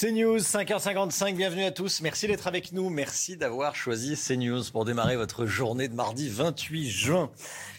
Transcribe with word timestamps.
CNews, 0.00 0.38
5h55, 0.38 1.34
bienvenue 1.34 1.64
à 1.64 1.72
tous. 1.72 2.00
Merci 2.00 2.26
d'être 2.26 2.46
avec 2.46 2.72
nous. 2.72 2.88
Merci 2.88 3.36
d'avoir 3.36 3.76
choisi 3.76 4.16
CNews 4.16 4.62
pour 4.72 4.86
démarrer 4.86 5.14
votre 5.14 5.44
journée 5.44 5.88
de 5.88 5.94
mardi 5.94 6.30
28 6.30 6.88
juin. 6.88 7.30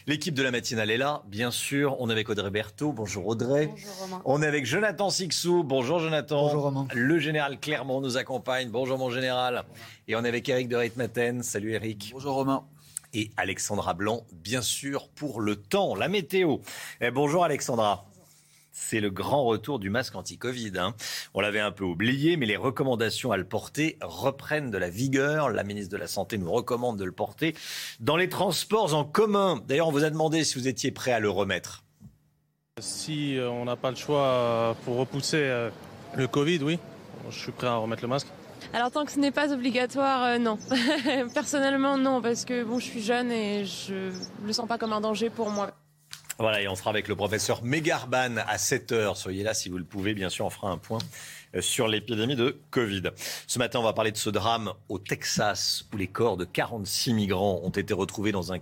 L'équipe 0.06 0.32
de 0.32 0.44
la 0.44 0.52
matinale 0.52 0.92
est 0.92 0.98
là, 0.98 1.24
bien 1.26 1.50
sûr. 1.50 1.96
On 1.98 2.08
est 2.10 2.12
avec 2.12 2.30
Audrey 2.30 2.50
Berthaud. 2.50 2.92
Bonjour 2.92 3.26
Audrey. 3.26 3.66
Bonjour 3.66 3.96
Romain. 4.02 4.22
On 4.24 4.40
est 4.40 4.46
avec 4.46 4.66
Jonathan 4.66 5.10
Sixou. 5.10 5.64
Bonjour 5.64 5.98
Jonathan. 5.98 6.42
Bonjour 6.42 6.62
Romain. 6.62 6.86
Le 6.94 7.18
général 7.18 7.58
Clermont 7.58 8.00
nous 8.00 8.16
accompagne. 8.16 8.68
Bonjour 8.68 8.98
mon 8.98 9.10
général. 9.10 9.64
Et 10.06 10.14
on 10.14 10.24
est 10.24 10.28
avec 10.28 10.48
Eric 10.48 10.68
de 10.68 10.76
Reitmaten. 10.76 11.42
Salut 11.42 11.72
Eric. 11.72 12.10
Bonjour 12.12 12.34
Romain. 12.36 12.62
Et 13.14 13.32
Alexandra 13.36 13.94
Blanc, 13.94 14.22
bien 14.32 14.62
sûr, 14.62 15.08
pour 15.08 15.40
le 15.40 15.56
temps, 15.56 15.96
la 15.96 16.06
météo. 16.06 16.58
Eh, 17.00 17.10
bonjour 17.10 17.42
Alexandra. 17.42 18.06
C'est 18.72 19.00
le 19.00 19.10
grand 19.10 19.44
retour 19.44 19.78
du 19.78 19.90
masque 19.90 20.14
anti-Covid. 20.14 20.72
hein. 20.78 20.94
On 21.34 21.40
l'avait 21.40 21.60
un 21.60 21.70
peu 21.72 21.84
oublié, 21.84 22.38
mais 22.38 22.46
les 22.46 22.56
recommandations 22.56 23.30
à 23.30 23.36
le 23.36 23.44
porter 23.44 23.98
reprennent 24.00 24.70
de 24.70 24.78
la 24.78 24.88
vigueur. 24.88 25.50
La 25.50 25.62
ministre 25.62 25.92
de 25.92 25.98
la 25.98 26.06
Santé 26.06 26.38
nous 26.38 26.50
recommande 26.50 26.98
de 26.98 27.04
le 27.04 27.12
porter 27.12 27.54
dans 28.00 28.16
les 28.16 28.30
transports 28.30 28.94
en 28.94 29.04
commun. 29.04 29.62
D'ailleurs, 29.68 29.88
on 29.88 29.92
vous 29.92 30.04
a 30.04 30.10
demandé 30.10 30.42
si 30.42 30.58
vous 30.58 30.68
étiez 30.68 30.90
prêt 30.90 31.12
à 31.12 31.20
le 31.20 31.28
remettre. 31.28 31.84
Si 32.80 33.36
euh, 33.36 33.50
on 33.50 33.66
n'a 33.66 33.76
pas 33.76 33.90
le 33.90 33.96
choix 33.96 34.24
euh, 34.24 34.74
pour 34.86 34.96
repousser 34.96 35.36
euh, 35.36 35.68
le 36.16 36.26
Covid, 36.26 36.60
oui, 36.62 36.78
je 37.28 37.38
suis 37.38 37.52
prêt 37.52 37.66
à 37.66 37.76
remettre 37.76 38.00
le 38.02 38.08
masque. 38.08 38.28
Alors 38.72 38.90
tant 38.90 39.04
que 39.04 39.12
ce 39.12 39.18
n'est 39.18 39.30
pas 39.32 39.52
obligatoire, 39.52 40.24
euh, 40.24 40.38
non. 40.38 40.58
Personnellement, 41.34 41.98
non, 41.98 42.22
parce 42.22 42.46
que 42.46 42.64
bon, 42.64 42.78
je 42.78 42.84
suis 42.86 43.02
jeune 43.02 43.30
et 43.30 43.66
je 43.66 44.10
le 44.44 44.52
sens 44.54 44.66
pas 44.66 44.78
comme 44.78 44.94
un 44.94 45.00
danger 45.02 45.28
pour 45.28 45.50
moi. 45.50 45.72
Voilà, 46.42 46.60
et 46.60 46.66
on 46.66 46.74
sera 46.74 46.90
avec 46.90 47.06
le 47.06 47.14
professeur 47.14 47.62
Megarban 47.62 48.38
à 48.48 48.56
7h. 48.56 49.14
Soyez 49.14 49.44
là 49.44 49.54
si 49.54 49.68
vous 49.68 49.78
le 49.78 49.84
pouvez. 49.84 50.12
Bien 50.12 50.28
sûr, 50.28 50.44
on 50.44 50.50
fera 50.50 50.70
un 50.70 50.76
point 50.76 50.98
euh, 51.54 51.60
sur 51.60 51.86
l'épidémie 51.86 52.34
de 52.34 52.58
Covid. 52.72 53.10
Ce 53.46 53.60
matin, 53.60 53.78
on 53.78 53.84
va 53.84 53.92
parler 53.92 54.10
de 54.10 54.16
ce 54.16 54.28
drame 54.28 54.72
au 54.88 54.98
Texas 54.98 55.84
où 55.92 55.96
les 55.96 56.08
corps 56.08 56.36
de 56.36 56.44
46 56.44 57.14
migrants 57.14 57.60
ont 57.62 57.70
été 57.70 57.94
retrouvés 57.94 58.32
dans 58.32 58.52
un, 58.52 58.58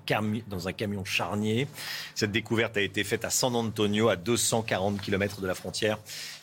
dans 0.47 0.69
un 0.69 0.73
camion 0.75 1.07
charnier. 1.07 1.69
Cette 2.15 2.33
découverte 2.33 2.77
a 2.77 2.83
été 2.83 3.03
faite 3.03 3.25
à 3.25 3.31
San 3.31 3.57
Antonio, 3.57 4.11
à 4.11 4.17
240 4.17 5.01
km 5.01 5.41
de 5.41 5.47
la 5.47 5.55
frontière 5.55 5.97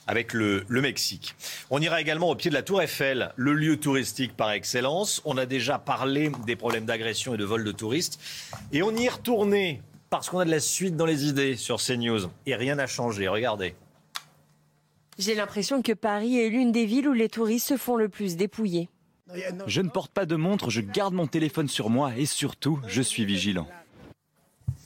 avec 0.07 0.33
le, 0.33 0.65
Mexique. 0.69 1.35
On 1.69 1.81
ira 1.81 2.01
également 2.01 2.29
au 2.29 2.35
pied 2.35 2.49
de 2.49 2.55
la 2.55 2.63
Tour 2.63 2.81
Eiffel, 2.81 3.31
le 3.35 3.53
lieu 3.53 3.77
touristique 3.77 4.35
par 4.35 4.51
excellence. 4.51 5.21
On 5.25 5.37
a 5.37 5.45
déjà 5.45 5.77
parlé 5.77 6.31
des 6.45 6.55
problèmes 6.55 6.85
d'agression 6.85 7.35
et 7.35 7.37
de 7.37 7.43
vol 7.43 7.63
de 7.63 7.71
touristes. 7.71 8.19
Et 8.71 8.81
on 8.81 8.95
y 8.95 9.05
est 9.05 9.09
parce 10.09 10.29
qu'on 10.29 10.39
a 10.39 10.45
de 10.45 10.51
la 10.51 10.59
suite 10.59 10.95
dans 10.95 11.05
les 11.05 11.25
idées 11.25 11.55
sur 11.55 11.81
CNews. 11.81 12.29
Et 12.45 12.55
rien 12.55 12.75
n'a 12.75 12.87
changé, 12.87 13.27
regardez. 13.27 13.75
J'ai 15.17 15.35
l'impression 15.35 15.81
que 15.81 15.93
Paris 15.93 16.39
est 16.39 16.49
l'une 16.49 16.71
des 16.71 16.85
villes 16.85 17.07
où 17.07 17.13
les 17.13 17.29
touristes 17.29 17.67
se 17.67 17.77
font 17.77 17.95
le 17.95 18.07
plus 18.07 18.35
dépouiller. 18.35 18.89
Je 19.65 19.81
ne 19.81 19.89
porte 19.89 20.11
pas 20.11 20.25
de 20.25 20.35
montre, 20.35 20.69
je 20.69 20.79
garde 20.81 21.13
mon 21.13 21.27
téléphone 21.27 21.67
sur 21.67 21.89
moi 21.89 22.11
et 22.15 22.25
surtout, 22.25 22.79
je 22.87 23.01
suis 23.01 23.25
vigilant. 23.25 23.67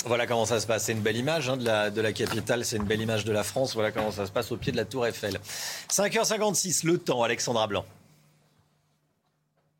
Voilà 0.05 0.25
comment 0.25 0.45
ça 0.45 0.59
se 0.59 0.65
passe. 0.65 0.85
C'est 0.85 0.93
une 0.93 1.01
belle 1.01 1.17
image 1.17 1.49
hein, 1.49 1.57
de, 1.57 1.65
la, 1.65 1.91
de 1.91 2.01
la 2.01 2.11
capitale, 2.11 2.65
c'est 2.65 2.77
une 2.77 2.85
belle 2.85 3.01
image 3.01 3.23
de 3.23 3.31
la 3.31 3.43
France. 3.43 3.75
Voilà 3.75 3.91
comment 3.91 4.09
ça 4.09 4.25
se 4.25 4.31
passe 4.31 4.51
au 4.51 4.57
pied 4.57 4.71
de 4.71 4.77
la 4.77 4.85
Tour 4.85 5.05
Eiffel. 5.05 5.39
5h56, 5.89 6.87
le 6.87 6.97
temps, 6.97 7.21
Alexandra 7.21 7.67
Blanc. 7.67 7.85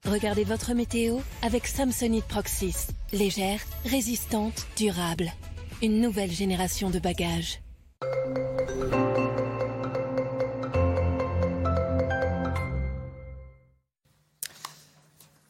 Regardez 0.09 0.43
votre 0.43 0.73
météo 0.73 1.19
avec 1.43 1.67
Samsonite 1.67 2.25
Proxys. 2.25 2.87
Légère, 3.13 3.59
résistante, 3.85 4.65
durable. 4.75 5.31
Une 5.83 6.01
nouvelle 6.01 6.31
génération 6.31 6.89
de 6.89 6.97
bagages. 6.97 7.61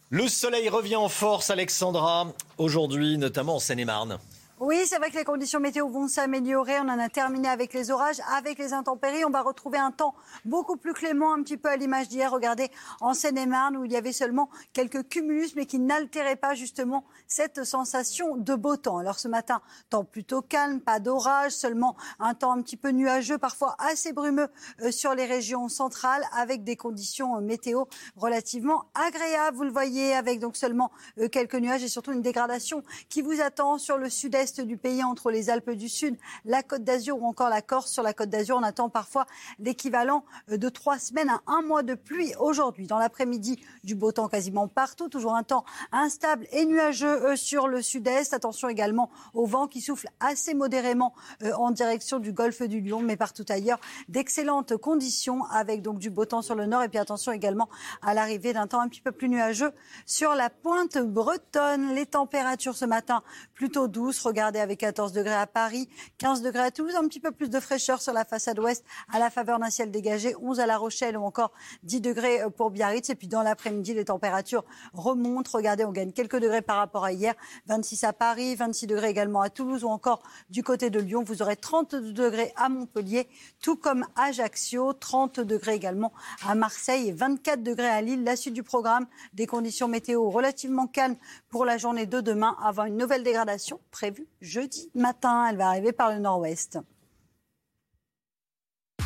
Le 0.10 0.28
soleil 0.28 0.68
revient 0.68 0.98
en 0.98 1.08
force, 1.08 1.50
Alexandra, 1.50 2.34
aujourd'hui, 2.58 3.18
notamment 3.18 3.56
en 3.56 3.60
Seine-et-Marne. 3.60 4.20
Oui, 4.64 4.84
c'est 4.86 4.98
vrai 4.98 5.10
que 5.10 5.18
les 5.18 5.24
conditions 5.24 5.60
météo 5.60 5.90
vont 5.90 6.08
s'améliorer. 6.08 6.80
On 6.82 6.88
en 6.88 7.00
a 7.00 7.10
terminé 7.10 7.48
avec 7.48 7.74
les 7.74 7.90
orages, 7.90 8.22
avec 8.32 8.60
les 8.60 8.74
intempéries. 8.74 9.26
On 9.26 9.32
va 9.32 9.42
retrouver 9.42 9.80
un 9.80 9.90
temps 9.90 10.14
beaucoup 10.46 10.78
plus 10.78 10.94
clément, 10.94 11.34
un 11.34 11.42
petit 11.42 11.58
peu 11.58 11.68
à 11.68 11.78
l'image 11.78 12.10
d'hier. 12.10 12.32
Regardez, 12.32 12.70
en 13.00 13.16
Seine-et-Marne, 13.16 13.76
où 13.76 13.86
il 13.86 13.92
y 13.92 13.96
avait 13.96 14.12
seulement 14.12 14.52
quelques 14.72 15.10
cumulus, 15.10 15.56
mais 15.56 15.66
qui 15.66 15.80
n'altéraient 15.80 16.36
pas 16.36 16.54
justement 16.54 17.06
cette 17.26 17.64
sensation 17.64 18.38
de 18.38 18.54
beau 18.54 18.78
temps. 18.78 19.00
Alors 19.00 19.18
ce 19.18 19.28
matin, 19.28 19.64
temps 19.90 20.04
plutôt 20.04 20.44
calme, 20.44 20.80
pas 20.80 21.00
d'orage, 21.00 21.54
seulement 21.54 21.96
un 22.20 22.36
temps 22.36 22.52
un 22.52 22.62
petit 22.62 22.78
peu 22.78 22.90
nuageux, 22.90 23.40
parfois 23.40 23.76
assez 23.80 24.14
brumeux 24.14 24.50
euh, 24.82 24.92
sur 24.92 25.16
les 25.16 25.26
régions 25.26 25.70
centrales, 25.70 26.24
avec 26.38 26.64
des 26.64 26.76
conditions 26.76 27.36
euh, 27.36 27.42
météo 27.42 27.86
relativement 28.16 28.86
agréables. 28.94 29.58
Vous 29.58 29.64
le 29.64 29.72
voyez, 29.72 30.14
avec 30.14 30.40
donc 30.40 30.56
seulement 30.56 30.92
euh, 31.18 31.30
quelques 31.30 31.56
nuages 31.56 31.82
et 31.82 31.88
surtout 31.88 32.12
une 32.12 32.22
dégradation 32.22 32.84
qui 33.10 33.24
vous 33.24 33.42
attend 33.42 33.80
sur 33.80 33.98
le 33.98 34.08
sud-est 34.08 34.51
du 34.60 34.78
pays, 34.78 35.04
entre 35.04 35.32
les 35.32 35.50
Alpes 35.50 35.72
du 35.72 35.88
Sud, 35.88 36.18
la 36.46 36.64
Côte 36.64 36.84
d'Azur 36.84 37.22
ou 37.22 37.26
encore 37.26 37.50
la 37.50 37.62
Corse? 37.62 37.92
Sur 37.92 38.04
la 38.04 38.14
Côte 38.14 38.30
d'Azur, 38.30 38.58
on 38.58 38.64
attend 38.64 38.90
parfois 38.90 39.26
l'équivalent 39.60 40.26
euh, 40.50 40.58
de 40.58 40.70
trois 40.70 41.00
semaines 41.00 41.30
à 41.30 41.42
un 41.48 41.62
mois 41.62 41.84
de 41.84 41.94
pluie 41.94 42.34
aujourd'hui. 42.40 42.88
Dans 42.88 43.00
l'après-midi, 43.00 43.64
du 43.84 43.96
beau 43.96 44.12
temps 44.12 44.28
quasiment 44.28 44.68
partout, 44.68 45.08
toujours 45.08 45.36
un 45.36 45.44
temps 45.44 45.64
instable 45.92 46.48
et 46.52 46.66
nuageux 46.66 47.26
euh, 47.26 47.36
sur 47.36 47.68
le 47.68 47.82
sud-est. 47.82 48.34
Attention 48.34 48.68
également 48.68 49.10
au 49.34 49.46
vent 49.46 49.68
qui 49.68 49.82
souffle 49.82 50.08
assez 50.20 50.54
modérément 50.54 51.14
euh, 51.44 51.54
en 51.54 51.72
direction 51.72 52.20
du 52.20 52.34
golfe 52.34 52.62
du 52.64 52.82
Lion, 52.82 53.02
mais 53.02 53.16
partout 53.16 53.46
ailleurs, 53.50 53.80
d'excellentes 54.10 54.76
conditions 54.78 55.46
avec 55.46 55.82
donc 55.82 56.00
du 56.00 56.10
beau 56.10 56.26
temps 56.26 56.42
sur 56.42 56.56
le 56.56 56.66
nord. 56.66 56.84
Et 56.84 56.90
puis 56.90 57.00
attention 57.00 57.32
également 57.32 57.70
à 58.02 58.14
l'arrivée 58.14 58.54
d'un 58.54 58.68
temps 58.68 58.82
un 58.82 58.88
petit 58.88 59.02
peu 59.02 59.12
plus 59.12 59.30
nuageux 59.30 59.72
sur 60.06 60.36
la 60.36 60.50
pointe 60.50 60.98
bretonne. 60.98 61.94
Les 61.94 62.06
températures 62.06 62.76
ce 62.76 62.86
matin 62.86 63.24
plutôt 63.54 63.88
douces. 63.88 64.22
Regardez 64.22 64.41
avec 64.42 64.80
14 64.80 65.12
degrés 65.14 65.34
à 65.34 65.46
Paris, 65.46 65.88
15 66.18 66.42
degrés 66.42 66.64
à 66.64 66.72
Toulouse, 66.72 66.96
un 66.96 67.08
petit 67.08 67.20
peu 67.20 67.32
plus 67.32 67.50
de 67.50 67.60
fraîcheur 67.60 68.02
sur 68.02 68.14
la 68.14 68.26
façade 68.26 68.60
ouest 68.60 68.84
à 69.14 69.20
la 69.20 69.30
faveur 69.30 69.60
d'un 69.60 69.70
ciel 69.70 69.92
dégagé, 69.92 70.36
11 70.42 70.60
à 70.60 70.66
La 70.66 70.78
Rochelle 70.78 71.18
ou 71.18 71.24
encore 71.24 71.52
10 71.84 72.02
degrés 72.02 72.42
euh, 72.42 72.50
pour 72.50 72.72
Biarritz. 72.72 73.10
Et 73.10 73.16
puis 73.16 73.28
dans 73.28 73.44
l'après-midi, 73.44 73.94
les 73.94 74.06
températures 74.06 74.64
remontent. 74.94 75.52
Regardez, 75.54 75.86
on 75.86 75.92
gagne 75.92 76.12
quelques 76.12 76.40
degrés 76.40 76.62
par 76.62 76.78
rapport 76.78 77.06
à 77.06 77.12
hier. 77.12 77.36
26 77.68 78.04
à 78.04 78.14
Paris, 78.14 78.56
26 78.56 78.88
degrés 78.88 79.10
également 79.10 79.42
à 79.42 79.50
Toulouse 79.50 79.84
ou 79.84 79.90
encore 79.90 80.24
du 80.50 80.64
côté 80.64 80.90
de 80.90 81.00
Lyon. 81.00 81.24
Vous 81.24 81.42
aurez 81.42 81.56
30 81.56 81.96
degrés 81.96 82.52
à 82.56 82.70
Montpellier, 82.70 83.28
tout 83.62 83.76
comme 83.76 84.06
Ajaccio, 84.16 84.94
30 84.94 85.40
degrés 85.40 85.76
également 85.76 86.12
à 86.48 86.56
Marseille 86.56 87.10
et 87.10 87.12
24 87.12 87.62
degrés 87.62 87.88
à 87.88 88.02
Lille. 88.02 88.24
La 88.24 88.36
suite 88.36 88.54
du 88.54 88.64
programme, 88.64 89.06
des 89.34 89.46
conditions 89.46 89.88
météo 89.88 90.30
relativement 90.30 90.88
calmes 90.88 91.16
pour 91.50 91.66
la 91.66 91.78
journée 91.78 92.06
de 92.06 92.22
demain 92.22 92.58
avant 92.64 92.86
une 92.86 92.98
nouvelle 92.98 93.24
dégradation 93.24 93.80
prévue 93.92 94.21
jeudi 94.42 94.90
matin. 94.96 95.48
Elle 95.50 95.58
va 95.58 95.68
arriver 95.68 95.92
par 95.92 96.14
le 96.14 96.20
nord-ouest. 96.20 96.80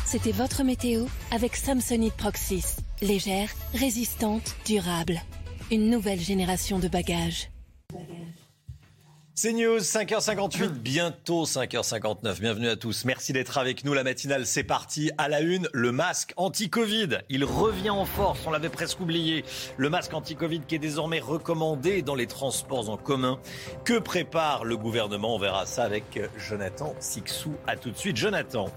C'était 0.04 0.32
votre 0.32 0.62
météo 0.62 1.06
avec 1.32 1.56
Samsonite 1.56 2.14
Proxys. 2.14 2.76
Légère, 3.02 3.50
résistante, 3.74 4.54
durable. 4.64 5.20
Une 5.72 5.90
nouvelle 5.90 6.20
génération 6.20 6.78
de 6.78 6.86
bagages. 6.86 7.50
C'est 9.38 9.52
News, 9.52 9.80
5h58, 9.80 10.68
bientôt 10.80 11.44
5h59. 11.44 12.40
Bienvenue 12.40 12.70
à 12.70 12.76
tous. 12.76 13.04
Merci 13.04 13.34
d'être 13.34 13.58
avec 13.58 13.84
nous. 13.84 13.92
La 13.92 14.02
matinale, 14.02 14.46
c'est 14.46 14.64
parti. 14.64 15.10
À 15.18 15.28
la 15.28 15.42
une, 15.42 15.68
le 15.74 15.92
masque 15.92 16.32
anti-Covid. 16.38 17.18
Il 17.28 17.44
revient 17.44 17.90
en 17.90 18.06
force. 18.06 18.40
On 18.46 18.50
l'avait 18.50 18.70
presque 18.70 18.98
oublié. 18.98 19.44
Le 19.76 19.90
masque 19.90 20.14
anti-Covid 20.14 20.60
qui 20.60 20.76
est 20.76 20.78
désormais 20.78 21.20
recommandé 21.20 22.00
dans 22.00 22.14
les 22.14 22.26
transports 22.26 22.88
en 22.88 22.96
commun. 22.96 23.38
Que 23.84 23.98
prépare 23.98 24.64
le 24.64 24.78
gouvernement? 24.78 25.34
On 25.34 25.38
verra 25.38 25.66
ça 25.66 25.84
avec 25.84 26.18
Jonathan 26.38 26.94
Sixou. 26.98 27.52
À 27.66 27.76
tout 27.76 27.90
de 27.90 27.98
suite, 27.98 28.16
Jonathan. 28.16 28.70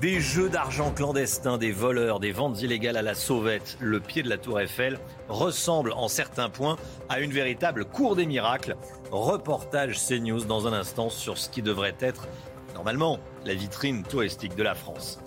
Des 0.00 0.20
jeux 0.20 0.50
d'argent 0.50 0.90
clandestins, 0.90 1.56
des 1.56 1.72
voleurs, 1.72 2.20
des 2.20 2.32
ventes 2.32 2.60
illégales 2.60 2.96
à 2.96 3.02
la 3.02 3.14
sauvette. 3.14 3.78
Le 3.80 4.00
pied 4.00 4.22
de 4.22 4.28
la 4.28 4.36
tour 4.36 4.60
Eiffel 4.60 4.98
ressemble 5.28 5.92
en 5.92 6.08
certains 6.08 6.50
points 6.50 6.76
à 7.08 7.20
une 7.20 7.30
véritable 7.30 7.84
cour 7.84 8.16
des 8.16 8.26
miracles. 8.26 8.76
Reportage 9.10 9.98
CNews 9.98 10.44
dans 10.44 10.66
un 10.66 10.72
instant 10.72 11.08
sur 11.10 11.38
ce 11.38 11.48
qui 11.48 11.62
devrait 11.62 11.96
être 12.00 12.26
normalement 12.74 13.18
la 13.44 13.54
vitrine 13.54 14.02
touristique 14.02 14.56
de 14.56 14.62
la 14.62 14.74
France. 14.74 15.20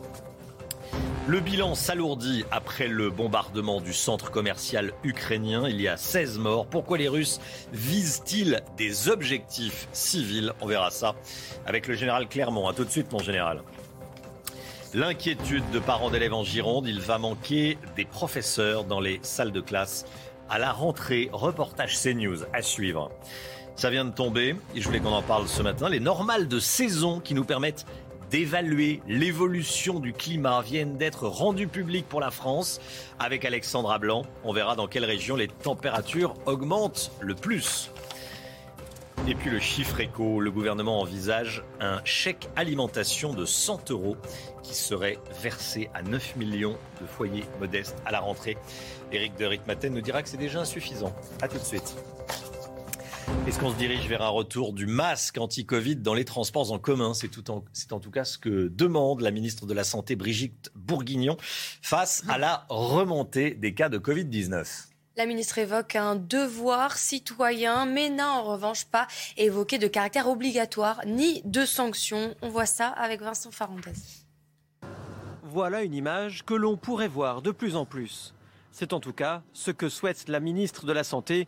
Le 1.27 1.39
bilan 1.39 1.75
s'alourdit 1.75 2.45
après 2.51 2.87
le 2.87 3.09
bombardement 3.09 3.81
du 3.81 3.93
centre 3.93 4.31
commercial 4.31 4.93
ukrainien. 5.03 5.67
Il 5.67 5.81
y 5.81 5.87
a 5.87 5.97
16 5.97 6.39
morts. 6.39 6.67
Pourquoi 6.67 6.97
les 6.97 7.09
Russes 7.09 7.39
visent-ils 7.73 8.61
des 8.77 9.09
objectifs 9.09 9.87
civils? 9.91 10.53
On 10.61 10.67
verra 10.67 10.89
ça 10.91 11.15
avec 11.65 11.87
le 11.87 11.95
général 11.95 12.29
Clermont. 12.29 12.67
A 12.67 12.73
tout 12.73 12.85
de 12.85 12.89
suite, 12.89 13.11
mon 13.11 13.19
général. 13.19 13.61
L'inquiétude 14.93 15.69
de 15.71 15.79
parents 15.79 16.09
d'élèves 16.09 16.33
en 16.33 16.43
Gironde, 16.43 16.87
il 16.87 17.01
va 17.01 17.17
manquer 17.17 17.77
des 17.97 18.05
professeurs 18.05 18.85
dans 18.85 19.01
les 19.01 19.19
salles 19.21 19.51
de 19.51 19.59
classe 19.59 20.05
à 20.49 20.59
la 20.59 20.71
rentrée. 20.71 21.29
Reportage 21.33 22.01
CNews 22.01 22.45
à 22.53 22.61
suivre. 22.61 23.11
Ça 23.75 23.89
vient 23.89 24.05
de 24.05 24.11
tomber 24.11 24.55
et 24.75 24.81
je 24.81 24.85
voulais 24.85 25.01
qu'on 25.01 25.11
en 25.11 25.21
parle 25.21 25.47
ce 25.49 25.61
matin. 25.61 25.89
Les 25.89 25.99
normales 25.99 26.47
de 26.47 26.59
saison 26.59 27.19
qui 27.19 27.33
nous 27.33 27.43
permettent 27.43 27.85
d'évaluer 28.31 29.01
l'évolution 29.07 29.99
du 29.99 30.13
climat 30.13 30.61
viennent 30.61 30.97
d'être 30.97 31.27
rendues 31.27 31.67
publiques 31.67 32.07
pour 32.07 32.21
la 32.21 32.31
France. 32.31 32.79
Avec 33.19 33.43
Alexandra 33.43 33.99
Blanc, 33.99 34.23
on 34.45 34.53
verra 34.53 34.75
dans 34.75 34.87
quelle 34.87 35.05
région 35.05 35.35
les 35.35 35.49
températures 35.49 36.33
augmentent 36.45 37.11
le 37.19 37.35
plus. 37.35 37.91
Et 39.29 39.35
puis 39.35 39.49
le 39.49 39.59
chiffre 39.59 39.99
éco, 39.99 40.39
le 40.39 40.51
gouvernement 40.51 41.01
envisage 41.01 41.61
un 41.81 41.99
chèque 42.05 42.47
alimentation 42.55 43.33
de 43.33 43.45
100 43.45 43.91
euros 43.91 44.15
qui 44.63 44.73
serait 44.73 45.17
versé 45.41 45.89
à 45.93 46.01
9 46.01 46.37
millions 46.37 46.77
de 47.01 47.05
foyers 47.05 47.43
modestes 47.59 47.97
à 48.05 48.11
la 48.11 48.21
rentrée. 48.21 48.57
Éric 49.11 49.35
de 49.35 49.43
Ritmaten 49.43 49.93
nous 49.93 49.99
dira 49.99 50.23
que 50.23 50.29
c'est 50.29 50.37
déjà 50.37 50.61
insuffisant. 50.61 51.13
A 51.41 51.49
tout 51.49 51.57
de 51.57 51.63
suite. 51.63 51.97
Est-ce 53.45 53.59
qu'on 53.59 53.71
se 53.71 53.75
dirige 53.75 54.07
vers 54.07 54.21
un 54.21 54.29
retour 54.29 54.71
du 54.71 54.85
masque 54.87 55.37
anti-Covid 55.37 55.97
dans 55.97 56.13
les 56.13 56.23
transports 56.23 56.71
en 56.71 56.79
commun 56.79 57.13
C'est 57.13 57.49
en, 57.49 57.65
en, 57.91 57.99
tout 57.99 58.11
cas 58.11 58.23
ce 58.23 58.37
que 58.37 58.69
demande 58.69 59.19
la 59.19 59.31
ministre 59.31 59.65
de 59.65 59.73
la 59.73 59.83
Santé 59.83 60.15
Brigitte 60.15 60.71
Bourguignon 60.73 61.35
face 61.81 62.23
à 62.29 62.37
la 62.37 62.65
remontée 62.69 63.55
des 63.55 63.73
cas 63.73 63.89
de 63.89 63.97
Covid-19. 63.97 64.87
La 65.17 65.25
ministre 65.25 65.57
évoque 65.57 65.95
un 65.95 66.15
devoir 66.15 66.95
citoyen, 66.95 67.87
mais 67.87 68.09
n'a 68.09 68.33
en 68.33 68.43
revanche 68.43 68.85
pas 68.85 69.07
évoqué 69.35 69.79
de 69.79 69.87
caractère 69.87 70.29
obligatoire 70.29 71.01
ni 71.07 71.41
de 71.43 71.65
sanctions. 71.65 72.35
On 72.43 72.49
voit 72.49 72.67
ça 72.67 72.89
avec 72.89 73.21
Vincent 73.23 73.49
Farandez. 73.49 73.93
Voilà 75.41 75.81
une 75.81 75.95
image 75.95 76.45
que 76.45 76.53
l'on 76.53 76.77
pourrait 76.77 77.07
voir 77.07 77.41
de 77.41 77.49
plus 77.49 77.75
en 77.75 77.83
plus. 77.83 78.35
C'est 78.71 78.93
en 78.93 78.99
tout 78.99 79.11
cas 79.11 79.41
ce 79.53 79.71
que 79.71 79.89
souhaite 79.89 80.29
la 80.29 80.39
ministre 80.39 80.85
de 80.85 80.93
la 80.93 81.03
Santé 81.03 81.47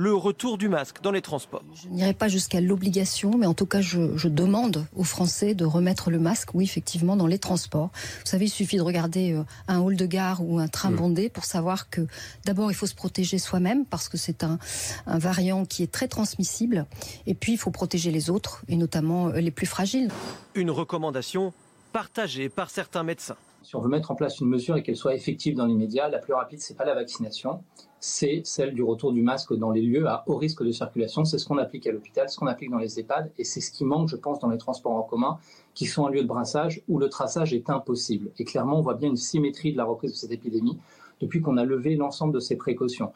le 0.00 0.14
retour 0.14 0.56
du 0.56 0.70
masque 0.70 1.02
dans 1.02 1.10
les 1.10 1.20
transports. 1.20 1.62
Je 1.74 1.86
n'irai 1.88 2.14
pas 2.14 2.28
jusqu'à 2.28 2.62
l'obligation, 2.62 3.36
mais 3.36 3.44
en 3.44 3.52
tout 3.52 3.66
cas, 3.66 3.82
je, 3.82 4.28
demande 4.28 4.86
aux 4.96 5.04
Français 5.04 5.54
de 5.54 5.66
remettre 5.66 6.10
le 6.10 6.18
masque, 6.18 6.54
oui, 6.54 6.64
effectivement, 6.64 7.16
dans 7.16 7.26
les 7.26 7.38
transports. 7.38 7.90
Vous 8.20 8.26
savez, 8.26 8.46
il 8.46 8.50
suffit 8.50 8.78
de 8.78 8.82
regarder 8.82 9.34
euh, 9.34 9.42
un 9.68 9.78
hall 9.80 9.96
de 9.96 10.06
gare 10.06 10.42
ou 10.42 10.58
un 10.58 10.68
train 10.68 10.90
bondé 10.90 11.28
pour 11.28 11.44
savoir 11.44 11.90
que 11.90 12.06
d'abord, 12.46 12.70
il 12.70 12.74
faut 12.74 12.86
se 12.86 12.94
protéger 12.94 13.36
soi-même 13.36 13.84
parce 13.84 14.08
que 14.08 14.16
c'est 14.16 14.42
un, 14.42 14.58
un 15.06 15.18
variant 15.18 15.66
qui 15.66 15.82
est 15.82 15.92
très 15.92 16.08
transmissible. 16.08 16.86
Et 17.26 17.34
puis, 17.34 17.52
il 17.52 17.58
faut 17.58 17.70
protéger 17.70 18.10
les 18.10 18.30
autres, 18.30 18.62
et 18.68 18.76
notamment 18.76 19.28
euh, 19.28 19.40
les 19.40 19.50
plus 19.50 19.66
fragiles. 19.66 20.10
Une 20.54 20.70
recommandation 20.70 21.52
partagée 21.92 22.48
par 22.48 22.70
certains 22.70 23.02
médecins. 23.02 23.36
Si 23.62 23.76
on 23.76 23.82
veut 23.82 23.90
mettre 23.90 24.10
en 24.10 24.14
place 24.14 24.40
une 24.40 24.48
mesure 24.48 24.78
et 24.78 24.82
qu'elle 24.82 24.96
soit 24.96 25.14
effective 25.14 25.56
dans 25.56 25.66
l'immédiat, 25.66 26.08
la 26.08 26.20
plus 26.20 26.32
rapide, 26.32 26.60
c'est 26.60 26.74
pas 26.74 26.86
la 26.86 26.94
vaccination, 26.94 27.62
c'est 28.00 28.40
celle 28.44 28.74
du 28.74 28.82
retour 28.82 29.12
du 29.12 29.20
masque 29.20 29.54
dans 29.54 29.70
les 29.70 29.82
lieux 29.82 30.08
à 30.08 30.24
haut 30.26 30.36
risque 30.36 30.64
de 30.64 30.72
circulation. 30.72 31.26
C'est 31.26 31.36
ce 31.36 31.46
qu'on 31.46 31.58
applique 31.58 31.86
à 31.86 31.92
l'hôpital, 31.92 32.28
ce 32.30 32.38
qu'on 32.38 32.46
applique 32.46 32.70
dans 32.70 32.78
les 32.78 32.98
EHPAD, 32.98 33.30
et 33.36 33.44
c'est 33.44 33.60
ce 33.60 33.70
qui 33.70 33.84
manque, 33.84 34.08
je 34.08 34.16
pense, 34.16 34.38
dans 34.38 34.48
les 34.48 34.56
transports 34.56 34.92
en 34.92 35.02
commun, 35.02 35.38
qui 35.74 35.84
sont 35.84 36.06
un 36.06 36.10
lieu 36.10 36.22
de 36.22 36.26
brassage 36.26 36.82
où 36.88 36.98
le 36.98 37.10
traçage 37.10 37.52
est 37.52 37.68
impossible. 37.68 38.30
Et 38.38 38.44
clairement, 38.44 38.78
on 38.78 38.80
voit 38.80 38.94
bien 38.94 39.10
une 39.10 39.16
symétrie 39.16 39.72
de 39.72 39.76
la 39.76 39.84
reprise 39.84 40.12
de 40.12 40.16
cette 40.16 40.32
épidémie 40.32 40.78
depuis 41.20 41.42
qu'on 41.42 41.58
a 41.58 41.64
levé 41.64 41.94
l'ensemble 41.94 42.32
de 42.32 42.40
ces 42.40 42.56
précautions. 42.56 43.12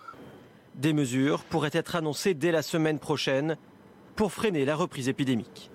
Des 0.75 0.93
mesures 0.93 1.45
pourraient 1.45 1.71
être 1.73 1.97
annoncées 1.97 2.35
dès 2.35 2.53
la 2.53 2.63
semaine 2.63 2.99
prochaine 2.99 3.57
pour 4.17 4.33
freiner 4.33 4.67
la 4.67 4.77
reprise 4.77 5.09
épidémique. 5.09 5.71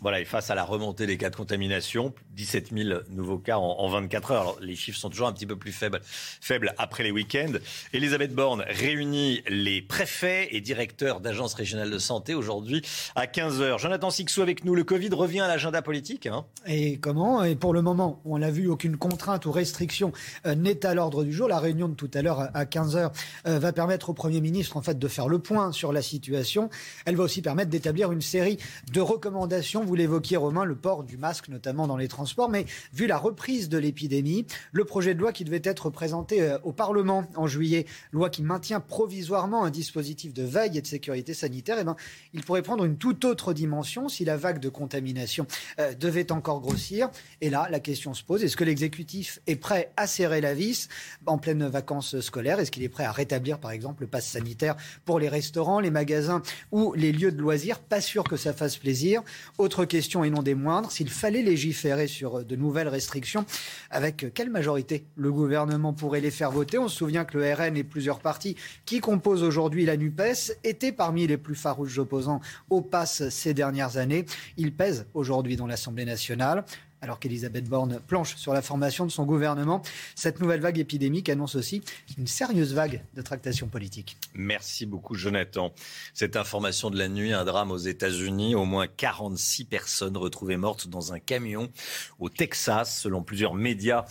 Voilà, 0.00 0.20
et 0.20 0.24
face 0.24 0.50
à 0.50 0.54
la 0.54 0.64
remontée 0.64 1.06
des 1.06 1.18
cas 1.18 1.28
de 1.28 1.36
contamination, 1.36 2.14
17 2.32 2.70
000 2.74 3.00
nouveaux 3.10 3.38
cas 3.38 3.58
en, 3.58 3.88
24 3.88 4.30
heures. 4.30 4.40
Alors, 4.40 4.58
les 4.62 4.76
chiffres 4.76 4.98
sont 4.98 5.10
toujours 5.10 5.28
un 5.28 5.32
petit 5.32 5.46
peu 5.46 5.56
plus 5.56 5.72
faibles, 5.72 6.00
faibles 6.40 6.74
après 6.78 7.02
les 7.02 7.10
week-ends. 7.10 7.52
Elisabeth 7.92 8.34
Borne 8.34 8.64
réunit 8.66 9.42
les 9.48 9.82
préfets 9.82 10.48
et 10.52 10.60
directeurs 10.62 11.20
d'agences 11.20 11.52
régionales 11.52 11.90
de 11.90 11.98
santé 11.98 12.34
aujourd'hui 12.34 12.82
à 13.14 13.26
15 13.26 13.60
heures. 13.60 13.78
Jonathan 13.78 14.10
Sixou 14.10 14.40
avec 14.40 14.64
nous. 14.64 14.74
Le 14.74 14.84
Covid 14.84 15.10
revient 15.10 15.40
à 15.40 15.48
l'agenda 15.48 15.82
politique. 15.82 16.26
Hein. 16.26 16.46
et 16.66 16.98
comment? 16.98 17.44
Et 17.44 17.54
pour 17.54 17.74
le 17.74 17.82
moment, 17.82 18.22
on 18.24 18.36
l'a 18.38 18.50
vu, 18.50 18.68
aucune 18.68 18.96
contrainte 18.96 19.44
ou 19.44 19.52
restriction 19.52 20.12
euh, 20.46 20.54
n'est 20.54 20.86
à 20.86 20.94
l'ordre 20.94 21.24
du 21.24 21.32
jour. 21.32 21.48
La 21.48 21.58
réunion 21.58 21.88
de 21.88 21.94
tout 21.94 22.10
à 22.14 22.22
l'heure 22.22 22.48
à 22.54 22.64
15 22.64 22.96
heures 22.96 23.12
euh, 23.46 23.58
va 23.58 23.72
permettre 23.72 24.10
au 24.10 24.14
Premier 24.14 24.40
ministre 24.40 24.76
en 24.76 24.82
fait 24.82 24.98
de 24.98 25.08
faire 25.08 25.28
le 25.28 25.40
point 25.40 25.72
sur 25.72 25.92
la 25.92 26.00
situation. 26.00 26.70
Elle 27.04 27.16
va 27.16 27.24
aussi 27.24 27.42
permettre 27.42 27.70
d'établir 27.70 28.12
une 28.12 28.22
série 28.22 28.56
de 28.92 29.00
recommandations 29.00 29.84
vous 29.90 29.96
l'évoquiez, 29.96 30.36
Romain, 30.36 30.64
le 30.64 30.76
port 30.76 31.02
du 31.02 31.16
masque, 31.16 31.48
notamment 31.48 31.88
dans 31.88 31.96
les 31.96 32.06
transports. 32.06 32.48
Mais 32.48 32.64
vu 32.92 33.08
la 33.08 33.18
reprise 33.18 33.68
de 33.68 33.76
l'épidémie, 33.76 34.46
le 34.70 34.84
projet 34.84 35.14
de 35.14 35.20
loi 35.20 35.32
qui 35.32 35.42
devait 35.42 35.62
être 35.64 35.90
présenté 35.90 36.42
euh, 36.42 36.58
au 36.62 36.70
Parlement 36.70 37.24
en 37.34 37.48
juillet, 37.48 37.86
loi 38.12 38.30
qui 38.30 38.44
maintient 38.44 38.78
provisoirement 38.78 39.64
un 39.64 39.70
dispositif 39.70 40.32
de 40.32 40.44
veille 40.44 40.78
et 40.78 40.80
de 40.80 40.86
sécurité 40.86 41.34
sanitaire, 41.34 41.76
eh 41.80 41.82
ben, 41.82 41.96
il 42.34 42.44
pourrait 42.44 42.62
prendre 42.62 42.84
une 42.84 42.98
toute 42.98 43.24
autre 43.24 43.52
dimension 43.52 44.08
si 44.08 44.24
la 44.24 44.36
vague 44.36 44.60
de 44.60 44.68
contamination 44.68 45.48
euh, 45.80 45.92
devait 45.94 46.30
encore 46.30 46.60
grossir. 46.60 47.10
Et 47.40 47.50
là, 47.50 47.66
la 47.68 47.80
question 47.80 48.14
se 48.14 48.22
pose 48.22 48.44
est-ce 48.44 48.56
que 48.56 48.62
l'exécutif 48.62 49.40
est 49.48 49.56
prêt 49.56 49.90
à 49.96 50.06
serrer 50.06 50.40
la 50.40 50.54
vis 50.54 50.88
en 51.26 51.38
pleine 51.38 51.66
vacances 51.66 52.20
scolaires? 52.20 52.60
Est-ce 52.60 52.70
qu'il 52.70 52.84
est 52.84 52.88
prêt 52.88 53.04
à 53.04 53.10
rétablir, 53.10 53.58
par 53.58 53.72
exemple, 53.72 54.02
le 54.02 54.06
pass 54.06 54.24
sanitaire 54.24 54.76
pour 55.04 55.18
les 55.18 55.28
restaurants, 55.28 55.80
les 55.80 55.90
magasins 55.90 56.42
ou 56.70 56.94
les 56.94 57.10
lieux 57.10 57.32
de 57.32 57.40
loisirs? 57.40 57.80
Pas 57.80 58.00
sûr 58.00 58.22
que 58.22 58.36
ça 58.36 58.52
fasse 58.52 58.76
plaisir. 58.76 59.24
Autre 59.58 59.79
question 59.86 60.24
et 60.24 60.30
non 60.30 60.42
des 60.42 60.54
moindres, 60.54 60.90
s'il 60.90 61.10
fallait 61.10 61.42
légiférer 61.42 62.06
sur 62.06 62.44
de 62.44 62.56
nouvelles 62.56 62.88
restrictions, 62.88 63.44
avec 63.90 64.32
quelle 64.34 64.50
majorité 64.50 65.04
le 65.16 65.32
gouvernement 65.32 65.92
pourrait 65.92 66.20
les 66.20 66.30
faire 66.30 66.50
voter? 66.50 66.78
On 66.78 66.88
se 66.88 66.96
souvient 66.96 67.24
que 67.24 67.38
le 67.38 67.52
RN 67.52 67.76
et 67.76 67.84
plusieurs 67.84 68.20
partis 68.20 68.56
qui 68.84 69.00
composent 69.00 69.42
aujourd'hui 69.42 69.84
la 69.84 69.96
NUPES 69.96 70.58
étaient 70.64 70.92
parmi 70.92 71.26
les 71.26 71.36
plus 71.36 71.54
farouches 71.54 71.98
opposants 71.98 72.40
au 72.68 72.80
pass 72.80 73.28
ces 73.28 73.54
dernières 73.54 73.96
années. 73.96 74.26
Ils 74.56 74.74
pèsent 74.74 75.06
aujourd'hui 75.14 75.56
dans 75.56 75.66
l'Assemblée 75.66 76.04
nationale. 76.04 76.64
Alors 77.02 77.18
qu'Elisabeth 77.18 77.64
Borne 77.64 78.00
planche 78.06 78.36
sur 78.36 78.52
la 78.52 78.60
formation 78.60 79.06
de 79.06 79.10
son 79.10 79.24
gouvernement, 79.24 79.82
cette 80.14 80.40
nouvelle 80.40 80.60
vague 80.60 80.78
épidémique 80.78 81.30
annonce 81.30 81.54
aussi 81.54 81.82
une 82.18 82.26
sérieuse 82.26 82.74
vague 82.74 83.02
de 83.14 83.22
tractation 83.22 83.68
politique. 83.68 84.18
Merci 84.34 84.84
beaucoup, 84.84 85.14
Jonathan. 85.14 85.72
Cette 86.12 86.36
information 86.36 86.90
de 86.90 86.98
la 86.98 87.08
nuit, 87.08 87.32
un 87.32 87.44
drame 87.44 87.70
aux 87.70 87.78
États-Unis. 87.78 88.54
Au 88.54 88.64
moins 88.64 88.86
46 88.86 89.64
personnes 89.64 90.16
retrouvées 90.16 90.58
mortes 90.58 90.88
dans 90.88 91.14
un 91.14 91.20
camion 91.20 91.70
au 92.18 92.28
Texas, 92.28 93.00
selon 93.00 93.22
plusieurs 93.22 93.54
médias 93.54 94.04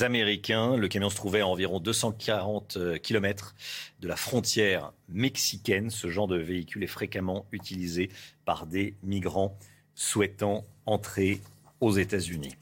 américains. 0.00 0.76
Le 0.76 0.88
camion 0.88 1.10
se 1.10 1.16
trouvait 1.16 1.40
à 1.40 1.46
environ 1.46 1.78
240 1.78 2.76
euh, 2.76 2.96
km 2.96 3.54
de 4.00 4.08
la 4.08 4.16
frontière 4.16 4.92
mexicaine. 5.08 5.90
Ce 5.90 6.08
genre 6.08 6.28
de 6.28 6.38
véhicule 6.38 6.84
est 6.84 6.88
fréquemment 6.88 7.44
utilisé 7.52 8.10
par 8.44 8.66
des 8.66 8.94
migrants 9.02 9.58
souhaitant 9.94 10.64
entrer 10.86 11.40
aux 11.80 11.92
États-Unis. 11.92 12.54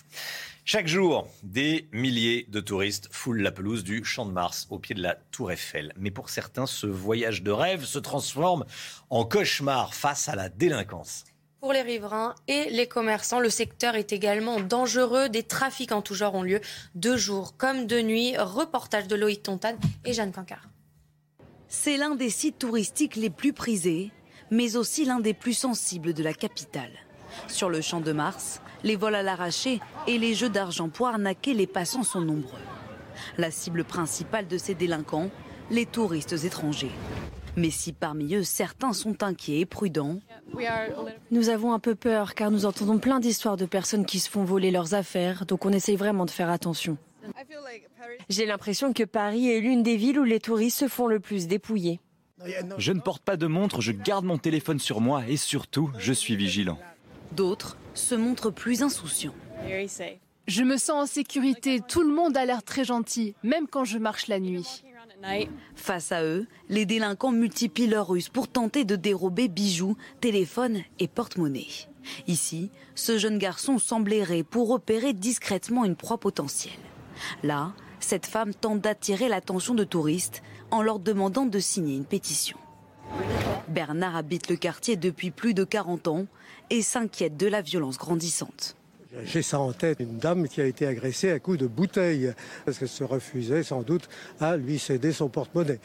Chaque 0.70 0.86
jour, 0.86 1.26
des 1.42 1.88
milliers 1.92 2.44
de 2.50 2.60
touristes 2.60 3.08
foulent 3.10 3.40
la 3.40 3.50
pelouse 3.50 3.84
du 3.84 4.04
Champ 4.04 4.26
de 4.26 4.32
Mars 4.32 4.66
au 4.68 4.78
pied 4.78 4.94
de 4.94 5.00
la 5.00 5.14
Tour 5.30 5.50
Eiffel. 5.50 5.94
Mais 5.96 6.10
pour 6.10 6.28
certains, 6.28 6.66
ce 6.66 6.86
voyage 6.86 7.42
de 7.42 7.50
rêve 7.50 7.86
se 7.86 7.98
transforme 7.98 8.66
en 9.08 9.24
cauchemar 9.24 9.94
face 9.94 10.28
à 10.28 10.36
la 10.36 10.50
délinquance. 10.50 11.24
Pour 11.60 11.72
les 11.72 11.80
riverains 11.80 12.34
et 12.48 12.68
les 12.70 12.86
commerçants, 12.86 13.40
le 13.40 13.48
secteur 13.48 13.94
est 13.94 14.12
également 14.12 14.60
dangereux. 14.60 15.30
Des 15.30 15.42
trafics 15.42 15.90
en 15.90 16.02
tout 16.02 16.14
genre 16.14 16.34
ont 16.34 16.42
lieu 16.42 16.60
de 16.94 17.16
jour 17.16 17.56
comme 17.56 17.86
de 17.86 18.02
nuit. 18.02 18.36
Reportage 18.36 19.08
de 19.08 19.16
Loïc 19.16 19.42
Tontane 19.42 19.78
et 20.04 20.12
Jeanne 20.12 20.32
Cancard. 20.32 20.68
C'est 21.68 21.96
l'un 21.96 22.14
des 22.14 22.30
sites 22.30 22.58
touristiques 22.58 23.16
les 23.16 23.30
plus 23.30 23.54
prisés, 23.54 24.10
mais 24.50 24.76
aussi 24.76 25.06
l'un 25.06 25.18
des 25.18 25.34
plus 25.34 25.54
sensibles 25.54 26.12
de 26.12 26.22
la 26.22 26.34
capitale. 26.34 26.92
Sur 27.46 27.70
le 27.70 27.80
Champ 27.80 28.00
de 28.00 28.12
Mars, 28.12 28.60
les 28.82 28.96
vols 28.96 29.14
à 29.14 29.22
l'arraché 29.22 29.80
et 30.06 30.18
les 30.18 30.34
jeux 30.34 30.48
d'argent 30.48 30.88
pour 30.88 31.08
arnaquer 31.08 31.54
les 31.54 31.66
passants 31.66 32.02
sont 32.02 32.20
nombreux. 32.20 32.58
La 33.36 33.50
cible 33.50 33.84
principale 33.84 34.46
de 34.46 34.58
ces 34.58 34.74
délinquants, 34.74 35.30
les 35.70 35.86
touristes 35.86 36.44
étrangers. 36.44 36.90
Mais 37.56 37.70
si 37.70 37.92
parmi 37.92 38.34
eux 38.34 38.44
certains 38.44 38.92
sont 38.92 39.22
inquiets 39.22 39.60
et 39.60 39.66
prudents. 39.66 40.20
Nous 41.30 41.48
avons 41.48 41.72
un 41.72 41.78
peu 41.78 41.94
peur 41.94 42.34
car 42.34 42.50
nous 42.50 42.66
entendons 42.66 42.98
plein 42.98 43.20
d'histoires 43.20 43.56
de 43.56 43.66
personnes 43.66 44.06
qui 44.06 44.20
se 44.20 44.30
font 44.30 44.44
voler 44.44 44.70
leurs 44.70 44.94
affaires, 44.94 45.44
donc 45.46 45.64
on 45.66 45.72
essaye 45.72 45.96
vraiment 45.96 46.24
de 46.24 46.30
faire 46.30 46.50
attention. 46.50 46.96
J'ai 48.28 48.46
l'impression 48.46 48.92
que 48.92 49.02
Paris 49.02 49.50
est 49.50 49.60
l'une 49.60 49.82
des 49.82 49.96
villes 49.96 50.18
où 50.18 50.24
les 50.24 50.40
touristes 50.40 50.78
se 50.78 50.88
font 50.88 51.06
le 51.06 51.20
plus 51.20 51.46
dépouiller. 51.46 52.00
Je 52.78 52.92
ne 52.92 53.00
porte 53.00 53.22
pas 53.22 53.36
de 53.36 53.46
montre, 53.46 53.80
je 53.80 53.92
garde 53.92 54.24
mon 54.24 54.38
téléphone 54.38 54.78
sur 54.78 55.00
moi 55.00 55.22
et 55.28 55.36
surtout, 55.36 55.90
je 55.98 56.12
suis 56.12 56.36
vigilant. 56.36 56.78
D'autres 57.32 57.76
se 57.94 58.14
montrent 58.14 58.50
plus 58.50 58.82
insouciants. 58.82 59.34
Je 60.46 60.62
me 60.62 60.76
sens 60.78 60.90
en 60.90 61.06
sécurité, 61.06 61.80
tout 61.86 62.02
le 62.02 62.14
monde 62.14 62.36
a 62.36 62.46
l'air 62.46 62.62
très 62.62 62.84
gentil, 62.84 63.34
même 63.42 63.66
quand 63.66 63.84
je 63.84 63.98
marche 63.98 64.28
la 64.28 64.40
nuit. 64.40 64.82
Face 65.74 66.12
à 66.12 66.22
eux, 66.24 66.46
les 66.68 66.86
délinquants 66.86 67.32
multiplient 67.32 67.88
leurs 67.88 68.08
ruses 68.08 68.28
pour 68.28 68.48
tenter 68.48 68.84
de 68.84 68.96
dérober 68.96 69.48
bijoux, 69.48 69.96
téléphones 70.20 70.82
et 70.98 71.08
porte-monnaie. 71.08 71.66
Ici, 72.26 72.70
ce 72.94 73.18
jeune 73.18 73.38
garçon 73.38 73.78
semble 73.78 74.12
errer 74.12 74.42
pour 74.42 74.68
repérer 74.68 75.12
discrètement 75.12 75.84
une 75.84 75.96
proie 75.96 76.18
potentielle. 76.18 76.72
Là, 77.42 77.72
cette 78.00 78.26
femme 78.26 78.54
tente 78.54 78.80
d'attirer 78.80 79.28
l'attention 79.28 79.74
de 79.74 79.84
touristes 79.84 80.42
en 80.70 80.82
leur 80.82 80.98
demandant 80.98 81.46
de 81.46 81.58
signer 81.58 81.96
une 81.96 82.04
pétition. 82.04 82.56
Bernard 83.68 84.16
habite 84.16 84.48
le 84.48 84.56
quartier 84.56 84.96
depuis 84.96 85.30
plus 85.30 85.52
de 85.52 85.64
40 85.64 86.08
ans 86.08 86.26
et 86.70 86.82
s'inquiète 86.82 87.36
de 87.36 87.46
la 87.46 87.62
violence 87.62 87.98
grandissante. 87.98 88.76
J'ai 89.24 89.42
ça 89.42 89.58
en 89.58 89.72
tête, 89.72 90.00
une 90.00 90.18
dame 90.18 90.48
qui 90.48 90.60
a 90.60 90.66
été 90.66 90.86
agressée 90.86 91.30
à 91.30 91.38
coups 91.38 91.58
de 91.58 91.66
bouteille, 91.66 92.32
parce 92.64 92.78
qu'elle 92.78 92.88
se 92.88 93.04
refusait 93.04 93.62
sans 93.62 93.82
doute 93.82 94.08
à 94.38 94.56
lui 94.56 94.78
céder 94.78 95.12
son 95.12 95.28
porte-monnaie. 95.28 95.80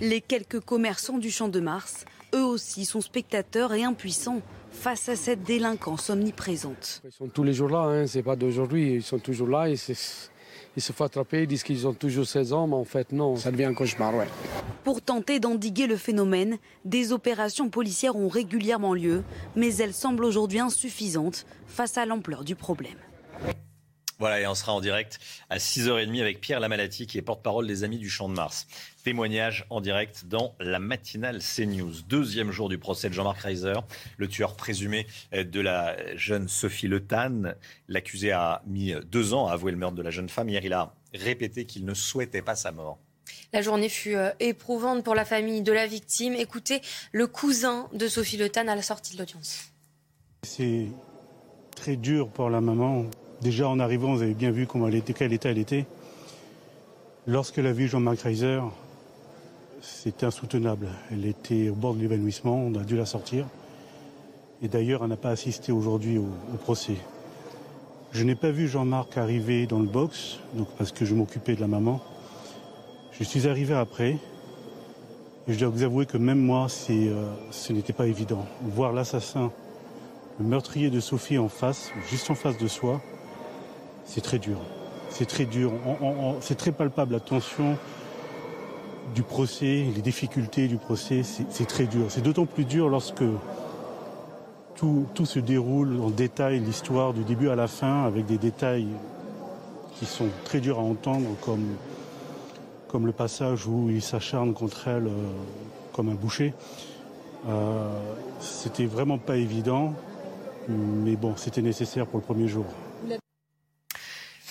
Les 0.00 0.20
quelques 0.20 0.60
commerçants 0.60 1.18
du 1.18 1.30
Champ 1.30 1.48
de 1.48 1.60
Mars, 1.60 2.04
eux 2.34 2.44
aussi, 2.44 2.84
sont 2.84 3.00
spectateurs 3.00 3.72
et 3.72 3.84
impuissants 3.84 4.42
face 4.70 5.08
à 5.08 5.16
cette 5.16 5.42
délinquance 5.44 6.10
omniprésente. 6.10 7.00
Ils 7.04 7.12
sont 7.12 7.28
tous 7.28 7.42
les 7.42 7.54
jours 7.54 7.70
là, 7.70 7.80
hein, 7.80 8.06
c'est 8.06 8.22
pas 8.22 8.36
d'aujourd'hui, 8.36 8.96
ils 8.96 9.02
sont 9.02 9.18
toujours 9.18 9.48
là 9.48 9.68
et 9.68 9.76
ils 10.78 10.80
se 10.80 10.92
font 10.92 11.04
attraper, 11.04 11.42
ils 11.42 11.46
disent 11.48 11.64
qu'ils 11.64 11.88
ont 11.88 11.92
toujours 11.92 12.24
16 12.24 12.52
ans, 12.52 12.68
mais 12.68 12.76
en 12.76 12.84
fait 12.84 13.10
non, 13.10 13.34
ça 13.34 13.50
devient 13.50 13.64
un 13.64 13.74
cauchemar, 13.74 14.14
ouais. 14.14 14.28
Pour 14.84 15.02
tenter 15.02 15.40
d'endiguer 15.40 15.88
le 15.88 15.96
phénomène, 15.96 16.58
des 16.84 17.12
opérations 17.12 17.68
policières 17.68 18.14
ont 18.14 18.28
régulièrement 18.28 18.94
lieu, 18.94 19.24
mais 19.56 19.74
elles 19.76 19.92
semblent 19.92 20.24
aujourd'hui 20.24 20.60
insuffisantes 20.60 21.46
face 21.66 21.98
à 21.98 22.06
l'ampleur 22.06 22.44
du 22.44 22.54
problème. 22.54 22.96
Voilà, 24.20 24.40
et 24.40 24.48
on 24.48 24.54
sera 24.56 24.72
en 24.72 24.80
direct 24.80 25.20
à 25.48 25.58
6h30 25.58 26.20
avec 26.20 26.40
Pierre 26.40 26.58
Lamalati, 26.58 27.06
qui 27.06 27.18
est 27.18 27.22
porte-parole 27.22 27.68
des 27.68 27.84
Amis 27.84 27.98
du 27.98 28.10
Champ 28.10 28.28
de 28.28 28.34
Mars. 28.34 28.66
Témoignage 29.04 29.64
en 29.70 29.80
direct 29.80 30.24
dans 30.26 30.56
la 30.58 30.80
matinale 30.80 31.38
CNews. 31.38 32.02
Deuxième 32.08 32.50
jour 32.50 32.68
du 32.68 32.78
procès 32.78 33.08
de 33.08 33.14
Jean-Marc 33.14 33.38
Reiser, 33.38 33.74
le 34.16 34.26
tueur 34.26 34.56
présumé 34.56 35.06
de 35.32 35.60
la 35.60 36.16
jeune 36.16 36.48
Sophie 36.48 36.88
Le 36.88 36.98
Tan. 36.98 37.54
L'accusé 37.86 38.32
a 38.32 38.60
mis 38.66 38.92
deux 39.06 39.34
ans 39.34 39.46
à 39.46 39.52
avouer 39.52 39.70
le 39.70 39.78
meurtre 39.78 39.94
de 39.94 40.02
la 40.02 40.10
jeune 40.10 40.28
femme. 40.28 40.48
Hier, 40.48 40.64
il 40.64 40.72
a 40.72 40.94
répété 41.14 41.64
qu'il 41.64 41.84
ne 41.84 41.94
souhaitait 41.94 42.42
pas 42.42 42.56
sa 42.56 42.72
mort. 42.72 42.98
La 43.52 43.62
journée 43.62 43.88
fut 43.88 44.16
euh, 44.16 44.30
éprouvante 44.40 45.04
pour 45.04 45.14
la 45.14 45.24
famille 45.24 45.62
de 45.62 45.72
la 45.72 45.86
victime. 45.86 46.34
Écoutez 46.34 46.80
le 47.12 47.28
cousin 47.28 47.88
de 47.92 48.08
Sophie 48.08 48.36
Le 48.36 48.48
Tan 48.48 48.66
à 48.66 48.74
la 48.74 48.82
sortie 48.82 49.14
de 49.14 49.20
l'audience. 49.20 49.72
C'est 50.42 50.88
très 51.76 51.94
dur 51.96 52.28
pour 52.30 52.50
la 52.50 52.60
maman 52.60 53.06
Déjà 53.42 53.68
en 53.68 53.78
arrivant, 53.78 54.14
vous 54.14 54.22
avez 54.22 54.34
bien 54.34 54.50
vu 54.50 54.66
comment 54.66 54.88
elle 54.88 54.96
était, 54.96 55.12
quel 55.12 55.32
état 55.32 55.50
elle 55.50 55.58
était. 55.58 55.86
Lorsqu'elle 57.26 57.66
a 57.66 57.72
vu 57.72 57.86
Jean-Marc 57.86 58.22
Reiser, 58.22 58.60
c'était 59.80 60.26
insoutenable. 60.26 60.88
Elle 61.12 61.24
était 61.24 61.68
au 61.68 61.74
bord 61.74 61.94
de 61.94 62.00
l'évanouissement, 62.00 62.56
on 62.56 62.74
a 62.74 62.82
dû 62.82 62.96
la 62.96 63.06
sortir. 63.06 63.46
Et 64.60 64.68
d'ailleurs, 64.68 65.02
elle 65.04 65.10
n'a 65.10 65.16
pas 65.16 65.30
assisté 65.30 65.70
aujourd'hui 65.70 66.18
au, 66.18 66.26
procès. 66.62 66.96
Je 68.10 68.24
n'ai 68.24 68.34
pas 68.34 68.50
vu 68.50 68.66
Jean-Marc 68.66 69.16
arriver 69.16 69.66
dans 69.66 69.78
le 69.78 69.86
box, 69.86 70.40
donc 70.54 70.66
parce 70.76 70.90
que 70.90 71.04
je 71.04 71.14
m'occupais 71.14 71.54
de 71.54 71.60
la 71.60 71.68
maman. 71.68 72.00
Je 73.12 73.22
suis 73.22 73.46
arrivé 73.46 73.74
après. 73.74 74.16
Et 75.46 75.52
je 75.52 75.60
dois 75.60 75.68
vous 75.68 75.82
avouer 75.82 76.06
que 76.06 76.18
même 76.18 76.40
moi, 76.40 76.66
euh, 76.90 77.34
ce 77.52 77.72
n'était 77.72 77.92
pas 77.92 78.06
évident. 78.06 78.44
Voir 78.62 78.92
l'assassin, 78.92 79.52
le 80.40 80.44
meurtrier 80.44 80.90
de 80.90 81.00
Sophie 81.00 81.38
en 81.38 81.48
face, 81.48 81.90
juste 82.10 82.30
en 82.30 82.34
face 82.34 82.58
de 82.58 82.68
soi, 82.68 83.00
c'est 84.08 84.22
très 84.22 84.38
dur. 84.38 84.58
C'est 85.10 85.26
très 85.26 85.44
dur. 85.44 85.72
C'est 86.40 86.56
très 86.56 86.72
palpable 86.72 87.12
la 87.12 87.20
tension 87.20 87.76
du 89.14 89.22
procès, 89.22 89.86
les 89.94 90.02
difficultés 90.02 90.66
du 90.66 90.76
procès. 90.76 91.22
C'est 91.22 91.66
très 91.68 91.84
dur. 91.84 92.06
C'est 92.08 92.22
d'autant 92.22 92.46
plus 92.46 92.64
dur 92.64 92.88
lorsque 92.88 93.24
tout, 94.74 95.06
se 95.24 95.38
déroule 95.38 96.00
en 96.00 96.10
détail, 96.10 96.60
l'histoire 96.60 97.12
du 97.12 97.22
début 97.22 97.48
à 97.48 97.56
la 97.56 97.68
fin, 97.68 98.04
avec 98.04 98.26
des 98.26 98.38
détails 98.38 98.86
qui 99.98 100.06
sont 100.06 100.28
très 100.44 100.60
durs 100.60 100.78
à 100.78 100.82
entendre, 100.82 101.28
comme, 101.40 101.66
comme 102.86 103.06
le 103.06 103.12
passage 103.12 103.66
où 103.66 103.90
il 103.90 104.00
s'acharne 104.00 104.54
contre 104.54 104.88
elle 104.88 105.08
euh, 105.08 105.30
comme 105.92 106.08
un 106.08 106.14
boucher. 106.14 106.54
Euh, 107.48 107.88
c'était 108.40 108.86
vraiment 108.86 109.18
pas 109.18 109.36
évident, 109.36 109.94
mais 110.68 111.16
bon, 111.16 111.34
c'était 111.36 111.62
nécessaire 111.62 112.06
pour 112.06 112.20
le 112.20 112.24
premier 112.24 112.46
jour. 112.46 112.64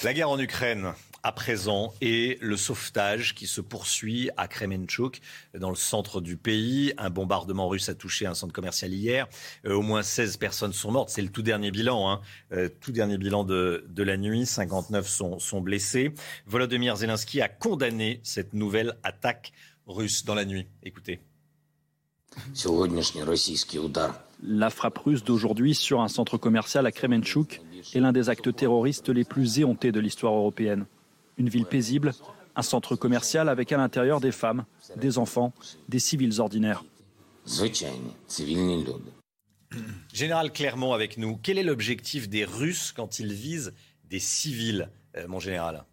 La 0.04 0.14
guerre 0.14 0.30
en 0.30 0.38
Ukraine 0.38 0.94
à 1.24 1.32
présent 1.32 1.92
et 2.02 2.38
le 2.40 2.56
sauvetage 2.56 3.34
qui 3.34 3.48
se 3.48 3.62
poursuit 3.62 4.30
à 4.38 4.48
Kremenchuk, 4.48 5.20
dans 5.58 5.72
le 5.72 5.76
centre 5.76 6.22
du 6.22 6.38
pays. 6.38 6.94
Un 7.00 7.10
bombardement 7.10 7.68
russe 7.68 7.90
a 7.90 7.96
touché 7.96 8.28
un 8.28 8.36
centre 8.36 8.54
commercial 8.54 8.94
hier. 8.94 9.28
Euh, 9.66 9.74
au 9.74 9.82
moins 9.82 10.04
16 10.04 10.38
personnes 10.38 10.72
sont 10.72 10.92
mortes. 10.92 11.10
C'est 11.10 11.24
le 11.24 11.30
tout 11.30 11.42
dernier 11.42 11.72
bilan, 11.72 12.12
hein. 12.12 12.22
Euh, 12.52 12.70
tout 12.80 12.92
dernier 12.92 13.18
bilan 13.18 13.44
de, 13.44 13.86
de, 13.90 14.04
la 14.04 14.18
nuit. 14.18 14.46
59 14.46 15.08
sont, 15.08 15.40
sont 15.40 15.62
blessés. 15.62 16.14
Volodymyr 16.46 16.96
Zelensky 16.96 17.42
a 17.42 17.50
condamné 17.50 18.22
cette 18.24 18.54
nouvelle 18.54 18.98
attaque 19.04 19.52
russe 19.88 20.26
dans 20.26 20.36
la 20.36 20.46
nuit. 20.46 20.68
Écoutez. 20.84 21.20
La 24.44 24.70
frappe 24.70 25.00
russe 25.00 25.24
d'aujourd'hui 25.24 25.74
sur 25.74 26.02
un 26.02 26.08
centre 26.08 26.38
commercial 26.38 26.86
à 26.86 26.92
Kremenchuk 26.92 27.62
est 27.94 28.00
l'un 28.00 28.12
des 28.12 28.30
actes 28.30 28.56
terroristes 28.56 29.10
les 29.10 29.24
plus 29.24 29.60
éhontés 29.60 29.92
de 29.92 30.00
l'histoire 30.00 30.34
européenne. 30.34 30.86
Une 31.38 31.50
ville 31.50 31.66
paisible, 31.66 32.14
un 32.56 32.62
centre 32.62 32.96
commercial 32.96 33.50
avec 33.50 33.72
à 33.72 33.78
l'intérieur 33.78 34.20
des 34.20 34.32
femmes, 34.32 34.66
des 34.96 35.18
enfants, 35.18 35.54
des 35.88 36.00
civils 36.00 36.40
ordinaires. 36.40 36.84
Général 40.14 40.52
Clermont 40.52 40.94
avec 40.94 41.18
nous. 41.18 41.38
Quel 41.42 41.58
est 41.58 41.64
l'objectif 41.64 42.30
des 42.30 42.46
Russes 42.46 42.92
quand 42.92 43.20
ils 43.20 43.34
visent 43.34 43.74
des 44.06 44.20
civils, 44.20 44.90
euh, 45.16 45.28
mon 45.28 45.40
général? 45.40 45.86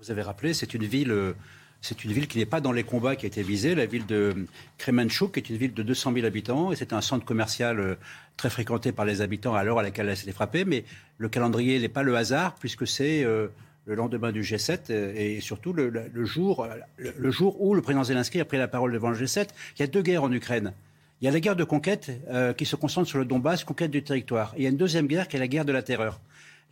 Vous 0.00 0.10
avez 0.10 0.22
rappelé, 0.22 0.52
c'est 0.52 0.74
une 0.74 0.84
ville 0.84 1.12
euh, 1.12 1.34
c'est 1.82 2.04
une 2.04 2.12
ville 2.12 2.28
qui 2.28 2.38
n'est 2.38 2.46
pas 2.46 2.60
dans 2.60 2.70
les 2.70 2.84
combats 2.84 3.16
qui 3.16 3.26
a 3.26 3.28
été 3.28 3.42
visée, 3.42 3.74
la 3.74 3.86
ville 3.86 4.06
de 4.06 4.46
Kremenchuk, 4.78 5.36
est 5.36 5.50
une 5.50 5.56
ville 5.56 5.74
de 5.74 5.82
200 5.82 6.12
000 6.14 6.24
habitants, 6.24 6.70
et 6.70 6.76
c'est 6.76 6.92
un 6.92 7.00
centre 7.00 7.24
commercial 7.24 7.80
euh, 7.80 7.94
très 8.36 8.50
fréquenté 8.50 8.92
par 8.92 9.04
les 9.04 9.20
habitants 9.20 9.56
à 9.56 9.64
l'heure 9.64 9.80
à 9.80 9.82
laquelle 9.82 10.08
elle 10.08 10.16
s'est 10.16 10.30
frappée. 10.30 10.64
Mais 10.64 10.84
le 11.18 11.28
calendrier 11.28 11.80
n'est 11.80 11.88
pas 11.88 12.04
le 12.04 12.16
hasard, 12.16 12.54
puisque 12.54 12.86
c'est 12.86 13.24
euh, 13.24 13.48
le 13.86 13.96
lendemain 13.96 14.30
du 14.30 14.42
G7 14.42 14.78
euh, 14.90 15.12
et 15.16 15.40
surtout 15.40 15.72
le, 15.72 15.90
jour, 16.24 16.68
le, 16.98 17.30
jour 17.32 17.60
où 17.60 17.74
le 17.74 17.82
président 17.82 18.04
Zelensky 18.04 18.38
a 18.38 18.44
pris 18.44 18.58
la 18.58 18.68
parole 18.68 18.92
devant 18.92 19.10
le 19.10 19.16
G7. 19.16 19.48
Il 19.76 19.80
y 19.80 19.82
a 19.82 19.88
deux 19.88 20.02
guerres 20.02 20.22
en 20.22 20.30
Ukraine. 20.30 20.72
Il 21.20 21.24
y 21.24 21.28
a 21.28 21.32
la 21.32 21.40
guerre 21.40 21.56
de 21.56 21.62
conquête 21.62 22.10
qui 22.56 22.66
se 22.66 22.74
concentre 22.74 23.06
sur 23.06 23.18
le 23.18 23.24
Donbass, 23.24 23.62
conquête 23.62 23.92
du 23.92 24.02
territoire. 24.02 24.54
Et 24.56 24.62
il 24.62 24.62
y 24.64 24.66
a 24.66 24.70
une 24.70 24.76
deuxième 24.76 25.06
guerre 25.06 25.28
qui 25.28 25.36
est 25.36 25.38
la 25.38 25.46
guerre 25.46 25.64
de 25.64 25.70
la 25.70 25.80
terreur. 25.80 26.18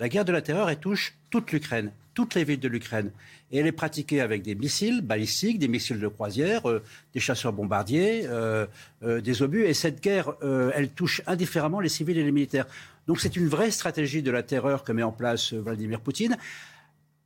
La 0.00 0.08
guerre 0.08 0.24
de 0.24 0.32
la 0.32 0.40
terreur, 0.40 0.70
elle 0.70 0.78
touche 0.78 1.14
toute 1.28 1.52
l'Ukraine, 1.52 1.92
toutes 2.14 2.34
les 2.34 2.42
villes 2.42 2.58
de 2.58 2.68
l'Ukraine. 2.68 3.10
Et 3.52 3.58
elle 3.58 3.66
est 3.66 3.72
pratiquée 3.72 4.22
avec 4.22 4.40
des 4.40 4.54
missiles 4.54 5.02
balistiques, 5.02 5.58
des 5.58 5.68
missiles 5.68 6.00
de 6.00 6.08
croisière, 6.08 6.68
euh, 6.70 6.82
des 7.12 7.20
chasseurs 7.20 7.52
bombardiers, 7.52 8.22
euh, 8.24 8.66
euh, 9.02 9.20
des 9.20 9.42
obus. 9.42 9.66
Et 9.66 9.74
cette 9.74 10.02
guerre, 10.02 10.32
elle 10.74 10.88
touche 10.88 11.20
indifféremment 11.26 11.80
les 11.80 11.90
civils 11.90 12.16
et 12.16 12.24
les 12.24 12.32
militaires. 12.32 12.66
Donc 13.06 13.20
c'est 13.20 13.36
une 13.36 13.46
vraie 13.46 13.70
stratégie 13.70 14.22
de 14.22 14.30
la 14.30 14.42
terreur 14.42 14.84
que 14.84 14.92
met 14.92 15.02
en 15.02 15.12
place 15.12 15.52
Vladimir 15.52 16.00
Poutine. 16.00 16.38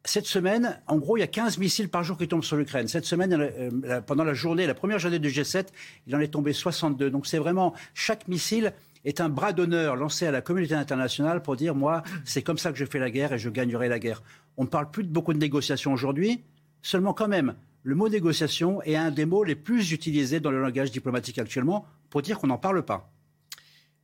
Cette 0.05 0.27
semaine, 0.27 0.81
en 0.89 0.97
gros, 0.97 1.17
il 1.17 1.21
y 1.21 1.23
a 1.23 1.29
15 1.29 1.59
missiles 1.59 1.89
par 1.89 2.03
jour 2.03 2.19
qui 2.19 2.27
tombent 2.27 2.43
sur 2.43 2.57
l'Ukraine. 2.57 2.89
Cette 2.89 3.07
semaine, 3.07 4.03
pendant 4.07 4.25
la 4.25 4.35
journée, 4.35 4.67
la 4.67 4.75
première 4.75 4.99
journée 4.99 5.21
du 5.21 5.29
G7, 5.29 5.67
il 6.09 6.17
en 6.17 6.21
est 6.21 6.29
tombé 6.29 6.53
62. 6.53 7.09
Donc 7.11 7.27
c'est 7.27 7.39
vraiment 7.39 7.73
chaque 7.95 8.27
missile 8.29 8.73
est 9.05 9.21
un 9.21 9.29
bras 9.29 9.53
d'honneur 9.53 9.97
lancé 9.97 10.27
à 10.27 10.31
la 10.31 10.41
communauté 10.41 10.75
internationale 10.75 11.43
pour 11.43 11.57
dire 11.57 11.75
moi, 11.75 12.03
c'est 12.25 12.43
comme 12.43 12.59
ça 12.59 12.73
que 12.73 12.79
je 12.79 12.85
fais 12.85 12.99
la 12.99 13.11
guerre 13.11 13.33
et 13.33 13.39
je 13.39 13.51
gagnerai 13.51 13.89
la 13.89 13.99
guerre. 13.99 14.23
On 14.57 14.65
ne 14.65 14.69
parle 14.69 14.91
plus 14.91 15.05
de 15.05 15.09
beaucoup 15.09 15.33
de 15.33 15.39
négociations 15.39 15.93
aujourd'hui, 15.93 16.43
seulement 16.83 17.13
quand 17.13 17.29
même, 17.29 17.55
le 17.83 17.95
mot 17.95 18.09
négociation 18.09 18.81
est 18.83 18.97
un 18.97 19.11
des 19.11 19.27
mots 19.27 19.45
les 19.45 19.55
plus 19.55 19.93
utilisés 19.93 20.41
dans 20.41 20.51
le 20.51 20.61
langage 20.61 20.91
diplomatique 20.91 21.39
actuellement 21.39 21.85
pour 22.09 22.23
dire 22.23 22.39
qu'on 22.39 22.47
n'en 22.47 22.57
parle 22.57 22.83
pas. 22.83 23.14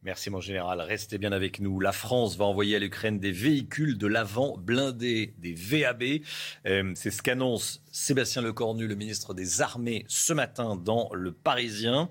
Merci 0.03 0.31
mon 0.31 0.41
général, 0.41 0.81
restez 0.81 1.19
bien 1.19 1.31
avec 1.31 1.61
nous. 1.61 1.79
La 1.79 1.93
France 1.93 2.39
va 2.39 2.47
envoyer 2.47 2.75
à 2.75 2.79
l'Ukraine 2.79 3.19
des 3.19 3.33
véhicules 3.33 3.99
de 3.99 4.07
l'avant 4.07 4.57
blindés, 4.57 5.35
des 5.37 5.53
VAB. 5.53 6.23
Euh, 6.67 6.93
c'est 6.95 7.11
ce 7.11 7.21
qu'annonce 7.21 7.83
Sébastien 7.93 8.41
Lecornu, 8.41 8.87
le 8.87 8.95
ministre 8.95 9.35
des 9.35 9.61
Armées, 9.61 10.07
ce 10.09 10.33
matin 10.33 10.75
dans 10.75 11.11
Le 11.13 11.33
Parisien. 11.33 12.09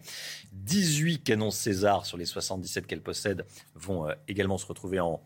18 0.54 1.24
canons 1.24 1.50
César 1.50 2.06
sur 2.06 2.20
les 2.20 2.26
77 2.26 2.86
qu'elle 2.86 3.02
possède 3.02 3.48
vont 3.74 4.08
euh, 4.08 4.14
également 4.28 4.60
se 4.60 4.68
retrouver 4.68 5.00
en, 5.00 5.20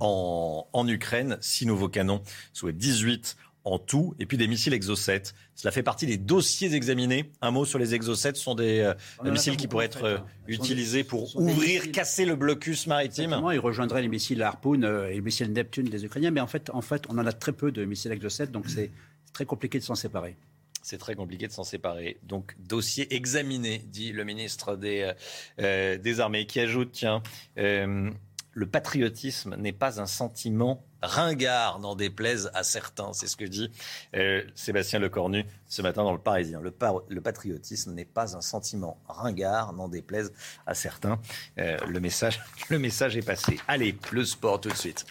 en, 0.00 0.88
Ukraine. 0.88 1.38
Six 1.40 1.66
nouveaux 1.66 1.88
canons, 1.88 2.22
soit 2.52 2.72
18 2.72 3.36
en 3.68 3.78
tout, 3.78 4.14
et 4.18 4.26
puis 4.26 4.36
des 4.36 4.48
missiles 4.48 4.72
Exocet. 4.72 5.22
Cela 5.54 5.70
fait 5.70 5.82
partie 5.82 6.06
des 6.06 6.16
dossiers 6.16 6.74
examinés. 6.74 7.30
Un 7.40 7.50
mot 7.50 7.64
sur 7.64 7.78
les 7.78 7.94
Exocet, 7.94 8.34
ce 8.34 8.42
sont 8.42 8.54
des, 8.54 8.80
euh, 8.80 8.94
missiles 9.30 9.56
qui 9.56 9.68
pourraient 9.68 9.84
être 9.84 10.04
euh, 10.04 10.18
utilisés 10.46 11.04
pour 11.04 11.36
ouvrir, 11.36 11.90
casser 11.92 12.24
le 12.24 12.36
blocus 12.36 12.86
maritime. 12.86 13.38
Ils 13.52 13.58
rejoindraient 13.58 14.02
les 14.02 14.08
missiles 14.08 14.42
Harpoon 14.42 14.82
et 14.82 15.14
les 15.14 15.20
missiles 15.20 15.52
Neptune 15.52 15.88
des 15.88 16.04
Ukrainiens, 16.04 16.30
mais 16.30 16.40
en 16.40 16.46
fait, 16.46 16.70
en 16.70 16.80
fait, 16.80 17.04
on 17.08 17.18
en 17.18 17.26
a 17.26 17.32
très 17.32 17.52
peu 17.52 17.70
de 17.70 17.84
missiles 17.84 18.12
Exocet, 18.12 18.46
donc 18.46 18.68
c'est 18.68 18.90
très 19.32 19.44
compliqué 19.44 19.78
de 19.78 19.84
s'en 19.84 19.94
séparer. 19.94 20.36
C'est 20.82 20.98
très 20.98 21.14
compliqué 21.14 21.46
de 21.46 21.52
s'en 21.52 21.64
séparer. 21.64 22.18
Donc, 22.22 22.56
dossier 22.58 23.14
examiné, 23.14 23.82
dit 23.86 24.12
le 24.12 24.24
ministre 24.24 24.76
des, 24.76 25.12
des 25.58 26.20
Armées, 26.20 26.46
qui 26.46 26.60
ajoute, 26.60 26.92
tiens, 26.92 27.22
le 27.56 28.66
patriotisme 28.66 29.56
n'est 29.56 29.72
pas 29.72 30.00
un 30.00 30.06
sentiment 30.06 30.84
ringard, 31.02 31.78
n'en 31.78 31.94
déplaise 31.94 32.50
à 32.54 32.62
certains. 32.62 33.12
C'est 33.12 33.26
ce 33.26 33.36
que 33.36 33.44
dit 33.44 33.70
euh, 34.16 34.42
Sébastien 34.54 34.98
Lecornu 34.98 35.44
ce 35.66 35.82
matin 35.82 36.02
dans 36.02 36.12
le 36.12 36.18
Parisien. 36.18 36.60
Le, 36.60 37.20
patriotisme 37.20 37.92
n'est 37.92 38.04
pas 38.04 38.36
un 38.36 38.40
sentiment 38.40 38.98
ringard, 39.08 39.72
n'en 39.72 39.88
déplaise 39.88 40.32
à 40.66 40.74
certains. 40.74 41.20
Euh, 41.58 41.76
le, 41.86 42.00
message, 42.00 42.40
le 42.68 42.78
message 42.78 43.16
est 43.16 43.22
passé. 43.22 43.58
Allez, 43.68 43.96
le 44.12 44.24
sport 44.24 44.60
tout 44.60 44.70
de 44.70 44.74
suite. 44.74 45.06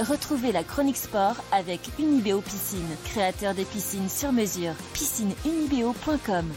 Retrouvez 0.00 0.50
la 0.50 0.64
chronique 0.64 0.96
sport 0.96 1.36
avec 1.52 1.80
Unibeo 1.98 2.40
Piscine, 2.40 2.96
créateur 3.04 3.54
des 3.54 3.64
piscines 3.64 4.08
sur 4.08 4.32
mesure. 4.32 4.74
Piscineunibeo.com 4.94 6.50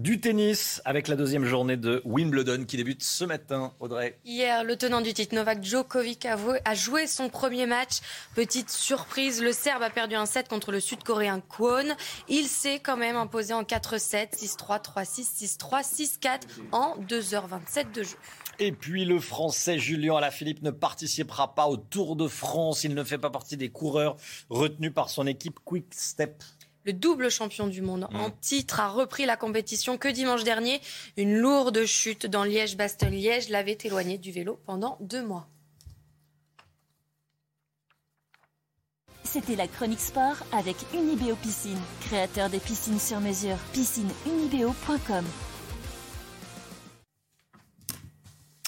Du 0.00 0.18
tennis 0.18 0.80
avec 0.86 1.08
la 1.08 1.14
deuxième 1.14 1.44
journée 1.44 1.76
de 1.76 2.00
Wimbledon 2.06 2.64
qui 2.64 2.78
débute 2.78 3.02
ce 3.02 3.22
matin, 3.26 3.74
Audrey. 3.80 4.18
Hier, 4.24 4.64
le 4.64 4.76
tenant 4.76 5.02
du 5.02 5.12
titre 5.12 5.34
Novak 5.34 5.62
Djokovic 5.62 6.24
a, 6.24 6.74
joué 6.74 7.06
son 7.06 7.28
premier 7.28 7.66
match. 7.66 7.98
Petite 8.34 8.70
surprise, 8.70 9.42
le 9.42 9.52
Serbe 9.52 9.82
a 9.82 9.90
perdu 9.90 10.14
un 10.14 10.24
set 10.24 10.48
contre 10.48 10.72
le 10.72 10.80
Sud-Coréen 10.80 11.42
Kwon. 11.46 11.94
Il 12.30 12.46
s'est 12.46 12.80
quand 12.80 12.96
même 12.96 13.16
imposé 13.16 13.52
en 13.52 13.62
4-7, 13.62 14.38
6-3, 14.38 14.82
3-6, 14.82 15.58
6-3, 15.58 16.18
6-4 16.18 16.40
en 16.72 16.96
2h27 17.02 17.92
de 17.92 18.02
jeu. 18.02 18.16
Et 18.58 18.72
puis 18.72 19.04
le 19.04 19.20
Français 19.20 19.78
Julien 19.78 20.16
Alaphilippe 20.16 20.62
ne 20.62 20.70
participera 20.70 21.54
pas 21.54 21.66
au 21.66 21.76
Tour 21.76 22.16
de 22.16 22.26
France. 22.26 22.84
Il 22.84 22.94
ne 22.94 23.04
fait 23.04 23.18
pas 23.18 23.28
partie 23.28 23.58
des 23.58 23.68
coureurs 23.68 24.16
retenus 24.48 24.94
par 24.94 25.10
son 25.10 25.26
équipe 25.26 25.58
Quick 25.62 25.88
Step 25.90 26.42
le 26.84 26.92
double 26.92 27.30
champion 27.30 27.66
du 27.66 27.82
monde 27.82 28.08
en 28.12 28.28
mm. 28.28 28.32
titre, 28.40 28.80
a 28.80 28.88
repris 28.88 29.26
la 29.26 29.36
compétition 29.36 29.98
que 29.98 30.08
dimanche 30.08 30.44
dernier. 30.44 30.80
Une 31.16 31.36
lourde 31.36 31.84
chute 31.84 32.26
dans 32.26 32.44
Liège-Bastogne-Liège 32.44 33.48
l'avait 33.48 33.78
éloigné 33.84 34.18
du 34.18 34.32
vélo 34.32 34.58
pendant 34.66 34.96
deux 35.00 35.22
mois. 35.22 35.48
C'était 39.24 39.54
la 39.54 39.68
chronique 39.68 40.00
sport 40.00 40.36
avec 40.50 40.74
Unibeo 40.92 41.36
Piscine, 41.36 41.78
créateur 42.00 42.50
des 42.50 42.58
piscines 42.58 42.98
sur 42.98 43.20
mesure. 43.20 43.56
Piscineunibeo.com 43.72 45.24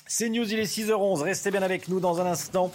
C'est 0.07 0.29
News, 0.29 0.53
il 0.53 0.61
est 0.61 0.73
6h11. 0.73 1.23
Restez 1.23 1.51
bien 1.51 1.63
avec 1.63 1.89
nous 1.89 1.99
dans 1.99 2.21
un 2.21 2.27
instant. 2.27 2.71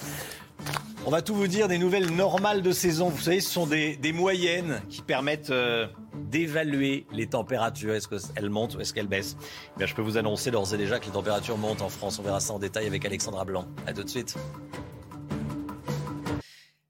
On 1.08 1.10
va 1.10 1.22
tout 1.22 1.36
vous 1.36 1.48
dire 1.48 1.70
des 1.70 1.78
nouvelles 1.78 2.14
normales 2.14 2.62
de 2.62 2.74
saison. 2.74 3.08
Vous 3.08 3.22
savez, 3.22 3.40
ce 3.40 3.50
sont 3.50 3.66
des, 3.66 3.98
moyennes 4.14 4.82
qui 4.90 5.02
permettent 5.02 5.52
euh, 5.52 5.88
d'évaluer 6.14 7.06
les 7.14 7.28
températures. 7.28 7.94
Est-ce 7.94 8.10
qu'elles 8.10 8.50
montent 8.50 8.76
ou 8.76 8.82
est-ce 8.82 8.94
qu'elles 8.94 9.08
baissent? 9.08 9.38
Eh 9.80 9.88
Je 9.88 9.96
peux 9.96 10.02
vous 10.02 10.18
annoncer 10.18 10.52
d'ores 10.52 10.74
et 10.74 10.78
déjà 10.78 11.00
que 11.00 11.06
les 11.06 11.12
températures 11.12 11.58
montent 11.58 11.82
en 11.82 11.88
France. 11.88 12.20
On 12.20 12.24
verra 12.24 12.42
ça 12.42 12.52
en 12.52 12.60
détail 12.60 12.88
avec 12.88 13.06
Alexandra 13.06 13.46
Blanc. 13.46 13.66
A 13.86 13.94
tout 13.94 14.04
de 14.04 14.10
suite. 14.10 14.36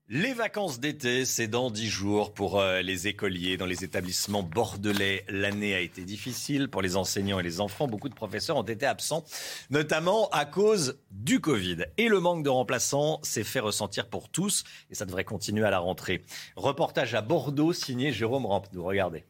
Les 0.09 0.33
vacances 0.33 0.79
d'été, 0.79 1.25
c'est 1.25 1.49
dans 1.49 1.69
dix 1.69 1.89
jours 1.89 2.33
pour 2.33 2.61
euh, 2.61 2.81
les 2.81 3.09
écoliers 3.09 3.57
dans 3.57 3.65
les 3.65 3.83
établissements 3.83 4.41
bordelais. 4.41 5.25
L'année 5.27 5.75
a 5.75 5.81
été 5.81 6.05
difficile 6.05 6.69
pour 6.69 6.81
les 6.81 6.95
enseignants 6.95 7.41
et 7.41 7.43
les 7.43 7.59
enfants. 7.59 7.89
Beaucoup 7.89 8.07
de 8.07 8.13
professeurs 8.13 8.55
ont 8.55 8.63
été 8.63 8.85
absents, 8.85 9.25
notamment 9.69 10.29
à 10.29 10.45
cause 10.45 10.97
du 11.11 11.41
Covid. 11.41 11.87
Et 11.97 12.07
le 12.07 12.21
manque 12.21 12.45
de 12.45 12.49
remplaçants 12.49 13.19
s'est 13.21 13.43
fait 13.43 13.59
ressentir 13.59 14.07
pour 14.07 14.29
tous 14.29 14.63
et 14.89 14.95
ça 14.95 15.03
devrait 15.03 15.25
continuer 15.25 15.65
à 15.65 15.71
la 15.71 15.79
rentrée. 15.79 16.23
Reportage 16.55 17.13
à 17.13 17.19
Bordeaux 17.19 17.73
signé 17.73 18.13
Jérôme 18.13 18.45
Rampenou. 18.45 18.85
Regardez. 18.85 19.25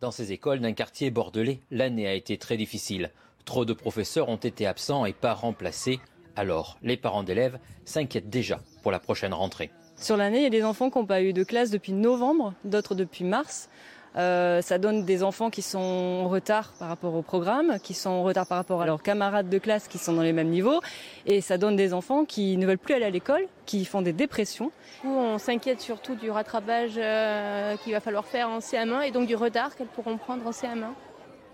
Dans 0.00 0.12
ces 0.12 0.32
écoles 0.32 0.60
d'un 0.60 0.72
quartier 0.72 1.10
bordelais, 1.10 1.60
l'année 1.70 2.06
a 2.06 2.14
été 2.14 2.38
très 2.38 2.56
difficile. 2.56 3.10
Trop 3.44 3.66
de 3.66 3.74
professeurs 3.74 4.30
ont 4.30 4.36
été 4.36 4.66
absents 4.66 5.04
et 5.04 5.12
pas 5.12 5.34
remplacés. 5.34 6.00
Alors, 6.36 6.78
les 6.82 6.96
parents 6.96 7.22
d'élèves 7.22 7.58
s'inquiètent 7.84 8.30
déjà 8.30 8.60
pour 8.82 8.90
la 8.92 8.98
prochaine 8.98 9.34
rentrée. 9.34 9.70
Sur 9.96 10.16
l'année, 10.16 10.38
il 10.38 10.42
y 10.44 10.46
a 10.46 10.50
des 10.50 10.64
enfants 10.64 10.90
qui 10.90 10.98
n'ont 10.98 11.06
pas 11.06 11.22
eu 11.22 11.32
de 11.32 11.44
classe 11.44 11.70
depuis 11.70 11.92
novembre, 11.92 12.54
d'autres 12.64 12.94
depuis 12.94 13.24
mars. 13.24 13.68
Euh, 14.16 14.60
ça 14.60 14.78
donne 14.78 15.04
des 15.04 15.22
enfants 15.22 15.48
qui 15.48 15.62
sont 15.62 15.78
en 15.78 16.28
retard 16.28 16.72
par 16.78 16.88
rapport 16.88 17.14
au 17.14 17.22
programme, 17.22 17.78
qui 17.82 17.94
sont 17.94 18.10
en 18.10 18.22
retard 18.22 18.46
par 18.46 18.58
rapport 18.58 18.82
à 18.82 18.86
leurs 18.86 19.02
camarades 19.02 19.48
de 19.48 19.58
classe 19.58 19.88
qui 19.88 19.98
sont 19.98 20.12
dans 20.12 20.22
les 20.22 20.32
mêmes 20.32 20.50
niveaux. 20.50 20.80
Et 21.26 21.40
ça 21.40 21.56
donne 21.56 21.76
des 21.76 21.94
enfants 21.94 22.24
qui 22.24 22.56
ne 22.56 22.66
veulent 22.66 22.78
plus 22.78 22.94
aller 22.94 23.06
à 23.06 23.10
l'école, 23.10 23.46
qui 23.64 23.84
font 23.84 24.02
des 24.02 24.12
dépressions. 24.12 24.70
on 25.04 25.38
s'inquiète 25.38 25.80
surtout 25.80 26.14
du 26.14 26.30
rattrapage 26.30 26.94
euh, 26.96 27.76
qu'il 27.78 27.92
va 27.92 28.00
falloir 28.00 28.26
faire 28.26 28.48
en 28.50 28.58
CM1 28.58 29.02
et 29.06 29.10
donc 29.12 29.26
du 29.26 29.36
retard 29.36 29.74
qu'elles 29.76 29.86
pourront 29.86 30.18
prendre 30.18 30.46
en 30.46 30.50
CM1. 30.50 30.92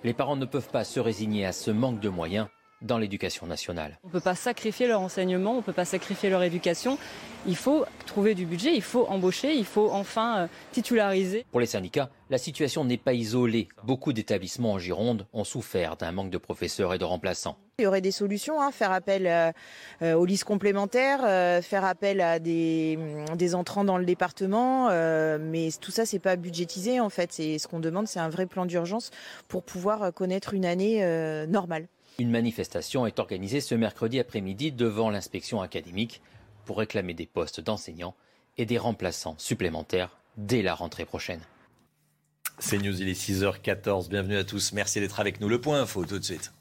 Les 0.05 0.15
parents 0.15 0.37
ne 0.37 0.47
peuvent 0.47 0.71
pas 0.71 0.85
se 0.85 1.01
résigner 1.01 1.45
à 1.45 1.53
ce 1.53 1.71
manque 1.71 2.01
de 2.01 2.09
moyens 2.09 2.49
dans 2.83 2.99
l'éducation 2.99 3.47
nationale. 3.47 3.99
On 4.05 4.09
ne 4.09 4.13
peut 4.13 4.21
pas 4.21 4.35
sacrifier 4.35 4.87
leur 4.87 5.01
enseignement, 5.01 5.53
on 5.53 5.57
ne 5.57 5.63
peut 5.63 5.73
pas 5.73 5.85
sacrifier 5.85 6.31
leur 6.31 6.43
éducation. 6.43 6.99
Il 7.47 7.57
faut 7.57 7.85
trouver 8.07 8.35
du 8.35 8.47
budget, 8.47 8.75
il 8.75 8.83
faut 8.83 9.07
embaucher, 9.07 9.55
il 9.55 9.65
faut 9.65 9.91
enfin 9.91 10.39
euh, 10.39 10.47
titulariser. 10.73 11.45
Pour 11.51 11.61
les 11.61 11.67
syndicats, 11.67 12.11
la 12.31 12.39
situation 12.39 12.85
n'est 12.85 12.99
pas 12.99 13.13
isolée. 13.13 13.69
Beaucoup 13.85 14.13
d'établissements 14.13 14.73
en 14.73 14.79
Gironde 14.79 15.27
ont 15.33 15.45
souffert 15.45 15.97
d'un 15.97 16.13
manque 16.13 16.31
de 16.31 16.39
professeurs 16.39 16.95
et 16.95 16.99
de 16.99 17.05
remplaçants. 17.05 17.57
Il 17.79 17.85
y 17.85 17.87
aurait 17.87 18.01
des 18.01 18.11
solutions, 18.11 18.61
hein, 18.61 18.73
faire 18.73 18.91
appel 18.93 19.27
euh, 19.27 19.53
euh, 20.03 20.15
aux 20.15 20.25
listes 20.25 20.45
complémentaires, 20.45 21.21
faire 21.63 21.85
appel 21.85 22.21
à 22.21 22.39
des, 22.39 22.99
des, 23.37 23.55
entrants 23.55 23.85
dans 23.85 23.99
le 23.99 24.05
département, 24.05 24.89
mais 25.39 25.69
tout 25.81 25.91
ça 25.91 26.05
c'est 26.05 26.19
pas 26.19 26.37
budgétisé 26.37 27.01
en 27.01 27.09
fait. 27.09 27.33
C'est 27.33 27.59
ce 27.59 27.67
qu'on 27.69 27.81
demande, 27.81 28.09
c'est 28.09 28.21
un 28.21 28.29
vrai 28.29 28.47
plan 28.47 28.67
d'urgence 28.67 29.11
pour 29.49 29.63
pouvoir 29.63 30.13
connaître 30.13 30.55
une 30.55 30.65
année 30.67 31.05
normale. 31.47 31.87
Une 32.21 32.31
manifestation 32.33 33.07
est 33.07 33.21
organisée 33.21 33.61
ce 33.61 33.77
mercredi 33.77 34.19
après-midi 34.19 34.73
devant 34.73 35.09
l'inspection 35.09 35.63
académique 35.63 36.21
pour 36.65 36.79
réclamer 36.79 37.15
des 37.15 37.27
postes 37.27 37.61
d'enseignants 37.61 38.17
et 38.57 38.67
des 38.67 38.77
remplaçants 38.77 39.37
supplémentaires 39.39 40.19
dès 40.37 40.63
la 40.63 40.75
rentrée 40.75 41.05
prochaine. 41.05 41.41
C'est 42.59 42.79
News, 42.79 43.01
il 43.01 43.09
est 43.09 43.13
6h14. 43.13 44.09
Bienvenue 44.09 44.37
à 44.37 44.43
tous. 44.43 44.73
Merci 44.73 44.99
d'être 44.99 45.21
avec 45.21 45.41
nous. 45.41 45.49
Le 45.49 45.61
point 45.61 45.81
info 45.81 46.05
tout 46.05 46.19
de 46.19 46.25
suite. 46.25 46.53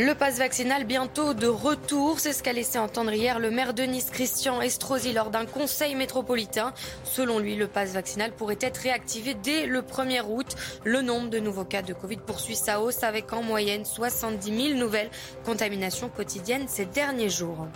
Le 0.00 0.14
passe 0.14 0.38
vaccinal 0.38 0.84
bientôt 0.84 1.34
de 1.34 1.48
retour, 1.48 2.20
c'est 2.20 2.32
ce 2.32 2.44
qu'a 2.44 2.52
laissé 2.52 2.78
entendre 2.78 3.12
hier 3.12 3.40
le 3.40 3.50
maire 3.50 3.74
de 3.74 3.82
Nice, 3.82 4.10
Christian 4.12 4.60
Estrosi, 4.60 5.12
lors 5.12 5.30
d'un 5.30 5.44
conseil 5.44 5.96
métropolitain. 5.96 6.72
Selon 7.02 7.40
lui, 7.40 7.56
le 7.56 7.66
passe 7.66 7.94
vaccinal 7.94 8.30
pourrait 8.30 8.58
être 8.60 8.76
réactivé 8.76 9.34
dès 9.34 9.66
le 9.66 9.82
1er 9.82 10.22
août. 10.24 10.54
Le 10.84 11.02
nombre 11.02 11.30
de 11.30 11.40
nouveaux 11.40 11.64
cas 11.64 11.82
de 11.82 11.94
Covid 11.94 12.18
poursuit 12.18 12.54
sa 12.54 12.80
hausse 12.80 13.02
avec 13.02 13.32
en 13.32 13.42
moyenne 13.42 13.84
70 13.84 14.68
000 14.68 14.78
nouvelles 14.78 15.10
contaminations 15.44 16.08
quotidiennes 16.08 16.68
ces 16.68 16.84
derniers 16.84 17.28
jours. 17.28 17.66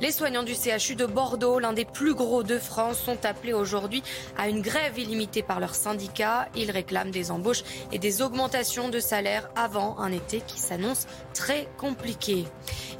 Les 0.00 0.12
soignants 0.12 0.42
du 0.42 0.54
CHU 0.54 0.94
de 0.96 1.06
Bordeaux, 1.06 1.58
l'un 1.58 1.72
des 1.72 1.84
plus 1.84 2.14
gros 2.14 2.42
de 2.42 2.58
France, 2.58 2.98
sont 2.98 3.24
appelés 3.24 3.52
aujourd'hui 3.52 4.02
à 4.38 4.48
une 4.48 4.62
grève 4.62 4.98
illimitée 4.98 5.42
par 5.42 5.60
leurs 5.60 5.74
syndicats. 5.74 6.48
Ils 6.56 6.70
réclament 6.70 7.10
des 7.10 7.30
embauches 7.30 7.62
et 7.92 7.98
des 7.98 8.22
augmentations 8.22 8.88
de 8.88 8.98
salaire 8.98 9.50
avant 9.56 9.98
un 9.98 10.12
été 10.12 10.40
qui 10.46 10.58
s'annonce 10.58 11.06
très 11.34 11.68
compliqué. 11.76 12.46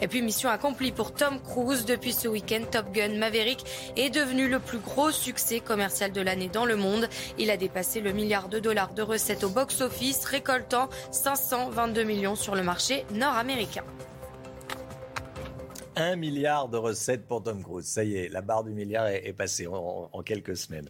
Et 0.01 0.09
puis 0.09 0.23
mission 0.23 0.51
accomplie 0.51 0.93
pour 0.93 1.13
Tom 1.13 1.41
Cruise. 1.41 1.85
Depuis 1.85 2.13
ce 2.13 2.29
week-end, 2.29 2.63
Top 2.71 2.93
Gun 2.93 3.17
Maverick 3.17 3.65
est 3.97 4.11
devenu 4.11 4.49
le 4.49 4.59
plus 4.59 4.79
gros 4.79 5.11
succès 5.11 5.61
commercial 5.61 6.13
de 6.13 6.21
l'année 6.21 6.49
dans 6.49 6.65
le 6.65 6.77
monde. 6.77 7.09
Il 7.39 7.51
a 7.51 7.57
dépassé 7.57 8.01
le 8.01 8.13
milliard 8.13 8.49
de 8.49 8.59
dollars 8.59 8.95
de 8.95 9.03
recettes 9.03 9.45
au 9.45 9.51
box-office, 9.51 10.25
récoltant 10.25 10.89
522 11.13 12.03
millions 12.03 12.37
sur 12.37 12.55
le 12.55 12.63
marché 12.63 13.05
nord-américain. 13.13 13.85
Un 16.01 16.17
milliard 16.17 16.71
de 16.71 16.79
recettes 16.79 17.27
pour 17.27 17.43
Tom 17.43 17.63
Cruise. 17.63 17.85
Ça 17.85 18.05
y 18.05 18.17
est, 18.17 18.31
la 18.31 18.41
barre 18.41 18.65
du 18.65 18.71
milliard 18.71 19.07
est, 19.07 19.35
passée 19.35 19.67
en, 19.67 20.23
quelques 20.25 20.57
semaines. 20.57 20.89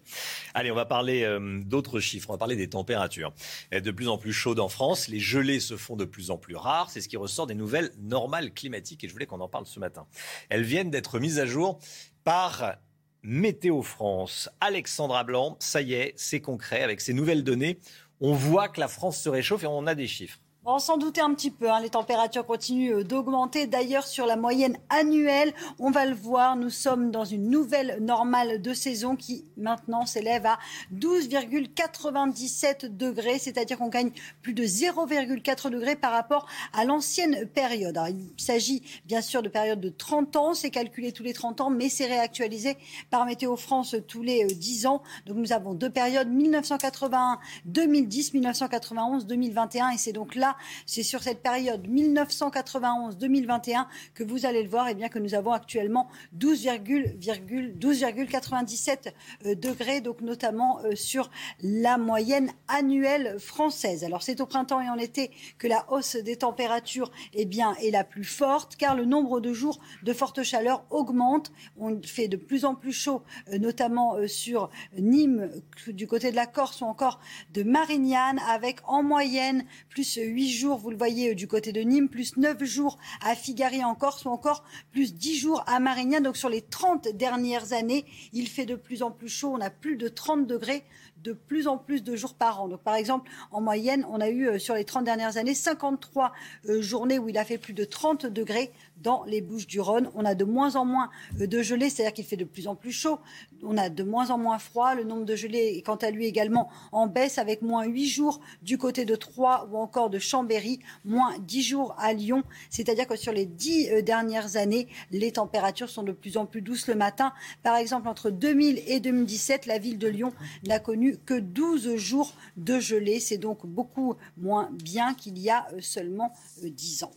Allez, 0.54 0.70
on 0.70 0.76
va 0.76 0.86
parler 0.86 1.24
euh, 1.24 1.60
d'autres 1.64 1.98
chiffres. 1.98 2.30
On 2.30 2.34
va 2.34 2.38
parler 2.38 2.54
des 2.54 2.68
températures. 2.68 3.32
De 3.72 3.90
plus 3.90 4.06
en 4.06 4.18
plus 4.18 4.32
chaudes 4.32 4.60
en 4.60 4.68
France. 4.68 5.08
Les 5.08 5.18
gelées 5.18 5.58
se 5.58 5.76
font 5.76 5.96
de 5.96 6.04
plus 6.04 6.30
en 6.30 6.36
plus 6.36 6.54
rares. 6.54 6.90
C'est 6.90 7.00
ce 7.00 7.08
qui 7.08 7.16
ressort 7.16 7.48
des 7.48 7.56
nouvelles 7.56 7.90
normales 7.98 8.52
climatiques. 8.52 9.02
Et 9.02 9.08
je 9.08 9.12
voulais 9.12 9.26
qu'on 9.26 9.40
en 9.40 9.48
parle 9.48 9.66
ce 9.66 9.80
matin. 9.80 10.06
Elles 10.48 10.62
viennent 10.62 10.92
d'être 10.92 11.18
mises 11.18 11.40
à 11.40 11.46
jour 11.46 11.80
par 12.22 12.76
Météo 13.24 13.82
France. 13.82 14.48
Alexandra 14.60 15.24
Blanc, 15.24 15.56
ça 15.58 15.82
y 15.82 15.94
est, 15.94 16.14
c'est 16.14 16.40
concret. 16.40 16.84
Avec 16.84 17.00
ces 17.00 17.14
nouvelles 17.14 17.42
données, 17.42 17.80
on 18.20 18.32
voit 18.32 18.68
que 18.68 18.78
la 18.78 18.86
France 18.86 19.20
se 19.20 19.28
réchauffe 19.28 19.64
et 19.64 19.66
on 19.66 19.88
a 19.88 19.96
des 19.96 20.06
chiffres. 20.06 20.38
On 20.72 20.78
s'en 20.78 20.98
doutait 20.98 21.20
un 21.20 21.35
petit 21.35 21.50
peu, 21.50 21.68
hein. 21.68 21.80
les 21.80 21.90
températures 21.90 22.46
continuent 22.46 22.98
euh, 22.98 23.02
d'augmenter. 23.02 23.66
D'ailleurs, 23.66 24.06
sur 24.06 24.24
la 24.24 24.37
moyenne 24.37 24.78
annuelle, 24.88 25.52
on 25.80 25.90
va 25.90 26.06
le 26.06 26.14
voir, 26.14 26.54
nous 26.54 26.70
sommes 26.70 27.11
dans 27.11 27.24
une 27.24 27.50
nouvelle 27.50 27.98
normale 28.00 28.62
de 28.62 28.72
saison 28.72 29.16
qui 29.16 29.44
maintenant 29.56 30.06
s'élève 30.06 30.46
à 30.46 30.61
12,97 30.94 32.96
degrés, 32.96 33.40
c'est-à-dire 33.40 33.78
qu'on 33.78 33.88
gagne 33.88 34.12
plus 34.42 34.54
de 34.54 34.62
0,4 34.62 35.70
degrés 35.70 35.96
par 35.96 36.12
rapport 36.12 36.46
à 36.72 36.85
l'ancienne 36.85 37.48
période. 37.48 37.98
il 38.09 38.40
s'agit 38.40 38.80
bien 39.06 39.22
sûr 39.22 39.42
de 39.42 39.48
période 39.48 39.80
de 39.80 39.88
30 39.88 40.37
ans, 40.37 40.54
c'est 40.54 40.70
calculé 40.70 41.11
tous 41.11 41.24
les 41.24 41.33
30 41.33 41.62
ans, 41.62 41.70
mais 41.70 41.88
c'est 41.88 42.06
réactualisé 42.06 42.78
par 43.11 43.26
Météo 43.26 43.56
France 43.56 43.96
tous 44.06 44.22
les 44.22 44.44
10 44.44 44.87
euh, 44.87 44.88
ans. 44.88 45.02
Donc 45.26 45.37
nous 45.37 45.52
avons 45.52 45.74
deux 45.74 45.90
périodes, 45.90 46.28
1981, 46.28 47.40
2010, 47.64 48.35
1991, 48.35 49.26
2021, 49.26 49.90
et 49.90 49.98
c'est 49.98 50.12
donc 50.12 50.37
là 50.37 50.56
c'est 50.86 51.02
sur 51.02 51.22
cette 51.22 51.42
période 51.42 51.86
1991-2021 51.88 53.86
que 54.14 54.24
vous 54.24 54.46
allez 54.46 54.62
le 54.62 54.68
voir, 54.68 54.88
et 54.88 54.92
eh 54.92 54.94
bien 54.94 55.08
que 55.08 55.18
nous 55.18 55.34
avons 55.34 55.52
actuellement 55.52 56.08
12,97 56.38 59.12
euh, 59.46 59.54
degrés, 59.54 60.00
donc 60.00 60.20
notamment 60.20 60.80
euh, 60.84 60.94
sur 60.94 61.30
la 61.62 61.98
moyenne 61.98 62.50
annuelle 62.68 63.38
française. 63.38 64.04
Alors 64.04 64.22
c'est 64.22 64.40
au 64.40 64.46
printemps 64.46 64.80
et 64.80 64.88
en 64.88 64.96
été 64.96 65.30
que 65.58 65.66
la 65.66 65.84
hausse 65.90 66.16
des 66.16 66.36
températures 66.36 67.10
eh 67.34 67.44
bien, 67.44 67.74
est 67.82 67.90
la 67.90 68.04
plus 68.04 68.24
forte, 68.24 68.76
car 68.76 68.96
le 68.96 69.04
nombre 69.04 69.40
de 69.40 69.52
jours 69.52 69.78
de 70.02 70.12
forte 70.12 70.42
chaleur 70.42 70.84
augmente. 70.90 71.52
On 71.78 72.00
fait 72.02 72.28
de 72.28 72.36
plus 72.36 72.64
en 72.64 72.74
plus 72.74 72.92
chaud, 72.92 73.22
euh, 73.52 73.58
notamment 73.58 74.16
sur 74.26 74.70
Nîmes, 74.98 75.50
du 75.88 76.06
côté 76.06 76.30
de 76.30 76.36
la 76.36 76.46
Corse 76.46 76.80
ou 76.80 76.84
encore 76.84 77.20
de 77.52 77.62
Marignane, 77.62 78.40
avec 78.48 78.78
en 78.84 79.02
moyenne 79.02 79.64
plus 79.88 80.18
8 80.20 80.39
jours, 80.48 80.79
vous 80.79 80.90
le 80.90 80.96
voyez, 80.96 81.31
euh, 81.31 81.35
du 81.35 81.46
côté 81.46 81.72
de 81.72 81.81
Nîmes, 81.81 82.09
plus 82.09 82.37
9 82.37 82.62
jours 82.64 82.98
à 83.22 83.35
Figari 83.35 83.85
en 83.85 83.94
Corse, 83.94 84.24
ou 84.24 84.29
encore 84.29 84.64
plus 84.92 85.14
10 85.14 85.38
jours 85.38 85.64
à 85.66 85.81
Marignane. 85.81 86.22
Donc 86.22 86.37
sur 86.37 86.48
les 86.48 86.62
30 86.62 87.09
dernières 87.14 87.72
années, 87.72 88.05
il 88.33 88.48
fait 88.48 88.66
de 88.66 88.74
plus 88.74 89.03
en 89.03 89.11
plus 89.11 89.29
chaud. 89.29 89.53
On 89.55 89.61
a 89.61 89.70
plus 89.70 89.96
de 89.96 90.09
30 90.09 90.46
degrés 90.46 90.85
de 91.22 91.33
plus 91.33 91.68
en 91.68 91.76
plus 91.76 92.02
de 92.02 92.16
jours 92.16 92.35
par 92.35 92.62
an. 92.62 92.68
Donc, 92.68 92.83
par 92.83 92.94
exemple, 92.94 93.30
en 93.50 93.61
moyenne, 93.61 94.06
on 94.11 94.20
a 94.20 94.28
eu 94.28 94.48
euh, 94.48 94.59
sur 94.59 94.74
les 94.74 94.85
30 94.85 95.04
dernières 95.04 95.37
années 95.37 95.54
53 95.54 96.33
euh, 96.68 96.80
journées 96.80 97.18
où 97.18 97.28
il 97.28 97.37
a 97.38 97.44
fait 97.44 97.59
plus 97.59 97.74
de 97.74 97.85
30 97.85 98.26
degrés 98.26 98.72
dans 98.96 99.24
les 99.24 99.40
Bouches 99.40 99.66
du 99.66 99.80
Rhône. 99.80 100.11
On 100.14 100.24
a 100.24 100.35
de 100.35 100.44
moins 100.44 100.76
en 100.76 100.85
moins 100.85 101.11
euh, 101.40 101.46
de 101.46 101.62
gelée, 101.62 101.90
c'est-à-dire 101.90 102.14
qu'il 102.14 102.24
fait 102.24 102.37
de 102.37 102.44
plus 102.44 102.68
en 102.68 102.74
plus 102.74 102.92
chaud. 102.92 103.18
On 103.62 103.76
a 103.76 103.90
de 103.90 104.02
moins 104.02 104.30
en 104.30 104.38
moins 104.38 104.59
froid. 104.59 104.94
Le 104.94 105.04
nombre 105.04 105.24
de 105.24 105.37
gelées 105.37 105.74
est 105.76 105.83
quant 105.83 105.96
à 105.96 106.11
lui 106.11 106.26
également 106.26 106.70
en 106.92 107.06
baisse 107.06 107.38
avec 107.38 107.62
moins 107.62 107.85
8 107.85 108.06
jours 108.09 108.40
du 108.62 108.78
côté 108.78 109.04
de 109.04 109.14
Troyes 109.14 109.68
ou 109.70 109.76
encore 109.76 110.11
de 110.11 110.18
Chambéry, 110.18 110.80
moins 111.04 111.38
10 111.40 111.62
jours 111.62 111.94
à 111.98 112.12
Lyon. 112.12 112.42
C'est-à-dire 112.70 113.06
que 113.06 113.16
sur 113.16 113.33
les 113.33 113.46
10 113.46 114.02
dernières 114.02 114.56
années, 114.56 114.88
les 115.11 115.33
températures 115.33 115.90
sont 115.90 116.02
de 116.02 116.12
plus 116.12 116.37
en 116.37 116.46
plus 116.46 116.62
douces 116.62 116.88
le 116.88 116.94
matin. 116.94 117.33
Par 117.62 117.76
exemple, 117.76 118.09
entre 118.09 118.30
2000 118.30 118.83
et 118.87 119.00
2017, 119.00 119.66
la 119.66 119.78
ville 119.78 119.98
de 119.98 120.09
Lyon 120.09 120.33
n'a 120.64 120.78
connu 120.78 121.09
que 121.18 121.38
12 121.38 121.96
jours 121.96 122.34
de 122.56 122.80
gelée. 122.80 123.20
C'est 123.20 123.38
donc 123.38 123.66
beaucoup 123.66 124.16
moins 124.36 124.68
bien 124.72 125.14
qu'il 125.14 125.38
y 125.38 125.50
a 125.50 125.66
euh, 125.72 125.80
seulement 125.80 126.32
10 126.62 127.02
euh, 127.02 127.06
ans. 127.06 127.12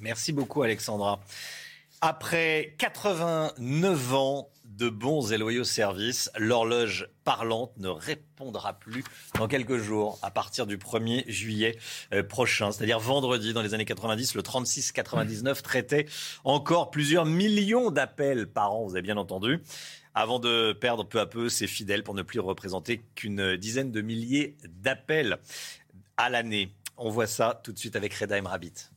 Merci 0.00 0.32
beaucoup 0.32 0.62
Alexandra. 0.62 1.20
Après 2.00 2.76
89 2.78 4.14
ans 4.14 4.48
de 4.64 4.88
bons 4.88 5.32
et 5.32 5.38
loyaux 5.38 5.64
services, 5.64 6.30
l'horloge 6.36 7.08
parlante 7.24 7.72
ne 7.78 7.88
répondra 7.88 8.78
plus 8.78 9.02
dans 9.36 9.48
quelques 9.48 9.78
jours, 9.78 10.18
à 10.22 10.30
partir 10.30 10.66
du 10.66 10.78
1er 10.78 11.28
juillet 11.28 11.76
euh, 12.12 12.22
prochain. 12.22 12.70
C'est-à-dire 12.70 13.00
vendredi, 13.00 13.52
dans 13.52 13.62
les 13.62 13.74
années 13.74 13.84
90, 13.84 14.36
le 14.36 14.42
36-99 14.42 15.62
traitait 15.62 16.06
encore 16.44 16.90
plusieurs 16.92 17.24
millions 17.24 17.90
d'appels 17.90 18.46
par 18.46 18.72
an, 18.74 18.84
vous 18.84 18.92
avez 18.92 19.02
bien 19.02 19.16
entendu 19.16 19.60
avant 20.18 20.40
de 20.40 20.72
perdre 20.72 21.04
peu 21.04 21.20
à 21.20 21.26
peu 21.26 21.48
ses 21.48 21.68
fidèles 21.68 22.02
pour 22.02 22.12
ne 22.12 22.22
plus 22.22 22.40
représenter 22.40 23.00
qu'une 23.14 23.56
dizaine 23.56 23.92
de 23.92 24.00
milliers 24.00 24.56
d'appels 24.68 25.38
à 26.16 26.28
l'année. 26.28 26.72
On 26.96 27.08
voit 27.08 27.28
ça 27.28 27.60
tout 27.62 27.72
de 27.72 27.78
suite 27.78 27.94
avec 27.94 28.12
Reda 28.14 28.36
Rabbit. 28.42 28.90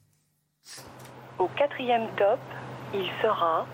Au 1.37 1.47
quatrième 1.49 2.07
top, 2.17 2.39
il 2.95 3.07
sera 3.21 3.67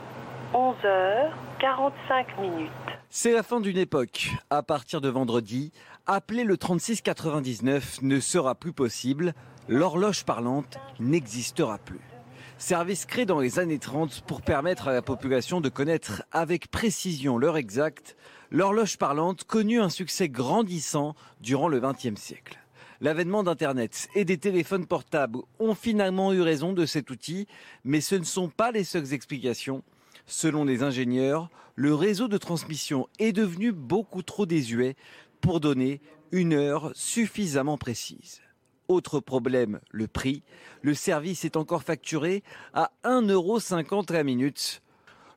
11h45 0.53 2.41
minutes. 2.41 2.71
C'est 3.09 3.31
la 3.31 3.43
fin 3.43 3.61
d'une 3.61 3.77
époque. 3.77 4.29
À 4.49 4.61
partir 4.61 4.99
de 4.99 5.07
vendredi, 5.07 5.71
appeler 6.05 6.43
le 6.43 6.57
3699 6.57 8.01
ne 8.01 8.19
sera 8.19 8.55
plus 8.55 8.73
possible. 8.73 9.33
L'horloge 9.69 10.25
parlante 10.25 10.77
n'existera 10.99 11.77
plus. 11.77 12.16
Service 12.59 13.05
créé 13.05 13.27
dans 13.27 13.39
les 13.39 13.59
années 13.59 13.77
30 13.77 14.21
pour 14.21 14.41
permettre 14.41 14.87
à 14.87 14.93
la 14.93 15.03
population 15.03 15.61
de 15.61 15.69
connaître 15.69 16.23
avec 16.31 16.71
précision 16.71 17.37
l'heure 17.37 17.55
exacte, 17.55 18.17
l'horloge 18.49 18.97
parlante 18.97 19.43
connut 19.43 19.79
un 19.79 19.89
succès 19.89 20.27
grandissant 20.27 21.13
durant 21.39 21.67
le 21.67 21.79
XXe 21.79 22.19
siècle. 22.19 22.59
L'avènement 22.99 23.43
d'Internet 23.43 24.09
et 24.15 24.25
des 24.25 24.39
téléphones 24.39 24.87
portables 24.87 25.37
ont 25.59 25.75
finalement 25.75 26.33
eu 26.33 26.41
raison 26.41 26.73
de 26.73 26.87
cet 26.87 27.11
outil, 27.11 27.45
mais 27.83 28.01
ce 28.01 28.15
ne 28.15 28.23
sont 28.23 28.49
pas 28.49 28.71
les 28.71 28.83
seules 28.83 29.13
explications. 29.13 29.83
Selon 30.25 30.65
les 30.65 30.81
ingénieurs, 30.81 31.51
le 31.75 31.93
réseau 31.93 32.27
de 32.27 32.39
transmission 32.39 33.07
est 33.19 33.33
devenu 33.33 33.71
beaucoup 33.71 34.23
trop 34.23 34.47
désuet 34.47 34.95
pour 35.41 35.59
donner 35.59 36.01
une 36.31 36.53
heure 36.53 36.91
suffisamment 36.95 37.77
précise. 37.77 38.41
Autre 38.87 39.19
problème, 39.19 39.79
le 39.91 40.07
prix. 40.07 40.43
Le 40.81 40.93
service 40.93 41.43
est 41.43 41.57
encore 41.57 41.83
facturé 41.83 42.43
à 42.73 42.91
1,50€ 43.03 44.13
la 44.13 44.23
minute. 44.23 44.81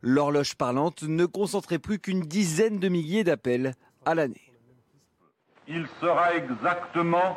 L'horloge 0.02 0.54
parlante 0.54 1.02
ne 1.02 1.26
concentrait 1.26 1.78
plus 1.78 1.98
qu'une 1.98 2.20
dizaine 2.20 2.78
de 2.78 2.88
milliers 2.88 3.24
d'appels 3.24 3.74
à 4.04 4.14
l'année. 4.14 4.52
Il 5.68 5.86
sera 6.00 6.34
exactement 6.34 7.36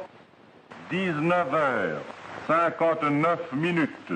19h59 0.91 3.37
minutes. 3.53 4.13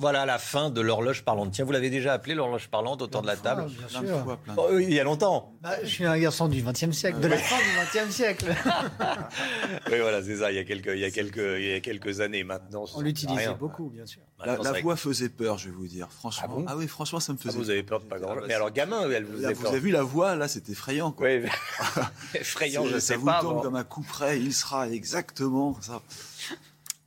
Voilà 0.00 0.26
la 0.26 0.38
fin 0.38 0.70
de 0.70 0.80
l'horloge 0.80 1.24
parlante. 1.24 1.52
Tiens, 1.52 1.64
vous 1.64 1.72
l'avez 1.72 1.90
déjà 1.90 2.12
appelé 2.12 2.34
l'horloge 2.34 2.68
parlante 2.68 3.02
au 3.02 3.06
temps 3.08 3.22
de 3.22 3.26
la 3.26 3.36
table 3.36 3.66
bien 3.66 3.88
sûr. 3.88 4.38
Oh, 4.56 4.78
il 4.78 4.92
y 4.92 5.00
a 5.00 5.04
longtemps. 5.04 5.52
Bah, 5.60 5.74
je 5.82 5.88
suis 5.88 6.04
un 6.04 6.18
garçon 6.18 6.48
du 6.48 6.62
XXe 6.62 6.92
siècle, 6.92 7.20
de 7.20 7.26
la 7.26 7.36
fin 7.36 7.56
du 7.56 7.98
XXe 8.04 8.14
siècle. 8.14 8.46
oui, 9.90 9.98
voilà, 10.00 10.22
c'est 10.22 10.36
ça. 10.36 10.52
Il 10.52 10.56
y 10.56 10.60
a 10.60 10.64
quelques, 10.64 10.90
il 10.94 11.00
y 11.00 11.04
a 11.04 11.10
quelques, 11.10 11.36
il 11.36 11.66
y 11.66 11.74
a 11.74 11.80
quelques 11.80 12.20
années 12.20 12.44
maintenant. 12.44 12.84
On 12.94 13.00
l'utilisait 13.00 13.54
beaucoup, 13.54 13.88
bien 13.88 14.06
sûr. 14.06 14.22
La, 14.44 14.56
voix 14.80 14.96
faisait 14.96 15.28
peur, 15.28 15.58
je 15.58 15.68
vais 15.68 15.74
vous 15.74 15.88
dire. 15.88 16.08
Franchement. 16.10 16.64
Ah, 16.66 16.76
oui, 16.76 16.86
franchement, 16.86 17.18
ça 17.18 17.32
me 17.32 17.38
faisait. 17.38 17.56
Ah, 17.56 17.58
vous 17.58 17.70
avez 17.70 17.82
peur 17.82 18.00
de 18.00 18.04
pas 18.04 18.18
grand. 18.18 18.36
Mais 18.46 18.54
alors, 18.54 18.70
gamin, 18.70 19.10
elle 19.10 19.24
vous 19.24 19.38
Vous 19.38 19.66
avez 19.66 19.80
vu 19.80 19.90
la 19.90 20.02
voix 20.02 20.36
là, 20.36 20.46
c'est 20.46 20.68
effrayant. 20.68 21.10
Quoi. 21.10 21.28
Oui, 21.28 21.42
effrayant, 22.34 22.86
je 22.86 22.98
sais 22.98 23.14
ça 23.14 23.18
pas. 23.18 23.40
Ça 23.40 23.46
vous 23.46 23.54
tombe 23.54 23.62
comme 23.62 23.76
un 23.76 23.84
coup 23.84 24.02
près. 24.02 24.38
Il 24.38 24.54
sera 24.54 24.88
exactement 24.88 25.76
ça. 25.80 26.02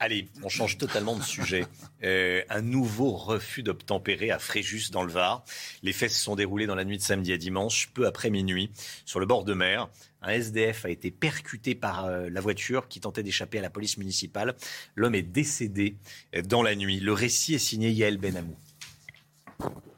Allez, 0.04 0.30
on 0.42 0.50
change 0.50 0.80
totalement 0.80 1.16
de 1.16 1.24
sujet. 1.24 1.66
Euh, 2.04 2.42
un 2.50 2.64
nouveau 2.64 3.12
refus 3.12 3.62
d'obtempérer 3.62 4.32
à 4.32 4.40
Fréjus 4.40 4.90
dans 4.90 5.04
le 5.04 5.12
Var. 5.12 5.44
Les 5.84 5.94
faits 5.94 6.10
se 6.10 6.20
sont 6.20 6.36
déroulés 6.36 6.66
dans 6.66 6.74
la 6.74 6.84
nuit 6.84 6.98
de 6.98 7.04
samedi 7.04 7.32
à 7.32 7.38
dimanche, 7.38 7.92
peu 7.94 8.08
après 8.08 8.32
minuit, 8.32 8.72
sur 9.06 9.20
le 9.20 9.28
bord 9.28 9.44
de 9.44 9.54
mer. 9.54 9.88
Un 10.24 10.32
SDF 10.32 10.86
a 10.86 10.90
été 10.90 11.12
percuté 11.12 11.76
par 11.76 12.06
euh, 12.06 12.28
la 12.32 12.42
voiture 12.42 12.88
qui 12.88 13.02
tentait 13.02 13.22
d'échapper 13.22 13.60
à 13.60 13.62
la 13.62 13.70
police 13.70 13.98
municipale. 13.98 14.56
L'homme 14.96 15.14
est 15.14 15.22
décédé 15.22 15.96
euh, 16.36 16.42
dans 16.42 16.64
la 16.64 16.74
nuit. 16.74 17.00
Le 17.00 17.14
récit 17.14 17.54
est 17.54 17.60
signé 17.60 17.92
Yael 17.92 18.18
Benamou. 18.18 18.56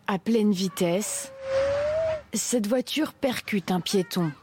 À 0.07 0.19
pleine 0.19 0.51
vitesse, 0.51 1.31
cette 2.33 2.67
voiture 2.67 3.13
percute 3.13 3.71
un 3.71 3.79
piéton. 3.79 4.33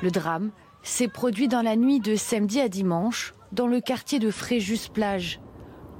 Le 0.00 0.12
drame 0.12 0.52
s'est 0.84 1.08
produit 1.08 1.48
dans 1.48 1.62
la 1.62 1.74
nuit 1.74 1.98
de 1.98 2.14
samedi 2.14 2.60
à 2.60 2.68
dimanche 2.68 3.34
dans 3.52 3.66
le 3.66 3.80
quartier 3.80 4.18
de 4.18 4.30
Fréjus-Plage. 4.30 5.40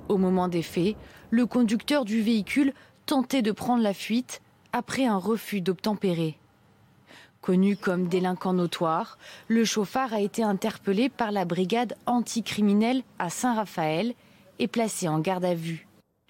Au 0.08 0.16
moment 0.16 0.48
des 0.48 0.62
faits, 0.62 0.96
le 1.30 1.46
conducteur 1.46 2.04
du 2.04 2.22
véhicule 2.22 2.72
tentait 3.06 3.42
de 3.42 3.52
prendre 3.52 3.82
la 3.82 3.94
fuite 3.94 4.40
après 4.72 5.06
un 5.06 5.16
refus 5.16 5.60
d'obtempérer. 5.60 6.38
Connu 7.40 7.76
comme 7.76 8.08
délinquant 8.08 8.52
notoire, 8.52 9.18
le 9.48 9.64
chauffard 9.64 10.12
a 10.12 10.20
été 10.20 10.42
interpellé 10.42 11.08
par 11.08 11.32
la 11.32 11.44
brigade 11.44 11.96
anticriminelle 12.06 13.02
à 13.18 13.30
Saint-Raphaël 13.30 14.14
et 14.58 14.68
placé 14.68 15.08
en 15.08 15.20
garde 15.20 15.44
à 15.44 15.54
vue. 15.54 15.88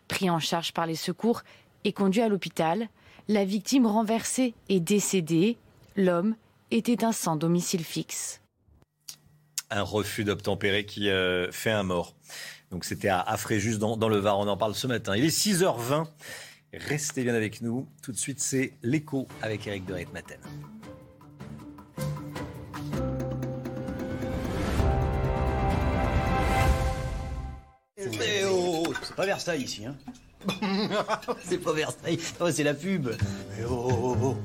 Pris 0.08 0.30
en 0.30 0.38
charge 0.38 0.72
par 0.72 0.86
les 0.86 0.94
secours 0.94 1.42
et 1.84 1.92
conduit 1.92 2.22
à 2.22 2.28
l'hôpital, 2.28 2.88
la 3.28 3.44
victime 3.44 3.86
renversée 3.86 4.54
est 4.68 4.80
décédée. 4.80 5.58
L'homme 5.96 6.36
était 6.70 7.04
un 7.04 7.12
sans 7.12 7.36
domicile 7.36 7.84
fixe 7.84 8.39
un 9.70 9.82
refus 9.82 10.24
d'obtempérer 10.24 10.84
qui 10.84 11.10
euh, 11.10 11.50
fait 11.52 11.70
un 11.70 11.82
mort. 11.82 12.14
Donc 12.70 12.84
c'était 12.84 13.08
à, 13.08 13.36
Fréjus 13.36 13.78
dans, 13.78 13.96
dans, 13.96 14.08
le 14.08 14.18
Var, 14.18 14.38
on 14.38 14.46
en 14.46 14.56
parle 14.56 14.74
ce 14.74 14.86
matin. 14.86 15.16
Il 15.16 15.24
est 15.24 15.36
6h20. 15.36 16.06
Restez 16.72 17.24
bien 17.24 17.34
avec 17.34 17.62
nous. 17.62 17.88
Tout 18.02 18.12
de 18.12 18.16
suite, 18.16 18.40
c'est 18.40 18.74
l'écho 18.82 19.26
avec 19.42 19.66
Eric 19.66 19.86
de 19.86 19.94
oh, 28.48 28.84
c'est 29.02 29.14
pas 29.14 29.26
Versailles 29.26 29.62
ici, 29.62 29.84
hein 29.84 29.96
C'est 31.44 31.58
pas 31.58 31.72
Versailles, 31.72 32.18
oh, 32.40 32.50
c'est 32.50 32.62
la 32.62 32.74
pub. 32.74 33.08
Mais 33.56 33.64
oh, 33.68 33.88
oh, 33.90 34.16
oh, 34.22 34.36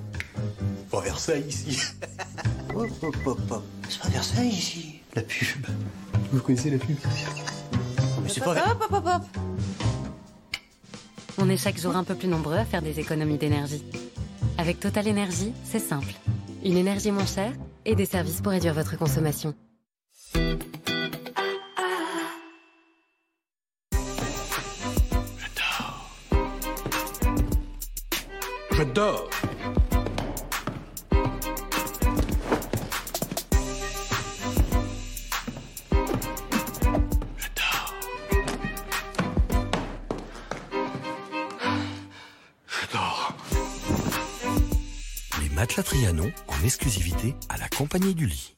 pas 0.91 1.01
Versailles 1.01 1.45
ici. 1.47 1.77
C'est 1.77 3.23
pas 3.23 4.09
Versailles 4.09 4.49
ici, 4.49 5.01
la 5.15 5.21
pub. 5.21 5.65
Vous 6.32 6.41
connaissez 6.41 6.69
la 6.69 6.78
pub 6.78 6.97
Mais 8.23 8.30
c'est 8.30 8.43
pas 8.43 8.51
Hop, 8.51 8.82
hop, 8.82 8.91
hop, 8.91 9.06
hop. 9.06 9.23
On 11.38 11.49
est 11.49 11.58
chaque 11.58 11.78
jour 11.78 11.95
un 11.95 12.04
peu 12.04 12.15
plus 12.15 12.28
nombreux 12.28 12.58
à 12.58 12.65
faire 12.65 12.82
des 12.82 12.99
économies 12.99 13.38
d'énergie. 13.38 13.84
Avec 14.58 14.80
Total 14.80 15.08
Énergie, 15.08 15.54
c'est 15.63 15.80
simple. 15.80 16.13
Une 16.63 16.78
énergie 16.78 17.12
moins 17.12 17.25
chère 17.25 17.51
et 17.86 17.95
des 17.95 18.06
services 18.06 18.41
pour 18.41 18.51
réduire 18.51 18.73
votre 18.73 18.97
consommation. 18.97 19.54
Je 28.71 28.84
dors. 28.93 29.30
Je 29.41 29.44
Matelas 45.75 45.83
Trianon 45.83 46.31
en 46.47 46.63
exclusivité 46.63 47.35
à 47.49 47.57
la 47.57 47.67
compagnie 47.67 48.15
du 48.15 48.27
lit. 48.27 48.55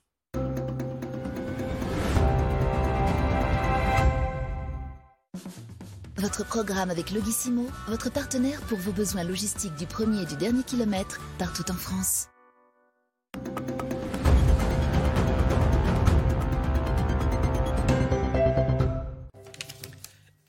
Votre 6.18 6.46
programme 6.46 6.92
avec 6.92 7.10
Logissimo, 7.10 7.66
votre 7.88 8.12
partenaire 8.12 8.62
pour 8.62 8.78
vos 8.78 8.92
besoins 8.92 9.24
logistiques 9.24 9.76
du 9.76 9.88
premier 9.88 10.24
et 10.24 10.26
du 10.28 10.36
dernier 10.36 10.62
kilomètre, 10.64 11.20
partout 11.40 11.72
en 11.72 11.76
France. 11.76 12.28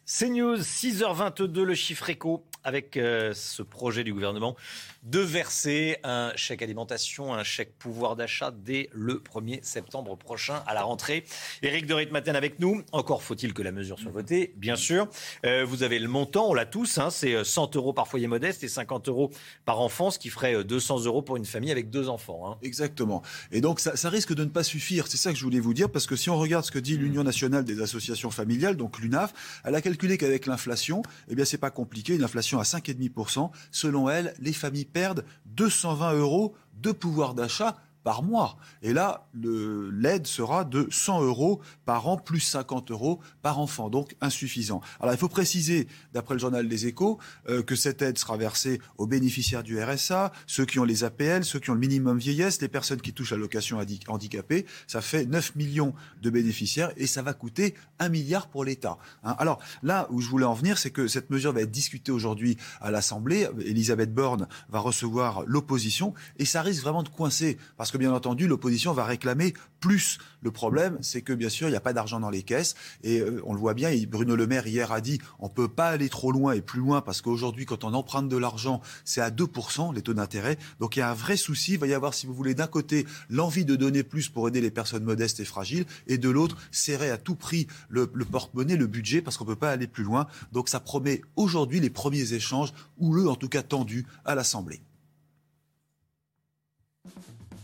CNews, 0.05 0.59
6h22, 0.59 1.63
le 1.63 1.75
chiffre 1.75 2.11
éco 2.11 2.45
avec 2.69 2.97
euh, 2.97 3.33
ce 3.35 3.63
projet 3.63 4.05
du 4.05 4.13
gouvernement 4.13 4.55
de 5.03 5.21
verser 5.21 5.97
un 6.05 6.33
chèque 6.37 6.61
alimentation, 6.61 7.33
un 7.35 7.43
chèque 7.45 7.73
pouvoir 7.79 8.15
d'achat 8.15 8.53
dès 8.53 8.91
le 8.93 9.15
1er 9.15 9.61
septembre 9.63 10.17
prochain 10.17 10.63
à 10.67 10.75
la 10.75 10.83
rentrée. 10.83 11.25
Éric 11.63 11.87
de 11.87 11.95
Ritmaten 11.95 12.37
avec 12.37 12.61
nous. 12.61 12.83
Encore 12.93 13.23
faut-il 13.23 13.55
que 13.55 13.63
la 13.63 13.73
mesure 13.73 13.99
soit 13.99 14.11
votée, 14.11 14.53
bien 14.57 14.77
sûr. 14.77 15.09
Euh, 15.47 15.65
vous 15.65 15.83
avez 15.83 15.99
le 15.99 16.09
montant, 16.09 16.49
on 16.51 16.55
l'a 16.55 16.67
tous, 16.67 16.99
hein, 16.99 17.11
c'est 17.11 17.43
100 17.43 17.77
euros 17.77 17.93
par 17.93 18.07
foyer 18.07 18.27
modeste 18.27 18.63
et 18.65 18.69
50 18.69 19.09
euros 19.09 19.31
par 19.65 19.81
enfant, 19.81 20.11
ce 20.11 20.19
qui 20.19 20.29
ferait 20.29 20.63
200 20.63 21.05
euros 21.05 21.23
pour 21.23 21.37
une 21.37 21.47
famille 21.47 21.71
avec 21.71 21.91
deux 21.91 22.09
enfants. 22.09 22.51
hein. 22.51 22.59
Exactement. 22.63 23.23
Et 23.51 23.61
donc 23.61 23.81
ça, 23.81 23.97
ça 23.97 24.11
risque 24.11 24.35
de 24.35 24.45
ne 24.45 24.51
pas 24.51 24.63
suffire. 24.63 25.07
C'est 25.09 25.17
ça 25.17 25.33
que 25.33 25.39
je 25.39 25.45
voulais 25.45 25.61
vous 25.61 25.75
dire, 25.75 25.91
parce 25.91 26.07
que 26.07 26.17
si 26.17 26.29
on 26.29 26.37
regarde 26.39 26.65
ce 26.65 26.71
que 26.71 26.79
dit 26.79 26.99
l'Union 26.99 27.25
nationale 27.25 27.65
des 27.65 27.81
associations 27.81 28.31
familiales, 28.31 28.77
donc 28.77 28.99
l'UNAF, 28.99 29.33
elle 29.65 29.75
a 29.75 29.81
calculé 29.81 30.19
qu'avec 30.19 30.47
l'inflation, 30.47 31.03
eh 31.29 31.35
bien 31.35 31.45
c'est 31.45 31.57
pas 31.59 31.71
compliqué, 31.71 32.15
une 32.15 32.25
inflation 32.25 32.58
à 32.59 32.65
5,5%. 32.65 33.51
Selon 33.71 34.09
elle, 34.09 34.35
les 34.39 34.53
familles 34.53 34.85
perdent 34.85 35.25
220 35.47 36.15
euros 36.15 36.55
de 36.75 36.93
pouvoir 36.93 37.35
d'achat 37.35 37.77
par 38.09 38.23
mois. 38.23 38.57
Et 38.81 38.95
là, 38.95 39.27
l'aide 39.35 40.27
sera 40.27 40.65
de 40.65 40.89
100 40.91 41.23
euros 41.25 41.61
par 41.85 42.09
an, 42.09 42.17
plus 42.17 42.41
50 42.41 42.91
euros 42.91 43.21
par 43.43 43.59
enfant, 43.59 43.91
donc 43.91 44.17
insuffisant. 44.23 44.81
Alors 44.99 45.13
il 45.13 45.19
faut 45.19 45.29
préciser, 45.29 45.89
d'après 46.15 46.33
le 46.35 46.41
journal 46.41 46.67
Les 46.67 46.87
Échos, 46.87 47.19
euh, 47.51 47.63
que 47.63 47.77
cette 47.77 48.01
aide 48.01 48.17
sera 48.17 48.39
versée 48.39 48.81
aux 48.97 49.07
bénéficiaires 49.07 49.63
du 49.63 49.79
RSA, 49.79 50.33
ceux 50.47 50.65
qui 50.65 50.79
ont 50.79 50.85
les 50.85 51.05
APL, 51.05 51.45
ceux 51.45 51.59
qui 51.59 51.69
ont 51.69 51.75
le 51.75 51.81
minimum 51.81 52.17
vieillesse, 52.19 52.63
les 52.63 52.69
personnes 52.69 53.03
qui 53.03 53.13
touchent 53.13 53.33
l'allocation 53.33 53.79
handi- 53.79 54.01
handicapée. 54.09 54.65
Ça 54.87 55.03
fait 55.03 55.27
9 55.27 55.55
millions 55.57 55.93
de 56.23 56.31
bénéficiaires 56.31 56.93
et 56.97 57.07
ça 57.07 57.21
va 57.21 57.35
coûter 57.35 57.75
1 57.99 58.09
milliard 58.09 58.47
pour 58.49 58.65
l'État. 58.65 58.97
hein. 59.23 59.37
Alors 59.39 59.59
là 59.83 60.07
où 60.11 60.23
je 60.23 60.31
voulais 60.31 60.47
en 60.47 60.55
venir, 60.55 60.79
c'est 60.79 60.91
que 60.91 61.09
cette 61.09 61.29
mesure 61.29 61.53
va 61.53 61.61
être 61.61 61.71
discutée 61.71 62.11
aujourd'hui 62.13 62.57
à 62.81 62.91
l'Assemblée. 62.91 63.47
Elisabeth 63.61 64.15
Borne 64.15 64.49
va 64.71 64.79
recevoir 64.79 65.43
l'opposition 65.47 66.15
et 66.39 66.47
ça 66.47 66.63
risque 66.63 66.83
vraiment 66.83 67.03
de 67.03 67.11
coincer 67.11 67.59
parce 67.77 67.91
que 67.91 67.98
bien 67.99 68.13
entendu 68.13 68.49
l'opposition 68.49 68.93
va 68.93 69.05
réclamer 69.05 69.55
plus. 69.81 70.19
Le 70.41 70.51
problème, 70.51 70.99
c'est 71.03 71.23
que 71.23 71.33
bien 71.33 71.49
sûr 71.49 71.69
il 71.69 71.73
n'y 71.73 71.77
a 71.77 71.81
pas 71.81 71.93
d'argent 71.93 72.21
dans 72.21 72.31
les 72.31 72.43
caisses 72.43 72.75
et 73.03 73.21
euh, 73.21 73.43
on 73.45 73.53
le 73.53 73.61
voit 73.61 73.75
bien. 73.75 73.91
Bruno 74.09 74.37
Le 74.37 74.47
Maire 74.47 74.67
hier 74.67 74.93
a 74.93 75.01
dit 75.01 75.21
on 75.39 75.49
peut 75.49 75.69
pas 75.69 75.89
aller 75.89 76.09
trop 76.09 76.33
loin 76.33 76.53
et 76.53 76.61
plus 76.61 76.81
loin 76.81 77.01
parce 77.01 77.21
qu'aujourd'hui 77.21 77.67
quand 77.67 77.85
on 77.85 77.93
emprunte 77.95 78.29
de 78.29 78.37
l'argent, 78.37 78.81
c'est 79.05 79.21
à 79.21 79.31
2% 79.31 79.95
les 79.95 80.03
taux 80.03 80.15
d'intérêt. 80.15 80.59
Donc 80.81 80.97
il 80.97 81.01
y 81.01 81.03
a 81.03 81.11
un 81.11 81.15
vrai 81.15 81.37
souci. 81.37 81.75
Il 81.75 81.79
va 81.79 81.87
y 81.87 81.95
avoir, 81.95 82.15
si 82.15 82.27
vous 82.27 82.35
voulez, 82.35 82.55
d'un 82.55 82.67
côté 82.67 83.07
l'envie 83.29 83.65
de 83.65 83.77
donner 83.77 84.03
plus 84.03 84.29
pour 84.29 84.49
aider 84.49 84.61
les 84.61 84.71
personnes 84.71 85.05
modestes 85.05 85.41
et 85.41 85.45
fragiles 85.45 85.85
et 86.07 86.19
de 86.19 86.31
l'autre 86.31 86.57
serrer 86.71 87.11
à 87.11 87.19
tout 87.19 87.35
prix 87.35 87.67
le, 87.89 88.11
le 88.15 88.25
porte-monnaie, 88.25 88.77
le 88.77 88.87
budget 88.87 89.23
parce 89.23 89.37
qu'on 89.37 89.45
peut 89.45 89.57
pas 89.57 89.71
aller 89.71 89.87
plus 89.87 90.05
loin. 90.05 90.27
Donc 90.53 90.69
ça 90.69 90.81
promet 90.81 91.23
aujourd'hui 91.37 91.81
les 91.81 91.91
premiers 91.91 92.33
échanges 92.33 92.73
houleux, 92.99 93.29
en 93.29 93.37
tout 93.37 93.49
cas 93.49 93.63
tendus, 93.63 94.07
à 94.25 94.35
l'Assemblée. 94.35 94.81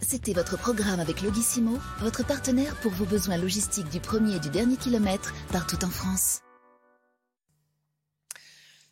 C'était 0.06 0.34
votre 0.34 0.58
programme 0.58 1.00
avec 1.00 1.22
Logissimo, 1.22 1.78
votre 2.00 2.26
partenaire 2.26 2.76
pour 2.82 2.92
vos 2.92 3.06
besoins 3.06 3.38
logistiques 3.38 3.88
du 3.88 4.00
premier 4.00 4.36
et 4.36 4.38
du 4.38 4.50
dernier 4.50 4.76
kilomètre, 4.76 5.32
partout 5.50 5.82
en 5.82 5.88
France. 5.88 6.40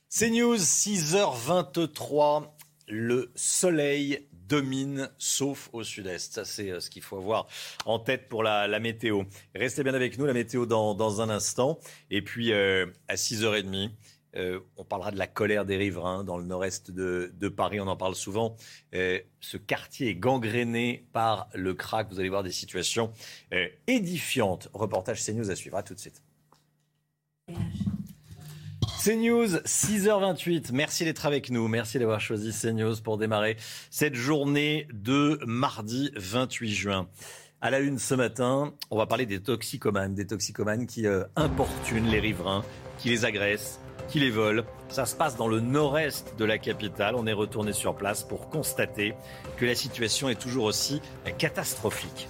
CNews, 0.08 0.56
6h23. 0.56 2.48
Le 2.88 3.30
soleil 3.34 4.26
domine, 4.32 5.10
sauf 5.18 5.68
au 5.72 5.84
sud-est. 5.84 6.32
Ça, 6.34 6.44
c'est 6.44 6.70
euh, 6.70 6.80
ce 6.80 6.90
qu'il 6.90 7.02
faut 7.02 7.18
avoir 7.18 7.46
en 7.84 7.98
tête 7.98 8.28
pour 8.28 8.42
la, 8.42 8.66
météo. 8.80 9.22
Restez 9.54 9.82
bien 9.82 9.94
avec 9.94 10.18
nous, 10.18 10.26
la 10.26 10.32
météo 10.32 10.66
dans, 10.66 10.94
dans 10.94 11.20
un 11.20 11.28
instant. 11.28 11.78
Et 12.10 12.22
puis, 12.22 12.52
euh, 12.52 12.86
à 13.08 13.14
6h30, 13.14 13.90
euh, 14.36 14.60
on 14.76 14.84
parlera 14.84 15.10
de 15.10 15.18
la 15.18 15.26
colère 15.26 15.64
des 15.64 15.76
riverains 15.76 16.24
dans 16.24 16.38
le 16.38 16.44
nord-est 16.44 16.90
de, 16.90 17.48
Paris. 17.48 17.80
On 17.80 17.86
en 17.86 17.96
parle 17.96 18.14
souvent. 18.14 18.56
Euh, 18.94 19.18
ce 19.40 19.56
quartier 19.56 20.08
est 20.08 20.14
gangréné 20.14 21.06
par 21.12 21.48
le 21.54 21.74
crack. 21.74 22.08
Vous 22.10 22.20
allez 22.20 22.28
voir 22.28 22.42
des 22.42 22.52
situations 22.52 23.12
euh, 23.52 23.68
édifiantes. 23.86 24.68
Reportage 24.72 25.22
CNews 25.24 25.50
à 25.50 25.56
suivre. 25.56 25.76
À 25.76 25.82
tout 25.82 25.94
de 25.94 26.00
suite. 26.00 26.22
CNews, 29.04 29.56
6h28. 29.64 30.72
Merci 30.72 31.04
d'être 31.04 31.26
avec 31.26 31.50
nous. 31.50 31.68
Merci 31.68 31.98
d'avoir 31.98 32.20
choisi 32.20 32.52
CNews 32.52 32.96
pour 33.02 33.18
démarrer 33.18 33.56
cette 33.90 34.14
journée 34.14 34.86
de 34.92 35.40
mardi 35.44 36.10
28 36.16 36.70
juin. 36.72 37.08
À 37.60 37.70
la 37.70 37.80
une 37.80 37.98
ce 37.98 38.14
matin, 38.14 38.74
on 38.90 38.96
va 38.96 39.06
parler 39.06 39.26
des 39.26 39.40
toxicomanes, 39.40 40.14
des 40.14 40.26
toxicomanes 40.26 40.86
qui 40.86 41.06
importunent 41.36 42.08
les 42.08 42.18
riverains, 42.18 42.64
qui 42.98 43.08
les 43.08 43.24
agressent, 43.24 43.80
qui 44.08 44.20
les 44.20 44.30
volent. 44.30 44.62
Ça 44.88 45.06
se 45.06 45.16
passe 45.16 45.36
dans 45.36 45.48
le 45.48 45.60
nord-est 45.60 46.34
de 46.38 46.44
la 46.44 46.58
capitale. 46.58 47.14
On 47.14 47.26
est 47.26 47.32
retourné 47.32 47.72
sur 47.72 47.94
place 47.94 48.22
pour 48.22 48.50
constater 48.50 49.14
que 49.56 49.64
la 49.64 49.74
situation 49.74 50.28
est 50.28 50.40
toujours 50.40 50.64
aussi 50.64 51.00
catastrophique. 51.38 52.28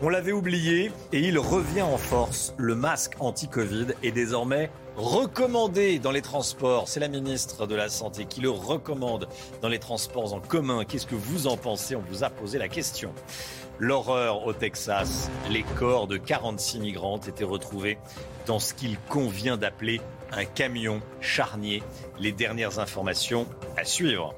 On 0.00 0.08
l'avait 0.08 0.32
oublié 0.32 0.90
et 1.12 1.20
il 1.20 1.38
revient 1.38 1.82
en 1.82 1.96
force. 1.96 2.54
Le 2.56 2.74
masque 2.74 3.14
anti-Covid 3.20 3.88
est 4.02 4.10
désormais 4.10 4.70
recommandé 4.96 6.00
dans 6.00 6.10
les 6.10 6.22
transports. 6.22 6.88
C'est 6.88 6.98
la 6.98 7.06
ministre 7.06 7.66
de 7.66 7.76
la 7.76 7.88
Santé 7.88 8.24
qui 8.24 8.40
le 8.40 8.50
recommande 8.50 9.28
dans 9.60 9.68
les 9.68 9.78
transports 9.78 10.34
en 10.34 10.40
commun. 10.40 10.84
Qu'est-ce 10.84 11.06
que 11.06 11.14
vous 11.14 11.46
en 11.46 11.56
pensez? 11.56 11.94
On 11.94 12.02
vous 12.08 12.24
a 12.24 12.30
posé 12.30 12.58
la 12.58 12.68
question. 12.68 13.12
L'horreur 13.78 14.44
au 14.44 14.52
Texas. 14.52 15.30
Les 15.50 15.62
corps 15.78 16.08
de 16.08 16.16
46 16.16 16.80
migrantes 16.80 17.28
étaient 17.28 17.44
retrouvés 17.44 17.98
dans 18.46 18.58
ce 18.58 18.74
qu'il 18.74 18.98
convient 19.08 19.56
d'appeler 19.56 20.00
un 20.32 20.44
camion 20.44 21.00
charnier. 21.20 21.82
Les 22.18 22.32
dernières 22.32 22.78
informations 22.78 23.46
à 23.76 23.84
suivre. 23.84 24.34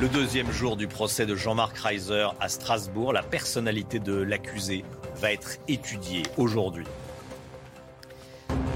Le 0.00 0.08
deuxième 0.08 0.50
jour 0.50 0.76
du 0.76 0.86
procès 0.86 1.26
de 1.26 1.34
Jean-Marc 1.34 1.76
Reiser 1.78 2.28
à 2.40 2.48
Strasbourg, 2.48 3.12
la 3.12 3.22
personnalité 3.22 3.98
de 3.98 4.14
l'accusé 4.14 4.84
va 5.16 5.32
être 5.32 5.56
étudiée 5.68 6.22
aujourd'hui. 6.36 6.86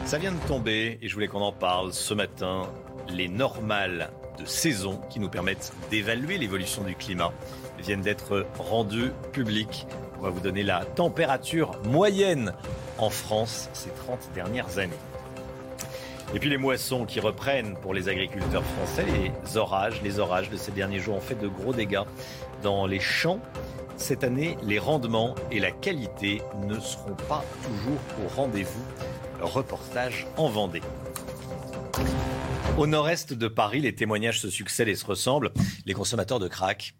Ça 0.05 0.19
vient 0.19 0.33
de 0.33 0.49
tomber 0.49 0.99
et 1.01 1.09
je 1.09 1.15
voulais 1.15 1.29
qu'on 1.29 1.43
en 1.43 1.53
parle 1.53 1.93
ce 1.93 2.15
matin. 2.15 2.69
Les 3.09 3.29
normales 3.29 4.11
de 4.39 4.45
saison 4.45 5.01
qui 5.11 5.21
nous 5.21 5.29
permettent 5.29 5.73
d'évaluer 5.91 6.39
l'évolution 6.39 6.83
du 6.83 6.95
climat 6.95 7.33
viennent 7.79 8.03
d'être 8.03 8.47
rendues 8.59 9.13
publiques. 9.33 9.87
On 10.19 10.23
va 10.23 10.31
vous 10.31 10.41
donner 10.41 10.63
la 10.63 10.85
température 10.85 11.81
moyenne 11.85 12.53
en 12.99 13.11
France 13.11 13.69
ces 13.73 13.91
30 13.91 14.31
dernières 14.35 14.79
années. 14.79 14.99
Et 16.33 16.39
puis 16.39 16.49
les 16.49 16.59
moissons 16.59 17.07
qui 17.07 17.19
reprennent 17.19 17.75
pour 17.75 17.93
les 17.93 18.09
agriculteurs 18.09 18.65
français, 18.65 19.05
les 19.05 19.57
orages, 19.57 20.01
les 20.03 20.21
orages 20.21 20.49
de 20.49 20.57
ces 20.57 20.71
derniers 20.71 21.01
jours 21.01 21.17
ont 21.17 21.21
fait 21.21 21.35
de 21.35 21.49
gros 21.49 21.73
dégâts 21.73 22.05
dans 22.63 22.87
les 22.87 23.01
champs. 23.01 23.41
Cette 23.97 24.23
année, 24.23 24.57
les 24.63 24.79
rendements 24.79 25.35
et 25.51 25.59
la 25.59 25.73
qualité 25.73 26.41
ne 26.69 26.79
seront 26.79 27.17
pas 27.29 27.45
toujours 27.65 28.01
au 28.25 28.29
rendez-vous. 28.37 28.85
Reportage 29.41 30.27
en 30.37 30.49
Vendée. 30.49 30.83
Au 32.79 32.87
nord-est 32.87 33.33
de 33.33 33.49
Paris, 33.49 33.81
les 33.81 33.95
témoignages 33.95 34.41
se 34.41 34.51
succèdent 34.51 34.89
et 34.89 34.95
se 34.95 35.07
ressemblent. 35.07 35.53
Les 35.85 35.95
consommateurs 35.95 36.39
de 36.39 36.47
crack 36.47 36.95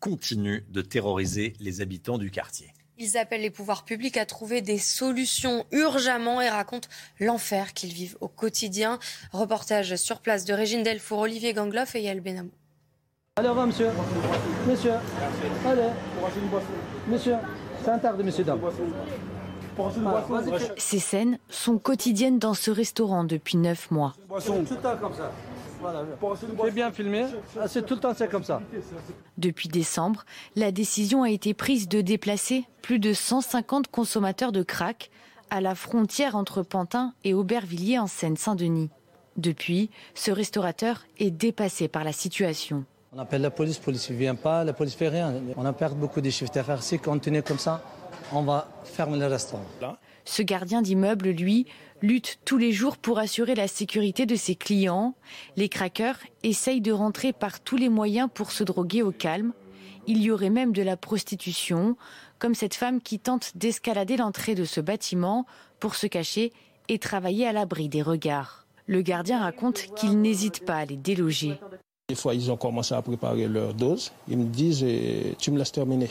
continuent 0.00 0.64
de 0.68 0.82
terroriser 0.82 1.54
les 1.60 1.80
habitants 1.80 2.18
du 2.18 2.30
quartier. 2.30 2.72
Ils 2.98 3.16
appellent 3.16 3.40
les 3.40 3.50
pouvoirs 3.50 3.84
publics 3.84 4.16
à 4.16 4.24
trouver 4.24 4.60
des 4.60 4.78
solutions 4.78 5.64
urgemment 5.72 6.40
et 6.40 6.48
racontent 6.48 6.88
l'enfer 7.18 7.72
qu'ils 7.72 7.92
vivent 7.92 8.16
au 8.20 8.28
quotidien. 8.28 8.98
Reportage 9.32 9.96
sur 9.96 10.20
place 10.20 10.44
de 10.44 10.54
Régine 10.54 10.82
Delfour, 10.84 11.20
Olivier 11.20 11.54
Gangloff 11.54 11.96
et 11.96 12.02
Yael 12.02 12.20
Benamou. 12.20 12.52
Allez, 13.36 13.48
au 13.48 13.50
revoir, 13.50 13.66
monsieur. 13.66 13.88
Monsieur. 14.68 14.92
Allez. 15.66 15.88
Monsieur. 17.08 17.34
C'est 17.82 17.90
un 17.90 17.98
tard 17.98 18.16
de 18.16 18.22
monsieur, 18.22 18.44
dame. 18.44 18.60
Ces 20.78 21.00
scènes 21.00 21.38
sont 21.48 21.78
quotidiennes 21.78 22.38
dans 22.38 22.54
ce 22.54 22.70
restaurant 22.70 23.24
depuis 23.24 23.56
neuf 23.56 23.90
mois. 23.90 24.14
C'est 26.36 26.74
bien 26.74 26.90
filmé. 26.90 27.26
Ah, 27.60 27.68
C'est 27.68 27.84
tout 27.84 27.94
le 27.94 28.00
temps 28.00 28.14
c'est 28.16 28.28
comme 28.28 28.44
ça. 28.44 28.60
Depuis 29.38 29.68
décembre, 29.68 30.24
la 30.56 30.72
décision 30.72 31.22
a 31.22 31.30
été 31.30 31.54
prise 31.54 31.88
de 31.88 32.00
déplacer 32.00 32.64
plus 32.82 32.98
de 32.98 33.12
150 33.12 33.88
consommateurs 33.88 34.52
de 34.52 34.62
crack 34.62 35.10
à 35.50 35.60
la 35.60 35.74
frontière 35.74 36.36
entre 36.36 36.62
Pantin 36.62 37.14
et 37.24 37.34
Aubervilliers 37.34 37.98
en 37.98 38.06
Seine-Saint-Denis. 38.06 38.90
Depuis, 39.36 39.90
ce 40.14 40.30
restaurateur 40.30 41.04
est 41.18 41.30
dépassé 41.30 41.88
par 41.88 42.04
la 42.04 42.12
situation. 42.12 42.84
On 43.12 43.18
appelle 43.18 43.42
la 43.42 43.50
police, 43.50 43.78
la 43.78 43.84
police 43.84 44.10
ne 44.10 44.16
vient 44.16 44.34
pas, 44.34 44.64
la 44.64 44.72
police 44.72 44.94
ne 44.94 44.98
fait 44.98 45.08
rien. 45.08 45.34
On 45.56 45.64
a 45.64 45.72
perdu 45.72 45.96
beaucoup 45.96 46.20
de 46.20 46.30
chiffres 46.30 46.52
d'affaires. 46.52 46.82
Si 46.82 46.96
on 46.96 46.98
continue 46.98 47.42
comme 47.42 47.58
ça, 47.58 47.82
on 48.32 48.42
va 48.42 48.68
fermer 48.84 49.18
le 49.18 49.26
restaurant. 49.26 49.64
Ce 50.24 50.42
gardien 50.42 50.82
d'immeuble, 50.82 51.28
lui, 51.28 51.66
lutte 52.02 52.38
tous 52.44 52.58
les 52.58 52.72
jours 52.72 52.96
pour 52.96 53.18
assurer 53.18 53.54
la 53.54 53.68
sécurité 53.68 54.26
de 54.26 54.36
ses 54.36 54.54
clients. 54.54 55.14
Les 55.56 55.68
craqueurs 55.68 56.18
essayent 56.42 56.80
de 56.80 56.92
rentrer 56.92 57.32
par 57.32 57.60
tous 57.60 57.76
les 57.76 57.88
moyens 57.88 58.28
pour 58.32 58.50
se 58.50 58.64
droguer 58.64 59.02
au 59.02 59.12
calme. 59.12 59.52
Il 60.06 60.22
y 60.22 60.30
aurait 60.30 60.50
même 60.50 60.72
de 60.72 60.82
la 60.82 60.96
prostitution, 60.96 61.96
comme 62.38 62.54
cette 62.54 62.74
femme 62.74 63.00
qui 63.00 63.18
tente 63.18 63.56
d'escalader 63.56 64.16
l'entrée 64.16 64.54
de 64.54 64.64
ce 64.64 64.80
bâtiment 64.80 65.46
pour 65.80 65.94
se 65.94 66.06
cacher 66.06 66.52
et 66.88 66.98
travailler 66.98 67.46
à 67.46 67.52
l'abri 67.52 67.88
des 67.88 68.02
regards. 68.02 68.66
Le 68.86 69.00
gardien 69.00 69.40
raconte 69.40 69.94
qu'il 69.96 70.20
n'hésite 70.20 70.64
pas 70.66 70.76
à 70.76 70.84
les 70.84 70.96
déloger. 70.96 71.58
Des 72.08 72.14
fois, 72.14 72.34
ils 72.34 72.50
ont 72.50 72.56
commencé 72.58 72.94
à 72.94 73.00
préparer 73.00 73.48
leur 73.48 73.72
dose. 73.72 74.12
Ils 74.28 74.36
me 74.36 74.44
disent 74.44 74.84
eh, 74.84 75.34
Tu 75.38 75.50
me 75.50 75.58
laisses 75.58 75.72
terminer. 75.72 76.10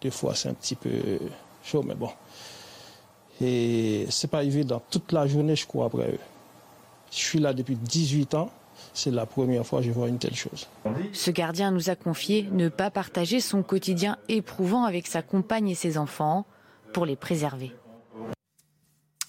Des 0.00 0.10
fois, 0.10 0.34
c'est 0.34 0.48
un 0.48 0.54
petit 0.54 0.74
peu 0.74 0.90
chaud, 1.62 1.82
mais 1.82 1.94
bon. 1.94 2.08
Et 3.40 4.06
c'est 4.10 4.30
pas 4.30 4.44
évident. 4.44 4.82
Toute 4.90 5.12
la 5.12 5.26
journée, 5.26 5.56
je 5.56 5.66
cours 5.66 5.84
après 5.84 6.10
eux. 6.10 6.18
Je 7.10 7.16
suis 7.16 7.38
là 7.38 7.52
depuis 7.52 7.76
18 7.76 8.34
ans. 8.34 8.50
C'est 8.92 9.10
la 9.10 9.26
première 9.26 9.66
fois 9.66 9.80
que 9.80 9.86
je 9.86 9.90
vois 9.90 10.08
une 10.08 10.18
telle 10.18 10.34
chose. 10.34 10.68
Ce 11.12 11.30
gardien 11.30 11.70
nous 11.70 11.90
a 11.90 11.96
confié 11.96 12.48
ne 12.52 12.68
pas 12.68 12.90
partager 12.90 13.40
son 13.40 13.62
quotidien 13.62 14.18
éprouvant 14.28 14.84
avec 14.84 15.06
sa 15.06 15.22
compagne 15.22 15.68
et 15.68 15.74
ses 15.74 15.98
enfants 15.98 16.44
pour 16.92 17.06
les 17.06 17.16
préserver. 17.16 17.72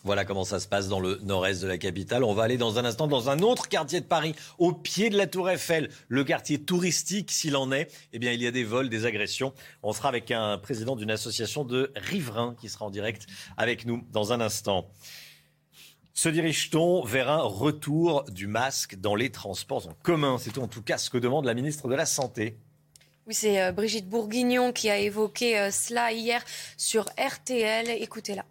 Voilà 0.06 0.24
comment 0.24 0.44
ça 0.44 0.60
se 0.60 0.68
passe 0.68 0.88
dans 0.88 1.00
le 1.00 1.20
nord-est 1.24 1.64
de 1.64 1.68
la 1.68 1.80
capitale. 1.80 2.24
On 2.24 2.36
va 2.36 2.44
aller 2.44 2.58
dans 2.58 2.78
un 2.78 2.86
instant 2.86 3.08
dans 3.08 3.32
un 3.32 3.40
autre 3.40 3.68
quartier 3.68 4.02
de 4.02 4.06
Paris, 4.06 4.36
au 4.60 4.72
pied 4.72 5.10
de 5.10 5.18
la 5.18 5.26
Tour 5.26 5.50
Eiffel, 5.50 5.90
le 6.10 6.24
quartier 6.24 6.62
touristique 6.62 7.32
s'il 7.32 7.56
en 7.56 7.72
est. 7.72 7.92
Eh 8.14 8.20
bien, 8.20 8.32
il 8.32 8.40
y 8.40 8.46
a 8.46 8.52
des 8.52 8.64
vols, 8.64 8.88
des 8.88 9.08
agressions. 9.08 9.52
On 9.82 9.94
sera 9.94 10.10
avec 10.10 10.30
un 10.30 10.60
président 10.60 10.96
d'une 10.96 11.10
association 11.10 11.66
de 11.66 11.92
riverains 11.96 12.56
qui 12.62 12.70
sera 12.70 12.86
en 12.86 12.92
direct 12.92 13.26
avec 13.58 13.88
nous 13.88 14.06
dans 14.12 14.32
un 14.32 14.42
instant. 14.42 14.88
Se 16.14 16.30
dirige-t-on 16.30 17.04
vers 17.04 17.32
un 17.32 17.42
retour 17.42 18.26
du 18.26 18.46
masque 18.46 18.98
dans 19.00 19.16
les 19.16 19.32
transports 19.32 19.88
en 19.88 19.94
commun? 20.04 20.38
C'est 20.40 20.60
en 20.60 20.68
tout 20.68 20.84
cas 20.84 21.00
ce 21.00 21.10
que 21.10 21.18
demande 21.18 21.46
la 21.46 21.56
ministre 21.56 21.88
de 21.88 21.96
la 21.96 22.06
Santé. 22.06 22.60
Oui, 23.26 23.34
c'est 23.34 23.60
euh, 23.60 23.72
Brigitte 23.72 24.08
Bourguignon 24.08 24.72
qui 24.72 24.88
a 24.92 25.00
évoqué 25.00 25.58
euh, 25.58 25.72
cela 25.72 26.12
hier 26.12 26.46
sur 26.78 27.06
RTL. 27.18 27.90
Écoutez-la. 27.90 28.46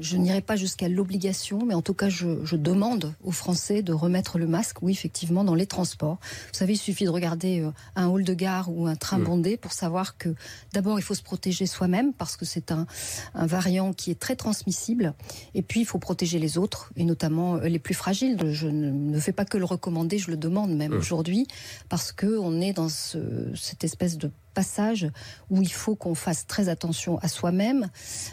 Je 0.00 0.16
n'irai 0.16 0.40
pas 0.42 0.56
jusqu'à 0.56 0.88
l'obligation, 0.88 1.64
mais 1.64 1.74
en 1.74 1.82
tout 1.82 1.94
cas, 1.94 2.08
je, 2.08 2.44
je, 2.44 2.56
demande 2.56 3.14
aux 3.24 3.30
Français 3.32 3.82
de 3.82 3.92
remettre 3.92 4.38
le 4.38 4.46
masque, 4.46 4.82
oui, 4.82 4.92
effectivement, 4.92 5.44
dans 5.44 5.54
les 5.54 5.66
transports. 5.66 6.18
Vous 6.52 6.58
savez, 6.58 6.74
il 6.74 6.78
suffit 6.78 7.04
de 7.04 7.10
regarder 7.10 7.60
euh, 7.60 7.70
un 7.96 8.08
hall 8.08 8.24
de 8.24 8.34
gare 8.34 8.70
ou 8.70 8.86
un 8.86 8.96
train 8.96 9.18
Mmh. 9.18 9.24
bondé 9.24 9.56
pour 9.56 9.72
savoir 9.72 10.16
que 10.18 10.34
d'abord, 10.72 10.98
il 10.98 11.02
faut 11.02 11.14
se 11.14 11.22
protéger 11.22 11.66
soi-même 11.66 12.12
parce 12.12 12.36
que 12.36 12.44
c'est 12.44 12.70
un, 12.70 12.86
un 13.34 13.46
variant 13.46 13.92
qui 13.92 14.10
est 14.10 14.20
très 14.20 14.36
transmissible. 14.36 15.14
Et 15.54 15.62
puis, 15.62 15.80
il 15.80 15.86
faut 15.86 15.98
protéger 15.98 16.38
les 16.38 16.58
autres, 16.58 16.92
et 16.96 17.04
notamment 17.04 17.56
euh, 17.56 17.68
les 17.68 17.78
plus 17.78 17.94
fragiles. 17.94 18.38
Je 18.52 18.68
ne, 18.68 18.90
ne 18.90 19.18
fais 19.18 19.32
pas 19.32 19.44
que 19.44 19.58
le 19.58 19.64
recommander, 19.64 20.18
je 20.18 20.30
le 20.30 20.36
demande 20.36 20.76
même 20.76 20.90
Mmh. 20.90 20.98
aujourd'hui 20.98 21.46
parce 21.88 22.12
que 22.12 22.38
on 22.38 22.60
est 22.60 22.72
dans 22.72 22.88
ce, 22.88 23.18
cette 23.54 23.84
espèce 23.84 24.18
de 24.18 24.30
passage 24.50 25.08
où 25.50 25.62
il 25.62 25.72
faut 25.72 25.96
qu'on 25.96 26.14
fasse 26.14 26.46
très 26.46 26.68
attention 26.68 27.18
à 27.18 27.28
soi-même, 27.28 27.88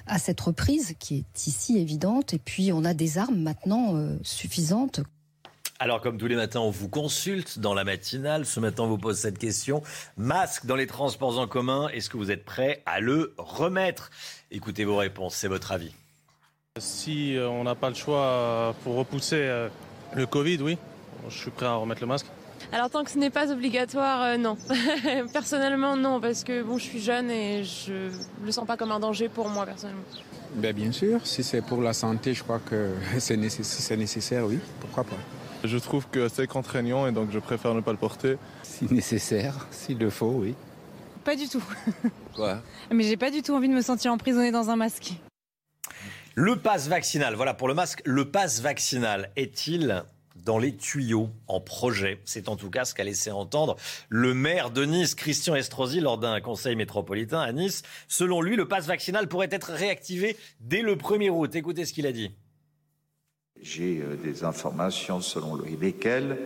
à 0.06 0.20
cette 0.20 0.40
reprise 0.42 0.96
qui 1.00 1.18
est 1.18 1.48
ici 1.48 1.78
évidente, 1.78 2.34
et 2.34 2.40
puis 2.40 2.72
on 2.72 2.84
a 2.86 2.94
des 2.94 3.18
armes 3.18 3.40
maintenant 3.40 3.96
euh, 3.96 4.18
suffisantes. 4.24 5.02
Alors, 5.80 6.02
comme 6.02 6.18
tous 6.18 6.28
les 6.28 6.36
matins, 6.36 6.60
on 6.60 6.72
vous 6.72 6.90
consulte 6.90 7.60
dans 7.60 7.76
la 7.76 7.84
matinale. 7.84 8.48
Ce 8.48 8.60
matin, 8.60 8.84
on 8.84 8.88
vous 8.88 8.98
pose 8.98 9.20
cette 9.20 9.38
question. 9.38 9.84
Masque 10.18 10.66
dans 10.66 10.76
les 10.76 10.88
transports 10.88 11.38
en 11.38 11.46
commun, 11.46 11.88
est-ce 11.90 12.10
que 12.10 12.18
vous 12.18 12.32
êtes 12.32 12.46
prêt 12.46 12.82
à 12.88 13.00
le 13.00 13.36
remettre? 13.38 14.10
Écoutez 14.50 14.86
vos 14.86 14.98
réponses, 14.98 15.36
c'est 15.36 15.48
votre 15.48 15.72
avis. 15.72 15.94
Si 16.80 17.36
euh, 17.36 17.48
on 17.48 17.64
n'a 17.64 17.76
pas 17.76 17.90
le 17.90 17.96
choix 17.96 18.76
pour 18.84 18.96
repousser 18.96 19.36
euh, 19.36 19.70
le 20.16 20.26
Covid, 20.26 20.58
oui, 20.62 20.80
je 21.30 21.38
suis 21.38 21.52
prêt 21.52 21.68
à 21.68 21.76
remettre 21.76 22.02
le 22.02 22.08
masque. 22.08 22.28
Alors 22.72 22.89
tant 22.89 23.04
que 23.04 23.12
ce 23.12 23.17
n'est 23.17 23.30
pas 23.30 23.52
obligatoire, 23.52 24.24
euh, 24.24 24.38
non. 24.38 24.58
personnellement, 25.34 25.96
non, 25.96 26.20
parce 26.20 26.43
que 26.43 26.63
bon, 26.63 26.78
je 26.78 26.84
suis 26.84 27.00
jeune 27.00 27.32
et 27.32 27.63
je 27.63 28.12
le 28.43 28.52
sens 28.52 28.65
pas 28.67 28.78
comme 28.78 28.91
un 28.91 29.00
danger 29.00 29.30
pour 29.30 29.50
moi 29.50 29.65
personnellement. 29.65 30.04
Ben, 30.56 30.74
bien 30.76 30.91
sûr, 30.91 31.26
si 31.26 31.43
c'est 31.43 31.62
pour 31.62 31.82
la 31.82 31.93
santé, 31.93 32.34
je 32.34 32.43
crois 32.43 32.60
que 32.60 32.93
c'est 33.20 33.38
nécessaire, 33.38 34.46
oui, 34.46 34.60
pourquoi 34.80 35.04
pas. 35.04 35.17
Je 35.63 35.78
trouve 35.78 36.08
que 36.08 36.28
c'est 36.28 36.48
contraignant 36.48 37.08
et 37.08 37.12
donc 37.12 37.32
je 37.32 37.39
préfère 37.39 37.74
ne 37.74 37.82
pas 37.82 37.91
le 37.91 37.98
porter. 37.98 38.38
Si 38.63 38.86
nécessaire, 38.93 39.67
s'il 39.72 39.98
le 39.98 40.10
faut, 40.10 40.32
oui. 40.32 40.56
Pas 41.24 41.36
du 41.36 41.48
tout. 41.50 41.63
Quoi? 42.36 42.62
Mais 42.91 43.04
j'ai 43.04 43.17
pas 43.17 43.32
du 43.32 43.41
tout 43.41 43.54
envie 43.54 43.67
de 43.67 43.74
me 43.74 43.82
sentir 43.82 44.12
emprisonnée 44.13 44.52
dans 44.52 44.70
un 44.70 44.76
masque. 44.76 45.13
Le 46.36 46.56
pass 46.56 46.88
vaccinal, 46.88 47.34
voilà 47.34 47.56
pour 47.56 47.67
le 47.67 47.74
masque, 47.74 48.02
le 48.06 48.30
pass 48.30 48.62
vaccinal 48.62 49.32
est-il 49.36 50.04
dans 50.48 50.58
les 50.58 50.76
tuyaux 50.76 51.30
en 51.48 51.60
projet 51.60 52.20
C'est 52.24 52.48
en 52.48 52.56
tout 52.56 52.70
cas 52.70 52.86
ce 52.86 52.96
qu'a 52.96 53.04
laissé 53.04 53.32
entendre 53.32 53.76
le 54.08 54.34
maire 54.34 54.72
de 54.72 54.86
Nice, 54.86 55.14
Christian 55.14 55.56
Estrosi, 55.56 56.00
lors 56.00 56.18
d'un 56.18 56.40
conseil 56.40 56.78
métropolitain 56.78 57.42
à 57.42 57.52
Nice. 57.52 57.84
Selon 58.08 58.42
lui, 58.42 58.56
le 58.56 58.66
pass 58.66 58.88
vaccinal 58.88 59.28
pourrait 59.28 59.50
être 59.52 59.72
réactivé 59.74 60.38
dès 60.62 60.82
le 60.82 60.96
1er 60.96 61.30
août. 61.30 61.54
Écoutez 61.54 61.84
ce 61.84 61.92
qu'il 61.92 62.08
a 62.08 62.14
dit. 62.14 62.32
J'ai 63.62 64.02
euh, 64.02 64.16
des 64.16 64.46
informations 64.46 65.20
selon 65.20 65.60
lesquelles 65.82 66.38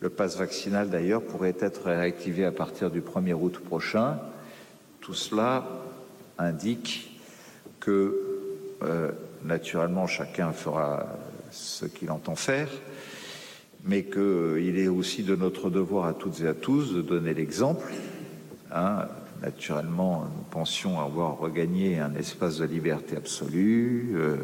le 0.00 0.10
pass 0.10 0.36
vaccinal 0.36 0.90
d'ailleurs 0.90 1.22
pourrait 1.22 1.56
être 1.60 1.84
réactivé 1.86 2.44
à 2.44 2.52
partir 2.52 2.90
du 2.90 3.00
1er 3.00 3.32
août 3.32 3.58
prochain. 3.58 4.18
Tout 5.00 5.14
cela 5.14 5.66
indique 6.36 7.18
que 7.80 8.14
euh, 8.82 9.12
naturellement 9.44 10.06
chacun 10.06 10.52
fera 10.52 11.06
ce 11.54 11.86
qu'il 11.86 12.10
entend 12.10 12.34
faire, 12.34 12.68
mais 13.84 14.04
qu'il 14.04 14.18
euh, 14.18 14.76
est 14.76 14.88
aussi 14.88 15.22
de 15.22 15.36
notre 15.36 15.70
devoir 15.70 16.06
à 16.06 16.14
toutes 16.14 16.40
et 16.40 16.48
à 16.48 16.54
tous 16.54 16.94
de 16.94 17.02
donner 17.02 17.34
l'exemple. 17.34 17.92
Hein. 18.72 19.06
Naturellement, 19.42 20.24
nous 20.34 20.44
pensions 20.44 21.00
avoir 21.00 21.38
regagné 21.38 21.98
un 21.98 22.14
espace 22.14 22.58
de 22.58 22.64
liberté 22.64 23.16
absolue. 23.16 24.12
Euh, 24.14 24.36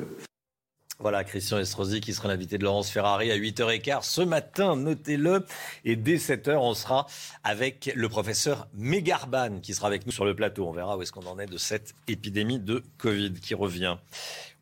Voilà, 0.99 1.25
Christian 1.25 1.59
Estrosi 1.59 2.03
qui 2.03 2.13
sera 2.13 2.29
l'invité 2.29 2.59
de 2.59 2.65
Laurence 2.65 2.91
Ferrari 2.91 3.31
à 3.33 3.39
8h15 3.39 4.03
ce 4.03 4.21
matin, 4.21 4.77
notez-le. 4.77 5.47
Et 5.87 5.97
dès 5.97 6.17
7h, 6.17 6.57
on 6.57 6.75
sera 6.75 7.07
avec 7.43 7.91
le 7.97 8.09
professeur 8.11 8.69
Mégarban 8.75 9.61
qui 9.63 9.73
sera 9.73 9.87
avec 9.87 10.05
nous 10.05 10.13
sur 10.13 10.27
le 10.27 10.37
plateau. 10.37 10.69
On 10.69 10.73
verra 10.73 10.99
où 10.99 11.03
est-ce 11.03 11.13
qu'on 11.13 11.27
en 11.27 11.39
est 11.39 11.47
de 11.47 11.57
cette 11.57 11.95
épidémie 12.07 12.59
de 12.59 12.83
Covid 12.99 13.33
qui 13.33 13.55
revient. 13.55 13.97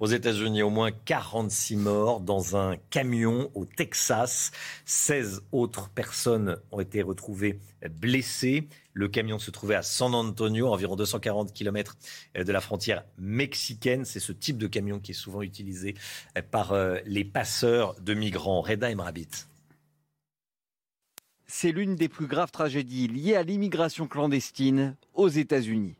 Aux 0.00 0.06
États-Unis, 0.06 0.62
au 0.62 0.70
moins 0.70 0.92
46 0.92 1.74
morts 1.74 2.20
dans 2.20 2.56
un 2.56 2.76
camion 2.90 3.50
au 3.56 3.64
Texas. 3.64 4.52
16 4.84 5.42
autres 5.50 5.88
personnes 5.88 6.56
ont 6.70 6.78
été 6.78 7.02
retrouvées 7.02 7.58
blessées. 7.90 8.68
Le 8.92 9.08
camion 9.08 9.40
se 9.40 9.50
trouvait 9.50 9.74
à 9.74 9.82
San 9.82 10.14
Antonio, 10.14 10.68
environ 10.68 10.94
240 10.94 11.52
km 11.52 11.96
de 12.36 12.52
la 12.52 12.60
frontière 12.60 13.04
mexicaine. 13.18 14.04
C'est 14.04 14.20
ce 14.20 14.30
type 14.30 14.56
de 14.58 14.68
camion 14.68 15.00
qui 15.00 15.10
est 15.10 15.14
souvent 15.14 15.42
utilisé 15.42 15.96
par 16.52 16.76
les 17.04 17.24
passeurs 17.24 17.96
de 18.00 18.14
migrants. 18.14 18.60
Reda 18.60 18.92
Emrabit. 18.92 19.46
C'est 21.48 21.72
l'une 21.72 21.96
des 21.96 22.08
plus 22.08 22.26
graves 22.26 22.52
tragédies 22.52 23.08
liées 23.08 23.34
à 23.34 23.42
l'immigration 23.42 24.06
clandestine 24.06 24.94
aux 25.14 25.28
États-Unis. 25.28 25.96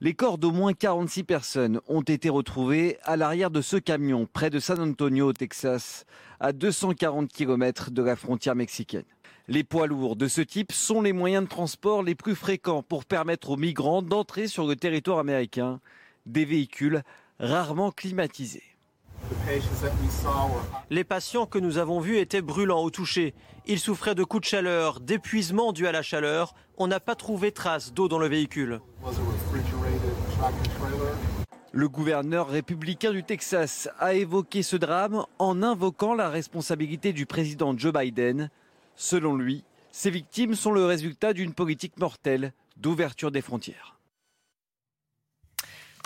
Les 0.00 0.14
corps 0.14 0.38
d'au 0.38 0.52
moins 0.52 0.74
46 0.74 1.24
personnes 1.24 1.80
ont 1.88 2.02
été 2.02 2.28
retrouvés 2.28 2.98
à 3.02 3.16
l'arrière 3.16 3.50
de 3.50 3.60
ce 3.60 3.76
camion 3.76 4.28
près 4.32 4.48
de 4.48 4.60
San 4.60 4.78
Antonio 4.78 5.26
au 5.26 5.32
Texas, 5.32 6.04
à 6.38 6.52
240 6.52 7.32
km 7.32 7.90
de 7.90 8.02
la 8.02 8.14
frontière 8.14 8.54
mexicaine. 8.54 9.02
Les 9.48 9.64
poids 9.64 9.88
lourds 9.88 10.14
de 10.14 10.28
ce 10.28 10.40
type 10.40 10.70
sont 10.70 11.02
les 11.02 11.12
moyens 11.12 11.42
de 11.42 11.48
transport 11.48 12.04
les 12.04 12.14
plus 12.14 12.36
fréquents 12.36 12.84
pour 12.84 13.06
permettre 13.06 13.50
aux 13.50 13.56
migrants 13.56 14.02
d'entrer 14.02 14.46
sur 14.46 14.68
le 14.68 14.76
territoire 14.76 15.18
américain, 15.18 15.80
des 16.26 16.44
véhicules 16.44 17.02
rarement 17.40 17.90
climatisés. 17.90 18.62
Les 20.90 21.04
patients 21.04 21.46
que 21.46 21.58
nous 21.58 21.78
avons 21.78 21.98
vus 21.98 22.18
étaient 22.18 22.42
brûlants 22.42 22.82
au 22.82 22.90
toucher. 22.90 23.34
Ils 23.66 23.80
souffraient 23.80 24.14
de 24.14 24.22
coups 24.22 24.42
de 24.42 24.48
chaleur, 24.48 25.00
d'épuisement 25.00 25.72
dû 25.72 25.86
à 25.86 25.92
la 25.92 26.02
chaleur. 26.02 26.54
On 26.76 26.86
n'a 26.86 27.00
pas 27.00 27.16
trouvé 27.16 27.50
trace 27.50 27.92
d'eau 27.92 28.06
dans 28.06 28.18
le 28.18 28.28
véhicule. 28.28 28.80
Le 31.72 31.88
gouverneur 31.88 32.48
républicain 32.48 33.12
du 33.12 33.24
Texas 33.24 33.88
a 33.98 34.14
évoqué 34.14 34.62
ce 34.62 34.76
drame 34.76 35.24
en 35.38 35.62
invoquant 35.62 36.14
la 36.14 36.30
responsabilité 36.30 37.12
du 37.12 37.26
président 37.26 37.76
Joe 37.76 37.92
Biden. 37.92 38.50
Selon 38.94 39.36
lui, 39.36 39.64
ces 39.90 40.10
victimes 40.10 40.54
sont 40.54 40.70
le 40.70 40.84
résultat 40.84 41.32
d'une 41.32 41.54
politique 41.54 41.96
mortelle 41.98 42.52
d'ouverture 42.76 43.30
des 43.30 43.42
frontières. 43.42 43.98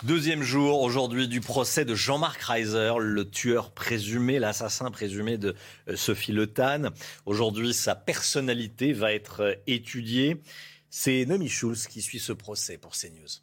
Deuxième 0.02 0.42
jour 0.42 0.80
aujourd'hui 0.80 1.28
du 1.28 1.40
procès 1.40 1.84
de 1.84 1.94
Jean-Marc 1.94 2.42
Reiser, 2.42 2.94
le 2.98 3.28
tueur 3.28 3.70
présumé, 3.70 4.38
l'assassin 4.38 4.90
présumé 4.90 5.38
de 5.38 5.54
euh, 5.88 5.94
Sophie 5.94 6.32
Le 6.32 6.48
Tan. 6.48 6.88
Aujourd'hui, 7.24 7.72
sa 7.72 7.94
personnalité 7.94 8.94
va 8.94 9.12
être 9.12 9.42
euh, 9.42 9.54
étudiée. 9.68 10.42
C'est 10.90 11.24
Nomi 11.26 11.48
Schulz 11.48 11.86
qui 11.86 12.02
suit 12.02 12.18
ce 12.18 12.32
procès 12.32 12.78
pour 12.78 12.92
CNews. 12.92 13.42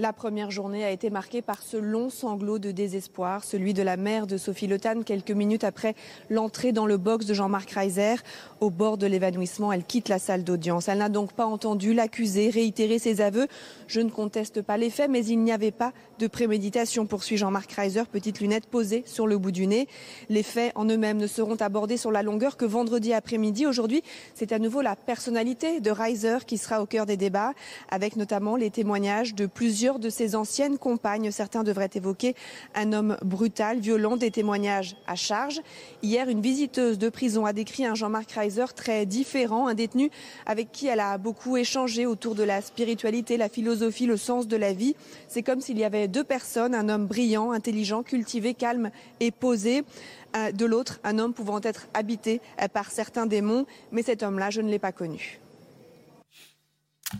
La 0.00 0.12
première 0.12 0.52
journée 0.52 0.84
a 0.84 0.92
été 0.92 1.10
marquée 1.10 1.42
par 1.42 1.60
ce 1.60 1.76
long 1.76 2.08
sanglot 2.08 2.60
de 2.60 2.70
désespoir, 2.70 3.42
celui 3.42 3.74
de 3.74 3.82
la 3.82 3.96
mère 3.96 4.28
de 4.28 4.36
Sophie 4.36 4.68
Le 4.68 4.78
quelques 4.78 5.32
minutes 5.32 5.64
après 5.64 5.96
l'entrée 6.30 6.70
dans 6.70 6.86
le 6.86 6.98
box 6.98 7.26
de 7.26 7.34
Jean-Marc 7.34 7.72
Reiser. 7.72 8.14
Au 8.60 8.70
bord 8.70 8.96
de 8.96 9.08
l'évanouissement, 9.08 9.72
elle 9.72 9.82
quitte 9.82 10.08
la 10.08 10.20
salle 10.20 10.44
d'audience. 10.44 10.86
Elle 10.86 10.98
n'a 10.98 11.08
donc 11.08 11.32
pas 11.32 11.46
entendu 11.46 11.94
l'accusé 11.94 12.48
réitérer 12.48 13.00
ses 13.00 13.20
aveux. 13.20 13.48
Je 13.88 14.00
ne 14.00 14.08
conteste 14.08 14.62
pas 14.62 14.76
les 14.76 14.88
faits, 14.88 15.10
mais 15.10 15.26
il 15.26 15.40
n'y 15.40 15.50
avait 15.50 15.72
pas 15.72 15.92
de 16.20 16.28
préméditation, 16.28 17.06
poursuit 17.06 17.36
Jean-Marc 17.36 17.72
Reiser, 17.72 18.04
petite 18.04 18.38
lunette 18.38 18.66
posée 18.66 19.02
sur 19.04 19.26
le 19.26 19.36
bout 19.36 19.50
du 19.50 19.66
nez. 19.66 19.88
Les 20.28 20.44
faits 20.44 20.70
en 20.76 20.84
eux-mêmes 20.84 21.18
ne 21.18 21.26
seront 21.26 21.56
abordés 21.56 21.96
sur 21.96 22.12
la 22.12 22.22
longueur 22.22 22.56
que 22.56 22.64
vendredi 22.64 23.12
après-midi. 23.12 23.66
Aujourd'hui, 23.66 24.04
c'est 24.34 24.52
à 24.52 24.60
nouveau 24.60 24.80
la 24.80 24.94
personnalité 24.94 25.80
de 25.80 25.90
Reiser 25.90 26.38
qui 26.46 26.56
sera 26.56 26.82
au 26.82 26.86
cœur 26.86 27.04
des 27.04 27.16
débats, 27.16 27.52
avec 27.90 28.14
notamment 28.14 28.54
les 28.54 28.70
témoignages 28.70 29.34
de 29.34 29.46
plusieurs 29.46 29.87
de 29.98 30.10
ses 30.10 30.36
anciennes 30.36 30.76
compagnes. 30.76 31.30
Certains 31.30 31.64
devraient 31.64 31.88
évoquer 31.94 32.34
un 32.74 32.92
homme 32.92 33.16
brutal, 33.24 33.78
violent, 33.78 34.18
des 34.18 34.30
témoignages 34.30 34.94
à 35.06 35.14
charge. 35.14 35.62
Hier, 36.02 36.28
une 36.28 36.42
visiteuse 36.42 36.98
de 36.98 37.08
prison 37.08 37.46
a 37.46 37.54
décrit 37.54 37.86
un 37.86 37.94
Jean-Marc 37.94 38.32
Reiser 38.32 38.66
très 38.76 39.06
différent, 39.06 39.68
un 39.68 39.74
détenu 39.74 40.10
avec 40.44 40.70
qui 40.70 40.88
elle 40.88 41.00
a 41.00 41.16
beaucoup 41.16 41.56
échangé 41.56 42.04
autour 42.04 42.34
de 42.34 42.42
la 42.42 42.60
spiritualité, 42.60 43.38
la 43.38 43.48
philosophie, 43.48 44.04
le 44.04 44.18
sens 44.18 44.46
de 44.46 44.56
la 44.56 44.74
vie. 44.74 44.94
C'est 45.28 45.42
comme 45.42 45.62
s'il 45.62 45.78
y 45.78 45.84
avait 45.84 46.08
deux 46.08 46.24
personnes, 46.24 46.74
un 46.74 46.90
homme 46.90 47.06
brillant, 47.06 47.52
intelligent, 47.52 48.02
cultivé, 48.02 48.52
calme 48.52 48.90
et 49.20 49.30
posé 49.30 49.84
de 50.52 50.66
l'autre, 50.66 51.00
un 51.04 51.18
homme 51.18 51.32
pouvant 51.32 51.60
être 51.62 51.86
habité 51.94 52.42
par 52.74 52.90
certains 52.90 53.24
démons, 53.24 53.64
mais 53.92 54.02
cet 54.02 54.22
homme-là, 54.22 54.50
je 54.50 54.60
ne 54.60 54.68
l'ai 54.68 54.78
pas 54.78 54.92
connu. 54.92 55.40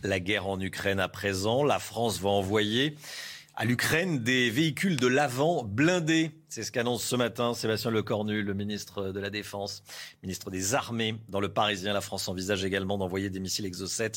La 0.03 0.21
guerre 0.21 0.47
en 0.47 0.61
Ukraine 0.61 1.01
à 1.01 1.09
présent, 1.09 1.65
la 1.65 1.79
France 1.79 2.21
va 2.21 2.29
envoyer 2.29 2.97
à 3.57 3.65
l'Ukraine 3.65 4.23
des 4.23 4.51
véhicules 4.51 4.97
de 4.97 5.07
l'avant 5.07 5.65
blindés 5.65 6.31
c'est 6.49 6.63
ce 6.63 6.73
qu'annonce 6.73 7.05
ce 7.05 7.15
matin 7.15 7.53
Sébastien 7.53 7.91
Lecornu, 7.91 8.43
le 8.43 8.55
ministre 8.55 9.13
de 9.13 9.21
la 9.21 9.29
Défense, 9.29 9.83
ministre 10.23 10.51
des 10.51 10.75
Armées. 10.75 11.15
Dans 11.29 11.41
le 11.41 11.53
Parisien, 11.53 11.93
la 11.93 12.01
France 12.01 12.27
envisage 12.29 12.65
également 12.65 12.97
d'envoyer 12.97 13.29
des 13.29 13.39
missiles 13.39 13.67
Exocet 13.67 14.13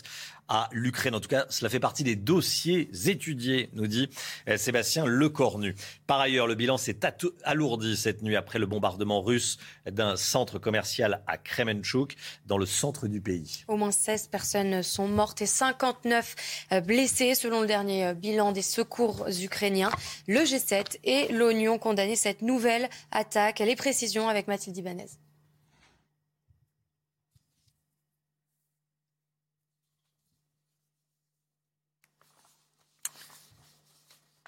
à 0.47 0.69
l'Ukraine. 0.71 1.13
En 1.13 1.19
tout 1.19 1.27
cas, 1.27 1.45
cela 1.49 1.69
fait 1.69 1.79
partie 1.79 2.03
des 2.03 2.15
dossiers 2.15 2.89
étudiés, 3.05 3.69
nous 3.73 3.87
dit 3.87 4.09
euh, 4.47 4.57
Sébastien 4.57 5.05
Lecornu. 5.05 5.75
Par 6.07 6.21
ailleurs, 6.21 6.47
le 6.47 6.55
bilan 6.55 6.77
s'est 6.77 6.99
alourdi 7.43 7.97
cette 7.97 8.21
nuit 8.21 8.37
après 8.37 8.59
le 8.59 8.65
bombardement 8.65 9.21
russe 9.21 9.57
d'un 9.85 10.15
centre 10.15 10.57
commercial 10.57 11.23
à 11.27 11.37
Kremenchuk, 11.37 12.15
dans 12.45 12.57
le 12.57 12.65
centre 12.65 13.07
du 13.07 13.19
pays. 13.19 13.65
Au 13.67 13.75
moins 13.75 13.91
16 13.91 14.27
personnes 14.27 14.83
sont 14.83 15.07
mortes 15.07 15.41
et 15.41 15.45
59 15.45 16.35
euh, 16.71 16.81
blessées, 16.81 17.35
selon 17.35 17.61
le 17.61 17.67
dernier 17.67 18.07
euh, 18.07 18.13
bilan 18.13 18.53
des 18.53 18.61
secours 18.61 19.27
ukrainiens. 19.41 19.91
Le 20.27 20.39
G7 20.39 20.97
et 21.03 21.31
l'ONU 21.33 21.67
ont 21.67 21.77
condamné 21.77 22.15
cette 22.21 22.43
nouvelle 22.43 22.87
attaque. 23.11 23.59
Les 23.59 23.75
précisions 23.75 24.29
avec 24.29 24.47
Mathilde 24.47 24.77
Ibanez. 24.77 25.07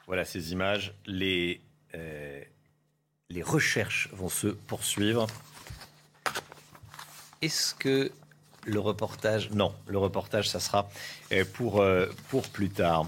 Voilà 0.05 0.23
ces 0.23 0.51
images. 0.51 0.93
Les, 1.07 1.61
euh, 1.95 2.43
les 3.29 3.41
recherches 3.41 4.09
vont 4.11 4.29
se 4.29 4.47
poursuivre. 4.47 5.25
Est-ce 7.41 7.73
que 7.73 8.11
le 8.65 8.79
reportage... 8.79 9.49
Non, 9.49 9.73
le 9.87 9.97
reportage, 9.97 10.47
ça 10.47 10.59
sera 10.59 10.87
euh, 11.31 11.43
euh, 11.61 12.13
pour 12.29 12.47
plus 12.49 12.69
tard. 12.69 13.07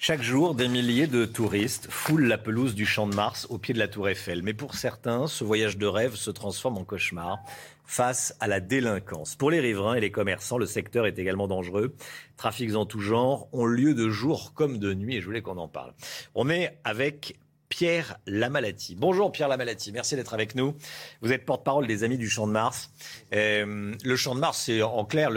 Chaque 0.00 0.22
jour, 0.22 0.54
des 0.54 0.68
milliers 0.68 1.08
de 1.08 1.24
touristes 1.24 1.88
foulent 1.90 2.28
la 2.28 2.38
pelouse 2.38 2.76
du 2.76 2.86
Champ 2.86 3.08
de 3.08 3.16
Mars 3.16 3.48
au 3.50 3.58
pied 3.58 3.74
de 3.74 3.80
la 3.80 3.88
Tour 3.88 4.08
Eiffel. 4.08 4.44
Mais 4.44 4.54
pour 4.54 4.76
certains, 4.76 5.26
ce 5.26 5.42
voyage 5.42 5.76
de 5.76 5.86
rêve 5.86 6.14
se 6.14 6.30
transforme 6.30 6.78
en 6.78 6.84
cauchemar 6.84 7.40
face 7.84 8.32
à 8.38 8.46
la 8.46 8.60
délinquance. 8.60 9.34
Pour 9.34 9.50
les 9.50 9.58
riverains 9.58 9.96
et 9.96 10.00
les 10.00 10.12
commerçants, 10.12 10.56
le 10.56 10.66
secteur 10.66 11.04
est 11.04 11.18
également 11.18 11.48
dangereux. 11.48 11.96
Trafics 12.36 12.76
en 12.76 12.86
tout 12.86 13.00
genre 13.00 13.48
ont 13.52 13.66
lieu 13.66 13.92
de 13.92 14.08
jour 14.08 14.52
comme 14.54 14.78
de 14.78 14.94
nuit 14.94 15.16
et 15.16 15.20
je 15.20 15.26
voulais 15.26 15.42
qu'on 15.42 15.58
en 15.58 15.66
parle. 15.66 15.92
On 16.36 16.48
est 16.48 16.78
avec 16.84 17.36
Pierre 17.68 18.18
Lamalati. 18.28 18.94
Bonjour 18.94 19.32
Pierre 19.32 19.48
Lamalati, 19.48 19.90
merci 19.90 20.14
d'être 20.14 20.32
avec 20.32 20.54
nous. 20.54 20.76
Vous 21.22 21.32
êtes 21.32 21.44
porte-parole 21.44 21.88
des 21.88 22.04
Amis 22.04 22.18
du 22.18 22.30
Champ 22.30 22.46
de 22.46 22.52
Mars. 22.52 22.92
Euh, 23.34 23.92
le 24.04 24.16
Champ 24.16 24.36
de 24.36 24.40
Mars, 24.40 24.62
c'est 24.64 24.80
en 24.80 25.04
clair 25.04 25.30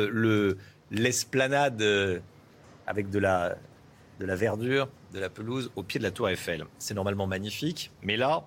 l'esplanade 0.91 1.81
euh, 1.81 2.19
avec 2.85 3.09
de 3.09 3.17
la 3.17 3.57
de 4.21 4.25
la 4.27 4.35
verdure, 4.35 4.87
de 5.13 5.19
la 5.19 5.29
pelouse 5.29 5.71
au 5.75 5.83
pied 5.83 5.97
de 5.99 6.03
la 6.03 6.11
tour 6.11 6.29
Eiffel. 6.29 6.65
C'est 6.77 6.93
normalement 6.93 7.25
magnifique, 7.25 7.91
mais 8.03 8.17
là, 8.17 8.45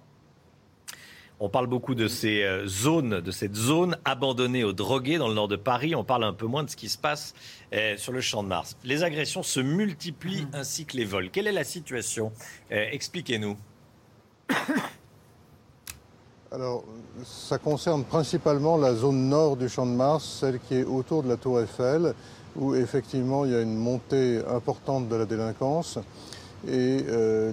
on 1.41 1.49
parle 1.49 1.67
beaucoup 1.67 1.97
de 1.97 2.07
ces 2.07 2.45
euh, 2.45 2.65
zones, 2.67 3.21
de 3.21 3.31
cette 3.33 3.57
zone 3.57 3.99
abandonnée 4.05 4.63
aux 4.63 4.73
drogués 4.73 5.19
dans 5.19 5.27
le 5.27 5.35
nord 5.35 5.49
de 5.49 5.57
Paris. 5.57 5.97
On 5.97 6.05
parle 6.05 6.23
un 6.23 6.33
peu 6.33 6.47
moins 6.47 6.63
de 6.63 6.71
ce 6.71 6.77
qui 6.77 6.89
se 6.89 6.97
passe 6.97 7.35
euh, 7.73 7.97
sur 7.97 8.13
le 8.13 8.21
champ 8.21 8.45
de 8.45 8.49
Mars. 8.49 8.77
Les 8.85 9.03
agressions 9.03 9.43
se 9.43 9.59
multiplient 9.59 10.47
ainsi 10.53 10.85
que 10.87 10.97
les 10.97 11.05
vols. 11.05 11.31
Quelle 11.31 11.49
est 11.49 11.53
la 11.53 11.65
situation? 11.65 12.31
Euh, 12.71 12.87
Expliquez-nous. 12.93 13.57
Alors, 16.53 16.85
ça 17.25 17.59
concerne 17.59 18.05
principalement 18.05 18.77
la 18.77 18.95
zone 18.95 19.29
nord 19.29 19.57
du 19.57 19.69
champ 19.69 19.87
de 19.87 19.91
Mars, 19.91 20.25
celle 20.39 20.61
qui 20.61 20.77
est 20.77 20.85
autour 20.85 21.25
de 21.25 21.29
la 21.29 21.37
tour 21.37 21.61
Eiffel 21.61 22.15
où 22.57 22.75
effectivement 22.75 23.45
il 23.45 23.53
y 23.53 23.55
a 23.55 23.61
une 23.61 23.77
montée 23.77 24.41
importante 24.49 25.09
de 25.09 25.17
la 25.17 25.25
délinquance. 25.25 25.99
Et 26.67 27.05
euh, 27.09 27.53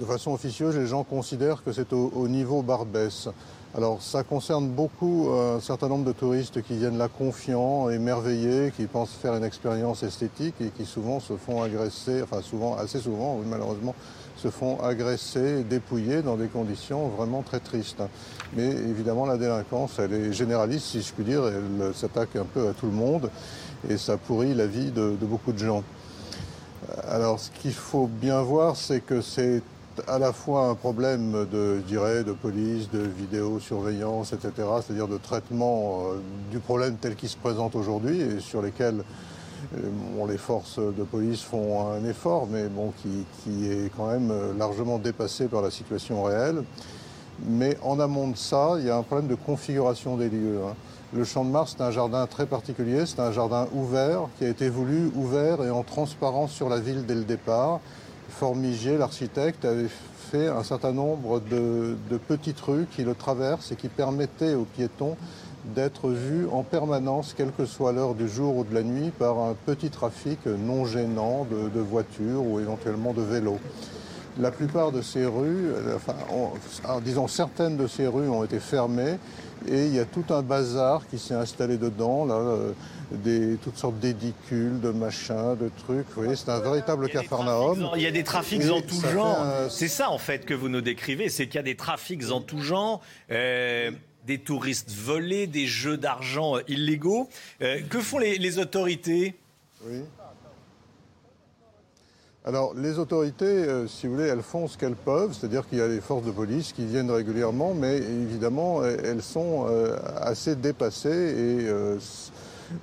de 0.00 0.04
façon 0.04 0.32
officieuse, 0.32 0.76
les 0.76 0.86
gens 0.86 1.02
considèrent 1.02 1.64
que 1.64 1.72
c'est 1.72 1.92
au, 1.92 2.28
niveau 2.28 2.62
Barbès. 2.62 3.28
Alors 3.74 4.00
ça 4.00 4.22
concerne 4.22 4.68
beaucoup 4.68 5.30
un 5.32 5.58
certain 5.58 5.88
nombre 5.88 6.04
de 6.04 6.12
touristes 6.12 6.62
qui 6.62 6.76
viennent 6.76 6.98
là 6.98 7.08
confiants, 7.08 7.88
émerveillés, 7.90 8.72
qui 8.76 8.86
pensent 8.86 9.14
faire 9.14 9.34
une 9.34 9.44
expérience 9.44 10.02
esthétique 10.02 10.54
et 10.60 10.68
qui 10.68 10.84
souvent 10.84 11.18
se 11.18 11.34
font 11.34 11.62
agresser, 11.62 12.22
enfin 12.22 12.42
souvent, 12.42 12.76
assez 12.76 13.00
souvent, 13.00 13.40
malheureusement, 13.48 13.94
se 14.42 14.50
font 14.50 14.80
agresser, 14.80 15.62
dépouiller 15.62 16.22
dans 16.22 16.36
des 16.36 16.48
conditions 16.48 17.08
vraiment 17.08 17.42
très 17.42 17.60
tristes. 17.60 18.02
Mais 18.54 18.66
évidemment, 18.66 19.24
la 19.24 19.36
délinquance, 19.36 19.98
elle 19.98 20.12
est 20.12 20.32
généraliste, 20.32 20.86
si 20.86 21.02
je 21.02 21.12
puis 21.12 21.24
dire, 21.24 21.44
elle 21.46 21.94
s'attaque 21.94 22.34
un 22.34 22.44
peu 22.44 22.68
à 22.68 22.72
tout 22.72 22.86
le 22.86 22.92
monde 22.92 23.30
et 23.88 23.96
ça 23.96 24.16
pourrit 24.16 24.54
la 24.54 24.66
vie 24.66 24.90
de, 24.90 25.16
beaucoup 25.20 25.52
de 25.52 25.58
gens. 25.58 25.84
Alors, 27.08 27.38
ce 27.38 27.50
qu'il 27.50 27.72
faut 27.72 28.08
bien 28.08 28.42
voir, 28.42 28.76
c'est 28.76 29.00
que 29.00 29.20
c'est 29.20 29.62
à 30.08 30.18
la 30.18 30.32
fois 30.32 30.68
un 30.68 30.74
problème 30.74 31.46
de, 31.52 31.76
je 31.76 31.82
dirais, 31.82 32.24
de 32.24 32.32
police, 32.32 32.90
de 32.90 33.00
vidéosurveillance, 33.00 34.32
etc., 34.32 34.52
c'est-à-dire 34.56 35.06
de 35.06 35.18
traitement 35.18 36.00
euh, 36.00 36.20
du 36.50 36.58
problème 36.58 36.96
tel 37.00 37.14
qu'il 37.14 37.28
se 37.28 37.36
présente 37.36 37.76
aujourd'hui 37.76 38.20
et 38.20 38.40
sur 38.40 38.62
lesquels 38.62 39.04
bon, 39.72 40.26
les 40.26 40.38
forces 40.38 40.78
de 40.78 41.02
police 41.04 41.42
font 41.42 41.90
un 41.92 42.04
effort, 42.04 42.46
mais 42.50 42.68
bon, 42.68 42.92
qui, 43.02 43.66
est 43.66 43.90
quand 43.96 44.06
même 44.06 44.30
euh, 44.30 44.52
largement 44.56 44.98
dépassé 44.98 45.46
par 45.46 45.62
la 45.62 45.70
situation 45.70 46.22
réelle. 46.22 46.64
Mais 47.46 47.76
en 47.82 47.98
amont 47.98 48.28
de 48.28 48.36
ça, 48.36 48.76
il 48.78 48.86
y 48.86 48.90
a 48.90 48.96
un 48.96 49.02
problème 49.02 49.28
de 49.28 49.34
configuration 49.34 50.16
des 50.16 50.28
lieux. 50.28 50.60
hein. 50.66 50.74
Le 51.14 51.24
Champ 51.24 51.44
de 51.44 51.50
Mars, 51.50 51.74
c'est 51.76 51.82
un 51.82 51.90
jardin 51.90 52.26
très 52.26 52.46
particulier, 52.46 53.04
c'est 53.04 53.20
un 53.20 53.32
jardin 53.32 53.66
ouvert 53.74 54.28
qui 54.38 54.44
a 54.44 54.48
été 54.48 54.70
voulu 54.70 55.10
ouvert 55.14 55.62
et 55.62 55.70
en 55.70 55.82
transparence 55.82 56.52
sur 56.52 56.68
la 56.68 56.80
ville 56.80 57.04
dès 57.04 57.14
le 57.14 57.24
départ. 57.24 57.80
Formigier, 58.30 58.96
l'architecte, 58.96 59.64
avait 59.66 59.90
fait 60.30 60.48
un 60.48 60.62
certain 60.62 60.92
nombre 60.92 61.40
de, 61.40 61.96
de 62.10 62.16
petites 62.16 62.60
rues 62.60 62.86
qui 62.90 63.04
le 63.04 63.14
traversent 63.14 63.72
et 63.72 63.76
qui 63.76 63.88
permettaient 63.88 64.54
aux 64.54 64.64
piétons 64.64 65.16
d'être 65.64 66.08
vus 66.08 66.46
en 66.50 66.62
permanence, 66.62 67.34
quelle 67.36 67.52
que 67.52 67.64
soit 67.66 67.92
l'heure 67.92 68.14
du 68.14 68.28
jour 68.28 68.56
ou 68.56 68.64
de 68.64 68.74
la 68.74 68.82
nuit, 68.82 69.10
par 69.16 69.38
un 69.38 69.54
petit 69.66 69.90
trafic 69.90 70.38
non 70.46 70.84
gênant 70.86 71.46
de, 71.50 71.68
de 71.68 71.80
voitures 71.80 72.42
ou 72.44 72.58
éventuellement 72.60 73.12
de 73.12 73.22
vélos. 73.22 73.58
La 74.40 74.50
plupart 74.50 74.92
de 74.92 75.02
ces 75.02 75.24
rues, 75.26 75.66
euh, 75.68 75.94
enfin, 75.96 76.14
on- 76.32 76.50
alors, 76.88 77.00
disons 77.02 77.28
certaines 77.28 77.76
de 77.76 77.86
ces 77.86 78.06
rues 78.06 78.28
ont 78.28 78.42
été 78.44 78.58
fermées 78.60 79.18
et 79.68 79.86
il 79.86 79.94
y 79.94 80.00
a 80.00 80.04
tout 80.06 80.24
un 80.30 80.42
bazar 80.42 81.02
qui 81.08 81.18
s'est 81.18 81.34
installé 81.34 81.76
dedans, 81.76 82.24
là, 82.24 82.34
euh, 82.34 82.72
des, 83.12 83.56
toutes 83.62 83.76
sortes 83.76 83.98
d'édicules, 84.00 84.80
de 84.80 84.90
machins, 84.90 85.54
de 85.60 85.70
trucs. 85.84 86.06
Vous 86.16 86.22
voyez, 86.22 86.34
c'est 86.34 86.48
un 86.50 86.60
véritable 86.60 87.08
capharnaüm. 87.10 87.86
Il 87.94 88.02
y 88.02 88.06
a 88.06 88.10
des 88.10 88.24
trafics 88.24 88.62
en 88.70 88.80
tout 88.80 89.00
genre. 89.12 89.38
un- 89.42 89.68
C'est 89.68 89.86
ça 89.88 90.08
en 90.10 90.18
fait 90.18 90.46
que 90.46 90.54
vous 90.54 90.70
nous 90.70 90.80
décrivez, 90.80 91.28
c'est 91.28 91.44
qu'il 91.46 91.56
y 91.56 91.58
a 91.58 91.62
des 91.62 91.76
trafics 91.76 92.30
en 92.32 92.40
tout 92.40 92.62
genre. 92.62 93.00
euh, 93.30 93.90
des 94.26 94.38
touristes 94.38 94.90
volés, 94.90 95.46
des 95.46 95.66
jeux 95.66 95.96
d'argent 95.96 96.56
euh, 96.56 96.60
illégaux. 96.68 97.28
Euh, 97.60 97.80
que 97.88 98.00
font 98.00 98.18
les, 98.18 98.38
les 98.38 98.58
autorités? 98.58 99.34
Alors, 102.44 102.74
les 102.74 102.98
autorités, 102.98 103.44
euh, 103.44 103.86
si 103.86 104.06
vous 104.06 104.14
voulez, 104.14 104.28
elles 104.28 104.42
font 104.42 104.68
ce 104.68 104.76
qu'elles 104.76 104.96
peuvent, 104.96 105.32
c'est-à-dire 105.32 105.68
qu'il 105.68 105.78
y 105.78 105.82
a 105.82 105.88
des 105.88 106.00
forces 106.00 106.24
de 106.24 106.30
police 106.30 106.72
qui 106.72 106.84
viennent 106.84 107.10
régulièrement, 107.10 107.74
mais 107.74 107.98
évidemment, 107.98 108.84
elles 108.84 109.22
sont 109.22 109.66
assez 110.20 110.56
dépassées 110.56 111.08
et 111.08 111.68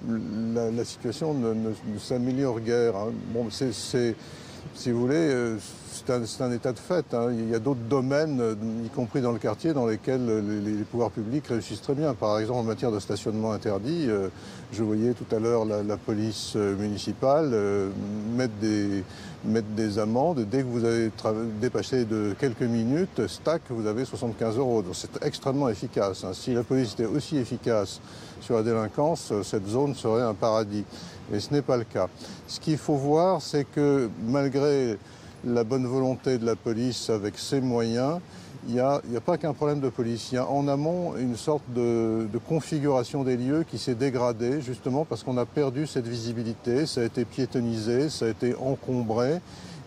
la, 0.08 0.86
situation 0.86 1.34
ne, 1.34 1.74
s'améliore 1.98 2.62
guère. 2.62 2.96
hein. 2.96 3.12
Bon, 3.34 3.50
c'est, 3.50 3.74
si 3.74 4.92
vous 4.92 5.00
voulez, 5.02 5.58
c'est 6.06 6.42
un, 6.44 6.52
état 6.52 6.72
de 6.72 6.80
fait. 6.80 7.14
hein. 7.14 7.28
Il 7.32 7.50
y 7.50 7.56
a 7.56 7.60
d'autres 7.60 7.80
domaines, 7.90 8.40
euh, 8.42 8.56
y 8.86 8.90
compris 8.90 9.22
dans 9.22 9.32
le 9.32 9.40
quartier, 9.40 9.74
dans 9.74 9.86
lesquels 9.86 10.26
les, 10.26 10.62
les 10.62 10.84
pouvoirs 10.84 11.12
publics 11.12 11.48
réussissent 11.48 11.82
très 11.82 11.94
bien. 11.94 12.14
Par 12.14 12.40
exemple, 12.40 12.60
en 12.60 12.64
matière 12.64 12.92
de 12.92 13.00
stationnement 13.00 13.52
interdit, 13.52 14.06
euh, 14.08 14.30
je 14.72 14.84
voyais 14.84 15.14
tout 15.14 15.36
à 15.36 15.40
l'heure 15.40 15.66
la, 15.66 15.98
police 15.98 16.54
euh, 16.56 16.76
municipale 16.76 17.50
euh, 17.54 17.90
mettre, 18.36 18.54
des, 18.62 20.00
amendes. 20.00 20.46
Dès 20.50 20.60
que 20.60 20.68
vous 20.68 20.86
avez 20.86 21.12
dépassé 21.60 22.06
de 22.06 22.36
quelques 22.40 22.62
minutes, 22.62 23.26
stack, 23.28 23.64
vous 23.70 23.88
avez 23.88 24.06
75 24.06 24.58
euros. 24.58 24.82
Donc 24.82 24.96
c'est 24.96 25.24
extrêmement 25.26 25.70
efficace. 25.70 26.24
hein. 26.24 26.32
Si 26.34 26.54
la 26.54 26.64
police 26.64 26.94
était 26.94 27.06
aussi 27.06 27.38
efficace 27.38 28.00
sur 28.42 28.56
la 28.58 28.64
délinquance, 28.64 29.32
euh, 29.32 29.44
cette 29.44 29.68
zone 29.68 29.96
serait 29.96 30.22
un 30.22 30.36
paradis. 30.36 30.86
Mais 31.32 31.40
ce 31.40 31.52
n'est 31.54 31.64
pas 31.64 31.78
le 31.78 31.84
cas. 31.84 32.08
Ce 32.48 32.60
qu'il 32.60 32.78
faut 32.78 32.96
voir, 32.96 33.42
c'est 33.42 33.64
que 33.64 34.10
malgré 34.28 34.98
la 35.46 35.64
bonne 35.64 35.86
volonté 35.86 36.38
de 36.38 36.46
la 36.46 36.56
police 36.56 37.10
avec 37.10 37.38
ses 37.38 37.62
moyens, 37.62 38.20
il 38.68 38.74
n'y 38.74 38.80
a, 38.82 39.02
pas 39.26 39.38
qu'un 39.38 39.54
problème 39.54 39.80
de 39.80 39.90
police. 39.90 40.32
Il 40.32 40.36
y 40.36 40.38
a 40.38 40.48
en 40.48 40.68
amont 40.68 41.16
une 41.18 41.38
sorte 41.38 41.64
de, 41.74 42.28
configuration 42.48 43.24
des 43.24 43.38
lieux 43.38 43.64
qui 43.64 43.78
s'est 43.78 43.96
dégradée, 43.96 44.62
justement 44.62 45.06
parce 45.06 45.24
qu'on 45.24 45.38
a 45.38 45.46
perdu 45.46 45.88
cette 45.88 46.08
visibilité, 46.08 46.86
ça 46.86 47.02
a 47.02 47.04
été 47.06 47.26
piétonnisé, 47.26 48.10
ça 48.10 48.26
a 48.26 48.30
été 48.30 48.56
encombré. 48.56 49.40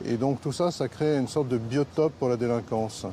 Et 0.05 0.17
donc 0.17 0.41
tout 0.41 0.53
ça, 0.53 0.71
ça 0.71 0.89
crée 0.89 1.19
une 1.19 1.29
sorte 1.29 1.49
de 1.49 1.59
biotope 1.59 2.13
pour 2.19 2.29
la 2.29 2.37
délinquance. 2.37 3.07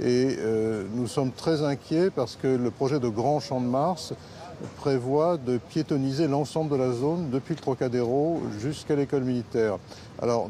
Et 0.00 0.36
euh, 0.38 0.84
nous 0.94 1.06
sommes 1.06 1.30
très 1.30 1.62
inquiets 1.62 2.10
parce 2.10 2.36
que 2.36 2.48
le 2.48 2.70
projet 2.70 2.98
de 2.98 3.08
Grand 3.08 3.38
Champ 3.40 3.60
de 3.60 3.66
Mars 3.66 4.14
prévoit 4.76 5.36
de 5.36 5.58
piétonniser 5.58 6.28
l'ensemble 6.28 6.70
de 6.70 6.76
la 6.76 6.92
zone 6.92 7.30
depuis 7.30 7.54
le 7.54 7.60
Trocadéro 7.60 8.42
jusqu'à 8.60 8.96
l'école 8.96 9.24
militaire. 9.24 9.78
Alors, 10.20 10.48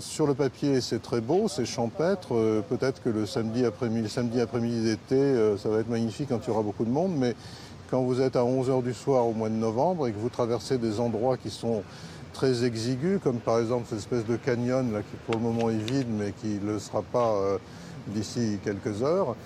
sur 0.00 0.26
le 0.26 0.34
papier, 0.34 0.80
c'est 0.80 1.02
très 1.02 1.20
beau, 1.20 1.48
c'est 1.48 1.64
champêtre. 1.66 2.28
Euh, 2.34 2.62
Peut-être 2.62 3.02
que 3.02 3.08
le 3.08 3.26
samedi 3.26 3.64
après-midi 3.64 4.82
d'été, 4.82 5.14
euh, 5.14 5.56
ça 5.58 5.68
va 5.68 5.78
être 5.78 5.90
magnifique 5.90 6.28
quand 6.30 6.40
il 6.44 6.48
y 6.48 6.50
aura 6.50 6.62
beaucoup 6.62 6.84
de 6.84 6.90
monde, 6.90 7.12
mais 7.16 7.34
quand 7.90 8.02
vous 8.02 8.20
êtes 8.20 8.36
à 8.36 8.42
11h 8.42 8.82
du 8.82 8.94
soir 8.94 9.26
au 9.26 9.32
mois 9.32 9.50
de 9.50 9.54
novembre 9.54 10.08
et 10.08 10.12
que 10.12 10.18
vous 10.18 10.30
traversez 10.30 10.78
des 10.78 10.98
endroits 10.98 11.36
qui 11.36 11.50
sont 11.50 11.82
très 12.32 12.64
exigus, 12.64 13.20
comme 13.22 13.38
par 13.38 13.58
exemple 13.58 13.84
cette 13.88 13.98
espèce 13.98 14.24
de 14.24 14.36
canyon 14.36 14.92
là, 14.92 15.00
qui 15.00 15.16
pour 15.26 15.34
le 15.34 15.42
moment 15.42 15.68
est 15.68 15.76
vide, 15.76 16.08
mais 16.08 16.32
qui 16.32 16.58
ne 16.62 16.72
le 16.72 16.78
sera 16.78 17.02
pas 17.02 17.34
euh, 17.34 17.58
d'ici 18.08 18.58
quelques 18.64 19.02
heures, 19.02 19.36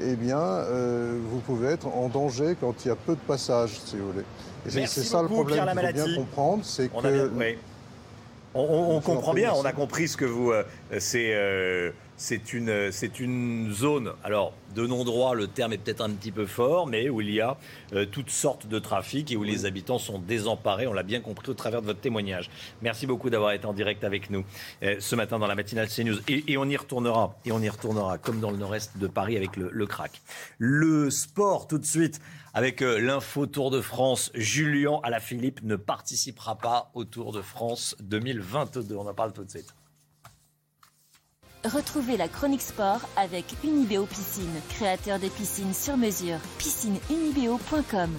eh 0.00 0.14
bien, 0.16 0.38
euh, 0.40 1.18
vous 1.30 1.40
pouvez 1.40 1.68
être 1.68 1.86
en 1.86 2.08
danger 2.08 2.56
quand 2.60 2.84
il 2.84 2.88
y 2.88 2.90
a 2.90 2.96
peu 2.96 3.12
de 3.14 3.20
passages, 3.20 3.78
si 3.84 3.96
vous 3.96 4.12
voulez. 4.12 4.24
Et 4.66 4.70
c'est 4.70 4.80
Merci 4.80 5.00
c'est 5.00 5.06
ça 5.06 5.22
le 5.22 5.28
problème 5.28 5.64
qu'il 5.64 5.86
faut 5.86 5.92
bien 6.06 6.16
comprendre, 6.16 6.64
c'est 6.64 6.90
On 6.94 7.02
que... 7.02 7.06
a 7.06 7.10
bien- 7.10 7.30
oui. 7.36 7.58
On, 8.58 9.00
comprend 9.02 9.34
bien, 9.34 9.52
on 9.54 9.64
a 9.66 9.72
compris 9.72 10.08
ce 10.08 10.16
que 10.16 10.24
vous. 10.24 10.50
euh, 10.50 10.64
c'est 10.98 11.32
euh, 11.34 11.90
c'est 12.16 12.52
une, 12.52 12.90
c'est 12.92 13.20
une 13.20 13.72
zone, 13.72 14.12
alors 14.24 14.52
de 14.74 14.86
non-droit, 14.86 15.34
le 15.34 15.46
terme 15.46 15.72
est 15.72 15.78
peut-être 15.78 16.00
un 16.00 16.10
petit 16.10 16.32
peu 16.32 16.46
fort, 16.46 16.86
mais 16.86 17.08
où 17.08 17.20
il 17.20 17.30
y 17.30 17.40
a 17.40 17.56
euh, 17.92 18.06
toutes 18.06 18.30
sortes 18.30 18.66
de 18.66 18.78
trafics 18.78 19.30
et 19.30 19.36
où 19.36 19.42
les 19.42 19.66
habitants 19.66 19.98
sont 19.98 20.18
désemparés. 20.18 20.86
On 20.86 20.92
l'a 20.92 21.02
bien 21.02 21.20
compris 21.20 21.50
au 21.50 21.54
travers 21.54 21.80
de 21.80 21.86
votre 21.86 22.00
témoignage. 22.00 22.50
Merci 22.82 23.06
beaucoup 23.06 23.30
d'avoir 23.30 23.52
été 23.52 23.66
en 23.66 23.72
direct 23.72 24.04
avec 24.04 24.30
nous 24.30 24.44
euh, 24.82 24.96
ce 24.98 25.16
matin 25.16 25.38
dans 25.38 25.46
la 25.46 25.54
matinale 25.54 25.88
CNews. 25.88 26.18
Et, 26.28 26.52
et 26.52 26.58
on 26.58 26.66
y 26.66 26.76
retournera, 26.76 27.36
et 27.44 27.52
on 27.52 27.60
y 27.60 27.68
retournera, 27.68 28.18
comme 28.18 28.40
dans 28.40 28.50
le 28.50 28.56
nord-est 28.56 28.98
de 28.98 29.06
Paris 29.06 29.36
avec 29.36 29.56
le, 29.56 29.70
le 29.72 29.86
crack. 29.86 30.20
Le 30.58 31.10
sport, 31.10 31.68
tout 31.68 31.78
de 31.78 31.86
suite, 31.86 32.20
avec 32.54 32.82
euh, 32.82 32.98
l'info 32.98 33.46
Tour 33.46 33.70
de 33.70 33.80
France. 33.82 34.30
Julien 34.34 35.00
Alaphilippe 35.02 35.62
ne 35.62 35.76
participera 35.76 36.56
pas 36.56 36.90
au 36.94 37.04
Tour 37.04 37.32
de 37.32 37.42
France 37.42 37.94
2022. 38.00 38.96
On 38.96 39.06
en 39.06 39.14
parle 39.14 39.32
tout 39.32 39.44
de 39.44 39.50
suite. 39.50 39.74
Retrouvez 41.66 42.16
la 42.16 42.28
chronique 42.28 42.62
sport 42.62 43.00
avec 43.16 43.44
Unibeo 43.64 44.06
Piscine, 44.06 44.60
créateur 44.68 45.18
des 45.18 45.30
piscines 45.30 45.74
sur 45.74 45.96
mesure. 45.96 46.38
Piscineunibeo.com 46.58 48.10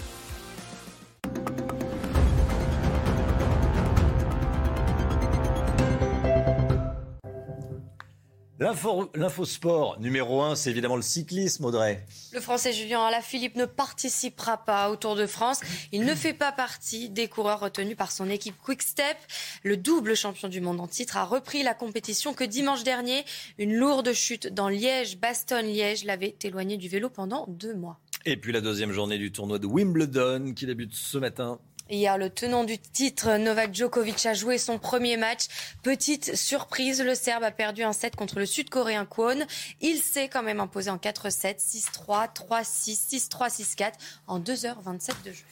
L'info 8.60 9.12
l'info 9.14 9.46
sport 9.46 10.00
numéro 10.00 10.42
1, 10.42 10.56
c'est 10.56 10.72
évidemment 10.72 10.96
le 10.96 11.04
cyclisme, 11.04 11.66
Audrey. 11.66 12.04
Le 12.34 12.40
Français 12.40 12.74
Julien 12.74 13.06
Alaphilippe 13.06 13.56
ne 13.56 13.66
participera 13.66 14.58
pas 14.58 14.90
au 14.90 14.96
Tour 14.96 15.16
de 15.16 15.28
France. 15.28 15.62
Il 15.92 16.06
ne 16.06 16.16
fait 16.16 16.34
pas 16.34 16.52
partie 16.52 17.10
des 17.10 17.28
coureurs 17.28 17.60
retenus 17.60 17.96
par 17.96 18.12
son 18.12 18.28
équipe 18.32 18.56
Quick 18.58 18.82
Step. 18.82 19.16
Le 19.62 19.78
double 19.78 20.16
champion 20.16 20.48
du 20.48 20.60
monde 20.60 20.80
en 20.80 20.88
titre 20.88 21.18
a 21.18 21.24
repris 21.24 21.62
la 21.62 21.76
compétition 21.76 22.34
que 22.34 22.44
dimanche 22.44 22.84
dernier, 22.84 23.26
une 23.60 23.76
lourde 23.76 24.12
chute 24.14 24.48
dans 24.48 24.70
Liège-Bastogne-Liège 24.70 26.04
l'avait 26.04 26.36
éloigné 26.42 26.78
du 26.78 26.90
vélo 26.90 27.12
pendant 27.12 27.46
deux 27.48 27.76
mois. 27.76 28.00
Et 28.26 28.38
puis 28.38 28.52
la 28.54 28.62
deuxième 28.62 28.92
journée 28.92 29.20
du 29.20 29.32
tournoi 29.32 29.60
de 29.60 29.68
Wimbledon 29.68 30.54
qui 30.56 30.66
débute 30.66 30.96
ce 30.96 31.20
matin. 31.20 31.60
Hier, 31.90 32.18
le 32.18 32.30
tenant 32.30 32.66
du 32.66 32.78
titre, 32.78 33.38
Novak 33.38 33.74
Djokovic, 33.74 34.26
a 34.26 34.34
joué 34.34 34.58
son 34.58 34.78
premier 34.78 35.16
match. 35.16 35.46
Petite 35.84 36.36
surprise, 36.36 37.02
le 37.02 37.16
Serbe 37.16 37.44
a 37.44 37.52
perdu 37.52 37.84
un 37.84 37.94
set 37.94 38.16
contre 38.16 38.40
le 38.40 38.46
Sud-Coréen 38.46 39.06
Kwon. 39.06 39.46
Il 39.80 40.02
s'est 40.02 40.28
quand 40.28 40.44
même 40.44 40.60
imposé 40.60 40.90
en 40.90 40.98
4-7, 40.98 41.60
6-3, 41.60 42.34
3-6, 42.34 43.30
6-3, 43.30 43.50
6-4 43.50 43.92
en 44.28 44.40
2h27 44.40 45.24
de 45.24 45.32
jeu. 45.32 45.44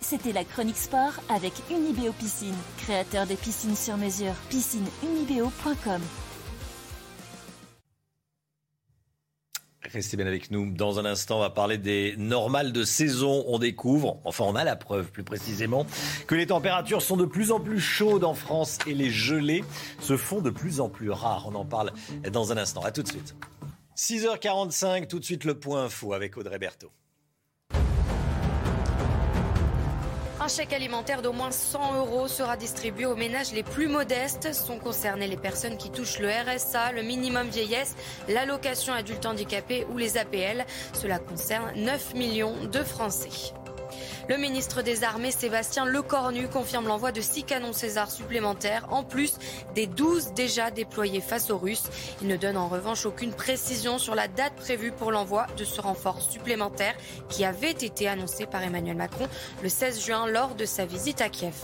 C'était 0.00 0.32
la 0.32 0.44
chronique 0.44 0.78
sport 0.78 1.12
avec 1.28 1.52
Unibeo 1.70 2.12
Piscine, 2.12 2.56
créateur 2.78 3.26
des 3.26 3.36
piscines 3.36 3.76
sur 3.76 3.96
mesure. 3.96 4.34
Piscineunibeo.com 4.48 6.00
Restez 9.90 10.16
bien 10.16 10.26
avec 10.26 10.50
nous. 10.50 10.70
Dans 10.70 10.98
un 10.98 11.04
instant, 11.04 11.38
on 11.38 11.40
va 11.40 11.50
parler 11.50 11.76
des 11.76 12.14
normales 12.16 12.72
de 12.72 12.84
saison. 12.84 13.44
On 13.48 13.58
découvre, 13.58 14.20
enfin 14.24 14.44
on 14.46 14.54
a 14.54 14.64
la 14.64 14.76
preuve 14.76 15.10
plus 15.10 15.24
précisément, 15.24 15.86
que 16.26 16.34
les 16.34 16.46
températures 16.46 17.02
sont 17.02 17.16
de 17.16 17.24
plus 17.24 17.50
en 17.50 17.60
plus 17.60 17.80
chaudes 17.80 18.24
en 18.24 18.34
France 18.34 18.78
et 18.86 18.94
les 18.94 19.10
gelées 19.10 19.64
se 20.00 20.16
font 20.16 20.40
de 20.40 20.50
plus 20.50 20.80
en 20.80 20.88
plus 20.88 21.10
rares. 21.10 21.48
On 21.48 21.54
en 21.54 21.64
parle 21.64 21.92
dans 22.30 22.52
un 22.52 22.56
instant. 22.56 22.82
À 22.82 22.92
tout 22.92 23.02
de 23.02 23.08
suite. 23.08 23.34
6h45, 23.96 25.08
tout 25.08 25.18
de 25.18 25.24
suite 25.24 25.44
le 25.44 25.58
point 25.58 25.84
info 25.84 26.12
avec 26.12 26.36
Audrey 26.36 26.58
Berthaud. 26.58 26.90
Un 30.42 30.48
chèque 30.48 30.72
alimentaire 30.72 31.22
d'au 31.22 31.32
moins 31.32 31.52
100 31.52 31.98
euros 31.98 32.26
sera 32.26 32.56
distribué 32.56 33.06
aux 33.06 33.14
ménages 33.14 33.52
les 33.52 33.62
plus 33.62 33.86
modestes. 33.86 34.52
Sont 34.52 34.76
concernées 34.76 35.28
les 35.28 35.36
personnes 35.36 35.76
qui 35.76 35.88
touchent 35.88 36.18
le 36.18 36.28
RSA, 36.30 36.90
le 36.90 37.02
minimum 37.02 37.46
vieillesse, 37.46 37.94
l'allocation 38.28 38.92
adulte 38.92 39.24
handicapé 39.24 39.86
ou 39.92 39.98
les 39.98 40.18
APL. 40.18 40.66
Cela 40.94 41.20
concerne 41.20 41.70
9 41.76 42.14
millions 42.14 42.56
de 42.64 42.82
Français. 42.82 43.52
Le 44.28 44.36
ministre 44.36 44.82
des 44.82 45.04
Armées, 45.04 45.30
Sébastien 45.30 45.84
Lecornu, 45.84 46.48
confirme 46.48 46.86
l'envoi 46.86 47.12
de 47.12 47.20
6 47.20 47.44
canons 47.44 47.72
César 47.72 48.10
supplémentaires, 48.10 48.86
en 48.90 49.02
plus 49.04 49.34
des 49.74 49.86
12 49.86 50.32
déjà 50.34 50.70
déployés 50.70 51.20
face 51.20 51.50
aux 51.50 51.58
Russes. 51.58 51.90
Il 52.20 52.28
ne 52.28 52.36
donne 52.36 52.56
en 52.56 52.68
revanche 52.68 53.06
aucune 53.06 53.32
précision 53.32 53.98
sur 53.98 54.14
la 54.14 54.28
date 54.28 54.54
prévue 54.54 54.92
pour 54.92 55.10
l'envoi 55.10 55.46
de 55.56 55.64
ce 55.64 55.80
renfort 55.80 56.20
supplémentaire 56.20 56.94
qui 57.28 57.44
avait 57.44 57.70
été 57.70 58.08
annoncé 58.08 58.46
par 58.46 58.62
Emmanuel 58.62 58.96
Macron 58.96 59.28
le 59.62 59.68
16 59.68 60.04
juin 60.04 60.26
lors 60.26 60.54
de 60.54 60.64
sa 60.64 60.86
visite 60.86 61.20
à 61.20 61.28
Kiev. 61.28 61.54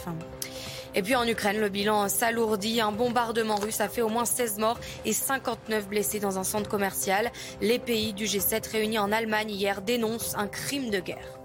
Et 0.94 1.02
puis 1.02 1.14
en 1.14 1.26
Ukraine, 1.26 1.60
le 1.60 1.68
bilan 1.68 2.08
s'alourdit. 2.08 2.80
Un 2.80 2.92
bombardement 2.92 3.56
russe 3.56 3.80
a 3.80 3.88
fait 3.88 4.02
au 4.02 4.08
moins 4.08 4.24
16 4.24 4.58
morts 4.58 4.78
et 5.04 5.12
59 5.12 5.88
blessés 5.88 6.18
dans 6.18 6.38
un 6.38 6.44
centre 6.44 6.68
commercial. 6.68 7.30
Les 7.60 7.78
pays 7.78 8.12
du 8.12 8.24
G7 8.24 8.70
réunis 8.70 8.98
en 8.98 9.12
Allemagne 9.12 9.50
hier 9.50 9.82
dénoncent 9.82 10.34
un 10.36 10.48
crime 10.48 10.90
de 10.90 10.98
guerre. 10.98 11.37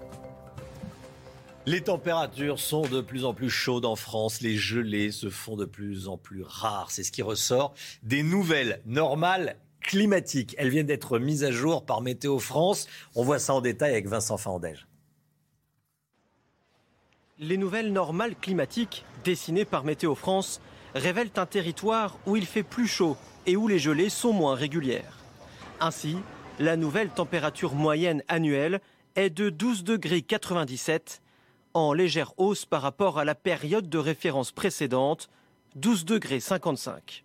Les 1.66 1.80
températures 1.80 2.60
sont 2.60 2.82
de 2.82 3.00
plus 3.00 3.24
en 3.24 3.34
plus 3.34 3.50
chaudes 3.50 3.86
en 3.86 3.96
France. 3.96 4.42
Les 4.42 4.58
gelées 4.58 5.12
se 5.12 5.30
font 5.30 5.56
de 5.56 5.64
plus 5.64 6.10
en 6.10 6.18
plus 6.18 6.44
rares. 6.44 6.92
C'est 6.92 7.04
ce 7.04 7.12
qui 7.12 7.22
ressort 7.22 7.74
des 8.04 8.22
nouvelles 8.22 8.82
normales 8.86 9.56
climatiques. 9.80 10.56
Elles 10.58 10.68
viennent 10.68 10.88
d'être 10.88 11.20
mises 11.20 11.46
à 11.46 11.52
jour 11.52 11.86
par 11.86 12.02
Météo 12.02 12.38
France. 12.38 12.88
On 13.16 13.24
voit 13.24 13.40
ça 13.40 13.54
en 13.54 13.62
détail 13.62 13.92
avec 13.92 14.08
Vincent 14.08 14.36
Fandège. 14.36 14.88
Les 17.40 17.56
nouvelles 17.56 17.94
normales 17.94 18.36
climatiques 18.36 19.06
dessinées 19.24 19.66
par 19.66 19.86
Météo 19.86 20.16
France 20.16 20.60
révèlent 20.96 21.32
un 21.38 21.46
territoire 21.46 22.20
où 22.26 22.36
il 22.36 22.46
fait 22.46 22.64
plus 22.64 22.88
chaud 22.88 23.16
et 23.46 23.56
où 23.56 23.70
les 23.70 23.80
gelées 23.80 24.10
sont 24.10 24.34
moins 24.34 24.56
régulières. 24.56 25.18
Ainsi, 25.80 26.18
la 26.60 26.76
nouvelle 26.76 27.10
température 27.10 27.74
moyenne 27.74 28.22
annuelle 28.28 28.82
est 29.16 29.30
de 29.30 29.50
12 29.50 29.86
degrés 29.86 30.24
97 30.24 31.22
en 31.74 31.94
légère 31.94 32.34
hausse 32.38 32.66
par 32.66 32.82
rapport 32.82 33.20
à 33.20 33.26
la 33.26 33.36
période 33.36 33.90
de 33.90 33.98
référence 33.98 34.52
précédente, 34.52 35.30
12 35.76 36.06
degrés 36.06 36.40
55. 36.40 37.24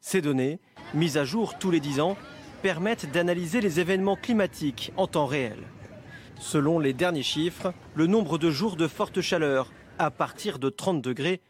Ces 0.00 0.20
données, 0.20 0.58
mises 0.92 1.16
à 1.16 1.24
jour 1.24 1.58
tous 1.58 1.70
les 1.70 1.80
10 1.80 2.00
ans, 2.00 2.16
permettent 2.62 3.10
d'analyser 3.10 3.60
les 3.60 3.80
événements 3.80 4.16
climatiques 4.16 4.92
en 4.96 5.06
temps 5.06 5.26
réel. 5.26 5.58
Selon 6.38 6.78
les 6.78 6.92
derniers 6.92 7.22
chiffres, 7.22 7.72
le 7.94 8.06
nombre 8.06 8.38
de 8.38 8.50
jours 8.50 8.76
de 8.76 8.88
forte 8.88 9.20
chaleur 9.20 9.72
à 9.98 10.10
partir 10.10 10.58
de 10.58 10.68
30 10.68 11.00
degrés 11.00 11.40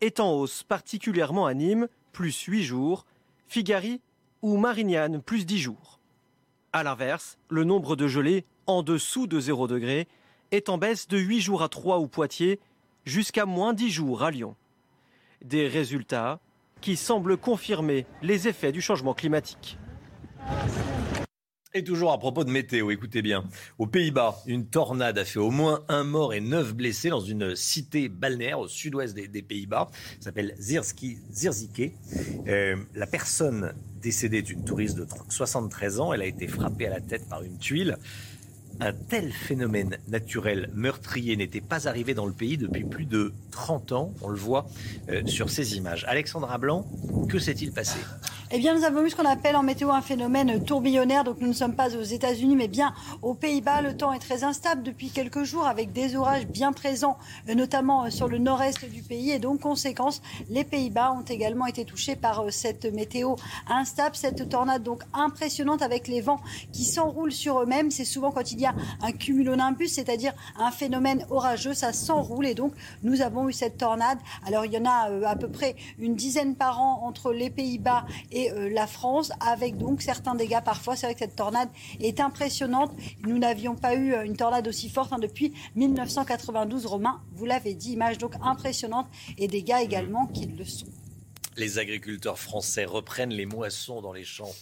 est 0.00 0.20
en 0.20 0.32
hausse, 0.32 0.62
particulièrement 0.62 1.46
à 1.46 1.54
Nîmes, 1.54 1.88
plus 2.12 2.38
8 2.42 2.64
jours, 2.64 3.06
Figari 3.46 4.00
ou 4.42 4.56
Marignane, 4.56 5.22
plus 5.22 5.46
10 5.46 5.58
jours. 5.58 6.00
A 6.72 6.82
l'inverse, 6.82 7.38
le 7.48 7.64
nombre 7.64 7.96
de 7.96 8.08
gelées 8.08 8.44
en 8.66 8.82
dessous 8.82 9.26
de 9.26 9.40
0 9.40 9.68
degré 9.68 10.08
est 10.52 10.68
en 10.68 10.78
baisse 10.78 11.08
de 11.08 11.18
8 11.18 11.40
jours 11.40 11.62
à 11.62 11.68
Troyes 11.68 11.98
ou 11.98 12.06
Poitiers 12.06 12.60
jusqu'à 13.04 13.46
moins 13.46 13.72
10 13.72 13.90
jours 13.90 14.22
à 14.22 14.30
Lyon. 14.30 14.54
Des 15.42 15.66
résultats 15.66 16.40
qui 16.80 16.96
semblent 16.96 17.36
confirmer 17.36 18.06
les 18.22 18.46
effets 18.48 18.70
du 18.70 18.80
changement 18.80 19.14
climatique. 19.14 19.78
Et 21.74 21.82
toujours 21.82 22.12
à 22.12 22.18
propos 22.18 22.44
de 22.44 22.50
météo, 22.50 22.90
écoutez 22.90 23.22
bien. 23.22 23.44
Aux 23.78 23.86
Pays-Bas, 23.86 24.36
une 24.46 24.66
tornade 24.66 25.16
a 25.16 25.24
fait 25.24 25.38
au 25.38 25.50
moins 25.50 25.82
un 25.88 26.04
mort 26.04 26.34
et 26.34 26.42
neuf 26.42 26.74
blessés 26.74 27.08
dans 27.08 27.20
une 27.20 27.56
cité 27.56 28.10
balnéaire 28.10 28.58
au 28.58 28.68
sud-ouest 28.68 29.14
des, 29.14 29.42
Pays-Bas. 29.42 29.88
S'appelle 30.20 30.54
Zirzike. 30.58 31.94
Euh, 32.46 32.76
la 32.94 33.06
personne 33.06 33.72
décédée 34.02 34.38
est 34.38 34.50
une 34.50 34.64
touriste 34.64 34.98
de 34.98 35.06
73 35.30 36.00
ans. 36.00 36.12
Elle 36.12 36.20
a 36.20 36.26
été 36.26 36.46
frappée 36.46 36.88
à 36.88 36.90
la 36.90 37.00
tête 37.00 37.26
par 37.26 37.42
une 37.42 37.56
tuile. 37.56 37.96
Un 38.80 38.92
tel 38.92 39.32
phénomène 39.32 39.98
naturel 40.08 40.70
meurtrier 40.74 41.36
n'était 41.36 41.60
pas 41.60 41.88
arrivé 41.88 42.14
dans 42.14 42.26
le 42.26 42.32
pays 42.32 42.56
depuis 42.56 42.84
plus 42.84 43.04
de 43.04 43.32
30 43.50 43.92
ans. 43.92 44.12
On 44.22 44.28
le 44.28 44.38
voit 44.38 44.66
euh, 45.08 45.24
sur 45.26 45.50
ces 45.50 45.76
images. 45.76 46.04
Alexandra 46.08 46.58
Blanc, 46.58 46.84
que 47.28 47.38
s'est-il 47.38 47.72
passé? 47.72 47.98
Eh 48.54 48.58
bien, 48.58 48.76
nous 48.76 48.84
avons 48.84 49.02
vu 49.02 49.08
ce 49.08 49.16
qu'on 49.16 49.24
appelle 49.24 49.56
en 49.56 49.62
météo 49.62 49.90
un 49.92 50.02
phénomène 50.02 50.62
tourbillonnaire. 50.62 51.24
Donc, 51.24 51.38
nous 51.40 51.48
ne 51.48 51.54
sommes 51.54 51.74
pas 51.74 51.96
aux 51.96 52.02
États-Unis, 52.02 52.54
mais 52.54 52.68
bien 52.68 52.92
aux 53.22 53.32
Pays-Bas. 53.32 53.80
Le 53.80 53.96
temps 53.96 54.12
est 54.12 54.18
très 54.18 54.44
instable 54.44 54.82
depuis 54.82 55.08
quelques 55.08 55.44
jours, 55.44 55.66
avec 55.66 55.92
des 55.92 56.16
orages 56.16 56.46
bien 56.46 56.74
présents, 56.74 57.16
euh, 57.48 57.54
notamment 57.54 58.04
euh, 58.04 58.10
sur 58.10 58.28
le 58.28 58.36
nord-est 58.36 58.84
du 58.84 59.02
pays. 59.02 59.30
Et 59.30 59.38
donc, 59.38 59.60
conséquence, 59.60 60.20
les 60.50 60.64
Pays-Bas 60.64 61.12
ont 61.12 61.22
également 61.22 61.64
été 61.64 61.86
touchés 61.86 62.14
par 62.14 62.44
cette 62.50 62.84
météo 62.84 63.36
instable, 63.68 64.16
cette 64.16 64.46
tornade 64.50 64.82
donc 64.82 65.02
impressionnante 65.14 65.80
avec 65.80 66.06
les 66.06 66.20
vents 66.20 66.42
qui 66.72 66.84
s'enroulent 66.84 67.32
sur 67.32 67.62
eux-mêmes. 67.62 67.90
C'est 67.90 68.04
souvent 68.04 68.32
quand 68.32 68.52
il 68.52 68.60
y 68.62 68.66
a 68.66 68.74
un 69.00 69.12
cumulonimbus, 69.12 69.88
c'est-à-dire 69.88 70.32
un 70.56 70.70
phénomène 70.70 71.26
orageux, 71.30 71.74
ça 71.74 71.92
s'enroule 71.92 72.46
et 72.46 72.54
donc 72.54 72.72
nous 73.02 73.20
avons 73.20 73.48
eu 73.48 73.52
cette 73.52 73.76
tornade. 73.78 74.18
Alors 74.46 74.64
il 74.64 74.72
y 74.72 74.78
en 74.78 74.84
a 74.84 75.10
euh, 75.10 75.24
à 75.24 75.36
peu 75.36 75.48
près 75.48 75.76
une 75.98 76.14
dizaine 76.14 76.54
par 76.56 76.80
an 76.80 77.02
entre 77.04 77.32
les 77.32 77.50
Pays-Bas 77.50 78.06
et 78.30 78.50
euh, 78.52 78.70
la 78.70 78.86
France, 78.86 79.32
avec 79.40 79.76
donc 79.78 80.02
certains 80.02 80.34
dégâts 80.34 80.62
parfois. 80.64 80.96
C'est 80.96 81.06
vrai 81.06 81.14
que 81.14 81.20
cette 81.20 81.36
tornade 81.36 81.68
est 82.00 82.20
impressionnante. 82.20 82.92
Nous 83.22 83.38
n'avions 83.38 83.74
pas 83.74 83.94
eu 83.94 84.14
euh, 84.14 84.24
une 84.24 84.36
tornade 84.36 84.66
aussi 84.68 84.88
forte 84.88 85.12
hein, 85.12 85.18
depuis 85.18 85.52
1992. 85.76 86.86
Romain, 86.86 87.20
vous 87.32 87.44
l'avez 87.44 87.74
dit, 87.74 87.92
image 87.92 88.18
donc 88.18 88.34
impressionnante 88.42 89.06
et 89.38 89.48
dégâts 89.48 89.80
également 89.82 90.26
qui 90.26 90.46
le 90.46 90.64
sont. 90.64 90.86
Les 91.56 91.78
agriculteurs 91.78 92.38
français 92.38 92.84
reprennent 92.84 93.32
les 93.32 93.46
moissons 93.46 94.00
dans 94.00 94.12
les 94.12 94.24
champs. 94.24 94.54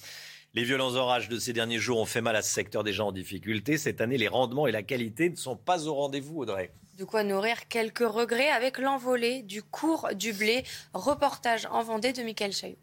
Les 0.53 0.65
violents 0.65 0.97
orages 0.97 1.29
de 1.29 1.39
ces 1.39 1.53
derniers 1.53 1.79
jours 1.79 2.01
ont 2.01 2.07
fait 2.07 2.21
mal 2.21 2.35
à 2.35 2.43
ce 2.43 2.53
secteur 2.53 2.83
déjà 2.83 3.05
en 3.05 3.13
difficulté. 3.13 3.79
Cette 3.79 4.01
année, 4.01 4.19
les 4.19 4.27
rendements 4.27 4.67
et 4.67 4.73
la 4.73 4.83
qualité 4.83 5.31
ne 5.31 5.37
sont 5.37 5.55
pas 5.55 5.87
au 5.87 5.95
rendez-vous, 5.95 6.41
Audrey. 6.41 6.73
De 6.99 7.05
quoi 7.05 7.23
nourrir 7.23 7.69
quelques 7.69 8.01
regrets 8.01 8.51
avec 8.51 8.79
l'envolée 8.79 9.43
du 9.43 9.63
cours 9.63 10.09
du 10.13 10.33
blé. 10.33 10.65
Reportage 10.93 11.69
en 11.71 11.85
Vendée 11.85 12.13
de 12.13 12.25
Michael 12.25 12.51
Chaillot. 12.51 12.77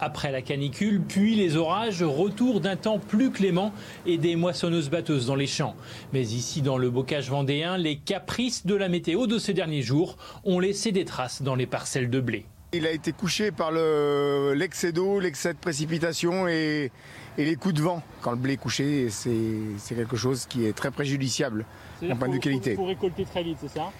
Après 0.00 0.30
la 0.30 0.42
canicule, 0.42 1.00
puis 1.00 1.34
les 1.34 1.56
orages, 1.56 2.02
retour 2.02 2.60
d'un 2.60 2.76
temps 2.76 2.98
plus 2.98 3.30
clément 3.30 3.72
et 4.04 4.18
des 4.18 4.36
moissonneuses 4.36 4.90
batteuses 4.90 5.26
dans 5.26 5.36
les 5.36 5.46
champs. 5.46 5.74
Mais 6.12 6.24
ici, 6.24 6.60
dans 6.60 6.76
le 6.76 6.90
bocage 6.90 7.30
vendéen, 7.30 7.78
les 7.78 7.96
caprices 7.96 8.66
de 8.66 8.74
la 8.74 8.90
météo 8.90 9.26
de 9.26 9.38
ces 9.38 9.54
derniers 9.54 9.82
jours 9.82 10.18
ont 10.44 10.58
laissé 10.58 10.92
des 10.92 11.06
traces 11.06 11.40
dans 11.40 11.54
les 11.54 11.66
parcelles 11.66 12.10
de 12.10 12.20
blé. 12.20 12.44
Il 12.74 12.88
a 12.88 12.90
été 12.90 13.12
couché 13.12 13.52
par 13.52 13.70
l'excès 13.70 14.90
d'eau, 14.90 15.20
l'excès 15.20 15.52
de 15.52 15.58
précipitation 15.58 16.48
et, 16.48 16.90
les 17.38 17.56
coups 17.56 17.74
de 17.74 17.82
vent. 17.82 18.02
Quand 18.20 18.32
le 18.32 18.36
blé 18.36 18.54
est 18.54 18.56
couché, 18.56 19.08
c'est 19.10 19.94
quelque 19.94 20.16
chose 20.16 20.46
qui 20.46 20.66
est 20.66 20.72
très 20.72 20.90
préjudiciable 20.90 21.64
en 22.02 22.16
point 22.16 22.28
de 22.28 22.38
qualité. 22.38 22.72
Il 22.72 22.76
faut 22.76 22.84
récolter 22.86 23.24
très 23.24 23.44
vite, 23.44 23.58
c'est 23.60 23.68
ça? 23.68 23.92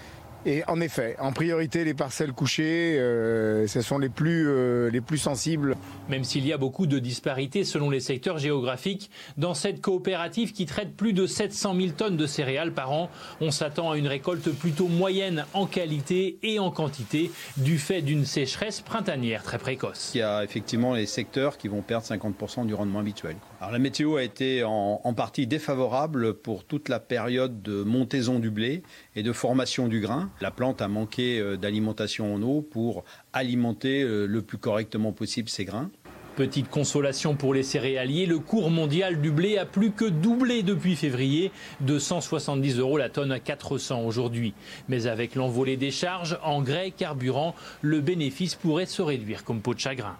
Et 0.46 0.62
en 0.68 0.80
effet, 0.80 1.16
en 1.18 1.32
priorité, 1.32 1.84
les 1.84 1.94
parcelles 1.94 2.32
couchées, 2.32 2.98
euh, 2.98 3.66
ce 3.66 3.80
sont 3.80 3.98
les 3.98 4.08
plus, 4.08 4.48
euh, 4.48 4.90
les 4.90 5.00
plus 5.00 5.18
sensibles. 5.18 5.76
Même 6.08 6.24
s'il 6.24 6.46
y 6.46 6.52
a 6.52 6.58
beaucoup 6.58 6.86
de 6.86 6.98
disparités 6.98 7.64
selon 7.64 7.90
les 7.90 8.00
secteurs 8.00 8.38
géographiques, 8.38 9.10
dans 9.36 9.54
cette 9.54 9.80
coopérative 9.80 10.52
qui 10.52 10.66
traite 10.66 10.96
plus 10.96 11.12
de 11.12 11.26
700 11.26 11.74
000 11.76 11.88
tonnes 11.96 12.16
de 12.16 12.26
céréales 12.26 12.72
par 12.72 12.92
an, 12.92 13.10
on 13.40 13.50
s'attend 13.50 13.92
à 13.92 13.96
une 13.96 14.06
récolte 14.06 14.50
plutôt 14.50 14.88
moyenne 14.88 15.46
en 15.54 15.66
qualité 15.66 16.38
et 16.42 16.58
en 16.58 16.70
quantité 16.70 17.30
du 17.56 17.78
fait 17.78 18.02
d'une 18.02 18.24
sécheresse 18.24 18.80
printanière 18.80 19.42
très 19.42 19.58
précoce. 19.58 20.12
Il 20.14 20.18
y 20.18 20.22
a 20.22 20.44
effectivement 20.44 20.94
les 20.94 21.06
secteurs 21.06 21.56
qui 21.56 21.68
vont 21.68 21.82
perdre 21.82 22.06
50% 22.06 22.66
du 22.66 22.74
rendement 22.74 22.98
habituel. 23.00 23.36
La 23.70 23.78
météo 23.78 24.16
a 24.16 24.22
été 24.22 24.64
en, 24.64 25.00
en 25.02 25.14
partie 25.14 25.46
défavorable 25.46 26.34
pour 26.34 26.64
toute 26.64 26.88
la 26.88 27.00
période 27.00 27.62
de 27.62 27.82
montaison 27.82 28.38
du 28.38 28.50
blé 28.50 28.82
et 29.16 29.22
de 29.22 29.32
formation 29.32 29.88
du 29.88 30.00
grain. 30.00 30.30
La 30.40 30.50
plante 30.50 30.82
a 30.82 30.88
manqué 30.88 31.38
euh, 31.38 31.56
d'alimentation 31.56 32.34
en 32.34 32.42
eau 32.42 32.62
pour 32.62 33.04
alimenter 33.32 34.02
euh, 34.02 34.26
le 34.26 34.42
plus 34.42 34.58
correctement 34.58 35.12
possible 35.12 35.48
ses 35.48 35.64
grains. 35.64 35.90
Petite 36.36 36.68
consolation 36.68 37.36
pour 37.36 37.54
les 37.54 37.62
céréaliers, 37.62 38.26
le 38.26 38.40
cours 38.40 38.68
mondial 38.68 39.20
du 39.20 39.30
blé 39.30 39.56
a 39.56 39.66
plus 39.66 39.92
que 39.92 40.04
doublé 40.04 40.64
depuis 40.64 40.96
février, 40.96 41.52
de 41.80 42.00
170 42.00 42.78
euros 42.80 42.98
la 42.98 43.08
tonne 43.08 43.30
à 43.30 43.38
400 43.38 44.02
aujourd'hui. 44.02 44.52
Mais 44.88 45.06
avec 45.06 45.36
l'envolée 45.36 45.76
des 45.76 45.92
charges, 45.92 46.38
engrais, 46.42 46.90
carburant, 46.90 47.54
le 47.82 48.00
bénéfice 48.00 48.56
pourrait 48.56 48.86
se 48.86 49.00
réduire 49.00 49.44
comme 49.44 49.62
peau 49.62 49.74
de 49.74 49.78
chagrin. 49.78 50.16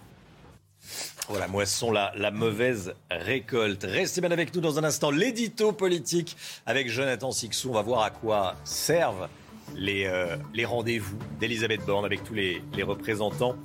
Voilà, 1.27 1.47
moisson, 1.47 1.91
la, 1.91 2.11
la 2.15 2.29
mauvaise 2.29 2.93
récolte. 3.09 3.83
Restez 3.83 4.21
bien 4.21 4.31
avec 4.31 4.53
nous 4.53 4.61
dans 4.61 4.77
un 4.77 4.83
instant. 4.83 5.09
L'édito 5.09 5.71
politique 5.71 6.37
avec 6.65 6.89
Jonathan 6.89 7.31
Sixou. 7.31 7.69
On 7.69 7.73
va 7.73 7.81
voir 7.81 8.03
à 8.03 8.11
quoi 8.11 8.55
servent 8.63 9.27
les, 9.75 10.05
euh, 10.05 10.37
les 10.53 10.65
rendez-vous 10.65 11.17
d'Elisabeth 11.39 11.83
Borne 11.85 12.05
avec 12.05 12.23
tous 12.23 12.35
les, 12.35 12.61
les 12.75 12.83
représentants 12.83 13.55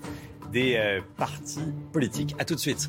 des 0.50 0.76
euh, 0.76 1.00
partis 1.18 1.60
politiques. 1.92 2.34
A 2.38 2.44
tout 2.44 2.54
de 2.54 2.60
suite. 2.60 2.88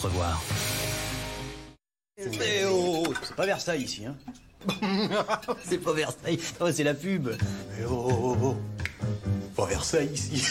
Se 0.00 0.06
revoir. 0.06 0.42
Oh, 2.66 3.04
c'est 3.22 3.36
pas 3.36 3.46
Versailles 3.46 3.82
ici, 3.82 4.04
hein 4.06 4.16
C'est 5.64 5.78
pas 5.78 5.92
Versailles, 5.92 6.38
oh, 6.60 6.70
c'est 6.72 6.84
la 6.84 6.94
pub. 6.94 7.28
Eh 7.78 7.84
oh, 7.84 8.08
oh, 8.10 8.36
oh, 8.42 8.56
Pas 9.56 9.66
Versailles 9.66 10.10
ici. 10.12 10.46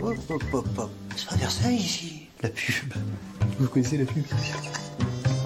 Hop, 0.00 0.16
hop, 0.28 0.42
hop, 0.52 0.66
hop. 0.78 0.90
C'est 1.16 1.28
pas 1.28 1.36
Versailles 1.36 1.76
ici, 1.76 2.28
la 2.40 2.50
pub. 2.50 2.92
Vous 3.58 3.68
connaissez 3.68 3.98
la 3.98 4.04
pub? 4.04 4.24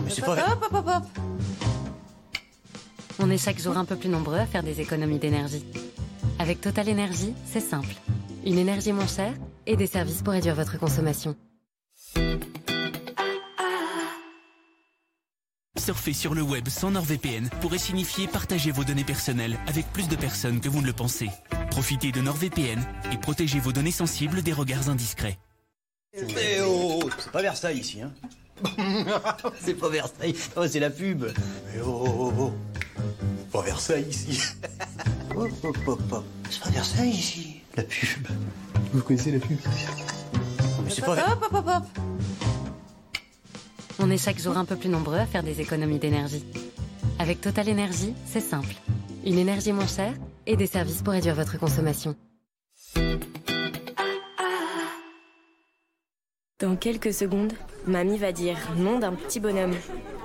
Mais 0.05 0.11
c'est 0.11 0.23
pas 0.23 0.33
Hop, 0.33 0.67
hop, 0.71 0.75
hop, 0.75 0.87
hop. 0.87 1.05
On 3.19 3.31
est 3.31 3.39
chaque 3.39 3.59
jour 3.59 3.77
un 3.79 3.87
peu 3.87 3.97
plus 3.97 4.11
nombreux 4.11 4.39
à 4.39 4.47
faire 4.47 4.63
des 4.63 4.81
économies 4.81 5.19
d'énergie. 5.19 5.65
Avec 6.39 6.61
Total 6.61 6.87
Énergie, 6.87 7.33
c'est 7.51 7.61
simple. 7.61 7.95
Une 8.45 8.59
énergie 8.59 8.93
moins 8.93 9.07
chère 9.07 9.33
et 9.67 9.77
des 9.77 9.87
services 9.87 10.21
pour 10.21 10.35
réduire 10.35 10.55
votre 10.55 10.79
consommation. 10.79 11.35
Surfez 15.87 16.15
sur 16.15 16.35
le 16.35 16.43
web 16.43 16.69
sans 16.69 16.91
NordVPN 16.91 17.49
pour 17.61 17.73
signifier 17.77 18.25
et 18.25 18.27
partager 18.27 18.73
vos 18.73 18.83
données 18.83 19.05
personnelles 19.05 19.57
avec 19.69 19.87
plus 19.93 20.09
de 20.09 20.17
personnes 20.17 20.59
que 20.59 20.69
vous 20.69 20.81
ne 20.81 20.87
le 20.89 20.93
pensez. 20.93 21.31
Profitez 21.71 22.11
de 22.11 22.21
NordVPN 22.21 22.81
et 23.13 23.17
protégez 23.19 23.61
vos 23.61 23.71
données 23.71 23.93
sensibles 23.93 24.43
des 24.43 24.53
regards 24.53 24.89
indiscrets. 24.89 25.39
Oh, 26.65 26.99
c'est 27.17 27.31
pas 27.31 27.41
Versailles 27.41 27.79
ici, 27.79 28.01
hein 28.03 28.11
C'est 29.61 29.75
pas 29.75 29.89
Versailles, 29.89 30.35
oh, 30.57 30.67
c'est 30.67 30.81
la 30.81 30.91
pub. 30.91 31.25
Eh 31.77 31.81
oh, 31.81 32.05
oh, 32.05 32.33
oh. 32.37 32.53
Pas 33.53 33.63
Versailles 33.63 34.09
ici. 34.11 34.43
Hop. 35.37 35.49
C'est 36.51 36.63
pas 36.63 36.71
Versailles 36.71 37.11
ici, 37.11 37.61
la 37.77 37.85
pub. 37.85 38.27
Vous 38.93 39.03
connaissez 39.03 39.31
la 39.31 39.39
pub? 39.39 39.59
Mais 40.85 40.91
c'est 40.91 41.03
pas 41.03 41.13
Hop, 41.13 41.45
hop, 41.45 41.55
hop, 41.55 41.67
hop. 41.69 41.85
On 43.99 44.11
est 44.11 44.19
chaque 44.19 44.39
jour 44.39 44.57
un 44.59 44.67
peu 44.67 44.77
plus 44.77 44.91
nombreux 44.91 45.17
à 45.17 45.25
faire 45.25 45.43
des 45.43 45.61
économies 45.61 45.99
d'énergie. 45.99 46.45
Avec 47.19 47.41
Total 47.41 47.67
Énergie, 47.69 48.13
c'est 48.27 48.43
simple. 48.43 48.75
Une 49.25 49.39
énergie 49.39 49.73
moins 49.73 49.87
chère 49.87 50.13
et 50.47 50.57
des 50.57 50.67
services 50.67 51.01
pour 51.01 51.15
réduire 51.15 51.35
votre 51.35 51.59
consommation. 51.59 52.15
Dans 56.59 56.77
quelques 56.77 57.15
secondes, 57.15 57.55
mamie 57.87 58.19
va 58.19 58.33
dire 58.33 58.59
nom 58.77 58.99
d'un 58.99 59.13
petit 59.13 59.41
bonhomme 59.41 59.75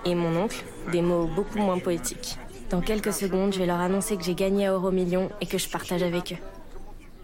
et 0.06 0.16
mon 0.16 0.36
oncle 0.36 0.64
des 0.92 1.02
mots 1.02 1.28
beaucoup 1.28 1.60
moins 1.60 1.80
poétiques. 1.80 2.38
Dans 2.70 2.82
quelques 2.82 3.14
secondes, 3.14 3.54
je 3.54 3.60
vais 3.60 3.66
leur 3.66 3.80
annoncer 3.80 4.18
que 4.18 4.24
j'ai 4.24 4.36
gagné 4.36 4.68
à 4.68 4.74
Euromillion 4.74 5.30
et 5.40 5.46
que 5.46 5.58
je 5.58 5.70
partage 5.70 6.04
avec 6.04 6.34
eux. 6.34 6.44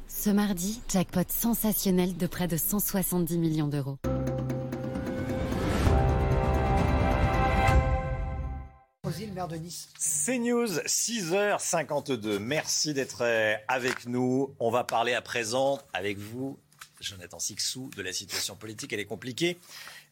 Ce 0.08 0.30
mardi, 0.30 0.82
jackpot 0.90 1.30
sensationnel 1.30 2.16
de 2.16 2.28
près 2.28 2.48
de 2.48 2.58
170 2.58 3.38
millions 3.38 3.68
d'euros. 3.68 3.98
Le 9.08 9.34
maire 9.34 9.48
de 9.48 9.56
Nice. 9.56 9.90
CNews, 9.98 10.80
6h52. 10.86 12.40
Merci 12.40 12.94
d'être 12.94 13.24
avec 13.68 14.06
nous. 14.06 14.54
On 14.60 14.70
va 14.70 14.84
parler 14.84 15.14
à 15.14 15.22
présent 15.22 15.80
avec 15.94 16.18
vous, 16.18 16.58
Jonathan 17.00 17.40
Sixou, 17.40 17.90
de 17.96 18.02
la 18.02 18.12
situation 18.12 18.56
politique. 18.56 18.92
Elle 18.94 19.00
est 19.00 19.06
compliquée, 19.06 19.58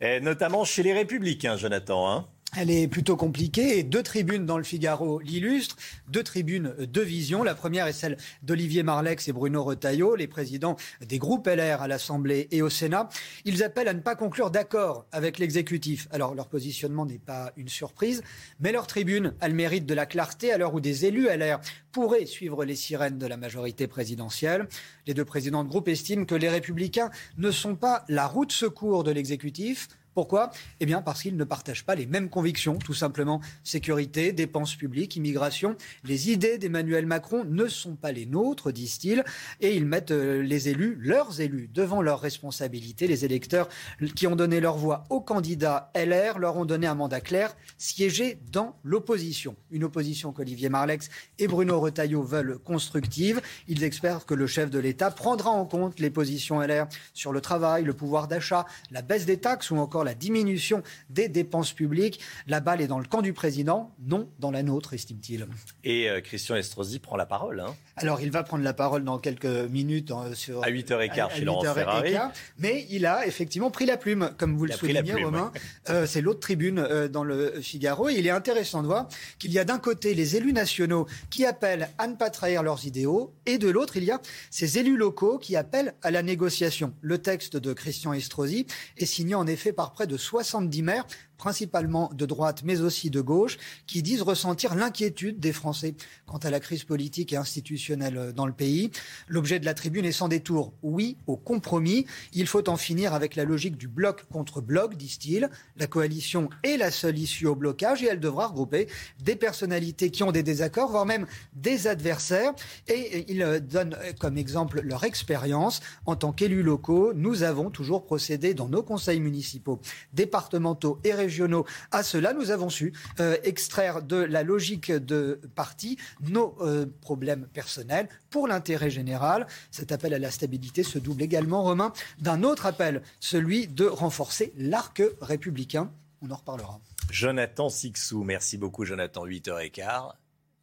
euh, 0.01 0.19
notamment 0.19 0.63
chez 0.63 0.83
les 0.83 0.93
Républicains, 0.93 1.57
Jonathan. 1.57 2.09
Hein 2.09 2.27
elle 2.57 2.71
est 2.71 2.87
plutôt 2.87 3.17
compliquée 3.17 3.79
et 3.79 3.83
deux 3.83 4.03
tribunes 4.03 4.45
dans 4.45 4.57
le 4.57 4.63
Figaro 4.63 5.19
l'illustrent, 5.19 5.75
deux 6.07 6.23
tribunes, 6.23 6.73
deux 6.79 7.03
visions. 7.03 7.43
La 7.43 7.55
première 7.55 7.87
est 7.87 7.93
celle 7.93 8.17
d'Olivier 8.43 8.83
Marlex 8.83 9.27
et 9.27 9.33
Bruno 9.33 9.63
Retailleau, 9.63 10.15
les 10.15 10.27
présidents 10.27 10.77
des 11.05 11.17
groupes 11.17 11.47
LR 11.47 11.81
à 11.81 11.87
l'Assemblée 11.87 12.47
et 12.51 12.61
au 12.61 12.69
Sénat. 12.69 13.09
Ils 13.43 13.63
appellent 13.63 13.89
à 13.89 13.93
ne 13.93 13.99
pas 13.99 14.15
conclure 14.15 14.51
d'accord 14.51 15.05
avec 15.11 15.37
l'exécutif. 15.37 16.07
Alors 16.11 16.33
leur 16.33 16.47
positionnement 16.47 17.05
n'est 17.05 17.19
pas 17.19 17.51
une 17.57 17.69
surprise, 17.69 18.23
mais 18.59 18.71
leur 18.71 18.87
tribune 18.87 19.33
a 19.41 19.49
le 19.49 19.55
mérite 19.55 19.85
de 19.85 19.93
la 19.93 20.05
clarté 20.05 20.53
à 20.53 20.57
l'heure 20.57 20.73
où 20.73 20.79
des 20.79 21.05
élus 21.05 21.27
LR 21.27 21.59
pourraient 21.91 22.25
suivre 22.25 22.63
les 22.63 22.75
sirènes 22.75 23.17
de 23.17 23.27
la 23.27 23.37
majorité 23.37 23.87
présidentielle. 23.87 24.67
Les 25.07 25.13
deux 25.13 25.25
présidents 25.25 25.63
de 25.63 25.69
groupe 25.69 25.87
estiment 25.87 26.25
que 26.25 26.35
les 26.35 26.49
républicains 26.49 27.09
ne 27.37 27.51
sont 27.51 27.75
pas 27.75 28.05
la 28.07 28.27
route 28.27 28.51
secours 28.51 29.03
de 29.03 29.11
l'exécutif 29.11 29.89
pourquoi? 30.15 30.49
Eh 30.79 30.85
bien 30.85 31.01
parce 31.01 31.21
qu'ils 31.21 31.35
ne 31.35 31.43
partagent 31.43 31.83
pas 31.83 31.93
les 31.93 32.05
mêmes 32.05 32.29
convictions, 32.29 32.77
tout 32.77 32.93
simplement. 32.93 33.41
Sécurité, 33.65 34.31
dépenses 34.31 34.75
publiques, 34.75 35.17
immigration. 35.17 35.75
Les 36.05 36.31
idées 36.31 36.57
d'Emmanuel 36.57 37.05
Macron 37.05 37.43
ne 37.43 37.67
sont 37.67 37.95
pas 37.95 38.13
les 38.13 38.25
nôtres, 38.25 38.71
disent-ils, 38.71 39.25
et 39.59 39.75
ils 39.75 39.85
mettent 39.85 40.11
euh, 40.11 40.41
les 40.41 40.69
élus, 40.69 40.97
leurs 41.01 41.41
élus, 41.41 41.69
devant 41.73 42.01
leurs 42.01 42.21
responsabilités. 42.21 43.07
Les 43.07 43.25
électeurs 43.25 43.67
qui 44.15 44.25
ont 44.25 44.37
donné 44.37 44.61
leur 44.61 44.77
voix 44.77 45.03
aux 45.09 45.19
candidats 45.19 45.91
LR 45.95 46.39
leur 46.39 46.55
ont 46.55 46.65
donné 46.65 46.87
un 46.87 46.95
mandat 46.95 47.19
clair, 47.19 47.53
siéger 47.77 48.39
dans 48.53 48.77
l'opposition. 48.85 49.57
Une 49.69 49.83
opposition 49.83 50.31
qu'Olivier 50.31 50.69
Marlex 50.69 51.09
et 51.39 51.47
Bruno 51.47 51.77
Retailleau 51.81 52.23
veulent 52.23 52.57
constructive. 52.59 53.41
Ils 53.67 53.83
espèrent 53.83 54.25
que 54.25 54.33
le 54.33 54.47
chef 54.47 54.69
de 54.69 54.79
l'État 54.79 55.11
prendra 55.11 55.49
en 55.49 55.65
compte 55.65 55.99
les 55.99 56.09
positions 56.09 56.61
LR 56.61 56.87
sur 57.13 57.33
le 57.33 57.41
travail, 57.41 57.83
le 57.83 57.93
pouvoir 57.93 58.29
d'achat, 58.29 58.65
la 58.91 59.01
baisse 59.01 59.25
des 59.25 59.37
taxes 59.37 59.71
ou 59.71 59.77
encore 59.77 60.04
la 60.05 60.13
diminution 60.13 60.81
des 61.09 61.27
dépenses 61.27 61.73
publiques. 61.73 62.21
La 62.47 62.61
balle 62.61 62.81
est 62.81 62.87
dans 62.87 62.99
le 62.99 63.05
camp 63.05 63.21
du 63.21 63.33
président, 63.33 63.93
non 64.05 64.29
dans 64.39 64.51
la 64.51 64.63
nôtre, 64.63 64.93
estime-t-il. 64.93 65.47
Et 65.83 66.09
euh, 66.09 66.21
Christian 66.21 66.55
Estrosi 66.55 66.99
prend 66.99 67.17
la 67.17 67.25
parole. 67.25 67.59
Hein. 67.59 67.75
Alors, 67.97 68.21
il 68.21 68.31
va 68.31 68.43
prendre 68.43 68.63
la 68.63 68.73
parole 68.73 69.03
dans 69.03 69.19
quelques 69.19 69.45
minutes 69.45 70.11
euh, 70.11 70.33
sur, 70.33 70.63
à 70.63 70.69
8h15 70.69 71.35
chez 71.35 71.45
Laurent 71.45 71.73
Ferrari. 71.73 72.15
Mais 72.57 72.85
il 72.89 73.05
a 73.05 73.25
effectivement 73.27 73.71
pris 73.71 73.85
la 73.85 73.97
plume, 73.97 74.31
comme 74.37 74.55
vous 74.55 74.65
le 74.65 74.71
soulignez, 74.71 75.13
Romain. 75.13 75.51
Euh, 75.89 76.05
c'est 76.05 76.21
l'autre 76.21 76.39
tribune 76.39 76.87
dans 77.11 77.23
le 77.23 77.59
Figaro. 77.61 78.09
Et 78.09 78.15
il 78.15 78.27
est 78.27 78.31
intéressant 78.31 78.81
de 78.81 78.87
voir 78.87 79.07
qu'il 79.39 79.51
y 79.51 79.59
a 79.59 79.65
d'un 79.65 79.79
côté 79.79 80.13
les 80.13 80.35
élus 80.35 80.53
nationaux 80.53 81.07
qui 81.29 81.45
appellent 81.45 81.89
à 81.97 82.07
ne 82.07 82.15
pas 82.15 82.29
trahir 82.29 82.63
leurs 82.63 82.85
idéaux, 82.85 83.33
et 83.45 83.57
de 83.57 83.69
l'autre, 83.69 83.97
il 83.97 84.03
y 84.03 84.11
a 84.11 84.21
ces 84.49 84.77
élus 84.77 84.97
locaux 84.97 85.37
qui 85.37 85.55
appellent 85.55 85.95
à 86.01 86.11
la 86.11 86.23
négociation. 86.23 86.93
Le 87.01 87.17
texte 87.17 87.57
de 87.57 87.73
Christian 87.73 88.13
Estrosi 88.13 88.65
est 88.97 89.05
signé 89.05 89.35
en 89.35 89.47
effet 89.47 89.73
par 89.73 89.93
près 89.95 90.05
de 90.07 90.17
70 90.17 90.81
maires 90.83 91.07
principalement 91.37 92.11
de 92.13 92.25
droite 92.25 92.61
mais 92.63 92.81
aussi 92.81 93.09
de 93.09 93.21
gauche, 93.21 93.57
qui 93.87 94.01
disent 94.01 94.21
ressentir 94.21 94.75
l'inquiétude 94.75 95.39
des 95.39 95.53
Français 95.53 95.95
quant 96.25 96.37
à 96.37 96.49
la 96.49 96.59
crise 96.59 96.83
politique 96.83 97.33
et 97.33 97.37
institutionnelle 97.37 98.33
dans 98.35 98.45
le 98.45 98.53
pays. 98.53 98.91
L'objet 99.27 99.59
de 99.59 99.65
la 99.65 99.73
tribune 99.73 100.05
est 100.05 100.11
sans 100.11 100.27
détour, 100.27 100.73
oui, 100.81 101.17
au 101.27 101.37
compromis. 101.37 102.05
Il 102.33 102.47
faut 102.47 102.67
en 102.69 102.77
finir 102.77 103.13
avec 103.13 103.35
la 103.35 103.43
logique 103.43 103.77
du 103.77 103.87
bloc 103.87 104.25
contre 104.31 104.61
bloc, 104.61 104.95
disent-ils. 104.95 105.49
La 105.77 105.87
coalition 105.87 106.49
est 106.63 106.77
la 106.77 106.91
seule 106.91 107.19
issue 107.19 107.47
au 107.47 107.55
blocage 107.55 108.01
et 108.03 108.07
elle 108.07 108.19
devra 108.19 108.47
regrouper 108.47 108.87
des 109.21 109.35
personnalités 109.35 110.09
qui 110.11 110.23
ont 110.23 110.31
des 110.31 110.43
désaccords, 110.43 110.89
voire 110.89 111.05
même 111.05 111.27
des 111.53 111.87
adversaires. 111.87 112.53
Et 112.87 113.25
ils 113.31 113.61
donnent 113.69 113.97
comme 114.19 114.37
exemple 114.37 114.81
leur 114.81 115.03
expérience. 115.03 115.81
En 116.05 116.15
tant 116.15 116.31
qu'élus 116.31 116.63
locaux, 116.63 117.13
nous 117.13 117.43
avons 117.43 117.69
toujours 117.69 118.05
procédé 118.05 118.53
dans 118.53 118.69
nos 118.69 118.83
conseils 118.83 119.19
municipaux, 119.19 119.79
départementaux 120.13 120.99
et 121.03 121.11
régionaux 121.11 121.24
régionaux. 121.25 121.65
À 121.91 122.03
cela, 122.03 122.33
nous 122.33 122.51
avons 122.51 122.69
su 122.69 122.93
euh, 123.19 123.37
extraire 123.43 124.01
de 124.01 124.17
la 124.17 124.43
logique 124.43 124.91
de 124.91 125.39
parti 125.55 125.97
nos 126.21 126.55
euh, 126.61 126.85
problèmes 127.01 127.47
personnels 127.53 128.07
pour 128.29 128.47
l'intérêt 128.47 128.89
général. 128.89 129.47
Cet 129.71 129.91
appel 129.91 130.13
à 130.13 130.19
la 130.19 130.31
stabilité 130.31 130.83
se 130.83 130.99
double 130.99 131.23
également, 131.23 131.63
Romain, 131.63 131.93
d'un 132.19 132.43
autre 132.43 132.65
appel, 132.65 133.01
celui 133.19 133.67
de 133.67 133.85
renforcer 133.85 134.53
l'arc 134.57 135.01
républicain. 135.21 135.91
On 136.21 136.31
en 136.31 136.35
reparlera. 136.35 136.79
Jonathan 137.11 137.69
Sixou, 137.69 138.23
merci 138.23 138.57
beaucoup 138.57 138.85
Jonathan, 138.85 139.25
8h15. 139.25 140.13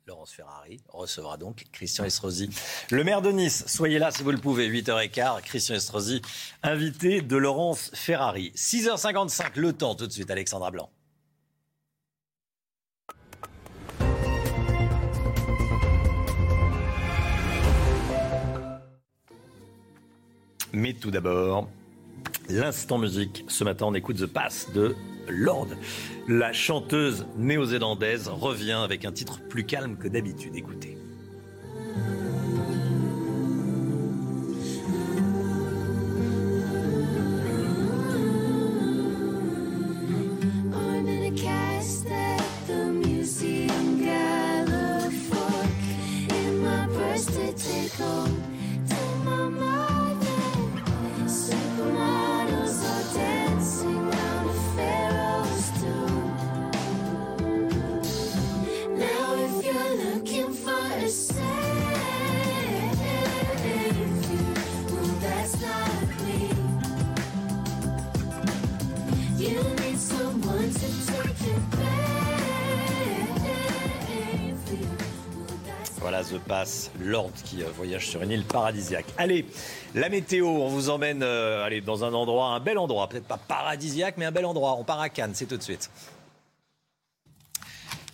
Laurence 0.06 0.32
Ferrari 0.32 0.80
recevra 0.88 1.36
donc 1.36 1.64
Christian 1.72 2.04
Estrosi. 2.04 2.50
Le 2.90 3.04
maire 3.04 3.22
de 3.22 3.30
Nice, 3.30 3.64
soyez 3.68 3.98
là 3.98 4.10
si 4.10 4.22
vous 4.22 4.32
le 4.32 4.38
pouvez, 4.38 4.68
8h15. 4.68 5.42
Christian 5.42 5.76
Estrosi, 5.76 6.20
invité 6.62 7.20
de 7.20 7.36
Laurence 7.36 7.90
Ferrari. 7.94 8.52
6h55, 8.56 9.52
le 9.56 9.72
temps 9.72 9.94
tout 9.94 10.06
de 10.06 10.12
suite, 10.12 10.30
Alexandra 10.30 10.70
Blanc. 10.70 10.90
Mais 20.72 20.94
tout 20.94 21.10
d'abord, 21.10 21.68
l'instant 22.48 22.98
musique. 22.98 23.44
Ce 23.48 23.64
matin, 23.64 23.86
on 23.86 23.94
écoute 23.94 24.16
The 24.16 24.26
Pass 24.26 24.68
de 24.74 24.94
Lord. 25.28 25.68
La 26.28 26.52
chanteuse 26.52 27.26
néo-zélandaise 27.36 28.28
revient 28.28 28.80
avec 28.84 29.04
un 29.04 29.12
titre 29.12 29.40
plus 29.48 29.64
calme 29.64 29.96
que 29.96 30.08
d'habitude. 30.08 30.54
Écoutez. 30.54 30.96
Lord 77.02 77.32
qui 77.44 77.62
euh, 77.62 77.66
voyage 77.76 78.08
sur 78.08 78.22
une 78.22 78.30
île 78.30 78.44
paradisiaque. 78.44 79.06
Allez, 79.18 79.46
la 79.94 80.08
météo, 80.08 80.46
on 80.46 80.68
vous 80.68 80.90
emmène 80.90 81.22
euh, 81.22 81.64
allez, 81.64 81.80
dans 81.80 82.04
un 82.04 82.12
endroit, 82.14 82.46
un 82.48 82.60
bel 82.60 82.78
endroit, 82.78 83.08
peut-être 83.08 83.26
pas 83.26 83.38
paradisiaque, 83.38 84.14
mais 84.18 84.24
un 84.24 84.32
bel 84.32 84.46
endroit. 84.46 84.76
On 84.78 84.84
part 84.84 85.00
à 85.00 85.08
Cannes, 85.08 85.32
c'est 85.34 85.46
tout 85.46 85.56
de 85.56 85.62
suite. 85.62 85.90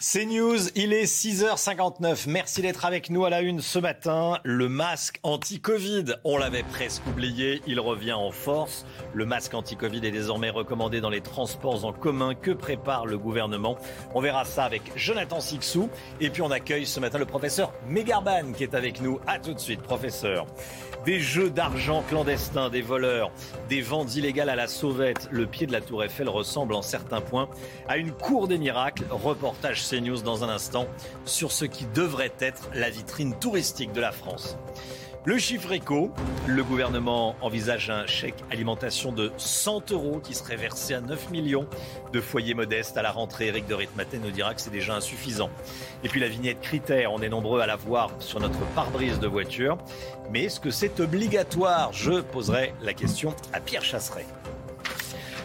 C'est 0.00 0.26
News, 0.26 0.68
il 0.76 0.92
est 0.92 1.06
6h59. 1.06 2.28
Merci 2.28 2.62
d'être 2.62 2.84
avec 2.84 3.10
nous 3.10 3.24
à 3.24 3.30
la 3.30 3.40
une 3.40 3.60
ce 3.60 3.80
matin. 3.80 4.38
Le 4.44 4.68
masque 4.68 5.18
anti-Covid, 5.24 6.04
on 6.22 6.38
l'avait 6.38 6.62
presque 6.62 7.04
oublié, 7.08 7.62
il 7.66 7.80
revient 7.80 8.12
en 8.12 8.30
force. 8.30 8.86
Le 9.12 9.26
masque 9.26 9.54
anti-Covid 9.54 10.06
est 10.06 10.12
désormais 10.12 10.50
recommandé 10.50 11.00
dans 11.00 11.10
les 11.10 11.20
transports 11.20 11.84
en 11.84 11.92
commun. 11.92 12.36
Que 12.36 12.52
prépare 12.52 13.06
le 13.06 13.18
gouvernement? 13.18 13.76
On 14.14 14.20
verra 14.20 14.44
ça 14.44 14.62
avec 14.62 14.82
Jonathan 14.94 15.40
Sixou. 15.40 15.90
Et 16.20 16.30
puis 16.30 16.42
on 16.42 16.52
accueille 16.52 16.86
ce 16.86 17.00
matin 17.00 17.18
le 17.18 17.26
professeur 17.26 17.72
Megarban 17.88 18.52
qui 18.56 18.62
est 18.62 18.76
avec 18.76 19.00
nous. 19.00 19.18
À 19.26 19.40
tout 19.40 19.52
de 19.52 19.58
suite, 19.58 19.82
professeur. 19.82 20.46
Des 21.06 21.18
jeux 21.18 21.50
d'argent 21.50 22.04
clandestins, 22.08 22.70
des 22.70 22.82
voleurs, 22.82 23.32
des 23.68 23.80
ventes 23.80 24.14
illégales 24.14 24.50
à 24.50 24.56
la 24.56 24.68
sauvette. 24.68 25.28
Le 25.32 25.46
pied 25.46 25.66
de 25.66 25.72
la 25.72 25.80
Tour 25.80 26.04
Eiffel 26.04 26.28
ressemble 26.28 26.74
en 26.74 26.82
certains 26.82 27.20
points 27.20 27.48
à 27.88 27.96
une 27.96 28.12
cour 28.12 28.46
des 28.46 28.58
miracles. 28.58 29.04
Reportage 29.10 29.87
CNews 29.88 30.22
dans 30.22 30.44
un 30.44 30.48
instant 30.48 30.86
sur 31.24 31.52
ce 31.52 31.64
qui 31.64 31.86
devrait 31.94 32.32
être 32.40 32.68
la 32.74 32.90
vitrine 32.90 33.38
touristique 33.38 33.92
de 33.92 34.00
la 34.00 34.12
France. 34.12 34.56
Le 35.24 35.36
chiffre 35.36 35.72
éco, 35.72 36.10
le 36.46 36.64
gouvernement 36.64 37.36
envisage 37.42 37.90
un 37.90 38.06
chèque 38.06 38.42
alimentation 38.50 39.12
de 39.12 39.30
100 39.36 39.92
euros 39.92 40.20
qui 40.20 40.32
serait 40.32 40.56
versé 40.56 40.94
à 40.94 41.02
9 41.02 41.30
millions 41.30 41.66
de 42.14 42.20
foyers 42.20 42.54
modestes 42.54 42.96
à 42.96 43.02
la 43.02 43.10
rentrée. 43.10 43.48
Eric 43.48 43.66
de 43.66 43.74
Ritmaten 43.74 44.22
nous 44.22 44.30
dira 44.30 44.54
que 44.54 44.60
c'est 44.60 44.70
déjà 44.70 44.94
insuffisant. 44.94 45.50
Et 46.02 46.08
puis 46.08 46.18
la 46.18 46.28
vignette 46.28 46.60
critère, 46.60 47.12
on 47.12 47.20
est 47.20 47.28
nombreux 47.28 47.60
à 47.60 47.66
la 47.66 47.76
voir 47.76 48.10
sur 48.20 48.40
notre 48.40 48.64
pare-brise 48.74 49.18
de 49.18 49.26
voiture. 49.26 49.76
Mais 50.30 50.44
est-ce 50.44 50.60
que 50.60 50.70
c'est 50.70 50.98
obligatoire? 51.00 51.92
Je 51.92 52.20
poserai 52.20 52.72
la 52.80 52.94
question 52.94 53.34
à 53.52 53.60
Pierre 53.60 53.84
Chasseret. 53.84 54.24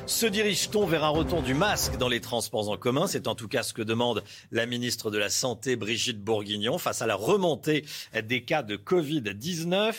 Se 0.06 0.26
dirige-t-on 0.26 0.86
vers 0.86 1.06
un 1.06 1.10
retour 1.10 1.42
du 1.42 1.54
masque 1.54 1.98
dans 1.98 2.10
les 2.10 2.20
transports 2.20 2.70
en 2.70 2.78
commun? 2.78 3.08
C'est 3.08 3.28
en 3.28 3.36
tout 3.36 3.48
cas 3.48 3.64
ce 3.64 3.74
que 3.74 3.82
demande 3.82 4.24
la 4.52 4.66
ministre 4.66 5.10
de 5.10 5.18
la 5.18 5.30
Santé, 5.30 5.78
Brigitte 5.78 6.22
Bourguignon, 6.22 6.78
face 6.78 7.02
à 7.02 7.08
la 7.08 7.16
remontée 7.16 7.86
des 8.22 8.44
cas 8.44 8.64
de 8.64 8.76
Covid-19. 8.76 9.94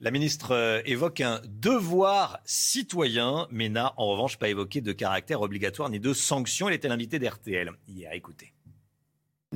La 0.00 0.10
ministre 0.10 0.52
euh, 0.52 0.82
évoque 0.84 1.22
un 1.22 1.40
devoir 1.46 2.40
citoyen, 2.44 3.48
mais 3.50 3.70
n'a 3.70 3.94
en 3.96 4.08
revanche 4.08 4.36
pas 4.36 4.48
évoqué 4.48 4.82
de 4.82 4.92
caractère 4.92 5.40
obligatoire 5.40 5.88
ni 5.88 6.00
de 6.00 6.12
sanction. 6.12 6.68
Elle 6.68 6.74
était 6.74 6.88
l'invitée 6.88 7.18
d'RTL 7.18 7.70
hier. 7.88 8.12
Écoutez. 8.12 8.52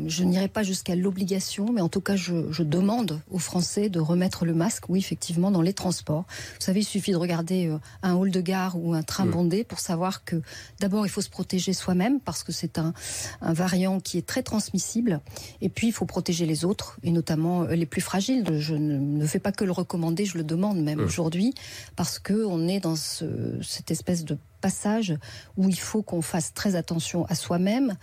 Je 0.07 0.25
n'irai 0.25 0.49
pas 0.49 0.63
jusqu'à 0.63 0.95
l'obligation, 0.95 1.73
mais 1.73 1.81
en 1.81 1.89
tout 1.89 2.01
cas, 2.01 2.17
je, 2.17 2.51
je, 2.51 2.63
demande 2.63 3.21
aux 3.31 3.39
Français 3.39 3.89
de 3.89 4.01
remettre 4.01 4.45
le 4.45 4.55
masque, 4.55 4.89
oui, 4.89 4.99
effectivement, 4.99 5.51
dans 5.51 5.63
les 5.63 5.73
transports. 5.73 6.25
Vous 6.29 6.65
savez, 6.65 6.81
il 6.81 6.85
suffit 6.85 7.13
de 7.13 7.17
regarder 7.17 7.67
euh, 7.67 7.79
un 8.03 8.15
hall 8.15 8.31
de 8.31 8.41
gare 8.41 8.77
ou 8.79 8.95
un 8.95 9.03
train 9.03 9.27
bondé 9.27 9.65
pour 9.65 9.81
savoir 9.81 10.25
que 10.25 10.41
d'abord, 10.81 11.07
il 11.07 11.09
faut 11.09 11.21
se 11.21 11.31
protéger 11.31 11.73
soi-même 11.73 12.21
parce 12.21 12.43
que 12.43 12.53
c'est 12.53 12.79
un, 12.79 12.93
un, 13.41 13.53
variant 13.53 14.01
qui 14.01 14.19
est 14.19 14.27
très 14.27 14.43
transmissible. 14.43 15.21
Et 15.61 15.69
puis, 15.69 15.89
il 15.89 15.93
faut 15.93 16.07
protéger 16.07 16.47
les 16.47 16.65
autres, 16.65 16.99
et 17.03 17.11
notamment 17.11 17.63
euh, 17.63 17.75
les 17.75 17.87
plus 17.87 18.03
fragiles. 18.03 18.45
Je 18.59 18.75
ne, 18.75 19.27
fais 19.27 19.39
pas 19.39 19.53
que 19.53 19.65
le 19.65 19.73
recommander, 19.73 20.25
je 20.25 20.39
le 20.39 20.45
demande 20.45 20.83
même 20.83 21.01
mmh. 21.01 21.05
aujourd'hui, 21.05 21.55
parce 21.97 22.19
que 22.19 22.45
on 22.45 22.69
est 22.69 22.81
dans 22.81 22.97
ce, 22.97 23.25
cette 23.63 23.91
espèce 23.91 24.25
de 24.25 24.37
passage 24.59 25.17
où 25.57 25.69
il 25.69 25.79
faut 25.79 26.03
qu'on 26.03 26.23
fasse 26.23 26.53
très 26.55 26.77
attention 26.77 27.25
à 27.27 27.35
soi-même, 27.35 27.97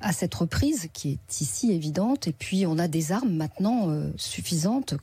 à 0.00 0.12
cette 0.12 0.34
reprise 0.34 0.88
qui 0.92 1.12
est 1.12 1.40
ici 1.40 1.72
évidente, 1.72 2.28
et 2.28 2.32
puis 2.32 2.66
on 2.66 2.78
a 2.78 2.88
des 2.88 3.12
armes 3.12 3.34
maintenant 3.34 3.90
euh, 3.90 4.10
suffisantes. 4.16 4.94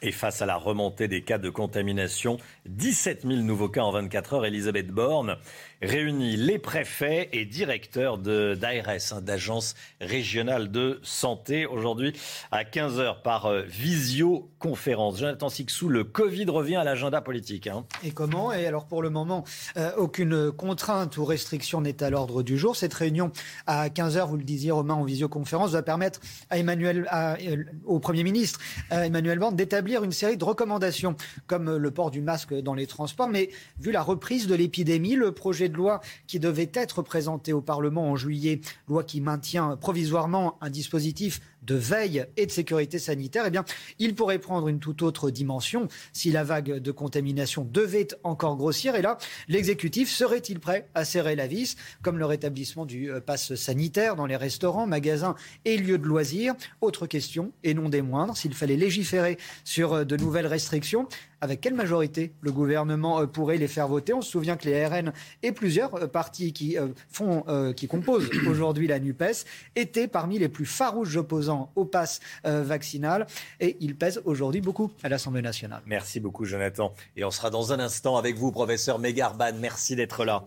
Et 0.00 0.12
face 0.12 0.42
à 0.42 0.46
la 0.46 0.56
remontée 0.56 1.08
des 1.08 1.22
cas 1.22 1.38
de 1.38 1.50
contamination, 1.50 2.36
17 2.66 3.22
000 3.26 3.40
nouveaux 3.40 3.68
cas 3.68 3.82
en 3.82 3.90
24 3.90 4.34
heures, 4.34 4.46
Elisabeth 4.46 4.88
Borne 4.88 5.36
réunit 5.82 6.36
les 6.36 6.58
préfets 6.58 7.28
et 7.32 7.44
directeurs 7.44 8.18
d'ARS, 8.18 9.12
hein, 9.12 9.20
d'agence 9.20 9.74
régionale 10.00 10.70
de 10.70 10.98
santé, 11.02 11.66
aujourd'hui 11.66 12.12
à 12.50 12.64
15h 12.64 13.22
par 13.22 13.46
euh, 13.46 13.62
visioconférence. 13.62 15.18
Jonathan 15.18 15.48
Sixou, 15.48 15.88
le 15.88 16.04
Covid 16.04 16.46
revient 16.46 16.76
à 16.76 16.84
l'agenda 16.84 17.20
politique. 17.20 17.66
Hein. 17.66 17.84
Et 18.04 18.10
comment? 18.10 18.52
Et 18.52 18.66
alors 18.66 18.86
pour 18.86 19.02
le 19.02 19.10
moment, 19.10 19.44
euh, 19.76 19.90
aucune 19.96 20.50
contrainte 20.50 21.16
ou 21.16 21.24
restriction 21.24 21.80
n'est 21.80 22.02
à 22.02 22.10
l'ordre 22.10 22.42
du 22.42 22.58
jour. 22.58 22.76
Cette 22.76 22.94
réunion 22.94 23.30
à 23.66 23.88
15h, 23.88 24.28
vous 24.28 24.36
le 24.36 24.44
disiez 24.44 24.72
Romain, 24.72 24.94
en 24.94 25.04
visioconférence, 25.04 25.70
va 25.70 25.82
permettre 25.82 26.20
euh, 26.52 27.64
au 27.84 28.00
Premier 28.00 28.24
ministre 28.24 28.60
Emmanuel 28.90 29.38
Borne 29.38 29.56
d'établir 29.56 30.02
une 30.02 30.12
série 30.12 30.36
de 30.36 30.44
recommandations 30.44 31.16
comme 31.46 31.76
le 31.76 31.90
port 31.90 32.10
du 32.10 32.20
masque 32.20 32.54
dans 32.54 32.74
les 32.74 32.86
transports. 32.86 33.28
Mais 33.28 33.50
vu 33.78 33.92
la 33.92 34.02
reprise 34.02 34.46
de 34.46 34.54
l'épidémie, 34.54 35.14
le 35.14 35.32
projet 35.32 35.67
de 35.68 35.76
loi 35.76 36.00
qui 36.26 36.40
devait 36.40 36.70
être 36.74 37.02
présenté 37.02 37.52
au 37.52 37.60
Parlement 37.60 38.10
en 38.10 38.16
juillet, 38.16 38.60
loi 38.88 39.04
qui 39.04 39.20
maintient 39.20 39.76
provisoirement 39.76 40.58
un 40.60 40.70
dispositif 40.70 41.40
de 41.68 41.74
veille 41.74 42.24
et 42.36 42.46
de 42.46 42.50
sécurité 42.50 42.98
sanitaire, 42.98 43.44
eh 43.46 43.50
bien, 43.50 43.64
il 43.98 44.14
pourrait 44.14 44.38
prendre 44.38 44.68
une 44.68 44.80
toute 44.80 45.02
autre 45.02 45.30
dimension 45.30 45.86
si 46.12 46.32
la 46.32 46.42
vague 46.42 46.78
de 46.78 46.90
contamination 46.90 47.68
devait 47.70 48.08
encore 48.24 48.56
grossir. 48.56 48.96
Et 48.96 49.02
là, 49.02 49.18
l'exécutif 49.48 50.10
serait-il 50.10 50.58
prêt 50.58 50.88
à 50.94 51.04
serrer 51.04 51.36
la 51.36 51.46
vis, 51.46 51.76
comme 52.02 52.18
le 52.18 52.24
rétablissement 52.24 52.86
du 52.86 53.10
euh, 53.10 53.20
pass 53.20 53.54
sanitaire 53.54 54.16
dans 54.16 54.26
les 54.26 54.36
restaurants, 54.36 54.86
magasins 54.86 55.34
et 55.64 55.76
lieux 55.76 55.98
de 55.98 56.06
loisirs? 56.06 56.54
Autre 56.80 57.06
question, 57.06 57.52
et 57.62 57.74
non 57.74 57.90
des 57.90 58.02
moindres, 58.02 58.36
s'il 58.36 58.54
fallait 58.54 58.76
légiférer 58.76 59.36
sur 59.64 59.92
euh, 59.92 60.04
de 60.04 60.16
nouvelles 60.16 60.46
restrictions, 60.46 61.06
avec 61.40 61.60
quelle 61.60 61.74
majorité 61.74 62.32
le 62.40 62.50
gouvernement 62.50 63.20
euh, 63.20 63.26
pourrait 63.26 63.58
les 63.58 63.68
faire 63.68 63.88
voter? 63.88 64.14
On 64.14 64.22
se 64.22 64.30
souvient 64.30 64.56
que 64.56 64.66
les 64.66 64.86
RN 64.86 65.12
et 65.42 65.52
plusieurs 65.52 66.10
partis 66.10 66.52
qui, 66.52 66.76
font, 67.10 67.44
qui 67.74 67.88
composent 67.88 68.30
aujourd'hui 68.48 68.86
la 68.86 68.98
NUPES 68.98 69.44
étaient 69.76 70.08
parmi 70.08 70.38
les 70.38 70.48
plus 70.48 70.64
farouches 70.66 71.16
opposants 71.16 71.57
au 71.76 71.84
pass 71.84 72.20
vaccinal 72.44 73.26
et 73.60 73.76
ils 73.80 73.96
pèsent 73.96 74.20
aujourd'hui 74.24 74.60
beaucoup 74.60 74.90
à 75.02 75.08
l'Assemblée 75.08 75.42
nationale. 75.42 75.82
Merci 75.86 76.20
beaucoup 76.20 76.44
Jonathan. 76.44 76.92
Et 77.16 77.24
on 77.24 77.30
sera 77.30 77.50
dans 77.50 77.72
un 77.72 77.80
instant 77.80 78.16
avec 78.16 78.36
vous, 78.36 78.52
professeur 78.52 78.98
Megarban. 78.98 79.52
Merci 79.60 79.96
d'être 79.96 80.24
là. 80.24 80.44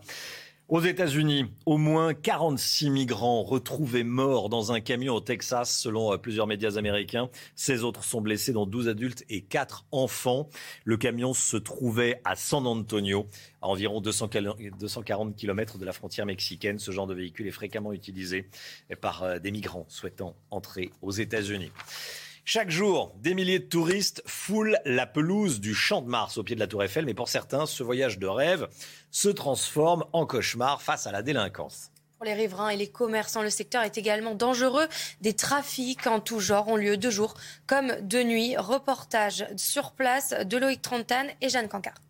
Aux 0.72 0.80
États-Unis, 0.80 1.44
au 1.66 1.76
moins 1.76 2.14
46 2.14 2.88
migrants 2.88 3.42
retrouvés 3.42 4.04
morts 4.04 4.48
dans 4.48 4.72
un 4.72 4.80
camion 4.80 5.14
au 5.14 5.20
Texas, 5.20 5.76
selon 5.76 6.16
plusieurs 6.16 6.46
médias 6.46 6.78
américains. 6.78 7.28
16 7.56 7.84
autres 7.84 8.04
sont 8.04 8.22
blessés, 8.22 8.54
dont 8.54 8.64
12 8.64 8.88
adultes 8.88 9.22
et 9.28 9.42
4 9.42 9.84
enfants. 9.92 10.48
Le 10.84 10.96
camion 10.96 11.34
se 11.34 11.58
trouvait 11.58 12.22
à 12.24 12.36
San 12.36 12.66
Antonio, 12.66 13.26
à 13.60 13.68
environ 13.68 14.00
240 14.00 15.36
km 15.36 15.76
de 15.76 15.84
la 15.84 15.92
frontière 15.92 16.24
mexicaine. 16.24 16.78
Ce 16.78 16.90
genre 16.90 17.06
de 17.06 17.12
véhicule 17.12 17.46
est 17.46 17.50
fréquemment 17.50 17.92
utilisé 17.92 18.48
par 19.02 19.40
des 19.40 19.50
migrants 19.50 19.84
souhaitant 19.90 20.36
entrer 20.50 20.90
aux 21.02 21.12
États-Unis. 21.12 21.70
Chaque 22.44 22.70
jour, 22.70 23.14
des 23.20 23.34
milliers 23.34 23.60
de 23.60 23.64
touristes 23.64 24.20
foulent 24.26 24.76
la 24.84 25.06
pelouse 25.06 25.60
du 25.60 25.74
Champ 25.74 26.02
de 26.02 26.08
Mars 26.08 26.38
au 26.38 26.42
pied 26.42 26.56
de 26.56 26.60
la 26.60 26.66
Tour 26.66 26.82
Eiffel, 26.82 27.04
mais 27.04 27.14
pour 27.14 27.28
certains, 27.28 27.66
ce 27.66 27.84
voyage 27.84 28.18
de 28.18 28.26
rêve 28.26 28.68
se 29.12 29.28
transforme 29.28 30.04
en 30.12 30.26
cauchemar 30.26 30.82
face 30.82 31.06
à 31.06 31.12
la 31.12 31.22
délinquance. 31.22 31.92
Pour 32.16 32.24
les 32.26 32.34
riverains 32.34 32.70
et 32.70 32.76
les 32.76 32.90
commerçants, 32.90 33.42
le 33.42 33.50
secteur 33.50 33.84
est 33.84 33.96
également 33.96 34.34
dangereux. 34.34 34.88
Des 35.20 35.34
trafics 35.34 36.04
en 36.08 36.18
tout 36.18 36.40
genre 36.40 36.66
ont 36.66 36.76
lieu 36.76 36.96
de 36.96 37.10
jour 37.10 37.34
comme 37.68 37.92
de 38.00 38.22
nuit. 38.24 38.56
Reportage 38.56 39.46
sur 39.56 39.92
place 39.92 40.34
de 40.44 40.56
Loïc 40.56 40.82
Trentane 40.82 41.28
et 41.40 41.48
Jeanne 41.48 41.68
Cancard. 41.68 42.00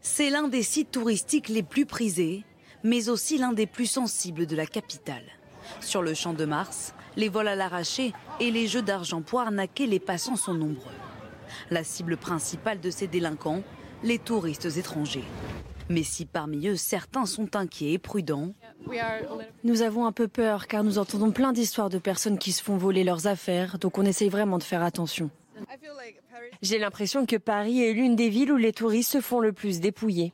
C'est 0.00 0.30
l'un 0.30 0.48
des 0.48 0.62
sites 0.62 0.90
touristiques 0.90 1.48
les 1.48 1.62
plus 1.62 1.84
prisés, 1.84 2.44
mais 2.82 3.10
aussi 3.10 3.36
l'un 3.36 3.52
des 3.52 3.66
plus 3.66 3.86
sensibles 3.86 4.46
de 4.46 4.56
la 4.56 4.66
capitale. 4.66 5.24
Sur 5.80 6.00
le 6.00 6.14
Champ 6.14 6.32
de 6.32 6.44
Mars, 6.44 6.94
les 7.16 7.28
vols 7.28 7.48
à 7.48 7.54
l'arraché 7.54 8.12
et 8.40 8.50
les 8.50 8.66
jeux 8.66 8.82
d'argent 8.82 9.22
pour 9.22 9.40
arnaquer 9.40 9.86
les 9.86 10.00
passants 10.00 10.36
sont 10.36 10.54
nombreux. 10.54 10.92
La 11.70 11.84
cible 11.84 12.16
principale 12.16 12.80
de 12.80 12.90
ces 12.90 13.06
délinquants, 13.06 13.62
les 14.02 14.18
touristes 14.18 14.76
étrangers. 14.76 15.24
Mais 15.88 16.02
si 16.02 16.26
parmi 16.26 16.66
eux 16.68 16.76
certains 16.76 17.26
sont 17.26 17.54
inquiets 17.56 17.92
et 17.92 17.98
prudents, 17.98 18.54
nous 19.64 19.82
avons 19.82 20.06
un 20.06 20.12
peu 20.12 20.28
peur 20.28 20.66
car 20.66 20.84
nous 20.84 20.98
entendons 20.98 21.30
plein 21.30 21.52
d'histoires 21.52 21.90
de 21.90 21.98
personnes 21.98 22.38
qui 22.38 22.52
se 22.52 22.62
font 22.62 22.76
voler 22.76 23.04
leurs 23.04 23.26
affaires, 23.26 23.78
donc 23.78 23.98
on 23.98 24.04
essaye 24.04 24.28
vraiment 24.28 24.58
de 24.58 24.64
faire 24.64 24.82
attention. 24.82 25.30
J'ai 26.60 26.78
l'impression 26.78 27.24
que 27.24 27.36
Paris 27.36 27.82
est 27.82 27.92
l'une 27.92 28.16
des 28.16 28.28
villes 28.28 28.52
où 28.52 28.56
les 28.56 28.72
touristes 28.72 29.12
se 29.12 29.20
font 29.20 29.40
le 29.40 29.52
plus 29.52 29.80
dépouiller. 29.80 30.32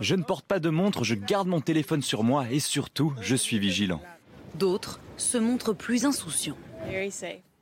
Je 0.00 0.14
ne 0.14 0.22
porte 0.22 0.46
pas 0.46 0.60
de 0.60 0.68
montre, 0.68 1.02
je 1.02 1.14
garde 1.14 1.48
mon 1.48 1.60
téléphone 1.60 2.02
sur 2.02 2.22
moi 2.22 2.46
et 2.50 2.60
surtout, 2.60 3.12
je 3.20 3.34
suis 3.34 3.58
vigilant. 3.58 4.00
D'autres 4.54 5.00
se 5.16 5.38
montrent 5.38 5.72
plus 5.72 6.04
insouciants. 6.04 6.58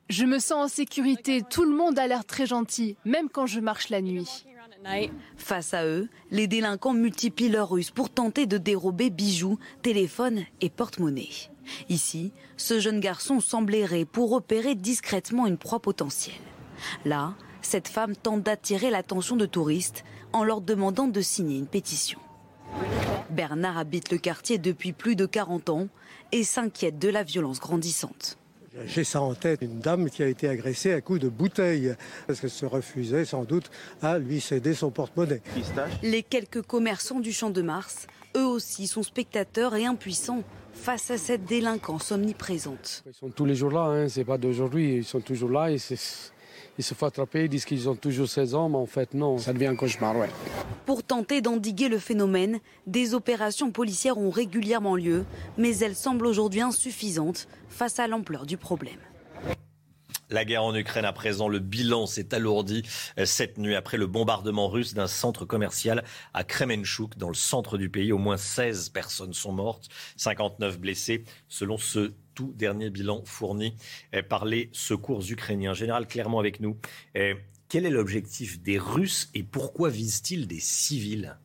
Je 0.09 0.25
me 0.25 0.39
sens 0.39 0.65
en 0.65 0.67
sécurité, 0.67 1.41
tout 1.49 1.63
le 1.63 1.75
monde 1.75 1.97
a 1.97 2.07
l'air 2.07 2.25
très 2.25 2.45
gentil, 2.45 2.95
même 3.05 3.29
quand 3.29 3.47
je 3.47 3.59
marche 3.59 3.89
la 3.89 4.01
nuit. 4.01 4.45
Face 5.37 5.73
à 5.73 5.85
eux, 5.85 6.07
les 6.29 6.47
délinquants 6.47 6.93
multiplient 6.93 7.49
leurs 7.49 7.71
ruses 7.71 7.89
pour 7.89 8.11
tenter 8.11 8.45
de 8.45 8.57
dérober 8.57 9.09
bijoux, 9.09 9.57
téléphones 9.81 10.43
et 10.61 10.69
porte-monnaie. 10.69 11.29
Ici, 11.89 12.31
ce 12.57 12.79
jeune 12.79 12.99
garçon 12.99 13.39
semble 13.39 13.73
errer 13.73 14.05
pour 14.05 14.29
repérer 14.29 14.75
discrètement 14.75 15.47
une 15.47 15.57
proie 15.57 15.79
potentielle. 15.79 16.35
Là, 17.03 17.33
cette 17.61 17.87
femme 17.87 18.15
tente 18.15 18.43
d'attirer 18.43 18.91
l'attention 18.91 19.35
de 19.35 19.47
touristes 19.47 20.03
en 20.33 20.43
leur 20.43 20.61
demandant 20.61 21.07
de 21.07 21.21
signer 21.21 21.57
une 21.57 21.67
pétition. 21.67 22.19
Bernard 23.31 23.77
habite 23.77 24.11
le 24.11 24.17
quartier 24.17 24.59
depuis 24.59 24.93
plus 24.93 25.15
de 25.15 25.25
40 25.25 25.69
ans 25.69 25.87
et 26.31 26.43
s'inquiète 26.43 26.99
de 26.99 27.09
la 27.09 27.23
violence 27.23 27.59
grandissante. 27.59 28.37
J'ai 28.85 29.05
ça 29.05 29.21
en 29.21 29.33
tête, 29.33 29.61
une 29.61 29.79
dame 29.79 30.09
qui 30.09 30.21
a 30.21 30.27
été 30.27 30.49
agressée 30.49 30.91
à 30.91 30.99
coups 30.99 31.21
de 31.21 31.29
bouteille, 31.29 31.95
parce 32.27 32.41
qu'elle 32.41 32.49
se 32.49 32.65
refusait 32.65 33.23
sans 33.23 33.45
doute 33.45 33.71
à 34.01 34.19
lui 34.19 34.41
céder 34.41 34.73
son 34.73 34.91
porte-monnaie. 34.91 35.41
Les 36.03 36.23
quelques 36.23 36.61
commerçants 36.61 37.21
du 37.21 37.31
Champ 37.31 37.49
de 37.49 37.61
Mars, 37.61 38.07
eux 38.35 38.45
aussi, 38.45 38.87
sont 38.87 39.03
spectateurs 39.03 39.75
et 39.75 39.85
impuissants 39.85 40.43
face 40.73 41.09
à 41.09 41.17
cette 41.17 41.45
délinquance 41.45 42.11
omniprésente. 42.11 43.03
Ils 43.07 43.13
sont 43.13 43.29
tous 43.29 43.45
les 43.45 43.55
jours 43.55 43.71
là, 43.71 43.85
hein, 43.85 44.09
c'est 44.09 44.25
pas 44.25 44.37
d'aujourd'hui, 44.37 44.97
ils 44.97 45.05
sont 45.05 45.21
toujours 45.21 45.49
là 45.49 45.71
et 45.71 45.77
ils 46.77 46.83
se 46.83 46.93
font 46.93 47.05
attraper, 47.05 47.43
ils 47.43 47.49
disent 47.49 47.65
qu'ils 47.65 47.87
ont 47.89 47.95
toujours 47.95 48.27
16 48.27 48.55
ans, 48.55 48.69
mais 48.69 48.77
en 48.77 48.85
fait 48.85 49.13
non, 49.13 49.37
ça 49.37 49.53
devient 49.53 49.67
un 49.67 49.75
cauchemar, 49.75 50.17
ouais. 50.17 50.29
Pour 50.85 51.03
tenter 51.03 51.41
d'endiguer 51.41 51.89
le 51.89 51.99
phénomène, 51.99 52.59
des 52.87 53.13
opérations 53.13 53.71
policières 53.71 54.17
ont 54.17 54.29
régulièrement 54.29 54.95
lieu, 54.95 55.25
mais 55.57 55.77
elles 55.77 55.95
semblent 55.95 56.27
aujourd'hui 56.27 56.61
insuffisantes 56.61 57.47
face 57.69 57.99
à 57.99 58.07
l'ampleur 58.07 58.45
du 58.45 58.57
problème. 58.57 58.99
La 60.31 60.43
guerre 60.43 60.63
en 60.63 60.73
Ukraine 60.73 61.05
à 61.05 61.13
présent, 61.13 61.47
le 61.47 61.59
bilan 61.59 62.07
s'est 62.07 62.33
alourdi 62.33 62.81
euh, 63.19 63.25
cette 63.25 63.59
nuit 63.59 63.75
après 63.75 63.97
le 63.97 64.07
bombardement 64.07 64.67
russe 64.67 64.95
d'un 64.95 65.05
centre 65.05 65.45
commercial 65.45 66.03
à 66.33 66.43
Kremenchuk, 66.43 67.15
dans 67.17 67.27
le 67.27 67.35
centre 67.35 67.77
du 67.77 67.89
pays. 67.89 68.11
Au 68.11 68.17
moins 68.17 68.37
16 68.37 68.89
personnes 68.89 69.33
sont 69.33 69.51
mortes, 69.51 69.87
59 70.17 70.79
blessés, 70.79 71.23
selon 71.47 71.77
ce 71.77 72.13
tout 72.33 72.53
dernier 72.55 72.89
bilan 72.89 73.23
fourni 73.23 73.75
euh, 74.15 74.23
par 74.23 74.45
les 74.45 74.69
secours 74.73 75.23
ukrainiens. 75.29 75.73
Général, 75.73 76.07
clairement 76.07 76.39
avec 76.39 76.59
nous, 76.59 76.75
euh, 77.17 77.35
quel 77.69 77.85
est 77.85 77.91
l'objectif 77.91 78.59
des 78.61 78.79
Russes 78.79 79.29
et 79.35 79.43
pourquoi 79.43 79.89
visent-ils 79.89 80.47
des 80.47 80.59
civils? 80.59 81.37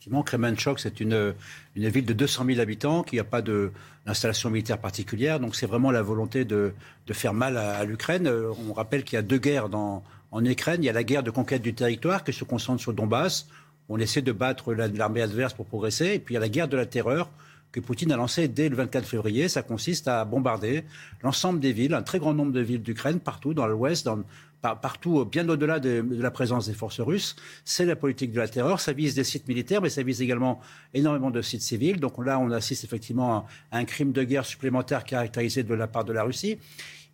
Effectivement, 0.00 0.22
Kremenchuk, 0.22 0.80
c'est 0.80 1.00
une, 1.00 1.34
une 1.76 1.88
ville 1.90 2.06
de 2.06 2.14
200 2.14 2.46
000 2.46 2.60
habitants 2.60 3.02
qui 3.02 3.16
n'a 3.16 3.24
pas 3.24 3.42
d'installation 3.42 4.48
militaire 4.48 4.78
particulière. 4.78 5.40
Donc 5.40 5.54
c'est 5.54 5.66
vraiment 5.66 5.90
la 5.90 6.00
volonté 6.00 6.46
de, 6.46 6.72
de 7.06 7.12
faire 7.12 7.34
mal 7.34 7.58
à, 7.58 7.84
l'Ukraine. 7.84 8.26
Euh, 8.26 8.50
on 8.66 8.72
rappelle 8.72 9.04
qu'il 9.04 9.16
y 9.16 9.18
a 9.18 9.22
deux 9.22 9.36
guerres 9.36 9.68
dans, 9.68 10.02
en 10.30 10.42
Ukraine. 10.42 10.82
Il 10.82 10.86
y 10.86 10.88
a 10.88 10.94
la 10.94 11.04
guerre 11.04 11.22
de 11.22 11.30
conquête 11.30 11.60
du 11.60 11.74
territoire 11.74 12.24
qui 12.24 12.32
se 12.32 12.44
concentre 12.44 12.80
sur 12.80 12.94
Donbass. 12.94 13.46
On 13.90 13.98
essaie 13.98 14.22
de 14.22 14.32
battre 14.32 14.72
l'armée 14.72 15.20
adverse 15.20 15.52
pour 15.52 15.66
progresser. 15.66 16.14
Et 16.14 16.18
puis 16.18 16.32
il 16.32 16.36
y 16.36 16.38
a 16.38 16.40
la 16.40 16.48
guerre 16.48 16.68
de 16.68 16.78
la 16.78 16.86
terreur 16.86 17.28
que 17.70 17.78
Poutine 17.80 18.10
a 18.10 18.16
lancée 18.16 18.48
dès 18.48 18.70
le 18.70 18.76
24 18.76 19.06
février. 19.06 19.50
Ça 19.50 19.60
consiste 19.60 20.08
à 20.08 20.24
bombarder 20.24 20.84
l'ensemble 21.22 21.60
des 21.60 21.74
villes, 21.74 21.92
un 21.92 22.02
très 22.02 22.18
grand 22.18 22.32
nombre 22.32 22.52
de 22.52 22.60
villes 22.60 22.82
d'Ukraine, 22.82 23.20
partout 23.20 23.52
dans 23.52 23.66
l'ouest, 23.66 24.06
dans, 24.06 24.20
partout, 24.60 25.24
bien 25.24 25.48
au-delà 25.48 25.80
de, 25.80 26.04
la 26.10 26.30
présence 26.30 26.66
des 26.66 26.74
forces 26.74 27.00
russes. 27.00 27.36
C'est 27.64 27.86
la 27.86 27.96
politique 27.96 28.32
de 28.32 28.38
la 28.38 28.48
terreur. 28.48 28.80
Ça 28.80 28.92
vise 28.92 29.14
des 29.14 29.24
sites 29.24 29.48
militaires, 29.48 29.80
mais 29.80 29.88
ça 29.88 30.02
vise 30.02 30.20
également 30.22 30.60
énormément 30.94 31.30
de 31.30 31.42
sites 31.42 31.62
civils. 31.62 31.98
Donc 31.98 32.24
là, 32.24 32.38
on 32.38 32.50
assiste 32.50 32.84
effectivement 32.84 33.46
à 33.70 33.78
un 33.78 33.84
crime 33.84 34.12
de 34.12 34.22
guerre 34.22 34.44
supplémentaire 34.44 35.04
caractérisé 35.04 35.62
de 35.62 35.74
la 35.74 35.86
part 35.86 36.04
de 36.04 36.12
la 36.12 36.22
Russie. 36.22 36.58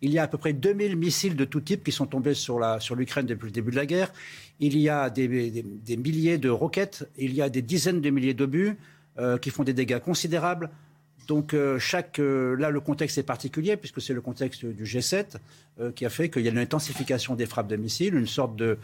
Il 0.01 0.11
y 0.11 0.19
a 0.19 0.23
à 0.23 0.27
peu 0.27 0.37
près 0.37 0.53
2000 0.53 0.95
missiles 0.95 1.35
de 1.35 1.45
tout 1.45 1.61
type 1.61 1.83
qui 1.83 1.91
sont 1.91 2.05
tombés 2.05 2.35
sur 2.35 2.59
l'Ukraine 2.95 3.25
depuis 3.25 3.45
le 3.45 3.51
début 3.51 3.71
de 3.71 3.77
la 3.77 3.85
guerre. 3.85 4.11
Il 4.59 4.77
y 4.77 4.89
a 4.89 5.09
des, 5.09 5.27
milliers 5.97 6.37
de 6.37 6.49
roquettes. 6.49 7.09
Il 7.17 7.33
y 7.33 7.41
a 7.41 7.49
des 7.49 7.61
dizaines 7.61 8.01
de 8.01 8.09
milliers 8.09 8.35
d'obus 8.35 8.77
euh, 9.17 9.37
qui 9.37 9.49
font 9.49 9.63
des 9.63 9.73
dégâts 9.73 9.99
considérables. 9.99 10.69
Donc 11.27 11.53
euh, 11.53 11.77
chaque 11.77 12.19
euh, 12.19 12.55
là 12.55 12.69
le 12.69 12.79
contexte 12.79 13.17
est 13.17 13.23
particulier 13.23 13.75
puisque 13.75 14.01
c'est 14.01 14.13
le 14.13 14.21
contexte 14.21 14.65
du 14.65 14.83
G7 14.85 15.35
euh, 15.79 15.91
qui 15.91 16.05
a 16.05 16.09
fait 16.09 16.29
qu'il 16.29 16.43
y 16.43 16.47
a 16.47 16.51
une 16.51 16.57
intensification 16.57 17.35
des 17.35 17.45
frappes 17.45 17.67
de 17.67 17.75
missiles, 17.75 18.15
une 18.15 18.27
sorte 18.27 18.55
de 18.55 18.77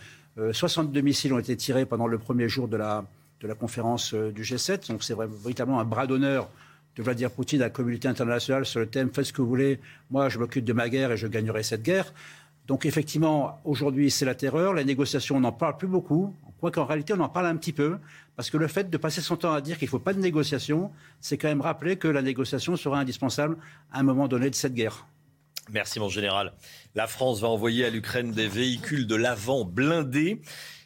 62 0.51 1.01
missiles 1.01 1.31
ont 1.31 1.39
été 1.39 1.55
tirés 1.55 1.85
pendant 1.85 2.07
le 2.07 2.17
premier 2.17 2.49
jour 2.49 2.67
de 2.67 2.75
la 2.75 3.05
de 3.41 3.47
la 3.47 3.55
conférence 3.55 4.13
du 4.13 4.41
G7. 4.41 4.89
Donc 4.89 5.03
c'est 5.03 5.15
véritablement 5.15 5.79
un 5.79 5.85
bras 5.85 6.07
d'honneur 6.07 6.49
de 6.95 7.03
Vladimir 7.03 7.29
Poutine 7.29 7.61
à 7.61 7.65
la 7.65 7.69
communauté 7.69 8.07
internationale 8.07 8.65
sur 8.65 8.79
le 8.79 8.87
thème 8.87 9.09
faites 9.13 9.25
ce 9.25 9.33
que 9.33 9.41
vous 9.41 9.47
voulez, 9.47 9.79
moi 10.09 10.29
je 10.29 10.39
m'occupe 10.39 10.65
de 10.65 10.73
ma 10.73 10.89
guerre 10.89 11.11
et 11.11 11.17
je 11.17 11.27
gagnerai 11.27 11.61
cette 11.61 11.83
guerre. 11.83 12.13
Donc 12.67 12.85
effectivement, 12.85 13.59
aujourd'hui, 13.65 14.09
c'est 14.09 14.25
la 14.25 14.35
terreur. 14.35 14.73
La 14.73 14.83
négociation, 14.83 15.35
on 15.35 15.41
n'en 15.41 15.51
parle 15.51 15.77
plus 15.77 15.87
beaucoup. 15.87 16.33
Quoiqu'en 16.59 16.85
réalité, 16.85 17.13
on 17.13 17.19
en 17.19 17.29
parle 17.29 17.47
un 17.47 17.57
petit 17.57 17.73
peu. 17.73 17.97
Parce 18.35 18.49
que 18.49 18.57
le 18.57 18.67
fait 18.67 18.89
de 18.89 18.97
passer 18.97 19.21
son 19.21 19.35
temps 19.35 19.53
à 19.53 19.61
dire 19.61 19.77
qu'il 19.77 19.85
ne 19.85 19.91
faut 19.91 19.99
pas 19.99 20.13
de 20.13 20.19
négociation, 20.19 20.91
c'est 21.19 21.37
quand 21.37 21.47
même 21.47 21.61
rappeler 21.61 21.97
que 21.97 22.07
la 22.07 22.21
négociation 22.21 22.75
sera 22.75 22.99
indispensable 22.99 23.57
à 23.91 23.99
un 23.99 24.03
moment 24.03 24.27
donné 24.27 24.49
de 24.49 24.55
cette 24.55 24.73
guerre. 24.73 25.05
Merci, 25.71 25.99
mon 25.99 26.09
général. 26.09 26.53
La 26.95 27.07
France 27.07 27.39
va 27.39 27.47
envoyer 27.47 27.85
à 27.85 27.89
l'Ukraine 27.89 28.31
des 28.31 28.47
véhicules 28.47 29.07
de 29.07 29.15
l'avant 29.15 29.63
blindés. 29.63 30.41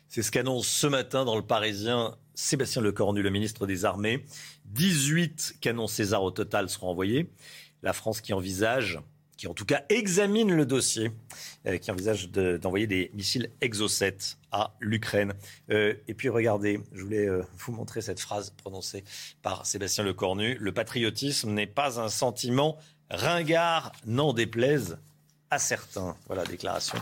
C'est 0.07 0.21
ce 0.21 0.31
qu'annonce 0.31 0.67
ce 0.67 0.87
matin 0.87 1.25
dans 1.25 1.35
le 1.35 1.41
Parisien 1.41 2.15
Sébastien 2.35 2.83
Lecornu, 2.83 3.23
le 3.23 3.31
ministre 3.31 3.65
des 3.65 3.85
Armées. 3.85 4.23
18 4.65 5.55
canons 5.59 5.87
César 5.87 6.21
au 6.21 6.29
total 6.29 6.69
seront 6.69 6.89
envoyés. 6.89 7.31
La 7.81 7.93
France 7.93 8.21
qui 8.21 8.33
envisage 8.33 8.99
qui 9.37 9.47
en 9.47 9.53
tout 9.53 9.65
cas 9.65 9.83
examine 9.89 10.51
le 10.51 10.65
dossier, 10.65 11.11
euh, 11.67 11.77
qui 11.77 11.91
envisage 11.91 12.29
d'envoyer 12.29 12.87
des 12.87 13.11
missiles 13.13 13.51
Exocet 13.61 14.17
à 14.51 14.75
l'Ukraine. 14.79 15.33
Euh, 15.69 15.93
et 16.07 16.13
puis 16.13 16.29
regardez, 16.29 16.81
je 16.91 17.03
voulais 17.03 17.27
euh, 17.27 17.43
vous 17.59 17.71
montrer 17.71 18.01
cette 18.01 18.19
phrase 18.19 18.49
prononcée 18.49 19.03
par 19.43 19.65
Sébastien 19.65 20.03
Lecornu. 20.03 20.57
Le 20.59 20.71
patriotisme 20.71 21.51
n'est 21.51 21.67
pas 21.67 21.99
un 22.01 22.09
sentiment 22.09 22.77
ringard, 23.09 23.93
n'en 24.05 24.33
déplaise 24.33 24.97
à 25.49 25.59
certains. 25.59 26.17
Voilà, 26.25 26.43
déclaration 26.43 26.97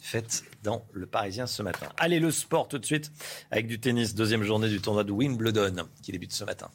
faite 0.00 0.42
dans 0.62 0.84
Le 0.92 1.06
Parisien 1.06 1.46
ce 1.46 1.62
matin. 1.62 1.88
Allez, 1.96 2.18
le 2.18 2.30
sport 2.30 2.66
tout 2.66 2.78
de 2.78 2.86
suite 2.86 3.12
avec 3.50 3.66
du 3.68 3.78
tennis, 3.78 4.14
deuxième 4.14 4.42
journée 4.42 4.68
du 4.68 4.80
tournoi 4.80 5.04
de 5.04 5.12
Wimbledon 5.12 5.88
qui 6.02 6.10
débute 6.10 6.32
ce 6.32 6.44
matin. 6.44 6.70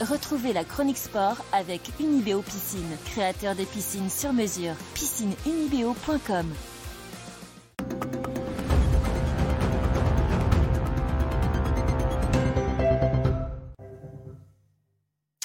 Retrouvez 0.00 0.52
la 0.52 0.62
chronique 0.62 0.98
sport 0.98 1.42
avec 1.52 1.80
Unibeo 1.98 2.42
Piscine, 2.42 2.96
créateur 3.06 3.54
des 3.54 3.64
piscines 3.64 4.10
sur 4.10 4.34
mesure. 4.34 4.74
Piscineunibeo.com 4.92 6.52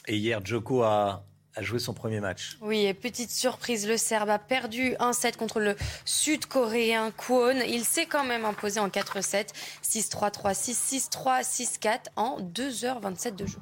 Et 0.08 0.18
hier, 0.18 0.46
Joko 0.46 0.84
a, 0.84 1.24
joué 1.62 1.80
son 1.80 1.94
premier 1.94 2.20
match. 2.20 2.58
Oui, 2.60 2.86
et 2.86 2.94
petite 2.94 3.32
surprise, 3.32 3.88
le 3.88 3.96
Serbe 3.96 4.30
a 4.30 4.40
perdu 4.40 4.96
1-7 4.96 5.38
contre 5.38 5.62
le 5.62 5.78
Sud-Coréen 6.04 7.12
Kwon. 7.12 7.62
Il 7.66 7.86
s'est 7.86 8.08
quand 8.08 8.26
même 8.26 8.44
imposé 8.44 8.82
en 8.82 8.90
4-7, 8.90 9.48
6-3, 9.82 10.34
3-6, 10.34 11.10
6-3, 11.10 11.44
6-4 11.46 12.00
en 12.18 12.42
2h27 12.42 13.36
de 13.38 13.46
jeu. 13.46 13.60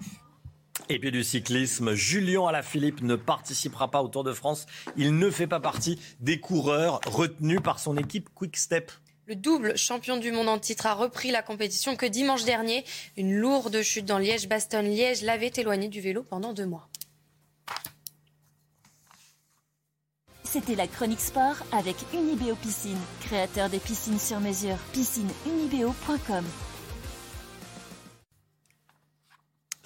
Et 0.91 0.97
puis 0.97 1.11
du 1.11 1.23
cyclisme, 1.23 1.93
Julien 1.93 2.47
Alaphilippe 2.47 3.01
ne 3.03 3.15
participera 3.15 3.91
pas 3.91 4.01
au 4.01 4.07
Tour 4.07 4.23
de 4.23 4.33
France. 4.33 4.65
Il 4.97 5.17
ne 5.19 5.29
fait 5.29 5.45
pas 5.45 5.59
partie 5.59 5.99
des 6.19 6.39
coureurs 6.39 6.99
retenus 7.05 7.61
par 7.63 7.77
son 7.77 7.95
équipe 7.95 8.29
Quick 8.33 8.57
Step. 8.57 8.91
Le 9.27 9.35
double 9.35 9.77
champion 9.77 10.17
du 10.17 10.31
monde 10.31 10.49
en 10.49 10.57
titre 10.57 10.87
a 10.87 10.95
repris 10.95 11.29
la 11.29 11.43
compétition 11.43 11.95
que 11.95 12.07
dimanche 12.07 12.43
dernier. 12.43 12.83
Une 13.17 13.35
lourde 13.35 13.83
chute 13.83 14.05
dans 14.05 14.17
Liège-Bastogne-Liège 14.17 15.21
l'avait 15.21 15.51
éloigné 15.55 15.89
du 15.89 16.01
vélo 16.01 16.23
pendant 16.23 16.53
deux 16.53 16.65
mois. 16.65 16.89
C'était 20.43 20.73
la 20.73 20.87
chronique 20.87 21.21
sport 21.21 21.57
avec 21.71 21.95
Unibeo 22.11 22.55
Piscine, 22.55 22.97
créateur 23.21 23.69
des 23.69 23.77
piscines 23.77 24.17
sur 24.17 24.39
mesure. 24.39 24.77
Piscineunibeo.com 24.93 26.45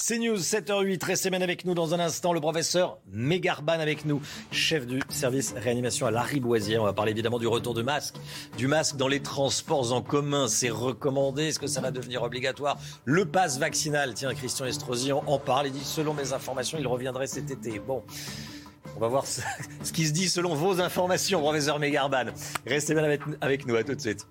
C'est 0.05 0.19
News 0.19 0.35
7h08, 0.35 1.05
restez 1.05 1.29
bien 1.29 1.39
avec 1.39 1.63
nous 1.63 1.73
dans 1.73 1.93
un 1.93 1.99
instant. 2.01 2.33
Le 2.33 2.41
professeur 2.41 2.97
Mégarban 3.09 3.79
avec 3.79 4.03
nous, 4.03 4.21
chef 4.51 4.85
du 4.85 4.99
service 5.07 5.53
réanimation 5.55 6.05
à 6.05 6.11
la 6.11 6.21
Riboisière. 6.21 6.81
On 6.81 6.85
va 6.85 6.91
parler 6.91 7.13
évidemment 7.13 7.39
du 7.39 7.47
retour 7.47 7.73
de 7.73 7.83
masque, 7.83 8.15
du 8.57 8.67
masque 8.67 8.97
dans 8.97 9.07
les 9.07 9.21
transports 9.21 9.93
en 9.93 10.01
commun. 10.01 10.49
C'est 10.49 10.69
recommandé. 10.69 11.43
Est-ce 11.43 11.59
que 11.59 11.67
ça 11.67 11.79
va 11.79 11.91
devenir 11.91 12.21
obligatoire? 12.21 12.77
Le 13.05 13.23
pass 13.23 13.59
vaccinal. 13.59 14.13
Tiens, 14.13 14.33
Christian 14.33 14.65
Estrosi 14.65 15.13
en 15.13 15.39
parle. 15.39 15.67
Il 15.67 15.71
dit, 15.71 15.85
selon 15.85 16.13
mes 16.13 16.33
informations, 16.33 16.77
il 16.77 16.85
reviendrait 16.85 17.27
cet 17.27 17.49
été. 17.49 17.79
Bon. 17.79 18.03
On 18.97 18.99
va 18.99 19.07
voir 19.07 19.25
ce, 19.25 19.41
qui 19.93 20.05
se 20.05 20.11
dit 20.11 20.27
selon 20.27 20.53
vos 20.53 20.81
informations, 20.81 21.39
professeur 21.39 21.79
Mégarban. 21.79 22.25
Restez 22.67 22.93
bien 22.93 23.05
avec 23.39 23.65
nous. 23.65 23.75
À 23.77 23.83
tout 23.85 23.95
de 23.95 24.01
suite. 24.01 24.27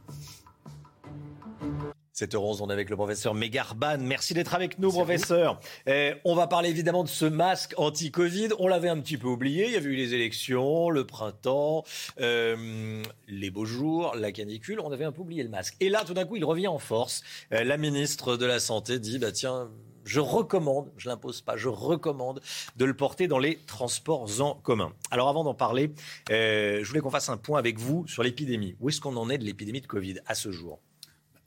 7h11, 2.22 2.58
on 2.60 2.70
est 2.70 2.72
avec 2.72 2.88
le 2.88 2.96
professeur 2.96 3.34
Megarban. 3.34 3.98
Merci 3.98 4.32
d'être 4.32 4.54
avec 4.54 4.78
nous, 4.78 4.90
professeur. 4.90 5.58
Eh, 5.86 6.12
on 6.24 6.36
va 6.36 6.46
parler 6.46 6.68
évidemment 6.68 7.02
de 7.02 7.08
ce 7.08 7.24
masque 7.24 7.74
anti-Covid. 7.76 8.50
On 8.60 8.68
l'avait 8.68 8.88
un 8.88 9.00
petit 9.00 9.18
peu 9.18 9.26
oublié. 9.26 9.66
Il 9.66 9.72
y 9.72 9.76
avait 9.76 9.90
eu 9.90 9.96
les 9.96 10.14
élections, 10.14 10.88
le 10.88 11.04
printemps, 11.04 11.84
euh, 12.20 13.02
les 13.26 13.50
beaux 13.50 13.64
jours, 13.64 14.14
la 14.14 14.30
canicule. 14.30 14.78
On 14.80 14.92
avait 14.92 15.04
un 15.04 15.10
peu 15.10 15.22
oublié 15.22 15.42
le 15.42 15.48
masque. 15.48 15.74
Et 15.80 15.88
là, 15.88 16.04
tout 16.06 16.14
d'un 16.14 16.24
coup, 16.24 16.36
il 16.36 16.44
revient 16.44 16.68
en 16.68 16.78
force. 16.78 17.22
Euh, 17.52 17.64
la 17.64 17.76
ministre 17.76 18.36
de 18.36 18.46
la 18.46 18.60
Santé 18.60 19.00
dit, 19.00 19.18
bah 19.18 19.32
tiens, 19.32 19.68
je 20.04 20.20
recommande, 20.20 20.92
je 20.96 21.08
l'impose 21.08 21.40
pas, 21.40 21.56
je 21.56 21.68
recommande 21.68 22.40
de 22.76 22.84
le 22.84 22.94
porter 22.94 23.26
dans 23.26 23.38
les 23.38 23.56
transports 23.66 24.28
en 24.40 24.54
commun. 24.54 24.92
Alors 25.10 25.28
avant 25.28 25.42
d'en 25.44 25.54
parler, 25.54 25.92
euh, 26.30 26.80
je 26.82 26.88
voulais 26.88 27.00
qu'on 27.00 27.10
fasse 27.10 27.28
un 27.28 27.36
point 27.36 27.58
avec 27.58 27.78
vous 27.78 28.06
sur 28.06 28.22
l'épidémie. 28.22 28.76
Où 28.80 28.88
est-ce 28.88 29.00
qu'on 29.00 29.16
en 29.16 29.28
est 29.28 29.38
de 29.38 29.44
l'épidémie 29.44 29.80
de 29.80 29.86
Covid 29.86 30.20
à 30.26 30.34
ce 30.34 30.52
jour? 30.52 30.80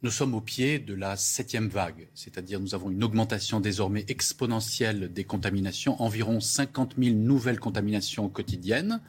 Nous 0.05 0.11
sommes 0.11 0.35
au 0.35 0.41
pied 0.41 0.77
de 0.77 0.93
la 0.93 1.15
septième 1.15 1.67
vague, 1.67 2.07
c'est-à-dire 2.13 2.59
nous 2.59 2.75
avons 2.75 2.91
une 2.91 3.03
augmentation 3.03 3.59
désormais 3.59 4.05
exponentielle 4.07 5.11
des 5.11 5.23
contaminations, 5.23 5.99
environ 5.99 6.39
50 6.39 6.93
000 6.99 7.15
nouvelles 7.15 7.59
contaminations 7.59 8.29
quotidiennes, 8.29 9.01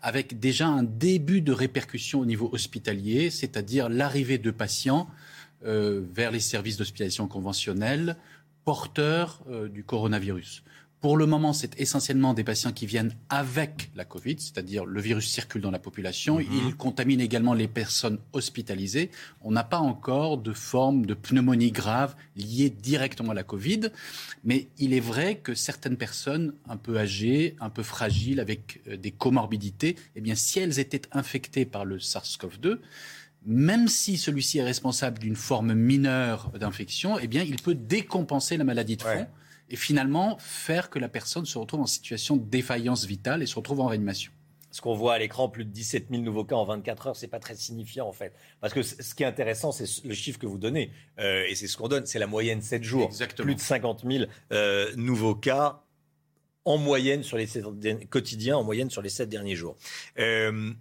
avec 0.00 0.40
déjà 0.40 0.66
un 0.66 0.82
début 0.82 1.42
de 1.42 1.52
répercussion 1.52 2.20
au 2.20 2.24
niveau 2.24 2.48
hospitalier, 2.52 3.28
c'est-à-dire 3.28 3.90
l'arrivée 3.90 4.38
de 4.38 4.50
patients 4.50 5.10
euh, 5.66 6.06
vers 6.10 6.30
les 6.30 6.40
services 6.40 6.78
d'hospitalisation 6.78 7.28
conventionnels 7.28 8.16
porteurs 8.64 9.42
euh, 9.50 9.68
du 9.68 9.84
coronavirus. 9.84 10.62
Pour 11.00 11.16
le 11.16 11.24
moment, 11.24 11.54
c'est 11.54 11.80
essentiellement 11.80 12.34
des 12.34 12.44
patients 12.44 12.72
qui 12.72 12.84
viennent 12.84 13.14
avec 13.30 13.90
la 13.96 14.04
Covid, 14.04 14.36
c'est-à-dire 14.38 14.84
le 14.84 15.00
virus 15.00 15.30
circule 15.30 15.62
dans 15.62 15.70
la 15.70 15.78
population. 15.78 16.38
Mhm. 16.38 16.46
Il 16.66 16.76
contamine 16.76 17.22
également 17.22 17.54
les 17.54 17.68
personnes 17.68 18.18
hospitalisées. 18.34 19.10
On 19.40 19.50
n'a 19.50 19.64
pas 19.64 19.78
encore 19.78 20.36
de 20.36 20.52
forme 20.52 21.06
de 21.06 21.14
pneumonie 21.14 21.72
grave 21.72 22.16
liée 22.36 22.68
directement 22.68 23.30
à 23.30 23.34
la 23.34 23.44
Covid. 23.44 23.88
Mais 24.44 24.68
il 24.76 24.92
est 24.92 25.00
vrai 25.00 25.38
que 25.38 25.54
certaines 25.54 25.96
personnes 25.96 26.52
un 26.68 26.76
peu 26.76 26.98
âgées, 26.98 27.56
un 27.60 27.70
peu 27.70 27.82
fragiles, 27.82 28.38
avec 28.38 28.82
euh, 28.86 28.98
des 28.98 29.10
comorbidités, 29.10 29.96
eh 30.16 30.20
bien, 30.20 30.34
si 30.34 30.58
elles 30.58 30.78
étaient 30.78 31.02
infectées 31.12 31.64
par 31.64 31.86
le 31.86 31.96
SARS-CoV-2, 31.98 32.78
même 33.46 33.88
si 33.88 34.18
celui-ci 34.18 34.58
est 34.58 34.64
responsable 34.64 35.18
d'une 35.18 35.36
forme 35.36 35.72
mineure 35.72 36.50
d'infection, 36.60 37.18
eh 37.18 37.26
bien, 37.26 37.42
il 37.42 37.56
peut 37.56 37.74
décompenser 37.74 38.58
la 38.58 38.64
maladie 38.64 38.98
de 38.98 39.02
fond 39.02 39.26
et 39.70 39.76
finalement 39.76 40.36
faire 40.38 40.90
que 40.90 40.98
la 40.98 41.08
personne 41.08 41.46
se 41.46 41.56
retrouve 41.58 41.80
en 41.80 41.86
situation 41.86 42.36
de 42.36 42.44
défaillance 42.44 43.04
vitale 43.04 43.42
et 43.42 43.46
se 43.46 43.54
retrouve 43.54 43.80
en 43.80 43.86
réanimation. 43.86 44.32
Ce 44.72 44.80
qu'on 44.80 44.94
voit 44.94 45.14
à 45.14 45.18
l'écran, 45.18 45.48
plus 45.48 45.64
de 45.64 45.70
17 45.70 46.08
000 46.10 46.22
nouveaux 46.22 46.44
cas 46.44 46.54
en 46.54 46.64
24 46.64 47.06
heures, 47.08 47.16
c'est 47.16 47.28
pas 47.28 47.40
très 47.40 47.56
signifiant 47.56 48.06
en 48.06 48.12
fait. 48.12 48.32
Parce 48.60 48.72
que 48.72 48.82
ce 48.82 49.14
qui 49.14 49.24
est 49.24 49.26
intéressant, 49.26 49.72
c'est 49.72 50.04
le 50.04 50.14
chiffre 50.14 50.38
que 50.38 50.46
vous 50.46 50.58
donnez, 50.58 50.92
euh, 51.18 51.44
et 51.48 51.54
c'est 51.56 51.66
ce 51.66 51.76
qu'on 51.76 51.88
donne, 51.88 52.06
c'est 52.06 52.20
la 52.20 52.28
moyenne 52.28 52.62
7 52.62 52.84
jours. 52.84 53.06
Exactement. 53.06 53.46
Plus 53.46 53.54
de 53.56 53.60
50 53.60 54.04
000 54.08 54.24
euh, 54.52 54.92
nouveaux 54.96 55.34
cas 55.34 55.82
en 56.64 56.78
moyenne 56.78 57.22
sur 57.22 57.36
les 57.36 57.46
7 57.46 57.64
quotidiens, 58.08 58.58
en 58.58 58.64
moyenne 58.64 58.90
sur 58.90 59.02
les 59.02 59.08
7 59.08 59.28
derniers 59.28 59.56
jours. 59.56 59.76
Euh, 60.18 60.72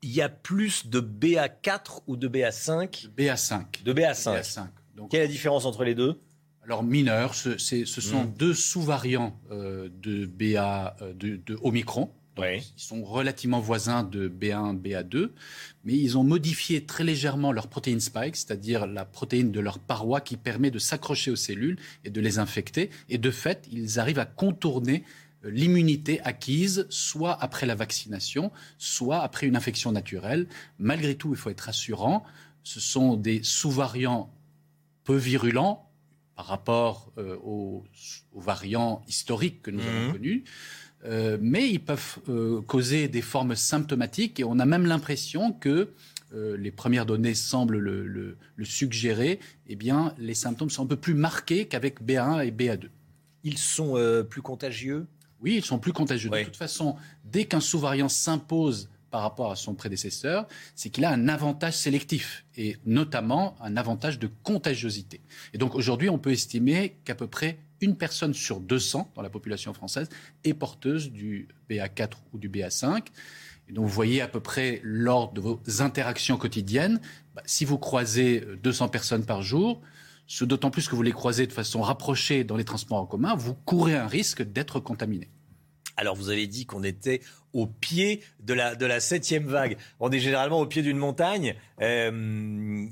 il 0.00 0.10
y 0.10 0.22
a 0.22 0.28
plus 0.28 0.86
de 0.86 1.00
BA4 1.00 2.02
ou 2.06 2.16
de 2.16 2.28
BA5 2.28 3.10
BA5. 3.16 3.82
De 3.84 3.92
BA5. 3.92 4.40
BA5. 4.40 4.68
Donc, 4.94 5.10
Quelle 5.10 5.20
est 5.20 5.24
la 5.24 5.30
différence 5.30 5.64
entre 5.64 5.84
les 5.84 5.94
deux? 5.94 6.20
Alors 6.64 6.82
mineur, 6.82 7.34
ce, 7.34 7.58
ce 7.58 7.84
sont 8.00 8.24
hmm. 8.24 8.34
deux 8.38 8.54
sous-variants 8.54 9.38
euh, 9.50 9.88
de 10.02 10.26
BA 10.26 10.96
euh, 11.02 11.12
de, 11.12 11.36
de, 11.44 11.58
Omicron. 11.62 12.10
Ils 12.38 12.62
sont 12.76 13.04
relativement 13.04 13.60
voisins 13.60 14.02
de 14.02 14.28
B1, 14.28 14.80
BA2, 14.80 15.30
mais 15.84 15.92
ils 15.92 16.18
ont 16.18 16.24
modifié 16.24 16.84
très 16.84 17.04
légèrement 17.04 17.52
leur 17.52 17.68
protéine 17.68 18.00
spike, 18.00 18.34
c'est-à-dire 18.34 18.88
la 18.88 19.04
protéine 19.04 19.52
de 19.52 19.60
leur 19.60 19.78
paroi 19.78 20.20
qui 20.20 20.36
permet 20.36 20.72
de 20.72 20.80
s'accrocher 20.80 21.30
aux 21.30 21.36
cellules 21.36 21.78
et 22.04 22.10
de 22.10 22.20
les 22.20 22.40
infecter. 22.40 22.90
Et 23.08 23.18
de 23.18 23.30
fait, 23.30 23.68
ils 23.70 24.00
arrivent 24.00 24.18
à 24.18 24.24
contourner 24.24 25.04
euh, 25.44 25.50
l'immunité 25.50 26.20
acquise, 26.22 26.86
soit 26.88 27.40
après 27.40 27.66
la 27.66 27.76
vaccination, 27.76 28.50
soit 28.78 29.20
après 29.20 29.46
une 29.46 29.54
infection 29.54 29.92
naturelle. 29.92 30.48
Malgré 30.78 31.14
tout, 31.14 31.30
il 31.34 31.36
faut 31.36 31.50
être 31.50 31.68
assurant. 31.68 32.24
Ce 32.64 32.80
sont 32.80 33.16
des 33.16 33.42
sous-variants 33.44 34.32
peu 35.04 35.16
virulents, 35.16 35.83
par 36.36 36.46
rapport 36.46 37.12
euh, 37.18 37.36
aux, 37.42 37.84
variants 38.34 39.02
historiques 39.06 39.62
que 39.62 39.70
nous 39.70 39.80
avons 39.80 40.06
mhm. 40.06 40.12
connus. 40.12 40.44
Euh, 41.04 41.36
mais 41.40 41.68
ils 41.68 41.80
peuvent 41.84 42.18
euh, 42.28 42.62
causer 42.62 43.08
des 43.08 43.20
formes 43.20 43.54
symptomatiques 43.54 44.40
et 44.40 44.44
on 44.44 44.58
a 44.58 44.64
même 44.64 44.86
l'impression 44.86 45.52
que 45.52 45.92
les 46.58 46.72
premières 46.72 47.06
données 47.06 47.34
semblent 47.34 47.78
le, 47.78 48.36
suggérer, 48.64 49.38
eh 49.68 49.76
bien, 49.76 50.12
les 50.18 50.34
symptômes 50.34 50.68
sont 50.68 50.82
un 50.82 50.86
peu 50.88 50.96
plus 50.96 51.14
marqués 51.14 51.68
qu'avec 51.68 52.02
B1 52.02 52.44
et 52.44 52.50
BA2. 52.50 52.88
Ils 53.44 53.56
sont 53.56 53.94
plus 54.28 54.42
contagieux? 54.42 55.06
Oui, 55.40 55.54
ils 55.58 55.64
sont 55.64 55.78
plus 55.78 55.92
contagieux. 55.92 56.30
De 56.30 56.42
toute 56.42 56.56
façon, 56.56 56.96
dès 57.24 57.44
qu'un 57.44 57.60
sous-variant 57.60 58.08
s'impose 58.08 58.90
par 59.14 59.22
rapport 59.22 59.52
à 59.52 59.54
son 59.54 59.76
prédécesseur, 59.76 60.48
c'est 60.74 60.90
qu'il 60.90 61.04
a 61.04 61.10
un 61.12 61.28
avantage 61.28 61.76
sélectif 61.76 62.44
et 62.56 62.78
notamment 62.84 63.54
un 63.60 63.76
avantage 63.76 64.18
de 64.18 64.28
contagiosité. 64.42 65.20
Et 65.52 65.58
donc 65.58 65.76
aujourd'hui, 65.76 66.08
on 66.08 66.18
peut 66.18 66.32
estimer 66.32 66.96
qu'à 67.04 67.14
peu 67.14 67.28
près 67.28 67.60
une 67.80 67.96
personne 67.96 68.34
sur 68.34 68.58
200 68.58 69.12
dans 69.14 69.22
la 69.22 69.30
population 69.30 69.72
française 69.72 70.08
est 70.42 70.52
porteuse 70.52 71.12
du 71.12 71.46
BA4 71.70 72.14
ou 72.32 72.38
du 72.38 72.48
BA5. 72.50 73.04
Et 73.68 73.72
donc 73.72 73.84
vous 73.84 73.92
voyez 73.92 74.20
à 74.20 74.26
peu 74.26 74.40
près 74.40 74.80
lors 74.82 75.32
de 75.32 75.40
vos 75.40 75.60
interactions 75.78 76.36
quotidiennes, 76.36 77.00
bah, 77.36 77.42
si 77.46 77.64
vous 77.64 77.78
croisez 77.78 78.44
200 78.64 78.88
personnes 78.88 79.24
par 79.24 79.42
jour, 79.42 79.80
d'autant 80.40 80.72
plus 80.72 80.88
que 80.88 80.96
vous 80.96 81.02
les 81.02 81.12
croisez 81.12 81.46
de 81.46 81.52
façon 81.52 81.82
rapprochée 81.82 82.42
dans 82.42 82.56
les 82.56 82.64
transports 82.64 82.98
en 82.98 83.06
commun, 83.06 83.36
vous 83.36 83.54
courez 83.54 83.94
un 83.94 84.08
risque 84.08 84.42
d'être 84.42 84.80
contaminé. 84.80 85.30
Alors 85.96 86.16
vous 86.16 86.30
avez 86.30 86.46
dit 86.46 86.66
qu'on 86.66 86.82
était 86.82 87.20
au 87.52 87.66
pied 87.66 88.20
de 88.42 88.54
la, 88.54 88.74
de 88.74 88.86
la 88.86 89.00
septième 89.00 89.44
vague. 89.44 89.76
On 90.00 90.10
est 90.10 90.18
généralement 90.18 90.60
au 90.60 90.66
pied 90.66 90.82
d'une 90.82 90.98
montagne. 90.98 91.54
Euh, 91.80 92.86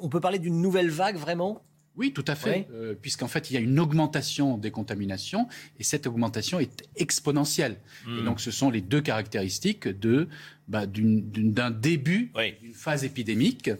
on 0.00 0.08
peut 0.08 0.20
parler 0.20 0.38
d'une 0.38 0.60
nouvelle 0.60 0.90
vague 0.90 1.16
vraiment? 1.16 1.62
Oui, 1.96 2.12
tout 2.12 2.24
à 2.26 2.34
fait, 2.34 2.66
euh, 2.72 2.94
puisqu'en 3.00 3.28
fait, 3.28 3.50
il 3.50 3.54
y 3.54 3.56
a 3.56 3.60
une 3.60 3.78
augmentation 3.78 4.58
des 4.58 4.72
contaminations 4.72 5.46
et 5.78 5.84
cette 5.84 6.08
augmentation 6.08 6.58
est 6.58 6.82
exponentielle. 6.96 7.76
Et 8.06 8.10
hmm. 8.10 8.24
donc, 8.24 8.40
ce 8.40 8.50
sont 8.50 8.68
les 8.68 8.80
deux 8.80 9.00
caractéristiques 9.00 9.86
de 9.86 10.28
bah, 10.66 10.86
d'un 10.86 11.70
début 11.70 12.32
d'une 12.60 12.74
phase 12.74 13.04
épidémique. 13.04 13.70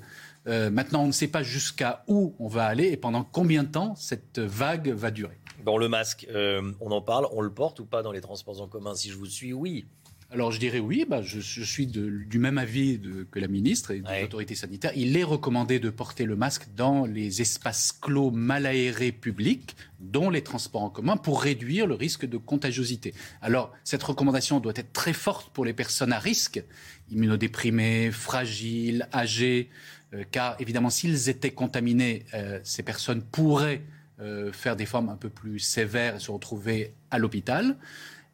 Euh, 0.47 0.71
maintenant, 0.71 1.03
on 1.03 1.07
ne 1.09 1.13
sait 1.13 1.29
pas 1.29 1.43
jusqu'à 1.43 2.05
où 2.07 2.37
on 2.39 2.47
va 2.47 2.67
aller 2.67 2.89
et 2.89 2.97
pendant 2.97 3.25
combien 3.25 3.65
de 3.65 3.69
temps 3.69 3.97
cette 3.97 4.39
vague 4.39 4.91
va 4.91 5.11
durer. 5.11 5.39
Bon, 5.65 5.79
le 5.79 5.89
masque, 5.89 6.27
euh, 6.29 6.73
on 6.81 6.91
en 6.91 7.01
parle, 7.01 7.27
on 7.33 7.41
le 7.41 7.49
porte 7.49 7.81
ou 7.81 7.87
pas 7.87 8.03
dans 8.03 8.13
les 8.13 8.21
transports 8.21 8.61
en 8.61 8.69
commun? 8.69 8.95
Si 8.95 9.09
je 9.09 9.17
vous 9.17 9.25
suis, 9.25 9.55
oui. 9.55 9.87
Alors 10.31 10.53
je 10.53 10.59
dirais 10.59 10.79
oui, 10.79 11.07
bah, 11.09 11.23
je, 11.23 11.41
suis 11.41 11.87
du 11.87 12.39
même 12.39 12.59
avis 12.59 13.01
que 13.31 13.39
la 13.39 13.49
ministre 13.49 13.93
et 13.93 14.01
des 14.01 14.25
autorités 14.25 14.57
sanitaires. 14.57 14.93
Il 14.95 15.17
est 15.17 15.23
recommandé 15.23 15.79
de 15.79 15.89
porter 15.89 16.25
le 16.25 16.37
masque 16.37 16.67
dans 16.77 17.07
les 17.07 17.41
espaces 17.41 17.93
clos 17.93 18.31
mal 18.31 18.67
aérés 18.67 19.13
publics, 19.13 19.77
dont 20.01 20.29
les 20.29 20.43
transports 20.43 20.83
en 20.83 20.91
commun, 20.91 21.17
pour 21.17 21.41
réduire 21.41 21.87
le 21.87 21.95
risque 21.95 22.27
de 22.27 22.37
contagiosité. 22.37 23.15
Alors 23.41 23.73
cette 23.85 24.03
recommandation 24.03 24.61
doit 24.61 24.73
être 24.77 24.93
très 24.93 25.13
forte 25.13 25.51
pour 25.51 25.65
les 25.65 25.73
personnes 25.73 26.13
à 26.13 26.19
risque, 26.19 26.63
immunodéprimées, 27.11 28.11
fragiles, 28.11 29.09
âgées, 29.15 29.71
euh, 30.15 30.25
car 30.31 30.57
évidemment 30.61 30.91
s'ils 30.91 31.29
étaient 31.31 31.53
contaminés, 31.53 32.27
euh, 32.35 32.61
ces 32.65 32.83
personnes 32.83 33.23
pourraient 33.23 33.83
euh, 34.21 34.53
faire 34.53 34.77
des 34.77 34.87
formes 34.87 35.09
un 35.09 35.17
peu 35.17 35.29
plus 35.29 35.59
sévères 35.59 36.17
et 36.17 36.21
se 36.21 36.31
retrouver 36.31 36.95
à 37.11 37.19
l'hôpital. 37.19 37.77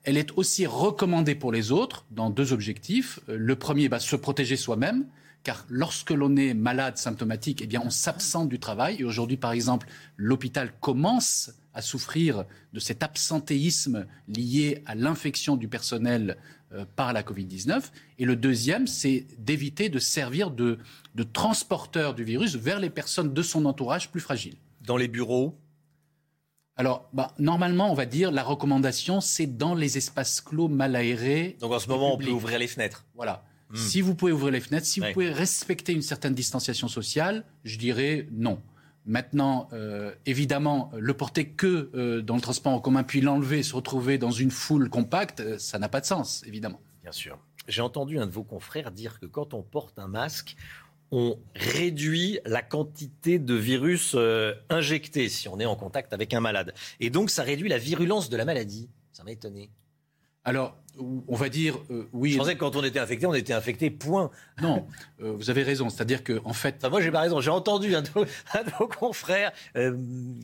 Elle 0.02 0.16
est 0.16 0.30
aussi 0.36 0.66
recommandée 0.66 1.34
pour 1.34 1.52
les 1.52 1.72
autres 1.72 2.04
dans 2.10 2.30
deux 2.30 2.52
objectifs. 2.52 3.20
Euh, 3.28 3.36
le 3.38 3.56
premier, 3.56 3.88
bah, 3.88 3.98
se 3.98 4.16
protéger 4.16 4.56
soi-même, 4.56 5.06
car 5.42 5.64
lorsque 5.68 6.10
l'on 6.10 6.36
est 6.36 6.54
malade, 6.54 6.98
symptomatique, 6.98 7.60
eh 7.62 7.66
bien, 7.66 7.82
on 7.84 7.90
s'absente 7.90 8.48
du 8.48 8.58
travail. 8.58 8.96
Et 9.00 9.04
aujourd'hui, 9.04 9.36
par 9.36 9.52
exemple, 9.52 9.88
l'hôpital 10.16 10.72
commence 10.80 11.52
à 11.72 11.82
souffrir 11.82 12.44
de 12.72 12.80
cet 12.80 13.02
absentéisme 13.02 14.06
lié 14.28 14.82
à 14.86 14.94
l'infection 14.94 15.56
du 15.56 15.68
personnel 15.68 16.36
euh, 16.72 16.84
par 16.96 17.12
la 17.12 17.22
Covid-19. 17.22 17.84
Et 18.18 18.24
le 18.24 18.36
deuxième, 18.36 18.86
c'est 18.86 19.26
d'éviter 19.38 19.88
de 19.88 19.98
servir 19.98 20.50
de, 20.50 20.78
de 21.14 21.22
transporteur 21.22 22.14
du 22.14 22.24
virus 22.24 22.56
vers 22.56 22.80
les 22.80 22.90
personnes 22.90 23.32
de 23.32 23.42
son 23.42 23.64
entourage 23.64 24.10
plus 24.10 24.20
fragiles. 24.20 24.56
Dans 24.82 24.96
les 24.96 25.08
bureaux 25.08 25.58
alors, 26.80 27.10
bah, 27.12 27.34
normalement, 27.38 27.92
on 27.92 27.94
va 27.94 28.06
dire, 28.06 28.32
la 28.32 28.42
recommandation, 28.42 29.20
c'est 29.20 29.46
dans 29.46 29.74
les 29.74 29.98
espaces 29.98 30.40
clos 30.40 30.66
mal 30.66 30.96
aérés. 30.96 31.58
Donc 31.60 31.72
en 31.72 31.78
ce 31.78 31.90
moment, 31.90 32.14
on 32.14 32.16
peut 32.16 32.30
ouvrir 32.30 32.58
les 32.58 32.68
fenêtres. 32.68 33.04
Voilà. 33.14 33.44
Hmm. 33.68 33.76
Si 33.76 34.00
vous 34.00 34.14
pouvez 34.14 34.32
ouvrir 34.32 34.50
les 34.50 34.60
fenêtres, 34.60 34.86
si 34.86 34.98
vous 34.98 35.12
pouvez 35.12 35.30
respecter 35.30 35.92
une 35.92 36.00
certaine 36.00 36.32
distanciation 36.32 36.88
sociale, 36.88 37.44
je 37.64 37.76
dirais 37.76 38.28
non. 38.32 38.62
Maintenant, 39.04 39.68
euh, 39.74 40.14
évidemment, 40.24 40.90
le 40.96 41.12
porter 41.12 41.50
que 41.50 41.90
euh, 41.94 42.22
dans 42.22 42.36
le 42.36 42.40
transport 42.40 42.72
en 42.72 42.80
commun, 42.80 43.02
puis 43.02 43.20
l'enlever, 43.20 43.62
se 43.62 43.76
retrouver 43.76 44.16
dans 44.16 44.30
une 44.30 44.50
foule 44.50 44.88
compacte, 44.88 45.40
euh, 45.40 45.58
ça 45.58 45.78
n'a 45.78 45.90
pas 45.90 46.00
de 46.00 46.06
sens, 46.06 46.42
évidemment. 46.46 46.80
Bien 47.02 47.12
sûr. 47.12 47.38
J'ai 47.68 47.82
entendu 47.82 48.18
un 48.18 48.26
de 48.26 48.32
vos 48.32 48.42
confrères 48.42 48.90
dire 48.90 49.20
que 49.20 49.26
quand 49.26 49.52
on 49.52 49.60
porte 49.60 49.98
un 49.98 50.08
masque, 50.08 50.56
on 51.12 51.38
réduit 51.54 52.38
la 52.44 52.62
quantité 52.62 53.38
de 53.38 53.54
virus 53.54 54.12
euh, 54.14 54.54
injecté 54.68 55.28
si 55.28 55.48
on 55.48 55.58
est 55.58 55.66
en 55.66 55.76
contact 55.76 56.12
avec 56.12 56.32
un 56.34 56.40
malade. 56.40 56.72
Et 57.00 57.10
donc, 57.10 57.30
ça 57.30 57.42
réduit 57.42 57.68
la 57.68 57.78
virulence 57.78 58.30
de 58.30 58.36
la 58.36 58.44
maladie. 58.44 58.88
Ça 59.12 59.24
m'a 59.24 59.32
étonné. 59.32 59.70
Alors, 60.42 60.78
on 61.28 61.36
va 61.36 61.50
dire 61.50 61.78
euh, 61.90 62.08
oui. 62.12 62.32
Je 62.32 62.38
pensais 62.38 62.54
que 62.54 62.60
quand 62.60 62.74
on 62.74 62.82
était 62.82 62.98
infecté, 62.98 63.26
on 63.26 63.34
était 63.34 63.52
infecté, 63.52 63.90
point. 63.90 64.30
Non, 64.62 64.86
euh, 65.20 65.32
vous 65.32 65.50
avez 65.50 65.62
raison. 65.62 65.90
C'est-à-dire 65.90 66.24
que, 66.24 66.40
en 66.44 66.52
fait. 66.52 66.82
moi, 66.84 67.00
j'ai 67.00 67.10
pas 67.10 67.20
raison. 67.20 67.40
J'ai 67.40 67.50
entendu 67.50 67.94
un 67.94 68.02
de, 68.02 68.08
vos, 68.08 68.88
confrères 68.98 69.52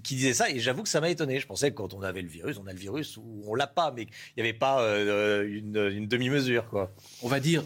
qui 0.02 0.16
disait 0.16 0.34
ça 0.34 0.51
et 0.51 0.59
j'avoue 0.59 0.82
que 0.82 0.88
ça 0.88 1.01
m'a 1.01 1.10
étonné. 1.10 1.38
Je 1.40 1.47
pensais 1.47 1.70
que 1.70 1.76
quand 1.76 1.94
on 1.94 2.02
avait 2.02 2.22
le 2.22 2.28
virus, 2.28 2.59
on 2.62 2.66
a 2.66 2.72
le 2.72 2.78
virus 2.78 3.16
ou 3.16 3.44
on 3.47 3.55
l'a 3.55 3.66
pas, 3.66 3.93
mais 3.93 4.02
il 4.02 4.43
n'y 4.43 4.43
avait 4.43 4.59
pas 4.59 4.82
une, 5.44 5.76
une 5.76 6.09
demi-mesure, 6.09 6.68
quoi. 6.68 6.93
On 7.22 7.28
va 7.28 7.40
dire, 7.40 7.62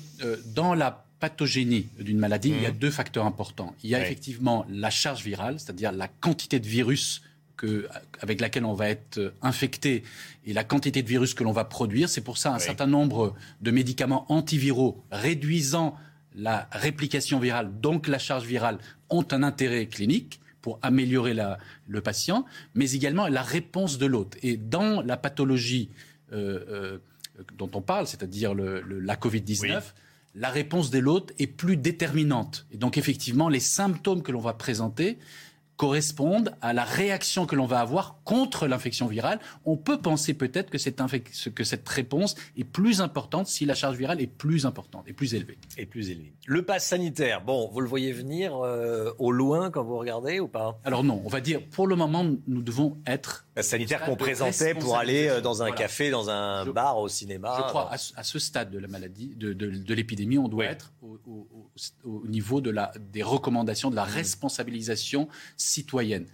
dans 0.46 0.74
la 0.74 1.09
pathogénie 1.20 1.86
d'une 1.98 2.18
maladie, 2.18 2.48
il 2.48 2.62
y 2.62 2.66
a 2.66 2.72
mmh. 2.72 2.78
deux 2.78 2.90
facteurs 2.90 3.26
importants. 3.26 3.74
Il 3.84 3.90
y 3.90 3.94
a 3.94 4.00
effectivement 4.00 4.66
la 4.70 4.90
charge 4.90 5.22
virale, 5.22 5.60
c'est-à-dire 5.60 5.92
la 5.92 6.08
quantité 6.08 6.58
de 6.58 6.66
virus 6.66 7.22
que, 7.56 7.86
avec 8.20 8.40
laquelle 8.40 8.64
on 8.64 8.72
va 8.72 8.88
être 8.88 9.34
infecté 9.42 10.02
et 10.46 10.54
la 10.54 10.64
quantité 10.64 11.02
de 11.02 11.08
virus 11.08 11.34
que 11.34 11.44
l'on 11.44 11.52
va 11.52 11.64
produire. 11.64 12.08
C'est 12.08 12.22
pour 12.22 12.38
ça 12.38 12.54
un 12.54 12.58
certain 12.58 12.86
nombre 12.86 13.34
de 13.60 13.70
médicaments 13.70 14.24
antiviraux 14.32 15.04
réduisant 15.12 15.94
la 16.34 16.68
réplication 16.72 17.38
virale, 17.38 17.70
donc 17.80 18.08
la 18.08 18.18
charge 18.18 18.46
virale, 18.46 18.78
ont 19.10 19.26
un 19.30 19.42
intérêt 19.42 19.86
clinique 19.86 20.40
pour 20.62 20.78
améliorer 20.82 21.34
la, 21.34 21.58
le 21.88 22.00
patient, 22.00 22.46
mais 22.74 22.92
également 22.92 23.26
la 23.28 23.42
réponse 23.42 23.98
de 23.98 24.06
l'autre. 24.06 24.38
Et 24.42 24.56
dans 24.56 25.02
la 25.02 25.16
pathologie 25.16 25.90
euh, 26.32 26.64
euh, 26.68 26.98
dont 27.58 27.70
on 27.74 27.80
parle, 27.80 28.06
c'est-à-dire 28.06 28.54
la 28.54 29.16
Covid-19, 29.16 29.82
la 30.34 30.50
réponse 30.50 30.90
de 30.90 30.98
l'autre 30.98 31.34
est 31.38 31.46
plus 31.46 31.76
déterminante. 31.76 32.66
Et 32.70 32.76
donc 32.76 32.98
effectivement, 32.98 33.48
les 33.48 33.60
symptômes 33.60 34.22
que 34.22 34.32
l'on 34.32 34.40
va 34.40 34.52
présenter 34.52 35.18
correspondent 35.80 36.54
à 36.60 36.74
la 36.74 36.84
réaction 36.84 37.46
que 37.46 37.56
l'on 37.56 37.64
va 37.64 37.80
avoir 37.80 38.20
contre 38.24 38.66
l'infection 38.66 39.06
virale. 39.06 39.40
On 39.64 39.78
peut 39.78 39.96
penser 39.96 40.34
peut-être 40.34 40.68
que 40.68 40.76
cette, 40.76 41.00
que 41.54 41.64
cette 41.64 41.88
réponse 41.88 42.34
est 42.58 42.64
plus 42.64 43.00
importante 43.00 43.46
si 43.46 43.64
la 43.64 43.74
charge 43.74 43.96
virale 43.96 44.20
est 44.20 44.26
plus 44.26 44.66
importante 44.66 45.04
et 45.08 45.14
plus 45.14 45.32
élevée. 45.32 45.56
Et 45.78 45.86
plus 45.86 46.10
élevée. 46.10 46.34
Le 46.44 46.66
pass 46.66 46.84
sanitaire, 46.86 47.42
bon, 47.42 47.70
vous 47.72 47.80
le 47.80 47.88
voyez 47.88 48.12
venir 48.12 48.58
euh, 48.62 49.12
au 49.18 49.32
loin 49.32 49.70
quand 49.70 49.82
vous 49.82 49.96
regardez 49.96 50.38
ou 50.38 50.48
pas? 50.48 50.78
Alors 50.84 51.02
non, 51.02 51.22
on 51.24 51.30
va 51.30 51.40
dire 51.40 51.62
pour 51.70 51.86
le 51.86 51.96
moment, 51.96 52.26
nous 52.46 52.60
devons 52.60 52.98
être... 53.06 53.46
Pass 53.54 53.68
sanitaire 53.68 54.04
qu'on 54.04 54.16
présentait 54.16 54.74
pour 54.74 54.98
aller 54.98 55.28
euh, 55.28 55.40
dans 55.40 55.62
un 55.62 55.72
café, 55.72 56.10
dans 56.10 56.28
un 56.28 56.66
bar, 56.66 56.98
au 56.98 57.08
cinéma. 57.08 57.54
Je 57.56 57.62
crois, 57.62 57.90
à, 57.90 58.22
ce 58.22 58.38
stade 58.38 58.70
de 58.70 58.78
la 58.78 58.88
maladie, 58.88 59.34
de, 59.34 59.54
de, 59.54 59.94
l'épidémie, 59.94 60.36
on 60.36 60.48
doit 60.48 60.66
être 60.66 60.92
au, 61.02 61.18
au, 62.04 62.26
niveau 62.26 62.60
de 62.60 62.68
la, 62.68 62.92
des 63.12 63.22
recommandations, 63.22 63.90
de 63.90 63.96
la 63.96 64.04
mmh. 64.04 64.24
Citoyenne. 65.70 66.26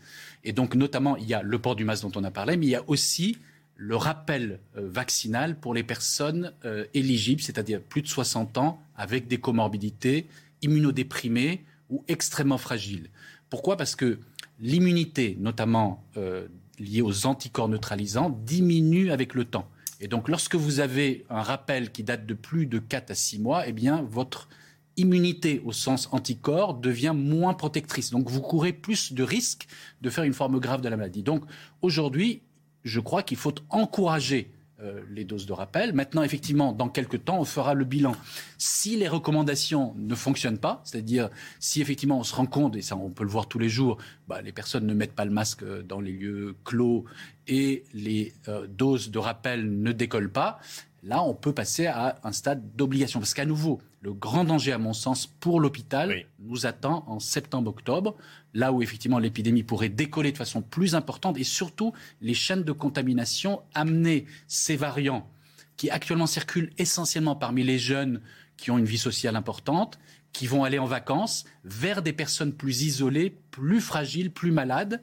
Et 0.44 0.52
donc, 0.52 0.74
notamment, 0.74 1.16
il 1.16 1.26
y 1.26 1.34
a 1.34 1.42
le 1.42 1.58
port 1.58 1.76
du 1.76 1.84
masque 1.84 2.02
dont 2.02 2.20
on 2.20 2.24
a 2.24 2.30
parlé, 2.30 2.56
mais 2.56 2.66
il 2.66 2.70
y 2.70 2.76
a 2.76 2.84
aussi 2.88 3.38
le 3.76 3.96
rappel 3.96 4.60
euh, 4.76 4.88
vaccinal 4.88 5.58
pour 5.58 5.74
les 5.74 5.82
personnes 5.82 6.52
euh, 6.64 6.84
éligibles, 6.94 7.42
c'est-à-dire 7.42 7.80
plus 7.82 8.02
de 8.02 8.08
60 8.08 8.56
ans, 8.58 8.80
avec 8.96 9.28
des 9.28 9.38
comorbidités, 9.38 10.26
immunodéprimées 10.62 11.64
ou 11.90 12.02
extrêmement 12.08 12.58
fragiles. 12.58 13.10
Pourquoi? 13.50 13.76
Parce 13.76 13.94
que 13.94 14.18
l'immunité, 14.60 15.36
notamment 15.38 16.04
euh, 16.16 16.48
liée 16.78 17.02
aux 17.02 17.26
anticorps 17.26 17.68
neutralisants, 17.68 18.30
diminue 18.44 19.10
avec 19.10 19.34
le 19.34 19.44
temps. 19.44 19.68
Et 20.00 20.08
donc, 20.08 20.28
lorsque 20.28 20.54
vous 20.54 20.80
avez 20.80 21.24
un 21.30 21.42
rappel 21.42 21.90
qui 21.90 22.02
date 22.02 22.26
de 22.26 22.34
plus 22.34 22.66
de 22.66 22.78
4 22.78 23.10
à 23.10 23.14
6 23.14 23.38
mois, 23.38 23.66
eh 23.66 23.72
bien, 23.72 24.02
votre 24.02 24.48
immunité 24.96 25.62
au 25.64 25.72
sens 25.72 26.08
anticorps 26.12 26.74
devient 26.74 27.12
moins 27.14 27.54
protectrice. 27.54 28.10
Donc 28.10 28.28
vous 28.28 28.40
courez 28.40 28.72
plus 28.72 29.12
de 29.12 29.22
risques 29.22 29.66
de 30.00 30.10
faire 30.10 30.24
une 30.24 30.34
forme 30.34 30.58
grave 30.58 30.80
de 30.80 30.88
la 30.88 30.96
maladie. 30.96 31.22
Donc 31.22 31.44
aujourd'hui, 31.82 32.42
je 32.84 33.00
crois 33.00 33.22
qu'il 33.22 33.36
faut 33.36 33.54
encourager 33.70 34.50
euh, 34.82 35.00
les 35.10 35.24
doses 35.24 35.46
de 35.46 35.54
rappel. 35.54 35.94
Maintenant, 35.94 36.22
effectivement, 36.22 36.74
dans 36.74 36.90
quelques 36.90 37.24
temps, 37.24 37.40
on 37.40 37.46
fera 37.46 37.72
le 37.72 37.86
bilan. 37.86 38.14
Si 38.58 38.94
les 38.94 39.08
recommandations 39.08 39.94
ne 39.96 40.14
fonctionnent 40.14 40.58
pas, 40.58 40.82
c'est-à-dire 40.84 41.30
si 41.60 41.80
effectivement 41.80 42.18
on 42.18 42.24
se 42.24 42.34
rend 42.34 42.44
compte, 42.44 42.76
et 42.76 42.82
ça 42.82 42.94
on 42.94 43.08
peut 43.08 43.24
le 43.24 43.30
voir 43.30 43.48
tous 43.48 43.58
les 43.58 43.70
jours, 43.70 43.96
bah, 44.28 44.42
les 44.42 44.52
personnes 44.52 44.86
ne 44.86 44.92
mettent 44.92 45.14
pas 45.14 45.24
le 45.24 45.30
masque 45.30 45.62
euh, 45.62 45.82
dans 45.82 45.98
les 45.98 46.12
lieux 46.12 46.56
clos 46.64 47.06
et 47.48 47.84
les 47.94 48.34
euh, 48.48 48.66
doses 48.66 49.10
de 49.10 49.18
rappel 49.18 49.80
ne 49.80 49.92
décollent 49.92 50.30
pas, 50.30 50.58
là 51.02 51.22
on 51.22 51.32
peut 51.32 51.54
passer 51.54 51.86
à 51.86 52.18
un 52.22 52.32
stade 52.32 52.76
d'obligation. 52.76 53.18
Parce 53.18 53.32
qu'à 53.32 53.46
nouveau, 53.46 53.80
le 54.06 54.12
grand 54.12 54.44
danger, 54.44 54.70
à 54.70 54.78
mon 54.78 54.92
sens, 54.92 55.26
pour 55.26 55.58
l'hôpital 55.58 56.26
nous 56.38 56.64
attend 56.64 57.02
en 57.08 57.18
septembre-octobre, 57.18 58.14
là 58.54 58.72
où 58.72 58.80
effectivement 58.80 59.18
l'épidémie 59.18 59.64
pourrait 59.64 59.88
décoller 59.88 60.30
de 60.30 60.36
façon 60.36 60.62
plus 60.62 60.94
importante 60.94 61.36
et 61.38 61.42
surtout 61.42 61.92
les 62.20 62.32
chaînes 62.32 62.62
de 62.62 62.70
contamination 62.70 63.62
amener 63.74 64.26
ces 64.46 64.76
variants 64.76 65.28
qui 65.76 65.90
actuellement 65.90 66.28
circulent 66.28 66.70
essentiellement 66.78 67.34
parmi 67.34 67.64
les 67.64 67.80
jeunes 67.80 68.20
qui 68.56 68.70
ont 68.70 68.78
une 68.78 68.84
vie 68.84 68.96
sociale 68.96 69.34
importante, 69.34 69.98
qui 70.32 70.46
vont 70.46 70.62
aller 70.62 70.78
en 70.78 70.86
vacances, 70.86 71.44
vers 71.64 72.00
des 72.00 72.12
personnes 72.12 72.52
plus 72.52 72.82
isolées, 72.82 73.36
plus 73.50 73.80
fragiles, 73.80 74.30
plus 74.30 74.52
malades, 74.52 75.02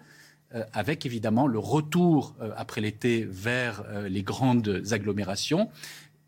euh, 0.55 0.63
avec 0.71 1.05
évidemment 1.05 1.47
le 1.47 1.57
retour 1.57 2.35
euh, 2.39 2.51
après 2.55 2.79
l'été 2.79 3.27
vers 3.27 3.83
euh, 3.87 4.07
les 4.07 4.21
grandes 4.21 4.83
agglomérations 4.91 5.69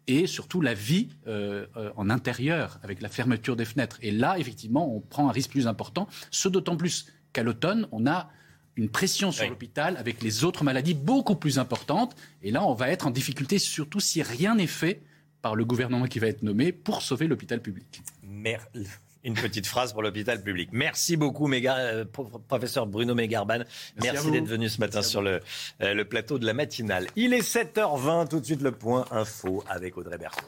et 0.08 0.28
surtout 0.28 0.62
la 0.62 0.74
vie 0.74 1.10
euh, 1.28 1.66
euh, 1.78 1.92
en 1.96 2.10
intérieur 2.10 2.80
avec 2.84 3.02
la 3.02 3.10
fermeture 3.10 3.56
des 3.56 3.66
fenêtres. 3.66 3.98
Et 4.02 4.12
là, 4.12 4.38
effectivement, 4.40 4.94
on 4.96 5.00
prend 5.00 5.30
un 5.30 5.32
risque 5.32 5.52
plus 5.52 5.68
important, 5.68 6.08
ce 6.32 6.48
d'autant 6.48 6.78
plus 6.78 7.08
qu'à 7.34 7.44
l'automne, 7.44 7.88
on 7.92 8.08
a 8.08 8.30
une 8.78 8.90
pression 8.90 9.32
sur 9.32 9.48
l'hôpital 9.48 9.96
avec 9.98 10.22
les 10.22 10.44
autres 10.44 10.64
maladies 10.64 10.94
beaucoup 10.94 11.36
plus 11.36 11.60
importantes. 11.60 12.16
Et 12.42 12.52
là, 12.52 12.66
on 12.66 12.74
va 12.74 12.90
être 12.90 13.08
en 13.08 13.12
difficulté, 13.12 13.58
surtout 13.58 14.02
si 14.02 14.22
rien 14.22 14.56
n'est 14.56 14.68
fait 14.68 15.02
par 15.42 15.56
le 15.56 15.64
gouvernement 15.64 16.08
qui 16.08 16.20
va 16.20 16.28
être 16.28 16.44
nommé 16.44 16.72
pour 16.72 17.02
sauver 17.02 17.28
l'hôpital 17.28 17.62
public. 17.62 18.02
Merci 18.24 18.88
une 19.26 19.34
petite 19.34 19.68
phrase 19.68 19.92
pour 19.92 20.04
l'hôpital 20.04 20.42
public. 20.42 20.70
Merci 20.72 21.18
beaucoup, 21.18 21.52
euh, 21.52 22.06
professeur 22.48 22.86
Bruno 22.86 23.16
Mégarban. 23.16 23.60
Merci, 24.02 24.32
d'être 24.32 24.46
venu 24.46 24.70
ce 24.70 24.80
matin 24.80 25.02
sur 25.02 25.22
le, 25.22 25.42
euh, 25.82 25.94
le 25.94 26.06
plateau 26.06 26.40
de 26.40 26.46
la 26.46 26.54
matinale. 26.54 27.08
Il 27.16 27.34
est 27.34 27.42
7h20, 27.42 28.30
tout 28.30 28.40
de 28.40 28.46
suite 28.46 28.62
le 28.62 28.72
point 28.72 29.06
info 29.12 29.64
avec 29.68 29.98
Audrey 29.98 30.18
Berthaud. 30.18 30.46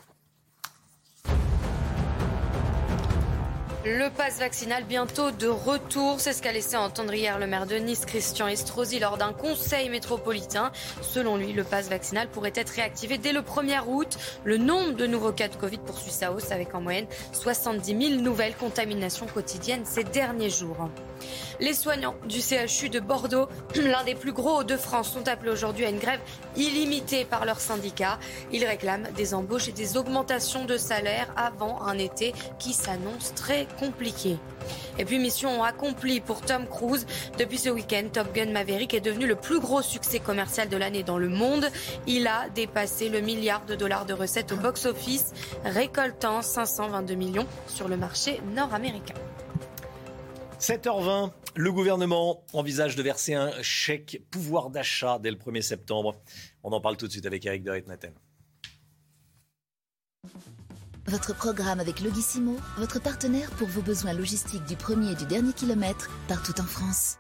Le 3.90 4.10
pass 4.10 4.40
vaccinal 4.40 4.84
bientôt 4.84 5.32
de 5.32 5.48
retour, 5.48 6.20
c'est 6.20 6.34
ce 6.34 6.42
qu'a 6.42 6.52
laissé 6.52 6.76
entendre 6.76 7.14
hier 7.14 7.40
le 7.40 7.48
maire 7.48 7.66
de 7.66 7.78
Nice, 7.78 8.06
Christian 8.06 8.50
Estrosi, 8.50 9.00
lors 9.00 9.18
d'un 9.18 9.32
conseil 9.32 9.88
métropolitain. 9.88 10.74
Selon 11.02 11.38
lui, 11.38 11.54
le 11.54 11.64
pass 11.64 11.88
vaccinal 11.88 12.28
pourrait 12.28 12.52
être 12.54 12.72
réactivé 12.72 13.18
dès 13.18 13.32
le 13.32 13.40
1er 13.40 13.88
août. 13.88 14.18
Le 14.44 14.58
nombre 14.58 14.92
de 14.92 15.08
nouveaux 15.08 15.32
cas 15.32 15.48
de 15.48 15.56
Covid 15.56 15.78
poursuit 15.78 16.12
sa 16.12 16.34
hausse 16.34 16.52
avec 16.52 16.76
en 16.76 16.82
moyenne 16.82 17.06
70 17.32 18.10
000 18.10 18.22
nouvelles 18.22 18.56
contaminations 18.56 19.26
quotidiennes 19.26 19.86
ces 19.86 20.04
derniers 20.04 20.50
jours. 20.50 20.90
Les 21.60 21.74
soignants 21.74 22.16
du 22.28 22.40
CHU 22.42 22.90
de 22.90 23.00
Bordeaux, 23.00 23.48
l'un 23.76 24.04
des 24.04 24.16
plus 24.16 24.34
gros 24.34 24.64
de 24.64 24.78
France, 24.78 25.12
sont 25.12 25.28
appelés 25.28 25.52
aujourd'hui 25.52 25.86
à 25.86 25.90
une 25.90 26.00
grève 26.00 26.20
illimitée 26.56 27.26
par 27.26 27.46
leur 27.46 27.60
syndicat. 27.60 28.20
Ils 28.52 28.66
réclament 28.66 29.10
des 29.16 29.34
embauches 29.34 29.68
et 29.68 29.72
des 29.72 29.98
augmentations 29.98 30.66
de 30.66 30.78
salaire 30.78 31.34
avant 31.36 31.82
un 31.82 31.98
été 31.98 32.34
qui 32.60 32.74
s'annonce 32.74 33.34
très 33.36 33.68
compliqué. 33.80 34.38
Et 35.00 35.06
puis 35.06 35.20
mission 35.20 35.64
accomplie 35.64 36.22
pour 36.22 36.42
Tom 36.42 36.66
Cruise. 36.68 37.06
Depuis 37.38 37.58
ce 37.58 37.70
week-end, 37.70 38.04
Top 38.12 38.34
Gun 38.34 38.52
Maverick 38.52 38.94
est 38.94 39.00
devenu 39.00 39.28
le 39.28 39.36
plus 39.36 39.60
gros 39.60 39.82
succès 39.82 40.20
commercial 40.20 40.70
de 40.70 40.78
l'année 40.78 41.04
dans 41.04 41.18
le 41.18 41.30
monde. 41.30 41.68
Il 42.08 42.28
a 42.28 42.50
dépassé 42.54 43.10
le 43.10 43.22
milliard 43.22 43.66
de 43.66 43.76
dollars 43.76 44.06
de 44.06 44.14
recettes 44.14 44.52
au 44.52 44.58
box-office, 44.58 45.34
récoltant 45.66 46.42
522 46.42 47.16
millions 47.16 47.48
sur 47.68 47.88
le 47.88 47.98
marché 47.98 48.42
nord-américain. 48.56 49.16
7h20, 50.60 51.32
le 51.56 51.72
gouvernement 51.72 52.44
envisage 52.54 52.96
de 52.96 53.04
verser 53.04 53.36
un 53.36 53.52
chèque 53.62 54.24
pouvoir 54.32 54.70
d'achat 54.70 55.20
dès 55.20 55.30
le 55.30 55.38
1er 55.38 55.62
septembre. 55.62 56.16
On 56.64 56.72
en 56.72 56.82
parle 56.82 56.98
tout 56.98 57.08
de 57.08 57.12
suite 57.12 57.26
avec 57.26 57.46
Eric 57.46 57.64
de 57.64 57.72
Ritmaten. 57.72 58.14
Votre 61.06 61.34
programme 61.34 61.80
avec 61.80 62.02
Logissimo, 62.02 62.58
votre 62.78 63.00
partenaire 63.02 63.50
pour 63.52 63.68
vos 63.68 63.82
besoins 63.82 64.14
logistiques 64.14 64.66
du 64.66 64.76
premier 64.76 65.12
et 65.12 65.16
du 65.16 65.26
dernier 65.26 65.54
kilomètre, 65.54 66.10
partout 66.28 66.60
en 66.60 66.66
France. 66.66 67.18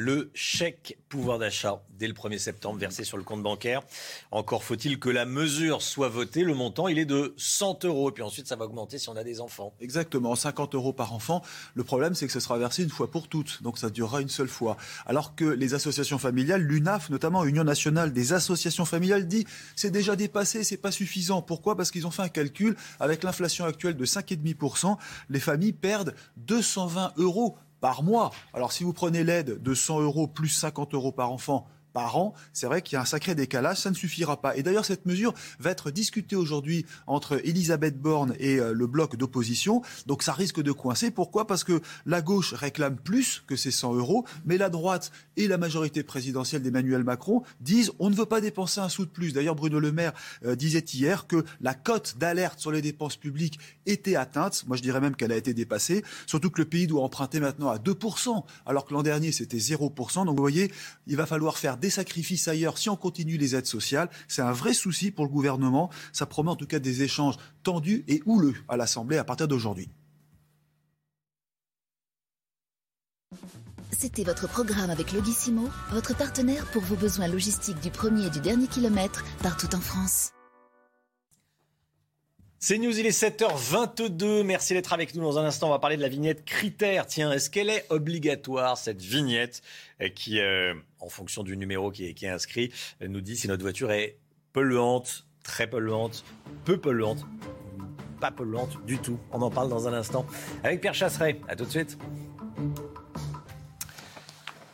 Le 0.00 0.30
chèque 0.34 0.98
pouvoir 1.08 1.38
d'achat 1.38 1.82
dès 1.98 2.08
le 2.08 2.14
1er 2.14 2.38
septembre 2.38 2.78
versé 2.78 3.04
sur 3.04 3.18
le 3.18 3.22
compte 3.22 3.42
bancaire. 3.42 3.82
Encore 4.30 4.64
faut-il 4.64 4.98
que 4.98 5.10
la 5.10 5.26
mesure 5.26 5.82
soit 5.82 6.08
votée. 6.08 6.42
Le 6.42 6.54
montant, 6.54 6.88
il 6.88 6.98
est 6.98 7.04
de 7.04 7.34
100 7.36 7.84
euros. 7.84 8.08
Et 8.08 8.12
puis 8.12 8.22
ensuite, 8.22 8.46
ça 8.46 8.56
va 8.56 8.64
augmenter 8.64 8.98
si 8.98 9.10
on 9.10 9.16
a 9.16 9.24
des 9.24 9.42
enfants. 9.42 9.74
Exactement, 9.80 10.34
50 10.34 10.74
euros 10.74 10.94
par 10.94 11.12
enfant. 11.12 11.42
Le 11.74 11.84
problème, 11.84 12.14
c'est 12.14 12.26
que 12.26 12.32
ce 12.32 12.40
sera 12.40 12.56
versé 12.56 12.82
une 12.82 12.88
fois 12.88 13.10
pour 13.10 13.28
toutes. 13.28 13.62
Donc 13.62 13.78
ça 13.78 13.90
durera 13.90 14.22
une 14.22 14.30
seule 14.30 14.48
fois. 14.48 14.78
Alors 15.04 15.34
que 15.34 15.44
les 15.44 15.74
associations 15.74 16.18
familiales, 16.18 16.62
l'UNAF 16.62 17.10
notamment, 17.10 17.44
Union 17.44 17.64
nationale 17.64 18.14
des 18.14 18.32
associations 18.32 18.86
familiales, 18.86 19.28
dit 19.28 19.46
c'est 19.76 19.90
déjà 19.90 20.16
dépassé, 20.16 20.64
c'est 20.64 20.78
pas 20.78 20.92
suffisant. 20.92 21.42
Pourquoi? 21.42 21.76
Parce 21.76 21.90
qu'ils 21.90 22.06
ont 22.06 22.10
fait 22.10 22.22
un 22.22 22.28
calcul 22.28 22.76
avec 22.98 23.22
l'inflation 23.22 23.66
actuelle 23.66 23.96
de 23.96 24.06
5,5%. 24.06 24.96
Les 25.28 25.40
familles 25.40 25.74
perdent 25.74 26.14
220 26.38 27.12
euros 27.18 27.58
par 27.80 28.02
mois. 28.02 28.30
Alors 28.52 28.72
si 28.72 28.84
vous 28.84 28.92
prenez 28.92 29.24
l'aide 29.24 29.62
de 29.62 29.74
100 29.74 30.00
euros 30.00 30.26
plus 30.26 30.48
50 30.48 30.94
euros 30.94 31.12
par 31.12 31.32
enfant, 31.32 31.66
par 31.92 32.16
an, 32.16 32.34
c'est 32.52 32.66
vrai 32.66 32.82
qu'il 32.82 32.94
y 32.94 32.96
a 32.96 33.02
un 33.02 33.06
sacré 33.06 33.34
décalage, 33.34 33.78
ça 33.78 33.90
ne 33.90 33.94
suffira 33.94 34.40
pas. 34.40 34.56
Et 34.56 34.62
d'ailleurs, 34.62 34.84
cette 34.84 35.06
mesure 35.06 35.34
va 35.58 35.70
être 35.70 35.90
discutée 35.90 36.36
aujourd'hui 36.36 36.86
entre 37.06 37.40
Elisabeth 37.46 38.00
Borne 38.00 38.34
et 38.38 38.58
euh, 38.58 38.72
le 38.72 38.86
bloc 38.86 39.16
d'opposition, 39.16 39.82
donc 40.06 40.22
ça 40.22 40.32
risque 40.32 40.60
de 40.62 40.72
coincer. 40.72 41.10
Pourquoi? 41.10 41.46
Parce 41.46 41.64
que 41.64 41.80
la 42.06 42.22
gauche 42.22 42.54
réclame 42.54 42.96
plus 42.96 43.42
que 43.46 43.56
ces 43.56 43.70
100 43.70 43.94
euros, 43.94 44.24
mais 44.44 44.58
la 44.58 44.70
droite 44.70 45.10
et 45.36 45.48
la 45.48 45.58
majorité 45.58 46.02
présidentielle 46.02 46.62
d'Emmanuel 46.62 47.04
Macron 47.04 47.42
disent 47.60 47.92
on 47.98 48.10
ne 48.10 48.14
veut 48.14 48.26
pas 48.26 48.40
dépenser 48.40 48.80
un 48.80 48.88
sou 48.88 49.04
de 49.04 49.10
plus. 49.10 49.32
D'ailleurs, 49.32 49.54
Bruno 49.54 49.80
Le 49.80 49.92
Maire 49.92 50.12
euh, 50.44 50.54
disait 50.54 50.84
hier 50.92 51.26
que 51.26 51.44
la 51.60 51.74
cote 51.74 52.16
d'alerte 52.18 52.60
sur 52.60 52.70
les 52.70 52.82
dépenses 52.82 53.16
publiques 53.16 53.58
était 53.86 54.16
atteinte. 54.16 54.64
Moi, 54.66 54.76
je 54.76 54.82
dirais 54.82 55.00
même 55.00 55.16
qu'elle 55.16 55.32
a 55.32 55.36
été 55.36 55.54
dépassée, 55.54 56.04
surtout 56.26 56.50
que 56.50 56.60
le 56.60 56.68
pays 56.68 56.86
doit 56.86 57.02
emprunter 57.02 57.40
maintenant 57.40 57.68
à 57.68 57.78
2%, 57.78 58.44
alors 58.66 58.84
que 58.84 58.94
l'an 58.94 59.02
dernier, 59.02 59.32
c'était 59.32 59.58
0%. 59.58 60.26
Donc, 60.26 60.36
vous 60.36 60.42
voyez, 60.42 60.72
il 61.06 61.16
va 61.16 61.26
falloir 61.26 61.58
faire 61.58 61.76
des 61.80 61.90
sacrifices 61.90 62.46
ailleurs 62.48 62.78
si 62.78 62.88
on 62.88 62.96
continue 62.96 63.36
les 63.36 63.56
aides 63.56 63.66
sociales. 63.66 64.08
C'est 64.28 64.42
un 64.42 64.52
vrai 64.52 64.74
souci 64.74 65.10
pour 65.10 65.24
le 65.24 65.30
gouvernement. 65.30 65.90
Ça 66.12 66.26
promet 66.26 66.50
en 66.50 66.56
tout 66.56 66.66
cas 66.66 66.78
des 66.78 67.02
échanges 67.02 67.36
tendus 67.62 68.04
et 68.08 68.22
houleux 68.26 68.54
à 68.68 68.76
l'Assemblée 68.76 69.18
à 69.18 69.24
partir 69.24 69.48
d'aujourd'hui. 69.48 69.88
C'était 73.92 74.24
votre 74.24 74.48
programme 74.48 74.88
avec 74.88 75.12
Logissimo, 75.12 75.68
votre 75.90 76.16
partenaire 76.16 76.64
pour 76.72 76.82
vos 76.82 76.96
besoins 76.96 77.28
logistiques 77.28 77.80
du 77.80 77.90
premier 77.90 78.26
et 78.26 78.30
du 78.30 78.40
dernier 78.40 78.66
kilomètre 78.66 79.24
partout 79.42 79.74
en 79.74 79.80
France. 79.80 80.32
C'est 82.62 82.76
News, 82.76 82.98
il 82.98 83.06
est 83.06 83.18
7h22. 83.18 84.42
Merci 84.42 84.74
d'être 84.74 84.92
avec 84.92 85.14
nous. 85.14 85.22
Dans 85.22 85.38
un 85.38 85.46
instant, 85.46 85.68
on 85.68 85.70
va 85.70 85.78
parler 85.78 85.96
de 85.96 86.02
la 86.02 86.10
vignette 86.10 86.44
critère. 86.44 87.06
Tiens, 87.06 87.32
est-ce 87.32 87.48
qu'elle 87.48 87.70
est 87.70 87.86
obligatoire, 87.88 88.76
cette 88.76 89.00
vignette, 89.00 89.62
euh, 90.02 90.10
qui, 90.10 90.40
euh, 90.40 90.74
en 90.98 91.08
fonction 91.08 91.42
du 91.42 91.56
numéro 91.56 91.90
qui 91.90 92.04
est, 92.04 92.24
inscrit, 92.28 92.70
euh, 93.00 93.08
nous 93.08 93.22
dit 93.22 93.38
si 93.38 93.48
notre 93.48 93.62
voiture 93.62 93.90
est 93.92 94.18
polluante, 94.52 95.26
très 95.42 95.70
polluante, 95.70 96.22
peu 96.66 96.76
polluante, 96.76 97.24
pas 98.20 98.30
polluante 98.30 98.76
du 98.84 98.98
tout? 98.98 99.18
On 99.32 99.40
en 99.40 99.50
parle 99.50 99.70
dans 99.70 99.88
un 99.88 99.94
instant 99.94 100.26
avec 100.62 100.82
Pierre 100.82 100.92
Chasseret. 100.92 101.40
À 101.48 101.56
tout 101.56 101.64
de 101.64 101.70
suite. 101.70 101.96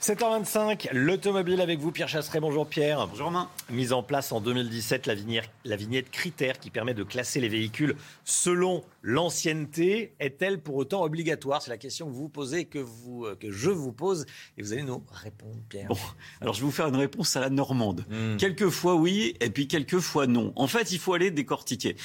7h25, 0.06 0.90
l'automobile 0.92 1.60
avec 1.60 1.80
vous, 1.80 1.90
Pierre 1.90 2.06
Chasseret. 2.06 2.38
Bonjour 2.38 2.64
Pierre. 2.68 3.08
Bonjour 3.08 3.26
Romain. 3.26 3.50
Mise 3.70 3.92
en 3.92 4.04
place 4.04 4.30
en 4.30 4.40
2017, 4.40 5.06
la 5.06 5.16
vignette, 5.16 5.50
la 5.64 5.74
vignette 5.74 6.12
critère 6.12 6.60
qui 6.60 6.70
permet 6.70 6.94
de 6.94 7.02
classer 7.02 7.40
les 7.40 7.48
véhicules 7.48 7.96
selon 8.22 8.84
l'ancienneté 9.02 10.14
est-elle 10.20 10.60
pour 10.60 10.76
autant 10.76 11.02
obligatoire? 11.02 11.60
C'est 11.60 11.72
la 11.72 11.76
question 11.76 12.06
que 12.06 12.12
vous 12.12 12.28
posez, 12.28 12.66
que, 12.66 12.78
vous, 12.78 13.24
euh, 13.24 13.34
que 13.34 13.50
je 13.50 13.68
vous 13.68 13.92
pose. 13.92 14.26
Et 14.56 14.62
vous 14.62 14.72
allez 14.72 14.84
nous 14.84 15.02
répondre, 15.10 15.58
Pierre. 15.68 15.88
Bon, 15.88 15.98
alors 16.40 16.54
je 16.54 16.60
vais 16.60 16.66
vous 16.66 16.70
faire 16.70 16.86
une 16.86 16.94
réponse 16.94 17.34
à 17.34 17.40
la 17.40 17.50
normande. 17.50 18.04
Hmm. 18.08 18.36
Quelquefois 18.36 18.94
oui, 18.94 19.34
et 19.40 19.50
puis 19.50 19.66
quelquefois 19.66 20.28
non. 20.28 20.52
En 20.54 20.68
fait, 20.68 20.92
il 20.92 21.00
faut 21.00 21.14
aller 21.14 21.32
décortiquer. 21.32 21.96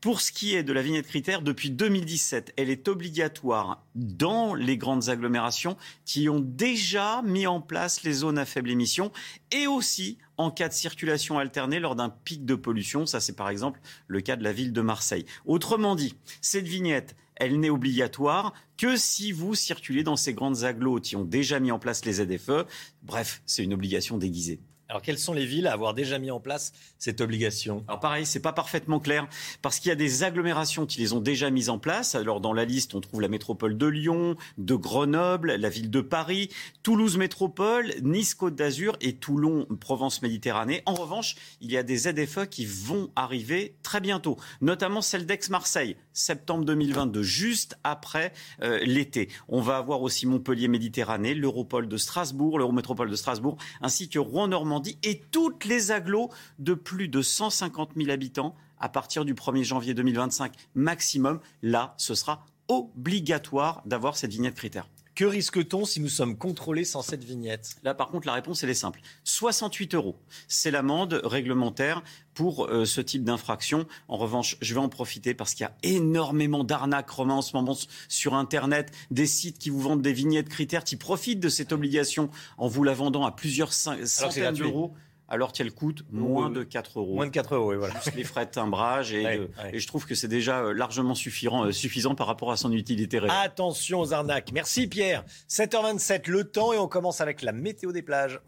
Pour 0.00 0.22
ce 0.22 0.32
qui 0.32 0.54
est 0.54 0.62
de 0.62 0.72
la 0.72 0.80
vignette 0.80 1.06
critère, 1.06 1.42
depuis 1.42 1.70
2017, 1.70 2.54
elle 2.56 2.70
est 2.70 2.88
obligatoire 2.88 3.84
dans 3.94 4.54
les 4.54 4.78
grandes 4.78 5.10
agglomérations 5.10 5.76
qui 6.06 6.30
ont 6.30 6.40
déjà 6.40 7.20
mis 7.20 7.46
en 7.46 7.60
place 7.60 8.02
les 8.02 8.14
zones 8.14 8.38
à 8.38 8.46
faible 8.46 8.70
émission 8.70 9.12
et 9.52 9.66
aussi 9.66 10.16
en 10.38 10.50
cas 10.50 10.68
de 10.68 10.72
circulation 10.72 11.38
alternée 11.38 11.80
lors 11.80 11.96
d'un 11.96 12.08
pic 12.08 12.46
de 12.46 12.54
pollution. 12.54 13.04
Ça, 13.04 13.20
c'est 13.20 13.36
par 13.36 13.50
exemple 13.50 13.78
le 14.06 14.22
cas 14.22 14.36
de 14.36 14.42
la 14.42 14.54
ville 14.54 14.72
de 14.72 14.80
Marseille. 14.80 15.26
Autrement 15.44 15.94
dit, 15.94 16.14
cette 16.40 16.66
vignette, 16.66 17.14
elle 17.36 17.60
n'est 17.60 17.68
obligatoire 17.68 18.54
que 18.78 18.96
si 18.96 19.32
vous 19.32 19.54
circulez 19.54 20.02
dans 20.02 20.16
ces 20.16 20.32
grandes 20.32 20.64
agglos 20.64 21.00
qui 21.00 21.16
ont 21.16 21.24
déjà 21.24 21.60
mis 21.60 21.72
en 21.72 21.78
place 21.78 22.06
les 22.06 22.14
ZFE. 22.24 22.64
Bref, 23.02 23.42
c'est 23.44 23.64
une 23.64 23.74
obligation 23.74 24.16
déguisée. 24.16 24.60
Alors, 24.90 25.02
quelles 25.02 25.20
sont 25.20 25.32
les 25.32 25.46
villes 25.46 25.68
à 25.68 25.72
avoir 25.72 25.94
déjà 25.94 26.18
mis 26.18 26.32
en 26.32 26.40
place 26.40 26.72
cette 26.98 27.20
obligation? 27.20 27.84
Alors, 27.86 28.00
pareil, 28.00 28.26
c'est 28.26 28.40
pas 28.40 28.52
parfaitement 28.52 28.98
clair 28.98 29.28
parce 29.62 29.78
qu'il 29.78 29.88
y 29.88 29.92
a 29.92 29.96
des 29.96 30.24
agglomérations 30.24 30.84
qui 30.84 30.98
les 30.98 31.12
ont 31.12 31.20
déjà 31.20 31.48
mises 31.48 31.70
en 31.70 31.78
place. 31.78 32.16
Alors, 32.16 32.40
dans 32.40 32.52
la 32.52 32.64
liste, 32.64 32.96
on 32.96 33.00
trouve 33.00 33.20
la 33.20 33.28
métropole 33.28 33.78
de 33.78 33.86
Lyon, 33.86 34.36
de 34.58 34.74
Grenoble, 34.74 35.54
la 35.54 35.68
ville 35.68 35.90
de 35.90 36.00
Paris, 36.00 36.50
Toulouse 36.82 37.18
Métropole, 37.18 37.92
Nice 38.02 38.34
Côte 38.34 38.56
d'Azur 38.56 38.96
et 39.00 39.12
Toulon 39.12 39.64
Provence 39.78 40.22
Méditerranée. 40.22 40.82
En 40.86 40.94
revanche, 40.94 41.36
il 41.60 41.70
y 41.70 41.76
a 41.76 41.84
des 41.84 41.96
ZFE 41.96 42.48
qui 42.50 42.66
vont 42.66 43.10
arriver 43.14 43.76
très 43.84 44.00
bientôt, 44.00 44.38
notamment 44.60 45.02
celle 45.02 45.24
d'Aix-Marseille, 45.24 45.94
septembre 46.12 46.64
2022, 46.64 47.22
juste 47.22 47.78
après 47.84 48.32
euh, 48.62 48.80
l'été. 48.82 49.28
On 49.46 49.60
va 49.60 49.76
avoir 49.76 50.02
aussi 50.02 50.26
Montpellier 50.26 50.66
Méditerranée, 50.66 51.34
l'Europole 51.34 51.86
de 51.86 51.96
Strasbourg, 51.96 52.58
l'Eurométropole 52.58 53.08
de 53.08 53.14
Strasbourg, 53.14 53.56
ainsi 53.80 54.08
que 54.08 54.18
Rouen-Normandie 54.18 54.79
et 55.02 55.20
toutes 55.30 55.64
les 55.64 55.90
agglos 55.90 56.30
de 56.58 56.74
plus 56.74 57.08
de 57.08 57.22
150 57.22 57.92
000 57.96 58.10
habitants 58.10 58.54
à 58.78 58.88
partir 58.88 59.24
du 59.24 59.34
1er 59.34 59.62
janvier 59.62 59.94
2025 59.94 60.52
maximum. 60.74 61.40
Là, 61.62 61.94
ce 61.96 62.14
sera 62.14 62.44
obligatoire 62.68 63.82
d'avoir 63.84 64.16
cette 64.16 64.30
vignette 64.30 64.54
critère. 64.54 64.88
Que 65.20 65.26
risque-t-on 65.26 65.84
si 65.84 66.00
nous 66.00 66.08
sommes 66.08 66.38
contrôlés 66.38 66.86
sans 66.86 67.02
cette 67.02 67.24
vignette? 67.24 67.76
Là, 67.82 67.92
par 67.92 68.08
contre, 68.08 68.26
la 68.26 68.32
réponse, 68.32 68.64
elle 68.64 68.70
est 68.70 68.74
simple. 68.74 69.02
68 69.24 69.94
euros. 69.94 70.16
C'est 70.48 70.70
l'amende 70.70 71.20
réglementaire 71.24 72.02
pour 72.32 72.68
euh, 72.68 72.86
ce 72.86 73.02
type 73.02 73.22
d'infraction. 73.22 73.86
En 74.08 74.16
revanche, 74.16 74.56
je 74.62 74.72
vais 74.72 74.80
en 74.80 74.88
profiter 74.88 75.34
parce 75.34 75.52
qu'il 75.52 75.64
y 75.64 75.66
a 75.66 75.76
énormément 75.82 76.64
d'arnaques 76.64 77.10
romains 77.10 77.34
en 77.34 77.42
ce 77.42 77.54
moment 77.54 77.76
sur 78.08 78.32
Internet, 78.32 78.92
des 79.10 79.26
sites 79.26 79.58
qui 79.58 79.68
vous 79.68 79.80
vendent 79.80 80.00
des 80.00 80.14
vignettes 80.14 80.48
critères, 80.48 80.84
qui 80.84 80.96
profitent 80.96 81.40
de 81.40 81.50
cette 81.50 81.72
obligation 81.72 82.30
en 82.56 82.68
vous 82.68 82.82
la 82.82 82.94
vendant 82.94 83.26
à 83.26 83.30
plusieurs 83.30 83.74
centaines 83.74 84.54
d'euros 84.54 84.94
alors 85.30 85.52
qu'elle 85.52 85.72
coûte 85.72 86.04
moins 86.10 86.50
de 86.50 86.64
4 86.64 86.98
euros. 86.98 87.14
Moins 87.14 87.26
de 87.26 87.30
4 87.30 87.54
euros, 87.54 87.70
oui, 87.70 87.76
voilà. 87.76 87.94
Plus 87.94 88.16
les 88.16 88.24
frais 88.24 88.46
de 88.46 88.50
timbrage. 88.50 89.12
Et, 89.12 89.48
je 89.72 89.86
trouve 89.86 90.04
que 90.04 90.16
c'est 90.16 90.28
déjà 90.28 90.60
euh, 90.60 90.72
largement 90.74 91.14
suffisant, 91.14 91.64
euh, 91.64 91.72
suffisant 91.72 92.16
par 92.16 92.26
rapport 92.26 92.50
à 92.50 92.56
son 92.56 92.72
utilité 92.72 93.20
réelle. 93.20 93.32
Attention 93.42 94.00
aux 94.00 94.12
arnaques. 94.12 94.50
Merci 94.52 94.88
Pierre. 94.88 95.24
7h27, 95.48 96.28
le 96.28 96.44
temps, 96.44 96.72
et 96.72 96.78
on 96.78 96.88
commence 96.88 97.20
avec 97.20 97.42
la 97.42 97.52
météo 97.52 97.92
des 97.92 98.02
plages. 98.02 98.40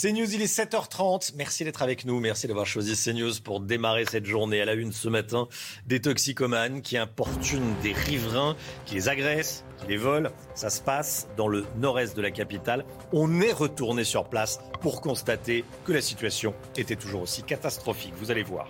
CNews, 0.00 0.32
il 0.32 0.42
est 0.42 0.58
7h30. 0.58 1.32
Merci 1.34 1.64
d'être 1.64 1.82
avec 1.82 2.04
nous. 2.04 2.20
Merci 2.20 2.46
d'avoir 2.46 2.66
choisi 2.66 2.94
CNews 2.94 3.32
pour 3.42 3.58
démarrer 3.58 4.04
cette 4.04 4.26
journée 4.26 4.60
à 4.60 4.64
la 4.64 4.74
une 4.74 4.92
ce 4.92 5.08
matin. 5.08 5.48
Des 5.88 6.00
toxicomanes 6.00 6.82
qui 6.82 6.96
importunent 6.96 7.74
des 7.82 7.94
riverains, 7.94 8.54
qui 8.86 8.94
les 8.94 9.08
agressent, 9.08 9.64
qui 9.80 9.88
les 9.88 9.96
volent. 9.96 10.30
Ça 10.54 10.70
se 10.70 10.80
passe 10.80 11.26
dans 11.36 11.48
le 11.48 11.66
nord-est 11.78 12.16
de 12.16 12.22
la 12.22 12.30
capitale. 12.30 12.84
On 13.12 13.40
est 13.40 13.50
retourné 13.50 14.04
sur 14.04 14.28
place 14.28 14.60
pour 14.82 15.00
constater 15.00 15.64
que 15.84 15.90
la 15.90 16.00
situation 16.00 16.54
était 16.76 16.94
toujours 16.94 17.22
aussi 17.22 17.42
catastrophique. 17.42 18.14
Vous 18.18 18.30
allez 18.30 18.44
voir. 18.44 18.68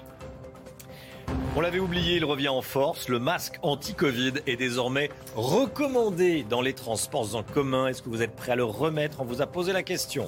On 1.56 1.60
l'avait 1.60 1.78
oublié, 1.78 2.16
il 2.16 2.24
revient 2.24 2.48
en 2.48 2.62
force. 2.62 3.08
Le 3.08 3.18
masque 3.18 3.58
anti-Covid 3.60 4.32
est 4.46 4.56
désormais 4.56 5.10
recommandé 5.36 6.42
dans 6.48 6.62
les 6.62 6.72
transports 6.72 7.34
en 7.34 7.42
commun. 7.42 7.88
Est-ce 7.88 8.00
que 8.00 8.08
vous 8.08 8.22
êtes 8.22 8.34
prêt 8.34 8.52
à 8.52 8.56
le 8.56 8.64
remettre? 8.64 9.20
On 9.20 9.24
vous 9.24 9.42
a 9.42 9.46
posé 9.46 9.74
la 9.74 9.82
question. 9.82 10.26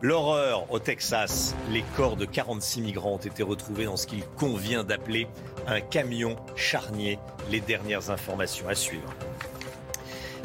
L'horreur 0.00 0.70
au 0.70 0.78
Texas. 0.78 1.56
Les 1.72 1.82
corps 1.96 2.14
de 2.14 2.24
46 2.24 2.82
migrants 2.82 3.14
ont 3.14 3.16
été 3.16 3.42
retrouvés 3.42 3.86
dans 3.86 3.96
ce 3.96 4.06
qu'il 4.06 4.22
convient 4.24 4.84
d'appeler 4.84 5.26
un 5.66 5.80
camion 5.80 6.36
charnier. 6.54 7.18
Les 7.50 7.58
dernières 7.60 8.08
informations 8.08 8.68
à 8.68 8.76
suivre. 8.76 9.12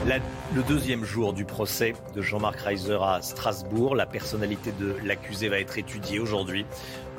le 0.08 0.64
deuxième 0.64 1.06
jour 1.06 1.34
du 1.34 1.46
procès 1.46 1.94
de 2.16 2.22
Jean-Marc 2.24 2.62
Reiser 2.62 2.98
à 3.00 3.22
Strasbourg, 3.22 3.96
la 3.96 4.08
personnalité 4.08 4.72
de 4.72 4.96
l'accusé 5.04 5.50
va 5.50 5.60
être 5.60 5.78
étudiée 5.78 6.18
aujourd'hui. 6.18 6.66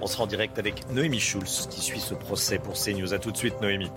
On 0.02 0.08
sera 0.08 0.24
en 0.24 0.26
direct 0.26 0.58
avec 0.58 0.90
Noémie 0.90 1.20
Schulz 1.20 1.68
qui 1.70 1.80
suit 1.80 2.00
ce 2.00 2.14
procès 2.14 2.58
pour 2.58 2.74
CNews. 2.74 3.14
A 3.14 3.20
tout 3.20 3.30
de 3.30 3.36
suite 3.36 3.60
Noémie. 3.60 3.92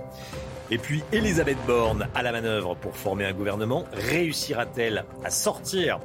Et 0.70 0.78
puis 0.78 1.02
Elisabeth 1.12 1.58
Borne 1.66 2.08
à 2.14 2.22
la 2.22 2.32
manœuvre 2.32 2.76
pour 2.76 2.96
former 2.96 3.26
un 3.26 3.34
gouvernement. 3.34 3.86
Réussira-t-elle 3.94 5.06
à 5.24 5.32
sortir 5.32 6.00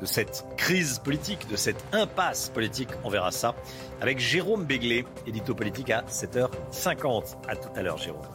de 0.00 0.06
cette 0.06 0.44
crise 0.56 0.98
politique, 0.98 1.48
de 1.48 1.56
cette 1.56 1.82
impasse 1.92 2.50
politique. 2.50 2.90
On 3.04 3.10
verra 3.10 3.30
ça 3.30 3.54
avec 4.00 4.18
Jérôme 4.18 4.64
Béglé, 4.64 5.04
édito 5.26 5.54
politique 5.54 5.90
à 5.90 6.02
7h50. 6.02 7.36
À 7.48 7.56
tout 7.56 7.68
à 7.74 7.82
l'heure, 7.82 7.98
Jérôme. 7.98 8.26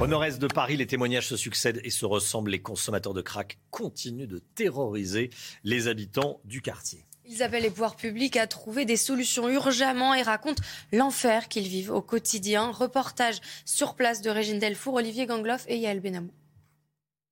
Au 0.00 0.06
nord-est 0.08 0.40
de 0.40 0.48
Paris, 0.48 0.76
les 0.76 0.86
témoignages 0.86 1.28
se 1.28 1.36
succèdent 1.36 1.80
et 1.84 1.90
se 1.90 2.04
ressemblent. 2.04 2.50
Les 2.50 2.60
consommateurs 2.60 3.14
de 3.14 3.22
crack 3.22 3.58
continuent 3.70 4.26
de 4.26 4.40
terroriser 4.54 5.30
les 5.62 5.86
habitants 5.86 6.40
du 6.44 6.62
quartier. 6.62 7.04
Ils 7.26 7.42
appellent 7.42 7.62
les 7.62 7.70
pouvoirs 7.70 7.96
publics 7.96 8.36
à 8.36 8.46
trouver 8.46 8.84
des 8.84 8.96
solutions 8.96 9.48
urgemment 9.48 10.12
et 10.12 10.22
racontent 10.22 10.62
l'enfer 10.92 11.48
qu'ils 11.48 11.68
vivent 11.68 11.92
au 11.92 12.02
quotidien. 12.02 12.70
Reportage 12.70 13.40
sur 13.64 13.94
place 13.94 14.20
de 14.20 14.30
Régine 14.30 14.58
Delfour, 14.58 14.94
Olivier 14.94 15.26
Gangloff 15.26 15.64
et 15.68 15.78
Yael 15.78 16.00
Benamou. 16.00 16.32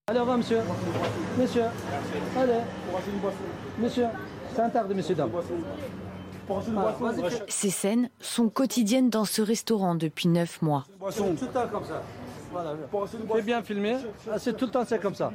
Allez, 0.09 0.19
au 0.19 0.23
revoir, 0.23 0.39
monsieur. 0.39 0.59
Monsieur. 1.39 1.63
Allez. 2.37 2.59
Monsieur. 3.79 4.07
C'est 4.53 4.61
un 4.61 4.69
tard 4.69 4.89
de 4.89 4.95
monsieur, 4.95 5.15
dame. 5.15 5.31
Ces 7.47 7.71
scènes 7.71 8.11
sont 8.19 8.49
quotidiennes 8.49 9.11
dans 9.11 9.25
ce 9.25 9.43
restaurant 9.43 9.95
depuis 9.95 10.27
neuf 10.27 10.61
mois. 10.61 10.87
C'est 11.09 11.23
bien 13.45 13.63
filmé. 13.63 13.97
Ah, 14.29 14.41
c'est 14.41 14.57
tout 14.57 14.65
le 14.65 14.73
temps 14.73 14.85
c'est 14.85 15.01
comme 15.01 15.15
ça. 15.15 15.33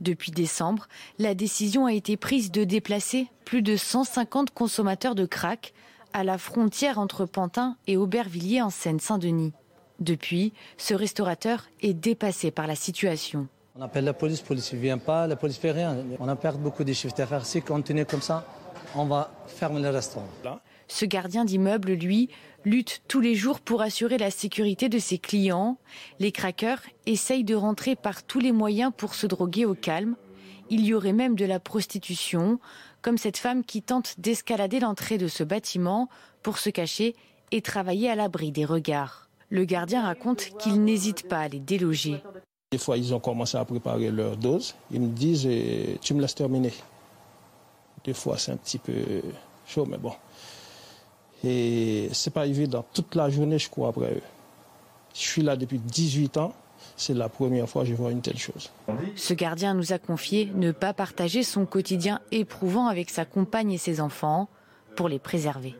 Depuis 0.00 0.32
décembre, 0.32 0.88
la 1.20 1.36
décision 1.36 1.86
a 1.86 1.92
été 1.92 2.16
prise 2.16 2.50
de 2.50 2.64
déplacer 2.64 3.28
plus 3.44 3.62
de 3.62 3.76
150 3.76 4.50
consommateurs 4.50 5.14
de 5.14 5.24
crack 5.24 5.72
à 6.12 6.24
la 6.24 6.36
frontière 6.36 6.98
entre 6.98 7.26
Pantin 7.26 7.76
et 7.86 7.96
Aubervilliers 7.96 8.60
en 8.60 8.70
Seine-Saint-Denis. 8.70 9.52
Depuis, 10.00 10.52
ce 10.78 10.94
restaurateur 10.94 11.68
est 11.80 11.94
dépassé 11.94 12.50
par 12.50 12.66
la 12.66 12.74
situation. 12.74 13.46
On 13.76 13.82
appelle 13.82 14.04
la 14.04 14.12
police, 14.12 14.40
la 14.40 14.46
police 14.46 14.72
ne 14.72 14.78
vient 14.78 14.98
pas, 14.98 15.26
la 15.26 15.34
police 15.34 15.56
ne 15.56 15.62
fait 15.62 15.72
rien. 15.72 15.96
On 16.20 16.28
a 16.28 16.36
perdu 16.36 16.62
beaucoup 16.62 16.84
de 16.84 16.92
chiffres 16.92 17.14
d'affaires. 17.16 17.44
Si 17.44 17.60
on 17.70 17.82
tenait 17.82 18.04
comme 18.04 18.22
ça, 18.22 18.46
on 18.94 19.04
va 19.04 19.32
fermer 19.48 19.80
le 19.80 19.90
restaurant. 19.90 20.28
Ce 20.86 21.04
gardien 21.04 21.44
d'immeuble, 21.44 21.90
lui, 21.94 22.30
lutte 22.64 23.02
tous 23.08 23.20
les 23.20 23.34
jours 23.34 23.58
pour 23.58 23.82
assurer 23.82 24.16
la 24.16 24.30
sécurité 24.30 24.88
de 24.88 25.00
ses 25.00 25.18
clients. 25.18 25.76
Les 26.20 26.30
craqueurs 26.30 26.82
essayent 27.06 27.42
de 27.42 27.56
rentrer 27.56 27.96
par 27.96 28.22
tous 28.22 28.38
les 28.38 28.52
moyens 28.52 28.92
pour 28.96 29.16
se 29.16 29.26
droguer 29.26 29.64
au 29.64 29.74
calme. 29.74 30.14
Il 30.70 30.86
y 30.86 30.94
aurait 30.94 31.12
même 31.12 31.34
de 31.34 31.44
la 31.44 31.58
prostitution, 31.58 32.60
comme 33.02 33.18
cette 33.18 33.38
femme 33.38 33.64
qui 33.64 33.82
tente 33.82 34.20
d'escalader 34.20 34.78
l'entrée 34.78 35.18
de 35.18 35.26
ce 35.26 35.42
bâtiment 35.42 36.08
pour 36.44 36.58
se 36.58 36.70
cacher 36.70 37.16
et 37.50 37.60
travailler 37.60 38.08
à 38.08 38.14
l'abri 38.14 38.52
des 38.52 38.64
regards. 38.64 39.28
Le 39.48 39.64
gardien 39.64 40.02
raconte 40.02 40.56
qu'il 40.58 40.84
n'hésite 40.84 41.28
pas 41.28 41.40
à 41.40 41.48
les 41.48 41.60
déloger. 41.60 42.22
Des 42.74 42.78
fois, 42.78 42.96
ils 42.96 43.14
ont 43.14 43.20
commencé 43.20 43.56
à 43.56 43.64
préparer 43.64 44.10
leur 44.10 44.36
dose. 44.36 44.74
Ils 44.90 45.00
me 45.00 45.06
disent 45.06 45.46
eh, 45.46 45.96
Tu 46.00 46.12
me 46.12 46.20
laisses 46.20 46.34
terminer. 46.34 46.72
Des 48.02 48.14
fois, 48.14 48.36
c'est 48.36 48.50
un 48.50 48.56
petit 48.56 48.78
peu 48.78 49.22
chaud, 49.64 49.86
mais 49.88 49.96
bon. 49.96 50.10
Et 51.44 52.08
c'est 52.12 52.32
pas 52.32 52.48
évident. 52.48 52.84
Toute 52.92 53.14
la 53.14 53.30
journée, 53.30 53.60
je 53.60 53.70
cours 53.70 53.86
après 53.86 54.14
eux. 54.14 54.22
Je 55.14 55.20
suis 55.20 55.42
là 55.42 55.54
depuis 55.54 55.78
18 55.78 56.36
ans. 56.38 56.52
C'est 56.96 57.14
la 57.14 57.28
première 57.28 57.68
fois 57.68 57.82
que 57.82 57.90
je 57.90 57.94
vois 57.94 58.10
une 58.10 58.22
telle 58.22 58.38
chose. 58.38 58.72
Ce 59.14 59.34
gardien 59.34 59.74
nous 59.74 59.92
a 59.92 60.00
confié 60.00 60.50
ne 60.56 60.72
pas 60.72 60.92
partager 60.92 61.44
son 61.44 61.66
quotidien 61.66 62.18
éprouvant 62.32 62.88
avec 62.88 63.08
sa 63.08 63.24
compagne 63.24 63.70
et 63.70 63.78
ses 63.78 64.00
enfants 64.00 64.48
pour 64.96 65.08
les 65.08 65.20
préserver. 65.20 65.76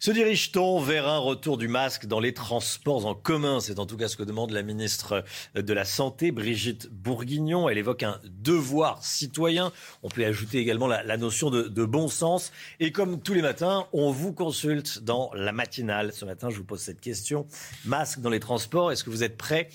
Se 0.00 0.10
dirige-t-on 0.10 0.80
vers 0.80 1.08
un 1.08 1.18
retour 1.18 1.56
du 1.56 1.68
masque 1.68 2.06
dans 2.06 2.20
les 2.20 2.34
transports 2.34 3.06
en 3.06 3.14
commun? 3.14 3.60
C'est 3.60 3.78
en 3.78 3.86
tout 3.86 3.96
cas 3.96 4.08
ce 4.08 4.16
que 4.16 4.22
demande 4.22 4.50
la 4.50 4.62
ministre 4.62 5.24
de 5.54 5.72
la 5.72 5.84
Santé, 5.84 6.30
Brigitte 6.30 6.90
Bourguignon. 6.90 7.68
Elle 7.68 7.78
évoque 7.78 8.02
un 8.02 8.20
devoir 8.24 9.02
citoyen. 9.02 9.72
On 10.02 10.08
peut 10.08 10.24
ajouter 10.26 10.58
également 10.58 10.88
la, 10.88 11.16
notion 11.16 11.48
de, 11.48 11.62
de, 11.62 11.84
bon 11.84 12.08
sens. 12.08 12.52
Et 12.80 12.92
comme 12.92 13.20
tous 13.20 13.32
les 13.32 13.40
matins, 13.40 13.86
on 13.92 14.10
vous 14.10 14.32
consulte 14.32 15.04
dans 15.04 15.30
la 15.32 15.52
matinale. 15.52 16.12
Ce 16.12 16.24
matin, 16.24 16.50
je 16.50 16.56
vous 16.56 16.64
pose 16.64 16.80
cette 16.80 17.00
question. 17.00 17.46
Masque 17.86 18.20
dans 18.20 18.30
les 18.30 18.40
transports, 18.40 18.92
est-ce 18.92 19.04
que 19.04 19.10
vous 19.10 19.22
êtes 19.22 19.38
prêt 19.38 19.70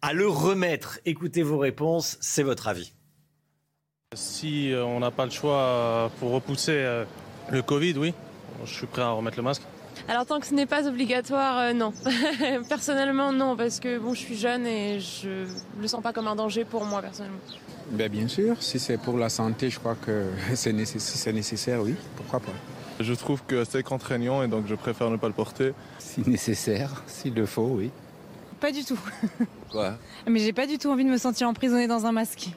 à 0.00 0.12
le 0.12 0.28
remettre? 0.28 1.00
Écoutez 1.06 1.42
vos 1.42 1.58
réponses, 1.58 2.18
c'est 2.20 2.44
votre 2.44 2.68
avis. 2.68 2.92
Si 4.14 4.70
euh, 4.70 4.84
on 4.84 5.00
n'a 5.00 5.10
pas 5.10 5.24
le 5.24 5.30
choix 5.32 6.12
pour 6.20 6.30
repousser 6.32 6.72
euh, 6.72 7.04
le 7.50 7.62
Covid, 7.62 7.94
oui, 7.96 8.14
je 8.64 8.72
suis 8.72 8.86
prêt 8.86 9.02
à 9.02 9.10
remettre 9.10 9.36
le 9.36 9.42
masque. 9.42 9.62
Alors 10.08 10.26
tant 10.26 10.40
que 10.40 10.46
ce 10.46 10.54
n'est 10.54 10.66
pas 10.66 10.86
obligatoire, 10.86 11.58
euh, 11.58 11.72
non. 11.72 11.92
personnellement, 12.68 13.32
non, 13.32 13.56
parce 13.56 13.78
que 13.78 13.98
bon, 13.98 14.14
je 14.14 14.20
suis 14.20 14.36
jeune 14.36 14.66
et 14.66 15.00
je 15.00 15.46
le 15.80 15.88
sens 15.88 16.02
pas 16.02 16.12
comme 16.12 16.26
un 16.26 16.36
danger 16.36 16.64
pour 16.64 16.84
moi 16.84 17.00
personnellement. 17.02 17.38
Ben, 17.90 18.10
bien 18.10 18.28
sûr, 18.28 18.62
si 18.62 18.78
c'est 18.78 18.98
pour 18.98 19.18
la 19.18 19.28
santé, 19.28 19.70
je 19.70 19.78
crois 19.78 19.94
que 19.94 20.28
c'est 20.54 20.72
nécessaire, 20.72 21.32
nécessaire, 21.32 21.82
oui, 21.82 21.94
pourquoi 22.16 22.40
pas. 22.40 22.52
Je 23.00 23.14
trouve 23.14 23.42
que 23.44 23.64
c'est 23.64 23.82
contraignant 23.82 24.42
et 24.42 24.48
donc 24.48 24.66
je 24.66 24.74
préfère 24.74 25.10
ne 25.10 25.16
pas 25.16 25.28
le 25.28 25.34
porter. 25.34 25.72
Si 25.98 26.28
nécessaire, 26.28 27.02
s'il 27.06 27.34
le 27.34 27.46
faut, 27.46 27.70
oui. 27.74 27.90
Pas 28.60 28.70
du 28.70 28.84
tout. 28.84 28.98
Quoi? 29.70 29.94
Mais 30.26 30.38
j'ai 30.38 30.52
pas 30.52 30.66
du 30.66 30.78
tout 30.78 30.88
envie 30.88 31.04
de 31.04 31.10
me 31.10 31.16
sentir 31.16 31.48
emprisonnée 31.48 31.88
dans 31.88 32.06
un 32.06 32.12
masque. 32.12 32.50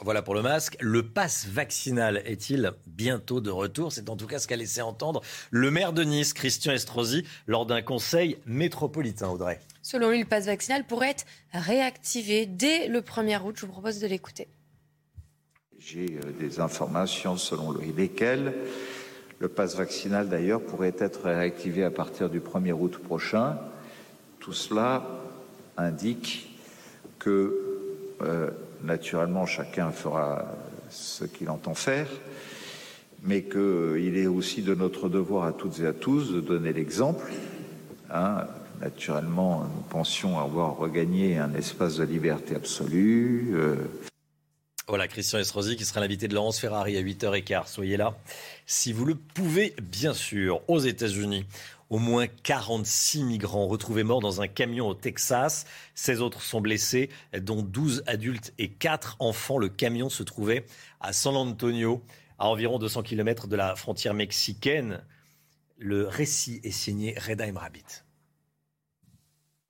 Voilà 0.00 0.22
pour 0.22 0.34
le 0.34 0.42
masque. 0.42 0.76
Le 0.80 1.04
pass 1.04 1.46
vaccinal 1.46 2.20
est-il 2.24 2.72
bientôt 2.86 3.40
de 3.40 3.50
retour? 3.50 3.92
C'est 3.92 4.10
en 4.10 4.16
tout 4.16 4.26
cas 4.26 4.38
ce 4.38 4.48
qu'a 4.48 4.56
laissé 4.56 4.82
entendre 4.82 5.22
le 5.50 5.70
maire 5.70 5.92
de 5.92 6.02
Nice, 6.02 6.32
Christian 6.32 6.72
Estrosi, 6.72 7.24
lors 7.46 7.64
d'un 7.64 7.80
conseil 7.80 8.38
métropolitain, 8.44 9.28
Audrey. 9.28 9.60
Selon 9.82 10.10
lui, 10.10 10.18
le 10.18 10.24
pass 10.24 10.46
vaccinal 10.46 10.84
pourrait 10.84 11.10
être 11.10 11.24
réactivé 11.52 12.46
dès 12.46 12.88
le 12.88 13.02
1er 13.02 13.40
août. 13.42 13.54
Je 13.56 13.66
vous 13.66 13.72
propose 13.72 14.00
de 14.00 14.06
l'écouter. 14.06 14.48
J'ai 15.78 16.18
euh, 16.24 16.32
des 16.40 16.60
informations 16.60 17.36
selon 17.36 17.72
lesquelles 17.96 18.54
le 19.38 19.48
pass 19.48 19.76
vaccinal, 19.76 20.28
d'ailleurs, 20.28 20.60
pourrait 20.60 20.94
être 20.98 21.24
réactivé 21.24 21.84
à 21.84 21.90
partir 21.90 22.30
du 22.30 22.40
1er 22.40 22.72
août 22.72 22.98
prochain. 22.98 23.58
Tout 24.40 24.52
cela 24.52 25.06
indique 25.76 26.58
que 27.18 27.84
euh, 28.22 28.50
Naturellement, 28.84 29.46
chacun 29.46 29.90
fera 29.92 30.44
ce 30.90 31.24
qu'il 31.24 31.48
entend 31.48 31.74
faire, 31.74 32.06
mais 33.22 33.42
qu'il 33.42 34.18
est 34.18 34.26
aussi 34.26 34.60
de 34.60 34.74
notre 34.74 35.08
devoir 35.08 35.44
à 35.44 35.52
toutes 35.52 35.80
et 35.80 35.86
à 35.86 35.94
tous 35.94 36.30
de 36.32 36.40
donner 36.40 36.74
l'exemple. 36.74 37.32
Hein. 38.10 38.44
Naturellement, 38.82 39.64
nous 39.74 39.82
pensions 39.88 40.38
avoir 40.38 40.76
regagné 40.76 41.38
un 41.38 41.54
espace 41.54 41.96
de 41.96 42.04
liberté 42.04 42.54
absolue. 42.54 43.52
Euh. 43.54 43.76
Voilà, 44.86 45.08
Christian 45.08 45.38
Estrosi 45.38 45.76
qui 45.76 45.86
sera 45.86 46.00
l'invité 46.00 46.28
de 46.28 46.34
Laurence 46.34 46.60
Ferrari 46.60 46.98
à 46.98 47.02
8h15. 47.02 47.68
Soyez 47.68 47.96
là 47.96 48.14
si 48.66 48.92
vous 48.92 49.06
le 49.06 49.14
pouvez, 49.14 49.74
bien 49.82 50.12
sûr. 50.12 50.60
Aux 50.68 50.80
États-Unis, 50.80 51.46
au 51.94 51.98
moins 51.98 52.26
46 52.26 53.22
migrants 53.22 53.68
retrouvés 53.68 54.02
morts 54.02 54.18
dans 54.18 54.40
un 54.40 54.48
camion 54.48 54.88
au 54.88 54.94
Texas. 54.94 55.64
16 55.94 56.22
autres 56.22 56.42
sont 56.42 56.60
blessés, 56.60 57.08
dont 57.40 57.62
12 57.62 58.02
adultes 58.08 58.52
et 58.58 58.68
4 58.68 59.14
enfants. 59.20 59.58
Le 59.58 59.68
camion 59.68 60.08
se 60.08 60.24
trouvait 60.24 60.66
à 60.98 61.12
San 61.12 61.36
Antonio, 61.36 62.02
à 62.40 62.48
environ 62.48 62.80
200 62.80 63.04
km 63.04 63.46
de 63.46 63.54
la 63.54 63.76
frontière 63.76 64.12
mexicaine. 64.12 65.04
Le 65.78 66.08
récit 66.08 66.60
est 66.64 66.72
signé 66.72 67.14
Reda 67.16 67.44
Rabbit. 67.54 68.02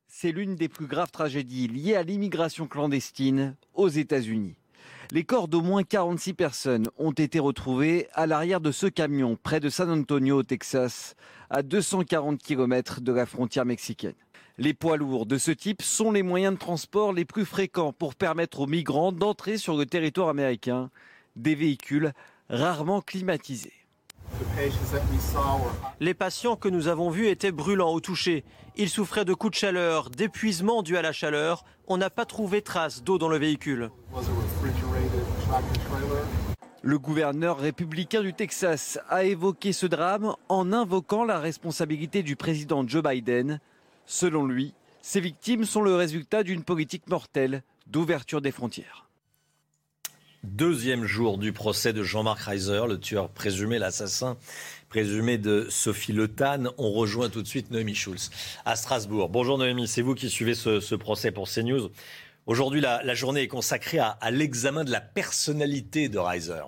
C'est 0.08 0.32
l'une 0.32 0.56
des 0.56 0.70
plus 0.70 0.86
graves 0.86 1.10
tragédies 1.10 1.68
liées 1.68 1.94
à 1.94 2.04
l'immigration 2.04 2.66
clandestine 2.66 3.54
aux 3.74 3.88
États-Unis. 3.88 4.56
Les 5.10 5.24
corps 5.24 5.48
d'au 5.48 5.60
moins 5.60 5.82
46 5.82 6.32
personnes 6.32 6.88
ont 6.96 7.12
été 7.12 7.38
retrouvés 7.38 8.08
à 8.14 8.26
l'arrière 8.26 8.60
de 8.60 8.72
ce 8.72 8.86
camion 8.86 9.36
près 9.36 9.60
de 9.60 9.68
San 9.68 9.90
Antonio 9.90 10.38
au 10.38 10.42
Texas, 10.42 11.14
à 11.54 11.62
240 11.62 12.42
km 12.42 13.00
de 13.00 13.12
la 13.12 13.26
frontière 13.26 13.64
mexicaine. 13.64 14.16
Les 14.58 14.74
poids 14.74 14.96
lourds 14.96 15.24
de 15.24 15.38
ce 15.38 15.52
type 15.52 15.82
sont 15.82 16.10
les 16.10 16.24
moyens 16.24 16.54
de 16.54 16.58
transport 16.58 17.12
les 17.12 17.24
plus 17.24 17.44
fréquents 17.44 17.92
pour 17.92 18.16
permettre 18.16 18.58
aux 18.58 18.66
migrants 18.66 19.12
d'entrer 19.12 19.56
sur 19.56 19.76
le 19.76 19.86
territoire 19.86 20.28
américain, 20.28 20.90
des 21.36 21.54
véhicules 21.54 22.12
rarement 22.50 23.00
climatisés. 23.00 23.72
Les 26.00 26.14
patients 26.14 26.56
que 26.56 26.68
nous 26.68 26.88
avons 26.88 27.10
vus 27.10 27.28
étaient 27.28 27.52
brûlants 27.52 27.92
au 27.92 28.00
toucher. 28.00 28.42
Ils 28.74 28.88
souffraient 28.88 29.24
de 29.24 29.32
coups 29.32 29.52
de 29.52 29.56
chaleur, 29.56 30.10
d'épuisement 30.10 30.82
dû 30.82 30.96
à 30.96 31.02
la 31.02 31.12
chaleur. 31.12 31.64
On 31.86 31.98
n'a 31.98 32.10
pas 32.10 32.24
trouvé 32.24 32.62
trace 32.62 33.04
d'eau 33.04 33.16
dans 33.16 33.28
le 33.28 33.38
véhicule. 33.38 33.90
Le 36.86 36.98
gouverneur 36.98 37.60
républicain 37.60 38.20
du 38.20 38.34
Texas 38.34 38.98
a 39.08 39.24
évoqué 39.24 39.72
ce 39.72 39.86
drame 39.86 40.34
en 40.50 40.70
invoquant 40.70 41.24
la 41.24 41.38
responsabilité 41.38 42.22
du 42.22 42.36
président 42.36 42.86
Joe 42.86 43.02
Biden. 43.02 43.58
Selon 44.04 44.44
lui, 44.44 44.74
ces 45.00 45.20
victimes 45.20 45.64
sont 45.64 45.80
le 45.80 45.94
résultat 45.94 46.42
d'une 46.42 46.62
politique 46.62 47.08
mortelle 47.08 47.62
d'ouverture 47.86 48.42
des 48.42 48.50
frontières. 48.50 49.08
Deuxième 50.42 51.06
jour 51.06 51.38
du 51.38 51.54
procès 51.54 51.94
de 51.94 52.02
Jean-Marc 52.02 52.40
Reiser, 52.40 52.82
le 52.86 53.00
tueur 53.00 53.30
présumé, 53.30 53.78
l'assassin 53.78 54.36
présumé 54.90 55.38
de 55.38 55.66
Sophie 55.70 56.12
Le 56.12 56.28
On 56.76 56.92
rejoint 56.92 57.30
tout 57.30 57.40
de 57.40 57.48
suite 57.48 57.70
Noémie 57.70 57.94
Schulz 57.94 58.30
à 58.66 58.76
Strasbourg. 58.76 59.30
Bonjour 59.30 59.56
Noémie, 59.56 59.88
c'est 59.88 60.02
vous 60.02 60.14
qui 60.14 60.28
suivez 60.28 60.54
ce, 60.54 60.94
procès 60.96 61.30
pour 61.30 61.48
CNews. 61.48 61.90
Aujourd'hui, 62.46 62.80
la, 62.80 63.14
journée 63.14 63.42
est 63.42 63.48
consacrée 63.48 63.98
à, 63.98 64.30
l'examen 64.30 64.84
de 64.84 64.90
la 64.90 65.00
personnalité 65.00 66.08
de 66.08 66.18
Reiser. 66.18 66.60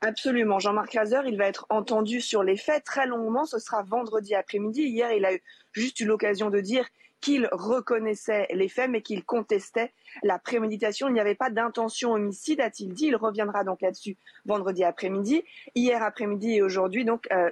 Absolument. 0.00 0.60
Jean-Marc 0.60 0.92
Reiser, 0.92 1.20
il 1.26 1.36
va 1.36 1.46
être 1.46 1.66
entendu 1.70 2.20
sur 2.20 2.44
les 2.44 2.56
faits 2.56 2.84
très 2.84 3.06
longuement. 3.06 3.46
Ce 3.46 3.58
sera 3.58 3.82
vendredi 3.82 4.34
après-midi. 4.34 4.82
Hier, 4.82 5.12
il 5.12 5.24
a 5.24 5.32
juste 5.72 5.98
eu 5.98 6.04
l'occasion 6.04 6.50
de 6.50 6.60
dire 6.60 6.86
qu'il 7.20 7.48
reconnaissait 7.50 8.46
les 8.54 8.68
faits, 8.68 8.90
mais 8.90 9.02
qu'il 9.02 9.24
contestait 9.24 9.92
la 10.22 10.38
préméditation. 10.38 11.08
Il 11.08 11.14
n'y 11.14 11.20
avait 11.20 11.34
pas 11.34 11.50
d'intention 11.50 12.12
homicide, 12.12 12.60
a-t-il 12.60 12.92
dit. 12.92 13.06
Il 13.06 13.16
reviendra 13.16 13.64
donc 13.64 13.80
là-dessus 13.80 14.16
vendredi 14.44 14.84
après-midi. 14.84 15.42
Hier 15.74 16.02
après-midi 16.02 16.56
et 16.56 16.62
aujourd'hui, 16.62 17.04
donc, 17.04 17.26
euh, 17.32 17.50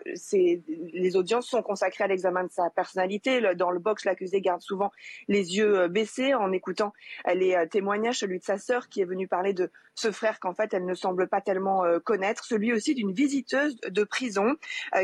les 0.93 1.17
audiences 1.17 1.49
sont 1.49 1.63
consacrées 1.63 2.05
à 2.05 2.07
l'examen 2.07 2.45
de 2.45 2.53
sa 2.53 2.71
personnalité. 2.71 3.41
Dans 3.55 3.71
le 3.71 3.79
box, 3.79 4.05
l'accusé 4.05 4.41
garde 4.41 4.61
souvent 4.61 4.91
les 5.29 5.57
yeux 5.57 5.81
euh, 5.81 5.89
baissés 5.89 6.35
en 6.35 6.53
écoutant 6.53 6.93
euh, 7.29 7.35
les 7.35 7.57
témoignages, 7.71 8.19
celui 8.19 8.39
de 8.39 8.45
sa 8.45 8.59
sœur 8.59 8.89
qui 8.89 9.01
est 9.01 9.05
venue 9.05 9.29
parler 9.29 9.53
de 9.53 9.71
ce 9.95 10.11
frère 10.11 10.41
qu'en 10.41 10.55
fait 10.55 10.73
elle 10.73 10.87
ne 10.87 10.95
semble 10.95 11.29
pas 11.29 11.43
tellement 11.43 11.85
connaître, 12.05 12.45
celui 12.45 12.73
aussi 12.73 12.95
d'une 12.95 13.13
visiteuse 13.13 13.77
de 13.81 14.05
prison 14.05 14.57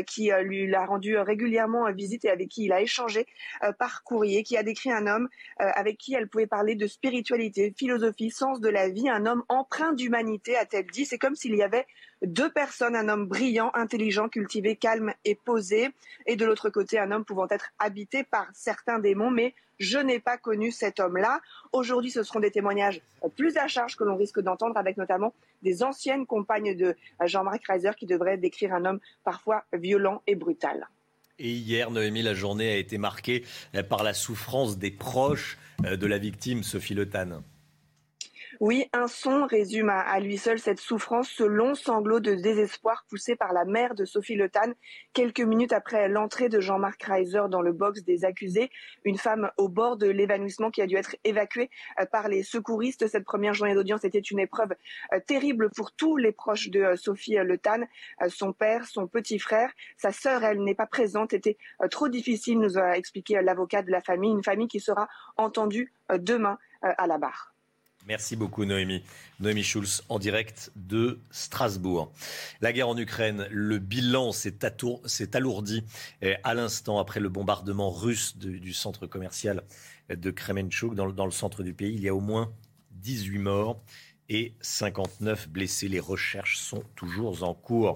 qui 0.07 0.31
lui 0.41 0.73
a 0.73 0.85
rendu 0.85 1.17
régulièrement 1.17 1.91
visite 1.91 2.25
et 2.25 2.29
avec 2.29 2.49
qui 2.49 2.65
il 2.65 2.73
a 2.73 2.81
échangé 2.81 3.27
par 3.77 4.03
courrier, 4.03 4.41
qui 4.41 4.57
a 4.57 4.63
décrit 4.63 4.91
un 4.91 5.05
homme 5.05 5.29
avec 5.57 5.97
qui 5.97 6.15
elle 6.15 6.27
pouvait 6.27 6.47
parler 6.47 6.73
de 6.73 6.87
spiritualité 6.87 7.48
philosophie, 7.77 8.31
sens 8.31 8.59
de 8.59 8.69
la 8.69 8.89
vie, 8.89 9.09
un 9.09 9.25
homme 9.25 9.43
empreint 9.49 9.93
d'humanité, 9.93 10.55
a-t-elle 10.55 10.87
dit. 10.87 11.05
C'est 11.05 11.17
comme 11.17 11.35
s'il 11.35 11.55
y 11.55 11.63
avait 11.63 11.85
deux 12.21 12.51
personnes, 12.51 12.95
un 12.95 13.09
homme 13.09 13.25
brillant, 13.25 13.71
intelligent, 13.73 14.29
cultivé, 14.29 14.75
calme 14.75 15.13
et 15.25 15.35
posé, 15.35 15.89
et 16.25 16.35
de 16.35 16.45
l'autre 16.45 16.69
côté, 16.69 16.99
un 16.99 17.11
homme 17.11 17.25
pouvant 17.25 17.47
être 17.49 17.69
habité 17.79 18.23
par 18.23 18.47
certains 18.53 18.99
démons, 18.99 19.31
mais 19.31 19.55
je 19.79 19.97
n'ai 19.97 20.19
pas 20.19 20.37
connu 20.37 20.71
cet 20.71 20.99
homme-là. 20.99 21.39
Aujourd'hui, 21.71 22.11
ce 22.11 22.23
seront 22.23 22.41
des 22.41 22.51
témoignages 22.51 23.01
plus 23.35 23.57
à 23.57 23.67
charge 23.67 23.95
que 23.95 24.03
l'on 24.03 24.17
risque 24.17 24.41
d'entendre, 24.41 24.77
avec 24.77 24.97
notamment 24.97 25.33
des 25.61 25.83
anciennes 25.83 26.25
compagnes 26.25 26.75
de 26.75 26.95
Jean-Marc 27.23 27.65
Reiser 27.65 27.91
qui 27.97 28.05
devraient 28.05 28.37
décrire 28.37 28.73
un 28.73 28.85
homme 28.85 28.99
parfois 29.23 29.63
violent 29.71 30.21
et 30.27 30.35
brutal. 30.35 30.89
Et 31.39 31.51
hier, 31.51 31.89
Noémie, 31.89 32.21
la 32.21 32.33
journée 32.33 32.69
a 32.69 32.75
été 32.75 32.97
marquée 32.97 33.45
par 33.87 34.03
la 34.03 34.13
souffrance 34.13 34.77
des 34.77 34.91
proches 34.91 35.57
euh, 35.85 35.95
de 35.95 36.05
la 36.05 36.17
victime, 36.17 36.63
Sophie 36.63 36.93
Le 36.93 37.07
oui, 38.61 38.89
un 38.91 39.07
son 39.07 39.45
résume 39.45 39.87
à, 39.87 40.19
lui 40.19 40.37
seul 40.37 40.59
cette 40.59 40.81
souffrance, 40.81 41.29
ce 41.29 41.45
long 41.45 41.75
sanglot 41.75 42.19
de 42.19 42.35
désespoir 42.35 43.05
poussé 43.07 43.37
par 43.37 43.53
la 43.53 43.63
mère 43.63 43.95
de 43.95 44.03
Sophie 44.03 44.35
Le 44.35 44.51
quelques 45.13 45.39
minutes 45.39 45.71
après 45.71 46.09
l'entrée 46.09 46.49
de 46.49 46.59
Jean-Marc 46.59 47.01
Reiser 47.03 47.43
dans 47.49 47.61
le 47.61 47.71
box 47.71 48.03
des 48.03 48.25
accusés, 48.25 48.69
une 49.05 49.17
femme 49.17 49.49
au 49.55 49.69
bord 49.69 49.95
de 49.95 50.07
l'évanouissement 50.07 50.71
qui 50.71 50.81
a 50.81 50.87
dû 50.87 50.97
être 50.97 51.15
évacuée 51.23 51.69
euh, 52.01 52.05
par 52.05 52.27
les 52.27 52.43
secouristes. 52.43 53.07
Cette 53.07 53.23
première 53.23 53.53
journée 53.53 53.75
d'audience 53.75 54.03
était 54.03 54.19
une 54.19 54.39
épreuve 54.39 54.73
euh, 55.13 55.21
terrible 55.25 55.69
pour 55.69 55.93
tous 55.93 56.17
les 56.17 56.33
proches 56.33 56.69
de 56.69 56.97
Sophie 56.97 57.35
Le 57.35 57.57
son 58.27 58.51
père, 58.51 58.85
son 58.87 59.07
petit 59.07 59.39
frère, 59.39 59.71
sa 59.95 60.11
sœur, 60.11 60.43
elle 60.43 60.61
n'est 60.65 60.75
pas 60.75 60.85
présente, 60.85 61.31
était 61.31 61.57
trop 61.89 62.09
difficile, 62.09 62.59
nous 62.59 62.77
a 62.77 62.97
expliqué 62.97 63.41
l'avocat 63.41 63.83
de 63.83 63.91
la 63.91 64.01
famille, 64.01 64.31
une 64.31 64.43
famille 64.43 64.67
qui 64.67 64.81
sera 64.81 65.07
entendue 65.37 65.93
demain 66.09 66.57
à 66.81 67.07
la 67.07 67.17
barre. 67.17 67.53
Merci 68.09 68.35
beaucoup 68.35 68.65
Noémie. 68.65 69.03
Noémie 69.39 69.63
Schulz 69.63 70.01
en 70.09 70.17
direct 70.17 70.71
de 70.75 71.19
Strasbourg. 71.29 72.11
La 72.59 72.73
guerre 72.73 72.89
en 72.89 72.97
Ukraine, 72.97 73.47
le 73.51 73.77
bilan 73.77 74.31
s'est 74.31 75.35
alourdi 75.35 75.83
eh, 76.23 76.33
à 76.43 76.55
l'instant 76.55 76.97
après 76.97 77.19
le 77.19 77.29
bombardement 77.29 77.91
russe 77.91 78.35
du 78.35 78.73
centre 78.73 79.05
commercial 79.05 79.61
de 80.09 80.31
Kremenchuk 80.31 80.95
dans, 80.95 81.11
dans 81.11 81.25
le 81.25 81.31
centre 81.31 81.61
du 81.61 81.75
pays. 81.75 81.93
Il 81.93 82.01
y 82.01 82.09
a 82.09 82.15
au 82.15 82.19
moins 82.19 82.51
18 82.93 83.37
morts 83.37 83.79
et 84.27 84.55
59 84.59 85.47
blessés. 85.47 85.87
Les 85.87 85.99
recherches 85.99 86.57
sont 86.57 86.83
toujours 86.95 87.43
en 87.43 87.53
cours. 87.53 87.93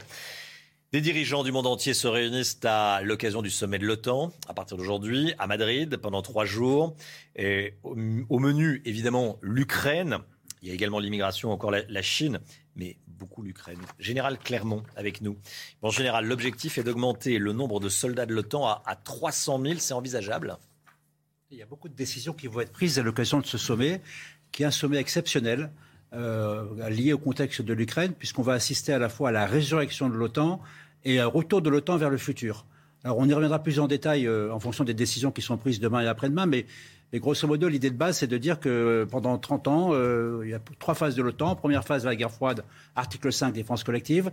Des 0.94 1.02
dirigeants 1.02 1.44
du 1.44 1.52
monde 1.52 1.66
entier 1.66 1.96
se 1.96 2.08
réunissent 2.08 2.60
à 2.64 3.02
l'occasion 3.02 3.42
du 3.42 3.50
sommet 3.50 3.80
de 3.80 3.86
l'OTAN, 3.88 4.32
à 4.48 4.54
partir 4.54 4.78
d'aujourd'hui, 4.78 5.34
à 5.40 5.48
Madrid, 5.48 5.98
pendant 5.98 6.22
trois 6.22 6.46
jours. 6.46 6.96
Et 7.36 7.74
au, 7.82 7.96
menu, 8.38 8.80
évidemment, 8.86 9.40
l'Ukraine. 9.42 10.20
Il 10.62 10.68
y 10.68 10.72
a 10.72 10.76
également 10.76 11.00
l'immigration, 11.00 11.52
encore 11.52 11.72
la, 11.72 12.02
Chine, 12.04 12.42
mais 12.76 12.98
beaucoup 13.08 13.42
l'Ukraine. 13.42 13.80
Général 13.98 14.38
Clermont 14.38 14.84
avec 14.96 15.22
nous. 15.22 15.36
En 15.82 15.90
général, 15.90 16.28
l'objectif 16.28 16.78
est 16.78 16.84
d'augmenter 16.84 17.40
le 17.40 17.54
nombre 17.54 17.80
de 17.80 17.90
soldats 17.90 18.28
de 18.28 18.36
l'OTAN 18.36 18.68
à, 18.68 18.84
à 18.86 18.96
300 18.96 19.64
000. 19.64 19.80
C'est 19.80 19.96
envisageable? 19.96 20.60
Il 21.50 21.58
y 21.58 21.64
a 21.64 21.66
beaucoup 21.66 21.90
de 21.90 21.96
décisions 21.96 22.34
qui 22.34 22.46
vont 22.46 22.60
être 22.60 22.72
prises 22.72 23.00
à 23.00 23.02
l'occasion 23.02 23.40
de 23.40 23.48
ce 23.48 23.58
sommet, 23.58 24.04
qui 24.52 24.62
est 24.62 24.68
un 24.68 24.72
sommet 24.72 24.98
exceptionnel. 24.98 25.72
Euh, 26.16 26.90
lié 26.90 27.12
au 27.12 27.18
contexte 27.18 27.64
de 27.64 27.74
l'Ukraine, 27.74 28.14
puisqu'on 28.14 28.44
va 28.44 28.54
assister 28.54 28.94
à 28.94 29.00
la 29.00 29.10
fois 29.10 29.30
à 29.30 29.32
la 29.32 29.48
résurrection 29.48 30.10
de 30.10 30.14
l'OTAN 30.14 30.62
et 31.06 31.20
un 31.20 31.28
retour 31.28 31.62
de 31.62 31.70
l'OTAN 31.70 31.98
vers 31.98 32.10
le 32.10 32.18
futur. 32.18 32.66
Alors 33.04 33.18
on 33.18 33.28
y 33.28 33.34
reviendra 33.34 33.62
plus 33.62 33.80
en 33.80 33.88
détail 33.88 34.26
euh, 34.28 34.54
en 34.54 34.60
fonction 34.60 34.84
des 34.84 34.94
décisions 34.94 35.32
qui 35.32 35.42
sont 35.42 35.58
prises 35.58 35.80
demain 35.80 36.02
et 36.02 36.08
après-demain, 36.08 36.46
mais, 36.46 36.66
grosso 37.16 37.48
modo, 37.48 37.68
l'idée 37.68 37.92
de 37.92 37.98
base, 37.98 38.18
c'est 38.18 38.28
de 38.28 38.38
dire 38.38 38.60
que 38.60 39.06
pendant 39.12 39.38
30 39.38 39.68
ans, 39.68 39.90
euh, 39.92 40.42
il 40.44 40.50
y 40.50 40.54
a 40.54 40.60
trois 40.80 40.96
phases 40.96 41.16
de 41.16 41.22
l'OTAN. 41.22 41.56
Première 41.56 41.84
phase, 41.84 42.06
la 42.06 42.16
guerre 42.16 42.32
froide, 42.32 42.64
article 42.96 43.32
5, 43.32 43.54
défense 43.54 43.84
collective. 43.84 44.32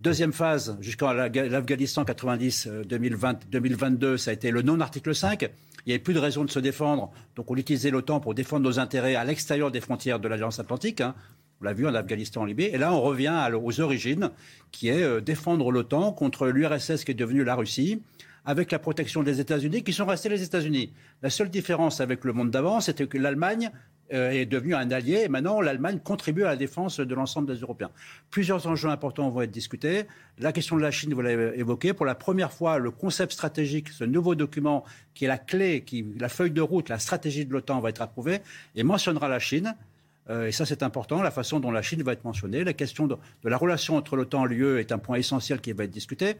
Deuxième 0.00 0.32
phase, 0.32 0.76
jusqu'à 0.80 1.12
l'Afghanistan 1.14 2.04
90, 2.04 2.68
2020, 2.86 3.50
2022, 3.50 4.16
ça 4.18 4.30
a 4.30 4.34
été 4.34 4.50
le 4.50 4.62
non-article 4.62 5.14
5. 5.14 5.42
Il 5.86 5.90
n'y 5.90 5.92
avait 5.94 6.02
plus 6.02 6.14
de 6.14 6.18
raison 6.18 6.44
de 6.44 6.50
se 6.50 6.58
défendre, 6.58 7.10
donc 7.36 7.50
on 7.50 7.56
utilisait 7.56 7.90
l'OTAN 7.90 8.20
pour 8.20 8.34
défendre 8.34 8.64
nos 8.64 8.78
intérêts 8.78 9.14
à 9.16 9.24
l'extérieur 9.24 9.70
des 9.70 9.80
frontières 9.80 10.20
de 10.20 10.28
l'Alliance 10.28 10.58
Atlantique. 10.58 11.00
Hein. 11.00 11.14
On 11.64 11.66
l'a 11.66 11.72
vu 11.72 11.86
en 11.88 11.94
Afghanistan, 11.94 12.42
en 12.42 12.44
Libye. 12.44 12.64
Et 12.64 12.76
là, 12.76 12.92
on 12.92 13.00
revient 13.00 13.50
aux 13.54 13.80
origines, 13.80 14.28
qui 14.70 14.88
est 14.88 15.02
euh, 15.02 15.22
défendre 15.22 15.72
l'OTAN 15.72 16.12
contre 16.12 16.48
l'URSS 16.48 17.04
qui 17.04 17.12
est 17.12 17.14
devenue 17.14 17.42
la 17.42 17.54
Russie, 17.54 18.02
avec 18.44 18.70
la 18.70 18.78
protection 18.78 19.22
des 19.22 19.40
États-Unis, 19.40 19.82
qui 19.82 19.94
sont 19.94 20.04
restés 20.04 20.28
les 20.28 20.42
États-Unis. 20.42 20.92
La 21.22 21.30
seule 21.30 21.48
différence 21.48 22.02
avec 22.02 22.24
le 22.24 22.34
monde 22.34 22.50
d'avant, 22.50 22.80
c'était 22.80 23.06
que 23.06 23.16
l'Allemagne 23.16 23.70
euh, 24.12 24.30
est 24.32 24.44
devenue 24.44 24.74
un 24.74 24.90
allié, 24.90 25.22
et 25.24 25.28
maintenant 25.28 25.62
l'Allemagne 25.62 26.00
contribue 26.04 26.42
à 26.42 26.48
la 26.48 26.56
défense 26.56 27.00
de 27.00 27.14
l'ensemble 27.14 27.50
des 27.50 27.60
Européens. 27.60 27.90
Plusieurs 28.28 28.66
enjeux 28.66 28.90
importants 28.90 29.30
vont 29.30 29.40
être 29.40 29.50
discutés. 29.50 30.02
La 30.40 30.52
question 30.52 30.76
de 30.76 30.82
la 30.82 30.90
Chine, 30.90 31.14
vous 31.14 31.22
l'avez 31.22 31.58
évoqué. 31.58 31.94
Pour 31.94 32.04
la 32.04 32.14
première 32.14 32.52
fois, 32.52 32.76
le 32.76 32.90
concept 32.90 33.32
stratégique, 33.32 33.88
ce 33.88 34.04
nouveau 34.04 34.34
document 34.34 34.84
qui 35.14 35.24
est 35.24 35.28
la 35.28 35.38
clé, 35.38 35.80
qui, 35.80 36.04
la 36.20 36.28
feuille 36.28 36.50
de 36.50 36.60
route, 36.60 36.90
la 36.90 36.98
stratégie 36.98 37.46
de 37.46 37.54
l'OTAN 37.54 37.80
va 37.80 37.88
être 37.88 38.02
approuvé 38.02 38.40
et 38.76 38.82
mentionnera 38.82 39.28
la 39.28 39.38
Chine. 39.38 39.74
Euh, 40.30 40.46
et 40.46 40.52
ça, 40.52 40.64
c'est 40.64 40.82
important, 40.82 41.22
la 41.22 41.30
façon 41.30 41.60
dont 41.60 41.70
la 41.70 41.82
Chine 41.82 42.02
va 42.02 42.12
être 42.12 42.24
mentionnée. 42.24 42.64
La 42.64 42.72
question 42.72 43.06
de, 43.06 43.16
la 43.44 43.56
relation 43.56 43.96
entre 43.96 44.16
l'OTAN 44.16 44.46
et 44.46 44.48
l'UE 44.48 44.78
est 44.78 44.92
un 44.92 44.98
point 44.98 45.16
essentiel 45.16 45.60
qui 45.60 45.72
va 45.72 45.84
être 45.84 45.90
discuté. 45.90 46.36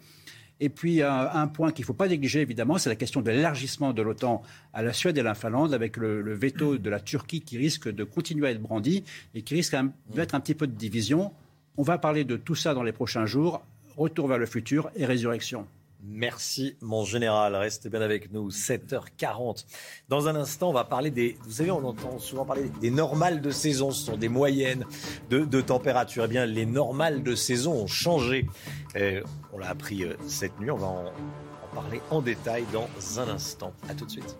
Et 0.60 0.68
puis, 0.68 1.02
un, 1.02 1.48
point 1.48 1.72
qu'il 1.72 1.82
ne 1.82 1.86
faut 1.86 1.94
pas 1.94 2.06
négliger, 2.06 2.40
évidemment, 2.40 2.78
c'est 2.78 2.88
la 2.88 2.94
question 2.94 3.20
de 3.20 3.30
l'élargissement 3.30 3.92
de 3.92 4.02
l'OTAN 4.02 4.42
à 4.72 4.82
la 4.82 4.92
Suède 4.92 5.16
et 5.18 5.20
à 5.20 5.24
la 5.24 5.34
Finlande, 5.34 5.74
avec 5.74 5.96
le, 5.96 6.32
veto 6.32 6.78
de 6.78 6.90
la 6.90 7.00
Turquie 7.00 7.40
qui 7.40 7.58
risque 7.58 7.88
de 7.88 8.04
continuer 8.04 8.46
à 8.46 8.50
être 8.52 8.62
brandi 8.62 9.02
et 9.34 9.42
qui 9.42 9.54
risque 9.54 9.76
d'être 10.14 10.34
un 10.34 10.40
petit 10.40 10.54
peu 10.54 10.68
de 10.68 10.72
division. 10.72 11.32
On 11.76 11.82
va 11.82 11.98
parler 11.98 12.24
de 12.24 12.36
tout 12.36 12.54
ça 12.54 12.72
dans 12.72 12.84
les 12.84 12.92
prochains 12.92 13.26
jours. 13.26 13.64
Retour 13.96 14.28
vers 14.28 14.38
le 14.38 14.46
futur 14.46 14.90
et 14.94 15.06
résurrection. 15.06 15.66
Merci, 16.06 16.76
mon 16.82 17.04
général. 17.04 17.56
Restez 17.56 17.88
bien 17.88 18.02
avec 18.02 18.30
nous. 18.30 18.50
7h40. 18.50 19.64
Dans 20.08 20.28
un 20.28 20.36
instant, 20.36 20.68
on 20.68 20.72
va 20.72 20.84
parler 20.84 21.10
des. 21.10 21.38
Vous 21.44 21.52
savez, 21.52 21.70
on 21.70 21.84
entend 21.84 22.18
souvent 22.18 22.44
parler 22.44 22.70
des 22.80 22.90
normales 22.90 23.40
de 23.40 23.50
saison. 23.50 23.90
Ce 23.90 24.04
sont 24.04 24.16
des 24.18 24.28
moyennes 24.28 24.84
de, 25.30 25.60
température. 25.62 26.24
Eh 26.24 26.28
bien, 26.28 26.44
les 26.44 26.66
normales 26.66 27.22
de 27.22 27.34
saison 27.34 27.72
ont 27.72 27.86
changé. 27.86 28.46
on 28.94 29.58
l'a 29.58 29.70
appris 29.70 30.04
euh, 30.04 30.14
cette 30.26 30.58
nuit. 30.60 30.70
On 30.70 30.76
va 30.76 30.86
en, 30.88 31.06
en 31.06 31.74
parler 31.74 32.02
en 32.10 32.20
détail 32.20 32.64
dans 32.72 32.88
un 33.18 33.28
instant. 33.28 33.72
À 33.88 33.94
tout 33.94 34.04
de 34.04 34.10
suite. 34.10 34.36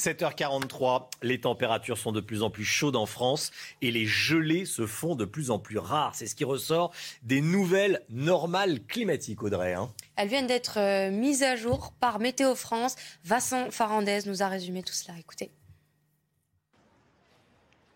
7h43, 0.00 1.08
les 1.22 1.40
températures 1.40 1.98
sont 1.98 2.10
de 2.10 2.20
plus 2.20 2.42
en 2.42 2.48
plus 2.48 2.64
chaudes 2.64 2.96
en 2.96 3.04
France 3.04 3.50
et 3.82 3.90
les 3.90 4.06
gelées 4.06 4.64
se 4.64 4.86
font 4.86 5.14
de 5.14 5.26
plus 5.26 5.50
en 5.50 5.58
plus 5.58 5.76
rares. 5.76 6.14
C'est 6.14 6.26
ce 6.26 6.34
qui 6.34 6.44
ressort 6.44 6.92
des 7.22 7.42
nouvelles 7.42 8.00
normales 8.08 8.80
climatiques, 8.82 9.42
Audrey. 9.42 9.74
Hein. 9.74 9.92
Elles 10.16 10.28
viennent 10.28 10.46
d'être 10.46 10.78
euh, 10.78 11.10
mises 11.10 11.42
à 11.42 11.54
jour 11.56 11.92
par 12.00 12.18
Météo 12.18 12.54
France. 12.54 12.96
Vincent 13.24 13.70
Farandez 13.70 14.20
nous 14.24 14.42
a 14.42 14.48
résumé 14.48 14.82
tout 14.82 14.94
cela. 14.94 15.18
Écoutez. 15.18 15.50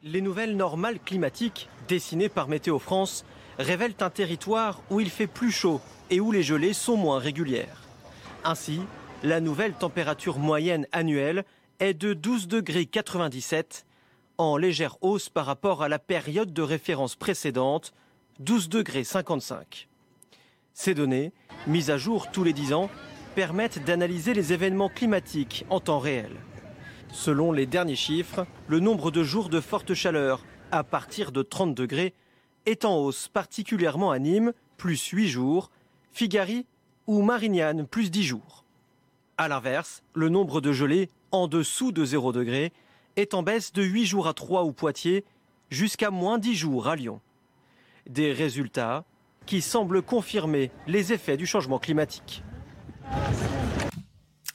Les 0.03 0.21
nouvelles 0.21 0.57
normales 0.57 1.01
climatiques 1.01 1.71
dessinées 1.89 2.29
par 2.29 2.49
Météo 2.49 2.79
France 2.79 3.25
révèlent 3.59 3.97
un 4.01 4.11
territoire 4.11 4.83
où 4.91 5.01
il 5.01 5.09
fait 5.09 5.27
plus 5.27 5.51
chaud 5.51 5.81
et 6.11 6.21
où 6.21 6.33
les 6.33 6.43
gelées 6.43 6.75
sont 6.75 6.99
moins 6.99 7.19
régulières. 7.19 7.81
Ainsi, 8.45 8.83
la 9.23 9.41
nouvelle 9.41 9.73
température 9.73 10.39
moyenne 10.39 10.87
annuelle 10.93 11.45
est 11.81 11.95
de 11.95 12.15
12 12.15 12.49
degrés 12.49 12.87
97 12.87 13.87
en 14.39 14.57
légère 14.57 14.97
hausse 15.01 15.29
par 15.29 15.47
rapport 15.47 15.83
à 15.83 15.89
la 15.89 15.99
période 15.99 16.53
de 16.53 16.63
référence 16.63 17.17
précédente, 17.17 17.93
12 18.41 18.69
degrés 18.69 19.05
55. 19.05 19.89
Ces 20.73 20.95
données, 20.95 21.33
mises 21.67 21.91
à 21.91 21.99
jour 21.99 22.31
tous 22.33 22.45
les 22.45 22.53
10 22.53 22.73
ans, 22.73 22.91
permettent 23.35 23.85
d'analyser 23.85 24.35
les 24.35 24.53
événements 24.53 24.89
climatiques 24.89 25.65
en 25.71 25.81
temps 25.81 25.99
réel. 25.99 26.33
Selon 27.13 27.53
les 27.53 27.67
derniers 27.67 27.97
chiffres, 27.97 28.47
le 28.67 28.81
nombre 28.81 29.11
de 29.11 29.23
jours 29.23 29.49
de 29.49 29.61
forte 29.61 29.95
chaleur 29.95 30.45
à 30.73 30.83
partir 30.83 31.31
de 31.31 31.43
30 31.43 31.75
degrés 31.75 32.15
est 32.67 32.85
en 32.85 32.97
hausse, 32.97 33.29
particulièrement 33.29 34.11
à 34.11 34.19
Nîmes, 34.19 34.53
plus 34.77 35.05
8 35.07 35.29
jours, 35.29 35.71
Figari 36.13 36.67
ou 37.07 37.23
Marignane, 37.23 37.87
plus 37.87 38.11
10 38.11 38.25
jours. 38.25 38.65
A 39.37 39.49
l'inverse, 39.49 40.03
le 40.15 40.29
nombre 40.29 40.61
de 40.61 40.73
gelées 40.73 41.09
en 41.35 41.49
dessous 41.49 41.91
de 41.91 42.05
0 42.05 42.33
degré, 42.33 42.73
est 43.17 43.35
en 43.35 43.43
baisse 43.43 43.73
de 43.73 43.83
8 43.83 44.07
jours 44.07 44.29
à 44.29 44.35
3 44.35 44.65
ou 44.65 44.73
Poitiers, 44.73 45.25
jusqu'à 45.69 46.11
moins 46.11 46.39
10 46.39 46.55
jours 46.55 46.87
à 46.89 46.95
Lyon. 46.95 47.21
Des 48.09 48.33
résultats 48.33 49.05
qui 49.45 49.61
semblent 49.61 50.03
confirmer 50.03 50.71
les 50.87 51.13
effets 51.13 51.37
du 51.37 51.47
changement 51.47 51.79
climatique. 51.79 52.43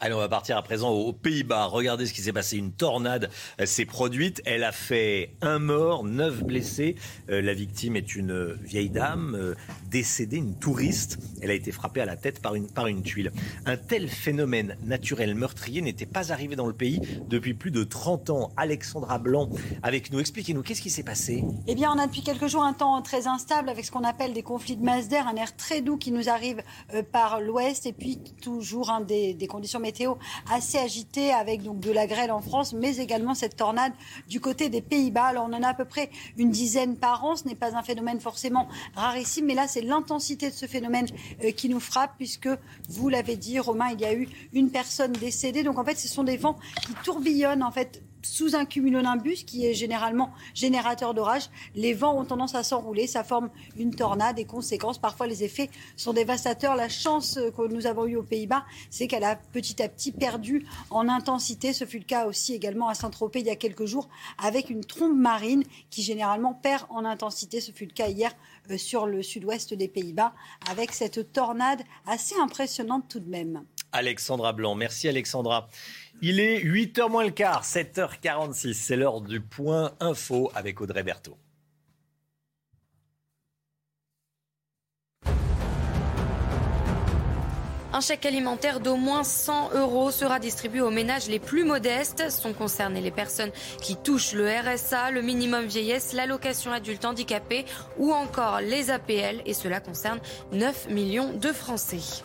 Allez, 0.02 0.14
on 0.14 0.20
va 0.20 0.30
partir 0.30 0.56
à 0.56 0.62
présent 0.62 0.92
aux 0.92 1.12
Pays-Bas. 1.12 1.66
Regardez 1.66 2.06
ce 2.06 2.14
qui 2.14 2.22
s'est 2.22 2.32
passé. 2.32 2.56
Une 2.56 2.72
tornade 2.72 3.30
euh, 3.60 3.66
s'est 3.66 3.84
produite. 3.84 4.42
Elle 4.46 4.64
a 4.64 4.72
fait 4.72 5.36
un 5.42 5.60
mort, 5.60 6.06
neuf 6.06 6.42
blessés. 6.42 6.96
Euh, 7.30 7.42
la 7.42 7.54
victime 7.54 7.98
est 7.98 8.16
une 8.16 8.54
vieille 8.54 8.90
dame 8.90 9.36
euh, 9.36 9.56
décédée, 9.90 10.38
une 10.38 10.58
touriste. 10.58 11.18
Elle 11.42 11.52
a 11.52 11.54
été 11.54 11.74
frappée 11.74 12.00
à 12.00 12.06
la 12.06 12.16
tête 12.16 12.42
par 12.42 12.56
une, 12.56 12.72
par 12.72 12.88
une 12.88 13.04
tuile. 13.04 13.34
Un 13.66 13.76
tel 13.76 14.08
phénomène 14.08 14.78
naturel 14.86 15.36
meurtrier 15.36 15.82
n'était 15.82 16.06
pas 16.06 16.32
arrivé 16.32 16.56
dans 16.56 16.68
le 16.68 16.72
pays 16.74 17.02
depuis 17.28 17.54
plus 17.54 17.72
de 17.72 17.84
30 17.84 18.30
ans. 18.30 18.52
Alexandra 18.56 19.20
Blanc 19.20 19.50
avec 19.84 20.14
nous. 20.14 20.22
Expliquez-nous, 20.22 20.64
qu'est-ce 20.64 20.82
qui 20.82 20.92
s'est 20.92 21.04
passé? 21.04 21.44
Eh 21.68 21.76
bien, 21.76 21.92
on 21.94 22.00
a 22.00 22.08
depuis 22.08 22.24
quelques 22.24 22.48
jours 22.48 22.64
un 22.64 22.72
temps 22.72 23.02
très 23.02 23.28
instable 23.28 23.68
avec 23.68 23.84
ce 23.84 23.92
qu'on 23.92 24.06
appelle 24.06 24.32
des 24.32 24.44
conflits 24.44 24.78
de 24.78 24.84
masse 24.86 25.10
d'air, 25.10 25.28
un 25.28 25.36
air 25.36 25.58
très 25.58 25.82
doux 25.82 25.98
qui 25.98 26.14
nous 26.14 26.30
arrive 26.30 26.64
par 27.12 27.42
l'ouest 27.42 27.86
et 27.86 27.92
puis 27.92 28.18
toujours 28.42 28.94
des, 29.06 29.34
des 29.34 29.48
conditions 29.48 29.82
météo 29.90 30.14
assez 30.52 30.78
agitée 30.78 31.32
avec 31.32 31.64
de 31.64 31.92
la 31.92 32.06
grêle 32.06 32.32
en 32.32 32.42
France, 32.42 32.74
mais 32.74 32.98
également 32.98 33.34
cette 33.34 33.56
tornade 33.56 33.94
du 34.28 34.40
côté 34.40 34.70
des 34.70 34.82
Pays-Bas. 34.82 35.26
Alors 35.26 35.48
on 35.50 35.54
en 35.54 35.64
a 35.64 35.70
à 35.70 35.74
peu 35.74 35.86
près 35.86 36.12
une 36.38 36.52
dizaine 36.52 36.96
par 36.96 37.26
an. 37.26 37.36
Ce 37.36 37.48
n'est 37.48 37.56
pas 37.56 37.76
un 37.76 37.82
phénomène 37.82 38.20
forcément 38.20 38.68
rarissime, 38.96 39.46
mais 39.48 39.56
là 39.56 39.68
c'est 39.68 39.82
l'intensité 39.82 40.52
de 40.52 40.56
ce 40.56 40.68
phénomène 40.68 41.08
euh, 41.44 41.52
qui 41.52 41.70
nous 41.70 41.80
frappe, 41.80 42.14
puisque 42.18 42.50
vous 42.88 43.10
l'avez 43.10 43.36
dit, 43.36 43.60
Romain, 43.60 43.90
il 43.94 44.02
y 44.02 44.06
a 44.06 44.14
eu 44.14 44.30
une 44.54 44.70
personne 44.70 45.14
décédée. 45.14 45.64
Donc 45.64 45.80
en 45.80 45.86
fait, 45.86 45.98
ce 45.98 46.08
sont 46.08 46.24
des 46.24 46.38
vents 46.38 46.60
qui 46.86 46.94
tourbillonnent 47.04 47.64
en 47.64 47.72
fait 47.72 48.04
sous 48.22 48.56
un 48.56 48.66
cumulonimbus 48.66 49.44
qui 49.46 49.66
est 49.66 49.74
généralement 49.74 50.32
générateur 50.54 51.14
d'orage, 51.14 51.50
les 51.76 51.94
vents 51.94 52.20
ont 52.20 52.26
tendance 52.26 52.56
à 52.56 52.64
s'enrouler, 52.64 53.08
ça 53.08 53.24
forme 53.24 53.50
une 53.78 53.94
tornade 53.94 54.40
et 54.40 54.46
conséquences. 54.46 54.98
Parfois, 54.98 55.28
les 55.28 55.44
effets 55.44 55.70
sont 55.96 56.14
dévastateurs. 56.14 56.76
La 56.76 56.90
chance 56.90 57.40
que 57.56 57.68
nous 57.68 57.88
avons 57.88 58.06
eue 58.06 58.16
aux 58.16 58.24
Pays-Bas, 58.24 58.66
c'est 58.90 59.08
qu'elle 59.08 59.24
a 59.24 59.36
petit 59.36 59.82
à 59.82 59.90
petit 59.90 60.12
perdu 60.12 60.66
en 60.90 61.08
intensité. 61.08 61.74
Ce 61.74 61.86
fut 61.86 62.00
le 62.00 62.06
cas 62.06 62.26
aussi 62.26 62.54
également 62.54 62.90
à 62.90 62.94
Saint-Tropez 62.94 63.40
il 63.40 63.46
y 63.46 63.52
a 63.52 63.56
quelques 63.56 63.86
jours 63.86 64.10
avec 64.38 64.70
une 64.70 64.84
trombe 64.84 65.18
marine 65.18 65.64
qui 65.90 66.04
généralement 66.04 66.54
perd 66.54 66.86
en 66.90 67.06
intensité. 67.06 67.62
Ce 67.62 67.72
fut 67.72 67.86
le 67.86 67.94
cas 67.94 68.08
hier 68.08 68.32
euh, 68.70 68.78
sur 68.78 69.06
le 69.06 69.24
sud-ouest 69.24 69.74
des 69.74 69.88
Pays-Bas 69.88 70.34
avec 70.70 70.92
cette 70.92 71.32
tornade 71.32 71.82
assez 72.06 72.36
impressionnante 72.40 73.06
tout 73.10 73.20
de 73.20 73.30
même. 73.30 73.64
Alexandra 73.92 74.54
Blanc, 74.54 74.76
merci 74.76 75.08
Alexandra. 75.08 75.68
Il 76.22 76.42
est 76.42 76.60
8h 76.60 77.10
moins 77.10 77.24
le 77.24 77.32
quart, 77.32 77.64
7h46. 77.64 78.74
C'est 78.74 78.98
l'heure 78.98 79.22
du 79.22 79.40
point 79.40 79.94
info 80.02 80.52
avec 80.54 80.82
Audrey 80.82 81.02
Berthaud. 81.02 81.38
Un 87.92 88.02
chèque 88.02 88.26
alimentaire 88.26 88.82
d'au 88.82 88.98
moins 88.98 89.24
100 89.24 89.76
euros 89.76 90.12
sera 90.12 90.40
distribué 90.40 90.82
aux 90.82 90.92
ménages 90.92 91.28
les 91.28 91.40
plus 91.40 91.64
modestes. 91.64 92.30
Sont 92.30 92.54
concernées 92.54 93.02
les 93.02 93.12
personnes 93.12 93.52
qui 93.82 93.96
touchent 93.96 94.34
le 94.34 94.48
RSA, 94.48 95.12
le 95.12 95.22
minimum 95.22 95.66
vieillesse, 95.66 96.12
l'allocation 96.12 96.74
adulte 96.74 97.06
handicapé 97.06 97.64
ou 97.98 98.12
encore 98.12 98.60
les 98.60 98.92
APL. 98.92 99.42
Et 99.46 99.54
cela 99.54 99.80
concerne 99.80 100.20
9 100.52 100.90
millions 100.90 101.32
de 101.34 101.54
Français. 101.54 102.24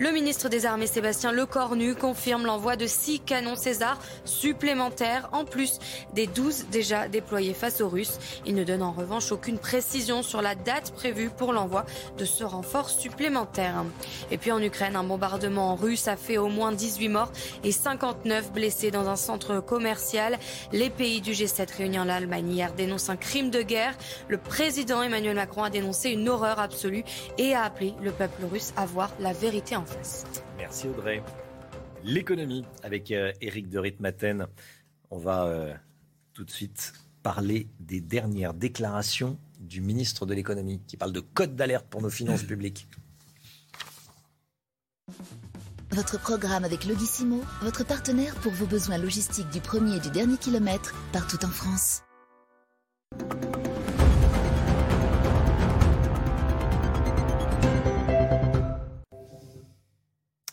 Le 0.00 0.12
ministre 0.12 0.48
des 0.48 0.64
Armées 0.64 0.86
Sébastien 0.86 1.30
Lecornu 1.30 1.94
confirme 1.94 2.46
l'envoi 2.46 2.74
de 2.74 2.86
six 2.86 3.20
canons 3.20 3.54
César 3.54 3.98
supplémentaires 4.24 5.28
en 5.32 5.44
plus 5.44 5.78
des 6.14 6.26
12 6.26 6.68
déjà 6.72 7.06
déployés 7.06 7.52
face 7.52 7.82
aux 7.82 7.88
Russes. 7.90 8.18
Il 8.46 8.54
ne 8.54 8.64
donne 8.64 8.82
en 8.82 8.92
revanche 8.92 9.30
aucune 9.30 9.58
précision 9.58 10.22
sur 10.22 10.40
la 10.40 10.54
date 10.54 10.92
prévue 10.92 11.28
pour 11.28 11.52
l'envoi 11.52 11.84
de 12.16 12.24
ce 12.24 12.44
renfort 12.44 12.88
supplémentaire. 12.88 13.84
Et 14.30 14.38
puis 14.38 14.52
en 14.52 14.62
Ukraine, 14.62 14.96
un 14.96 15.04
bombardement 15.04 15.74
russe 15.74 16.08
a 16.08 16.16
fait 16.16 16.38
au 16.38 16.48
moins 16.48 16.72
18 16.72 17.08
morts 17.10 17.32
et 17.62 17.70
59 17.70 18.52
blessés 18.52 18.90
dans 18.90 19.06
un 19.06 19.16
centre 19.16 19.60
commercial. 19.60 20.38
Les 20.72 20.88
pays 20.88 21.20
du 21.20 21.32
G7 21.32 21.76
réunis 21.76 21.98
en 21.98 22.08
Allemagne 22.08 22.50
hier 22.50 22.72
dénoncent 22.72 23.10
un 23.10 23.16
crime 23.16 23.50
de 23.50 23.60
guerre. 23.60 23.98
Le 24.28 24.38
président 24.38 25.02
Emmanuel 25.02 25.36
Macron 25.36 25.62
a 25.62 25.68
dénoncé 25.68 26.08
une 26.08 26.26
horreur 26.30 26.58
absolue 26.58 27.04
et 27.36 27.52
a 27.54 27.64
appelé 27.64 27.92
le 28.00 28.12
peuple 28.12 28.46
russe 28.50 28.72
à 28.78 28.86
voir 28.86 29.10
la 29.20 29.34
vérité 29.34 29.76
en 29.76 29.89
Merci 30.58 30.88
Audrey. 30.88 31.22
L'économie 32.04 32.64
avec 32.82 33.10
Eric 33.10 33.66
euh, 33.66 33.70
de 33.70 33.78
Ritmaten. 33.78 34.46
On 35.10 35.18
va 35.18 35.44
euh, 35.44 35.74
tout 36.32 36.44
de 36.44 36.50
suite 36.50 36.92
parler 37.22 37.68
des 37.78 38.00
dernières 38.00 38.54
déclarations 38.54 39.38
du 39.58 39.80
ministre 39.80 40.24
de 40.26 40.34
l'économie 40.34 40.80
qui 40.86 40.96
parle 40.96 41.12
de 41.12 41.20
code 41.20 41.54
d'alerte 41.54 41.86
pour 41.90 42.00
nos 42.00 42.10
finances 42.10 42.42
publiques. 42.42 42.88
Votre 45.90 46.20
programme 46.20 46.64
avec 46.64 46.84
Logissimo, 46.86 47.42
votre 47.62 47.84
partenaire 47.84 48.34
pour 48.36 48.52
vos 48.52 48.66
besoins 48.66 48.96
logistiques 48.96 49.50
du 49.50 49.60
premier 49.60 49.96
et 49.96 50.00
du 50.00 50.10
dernier 50.10 50.36
kilomètre, 50.36 50.94
partout 51.12 51.44
en 51.44 51.48
France. 51.48 52.02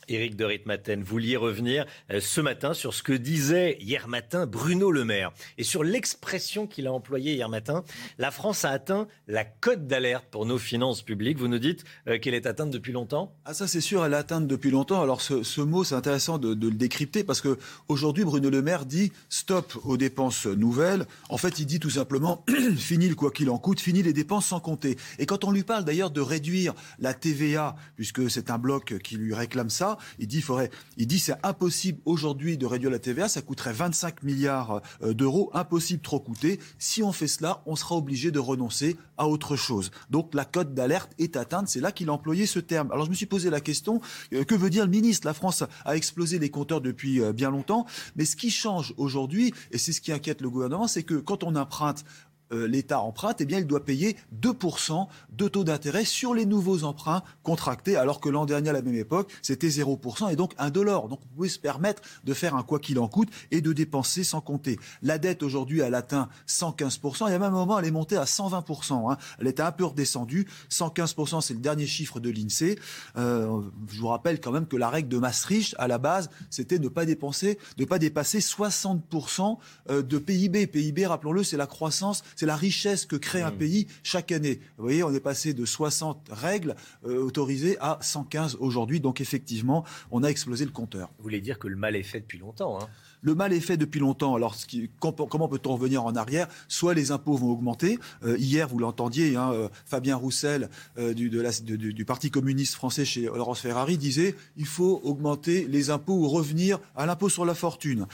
Éric 0.09 0.35
de 0.37 0.45
Ritmaten, 0.45 1.01
vous 1.01 1.09
vouliez 1.09 1.35
revenir 1.35 1.85
euh, 2.11 2.21
ce 2.21 2.39
matin 2.39 2.73
sur 2.73 2.93
ce 2.93 3.03
que 3.03 3.11
disait 3.11 3.77
hier 3.81 4.07
matin 4.07 4.45
Bruno 4.45 4.89
Le 4.89 5.03
Maire 5.03 5.33
et 5.57 5.63
sur 5.63 5.83
l'expression 5.83 6.65
qu'il 6.65 6.87
a 6.87 6.93
employée 6.93 7.33
hier 7.33 7.49
matin. 7.49 7.83
La 8.17 8.31
France 8.31 8.63
a 8.63 8.69
atteint 8.69 9.07
la 9.27 9.43
cote 9.43 9.85
d'alerte 9.85 10.25
pour 10.31 10.45
nos 10.45 10.57
finances 10.57 11.01
publiques. 11.01 11.37
Vous 11.37 11.49
nous 11.49 11.59
dites 11.59 11.83
euh, 12.07 12.19
qu'elle 12.19 12.35
est 12.35 12.45
atteinte 12.45 12.71
depuis 12.71 12.93
longtemps? 12.93 13.33
Ah 13.43 13.53
ça 13.53 13.67
c'est 13.67 13.81
sûr, 13.81 14.05
elle 14.05 14.13
est 14.13 14.17
atteinte 14.17 14.47
depuis 14.47 14.71
longtemps. 14.71 15.01
Alors 15.01 15.19
ce, 15.21 15.61
mot 15.61 15.83
c'est 15.83 15.95
intéressant 15.95 16.37
de, 16.37 16.49
le 16.49 16.71
décrypter 16.71 17.25
parce 17.25 17.41
que 17.41 17.57
aujourd'hui 17.89 18.23
Bruno 18.23 18.49
Le 18.49 18.61
Maire 18.61 18.85
dit 18.85 19.11
stop 19.27 19.77
aux 19.83 19.97
dépenses 19.97 20.45
nouvelles. 20.45 21.05
En 21.29 21.37
fait 21.37 21.59
il 21.59 21.65
dit 21.65 21.79
tout 21.79 21.89
simplement 21.89 22.45
fini 22.77 23.09
le 23.09 23.15
quoi 23.15 23.31
qu'il 23.31 23.49
en 23.49 23.57
coûte, 23.57 23.81
fini 23.81 24.03
les 24.03 24.13
dépenses 24.13 24.47
sans 24.47 24.61
compter. 24.61 24.97
Et 25.19 25.25
quand 25.25 25.43
on 25.43 25.51
lui 25.51 25.63
parle 25.63 25.83
d'ailleurs 25.83 26.11
de 26.11 26.21
réduire 26.21 26.73
la 26.99 27.13
TVA 27.13 27.75
puisque 27.97 28.29
c'est 28.29 28.49
un 28.49 28.57
bloc 28.57 28.99
qui 28.99 29.17
lui 29.17 29.33
réclame 29.33 29.69
ça, 29.69 29.96
il 30.19 30.27
dit, 30.27 30.41
faudrait, 30.41 30.69
il 30.97 31.07
dit 31.07 31.19
c'est 31.19 31.35
impossible 31.43 31.99
aujourd'hui 32.05 32.57
de 32.57 32.65
réduire 32.65 32.91
la 32.91 32.99
TVA, 32.99 33.27
ça 33.27 33.41
coûterait 33.41 33.73
25 33.73 34.23
milliards 34.23 34.81
euh, 35.03 35.13
d'euros, 35.13 35.49
impossible 35.53 36.01
trop 36.01 36.19
coûter. 36.19 36.59
Si 36.79 37.03
on 37.03 37.11
fait 37.11 37.27
cela, 37.27 37.61
on 37.65 37.75
sera 37.75 37.95
obligé 37.95 38.31
de 38.31 38.39
renoncer 38.39 38.97
à 39.17 39.27
autre 39.27 39.55
chose. 39.55 39.91
Donc 40.09 40.33
la 40.33 40.45
cote 40.45 40.73
d'alerte 40.73 41.11
est 41.17 41.35
atteinte, 41.35 41.67
c'est 41.67 41.79
là 41.79 41.91
qu'il 41.91 42.09
a 42.09 42.13
employé 42.13 42.45
ce 42.45 42.59
terme. 42.59 42.91
Alors 42.91 43.05
je 43.05 43.09
me 43.09 43.15
suis 43.15 43.25
posé 43.25 43.49
la 43.49 43.61
question, 43.61 44.01
euh, 44.33 44.43
que 44.43 44.55
veut 44.55 44.69
dire 44.69 44.85
le 44.85 44.91
ministre? 44.91 45.27
La 45.27 45.33
France 45.33 45.63
a 45.85 45.95
explosé 45.95 46.39
les 46.39 46.49
compteurs 46.49 46.81
depuis 46.81 47.21
euh, 47.21 47.33
bien 47.33 47.51
longtemps, 47.51 47.85
mais 48.15 48.25
ce 48.25 48.35
qui 48.35 48.49
change 48.49 48.93
aujourd'hui, 48.97 49.53
et 49.71 49.77
c'est 49.77 49.93
ce 49.93 50.01
qui 50.01 50.11
inquiète 50.11 50.41
le 50.41 50.49
gouvernement, 50.49 50.87
c'est 50.87 51.03
que 51.03 51.15
quand 51.15 51.43
on 51.43 51.55
emprunte 51.55 52.03
euh, 52.51 52.67
l'État 52.67 52.99
emprunte, 52.99 53.41
eh 53.41 53.45
bien, 53.45 53.59
il 53.59 53.67
doit 53.67 53.83
payer 53.83 54.17
2% 54.41 55.07
de 55.31 55.47
taux 55.47 55.63
d'intérêt 55.63 56.05
sur 56.05 56.33
les 56.33 56.45
nouveaux 56.45 56.83
emprunts 56.83 57.23
contractés, 57.43 57.95
alors 57.95 58.19
que 58.19 58.29
l'an 58.29 58.45
dernier, 58.45 58.69
à 58.69 58.73
la 58.73 58.81
même 58.81 58.95
époque, 58.95 59.31
c'était 59.41 59.67
0% 59.67 60.31
et 60.31 60.35
donc 60.35 60.53
1 60.57 60.69
dollar. 60.69 61.07
Donc, 61.07 61.19
vous 61.21 61.35
pouvez 61.35 61.49
se 61.49 61.59
permettre 61.59 62.01
de 62.23 62.33
faire 62.33 62.55
un 62.55 62.63
quoi 62.63 62.79
qu'il 62.79 62.99
en 62.99 63.07
coûte 63.07 63.29
et 63.51 63.61
de 63.61 63.73
dépenser 63.73 64.23
sans 64.23 64.41
compter. 64.41 64.79
La 65.01 65.17
dette, 65.17 65.43
aujourd'hui, 65.43 65.79
elle 65.79 65.95
atteint 65.95 66.29
115%. 66.47 67.29
Et 67.29 67.33
à 67.33 67.39
même 67.39 67.51
moment, 67.51 67.79
elle 67.79 67.85
est 67.85 67.91
montée 67.91 68.17
à 68.17 68.25
120%. 68.25 69.11
Hein. 69.11 69.17
Elle 69.39 69.47
était 69.47 69.63
un 69.63 69.71
peu 69.71 69.85
redescendue. 69.85 70.47
115%, 70.69 71.41
c'est 71.41 71.53
le 71.53 71.59
dernier 71.59 71.87
chiffre 71.87 72.19
de 72.19 72.29
l'INSEE. 72.29 72.77
Euh, 73.17 73.61
je 73.89 73.99
vous 73.99 74.07
rappelle 74.07 74.39
quand 74.39 74.51
même 74.51 74.67
que 74.67 74.77
la 74.77 74.89
règle 74.89 75.09
de 75.09 75.17
Maastricht, 75.17 75.75
à 75.77 75.87
la 75.87 75.97
base, 75.97 76.29
c'était 76.49 76.79
ne 76.79 76.87
pas 76.87 77.05
dépenser, 77.05 77.57
de 77.77 77.85
pas 77.85 77.99
dépasser 77.99 78.39
60% 78.39 79.57
euh, 79.89 80.01
de 80.01 80.17
PIB. 80.17 80.67
PIB, 80.67 81.05
rappelons-le, 81.05 81.43
c'est 81.43 81.57
la 81.57 81.67
croissance 81.67 82.23
c'est 82.37 82.45
la 82.45 82.55
richesse 82.55 83.05
que 83.05 83.15
crée 83.15 83.41
un 83.41 83.51
mm. 83.51 83.57
pays 83.57 83.87
chaque 84.03 84.31
année. 84.31 84.61
Vous 84.77 84.83
voyez, 84.83 85.03
on 85.03 85.13
est 85.13 85.19
passé 85.19 85.53
de 85.53 85.65
60 85.65 86.29
règles 86.31 86.75
euh, 87.05 87.17
autorisées 87.17 87.77
à 87.81 87.97
115 87.99 88.57
aujourd'hui. 88.59 88.99
Donc 88.99 89.19
effectivement, 89.21 89.83
on 90.11 90.23
a 90.23 90.27
explosé 90.29 90.63
le 90.63 90.71
compteur. 90.71 91.09
Vous 91.17 91.23
voulez 91.23 91.41
dire 91.41 91.57
que 91.57 91.67
le 91.67 91.75
mal 91.75 91.95
est 91.95 92.03
fait 92.03 92.19
depuis 92.19 92.37
longtemps 92.37 92.79
hein 92.79 92.87
le 93.21 93.35
mal 93.35 93.53
est 93.53 93.59
fait 93.59 93.77
depuis 93.77 93.99
longtemps. 93.99 94.35
Alors, 94.35 94.55
comment 94.99 95.47
peut-on 95.47 95.73
revenir 95.73 96.05
en 96.05 96.15
arrière? 96.15 96.47
Soit 96.67 96.93
les 96.93 97.11
impôts 97.11 97.35
vont 97.35 97.51
augmenter. 97.51 97.99
Euh, 98.23 98.37
hier, 98.37 98.67
vous 98.67 98.79
l'entendiez, 98.79 99.35
hein, 99.35 99.51
euh, 99.53 99.69
Fabien 99.85 100.15
Roussel 100.15 100.69
euh, 100.97 101.13
du, 101.13 102.05
Parti 102.05 102.31
communiste 102.31 102.75
français 102.75 103.05
chez 103.05 103.23
Laurence 103.23 103.59
Ferrari 103.59 103.97
disait 103.97 104.35
il 104.55 104.65
faut 104.65 105.01
augmenter 105.03 105.67
les 105.67 105.89
impôts 105.89 106.13
ou 106.13 106.27
revenir 106.29 106.79
à 106.95 107.05
l'impôt 107.05 107.27
sur 107.27 107.43
la 107.45 107.53
fortune. 107.53 108.07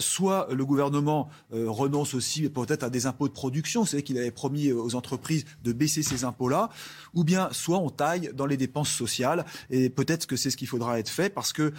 soit 0.00 0.48
le 0.52 0.64
gouvernement 0.64 1.28
renonce 1.52 2.14
aussi 2.14 2.48
peut-être 2.48 2.82
à 2.82 2.90
des 2.90 3.06
impôts 3.06 3.28
de 3.28 3.32
production, 3.32 3.84
c'est 3.84 4.02
qu'il 4.02 4.18
avait 4.18 4.32
promis 4.32 4.72
aux 4.72 4.94
entreprises 4.94 5.44
de 5.62 5.72
baisser 5.72 6.02
ces 6.02 6.24
impôts-là, 6.24 6.70
ou 7.14 7.22
bien 7.22 7.48
soit 7.52 7.78
on 7.78 7.88
taille 7.88 8.30
dans 8.34 8.46
les 8.46 8.56
dépenses 8.56 8.90
sociales. 8.90 9.44
Et 9.70 9.90
peut-être 9.90 10.26
que 10.26 10.36
c'est 10.36 10.50
ce 10.50 10.56
qu'il 10.56 10.68
faudra 10.68 10.98
être 10.98 11.08
fait 11.08 11.30
parce 11.30 11.52
que 11.52 11.72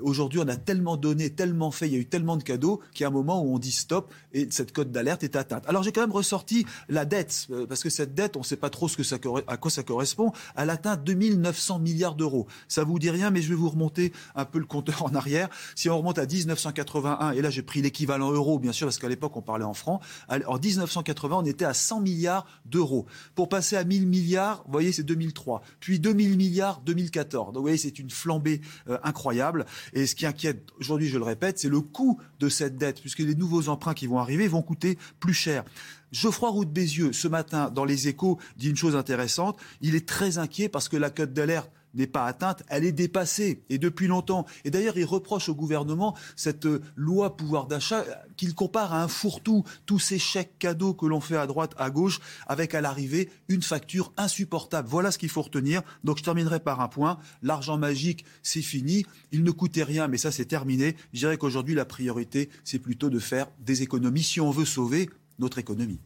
aujourd'hui 0.00 0.40
on 0.40 0.48
a 0.48 0.56
tellement 0.56 0.96
donné, 0.96 1.30
tellement 1.30 1.70
fait, 1.70 1.88
tellement 2.16 2.38
de 2.38 2.42
cadeaux 2.42 2.80
qu'il 2.94 3.04
y 3.04 3.06
un 3.06 3.10
moment 3.10 3.42
où 3.42 3.54
on 3.54 3.58
dit 3.58 3.70
stop 3.70 4.10
et 4.32 4.48
cette 4.50 4.72
cote 4.72 4.90
d'alerte 4.90 5.22
est 5.22 5.36
atteinte. 5.36 5.64
Alors 5.66 5.82
j'ai 5.82 5.92
quand 5.92 6.00
même 6.00 6.12
ressorti 6.12 6.64
la 6.88 7.04
dette, 7.04 7.46
euh, 7.50 7.66
parce 7.66 7.82
que 7.82 7.90
cette 7.90 8.14
dette, 8.14 8.36
on 8.36 8.40
ne 8.40 8.44
sait 8.44 8.56
pas 8.56 8.70
trop 8.70 8.88
ce 8.88 8.96
que 8.96 9.02
ça, 9.02 9.16
à 9.46 9.56
quoi 9.58 9.70
ça 9.70 9.82
correspond. 9.82 10.32
Elle 10.56 10.70
atteint 10.70 10.96
2900 10.96 11.78
milliards 11.78 12.14
d'euros. 12.14 12.46
Ça 12.68 12.84
vous 12.84 12.98
dit 12.98 13.10
rien, 13.10 13.30
mais 13.30 13.42
je 13.42 13.50
vais 13.50 13.54
vous 13.54 13.68
remonter 13.68 14.14
un 14.34 14.46
peu 14.46 14.58
le 14.58 14.64
compteur 14.64 15.04
en 15.04 15.14
arrière. 15.14 15.50
Si 15.74 15.90
on 15.90 15.98
remonte 15.98 16.18
à 16.18 16.24
1981, 16.24 17.32
et 17.32 17.42
là 17.42 17.50
j'ai 17.50 17.60
pris 17.60 17.82
l'équivalent 17.82 18.32
euro, 18.32 18.58
bien 18.58 18.72
sûr, 18.72 18.86
parce 18.86 18.96
qu'à 18.96 19.10
l'époque 19.10 19.36
on 19.36 19.42
parlait 19.42 19.66
en 19.66 19.74
francs, 19.74 20.00
en 20.30 20.58
1980 20.58 21.36
on 21.36 21.44
était 21.44 21.66
à 21.66 21.74
100 21.74 22.00
milliards 22.00 22.46
d'euros. 22.64 23.04
Pour 23.34 23.50
passer 23.50 23.76
à 23.76 23.84
1000 23.84 24.06
milliards, 24.06 24.62
vous 24.64 24.72
voyez, 24.72 24.92
c'est 24.92 25.02
2003. 25.02 25.60
Puis 25.80 26.00
2000 26.00 26.38
milliards, 26.38 26.80
2014. 26.80 27.48
Donc 27.48 27.56
vous 27.56 27.60
voyez, 27.60 27.76
c'est 27.76 27.98
une 27.98 28.08
flambée 28.08 28.62
euh, 28.88 28.96
incroyable. 29.02 29.66
Et 29.92 30.06
ce 30.06 30.14
qui 30.14 30.24
inquiète 30.24 30.70
aujourd'hui, 30.80 31.08
je 31.08 31.18
le 31.18 31.24
répète, 31.24 31.58
c'est 31.58 31.68
le 31.68 31.82
coût 31.82 32.05
de 32.40 32.48
cette 32.48 32.76
dette, 32.76 33.00
puisque 33.00 33.20
les 33.20 33.34
nouveaux 33.34 33.68
emprunts 33.68 33.94
qui 33.94 34.06
vont 34.06 34.18
arriver 34.18 34.48
vont 34.48 34.62
coûter 34.62 34.98
plus 35.20 35.34
cher. 35.34 35.64
Geoffroy 36.12 36.50
Roux 36.50 36.64
de 36.64 36.70
Bézieux, 36.70 37.12
ce 37.12 37.28
matin, 37.28 37.70
dans 37.70 37.84
les 37.84 38.08
échos, 38.08 38.38
dit 38.56 38.70
une 38.70 38.76
chose 38.76 38.96
intéressante. 38.96 39.58
Il 39.80 39.94
est 39.94 40.06
très 40.06 40.38
inquiet 40.38 40.68
parce 40.68 40.88
que 40.88 40.96
la 40.96 41.10
cote 41.10 41.32
d'alerte 41.32 41.70
n'est 41.96 42.06
pas 42.06 42.26
atteinte, 42.26 42.62
elle 42.68 42.84
est 42.84 42.92
dépassée, 42.92 43.62
et 43.68 43.78
depuis 43.78 44.06
longtemps. 44.06 44.46
Et 44.64 44.70
d'ailleurs, 44.70 44.98
il 44.98 45.04
reproche 45.04 45.48
au 45.48 45.54
gouvernement 45.54 46.16
cette 46.36 46.66
euh, 46.66 46.82
loi 46.94 47.36
pouvoir 47.36 47.66
d'achat 47.66 48.04
qu'il 48.36 48.54
compare 48.54 48.92
à 48.92 49.02
un 49.02 49.08
fourre-tout, 49.08 49.64
tous 49.86 49.98
ces 49.98 50.18
chèques 50.18 50.58
cadeaux 50.58 50.94
que 50.94 51.06
l'on 51.06 51.20
fait 51.20 51.36
à 51.36 51.46
droite, 51.46 51.74
à 51.78 51.90
gauche, 51.90 52.20
avec 52.46 52.74
à 52.74 52.80
l'arrivée 52.80 53.30
une 53.48 53.62
facture 53.62 54.12
insupportable. 54.16 54.88
Voilà 54.88 55.10
ce 55.10 55.18
qu'il 55.18 55.28
faut 55.28 55.42
retenir. 55.42 55.82
Donc 56.04 56.18
je 56.18 56.22
terminerai 56.22 56.60
par 56.60 56.80
un 56.80 56.88
point. 56.88 57.18
L'argent 57.42 57.78
magique, 57.78 58.24
c'est 58.42 58.62
fini. 58.62 59.06
Il 59.32 59.42
ne 59.42 59.50
coûtait 59.50 59.84
rien, 59.84 60.08
mais 60.08 60.18
ça 60.18 60.30
c'est 60.30 60.44
terminé. 60.44 60.96
Je 61.12 61.20
dirais 61.20 61.38
qu'aujourd'hui, 61.38 61.74
la 61.74 61.84
priorité, 61.84 62.50
c'est 62.64 62.78
plutôt 62.78 63.10
de 63.10 63.18
faire 63.18 63.48
des 63.60 63.82
économies 63.82 64.22
si 64.22 64.40
on 64.40 64.50
veut 64.50 64.64
sauver 64.64 65.08
notre 65.38 65.58
économie. 65.58 66.00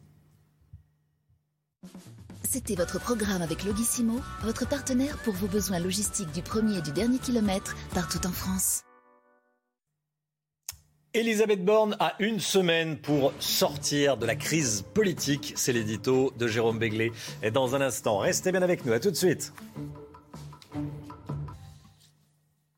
C'était 2.53 2.75
votre 2.75 2.99
programme 2.99 3.41
avec 3.41 3.63
Logissimo, 3.63 4.19
votre 4.43 4.67
partenaire 4.67 5.17
pour 5.23 5.33
vos 5.33 5.47
besoins 5.47 5.79
logistiques 5.79 6.33
du 6.33 6.41
premier 6.41 6.79
et 6.79 6.81
du 6.81 6.91
dernier 6.91 7.17
kilomètre 7.17 7.77
partout 7.93 8.19
en 8.27 8.31
France. 8.33 8.81
Elisabeth 11.13 11.63
Borne 11.63 11.95
a 12.01 12.13
une 12.19 12.41
semaine 12.41 12.97
pour 12.97 13.31
sortir 13.39 14.17
de 14.17 14.25
la 14.25 14.35
crise 14.35 14.83
politique. 14.93 15.53
C'est 15.55 15.71
l'édito 15.71 16.33
de 16.37 16.47
Jérôme 16.47 16.77
Béglé. 16.77 17.13
Et 17.41 17.51
dans 17.51 17.73
un 17.73 17.79
instant, 17.79 18.17
restez 18.17 18.51
bien 18.51 18.63
avec 18.63 18.85
nous. 18.85 18.91
À 18.91 18.99
tout 18.99 19.11
de 19.11 19.15
suite. 19.15 19.53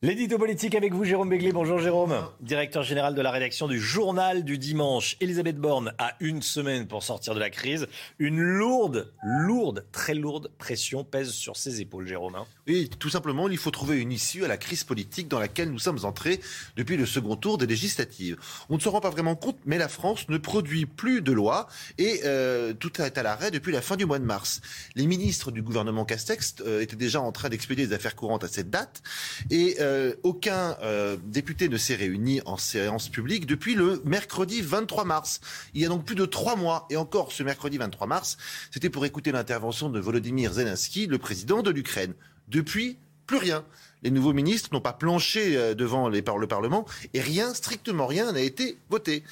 L'édito 0.03 0.37
politique 0.37 0.75
avec 0.75 0.91
vous, 0.91 1.05
Jérôme 1.05 1.29
Béglé. 1.29 1.53
Bonjour 1.53 1.79
Jérôme, 1.79 2.13
directeur 2.41 2.83
général 2.83 3.15
de 3.15 3.21
la 3.21 3.31
rédaction 3.31 3.69
du 3.69 3.79
Journal 3.79 4.43
du 4.43 4.57
Dimanche. 4.57 5.15
Elisabeth 5.21 5.55
Borne 5.55 5.93
a 5.97 6.17
une 6.19 6.41
semaine 6.41 6.87
pour 6.87 7.03
sortir 7.03 7.33
de 7.33 7.39
la 7.39 7.49
crise. 7.49 7.87
Une 8.19 8.41
lourde, 8.41 9.13
lourde, 9.23 9.85
très 9.93 10.13
lourde 10.13 10.51
pression 10.57 11.05
pèse 11.05 11.29
sur 11.29 11.55
ses 11.55 11.79
épaules, 11.79 12.05
Jérôme. 12.05 12.35
Hein. 12.35 12.43
Oui, 12.67 12.89
tout 12.99 13.07
simplement, 13.07 13.47
il 13.47 13.57
faut 13.57 13.71
trouver 13.71 13.97
une 13.97 14.11
issue 14.11 14.43
à 14.43 14.49
la 14.49 14.57
crise 14.57 14.83
politique 14.83 15.29
dans 15.29 15.39
laquelle 15.39 15.71
nous 15.71 15.79
sommes 15.79 16.03
entrés 16.03 16.41
depuis 16.75 16.97
le 16.97 17.05
second 17.05 17.37
tour 17.37 17.57
des 17.57 17.65
législatives. 17.65 18.35
On 18.67 18.75
ne 18.75 18.81
se 18.81 18.89
rend 18.89 18.99
pas 18.99 19.09
vraiment 19.09 19.37
compte, 19.37 19.59
mais 19.65 19.77
la 19.77 19.87
France 19.87 20.27
ne 20.27 20.37
produit 20.37 20.85
plus 20.85 21.21
de 21.21 21.31
lois 21.31 21.69
et 21.97 22.19
euh, 22.25 22.73
tout 22.73 23.01
est 23.01 23.17
à 23.17 23.23
l'arrêt 23.23 23.51
depuis 23.51 23.71
la 23.71 23.81
fin 23.81 23.95
du 23.95 24.05
mois 24.05 24.19
de 24.19 24.25
mars. 24.25 24.59
Les 24.95 25.07
ministres 25.07 25.49
du 25.49 25.61
gouvernement 25.61 26.03
Castex 26.03 26.55
euh, 26.67 26.81
étaient 26.81 26.97
déjà 26.97 27.21
en 27.21 27.31
train 27.31 27.47
d'expédier 27.47 27.87
des 27.87 27.93
affaires 27.93 28.17
courantes 28.17 28.43
à 28.43 28.49
cette 28.49 28.69
date 28.69 29.01
et 29.49 29.77
euh, 29.79 29.92
euh, 29.93 30.13
aucun 30.23 30.75
euh, 30.81 31.17
député 31.23 31.69
ne 31.69 31.77
s'est 31.77 31.95
réuni 31.95 32.41
en 32.45 32.57
séance 32.57 33.09
publique 33.09 33.45
depuis 33.45 33.75
le 33.75 34.01
mercredi 34.05 34.61
23 34.61 35.05
mars. 35.05 35.39
Il 35.73 35.81
y 35.81 35.85
a 35.85 35.89
donc 35.89 36.05
plus 36.05 36.15
de 36.15 36.25
trois 36.25 36.55
mois. 36.55 36.87
Et 36.89 36.97
encore, 36.97 37.31
ce 37.31 37.43
mercredi 37.43 37.77
23 37.77 38.07
mars, 38.07 38.37
c'était 38.71 38.89
pour 38.89 39.05
écouter 39.05 39.31
l'intervention 39.31 39.89
de 39.89 39.99
Volodymyr 39.99 40.53
Zelensky, 40.53 41.07
le 41.07 41.17
président 41.17 41.61
de 41.61 41.69
l'Ukraine. 41.69 42.13
Depuis, 42.47 42.97
plus 43.27 43.37
rien 43.37 43.63
les 44.03 44.11
nouveaux 44.11 44.33
ministres 44.33 44.69
n'ont 44.73 44.81
pas 44.81 44.93
planché 44.93 45.57
euh, 45.57 45.73
devant 45.73 46.09
le 46.09 46.47
Parlement 46.47 46.85
et 47.13 47.21
rien, 47.21 47.53
strictement 47.53 48.05
rien, 48.05 48.31
n'a 48.31 48.41
été 48.41 48.77
voté. 48.89 49.23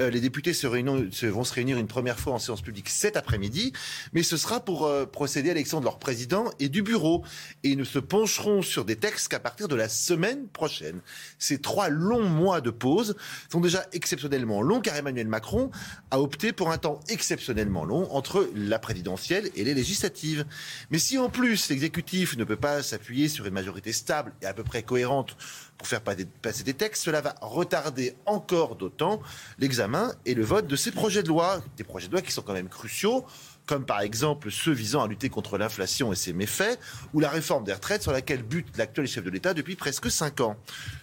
Euh, 0.00 0.10
les 0.10 0.20
députés 0.20 0.52
se, 0.52 0.66
vont 0.66 1.44
se 1.44 1.54
réunir 1.54 1.78
une 1.78 1.86
première 1.86 2.18
fois 2.18 2.34
en 2.34 2.38
séance 2.38 2.60
publique 2.60 2.88
cet 2.88 3.16
après-midi, 3.16 3.72
mais 4.12 4.22
ce 4.22 4.36
sera 4.36 4.60
pour 4.60 4.86
euh, 4.86 5.06
procéder 5.06 5.50
à 5.50 5.54
l'élection 5.54 5.80
de 5.80 5.84
leur 5.84 5.98
président 5.98 6.50
et 6.58 6.68
du 6.68 6.82
bureau. 6.82 7.24
Et 7.62 7.70
ils 7.70 7.78
ne 7.78 7.84
se 7.84 7.98
pencheront 7.98 8.62
sur 8.62 8.84
des 8.84 8.96
textes 8.96 9.28
qu'à 9.28 9.40
partir 9.40 9.68
de 9.68 9.76
la 9.76 9.88
semaine 9.88 10.48
prochaine. 10.48 11.00
Ces 11.38 11.58
trois 11.58 11.88
longs 11.88 12.28
mois 12.28 12.60
de 12.60 12.70
pause 12.70 13.16
sont 13.50 13.60
déjà 13.60 13.86
exceptionnellement 13.92 14.62
longs 14.62 14.80
car 14.80 14.96
Emmanuel 14.96 15.28
Macron 15.28 15.70
a 16.10 16.20
opté 16.20 16.52
pour 16.52 16.70
un 16.70 16.78
temps 16.78 17.00
exceptionnellement 17.08 17.84
long 17.84 18.10
entre 18.12 18.48
la 18.54 18.78
présidentielle 18.78 19.50
et 19.54 19.64
les 19.64 19.74
législatives. 19.74 20.44
Mais 20.90 20.98
si 20.98 21.18
en 21.18 21.28
plus 21.28 21.68
l'exécutif 21.68 22.36
ne 22.36 22.44
peut 22.44 22.56
pas 22.56 22.82
s'appuyer 22.82 23.28
sur 23.28 23.46
une 23.46 23.54
majorité 23.54 23.92
stable, 23.92 24.15
et 24.42 24.46
à 24.46 24.54
peu 24.54 24.64
près 24.64 24.82
cohérente 24.82 25.36
pour 25.78 25.86
faire 25.86 26.00
passer 26.00 26.62
des 26.64 26.74
textes, 26.74 27.04
cela 27.04 27.20
va 27.20 27.34
retarder 27.40 28.16
encore 28.24 28.76
d'autant 28.76 29.20
l'examen 29.58 30.12
et 30.24 30.34
le 30.34 30.44
vote 30.44 30.66
de 30.66 30.76
ces 30.76 30.90
projets 30.90 31.22
de 31.22 31.28
loi, 31.28 31.62
des 31.76 31.84
projets 31.84 32.08
de 32.08 32.12
loi 32.12 32.22
qui 32.22 32.32
sont 32.32 32.42
quand 32.42 32.54
même 32.54 32.68
cruciaux 32.68 33.26
comme 33.66 33.84
par 33.84 34.00
exemple 34.00 34.50
ceux 34.50 34.72
visant 34.72 35.02
à 35.02 35.08
lutter 35.08 35.28
contre 35.28 35.58
l'inflation 35.58 36.12
et 36.12 36.16
ses 36.16 36.32
méfaits, 36.32 36.78
ou 37.12 37.20
la 37.20 37.28
réforme 37.28 37.64
des 37.64 37.72
retraites 37.72 38.02
sur 38.02 38.12
laquelle 38.12 38.42
bute 38.42 38.76
l'actuel 38.78 39.06
chef 39.06 39.24
de 39.24 39.30
l'État 39.30 39.54
depuis 39.54 39.76
presque 39.76 40.10
cinq 40.10 40.40
ans. 40.40 40.56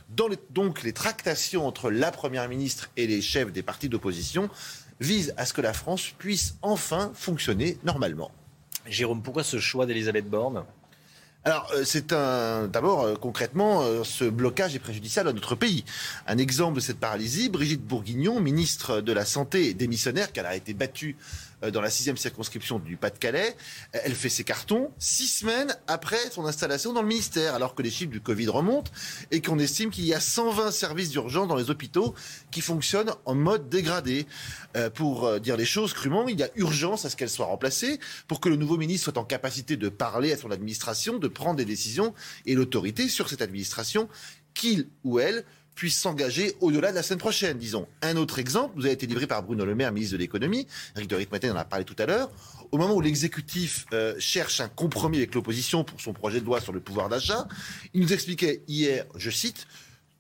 Dans 0.10 0.30
donc 0.52 0.84
les 0.84 0.94
tractations 0.94 1.68
entre 1.68 1.92
la 1.92 2.12
Première 2.12 2.48
ministre 2.48 2.90
et 2.98 3.06
les 3.06 3.22
chefs 3.22 3.52
des 3.52 3.64
partis 3.64 3.90
d'opposition 3.90 4.50
visent 5.00 5.34
à 5.38 5.46
ce 5.46 5.54
que 5.54 5.62
la 5.62 5.74
France 5.74 6.14
puisse 6.18 6.56
enfin 6.62 7.12
fonctionner 7.14 7.78
normalement. 7.84 8.32
Jérôme, 8.86 9.22
pourquoi 9.22 9.44
ce 9.44 9.60
choix 9.60 9.86
d'Elisabeth 9.86 10.30
Borne? 10.30 10.64
Alors, 11.46 11.70
euh, 11.76 11.84
c'est 11.84 12.14
un. 12.14 12.68
D'abord, 12.68 13.02
euh, 13.02 13.16
concrètement, 13.16 13.82
euh, 13.82 14.04
ce 14.06 14.24
blocage 14.24 14.76
est 14.76 14.80
préjudiciable 14.80 15.28
à 15.28 15.34
notre 15.34 15.56
pays. 15.56 15.84
Un 16.26 16.38
exemple 16.38 16.76
de 16.76 16.80
cette 16.80 17.00
paralysie, 17.00 17.50
Brigitte 17.50 17.86
Bourguignon, 17.86 18.40
ministre 18.40 19.02
de 19.02 19.12
la 19.12 19.26
Santé 19.26 19.74
démissionnaire, 19.74 20.32
car 20.32 20.46
elle 20.46 20.52
a 20.52 20.56
été 20.56 20.74
battue 20.74 21.18
dans 21.72 21.82
la 21.82 21.90
sixième 21.90 22.18
circonscription 22.18 22.80
du 22.80 22.98
Pas-de-Calais. 22.98 23.56
Elle 23.92 24.16
fait 24.16 24.30
ses 24.30 24.44
cartons 24.44 24.92
six 25.00 25.28
semaines 25.28 25.76
après 25.88 26.30
son 26.32 26.46
installation 26.46 26.94
dans 26.94 27.02
le 27.02 27.08
ministère, 27.08 27.56
alors 27.56 27.76
que 27.76 27.82
les 27.82 27.92
chiffres 27.92 28.12
du 28.12 28.22
Covid 28.22 28.48
remontent 28.48 28.92
et 29.32 29.42
qu'on 29.42 29.60
estime 29.60 29.90
qu'il 29.90 30.06
y 30.06 30.14
a 30.14 30.20
120 30.20 30.72
services 30.72 31.10
d'urgence 31.10 31.48
dans 31.48 31.56
les 31.56 31.70
hôpitaux 31.70 32.14
qui 32.52 32.62
fonctionnent 32.62 33.12
en 33.26 33.36
mode 33.36 33.70
dégradé. 33.70 34.26
Euh, 34.76 34.90
pour 34.90 35.26
euh, 35.26 35.40
dire 35.40 35.58
les 35.58 35.66
choses 35.66 35.94
crûment, 35.94 36.28
il 36.28 36.40
y 36.40 36.44
a 36.44 36.50
urgence 36.56 37.06
à 37.06 37.10
ce 37.10 37.16
qu'elle 37.16 37.30
soit 37.30 37.46
remplacée 37.46 38.00
pour 38.28 38.40
que 38.40 38.50
le 38.50 38.56
nouveau 38.56 38.78
ministre 38.78 39.12
soit 39.12 39.22
en 39.22 39.26
capacité 39.26 39.78
de 39.78 39.90
parler 39.90 40.34
à 40.34 40.38
son 40.38 40.52
administration, 40.52 41.18
de 41.18 41.28
prendre 41.28 41.58
des 41.58 41.66
décisions 41.66 42.14
et 42.46 42.56
l'autorité 42.56 43.10
sur 43.10 43.30
cette 43.30 43.42
administration 43.42 44.10
qu'il 44.54 44.88
ou 45.04 45.20
elle 45.20 45.46
puisse 45.76 46.00
s'engager 46.00 46.56
au-delà 46.62 46.92
de 46.92 46.96
la 46.96 47.04
semaine 47.04 47.20
prochaine, 47.20 47.58
disons. 47.58 47.88
Un 48.02 48.18
autre 48.18 48.40
exemple 48.40 48.74
vous 48.76 48.86
a 48.86 48.90
été 48.90 49.08
livré 49.08 49.28
par 49.28 49.44
Bruno 49.44 49.66
Le 49.66 49.76
Maire, 49.76 49.92
ministre 49.92 50.14
de 50.14 50.20
l'économie. 50.20 50.68
Eric 50.96 51.10
de 51.10 51.16
Ritmaten 51.16 51.52
en 51.52 51.56
a 51.56 51.66
parlé 51.66 51.86
tout 51.86 51.96
à 51.98 52.06
l'heure. 52.06 52.32
Au 52.72 52.78
moment 52.78 52.96
où 52.96 53.02
l'exécutif 53.02 53.86
euh, 53.94 54.16
cherche 54.20 54.62
un 54.62 54.68
compromis 54.68 55.18
avec 55.18 55.36
l'opposition 55.36 55.84
pour 55.84 56.02
son 56.02 56.14
projet 56.14 56.40
de 56.40 56.46
loi 56.46 56.62
sur 56.62 56.74
le 56.74 56.80
pouvoir 56.80 57.10
d'achat, 57.10 57.48
il 57.94 58.02
nous 58.02 58.14
expliquait 58.14 58.64
hier, 58.68 59.06
je 59.16 59.30
cite, 59.30 59.68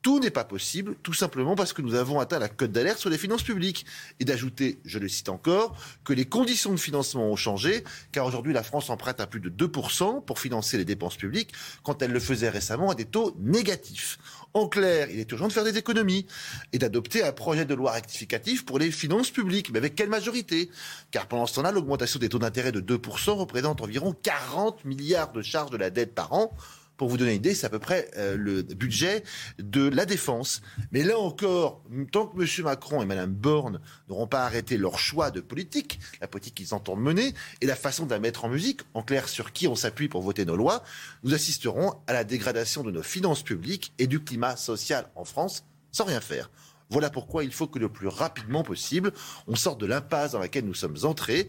tout 0.03 0.19
n'est 0.19 0.29
pas 0.29 0.43
possible, 0.43 0.95
tout 1.01 1.13
simplement 1.13 1.55
parce 1.55 1.71
que 1.71 1.81
nous 1.81 1.95
avons 1.95 2.19
atteint 2.19 2.37
la 2.37 2.49
cote 2.49 2.73
d'alerte 2.73 2.99
sur 2.99 3.09
les 3.09 3.17
finances 3.17 3.41
publiques. 3.41 3.85
Et 4.19 4.25
d'ajouter, 4.25 4.79
je 4.83 4.99
le 4.99 5.07
cite 5.07 5.29
encore, 5.29 5.75
que 6.03 6.11
les 6.11 6.25
conditions 6.25 6.71
de 6.71 6.77
financement 6.77 7.25
ont 7.25 7.37
changé, 7.37 7.85
car 8.11 8.25
aujourd'hui 8.25 8.53
la 8.53 8.63
France 8.63 8.89
emprunte 8.89 9.21
à 9.21 9.27
plus 9.27 9.39
de 9.39 9.49
2% 9.49 10.23
pour 10.25 10.39
financer 10.39 10.77
les 10.77 10.85
dépenses 10.85 11.15
publiques, 11.15 11.53
quand 11.83 12.01
elle 12.01 12.11
le 12.11 12.19
faisait 12.19 12.49
récemment 12.49 12.91
à 12.91 12.95
des 12.95 13.05
taux 13.05 13.33
négatifs. 13.39 14.19
En 14.55 14.67
clair, 14.67 15.09
il 15.09 15.19
est 15.19 15.31
urgent 15.31 15.47
de 15.47 15.53
faire 15.53 15.63
des 15.63 15.77
économies 15.77 16.27
et 16.73 16.77
d'adopter 16.77 17.23
un 17.23 17.31
projet 17.31 17.65
de 17.65 17.73
loi 17.73 17.91
rectificatif 17.91 18.65
pour 18.65 18.77
les 18.77 18.91
finances 18.91 19.31
publiques. 19.31 19.71
Mais 19.71 19.79
avec 19.79 19.95
quelle 19.95 20.09
majorité? 20.09 20.69
Car 21.09 21.27
pendant 21.27 21.47
ce 21.47 21.55
temps-là, 21.55 21.71
l'augmentation 21.71 22.19
des 22.19 22.29
taux 22.29 22.37
d'intérêt 22.37 22.71
de 22.71 22.79
2% 22.79 23.31
représente 23.31 23.81
environ 23.81 24.15
40 24.21 24.85
milliards 24.85 25.31
de 25.31 25.41
charges 25.41 25.71
de 25.71 25.77
la 25.77 25.89
dette 25.89 26.13
par 26.13 26.33
an 26.33 26.55
pour 26.97 27.09
vous 27.09 27.17
donner 27.17 27.31
une 27.31 27.37
idée, 27.37 27.55
c'est 27.55 27.65
à 27.65 27.69
peu 27.69 27.79
près 27.79 28.09
euh, 28.17 28.35
le 28.37 28.61
budget 28.61 29.23
de 29.59 29.87
la 29.87 30.05
défense. 30.05 30.61
Mais 30.91 31.03
là 31.03 31.17
encore, 31.17 31.83
tant 32.11 32.27
que 32.27 32.41
M. 32.41 32.65
Macron 32.65 33.01
et 33.01 33.05
Mme 33.05 33.33
Borne 33.33 33.79
n'auront 34.07 34.27
pas 34.27 34.45
arrêté 34.45 34.77
leur 34.77 34.99
choix 34.99 35.31
de 35.31 35.41
politique, 35.41 35.99
la 36.21 36.27
politique 36.27 36.55
qu'ils 36.55 36.73
entendent 36.73 37.01
mener, 37.01 37.33
et 37.61 37.65
la 37.65 37.75
façon 37.75 38.05
de 38.05 38.11
la 38.11 38.19
mettre 38.19 38.45
en 38.45 38.49
musique, 38.49 38.81
en 38.93 39.01
clair 39.01 39.27
sur 39.27 39.51
qui 39.51 39.67
on 39.67 39.75
s'appuie 39.75 40.07
pour 40.07 40.21
voter 40.21 40.45
nos 40.45 40.55
lois, 40.55 40.83
nous 41.23 41.33
assisterons 41.33 41.95
à 42.07 42.13
la 42.13 42.23
dégradation 42.23 42.83
de 42.83 42.91
nos 42.91 43.03
finances 43.03 43.43
publiques 43.43 43.93
et 43.99 44.07
du 44.07 44.23
climat 44.23 44.55
social 44.55 45.09
en 45.15 45.25
France 45.25 45.65
sans 45.91 46.05
rien 46.05 46.21
faire. 46.21 46.49
Voilà 46.89 47.09
pourquoi 47.09 47.43
il 47.43 47.51
faut 47.51 47.67
que 47.67 47.79
le 47.79 47.89
plus 47.89 48.07
rapidement 48.07 48.63
possible, 48.63 49.13
on 49.47 49.55
sorte 49.55 49.79
de 49.79 49.85
l'impasse 49.85 50.33
dans 50.33 50.39
laquelle 50.39 50.65
nous 50.65 50.73
sommes 50.73 50.97
entrés 51.03 51.47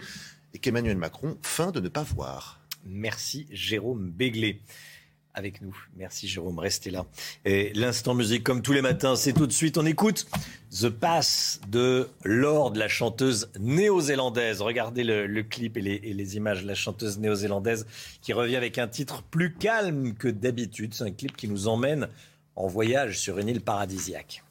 et 0.55 0.59
qu'Emmanuel 0.59 0.97
Macron 0.97 1.37
feint 1.43 1.71
de 1.71 1.81
ne 1.81 1.89
pas 1.89 2.03
voir. 2.03 2.61
Merci 2.87 3.47
Jérôme 3.51 4.11
Béglé. 4.11 4.63
Avec 5.35 5.61
nous. 5.61 5.77
Merci 5.97 6.29
Jérôme, 6.29 6.59
restez 6.59 6.91
là. 6.91 7.07
Et 7.45 7.73
l'instant 7.75 8.15
musique, 8.15 8.45
comme 8.45 8.63
tous 8.63 8.73
les 8.73 8.83
matins, 8.83 9.17
c'est 9.17 9.33
tout 9.33 9.47
de 9.47 9.53
suite. 9.53 9.77
On 9.79 9.85
écoute 9.85 10.27
The 10.81 10.89
Pass 10.89 11.61
de 11.69 12.09
Lord, 12.25 12.75
la 12.75 12.89
chanteuse 12.89 13.51
néo-zélandaise. 13.59 14.63
Regardez 14.63 15.05
le, 15.05 15.43
clip 15.43 15.77
et 15.77 15.81
les, 15.81 16.01
et 16.03 16.15
les, 16.15 16.37
images. 16.37 16.65
La 16.65 16.75
chanteuse 16.75 17.19
néo-zélandaise 17.19 17.87
qui 18.23 18.33
revient 18.33 18.57
avec 18.57 18.79
un 18.79 18.89
titre 18.89 19.23
plus 19.23 19.53
calme 19.53 20.15
que 20.15 20.29
d'habitude. 20.29 20.95
C'est 20.95 21.05
un 21.05 21.11
clip 21.11 21.37
qui 21.37 21.49
nous 21.49 21.69
emmène 21.69 22.09
en 22.57 22.69
voyage 22.69 23.19
sur 23.19 23.39
une 23.39 23.49
île 23.49 23.61
paradisiaque. 23.61 24.43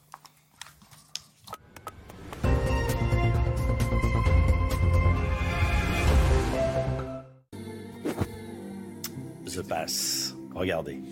The 9.54 9.62
Pass. 9.62 10.23
Regardez. 10.54 11.02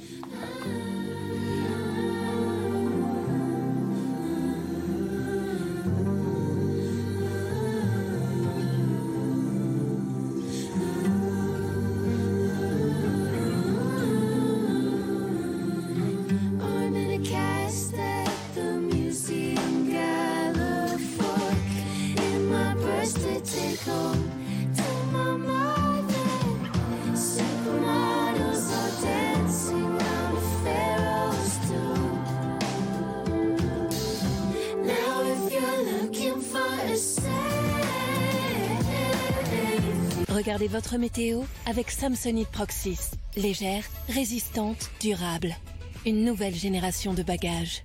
Regardez 40.42 40.66
votre 40.66 40.98
météo 40.98 41.42
avec 41.66 41.88
Samsonite 41.92 42.48
Proxys. 42.48 43.12
Légère, 43.36 43.84
résistante, 44.08 44.90
durable. 45.00 45.54
Une 46.04 46.24
nouvelle 46.24 46.56
génération 46.56 47.14
de 47.14 47.22
bagages. 47.22 47.84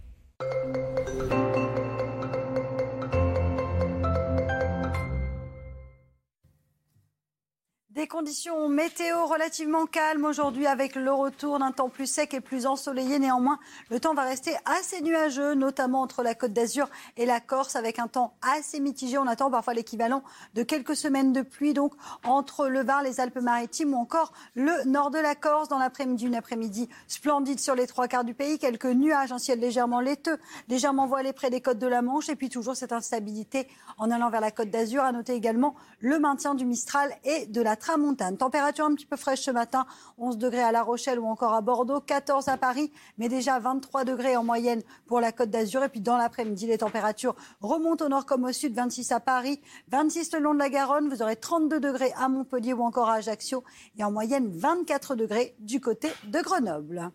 Des 7.98 8.06
conditions 8.06 8.70
météo 8.70 9.26
relativement 9.26 9.88
calmes 9.88 10.26
aujourd'hui 10.26 10.68
avec 10.68 10.94
le 10.94 11.12
retour 11.12 11.58
d'un 11.58 11.72
temps 11.72 11.90
plus 11.90 12.06
sec 12.06 12.36
et 12.36 12.42
plus 12.42 12.68
ensoleillé. 12.68 13.18
Néanmoins, 13.18 13.58
le 13.90 14.00
temps 14.00 14.14
va 14.14 14.22
rester 14.22 14.56
assez 14.66 15.02
nuageux, 15.02 15.56
notamment 15.56 16.02
entre 16.02 16.22
la 16.22 16.36
Côte 16.36 16.54
d'Azur 16.54 16.92
et 17.18 17.26
la 17.26 17.40
Corse, 17.40 17.76
avec 17.76 17.98
un 17.98 18.08
temps 18.08 18.36
assez 18.44 18.80
mitigé. 18.80 19.18
On 19.18 19.26
attend 19.26 19.50
parfois 19.50 19.74
l'équivalent 19.74 20.22
de 20.54 20.62
quelques 20.62 20.96
semaines 20.96 21.34
de 21.34 21.42
pluie, 21.42 21.74
donc 21.74 21.92
entre 22.24 22.68
le 22.68 22.84
Var, 22.84 23.02
les 23.02 23.20
Alpes-Maritimes 23.20 23.96
ou 23.96 23.98
encore 23.98 24.32
le 24.54 24.84
nord 24.86 25.10
de 25.10 25.18
la 25.18 25.34
Corse. 25.34 25.68
Dans 25.68 25.80
l'après-midi, 25.80 26.28
une 26.28 26.36
après-midi 26.36 26.90
splendide 27.08 27.60
sur 27.60 27.74
les 27.74 27.88
trois 27.88 28.08
quarts 28.08 28.26
du 28.26 28.36
pays. 28.36 28.60
Quelques 28.60 28.86
nuages, 28.86 29.32
un 29.32 29.40
ciel 29.40 29.60
légèrement 29.60 30.02
laiteux, 30.02 30.38
légèrement 30.68 31.08
voilé 31.08 31.34
près 31.34 31.50
des 31.50 31.62
côtes 31.62 31.80
de 31.80 31.88
la 31.88 32.04
Manche. 32.04 32.30
Et 32.30 32.36
puis 32.36 32.50
toujours 32.50 32.76
cette 32.76 32.94
instabilité 32.94 33.68
en 33.98 34.12
allant 34.12 34.30
vers 34.30 34.42
la 34.42 34.52
Côte 34.52 34.70
d'Azur. 34.70 35.04
À 35.04 35.12
noter 35.12 35.34
également 35.34 35.74
le 36.00 36.20
maintien 36.20 36.54
du 36.54 36.66
Mistral 36.68 37.12
et 37.24 37.48
de 37.48 37.60
la 37.60 37.76
tramontane. 37.88 38.36
Température 38.36 38.86
un 38.86 38.94
petit 38.94 39.06
peu 39.06 39.16
fraîche 39.16 39.42
ce 39.42 39.52
matin, 39.52 39.86
11 40.18 40.38
degrés 40.38 40.62
à 40.62 40.74
La 40.74 40.84
Rochelle 40.84 41.20
ou 41.20 41.26
encore 41.26 41.54
à 41.54 41.62
Bordeaux, 41.62 42.02
14 42.02 42.50
à 42.50 42.58
Paris, 42.58 42.92
mais 43.18 43.30
déjà 43.30 43.60
23 43.60 44.04
degrés 44.04 44.36
en 44.36 44.44
moyenne 44.44 44.82
pour 45.06 45.22
la 45.22 45.32
Côte 45.32 45.50
d'Azur. 45.50 45.84
Et 45.84 45.90
puis 45.90 46.02
dans 46.02 46.18
l'après-midi, 46.18 46.68
les 46.68 46.80
températures 46.80 47.36
remontent 47.62 48.06
au 48.06 48.10
nord 48.10 48.26
comme 48.26 48.44
au 48.44 48.52
sud, 48.52 48.74
26 48.74 49.14
à 49.14 49.22
Paris, 49.22 49.62
26 49.88 50.34
le 50.34 50.40
long 50.40 50.54
de 50.54 50.60
la 50.60 50.70
Garonne, 50.70 51.08
vous 51.08 51.22
aurez 51.22 51.38
32 51.38 51.80
degrés 51.80 52.12
à 52.18 52.28
Montpellier 52.28 52.74
ou 52.74 52.84
encore 52.84 53.08
à 53.08 53.16
Ajaccio 53.16 53.64
et 53.98 54.04
en 54.04 54.12
moyenne 54.12 54.50
24 54.52 55.16
degrés 55.16 55.56
du 55.60 55.80
côté 55.80 56.10
de 56.26 56.42
Grenoble. 56.42 57.12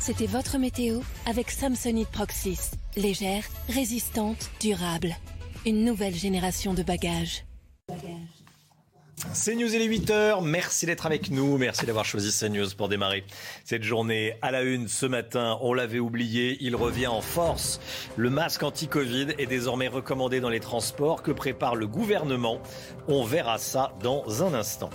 C'était 0.00 0.26
votre 0.26 0.56
météo 0.56 1.00
avec 1.26 1.50
Samsonite 1.50 2.08
Proxys. 2.08 2.70
Légère, 2.96 3.44
résistante, 3.68 4.50
durable. 4.60 5.14
Une 5.66 5.84
nouvelle 5.84 6.14
génération 6.14 6.72
de 6.72 6.82
bagages. 6.82 7.44
C'est 9.34 9.54
News, 9.54 9.74
il 9.74 9.82
est 9.82 9.88
8h. 9.88 10.42
Merci 10.42 10.86
d'être 10.86 11.04
avec 11.04 11.30
nous. 11.30 11.58
Merci 11.58 11.84
d'avoir 11.84 12.04
choisi 12.06 12.32
CNews 12.36 12.68
pour 12.76 12.88
démarrer 12.88 13.24
cette 13.64 13.82
journée 13.82 14.34
à 14.40 14.50
la 14.50 14.62
une 14.62 14.88
ce 14.88 15.04
matin. 15.04 15.58
On 15.60 15.74
l'avait 15.74 15.98
oublié, 15.98 16.56
il 16.60 16.74
revient 16.74 17.06
en 17.06 17.20
force. 17.20 17.80
Le 18.16 18.30
masque 18.30 18.62
anti-Covid 18.62 19.34
est 19.38 19.46
désormais 19.46 19.88
recommandé 19.88 20.40
dans 20.40 20.48
les 20.48 20.60
transports. 20.60 21.22
Que 21.22 21.32
prépare 21.32 21.76
le 21.76 21.86
gouvernement? 21.86 22.60
On 23.08 23.22
verra 23.22 23.58
ça 23.58 23.92
dans 24.02 24.42
un 24.42 24.54
instant. 24.54 24.90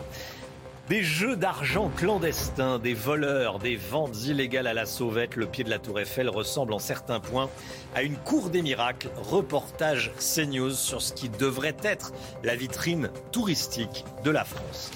Des 0.90 1.02
jeux 1.02 1.36
d'argent 1.36 1.90
clandestins, 1.98 2.78
des 2.78 2.94
voleurs, 2.94 3.58
des 3.58 3.76
ventes 3.76 4.26
illégales 4.26 4.68
à 4.68 4.74
la 4.76 4.86
sauvette, 4.86 5.36
le 5.36 5.48
pied 5.48 5.64
de 5.64 5.70
la 5.72 5.80
Tour 5.80 6.00
Eiffel 6.00 6.30
ressemble 6.30 6.74
en 6.74 6.80
certains 6.80 7.20
points 7.20 7.50
à 7.96 8.04
une 8.04 8.18
cour 8.18 8.52
des 8.52 8.62
miracles. 8.62 9.10
Reportage 9.18 10.12
CNews 10.20 10.74
sur 10.74 11.02
ce 11.02 11.12
qui 11.12 11.30
devrait 11.30 11.76
être 11.82 12.12
la 12.44 12.56
vitrine 12.56 13.10
touristique 13.32 14.06
de 14.24 14.30
la 14.30 14.46
France. 14.46 14.92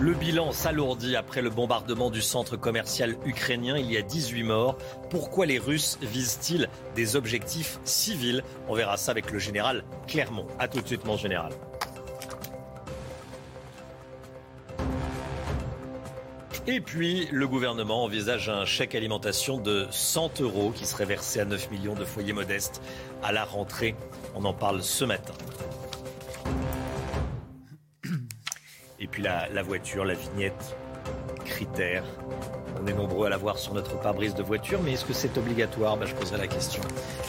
Le 0.00 0.14
bilan 0.14 0.50
s'alourdit 0.50 1.14
après 1.14 1.42
le 1.42 1.50
bombardement 1.50 2.10
du 2.10 2.20
centre 2.20 2.56
commercial 2.56 3.14
ukrainien. 3.24 3.78
Il 3.78 3.90
y 3.90 3.96
a 3.96 4.02
18 4.02 4.42
morts. 4.42 4.78
Pourquoi 5.10 5.46
les 5.46 5.60
Russes 5.60 5.96
visent-ils 6.02 6.68
des 6.96 7.14
objectifs 7.14 7.78
civils? 7.84 8.42
On 8.68 8.74
verra 8.74 8.96
ça 8.96 9.12
avec 9.12 9.30
le 9.30 9.38
général 9.38 9.84
Clermont. 10.08 10.48
A 10.58 10.66
tout 10.66 10.80
de 10.80 10.86
suite, 10.88 11.04
mon 11.04 11.16
général. 11.16 11.52
Et 16.68 16.80
puis, 16.80 17.28
le 17.30 17.46
gouvernement 17.46 18.02
envisage 18.02 18.48
un 18.48 18.64
chèque 18.64 18.96
alimentation 18.96 19.58
de 19.58 19.86
100 19.90 20.40
euros 20.40 20.72
qui 20.74 20.84
serait 20.84 21.04
versé 21.04 21.38
à 21.38 21.44
9 21.44 21.70
millions 21.70 21.94
de 21.94 22.04
foyers 22.04 22.32
modestes 22.32 22.82
à 23.22 23.30
la 23.30 23.44
rentrée. 23.44 23.94
On 24.34 24.44
en 24.44 24.52
parle 24.52 24.82
ce 24.82 25.04
matin. 25.04 25.34
Et 28.98 29.06
puis 29.06 29.22
la, 29.22 29.62
voiture, 29.62 30.04
la 30.04 30.14
vignette, 30.14 30.76
critère. 31.44 32.02
On 32.82 32.86
est 32.88 32.94
nombreux 32.94 33.26
à 33.26 33.30
la 33.30 33.36
voir 33.36 33.58
sur 33.58 33.72
notre 33.72 34.00
pare-brise 34.00 34.34
de 34.34 34.42
voiture, 34.42 34.80
mais 34.82 34.94
est-ce 34.94 35.04
que 35.04 35.12
c'est 35.12 35.38
obligatoire? 35.38 35.96
Ben, 35.96 36.06
Je 36.06 36.14
poserai 36.16 36.38
la 36.38 36.48
question 36.48 36.82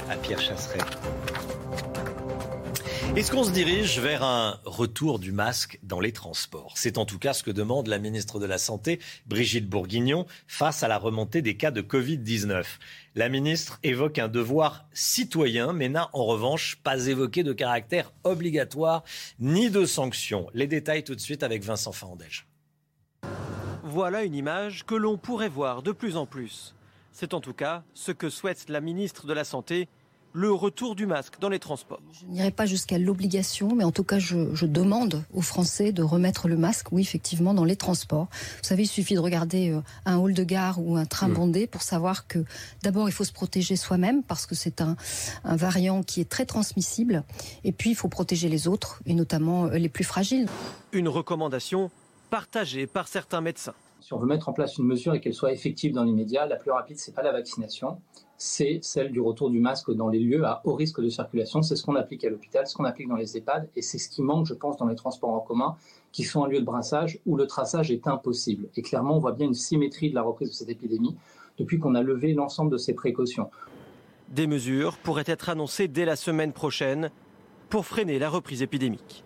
à 0.10 0.16
Pierre 0.16 0.42
Chasseret. 0.42 0.80
Est-ce 3.18 3.31
qu'on 3.31 3.44
se 3.44 3.49
dirige 3.49 3.99
vers 3.99 4.22
un 4.22 4.60
retour 4.64 5.18
du 5.18 5.31
masque 5.31 5.80
dans 5.81 5.99
les 5.99 6.11
transports? 6.11 6.73
C'est 6.76 6.99
en 6.99 7.06
tout 7.06 7.18
cas 7.18 7.34
ce 7.34 7.41
que 7.41 7.49
demande 7.49 7.88
la 7.88 7.98
ministre 7.98 8.39
de 8.39 8.45
la 8.45 8.60
Santé, 8.60 8.99
Brigitte 9.26 9.68
Bourguignon, 9.68 10.27
face 10.45 10.84
à 10.84 10.88
la 10.88 10.99
remontée 10.99 11.41
des 11.41 11.57
cas 11.57 11.72
de 11.72 11.81
Covid-19. 11.81 12.64
La 13.15 13.30
ministre 13.30 13.80
évoque 13.81 14.19
un 14.19 14.27
devoir 14.27 14.85
citoyen, 14.94 15.73
mais 15.73 15.89
n'a 15.89 16.11
en 16.14 16.26
revanche 16.26 16.76
pas 16.84 17.07
évoqué 17.07 17.41
de 17.41 17.53
caractère 17.53 18.14
obligatoire 18.23 19.03
ni 19.39 19.72
de 19.72 19.85
sanction. 19.85 20.48
Les 20.53 20.68
détails 20.68 21.03
tout 21.03 21.15
de 21.15 21.19
suite 21.19 21.41
avec 21.41 21.64
Vincent 21.64 21.94
Fandège. 21.94 22.45
Voilà 23.81 24.26
une 24.26 24.35
image 24.35 24.85
que 24.85 24.94
l'on 24.94 25.18
pourrait 25.18 25.49
voir 25.49 25.81
de 25.81 25.91
plus 25.91 26.18
en 26.18 26.27
plus. 26.27 26.76
C'est 27.14 27.34
en 27.34 27.41
tout 27.41 27.56
cas 27.56 27.81
ce 27.95 28.11
que 28.11 28.30
souhaite 28.30 28.69
la 28.69 28.80
ministre 28.80 29.26
de 29.26 29.34
la 29.34 29.44
Santé 29.44 29.89
le 30.38 30.52
retour 30.52 30.94
du 30.94 31.08
masque 31.08 31.40
dans 31.40 31.50
les 31.50 31.58
transports. 31.58 32.00
Je 32.12 32.28
n'irai 32.28 32.52
pas 32.52 32.68
jusqu'à 32.68 33.00
l'obligation, 33.00 33.74
mais 33.76 33.84
en 33.84 33.92
tout 33.92 34.04
cas, 34.04 34.20
je, 34.20 34.66
demande 34.68 35.24
aux 35.34 35.42
Français 35.42 35.92
de 35.92 36.04
remettre 36.04 36.48
le 36.48 36.58
masque, 36.58 36.92
oui, 36.92 37.02
effectivement, 37.02 37.56
dans 37.56 37.64
les 37.64 37.76
transports. 37.76 38.28
Vous 38.32 38.64
savez, 38.64 38.84
il 38.84 38.88
suffit 38.88 39.16
de 39.16 39.20
regarder 39.20 39.72
euh, 39.72 39.82
un 40.06 40.18
hall 40.18 40.36
de 40.36 40.44
gare 40.44 40.80
ou 40.80 40.96
un 40.96 41.06
train 41.06 41.28
bondé 41.28 41.66
pour 41.66 41.82
savoir 41.82 42.28
que 42.28 42.46
d'abord, 42.84 43.10
il 43.10 43.14
faut 43.14 43.24
se 43.24 43.32
protéger 43.32 43.76
soi-même 43.76 44.22
parce 44.22 44.46
que 44.46 44.54
c'est 44.54 44.80
un, 44.80 44.96
un 45.44 45.56
variant 45.56 46.04
qui 46.04 46.22
est 46.22 46.30
très 46.30 46.46
transmissible. 46.46 47.24
Et 47.64 47.72
puis, 47.72 47.90
il 47.90 47.96
faut 47.96 48.08
protéger 48.08 48.48
les 48.48 48.68
autres, 48.68 49.02
et 49.08 49.16
notamment 49.16 49.66
euh, 49.66 49.78
les 49.80 49.90
plus 49.90 50.04
fragiles. 50.04 50.48
Une 50.92 51.08
recommandation 51.08 51.90
partagée 52.30 52.86
par 52.86 53.08
certains 53.08 53.42
médecins. 53.42 53.74
Si 54.02 54.14
on 54.14 54.20
veut 54.20 54.28
mettre 54.28 54.50
en 54.50 54.54
place 54.54 54.78
une 54.78 54.86
mesure 54.86 55.16
et 55.16 55.20
qu'elle 55.20 55.34
soit 55.34 55.52
effective 55.52 55.94
dans 55.94 56.04
l'immédiat, 56.04 56.46
la 56.46 56.58
plus 56.58 56.70
rapide, 56.70 57.00
c'est 57.00 57.16
pas 57.16 57.24
la 57.24 57.32
vaccination, 57.32 58.00
c'est 58.38 58.80
celle 58.84 59.12
du 59.12 59.20
retour 59.20 59.50
du 59.50 59.60
masque 59.60 59.92
dans 59.92 60.10
les 60.10 60.20
lieux 60.20 60.46
à 60.46 60.62
haut 60.64 60.76
risque 60.76 61.02
de 61.02 61.10
circulation. 61.10 61.64
C'est 61.64 61.76
ce 61.76 61.84
qu'on 61.84 61.96
applique 61.96 62.24
à 62.24 62.30
l'hôpital, 62.30 62.68
ce 62.68 62.76
qu'on 62.76 62.86
applique 62.86 63.08
dans 63.08 63.16
les 63.16 63.36
EHPAD, 63.36 63.68
et 63.76 63.82
c'est 63.82 63.98
ce 63.98 64.10
qui 64.10 64.22
manque, 64.22 64.46
je 64.46 64.54
pense, 64.54 64.78
dans 64.78 64.86
les 64.86 64.96
transports 64.96 65.32
en 65.32 65.40
commun, 65.40 65.76
qui 66.12 66.24
sont 66.24 66.44
un 66.44 66.48
lieu 66.48 66.60
de 66.60 66.66
brassage 66.66 67.20
où 67.26 67.36
le 67.36 67.48
traçage 67.48 67.92
est 67.92 68.08
impossible. 68.08 68.70
Et 68.76 68.84
clairement, 68.84 69.16
on 69.16 69.20
voit 69.20 69.32
bien 69.32 69.48
une 69.48 69.56
symétrie 69.56 70.12
de 70.12 70.16
la 70.16 70.22
reprise 70.22 70.50
de 70.50 70.54
cette 70.54 70.70
épidémie 70.70 71.16
depuis 71.58 71.80
qu'on 71.80 71.96
a 71.96 72.04
levé 72.04 72.34
l'ensemble 72.34 72.72
de 72.72 72.78
ces 72.78 72.94
précautions. 72.94 73.50
Des 74.30 74.46
mesures 74.46 74.98
pourraient 74.98 75.24
être 75.26 75.50
annoncées 75.50 75.88
dès 75.88 76.06
la 76.06 76.16
semaine 76.16 76.54
prochaine 76.54 77.10
pour 77.70 77.86
freiner 77.86 78.20
la 78.20 78.30
reprise 78.30 78.62
épidémique. 78.62 79.24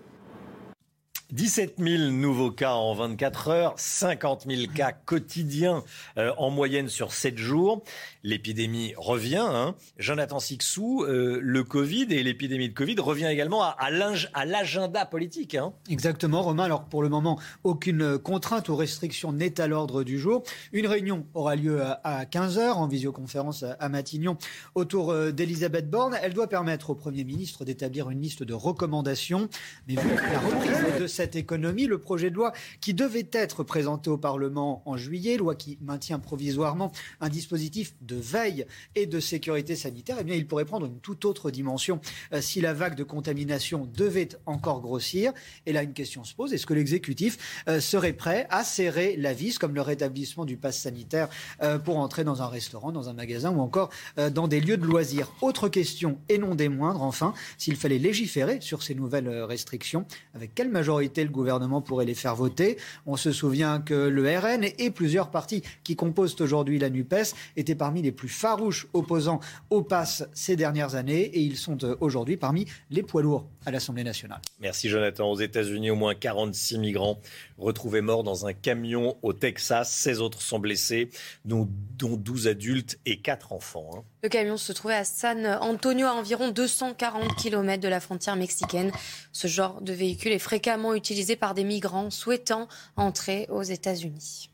17 1.32 1.76
000 1.80 2.12
nouveaux 2.12 2.52
cas 2.52 2.74
en 2.74 2.94
24 2.94 3.48
heures, 3.48 3.74
50 3.78 4.48
000 4.49 4.64
cas 4.76 4.91
quotidiens 4.91 5.82
euh, 6.18 6.34
en 6.38 6.49
moyenne 6.49 6.90
sur 6.90 7.14
7 7.14 7.38
jours. 7.38 7.84
L'épidémie 8.24 8.94
revient. 8.98 9.38
Hein. 9.38 9.76
Jonathan 9.98 10.40
Sixou, 10.40 11.03
euh, 11.03 11.40
le 11.41 11.64
Covid 11.64 12.08
et 12.10 12.22
l'épidémie 12.22 12.68
de 12.68 12.74
Covid 12.74 12.98
revient 12.99 13.28
également 13.28 13.64
à, 13.64 13.78
à 13.80 14.45
l'agenda 14.45 15.06
politique. 15.06 15.56
Hein. 15.56 15.72
Exactement, 15.90 16.41
Romain. 16.41 16.66
Alors 16.66 16.84
pour 16.84 17.02
le 17.02 17.08
moment, 17.08 17.40
aucune 17.64 18.18
contrainte 18.18 18.68
ou 18.68 18.76
restriction 18.76 19.32
n'est 19.32 19.62
à 19.62 19.68
l'ordre 19.68 20.03
du 20.03 20.20
jour. 20.20 20.44
Une 20.74 20.88
réunion 20.88 21.26
aura 21.34 21.56
lieu 21.56 21.82
à 21.82 22.26
15h 22.26 22.72
en 22.72 22.88
visioconférence 22.88 23.64
à 23.80 23.88
Matignon 23.88 24.38
autour 24.76 25.12
euh, 25.12 25.32
d'Elisabeth 25.32 25.90
Borne. 25.90 26.18
Elle 26.22 26.34
doit 26.34 26.48
permettre 26.48 26.90
au 26.90 26.95
Premier 26.95 27.24
ministre 27.24 27.64
d'établir 27.64 28.10
une 28.10 28.22
liste 28.22 28.44
de 28.44 28.53
recommandations. 28.53 29.48
Mais 29.88 29.95
vu 29.95 30.10
la 30.10 30.40
reprise 30.40 30.99
de 30.99 31.08
cette 31.08 31.20
économie, 31.35 31.88
le 31.88 31.98
projet 31.98 32.30
de 32.30 32.35
loi 32.35 32.53
qui 32.80 32.93
devait 32.93 33.30
être 33.31 33.64
présenté 33.64 34.10
au 34.10 34.18
Parlement 34.18 34.81
en 34.85 34.98
juillet, 34.98 35.38
loi 35.38 35.56
qui 35.56 35.77
maintient 35.81 36.19
provisoirement 36.19 36.91
un 37.19 37.30
dispositif 37.30 37.93
de 38.02 38.15
veille 38.15 38.65
et 38.95 39.06
de 39.06 39.19
sécurité 39.19 39.76
sanitaire, 39.76 40.18
eh 40.19 40.23
bien, 40.23 40.35
il 40.35 40.48
pourrait 40.48 40.65
prendre 40.65 40.85
une 40.85 40.99
toute 40.99 41.26
autre 41.26 41.52
dimension 41.52 41.99
euh, 42.34 42.41
si 42.41 42.61
la 42.61 42.73
vague 42.73 42.95
de 42.95 43.03
contamination 43.03 43.88
devait 43.95 44.30
encore 44.45 44.81
grossir. 44.81 45.34
Et 45.65 45.73
là, 45.73 45.84
une 45.84 45.93
question 45.93 46.23
se 46.23 46.34
pose 46.34 46.53
est-ce 46.53 46.65
que 46.65 46.73
l'exécutif 46.73 47.64
euh, 47.68 47.80
serait 47.80 48.14
prêt 48.14 48.48
à 48.49 48.64
serrer 48.64 49.15
la 49.18 49.34
vis, 49.34 49.57
comme 49.57 49.76
le 49.76 49.81
rétablissement 49.81 50.45
du 50.45 50.57
pass 50.57 50.80
sanitaire 50.80 51.30
euh, 51.61 51.80
pour 51.80 51.98
entrer 51.98 52.23
dans 52.23 52.41
un 52.41 52.48
restaurant, 52.48 52.91
dans 52.91 53.10
un 53.10 53.14
magasin 53.14 53.52
ou 53.52 53.60
encore 53.60 53.89
dans 54.34 54.48
des 54.48 54.60
lieux 54.60 54.77
de 54.77 54.85
loisirs? 54.85 55.31
Autre 55.41 55.69
question, 55.69 56.18
et 56.30 56.38
non 56.38 56.56
des 56.56 56.69
moindres, 56.69 57.02
enfin, 57.02 57.34
s'il 57.57 57.76
fallait 57.76 57.98
légiférer 57.98 58.61
sur 58.61 58.84
ces 58.84 58.95
nouvelles 58.95 59.30
restrictions, 59.43 60.06
avec 60.34 60.53
quelle 60.56 60.69
majorité 60.69 61.11
le 61.18 61.30
gouvernement 61.30 61.82
pourrait 61.82 62.06
les 62.06 62.16
faire 62.16 62.36
voter 62.36 62.78
On 63.06 63.18
se 63.18 63.32
souvient 63.32 63.82
que 63.82 63.94
le 63.94 64.38
RN 64.38 64.66
et 64.78 64.92
plusieurs 64.92 65.30
partis 65.32 65.62
qui 65.84 65.96
composent 65.96 66.40
aujourd'hui 66.40 66.80
la 66.80 66.90
NUPES 66.90 67.34
étaient 67.58 67.76
parmi 67.76 68.02
les 68.02 68.12
plus 68.12 68.30
farouches 68.30 68.88
opposants 68.94 69.40
au 69.70 69.82
pass 69.82 70.24
ces 70.34 70.56
dernières 70.56 70.96
années 70.96 71.24
et 71.24 71.40
ils 71.40 71.58
sont 71.58 71.84
euh, 71.84 71.96
aujourd'hui 72.00 72.38
parmi 72.38 72.66
les 72.90 73.04
poids 73.04 73.22
lourds 73.22 73.48
à 73.66 73.72
l'Assemblée 73.72 74.04
nationale. 74.04 74.40
Merci 74.60 74.90
Jonathan. 74.90 75.30
Aux 75.30 75.40
États-Unis, 75.40 75.92
au 75.92 75.96
moins 75.96 76.16
46 76.16 76.80
migrants 76.80 77.20
retrouvés 77.58 78.02
morts 78.02 78.24
dans 78.24 78.46
un 78.46 78.54
camion 78.54 79.18
au 79.22 79.34
Texas. 79.34 79.92
16 79.92 80.22
autres 80.22 80.42
sont 80.42 80.60
blessés, 80.60 81.10
dont, 81.46 81.68
12 81.98 82.48
adultes 82.48 83.00
et 83.06 83.20
4 83.20 83.54
enfants. 83.54 84.06
Le 84.23 84.30
camion 84.30 84.56
se 84.56 84.72
trouvait 84.72 84.95
à 84.95 85.03
San 85.03 85.45
Antonio, 85.61 86.06
à 86.06 86.14
environ 86.14 86.49
240 86.49 87.35
km 87.35 87.81
de 87.81 87.88
la 87.88 87.99
frontière 87.99 88.35
mexicaine. 88.35 88.91
Ce 89.31 89.48
genre 89.48 89.81
de 89.81 89.93
véhicule 89.93 90.31
est 90.31 90.39
fréquemment 90.39 90.93
utilisé 90.93 91.35
par 91.35 91.56
des 91.56 91.64
migrants 91.64 92.11
souhaitant 92.11 92.68
entrer 92.98 93.48
aux 93.49 93.64
États-Unis. 93.64 94.49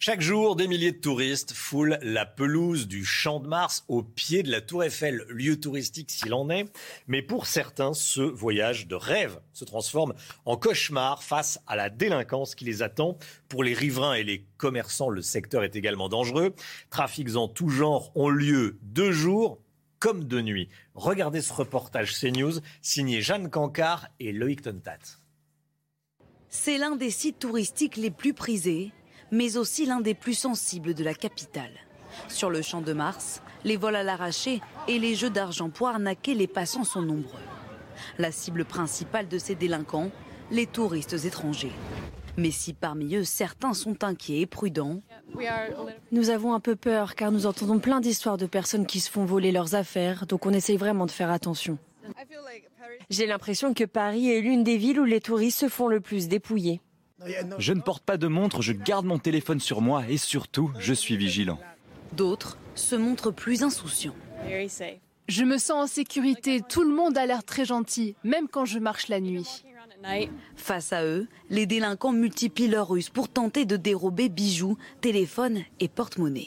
Chaque 0.00 0.20
jour, 0.20 0.54
des 0.54 0.68
milliers 0.68 0.92
de 0.92 1.00
touristes 1.00 1.52
foulent 1.52 1.98
la 2.02 2.24
pelouse 2.24 2.86
du 2.86 3.04
Champ 3.04 3.40
de 3.40 3.48
Mars 3.48 3.84
au 3.88 4.04
pied 4.04 4.44
de 4.44 4.50
la 4.50 4.60
Tour 4.60 4.84
Eiffel, 4.84 5.24
lieu 5.28 5.58
touristique 5.58 6.12
s'il 6.12 6.32
en 6.34 6.50
est. 6.50 6.66
Mais 7.08 7.20
pour 7.20 7.46
certains, 7.46 7.92
ce 7.94 8.20
voyage 8.20 8.86
de 8.86 8.94
rêve 8.94 9.40
se 9.52 9.64
transforme 9.64 10.14
en 10.44 10.56
cauchemar 10.56 11.24
face 11.24 11.58
à 11.66 11.74
la 11.74 11.90
délinquance 11.90 12.54
qui 12.54 12.64
les 12.64 12.80
attend. 12.82 13.18
Pour 13.48 13.64
les 13.64 13.74
riverains 13.74 14.14
et 14.14 14.22
les 14.22 14.46
commerçants, 14.56 15.08
le 15.08 15.20
secteur 15.20 15.64
est 15.64 15.74
également 15.74 16.08
dangereux. 16.08 16.54
Trafics 16.90 17.34
en 17.34 17.48
tout 17.48 17.68
genre 17.68 18.12
ont 18.14 18.28
lieu 18.28 18.78
de 18.82 19.10
jour 19.10 19.58
comme 19.98 20.22
de 20.22 20.40
nuit. 20.40 20.68
Regardez 20.94 21.42
ce 21.42 21.52
reportage 21.52 22.14
CNews 22.20 22.60
signé 22.82 23.20
Jeanne 23.20 23.50
Cancard 23.50 24.06
et 24.20 24.30
Loïc 24.30 24.62
Tontat. 24.62 25.18
C'est 26.48 26.78
l'un 26.78 26.94
des 26.94 27.10
sites 27.10 27.40
touristiques 27.40 27.96
les 27.96 28.12
plus 28.12 28.32
prisés 28.32 28.92
mais 29.30 29.56
aussi 29.56 29.86
l'un 29.86 30.00
des 30.00 30.14
plus 30.14 30.34
sensibles 30.34 30.94
de 30.94 31.04
la 31.04 31.14
capitale. 31.14 31.72
Sur 32.28 32.50
le 32.50 32.62
champ 32.62 32.80
de 32.80 32.92
Mars, 32.92 33.42
les 33.64 33.76
vols 33.76 33.96
à 33.96 34.02
l'arraché 34.02 34.60
et 34.86 34.98
les 34.98 35.14
jeux 35.14 35.30
d'argent 35.30 35.70
pour 35.70 35.88
arnaquer 35.88 36.34
les 36.34 36.46
passants 36.46 36.84
sont 36.84 37.02
nombreux. 37.02 37.42
La 38.18 38.32
cible 38.32 38.64
principale 38.64 39.28
de 39.28 39.38
ces 39.38 39.54
délinquants, 39.54 40.10
les 40.50 40.66
touristes 40.66 41.24
étrangers. 41.24 41.72
Mais 42.36 42.52
si 42.52 42.72
parmi 42.72 43.16
eux 43.16 43.24
certains 43.24 43.74
sont 43.74 44.04
inquiets 44.04 44.40
et 44.40 44.46
prudents, 44.46 45.02
nous 46.12 46.30
avons 46.30 46.54
un 46.54 46.60
peu 46.60 46.76
peur 46.76 47.16
car 47.16 47.32
nous 47.32 47.46
entendons 47.46 47.80
plein 47.80 48.00
d'histoires 48.00 48.36
de 48.36 48.46
personnes 48.46 48.86
qui 48.86 49.00
se 49.00 49.10
font 49.10 49.24
voler 49.24 49.50
leurs 49.50 49.74
affaires, 49.74 50.26
donc 50.26 50.46
on 50.46 50.52
essaye 50.52 50.76
vraiment 50.76 51.06
de 51.06 51.10
faire 51.10 51.30
attention. 51.30 51.78
J'ai 53.10 53.26
l'impression 53.26 53.74
que 53.74 53.84
Paris 53.84 54.30
est 54.30 54.40
l'une 54.40 54.62
des 54.62 54.76
villes 54.76 55.00
où 55.00 55.04
les 55.04 55.20
touristes 55.20 55.58
se 55.58 55.68
font 55.68 55.88
le 55.88 56.00
plus 56.00 56.28
dépouiller. 56.28 56.80
Je 57.58 57.72
ne 57.72 57.80
porte 57.80 58.04
pas 58.04 58.16
de 58.16 58.26
montre, 58.28 58.62
je 58.62 58.72
garde 58.72 59.06
mon 59.06 59.18
téléphone 59.18 59.60
sur 59.60 59.80
moi 59.80 60.04
et 60.08 60.16
surtout, 60.16 60.70
je 60.78 60.94
suis 60.94 61.16
vigilant. 61.16 61.58
D'autres 62.12 62.58
se 62.74 62.96
montrent 62.96 63.30
plus 63.30 63.62
insouciants. 63.62 64.14
Je 65.28 65.44
me 65.44 65.58
sens 65.58 65.84
en 65.84 65.86
sécurité, 65.86 66.62
tout 66.66 66.82
le 66.82 66.94
monde 66.94 67.18
a 67.18 67.26
l'air 67.26 67.44
très 67.44 67.64
gentil, 67.64 68.14
même 68.24 68.48
quand 68.48 68.64
je 68.64 68.78
marche 68.78 69.08
la 69.08 69.20
nuit. 69.20 69.64
Face 70.56 70.92
à 70.92 71.04
eux, 71.04 71.26
les 71.50 71.66
délinquants 71.66 72.12
multiplient 72.12 72.68
leurs 72.68 72.88
ruses 72.88 73.10
pour 73.10 73.28
tenter 73.28 73.64
de 73.64 73.76
dérober 73.76 74.28
bijoux, 74.28 74.78
téléphones 75.00 75.64
et 75.80 75.88
porte-monnaie. 75.88 76.46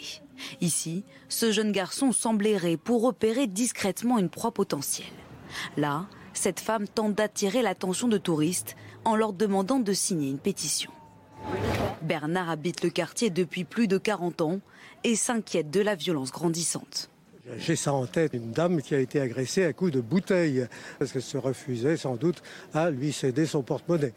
Ici, 0.61 1.03
ce 1.29 1.51
jeune 1.51 1.71
garçon 1.71 2.11
semble 2.11 2.47
errer 2.47 2.77
pour 2.77 3.03
opérer 3.03 3.45
discrètement 3.45 4.17
une 4.17 4.29
proie 4.29 4.53
potentielle. 4.53 5.05
Là, 5.77 6.07
cette 6.33 6.59
femme 6.59 6.87
tente 6.87 7.13
d'attirer 7.13 7.61
l'attention 7.61 8.07
de 8.07 8.17
touristes 8.17 8.75
en 9.05 9.15
leur 9.15 9.33
demandant 9.33 9.79
de 9.79 9.93
signer 9.93 10.29
une 10.29 10.39
pétition. 10.39 10.91
Bernard 12.01 12.49
habite 12.49 12.83
le 12.83 12.89
quartier 12.89 13.29
depuis 13.29 13.63
plus 13.63 13.87
de 13.87 13.97
40 13.97 14.41
ans 14.41 14.59
et 15.03 15.15
s'inquiète 15.15 15.69
de 15.69 15.81
la 15.81 15.95
violence 15.95 16.31
grandissante. 16.31 17.09
J'ai 17.57 17.75
ça 17.75 17.93
en 17.93 18.05
tête, 18.05 18.33
une 18.33 18.51
dame 18.51 18.81
qui 18.81 18.95
a 18.95 18.99
été 18.99 19.19
agressée 19.19 19.65
à 19.65 19.73
coups 19.73 19.91
de 19.91 19.99
bouteille, 19.99 20.67
parce 20.99 21.11
qu'elle 21.11 21.21
se 21.23 21.37
refusait 21.37 21.97
sans 21.97 22.15
doute 22.15 22.41
à 22.73 22.91
lui 22.91 23.11
céder 23.11 23.45
son 23.45 23.63
porte-monnaie. 23.63 24.13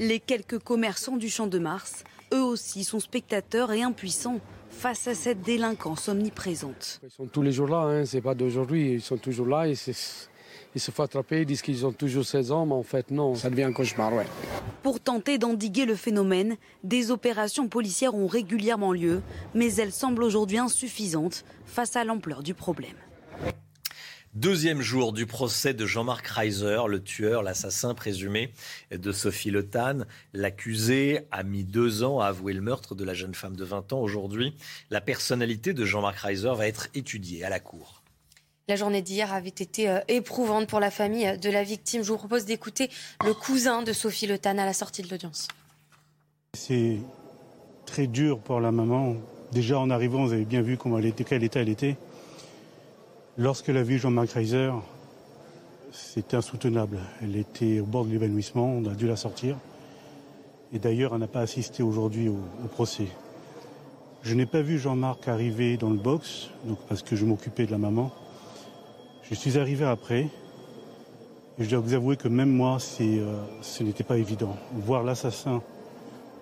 Les 0.00 0.18
quelques 0.18 0.58
commerçants 0.58 1.16
du 1.16 1.30
Champ 1.30 1.46
de 1.46 1.58
Mars, 1.58 2.04
eux 2.34 2.42
aussi, 2.42 2.84
sont 2.84 3.00
spectateurs 3.00 3.72
et 3.72 3.82
impuissants 3.82 4.40
face 4.68 5.06
à 5.08 5.14
cette 5.14 5.42
délinquance 5.42 6.08
omniprésente. 6.08 7.00
Ils 7.02 7.10
sont 7.10 7.26
tous 7.26 7.42
les 7.42 7.52
jours 7.52 7.68
là, 7.68 7.78
hein, 7.78 8.04
c'est 8.04 8.20
pas 8.20 8.34
d'aujourd'hui, 8.34 8.94
ils 8.94 9.00
sont 9.00 9.16
toujours 9.16 9.46
là 9.46 9.68
et 9.68 9.74
c'est 9.74 9.94
ils 10.76 10.80
se 10.80 10.90
font 10.90 11.04
attraper, 11.04 11.40
ils 11.40 11.46
disent 11.46 11.62
qu'ils 11.62 11.86
ont 11.86 11.92
toujours 11.92 12.26
16 12.26 12.52
ans, 12.52 12.66
mais 12.66 12.74
en 12.74 12.82
fait 12.82 13.10
non, 13.10 13.34
ça 13.34 13.48
devient 13.48 13.62
un 13.62 13.72
cauchemar, 13.72 14.12
ouais. 14.12 14.26
Pour 14.82 15.00
tenter 15.00 15.38
d'endiguer 15.38 15.86
le 15.86 15.96
phénomène, 15.96 16.58
des 16.84 17.10
opérations 17.10 17.66
policières 17.66 18.14
ont 18.14 18.26
régulièrement 18.26 18.92
lieu, 18.92 19.22
mais 19.54 19.74
elles 19.76 19.90
semblent 19.90 20.22
aujourd'hui 20.22 20.58
insuffisantes 20.58 21.46
face 21.64 21.96
à 21.96 22.04
l'ampleur 22.04 22.42
du 22.42 22.52
problème. 22.52 22.94
Deuxième 24.34 24.82
jour 24.82 25.14
du 25.14 25.24
procès 25.24 25.72
de 25.72 25.86
Jean-Marc 25.86 26.26
Reiser, 26.26 26.82
le 26.88 27.02
tueur, 27.02 27.42
l'assassin 27.42 27.94
présumé 27.94 28.52
de 28.90 29.12
Sophie 29.12 29.50
Le 29.50 29.66
L'accusé 30.34 31.20
a 31.30 31.42
mis 31.42 31.64
deux 31.64 32.02
ans 32.02 32.20
à 32.20 32.26
avouer 32.26 32.52
le 32.52 32.60
meurtre 32.60 32.94
de 32.94 33.02
la 33.02 33.14
jeune 33.14 33.34
femme 33.34 33.56
de 33.56 33.64
20 33.64 33.94
ans. 33.94 34.00
Aujourd'hui, 34.00 34.54
la 34.90 35.00
personnalité 35.00 35.72
de 35.72 35.86
Jean-Marc 35.86 36.18
Reiser 36.18 36.52
va 36.54 36.68
être 36.68 36.88
étudiée 36.92 37.44
à 37.44 37.48
la 37.48 37.60
Cour. 37.60 37.95
La 38.68 38.74
journée 38.74 39.00
d'hier 39.00 39.32
avait 39.32 39.48
été 39.48 39.88
euh, 39.88 40.00
éprouvante 40.08 40.66
pour 40.66 40.80
la 40.80 40.90
famille 40.90 41.38
de 41.38 41.50
la 41.50 41.62
victime. 41.62 42.02
Je 42.02 42.10
vous 42.10 42.18
propose 42.18 42.46
d'écouter 42.46 42.90
le 43.24 43.32
cousin 43.32 43.82
de 43.82 43.92
Sophie 43.92 44.26
Le 44.26 44.40
à 44.44 44.54
la 44.54 44.72
sortie 44.72 45.02
de 45.02 45.08
l'audience. 45.08 45.46
C'est 46.54 46.96
très 47.84 48.08
dur 48.08 48.40
pour 48.40 48.60
la 48.60 48.72
maman. 48.72 49.14
Déjà 49.52 49.78
en 49.78 49.88
arrivant, 49.88 50.24
vous 50.24 50.32
avez 50.32 50.44
bien 50.44 50.62
vu 50.62 50.76
comment 50.76 50.98
quel 51.00 51.44
état 51.44 51.60
elle 51.60 51.68
était. 51.68 51.96
Lorsqu'elle 53.38 53.76
a 53.76 53.84
vu 53.84 53.98
Jean-Marc 53.98 54.32
Reiser, 54.32 54.72
c'était 55.92 56.36
insoutenable. 56.36 56.98
Elle 57.22 57.36
était 57.36 57.78
au 57.78 57.86
bord 57.86 58.04
de 58.04 58.10
l'évanouissement, 58.10 58.66
on 58.66 58.84
a 58.86 58.94
dû 58.94 59.06
la 59.06 59.14
sortir. 59.14 59.56
Et 60.72 60.80
d'ailleurs, 60.80 61.14
elle 61.14 61.20
n'a 61.20 61.28
pas 61.28 61.40
assisté 61.40 61.84
aujourd'hui 61.84 62.28
au, 62.28 62.40
au, 62.64 62.66
procès. 62.66 63.06
Je 64.22 64.34
n'ai 64.34 64.46
pas 64.46 64.62
vu 64.62 64.76
Jean-Marc 64.76 65.28
arriver 65.28 65.76
dans 65.76 65.90
le 65.90 65.98
box, 65.98 66.50
parce 66.88 67.04
que 67.04 67.14
je 67.14 67.24
m'occupais 67.24 67.66
de 67.66 67.70
la 67.70 67.78
maman. 67.78 68.10
Je 69.28 69.34
suis 69.34 69.58
arrivé 69.58 69.84
après. 69.84 70.28
Et 71.58 71.64
je 71.64 71.70
dois 71.70 71.80
vous 71.80 71.94
avouer 71.94 72.16
que 72.16 72.28
même 72.28 72.50
moi, 72.50 72.78
euh, 73.00 73.44
ce 73.60 73.82
n'était 73.82 74.04
pas 74.04 74.18
évident. 74.18 74.56
Voir 74.74 75.02
l'assassin, 75.02 75.62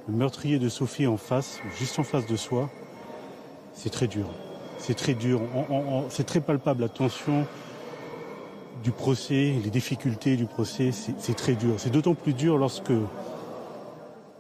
le 0.09 0.15
meurtrier 0.15 0.59
de 0.59 0.69
Sophie 0.69 1.07
en 1.07 1.17
face, 1.17 1.61
juste 1.79 1.99
en 1.99 2.03
face 2.03 2.27
de 2.27 2.37
soi, 2.37 2.69
c'est 3.73 3.91
très 3.91 4.07
dur. 4.07 4.27
C'est 4.79 4.95
très 4.95 5.15
dur. 5.15 5.41
C'est 6.11 6.25
très 6.25 6.41
palpable 6.41 6.83
la 6.83 6.89
tension 6.89 7.47
du 8.83 8.91
procès, 8.91 9.55
les 9.65 9.71
difficultés 9.71 10.37
du 10.37 10.45
procès. 10.45 10.91
C'est 10.93 11.37
très 11.37 11.55
dur. 11.55 11.77
C'est 11.79 11.91
d'autant 11.91 12.15
plus 12.15 12.35
dur 12.35 12.59
lorsque 12.59 12.93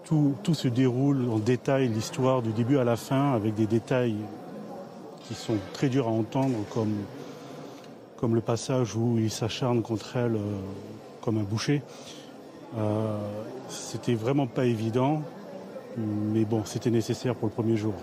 tout, 0.04 0.34
tout 0.42 0.54
se 0.54 0.68
déroule 0.68 1.30
en 1.30 1.38
détail, 1.38 1.88
l'histoire 1.88 2.42
du 2.42 2.52
début 2.52 2.76
à 2.76 2.84
la 2.84 2.96
fin, 2.96 3.32
avec 3.32 3.54
des 3.54 3.66
détails 3.66 4.16
qui 5.26 5.34
sont 5.34 5.56
très 5.72 5.88
durs 5.88 6.08
à 6.08 6.10
entendre, 6.10 6.58
comme 6.68 6.92
comme 8.16 8.34
le 8.34 8.40
passage 8.40 8.94
où 8.96 9.18
il 9.18 9.30
s'acharne 9.30 9.82
contre 9.82 10.16
elle 10.16 10.36
euh, 10.36 10.60
comme 11.20 11.38
un 11.38 11.42
boucher. 11.42 11.82
Euh, 12.76 13.18
c'était 13.68 14.14
vraiment 14.14 14.46
pas 14.46 14.66
évident, 14.66 15.22
mais 15.96 16.44
bon, 16.44 16.64
c'était 16.64 16.90
nécessaire 16.90 17.34
pour 17.34 17.48
le 17.48 17.54
premier 17.54 17.76
jour. 17.76 17.94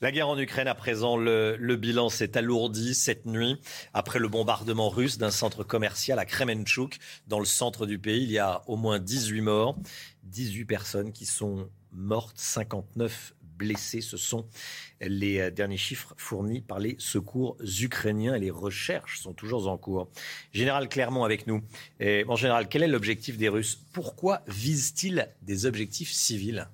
La 0.00 0.12
guerre 0.12 0.28
en 0.28 0.38
Ukraine, 0.38 0.68
à 0.68 0.74
présent, 0.74 1.16
le, 1.16 1.76
bilan 1.76 2.10
s'est 2.10 2.36
alourdi 2.36 2.94
cette 2.94 3.24
nuit 3.24 3.58
après 3.94 4.18
le 4.18 4.28
bombardement 4.28 4.90
russe 4.90 5.16
d'un 5.16 5.30
centre 5.30 5.64
commercial 5.64 6.18
à 6.18 6.26
Kremenchuk, 6.26 6.98
dans 7.26 7.38
le 7.38 7.46
centre 7.46 7.86
du 7.86 7.98
pays. 7.98 8.22
Il 8.24 8.30
y 8.30 8.38
a 8.38 8.62
au 8.66 8.76
moins 8.76 8.98
18 8.98 9.40
morts, 9.40 9.78
18 10.24 10.64
personnes 10.66 11.12
qui 11.12 11.24
sont 11.24 11.70
mortes, 11.92 12.36
59 12.36 13.34
blessés. 13.56 14.00
Ce 14.00 14.16
sont 14.16 14.46
les 15.00 15.40
euh, 15.40 15.50
derniers 15.50 15.76
chiffres 15.76 16.14
fournis 16.16 16.60
par 16.60 16.78
les 16.78 16.96
secours 16.98 17.56
ukrainiens 17.80 18.34
et 18.34 18.40
les 18.40 18.50
recherches 18.50 19.20
sont 19.20 19.32
toujours 19.32 19.68
en 19.68 19.76
cours. 19.76 20.08
Général 20.52 20.88
Clermont 20.88 21.24
avec 21.24 21.46
nous. 21.46 21.62
Et, 22.00 22.24
général, 22.36 22.68
quel 22.68 22.82
est 22.82 22.88
l'objectif 22.88 23.36
des 23.36 23.48
Russes? 23.48 23.80
Pourquoi 23.92 24.42
visent-ils 24.48 25.28
des 25.42 25.66
objectifs 25.66 26.10
civils? 26.10 26.68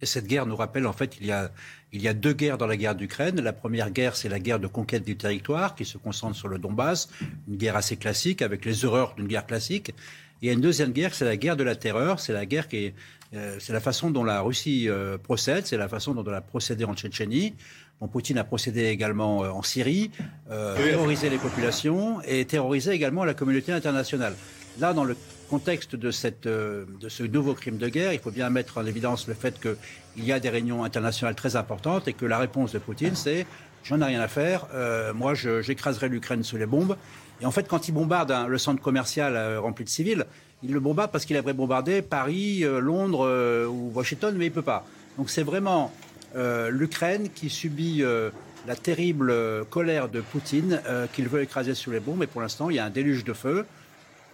Et 0.00 0.06
cette 0.06 0.26
guerre 0.26 0.46
nous 0.46 0.54
rappelle, 0.54 0.86
en 0.86 0.92
fait, 0.92 1.16
il 1.20 1.26
y 1.26 1.32
a, 1.32 1.50
il 1.92 2.00
y 2.00 2.08
a 2.08 2.14
deux 2.14 2.32
guerres 2.32 2.56
dans 2.56 2.68
la 2.68 2.76
guerre 2.76 2.94
d'Ukraine. 2.94 3.40
La 3.40 3.52
première 3.52 3.90
guerre, 3.90 4.14
c'est 4.14 4.28
la 4.28 4.38
guerre 4.38 4.60
de 4.60 4.68
conquête 4.68 5.04
du 5.04 5.16
territoire 5.16 5.74
qui 5.74 5.84
se 5.84 5.98
concentre 5.98 6.36
sur 6.36 6.46
le 6.46 6.58
Donbass, 6.58 7.08
une 7.48 7.56
guerre 7.56 7.74
assez 7.74 7.96
classique 7.96 8.42
avec 8.42 8.64
les 8.64 8.84
horreurs 8.84 9.14
d'une 9.16 9.26
guerre 9.26 9.46
classique. 9.46 9.92
Il 10.40 10.46
y 10.46 10.50
a 10.50 10.52
une 10.52 10.60
deuxième 10.60 10.92
guerre, 10.92 11.14
c'est 11.14 11.24
la 11.24 11.36
guerre 11.36 11.56
de 11.56 11.64
la 11.64 11.74
terreur. 11.74 12.20
C'est 12.20 12.32
la 12.32 12.46
guerre 12.46 12.68
qui 12.68 12.76
est 12.76 12.94
euh, 13.34 13.56
c'est 13.60 13.72
la 13.72 13.80
façon 13.80 14.10
dont 14.10 14.24
la 14.24 14.40
Russie 14.40 14.88
euh, 14.88 15.18
procède, 15.18 15.66
c'est 15.66 15.76
la 15.76 15.88
façon 15.88 16.14
dont 16.14 16.24
elle 16.24 16.34
a 16.34 16.40
procédé 16.40 16.84
en 16.84 16.94
Tchétchénie. 16.94 17.54
Bon, 18.00 18.08
Poutine 18.08 18.38
a 18.38 18.44
procédé 18.44 18.86
également 18.86 19.44
euh, 19.44 19.50
en 19.50 19.62
Syrie, 19.62 20.10
terrorisé 20.48 21.28
les 21.28 21.36
populations 21.36 22.22
et 22.22 22.44
terrorisé 22.44 22.92
également 22.92 23.24
la 23.24 23.34
communauté 23.34 23.72
internationale. 23.72 24.34
Là, 24.80 24.94
dans 24.94 25.04
le 25.04 25.16
contexte 25.50 25.96
de, 25.96 26.10
cette, 26.10 26.46
de 26.46 27.08
ce 27.08 27.22
nouveau 27.22 27.54
crime 27.54 27.78
de 27.78 27.88
guerre, 27.88 28.12
il 28.12 28.20
faut 28.20 28.30
bien 28.30 28.48
mettre 28.48 28.78
en 28.78 28.86
évidence 28.86 29.26
le 29.26 29.34
fait 29.34 29.58
qu'il 29.60 30.24
y 30.24 30.30
a 30.30 30.38
des 30.38 30.50
réunions 30.50 30.84
internationales 30.84 31.34
très 31.34 31.56
importantes 31.56 32.06
et 32.06 32.12
que 32.12 32.26
la 32.26 32.38
réponse 32.38 32.72
de 32.72 32.78
Poutine, 32.78 33.16
c'est 33.16 33.46
j'en 33.82 34.00
ai 34.00 34.04
rien 34.04 34.20
à 34.20 34.28
faire, 34.28 34.66
moi 35.14 35.32
j'écraserai 35.34 36.08
l'Ukraine 36.08 36.44
sous 36.44 36.58
les 36.58 36.66
bombes. 36.66 36.96
Et 37.40 37.46
en 37.46 37.50
fait, 37.50 37.68
quand 37.68 37.88
il 37.88 37.92
bombarde 37.92 38.34
le 38.48 38.58
centre 38.58 38.82
commercial 38.82 39.58
rempli 39.58 39.84
de 39.84 39.90
civils, 39.90 40.26
il 40.62 40.72
le 40.72 40.80
bombarde 40.80 41.12
parce 41.12 41.24
qu'il 41.24 41.36
aimerait 41.36 41.52
bombarder 41.52 42.02
Paris, 42.02 42.64
euh, 42.64 42.80
Londres 42.80 43.26
euh, 43.26 43.66
ou 43.66 43.92
Washington, 43.94 44.34
mais 44.36 44.46
il 44.46 44.48
ne 44.48 44.54
peut 44.54 44.62
pas. 44.62 44.84
Donc 45.16 45.30
c'est 45.30 45.44
vraiment 45.44 45.92
euh, 46.34 46.70
l'Ukraine 46.70 47.28
qui 47.32 47.48
subit 47.48 48.02
la 48.66 48.76
terrible 48.76 49.32
colère 49.70 50.08
de 50.08 50.20
Poutine 50.20 50.80
qu'il 51.12 51.28
veut 51.28 51.42
écraser 51.42 51.74
sous 51.74 51.90
les 51.90 52.00
bombes. 52.00 52.22
Et 52.22 52.26
pour 52.26 52.40
l'instant, 52.40 52.70
il 52.70 52.76
y 52.76 52.78
a 52.78 52.84
un 52.84 52.90
déluge 52.90 53.24
de 53.24 53.32
feu. 53.32 53.64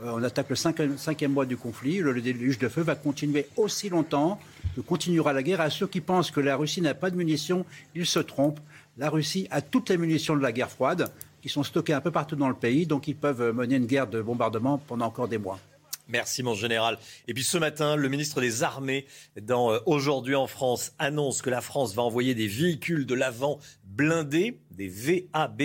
on 0.03 0.23
attaque 0.23 0.51
le 0.51 0.57
cinquième, 0.57 1.33
mois 1.33 1.47
du 1.47 1.57
conflit. 1.57 1.99
Le, 1.99 2.21
déluge 2.21 2.59
de 2.59 2.69
feu 2.69 2.83
va 2.83 2.97
continuer 2.97 3.47
aussi 3.57 3.89
longtemps 3.91 4.41
que 4.75 4.81
continuera 4.81 5.33
la 5.33 5.43
guerre. 5.43 5.61
À 5.61 5.71
ceux 5.71 5.87
qui 5.87 6.01
pensent 6.01 6.31
que 6.31 6.41
la 6.41 6.57
Russie 6.57 6.81
n'a 6.81 6.95
pas 6.95 7.11
de 7.11 7.17
munitions, 7.17 7.65
ils 7.95 8.07
se 8.07 8.19
trompent. 8.19 8.61
La 8.99 9.09
Russie 9.09 9.47
a 9.51 9.63
toutes 9.63 9.89
les 9.91 9.97
munitions 9.97 10.37
de 10.37 10.43
la 10.43 10.53
guerre 10.53 10.71
froide 10.71 11.11
qui 11.45 11.51
sont 11.51 11.63
stockées 11.63 11.93
un 11.93 12.01
peu 12.01 12.11
partout 12.11 12.37
dans 12.37 12.49
le 12.49 12.55
pays. 12.55 12.87
Donc 12.87 13.07
ils 13.07 13.15
peuvent 13.15 13.53
mener 13.53 13.77
une 13.77 13.85
guerre 13.85 14.07
de 14.07 14.23
bombardement 14.23 14.79
pendant 14.79 15.05
encore 15.05 15.29
des 15.29 15.37
mois. 15.37 15.61
Merci 16.09 16.43
mon 16.43 16.55
général. 16.55 16.97
Et 17.29 17.35
puis 17.35 17.45
ce 17.45 17.59
matin, 17.59 17.97
le 17.97 18.09
ministre 18.09 18.41
des 18.41 18.63
Armées, 18.63 19.05
dans 19.39 19.71
euh, 19.71 19.79
Aujourd'hui 19.85 20.37
en 20.37 20.47
France, 20.47 20.95
annonce 20.99 21.43
que 21.43 21.51
la 21.51 21.61
France 21.61 21.95
va 21.95 22.01
envoyer 22.01 22.35
des 22.35 22.49
véhicules 22.49 23.05
de 23.05 23.15
l'avant 23.15 23.59
blindés, 23.85 24.59
des 24.71 24.89
VAB. 24.89 25.63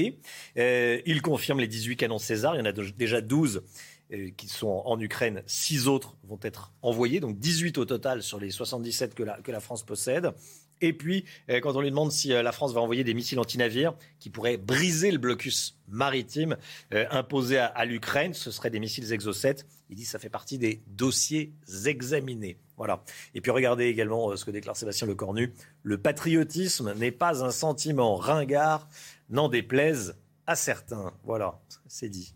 Euh, 0.57 0.99
il 1.05 1.21
confirme 1.21 1.61
les 1.61 1.67
18 1.69 1.95
canons 1.95 2.19
César. 2.19 2.55
Il 2.55 2.57
y 2.57 2.61
en 2.61 2.65
a 2.65 2.73
déjà 2.73 3.21
12 3.21 3.63
euh, 4.11 4.31
qui 4.35 4.49
sont 4.49 4.81
en 4.83 4.99
Ukraine. 4.99 5.43
6 5.47 5.87
autres 5.87 6.17
vont 6.27 6.39
être 6.41 6.73
envoyés, 6.81 7.21
donc 7.21 7.39
18 7.39 7.77
au 7.77 7.85
total 7.85 8.21
sur 8.21 8.37
les 8.37 8.51
77 8.51 9.15
que 9.15 9.23
que 9.43 9.51
la 9.53 9.61
France 9.61 9.83
possède. 9.83 10.33
Et 10.81 10.93
puis, 10.93 11.25
euh, 11.49 11.59
quand 11.59 11.75
on 11.75 11.81
lui 11.81 11.89
demande 11.89 12.11
si 12.11 12.33
euh, 12.33 12.41
la 12.41 12.51
France 12.51 12.73
va 12.73 12.81
envoyer 12.81 13.03
des 13.03 13.13
missiles 13.13 13.39
anti-navires 13.39 13.93
qui 14.19 14.29
pourraient 14.29 14.57
briser 14.57 15.11
le 15.11 15.17
blocus 15.17 15.77
maritime 15.87 16.55
euh, 16.93 17.05
imposé 17.11 17.57
à, 17.57 17.85
l'Ukraine, 17.85 18.33
ce 18.33 18.51
seraient 18.51 18.69
des 18.69 18.79
missiles 18.79 19.11
Exocet. 19.11 19.57
Il 19.89 19.95
dit 19.95 20.03
que 20.03 20.09
ça 20.09 20.19
fait 20.19 20.29
partie 20.29 20.57
des 20.57 20.81
dossiers 20.87 21.53
examinés. 21.85 22.57
Voilà. 22.77 23.03
Et 23.33 23.41
puis 23.41 23.51
regardez 23.51 23.85
également 23.85 24.35
ce 24.35 24.45
que 24.45 24.51
déclare 24.51 24.77
Sébastien 24.77 25.07
Lecornu. 25.07 25.53
Le 25.83 25.97
patriotisme 25.97 26.93
n'est 26.93 27.11
pas 27.11 27.43
un 27.43 27.51
sentiment 27.51 28.15
ringard, 28.15 28.87
n'en 29.29 29.49
déplaise 29.49 30.15
à 30.47 30.55
certains. 30.55 31.13
Voilà, 31.23 31.59
c'est 31.87 32.09
dit. 32.09 32.33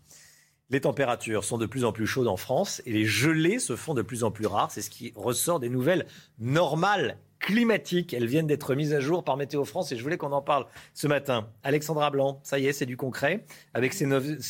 Les 0.70 0.80
températures 0.80 1.44
sont 1.44 1.58
de 1.58 1.66
plus 1.66 1.84
en 1.84 1.92
plus 1.92 2.06
chaudes 2.06 2.26
en 2.26 2.36
France 2.36 2.82
et 2.84 2.92
les 2.92 3.04
gelées 3.04 3.58
se 3.58 3.76
font 3.76 3.94
de 3.94 4.02
plus 4.02 4.24
en 4.24 4.30
plus 4.30 4.46
rares. 4.46 4.70
C'est 4.70 4.82
ce 4.82 4.90
qui 4.90 5.12
ressort 5.14 5.60
des 5.60 5.68
nouvelles 5.68 6.06
normales 6.38 7.18
climatiques. 7.44 8.14
Elles 8.14 8.26
viennent 8.26 8.46
d'être 8.46 8.74
mises 8.74 8.94
à 8.94 9.00
jour 9.00 9.22
par 9.22 9.36
Météo 9.36 9.64
France 9.64 9.92
et 9.92 9.96
je 9.96 10.02
voulais 10.02 10.16
qu'on 10.16 10.32
en 10.32 10.42
parle 10.42 10.66
ce 10.94 11.06
matin. 11.06 11.48
Alexandra 11.62 12.10
Blanc, 12.10 12.40
ça 12.42 12.58
y 12.58 12.66
est, 12.66 12.72
c'est 12.72 12.86
du 12.86 12.96
concret. 12.96 13.44
Avec 13.74 13.92
ces, 13.92 14.06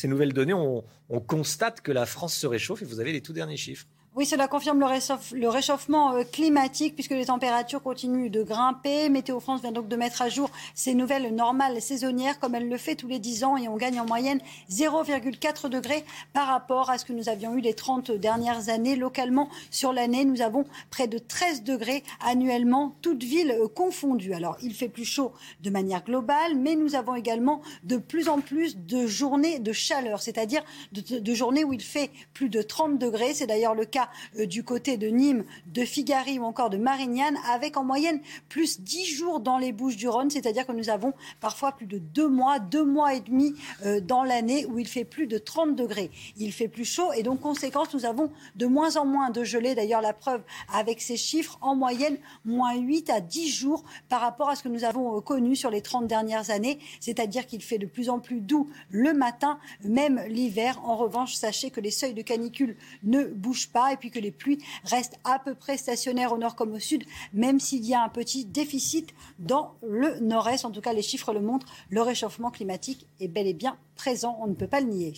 nouvelles 0.07 0.33
données, 0.33 0.53
on 0.53 1.19
constate 1.19 1.81
que 1.81 1.91
la 1.91 2.05
France 2.05 2.33
se 2.33 2.47
réchauffe 2.47 2.81
et 2.81 2.85
vous 2.85 2.99
avez 2.99 3.11
les 3.11 3.21
tout 3.21 3.33
derniers 3.33 3.57
chiffres. 3.57 3.85
Oui, 4.17 4.25
cela 4.25 4.47
confirme 4.47 4.79
le, 4.79 5.49
réchauffement 5.49 6.13
euh, 6.13 6.23
climatique 6.23 6.95
puisque 6.95 7.11
les 7.11 7.25
températures 7.25 7.83
continuent 7.83 8.31
de 8.31 8.43
grimper. 8.43 9.09
Météo 9.09 9.41
France 9.41 9.59
vient 9.59 9.73
donc 9.73 9.89
de 9.89 9.95
mettre 9.97 10.21
à 10.21 10.29
jour 10.29 10.49
ces 10.73 10.93
nouvelles 10.93 11.35
normales 11.35 11.81
saisonnières 11.81 12.39
comme 12.39 12.55
elle 12.55 12.69
le 12.69 12.77
fait 12.77 12.95
tous 12.95 13.09
les 13.09 13.19
10 13.19 13.43
ans 13.43 13.57
et 13.57 13.67
on 13.67 13.75
gagne 13.75 13.99
en 13.99 14.05
moyenne 14.05 14.39
0,4 14.71 15.67
degrés 15.67 16.05
par 16.31 16.47
rapport 16.47 16.89
à 16.89 16.97
ce 16.97 17.03
que 17.03 17.11
nous 17.11 17.27
avions 17.27 17.55
eu 17.55 17.59
les 17.59 17.73
30 17.73 18.11
dernières 18.11 18.69
années. 18.69 18.95
Localement, 18.95 19.49
sur 19.69 19.91
l'année, 19.91 20.23
nous 20.23 20.41
avons 20.41 20.63
près 20.91 21.09
de 21.09 21.17
13 21.17 21.63
degrés 21.63 22.01
annuellement, 22.25 22.95
toutes 23.01 23.21
villes 23.21 23.51
euh, 23.51 23.67
confondues. 23.67 24.33
Alors, 24.33 24.55
il 24.61 24.73
fait 24.73 24.87
plus 24.87 25.03
chaud 25.03 25.33
de 25.59 25.69
manière 25.69 26.05
globale, 26.05 26.55
mais 26.55 26.77
nous 26.77 26.95
avons 26.95 27.15
également 27.15 27.61
de 27.83 27.97
plus 27.97 28.29
en 28.29 28.39
plus 28.39 28.77
de 28.77 29.07
journées 29.07 29.59
de 29.59 29.73
chaleur, 29.73 30.21
c'est-à-dire 30.21 30.63
de, 30.93 31.19
de 31.19 31.33
journées 31.33 31.65
où 31.65 31.73
il 31.73 31.83
fait 31.83 32.11
plus 32.33 32.47
de 32.47 32.61
30 32.61 32.97
degrés. 32.97 33.33
C'est 33.33 33.47
d'ailleurs 33.47 33.75
le 33.75 33.83
cas 33.83 34.04
euh, 34.39 34.45
du 34.45 34.63
côté 34.63 34.97
de 34.97 35.07
Nîmes, 35.07 35.45
de 35.67 35.83
Figari 35.85 36.39
ou 36.39 36.43
encore 36.43 36.69
de 36.69 36.77
Marignane, 36.77 37.37
avec 37.51 37.77
en 37.77 37.83
moyenne 37.83 38.19
plus 38.49 38.79
10 38.81 39.05
jours 39.05 39.39
dans 39.39 39.57
les 39.57 39.71
Bouches 39.71 39.97
du 39.97 40.07
Rhône, 40.07 40.29
c'est-à-dire 40.29 40.65
que 40.65 40.71
nous 40.71 40.89
avons 40.89 41.13
parfois 41.41 41.71
plus 41.71 41.85
de 41.85 41.97
deux 41.97 42.27
mois, 42.27 42.59
deux 42.59 42.83
mois 42.83 43.13
et 43.13 43.21
demi 43.21 43.55
euh, 43.85 43.99
dans 43.99 44.23
l'année 44.23 44.65
où 44.65 44.79
il 44.79 44.87
fait 44.87 45.05
plus 45.05 45.27
de 45.27 45.37
30 45.37 45.75
degrés. 45.75 46.11
Il 46.37 46.51
fait 46.51 46.67
plus 46.67 46.85
chaud 46.85 47.11
et 47.13 47.23
donc 47.23 47.41
conséquence, 47.41 47.93
nous 47.93 48.05
avons 48.05 48.31
de 48.55 48.65
moins 48.65 48.97
en 48.97 49.05
moins 49.05 49.29
de 49.29 49.43
gelée. 49.43 49.75
D'ailleurs, 49.75 50.01
la 50.01 50.13
preuve 50.13 50.41
avec 50.73 51.01
ces 51.01 51.17
chiffres, 51.17 51.57
en 51.61 51.75
moyenne, 51.75 52.17
moins 52.43 52.75
8 52.75 53.09
à 53.09 53.21
10 53.21 53.49
jours 53.49 53.83
par 54.09 54.21
rapport 54.21 54.49
à 54.49 54.55
ce 54.55 54.63
que 54.63 54.69
nous 54.69 54.83
avons 54.83 55.17
euh, 55.17 55.21
connu 55.21 55.55
sur 55.55 55.69
les 55.69 55.81
30 55.81 56.07
dernières 56.07 56.49
années, 56.49 56.79
c'est-à-dire 56.99 57.45
qu'il 57.45 57.61
fait 57.61 57.77
de 57.77 57.85
plus 57.85 58.09
en 58.09 58.19
plus 58.19 58.41
doux 58.41 58.69
le 58.89 59.13
matin, 59.13 59.59
même 59.83 60.21
l'hiver. 60.27 60.79
En 60.83 60.95
revanche, 60.95 61.33
sachez 61.35 61.69
que 61.69 61.81
les 61.81 61.91
seuils 61.91 62.13
de 62.13 62.21
canicule 62.21 62.77
ne 63.03 63.23
bougent 63.23 63.69
pas 63.69 63.91
et 63.95 63.97
puis 63.97 64.11
que 64.11 64.19
les 64.19 64.31
pluies 64.31 64.59
restent 64.83 65.17
à 65.23 65.39
peu 65.39 65.55
près 65.55 65.77
stationnaires 65.77 66.31
au 66.31 66.37
nord 66.37 66.55
comme 66.55 66.73
au 66.73 66.79
sud, 66.79 67.03
même 67.33 67.59
s'il 67.59 67.85
y 67.85 67.93
a 67.93 68.03
un 68.03 68.09
petit 68.09 68.45
déficit 68.45 69.13
dans 69.39 69.75
le 69.81 70.19
nord-est. 70.19 70.65
En 70.65 70.71
tout 70.71 70.81
cas, 70.81 70.93
les 70.93 71.01
chiffres 71.01 71.33
le 71.33 71.41
montrent. 71.41 71.67
Le 71.89 72.01
réchauffement 72.01 72.51
climatique 72.51 73.07
est 73.19 73.27
bel 73.27 73.47
et 73.47 73.53
bien 73.53 73.77
présent. 73.95 74.37
On 74.41 74.47
ne 74.47 74.53
peut 74.53 74.67
pas 74.67 74.81
le 74.81 74.87
nier. 74.87 75.13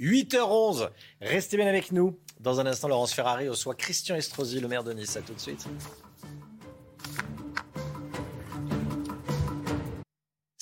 8h11. 0.00 0.90
Restez 1.20 1.56
bien 1.56 1.66
avec 1.66 1.92
nous. 1.92 2.16
Dans 2.40 2.60
un 2.60 2.66
instant, 2.66 2.88
Laurence 2.88 3.14
Ferrari 3.14 3.48
reçoit 3.48 3.74
Christian 3.74 4.16
Estrosi, 4.16 4.60
le 4.60 4.68
maire 4.68 4.84
de 4.84 4.92
Nice. 4.92 5.16
À 5.16 5.22
tout 5.22 5.34
de 5.34 5.40
suite. 5.40 5.66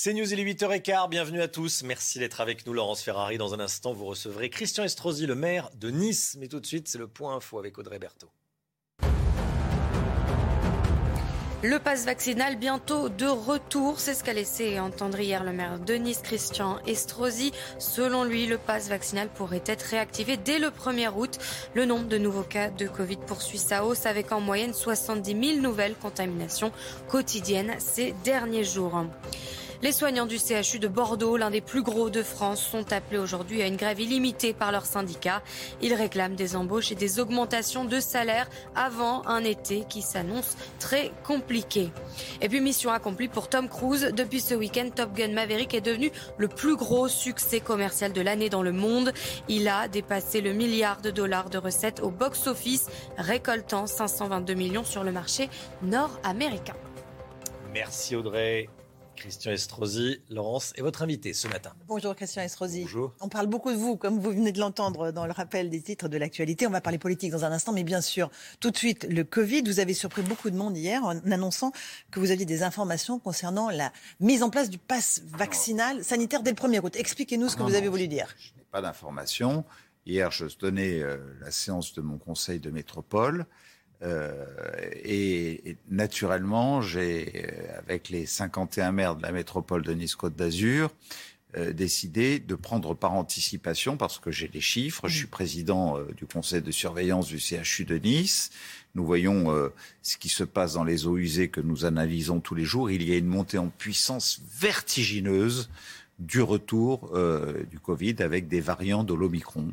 C'est 0.04 0.12
News, 0.12 0.30
il 0.34 0.38
est 0.38 0.44
8h15, 0.44 1.08
bienvenue 1.08 1.40
à 1.40 1.48
tous. 1.48 1.82
Merci 1.82 2.18
d'être 2.18 2.42
avec 2.42 2.66
nous, 2.66 2.74
Laurence 2.74 3.00
Ferrari. 3.00 3.38
Dans 3.38 3.54
un 3.54 3.58
instant, 3.58 3.94
vous 3.94 4.04
recevrez 4.04 4.50
Christian 4.50 4.84
Estrosi, 4.84 5.26
le 5.26 5.34
maire 5.34 5.70
de 5.80 5.88
Nice. 5.88 6.36
Mais 6.38 6.46
tout 6.46 6.60
de 6.60 6.66
suite, 6.66 6.88
c'est 6.88 6.98
le 6.98 7.08
point 7.08 7.34
info 7.36 7.58
avec 7.58 7.78
Audrey 7.78 7.98
Berthaud. 7.98 8.30
Le 11.62 11.78
pass 11.78 12.04
vaccinal 12.04 12.56
bientôt 12.56 13.08
de 13.08 13.24
retour, 13.24 13.98
c'est 13.98 14.12
ce 14.12 14.22
qu'a 14.22 14.34
laissé 14.34 14.78
entendre 14.78 15.18
hier 15.20 15.42
le 15.42 15.54
maire 15.54 15.78
de 15.78 15.94
Nice, 15.94 16.20
Christian 16.22 16.80
Estrosi. 16.86 17.52
Selon 17.78 18.24
lui, 18.24 18.46
le 18.46 18.58
pass 18.58 18.90
vaccinal 18.90 19.30
pourrait 19.30 19.64
être 19.64 19.84
réactivé 19.84 20.36
dès 20.36 20.58
le 20.58 20.68
1er 20.68 21.14
août. 21.16 21.38
Le 21.72 21.86
nombre 21.86 22.08
de 22.08 22.18
nouveaux 22.18 22.42
cas 22.42 22.68
de 22.68 22.86
Covid 22.86 23.16
poursuit 23.26 23.56
sa 23.56 23.86
hausse 23.86 24.04
avec 24.04 24.32
en 24.32 24.42
moyenne 24.42 24.74
70 24.74 25.54
000 25.54 25.62
nouvelles 25.62 25.94
contaminations 25.94 26.72
quotidiennes 27.08 27.74
ces 27.78 28.14
derniers 28.22 28.64
jours. 28.64 29.06
Les 29.84 29.92
soignants 29.92 30.24
du 30.24 30.38
CHU 30.38 30.78
de 30.78 30.88
Bordeaux, 30.88 31.36
l'un 31.36 31.50
des 31.50 31.60
plus 31.60 31.82
gros 31.82 32.08
de 32.08 32.22
France, 32.22 32.62
sont 32.62 32.90
appelés 32.90 33.18
aujourd'hui 33.18 33.60
à 33.60 33.66
une 33.66 33.76
grève 33.76 34.00
illimitée 34.00 34.54
par 34.54 34.72
leur 34.72 34.86
syndicat. 34.86 35.42
Ils 35.82 35.92
réclament 35.92 36.36
des 36.36 36.56
embauches 36.56 36.90
et 36.90 36.94
des 36.94 37.20
augmentations 37.20 37.84
de 37.84 38.00
salaire 38.00 38.48
avant 38.74 39.26
un 39.26 39.44
été 39.44 39.84
qui 39.86 40.00
s'annonce 40.00 40.56
très 40.78 41.12
compliqué. 41.22 41.90
Et 42.40 42.48
puis 42.48 42.62
mission 42.62 42.92
accomplie 42.92 43.28
pour 43.28 43.50
Tom 43.50 43.68
Cruise. 43.68 44.10
Depuis 44.16 44.40
ce 44.40 44.54
week-end, 44.54 44.88
Top 44.88 45.12
Gun 45.12 45.34
Maverick 45.34 45.74
est 45.74 45.82
devenu 45.82 46.10
le 46.38 46.48
plus 46.48 46.76
gros 46.76 47.06
succès 47.06 47.60
commercial 47.60 48.14
de 48.14 48.22
l'année 48.22 48.48
dans 48.48 48.62
le 48.62 48.72
monde. 48.72 49.12
Il 49.48 49.68
a 49.68 49.86
dépassé 49.88 50.40
le 50.40 50.54
milliard 50.54 51.02
de 51.02 51.10
dollars 51.10 51.50
de 51.50 51.58
recettes 51.58 52.00
au 52.00 52.10
box-office, 52.10 52.86
récoltant 53.18 53.86
522 53.86 54.54
millions 54.54 54.84
sur 54.84 55.04
le 55.04 55.12
marché 55.12 55.50
nord-américain. 55.82 56.76
Merci 57.74 58.16
Audrey. 58.16 58.70
Christian 59.16 59.52
Estrosi, 59.52 60.20
Laurence 60.30 60.72
est 60.76 60.82
votre 60.82 61.02
invité 61.02 61.32
ce 61.32 61.48
matin. 61.48 61.72
Bonjour 61.86 62.14
Christian 62.14 62.42
Estrosi. 62.42 62.82
Bonjour. 62.82 63.12
On 63.20 63.28
parle 63.28 63.46
beaucoup 63.46 63.70
de 63.72 63.76
vous, 63.76 63.96
comme 63.96 64.18
vous 64.18 64.30
venez 64.30 64.52
de 64.52 64.58
l'entendre 64.58 65.10
dans 65.12 65.26
le 65.26 65.32
rappel 65.32 65.70
des 65.70 65.80
titres 65.80 66.08
de 66.08 66.16
l'actualité. 66.16 66.66
On 66.66 66.70
va 66.70 66.80
parler 66.80 66.98
politique 66.98 67.30
dans 67.30 67.44
un 67.44 67.52
instant, 67.52 67.72
mais 67.72 67.84
bien 67.84 68.00
sûr, 68.00 68.30
tout 68.60 68.70
de 68.70 68.76
suite, 68.76 69.06
le 69.08 69.24
Covid. 69.24 69.62
Vous 69.62 69.80
avez 69.80 69.94
surpris 69.94 70.22
beaucoup 70.22 70.50
de 70.50 70.56
monde 70.56 70.76
hier 70.76 71.02
en 71.04 71.16
annonçant 71.30 71.72
que 72.10 72.20
vous 72.20 72.30
aviez 72.30 72.44
des 72.44 72.62
informations 72.62 73.18
concernant 73.18 73.70
la 73.70 73.92
mise 74.20 74.42
en 74.42 74.50
place 74.50 74.70
du 74.70 74.78
pass 74.78 75.22
vaccinal 75.26 76.02
sanitaire 76.04 76.42
dès 76.42 76.50
le 76.50 76.56
1er 76.56 76.80
août. 76.84 76.94
Expliquez-nous 76.96 77.48
ce 77.48 77.56
que 77.56 77.60
Non, 77.62 77.68
vous 77.68 77.74
avez 77.74 77.86
non, 77.86 77.92
voulu 77.92 78.08
dire. 78.08 78.28
Je 78.38 78.50
n'ai 78.56 78.64
pas 78.70 78.82
d'informations. 78.82 79.64
Hier, 80.06 80.30
je 80.30 80.46
tenais 80.46 81.00
euh, 81.00 81.16
la 81.40 81.50
séance 81.50 81.94
de 81.94 82.02
mon 82.02 82.18
conseil 82.18 82.60
de 82.60 82.70
métropole. 82.70 83.46
Euh, 84.02 84.44
et, 85.02 85.70
et 85.70 85.76
naturellement, 85.90 86.82
j'ai, 86.82 87.32
euh, 87.36 87.78
avec 87.78 88.08
les 88.08 88.26
51 88.26 88.92
maires 88.92 89.16
de 89.16 89.22
la 89.22 89.32
métropole 89.32 89.82
de 89.82 89.92
Nice-Côte 89.92 90.36
d'Azur, 90.36 90.90
euh, 91.56 91.72
décidé 91.72 92.40
de 92.40 92.54
prendre 92.54 92.94
par 92.94 93.12
anticipation, 93.12 93.96
parce 93.96 94.18
que 94.18 94.30
j'ai 94.30 94.50
les 94.52 94.60
chiffres, 94.60 95.08
je 95.08 95.18
suis 95.18 95.26
président 95.26 95.96
euh, 95.96 96.06
du 96.16 96.26
conseil 96.26 96.62
de 96.62 96.70
surveillance 96.72 97.28
du 97.28 97.38
CHU 97.38 97.84
de 97.84 97.96
Nice, 97.96 98.50
nous 98.94 99.04
voyons 99.04 99.52
euh, 99.52 99.68
ce 100.02 100.16
qui 100.16 100.28
se 100.28 100.44
passe 100.44 100.74
dans 100.74 100.84
les 100.84 101.06
eaux 101.06 101.16
usées 101.16 101.48
que 101.48 101.60
nous 101.60 101.84
analysons 101.84 102.40
tous 102.40 102.54
les 102.54 102.64
jours, 102.64 102.90
il 102.90 103.08
y 103.08 103.12
a 103.12 103.16
une 103.16 103.26
montée 103.26 103.58
en 103.58 103.68
puissance 103.68 104.40
vertigineuse 104.58 105.68
du 106.18 106.42
retour 106.42 107.10
euh, 107.14 107.64
du 107.70 107.80
Covid 107.80 108.16
avec 108.20 108.46
des 108.46 108.60
variants 108.60 109.04
de 109.04 109.14
l'Omicron. 109.14 109.72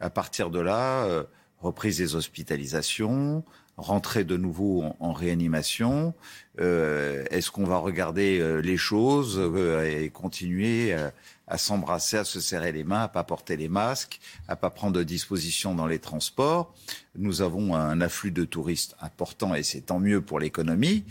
À 0.00 0.10
partir 0.10 0.50
de 0.50 0.60
là, 0.60 1.04
euh, 1.06 1.24
reprise 1.62 1.98
des 1.98 2.14
hospitalisations, 2.16 3.44
rentrée 3.76 4.24
de 4.24 4.36
nouveau 4.36 4.84
en, 5.00 5.12
réanimation. 5.12 6.14
Euh, 6.60 7.24
Est-ce 7.30 7.50
qu'on 7.50 7.64
va 7.64 7.78
regarder 7.78 8.38
euh, 8.38 8.60
les 8.60 8.76
choses 8.76 9.36
euh, 9.38 9.84
et 9.84 10.10
continuer 10.10 10.92
euh, 10.92 11.10
à 11.46 11.58
s'embrasser, 11.58 12.18
à 12.18 12.24
se 12.24 12.40
serrer 12.40 12.72
les 12.72 12.84
mains, 12.84 13.02
à 13.02 13.08
pas 13.08 13.24
porter 13.24 13.56
les 13.56 13.68
masques, 13.68 14.20
à 14.48 14.56
pas 14.56 14.70
prendre 14.70 14.92
de 14.94 15.02
dispositions 15.02 15.74
dans 15.74 15.86
les 15.86 15.98
transports? 15.98 16.74
Nous 17.16 17.42
avons 17.42 17.74
un 17.74 18.00
afflux 18.00 18.30
de 18.30 18.44
touristes 18.44 18.96
important 19.00 19.54
et 19.54 19.62
c'est 19.62 19.82
tant 19.82 19.98
mieux 19.98 20.20
pour 20.20 20.38
l'économie. 20.38 21.04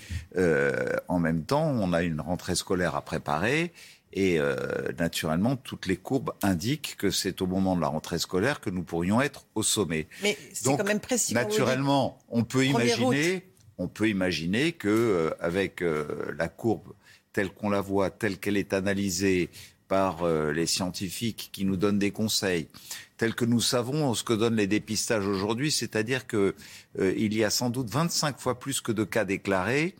En 1.07 1.19
même 1.19 1.43
temps, 1.43 1.67
on 1.67 1.93
a 1.93 2.01
une 2.01 2.21
rentrée 2.21 2.55
scolaire 2.55 2.95
à 2.95 3.01
préparer. 3.01 3.71
Et 4.13 4.39
euh, 4.39 4.55
naturellement, 4.97 5.55
toutes 5.55 5.87
les 5.87 5.95
courbes 5.95 6.33
indiquent 6.41 6.95
que 6.97 7.11
c'est 7.11 7.41
au 7.41 7.47
moment 7.47 7.75
de 7.75 7.81
la 7.81 7.87
rentrée 7.87 8.19
scolaire 8.19 8.59
que 8.59 8.69
nous 8.69 8.83
pourrions 8.83 9.21
être 9.21 9.45
au 9.55 9.63
sommet. 9.63 10.07
Mais 10.21 10.37
c'est 10.53 10.75
quand 10.75 10.83
même 10.83 10.99
précis. 10.99 11.33
Naturellement, 11.33 12.19
on 12.29 12.43
peut 12.43 12.65
imaginer, 12.65 13.45
on 13.77 13.87
peut 13.87 14.09
imaginer 14.09 14.73
que 14.73 14.89
euh, 14.89 15.31
avec 15.39 15.81
euh, 15.81 16.33
la 16.37 16.49
courbe 16.49 16.93
telle 17.31 17.49
qu'on 17.49 17.69
la 17.69 17.79
voit, 17.79 18.09
telle 18.09 18.37
qu'elle 18.37 18.57
est 18.57 18.73
analysée 18.73 19.49
par 19.87 20.25
les 20.25 20.67
scientifiques 20.67 21.49
qui 21.51 21.65
nous 21.65 21.75
donnent 21.75 21.99
des 21.99 22.11
conseils, 22.11 22.69
tels 23.17 23.35
que 23.35 23.43
nous 23.43 23.59
savons 23.59 24.13
ce 24.13 24.23
que 24.23 24.31
donnent 24.31 24.55
les 24.55 24.67
dépistages 24.67 25.27
aujourd'hui, 25.27 25.69
c'est-à-dire 25.69 26.27
que 26.27 26.55
il 26.97 27.33
y 27.33 27.43
a 27.43 27.49
sans 27.49 27.69
doute 27.69 27.89
25 27.89 28.39
fois 28.39 28.57
plus 28.57 28.79
que 28.79 28.93
de 28.93 29.03
cas 29.03 29.25
déclarés 29.25 29.95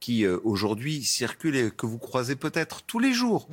qui 0.00 0.24
euh, 0.24 0.38
aujourd'hui 0.44 1.02
circulent 1.04 1.56
et 1.56 1.70
que 1.70 1.86
vous 1.86 1.98
croisez 1.98 2.36
peut-être 2.36 2.82
tous 2.82 2.98
les 2.98 3.12
jours. 3.12 3.48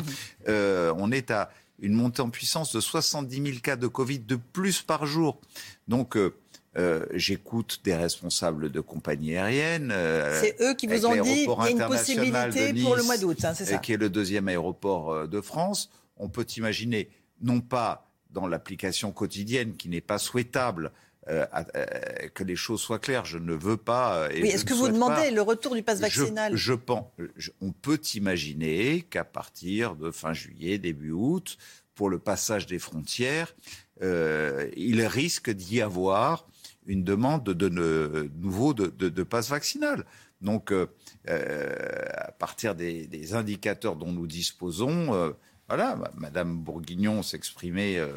Euh, 0.48 0.94
on 0.98 1.11
est 1.11 1.32
à 1.32 1.49
une 1.80 1.94
montée 1.94 2.22
en 2.22 2.30
puissance 2.30 2.74
de 2.76 2.80
70 2.80 3.36
000 3.36 3.60
cas 3.61 3.76
de 3.76 3.88
Covid 3.88 4.20
de 4.20 4.36
plus 4.36 4.82
par 4.82 5.06
jour. 5.06 5.40
Donc, 5.88 6.15
euh, 6.15 7.06
j'écoute 7.14 7.82
des 7.84 7.95
responsables 7.95 8.72
de 8.72 8.80
compagnies 8.80 9.36
aériennes. 9.36 9.94
C'est 10.40 10.61
eux 10.61 10.74
qui 10.76 10.88
vous 10.88 11.06
ont 11.06 11.14
dit 11.22 11.45
l'aéroport 11.45 11.68
il 11.68 11.78
y 11.78 11.82
a 11.82 11.86
une 11.86 11.91
possibilité 11.91 12.74
pour 12.84 12.95
le 12.95 13.03
mois 13.03 13.18
d'août, 13.18 13.38
hein, 13.44 13.53
c'est 13.53 13.65
ça 13.65 13.78
Qui 13.78 13.94
est 13.94 13.98
le 13.98 14.10
deuxième 14.10 14.48
aéroport 14.48 15.28
de 15.28 15.41
France. 15.41 15.90
On 16.18 16.30
peut 16.30 16.45
imaginer, 16.57 17.10
non 17.41 17.60
pas 17.60 18.07
dans 18.30 18.48
l'application 18.48 19.11
quotidienne 19.11 19.76
qui 19.76 19.90
n'est 19.90 20.02
pas 20.02 20.18
souhaitable, 20.18 20.91
euh, 21.30 21.45
euh, 21.76 21.86
que 22.34 22.44
les 22.44 22.56
choses 22.56 22.82
soient 22.82 23.00
claires. 23.00 23.26
Je 23.26 23.38
ne 23.38 23.54
veux 23.54 23.78
pas. 23.78 24.16
euh, 24.18 24.30
et 24.32 24.41
Oui, 24.41 24.50
est-ce 24.50 24.66
que 24.66 24.74
vous 24.74 24.88
demandez 24.90 25.16
pas- 25.16 25.32
le 25.32 25.41
retour 25.41 25.76
du 25.76 25.84
pass 25.84 25.98
je- 25.98 26.02
vaccinal? 26.02 26.56
je, 26.56 26.74
pense, 26.74 27.06
je- 27.38 27.52
on 27.62 27.72
peut 27.72 28.00
imaginer 28.16 29.02
qu'à 29.04 29.24
partir 29.24 29.95
de 29.95 30.12
fin 30.12 30.34
juillet, 30.34 30.78
début 30.78 31.12
août, 31.12 31.58
pour 31.95 32.10
le 32.10 32.20
passage 32.20 32.66
des 32.66 32.80
frontières, 32.80 33.56
euh, 34.02 34.70
il 34.76 35.02
risque 35.06 35.50
d'y 35.52 35.82
avoir 35.82 36.48
une 36.88 37.04
demande 37.04 37.44
de, 37.45 37.70
nouveau 37.70 38.74
de, 38.74 38.88
de, 38.88 39.08
de 39.10 39.24
passe 39.24 39.50
vaccinal. 39.50 40.06
Donc, 40.41 40.74
à 41.28 42.32
partir 42.34 42.76
des, 42.76 43.08
des 43.08 43.34
indicateurs 43.34 43.95
dont 43.95 44.12
nous 44.12 44.28
disposons, 44.28 45.34
voilà, 45.68 45.95
ma- 45.95 46.11
Madame 46.15 46.57
Bourguignon 46.57 47.23
s'exprimait 47.23 47.98
euh, 47.98 48.11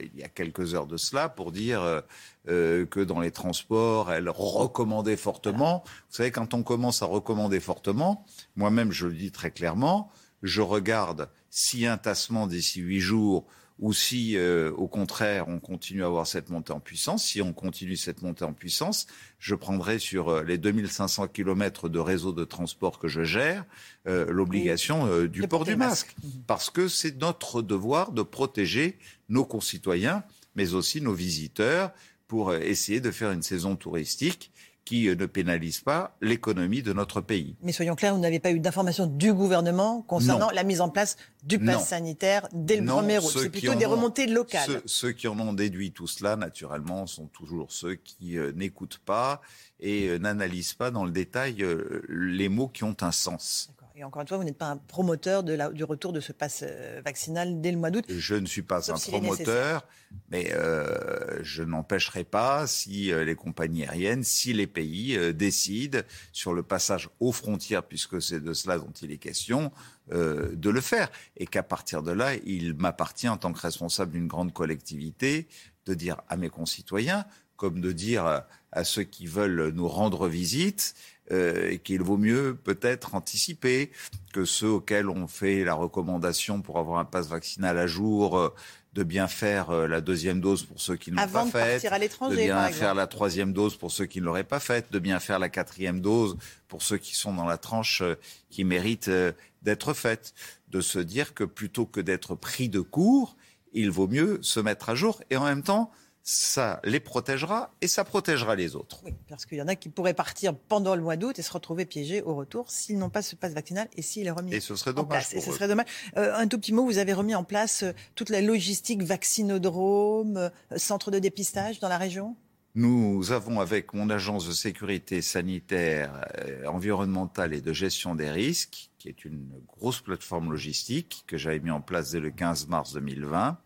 il 0.00 0.18
y 0.18 0.22
a 0.24 0.28
quelques 0.28 0.74
heures 0.74 0.86
de 0.86 0.96
cela 0.96 1.28
pour 1.28 1.52
dire 1.52 1.82
euh, 1.82 2.00
euh, 2.48 2.86
que 2.86 3.00
dans 3.00 3.20
les 3.20 3.30
transports, 3.30 4.12
elle 4.12 4.28
recommandait 4.28 5.16
fortement. 5.16 5.82
Vous 5.84 6.16
savez, 6.16 6.30
quand 6.30 6.54
on 6.54 6.62
commence 6.62 7.02
à 7.02 7.06
recommander 7.06 7.60
fortement, 7.60 8.24
moi-même 8.56 8.92
je 8.92 9.06
le 9.06 9.14
dis 9.14 9.30
très 9.30 9.50
clairement, 9.50 10.10
je 10.42 10.60
regarde 10.60 11.28
si 11.50 11.86
un 11.86 11.98
tassement 11.98 12.46
d'ici 12.46 12.80
huit 12.80 13.00
jours 13.00 13.46
ou 13.78 13.92
si, 13.92 14.36
euh, 14.36 14.70
au 14.72 14.86
contraire, 14.86 15.48
on 15.48 15.58
continue 15.58 16.02
à 16.02 16.06
avoir 16.06 16.26
cette 16.26 16.50
montée 16.50 16.72
en 16.72 16.80
puissance. 16.80 17.24
Si 17.24 17.42
on 17.42 17.52
continue 17.52 17.96
cette 17.96 18.22
montée 18.22 18.44
en 18.44 18.52
puissance, 18.52 19.06
je 19.38 19.54
prendrai 19.54 19.98
sur 19.98 20.28
euh, 20.28 20.42
les 20.42 20.58
2500 20.58 21.28
kilomètres 21.28 21.88
de 21.88 21.98
réseau 21.98 22.32
de 22.32 22.44
transport 22.44 22.98
que 22.98 23.08
je 23.08 23.24
gère 23.24 23.64
euh, 24.06 24.26
l'obligation 24.30 25.06
euh, 25.06 25.28
du 25.28 25.46
port 25.48 25.64
du 25.64 25.76
masque. 25.76 26.14
Parce 26.46 26.70
que 26.70 26.88
c'est 26.88 27.20
notre 27.20 27.62
devoir 27.62 28.12
de 28.12 28.22
protéger 28.22 28.98
nos 29.28 29.44
concitoyens, 29.44 30.24
mais 30.54 30.74
aussi 30.74 31.00
nos 31.00 31.14
visiteurs, 31.14 31.92
pour 32.32 32.48
euh, 32.48 32.60
essayer 32.60 32.98
de 32.98 33.10
faire 33.10 33.30
une 33.30 33.42
saison 33.42 33.76
touristique 33.76 34.51
qui 34.84 35.08
euh, 35.08 35.14
ne 35.14 35.26
pénalise 35.26 35.80
pas 35.80 36.16
l'économie 36.20 36.82
de 36.82 36.92
notre 36.92 37.20
pays. 37.20 37.56
Mais 37.62 37.72
soyons 37.72 37.94
clairs, 37.94 38.14
vous 38.14 38.20
n'avez 38.20 38.40
pas 38.40 38.50
eu 38.50 38.58
d'informations 38.60 39.06
du 39.06 39.32
gouvernement 39.32 40.02
concernant 40.02 40.46
Non. 40.48 40.52
la 40.54 40.64
mise 40.64 40.80
en 40.80 40.88
place 40.88 41.16
du 41.44 41.58
pass 41.58 41.76
Non. 41.76 41.80
sanitaire 41.84 42.48
dès 42.52 42.76
le 42.76 42.82
Non, 42.82 43.00
1er 43.02 43.18
août. 43.24 43.30
C'est 43.42 43.50
plutôt 43.50 43.74
des 43.74 43.86
ont- 43.86 43.90
remontées 43.90 44.26
locales. 44.26 44.66
Ceux, 44.66 44.82
ceux 44.86 45.12
qui 45.12 45.28
en 45.28 45.38
ont 45.38 45.52
déduit 45.52 45.92
tout 45.92 46.06
cela, 46.08 46.36
naturellement, 46.36 47.06
sont 47.06 47.26
toujours 47.26 47.70
ceux 47.72 47.94
qui 47.94 48.38
euh, 48.38 48.52
n'écoutent 48.52 49.00
pas 49.04 49.40
et 49.80 50.08
euh, 50.08 50.18
n'analysent 50.18 50.74
pas 50.74 50.90
dans 50.90 51.04
le 51.04 51.10
détail 51.12 51.62
euh, 51.62 52.02
les 52.08 52.48
mots 52.48 52.68
qui 52.68 52.84
ont 52.84 52.96
un 53.02 53.12
sens. 53.12 53.70
Et 53.94 54.04
encore 54.04 54.22
une 54.22 54.28
fois, 54.28 54.38
vous 54.38 54.44
n'êtes 54.44 54.56
pas 54.56 54.70
un 54.70 54.78
promoteur 54.78 55.42
de 55.42 55.52
la- 55.52 55.70
du 55.70 55.84
retour 55.84 56.12
de 56.14 56.20
ce 56.20 56.32
pass 56.32 56.64
euh, 56.66 57.02
vaccinal 57.04 57.60
dès 57.60 57.70
le 57.72 57.76
mois 57.76 57.90
d'août. 57.90 58.04
Je 58.08 58.34
ne 58.34 58.46
suis 58.46 58.62
pas 58.62 58.90
un 58.90 58.94
promoteur, 58.96 59.86
mais 60.30 60.50
euh, 60.54 61.38
je 61.42 61.62
n'empêcherai 61.62 62.24
pas 62.24 62.66
si 62.66 63.12
euh, 63.12 63.22
les 63.24 63.34
compagnies 63.34 63.84
aériennes, 63.84 64.24
si 64.24 64.54
les 64.54 64.66
pays 64.66 65.16
euh, 65.16 65.32
décident 65.34 66.00
sur 66.32 66.54
le 66.54 66.62
passage 66.62 67.10
aux 67.20 67.32
frontières, 67.32 67.82
puisque 67.82 68.22
c'est 68.22 68.40
de 68.40 68.54
cela 68.54 68.78
dont 68.78 68.92
il 69.02 69.12
est 69.12 69.18
question, 69.18 69.70
euh, 70.12 70.54
de 70.54 70.70
le 70.70 70.80
faire. 70.80 71.10
Et 71.36 71.46
qu'à 71.46 71.62
partir 71.62 72.02
de 72.02 72.12
là, 72.12 72.34
il 72.46 72.74
m'appartient 72.74 73.28
en 73.28 73.36
tant 73.36 73.52
que 73.52 73.60
responsable 73.60 74.12
d'une 74.12 74.26
grande 74.26 74.54
collectivité 74.54 75.46
de 75.84 75.92
dire 75.92 76.16
à 76.28 76.36
mes 76.38 76.48
concitoyens, 76.48 77.26
comme 77.56 77.80
de 77.80 77.92
dire 77.92 78.42
à 78.72 78.84
ceux 78.84 79.02
qui 79.04 79.26
veulent 79.26 79.68
nous 79.74 79.86
rendre 79.86 80.26
visite, 80.28 80.94
euh, 81.32 81.76
qu'il 81.78 82.02
vaut 82.02 82.16
mieux 82.16 82.56
peut-être 82.62 83.14
anticiper 83.14 83.90
que 84.32 84.44
ceux 84.44 84.68
auxquels 84.68 85.08
on 85.08 85.26
fait 85.26 85.64
la 85.64 85.74
recommandation 85.74 86.62
pour 86.62 86.78
avoir 86.78 86.98
un 86.98 87.04
passe 87.04 87.28
vaccinal 87.28 87.78
à 87.78 87.86
jour, 87.86 88.38
euh, 88.38 88.54
de 88.92 89.02
bien 89.02 89.26
faire 89.26 89.70
euh, 89.70 89.86
la 89.86 90.00
deuxième 90.00 90.40
dose 90.40 90.64
pour 90.64 90.80
ceux 90.80 90.96
qui 90.96 91.10
ne 91.10 91.16
l'ont 91.16 91.26
pas 91.28 91.46
faite, 91.46 91.82
de 91.82 92.36
bien 92.36 92.68
faire 92.68 92.94
la 92.94 93.06
troisième 93.06 93.52
dose 93.52 93.76
pour 93.76 93.90
ceux 93.90 94.04
qui 94.04 94.20
ne 94.20 94.26
l'auraient 94.26 94.44
pas 94.44 94.60
faite, 94.60 94.92
de 94.92 94.98
bien 94.98 95.18
faire 95.18 95.38
la 95.38 95.48
quatrième 95.48 96.00
dose 96.00 96.36
pour 96.68 96.82
ceux 96.82 96.98
qui 96.98 97.14
sont 97.14 97.32
dans 97.32 97.46
la 97.46 97.56
tranche 97.56 98.02
euh, 98.02 98.16
qui 98.50 98.64
mérite 98.64 99.08
euh, 99.08 99.32
d'être 99.62 99.94
faite, 99.94 100.34
de 100.68 100.80
se 100.80 100.98
dire 100.98 101.32
que 101.32 101.44
plutôt 101.44 101.86
que 101.86 102.00
d'être 102.00 102.34
pris 102.34 102.68
de 102.68 102.80
court, 102.80 103.36
il 103.72 103.90
vaut 103.90 104.08
mieux 104.08 104.38
se 104.42 104.60
mettre 104.60 104.90
à 104.90 104.94
jour 104.94 105.22
et 105.30 105.36
en 105.36 105.44
même 105.44 105.62
temps 105.62 105.90
ça 106.24 106.80
les 106.84 107.00
protégera 107.00 107.74
et 107.80 107.88
ça 107.88 108.04
protégera 108.04 108.54
les 108.54 108.76
autres. 108.76 109.00
Oui, 109.04 109.12
parce 109.28 109.44
qu'il 109.44 109.58
y 109.58 109.62
en 109.62 109.66
a 109.68 109.74
qui 109.74 109.88
pourraient 109.88 110.14
partir 110.14 110.54
pendant 110.56 110.94
le 110.94 111.02
mois 111.02 111.16
d'août 111.16 111.38
et 111.38 111.42
se 111.42 111.52
retrouver 111.52 111.84
piégés 111.84 112.22
au 112.22 112.34
retour 112.34 112.70
s'ils 112.70 112.96
n'ont 112.98 113.10
pas 113.10 113.22
ce 113.22 113.34
passe 113.34 113.52
vaccinal 113.54 113.88
et 113.96 114.02
s'il 114.02 114.26
est 114.26 114.30
remis 114.30 114.54
Et 114.54 114.60
ce 114.60 114.76
serait 114.76 114.92
en 114.92 115.02
dommage. 115.02 115.08
place. 115.08 115.34
Et 115.34 115.40
ce 115.40 115.50
eux. 115.50 115.54
serait 115.54 115.68
dommage. 115.68 115.86
Euh, 116.16 116.34
un 116.36 116.46
tout 116.46 116.58
petit 116.58 116.72
mot, 116.72 116.84
vous 116.84 116.98
avez 116.98 117.12
remis 117.12 117.34
en 117.34 117.42
place 117.44 117.82
euh, 117.82 117.92
toute 118.14 118.30
la 118.30 118.40
logistique 118.40 119.02
vaccinodrome, 119.02 120.36
euh, 120.36 120.50
centre 120.76 121.10
de 121.10 121.18
dépistage 121.18 121.80
dans 121.80 121.88
la 121.88 121.98
région? 121.98 122.36
Nous 122.74 123.32
avons, 123.32 123.60
avec 123.60 123.92
mon 123.92 124.08
agence 124.08 124.46
de 124.46 124.52
sécurité 124.52 125.20
sanitaire, 125.20 126.24
euh, 126.38 126.64
environnementale 126.66 127.52
et 127.52 127.60
de 127.60 127.72
gestion 127.74 128.14
des 128.14 128.30
risques, 128.30 128.90
qui 128.98 129.08
est 129.08 129.24
une 129.26 129.50
grosse 129.68 130.00
plateforme 130.00 130.50
logistique 130.52 131.24
que 131.26 131.36
j'avais 131.36 131.58
mis 131.60 131.70
en 131.70 131.82
place 131.82 132.12
dès 132.12 132.20
le 132.20 132.30
15 132.30 132.68
mars 132.68 132.92
2020, 132.94 133.58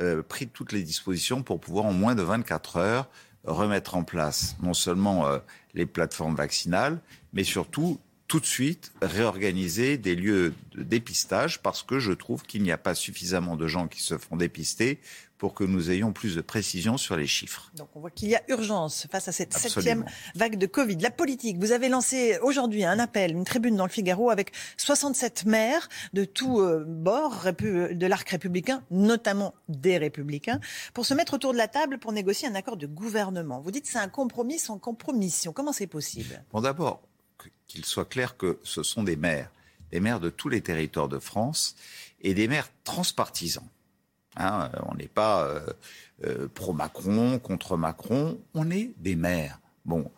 euh, 0.00 0.22
pris 0.22 0.48
toutes 0.48 0.72
les 0.72 0.82
dispositions 0.82 1.42
pour 1.42 1.60
pouvoir, 1.60 1.86
en 1.86 1.92
moins 1.92 2.14
de 2.14 2.22
24 2.22 2.76
heures, 2.76 3.08
remettre 3.44 3.94
en 3.94 4.04
place 4.04 4.56
non 4.62 4.74
seulement 4.74 5.26
euh, 5.26 5.38
les 5.74 5.86
plateformes 5.86 6.34
vaccinales, 6.34 7.00
mais 7.32 7.44
surtout 7.44 8.00
tout 8.26 8.40
de 8.40 8.46
suite 8.46 8.92
réorganiser 9.02 9.98
des 9.98 10.16
lieux 10.16 10.54
de 10.74 10.82
dépistage 10.82 11.62
parce 11.62 11.82
que 11.82 11.98
je 11.98 12.12
trouve 12.12 12.42
qu'il 12.42 12.62
n'y 12.62 12.72
a 12.72 12.78
pas 12.78 12.94
suffisamment 12.94 13.54
de 13.54 13.66
gens 13.66 13.86
qui 13.86 14.02
se 14.02 14.16
font 14.18 14.36
dépister 14.36 14.98
pour 15.38 15.54
que 15.54 15.64
nous 15.64 15.90
ayons 15.90 16.12
plus 16.12 16.36
de 16.36 16.40
précision 16.40 16.96
sur 16.96 17.16
les 17.16 17.26
chiffres. 17.26 17.70
Donc 17.74 17.88
on 17.94 18.00
voit 18.00 18.10
qu'il 18.10 18.28
y 18.28 18.36
a 18.36 18.42
urgence 18.48 19.06
face 19.10 19.28
à 19.28 19.32
cette 19.32 19.54
Absolument. 19.54 19.74
septième 19.74 20.04
vague 20.34 20.56
de 20.56 20.66
Covid. 20.66 20.96
La 20.98 21.10
politique, 21.10 21.58
vous 21.58 21.72
avez 21.72 21.88
lancé 21.88 22.38
aujourd'hui 22.42 22.84
un 22.84 22.98
appel, 22.98 23.32
une 23.32 23.44
tribune 23.44 23.76
dans 23.76 23.84
le 23.84 23.90
Figaro 23.90 24.30
avec 24.30 24.52
67 24.76 25.44
maires 25.46 25.88
de 26.12 26.24
tous 26.24 26.60
euh, 26.60 26.84
bords 26.86 27.46
de 27.52 28.06
l'arc 28.06 28.28
républicain, 28.28 28.82
notamment 28.90 29.54
des 29.68 29.98
républicains, 29.98 30.60
pour 30.92 31.06
se 31.06 31.14
mettre 31.14 31.34
autour 31.34 31.52
de 31.52 31.58
la 31.58 31.68
table 31.68 31.98
pour 31.98 32.12
négocier 32.12 32.48
un 32.48 32.54
accord 32.54 32.76
de 32.76 32.86
gouvernement. 32.86 33.60
Vous 33.60 33.70
dites 33.70 33.86
c'est 33.86 33.98
un 33.98 34.08
compromis 34.08 34.58
sans 34.58 34.78
compromission. 34.78 35.52
Comment 35.52 35.72
c'est 35.72 35.86
possible? 35.86 36.42
Bon, 36.52 36.60
d'abord, 36.60 37.02
qu'il 37.66 37.84
soit 37.84 38.04
clair 38.04 38.36
que 38.36 38.58
ce 38.62 38.82
sont 38.82 39.02
des 39.02 39.16
maires, 39.16 39.50
des 39.90 40.00
maires 40.00 40.20
de 40.20 40.30
tous 40.30 40.48
les 40.48 40.60
territoires 40.60 41.08
de 41.08 41.18
France 41.18 41.74
et 42.20 42.34
des 42.34 42.48
maires 42.48 42.68
transpartisans. 42.84 43.68
Hein, 44.36 44.70
euh, 44.74 44.78
on 44.86 44.94
n'est 44.94 45.08
pas 45.08 45.44
euh, 45.44 45.60
euh, 46.24 46.48
pro-Macron, 46.52 47.38
contre 47.38 47.76
Macron, 47.76 48.38
on 48.54 48.70
est 48.70 48.92
des 48.98 49.16
maires. 49.16 49.60
Bon, 49.84 50.10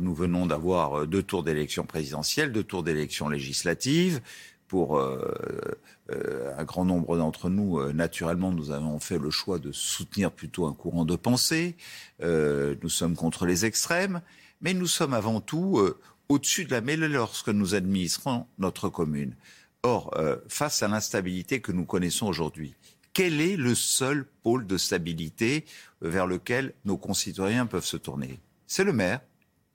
nous 0.00 0.14
venons 0.14 0.46
d'avoir 0.46 1.06
deux 1.06 1.22
tours 1.22 1.44
d'élections 1.44 1.84
présidentielles, 1.84 2.50
deux 2.50 2.64
tours 2.64 2.82
d'élections 2.82 3.28
législatives. 3.28 4.20
Pour 4.66 4.98
un 4.98 6.64
grand 6.64 6.84
nombre 6.84 7.16
d'entre 7.16 7.50
nous, 7.50 7.92
naturellement, 7.92 8.50
nous 8.50 8.72
avons 8.72 8.98
fait 8.98 9.18
le 9.18 9.30
choix 9.30 9.60
de 9.60 9.70
soutenir 9.70 10.32
plutôt 10.32 10.66
un 10.66 10.72
courant 10.72 11.04
de 11.04 11.14
pensée. 11.14 11.76
Nous 12.20 12.88
sommes 12.88 13.14
contre 13.14 13.46
les 13.46 13.64
extrêmes, 13.64 14.22
mais 14.60 14.74
nous 14.74 14.88
sommes 14.88 15.14
avant 15.14 15.40
tout 15.40 15.80
au-dessus 16.28 16.64
de 16.64 16.72
la 16.72 16.80
mêlée 16.80 17.08
lorsque 17.08 17.50
nous 17.50 17.76
administrons 17.76 18.46
notre 18.58 18.88
commune. 18.88 19.36
Or, 19.84 20.12
face 20.48 20.82
à 20.82 20.88
l'instabilité 20.88 21.60
que 21.60 21.70
nous 21.70 21.84
connaissons 21.84 22.26
aujourd'hui, 22.26 22.74
quel 23.14 23.40
est 23.40 23.56
le 23.56 23.74
seul 23.74 24.26
pôle 24.42 24.66
de 24.66 24.76
stabilité 24.76 25.64
vers 26.02 26.26
lequel 26.26 26.74
nos 26.84 26.96
concitoyens 26.98 27.66
peuvent 27.66 27.86
se 27.86 27.96
tourner? 27.96 28.40
C'est 28.66 28.84
le 28.84 28.92
maire, 28.92 29.20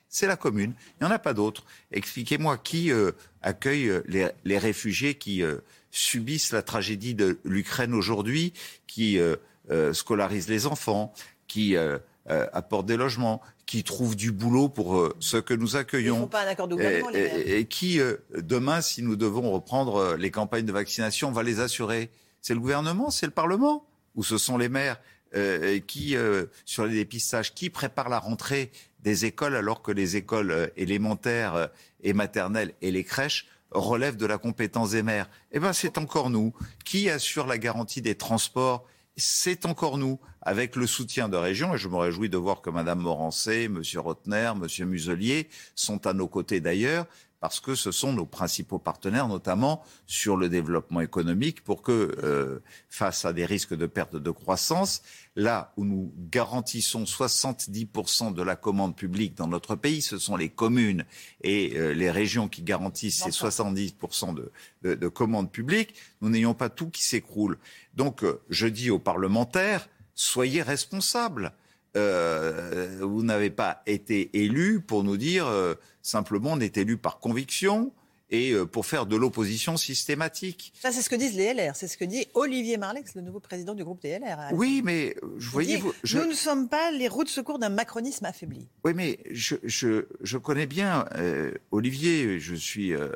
c'est 0.09 0.27
la 0.27 0.35
commune. 0.35 0.73
Il 0.99 1.05
n'y 1.05 1.11
en 1.11 1.15
a 1.15 1.19
pas 1.19 1.33
d'autre. 1.33 1.63
Expliquez-moi 1.91 2.57
qui 2.57 2.91
euh, 2.91 3.11
accueille 3.41 3.89
euh, 3.89 4.01
les, 4.07 4.27
les 4.43 4.57
réfugiés 4.57 5.15
qui 5.15 5.41
euh, 5.41 5.57
subissent 5.89 6.51
la 6.51 6.61
tragédie 6.61 7.15
de 7.15 7.39
l'Ukraine 7.45 7.93
aujourd'hui, 7.93 8.53
qui 8.87 9.17
euh, 9.17 9.35
euh, 9.71 9.93
scolarise 9.93 10.49
les 10.49 10.67
enfants, 10.67 11.13
qui 11.47 11.75
euh, 11.75 11.97
euh, 12.29 12.47
apporte 12.53 12.85
des 12.85 12.97
logements, 12.97 13.41
qui 13.65 13.83
trouve 13.83 14.15
du 14.15 14.31
boulot 14.31 14.67
pour 14.67 14.97
euh, 14.97 15.15
ceux 15.19 15.41
que 15.41 15.53
nous 15.53 15.75
accueillons. 15.75 16.21
font 16.21 16.27
pas 16.27 16.43
un 16.43 16.47
accord 16.47 16.67
de 16.67 16.75
gouvernement, 16.75 17.11
Et, 17.11 17.45
les 17.45 17.65
qui, 17.65 17.99
euh, 17.99 18.17
demain, 18.35 18.81
si 18.81 19.01
nous 19.03 19.15
devons 19.15 19.51
reprendre 19.51 19.95
euh, 19.97 20.17
les 20.17 20.31
campagnes 20.31 20.65
de 20.65 20.71
vaccination, 20.71 21.31
va 21.31 21.43
les 21.43 21.59
assurer? 21.59 22.09
C'est 22.41 22.53
le 22.53 22.59
gouvernement 22.59 23.09
C'est 23.11 23.25
le 23.25 23.31
Parlement. 23.31 23.85
Ou 24.15 24.23
ce 24.23 24.37
sont 24.37 24.57
les 24.57 24.69
maires 24.69 24.99
euh, 25.35 25.79
qui, 25.79 26.15
euh, 26.15 26.45
sur 26.65 26.85
les 26.85 26.95
dépistages, 26.95 27.53
qui 27.53 27.69
préparent 27.69 28.09
la 28.09 28.17
rentrée 28.17 28.71
des 29.01 29.25
écoles 29.25 29.55
alors 29.55 29.83
que 29.83 29.91
les 29.91 30.15
écoles 30.15 30.49
euh, 30.49 30.67
élémentaires 30.75 31.69
et 32.01 32.13
maternelles 32.13 32.73
et 32.81 32.89
les 32.89 33.03
crèches 33.03 33.45
relèvent 33.69 34.17
de 34.17 34.25
la 34.25 34.39
compétence 34.39 34.91
des 34.91 35.03
maires. 35.03 35.29
Eh 35.51 35.59
ben, 35.59 35.71
c'est 35.71 35.99
encore 35.99 36.31
nous. 36.31 36.53
Qui 36.83 37.11
assure 37.11 37.45
la 37.45 37.59
garantie 37.59 38.01
des 38.01 38.15
transports. 38.15 38.87
C'est 39.17 39.67
encore 39.67 39.99
nous, 39.99 40.19
avec 40.41 40.75
le 40.75 40.87
soutien 40.87 41.29
de 41.29 41.37
régions, 41.37 41.75
et 41.75 41.77
je 41.77 41.89
me 41.89 41.97
réjouis 41.97 42.29
de 42.29 42.37
voir 42.37 42.61
que 42.61 42.69
Madame 42.69 42.99
Morancé, 42.99 43.67
Monsieur 43.67 43.99
Rotner, 43.99 44.53
Monsieur 44.55 44.85
Muselier 44.85 45.49
sont 45.75 46.07
à 46.07 46.13
nos 46.13 46.27
côtés 46.27 46.61
d'ailleurs, 46.61 47.05
parce 47.39 47.59
que 47.59 47.75
ce 47.75 47.91
sont 47.91 48.13
nos 48.13 48.25
principaux 48.25 48.79
partenaires, 48.79 49.27
notamment 49.27 49.83
sur 50.07 50.35
le 50.35 50.49
développement 50.49 51.01
économique, 51.01 51.63
pour 51.63 51.81
que, 51.81 52.17
euh, 52.23 52.59
face 52.89 53.25
à 53.25 53.33
des 53.33 53.45
risques 53.45 53.73
de 53.73 53.85
perte 53.85 54.15
de 54.15 54.31
croissance, 54.31 55.01
là 55.35 55.73
où 55.77 55.85
nous 55.85 56.13
garantissons 56.17 57.05
70% 57.05 58.33
de 58.33 58.43
la 58.43 58.55
commande 58.55 58.95
publique 58.95 59.35
dans 59.35 59.47
notre 59.47 59.75
pays, 59.75 60.01
ce 60.01 60.17
sont 60.17 60.35
les 60.35 60.49
communes 60.49 61.05
et 61.41 61.77
euh, 61.77 61.93
les 61.93 62.11
régions 62.11 62.49
qui 62.49 62.61
garantissent 62.61 63.23
ces 63.23 63.29
70% 63.29 64.33
de, 64.33 64.51
de, 64.81 64.95
de 64.95 65.07
commandes 65.07 65.51
publiques, 65.51 65.93
nous 66.21 66.29
n'ayons 66.29 66.53
pas 66.53 66.69
tout 66.69 66.89
qui 66.89 67.03
s'écroule. 67.03 67.57
Donc, 67.93 68.23
euh, 68.23 68.41
je 68.49 68.67
dis 68.67 68.89
aux 68.89 68.99
parlementaires, 68.99 69.87
soyez 70.13 70.61
responsables. 70.61 71.53
Euh, 71.97 72.99
vous 73.01 73.23
n'avez 73.23 73.49
pas 73.49 73.81
été 73.87 74.29
élus 74.33 74.79
pour 74.79 75.03
nous 75.03 75.17
dire 75.17 75.47
euh, 75.47 75.73
simplement 76.09 76.51
on 76.53 76.59
est 76.59 76.77
élu 76.77 76.97
par 76.97 77.19
conviction 77.19 77.91
et 78.31 78.51
euh, 78.51 78.65
pour 78.65 78.85
faire 78.85 79.07
de 79.07 79.15
l'opposition 79.15 79.75
systématique. 79.75 80.71
Ça, 80.79 80.91
c'est 80.91 81.01
ce 81.01 81.09
que 81.09 81.15
disent 81.15 81.35
les 81.35 81.51
LR. 81.53 81.75
C'est 81.75 81.87
ce 81.87 81.97
que 81.97 82.05
dit 82.05 82.27
Olivier 82.35 82.77
Marlex, 82.77 83.15
le 83.15 83.21
nouveau 83.21 83.39
président 83.39 83.73
du 83.73 83.83
groupe 83.83 84.01
des 84.03 84.19
LR. 84.19 84.37
Oui, 84.53 84.81
mais 84.83 85.15
euh, 85.23 85.27
je 85.39 85.49
voyais 85.49 85.77
dit, 85.77 85.81
vous. 85.81 85.93
je- 86.03 86.19
Nous 86.19 86.27
ne 86.27 86.33
sommes 86.33 86.69
pas 86.69 86.91
les 86.91 87.07
roues 87.07 87.23
de 87.23 87.29
secours 87.29 87.57
d'un 87.57 87.69
macronisme 87.69 88.25
affaibli. 88.25 88.67
Oui, 88.83 88.93
mais 88.95 89.17
je, 89.31 89.55
je, 89.63 90.05
je 90.21 90.37
connais 90.37 90.67
bien 90.67 91.05
euh, 91.15 91.51
Olivier. 91.71 92.39
Je 92.39 92.53
suis, 92.53 92.93
euh, 92.93 93.09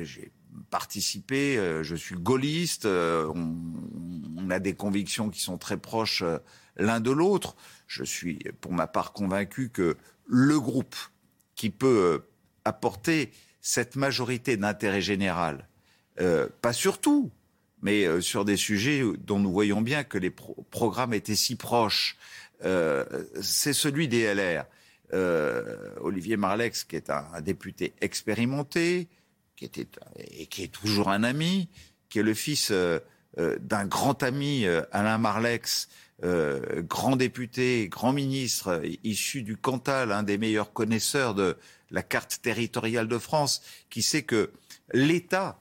j'ai 0.00 0.30
participé. 0.70 1.56
euh, 1.58 1.82
je 1.82 1.96
suis 1.96 2.14
gaulliste. 2.14 2.86
on, 2.86 3.54
on 4.38 4.50
a 4.50 4.58
des 4.60 4.74
convictions 4.74 5.28
qui 5.30 5.40
sont 5.40 5.58
très 5.58 5.76
proches 5.76 6.22
l'un 6.76 7.00
de 7.00 7.10
l'autre. 7.10 7.56
Je 7.88 8.04
suis, 8.04 8.38
pour 8.60 8.72
ma 8.72 8.86
part, 8.86 9.12
convaincu 9.12 9.70
que 9.70 9.96
le 10.28 10.60
groupe 10.60 10.94
qui 11.56 11.70
peut 11.70 11.86
euh, 11.86 12.18
apporter 12.64 13.32
cette 13.60 13.96
majorité 13.96 14.56
d'intérêt 14.56 15.00
général, 15.00 15.66
euh, 16.20 16.48
pas 16.62 16.72
sur 16.72 17.00
tout, 17.00 17.32
mais 17.82 18.04
euh, 18.04 18.20
sur 18.20 18.44
des 18.44 18.56
sujets 18.56 19.02
dont 19.18 19.40
nous 19.40 19.50
voyons 19.50 19.80
bien 19.80 20.04
que 20.04 20.18
les 20.18 20.30
pro- 20.30 20.64
programmes 20.70 21.14
étaient 21.14 21.34
si 21.34 21.56
proches, 21.56 22.16
euh, 22.64 23.04
c'est 23.42 23.72
celui 23.72 24.06
des 24.06 24.32
LR. 24.32 24.64
Olivier 26.00 26.36
Marlex, 26.36 26.84
qui 26.84 26.96
est 26.96 27.10
un, 27.10 27.40
député 27.40 27.94
expérimenté, 28.00 29.06
qui 29.54 29.64
était 29.64 29.86
et 30.30 30.46
qui 30.46 30.64
est 30.64 30.72
toujours 30.72 31.10
un 31.10 31.22
ami, 31.22 31.68
qui 32.08 32.18
est 32.18 32.24
le 32.24 32.34
fils 32.34 32.72
d'un 33.36 33.86
grand 33.86 34.20
ami, 34.24 34.66
Alain 34.90 35.18
Marlex, 35.18 35.88
euh, 36.24 36.82
grand 36.82 37.16
député, 37.16 37.88
grand 37.88 38.12
ministre, 38.12 38.82
issu 39.04 39.42
du 39.42 39.56
Cantal, 39.56 40.12
un 40.12 40.22
des 40.22 40.38
meilleurs 40.38 40.72
connaisseurs 40.72 41.34
de 41.34 41.56
la 41.90 42.02
carte 42.02 42.40
territoriale 42.40 43.08
de 43.08 43.18
France, 43.18 43.62
qui 43.90 44.02
sait 44.02 44.22
que 44.22 44.50
l'État, 44.92 45.60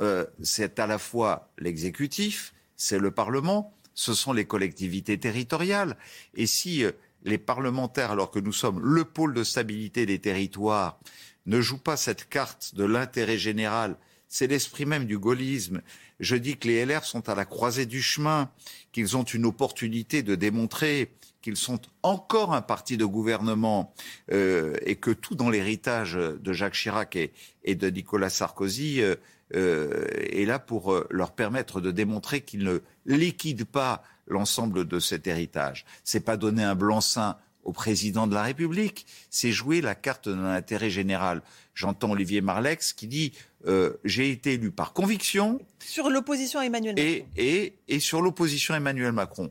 euh, 0.00 0.26
c'est 0.42 0.78
à 0.78 0.86
la 0.86 0.98
fois 0.98 1.50
l'exécutif, 1.58 2.54
c'est 2.76 2.98
le 2.98 3.12
Parlement, 3.12 3.72
ce 3.94 4.14
sont 4.14 4.32
les 4.32 4.44
collectivités 4.44 5.18
territoriales. 5.18 5.96
Et 6.34 6.46
si 6.46 6.84
euh, 6.84 6.90
les 7.22 7.38
parlementaires, 7.38 8.10
alors 8.10 8.30
que 8.30 8.40
nous 8.40 8.52
sommes 8.52 8.80
le 8.80 9.04
pôle 9.04 9.32
de 9.32 9.44
stabilité 9.44 10.06
des 10.06 10.18
territoires, 10.18 10.98
ne 11.46 11.60
jouent 11.60 11.78
pas 11.78 11.96
cette 11.96 12.28
carte 12.28 12.74
de 12.74 12.84
l'intérêt 12.84 13.38
général, 13.38 13.96
c'est 14.28 14.48
l'esprit 14.48 14.86
même 14.86 15.06
du 15.06 15.18
gaullisme. 15.18 15.80
Je 16.24 16.36
dis 16.36 16.56
que 16.56 16.68
les 16.68 16.84
LR 16.84 17.04
sont 17.04 17.28
à 17.28 17.34
la 17.34 17.44
croisée 17.44 17.86
du 17.86 18.02
chemin, 18.02 18.50
qu'ils 18.92 19.16
ont 19.16 19.22
une 19.22 19.44
opportunité 19.44 20.22
de 20.22 20.34
démontrer 20.34 21.12
qu'ils 21.42 21.56
sont 21.58 21.80
encore 22.02 22.54
un 22.54 22.62
parti 22.62 22.96
de 22.96 23.04
gouvernement 23.04 23.92
euh, 24.32 24.74
et 24.86 24.96
que 24.96 25.10
tout 25.10 25.34
dans 25.34 25.50
l'héritage 25.50 26.14
de 26.14 26.52
Jacques 26.54 26.72
Chirac 26.72 27.16
et, 27.16 27.74
de 27.74 27.90
Nicolas 27.90 28.30
Sarkozy 28.30 29.02
euh, 29.02 29.16
euh, 29.54 30.06
est 30.30 30.46
là 30.46 30.58
pour 30.58 30.94
euh, 30.94 31.06
leur 31.10 31.32
permettre 31.32 31.82
de 31.82 31.90
démontrer 31.90 32.40
qu'ils 32.40 32.64
ne 32.64 32.80
liquident 33.04 33.66
pas 33.66 34.02
l'ensemble 34.26 34.88
de 34.88 34.98
cet 34.98 35.26
héritage. 35.26 35.84
C'est 36.02 36.24
pas 36.24 36.38
donner 36.38 36.64
un 36.64 36.74
blanc-seing 36.74 37.36
au 37.62 37.72
président 37.72 38.26
de 38.26 38.34
la 38.34 38.42
République, 38.42 39.06
c'est 39.30 39.52
jouer 39.52 39.80
la 39.80 39.94
carte 39.94 40.28
de 40.28 40.34
l'intérêt 40.34 40.90
général. 40.90 41.42
J'entends 41.74 42.12
Olivier 42.12 42.40
Marlex 42.40 42.92
qui 42.92 43.06
dit 43.06 43.32
euh, 43.66 43.94
j'ai 44.04 44.30
été 44.30 44.54
élu 44.54 44.70
par 44.70 44.92
conviction 44.92 45.60
Sur 45.78 46.10
l'opposition 46.10 46.60
à 46.60 46.64
Emmanuel 46.66 46.94
Macron. 46.96 47.26
et, 47.36 47.56
et, 47.64 47.74
et 47.88 48.00
sur 48.00 48.20
l'opposition 48.22 48.74
à 48.74 48.76
Emmanuel 48.78 49.12
Macron. 49.12 49.50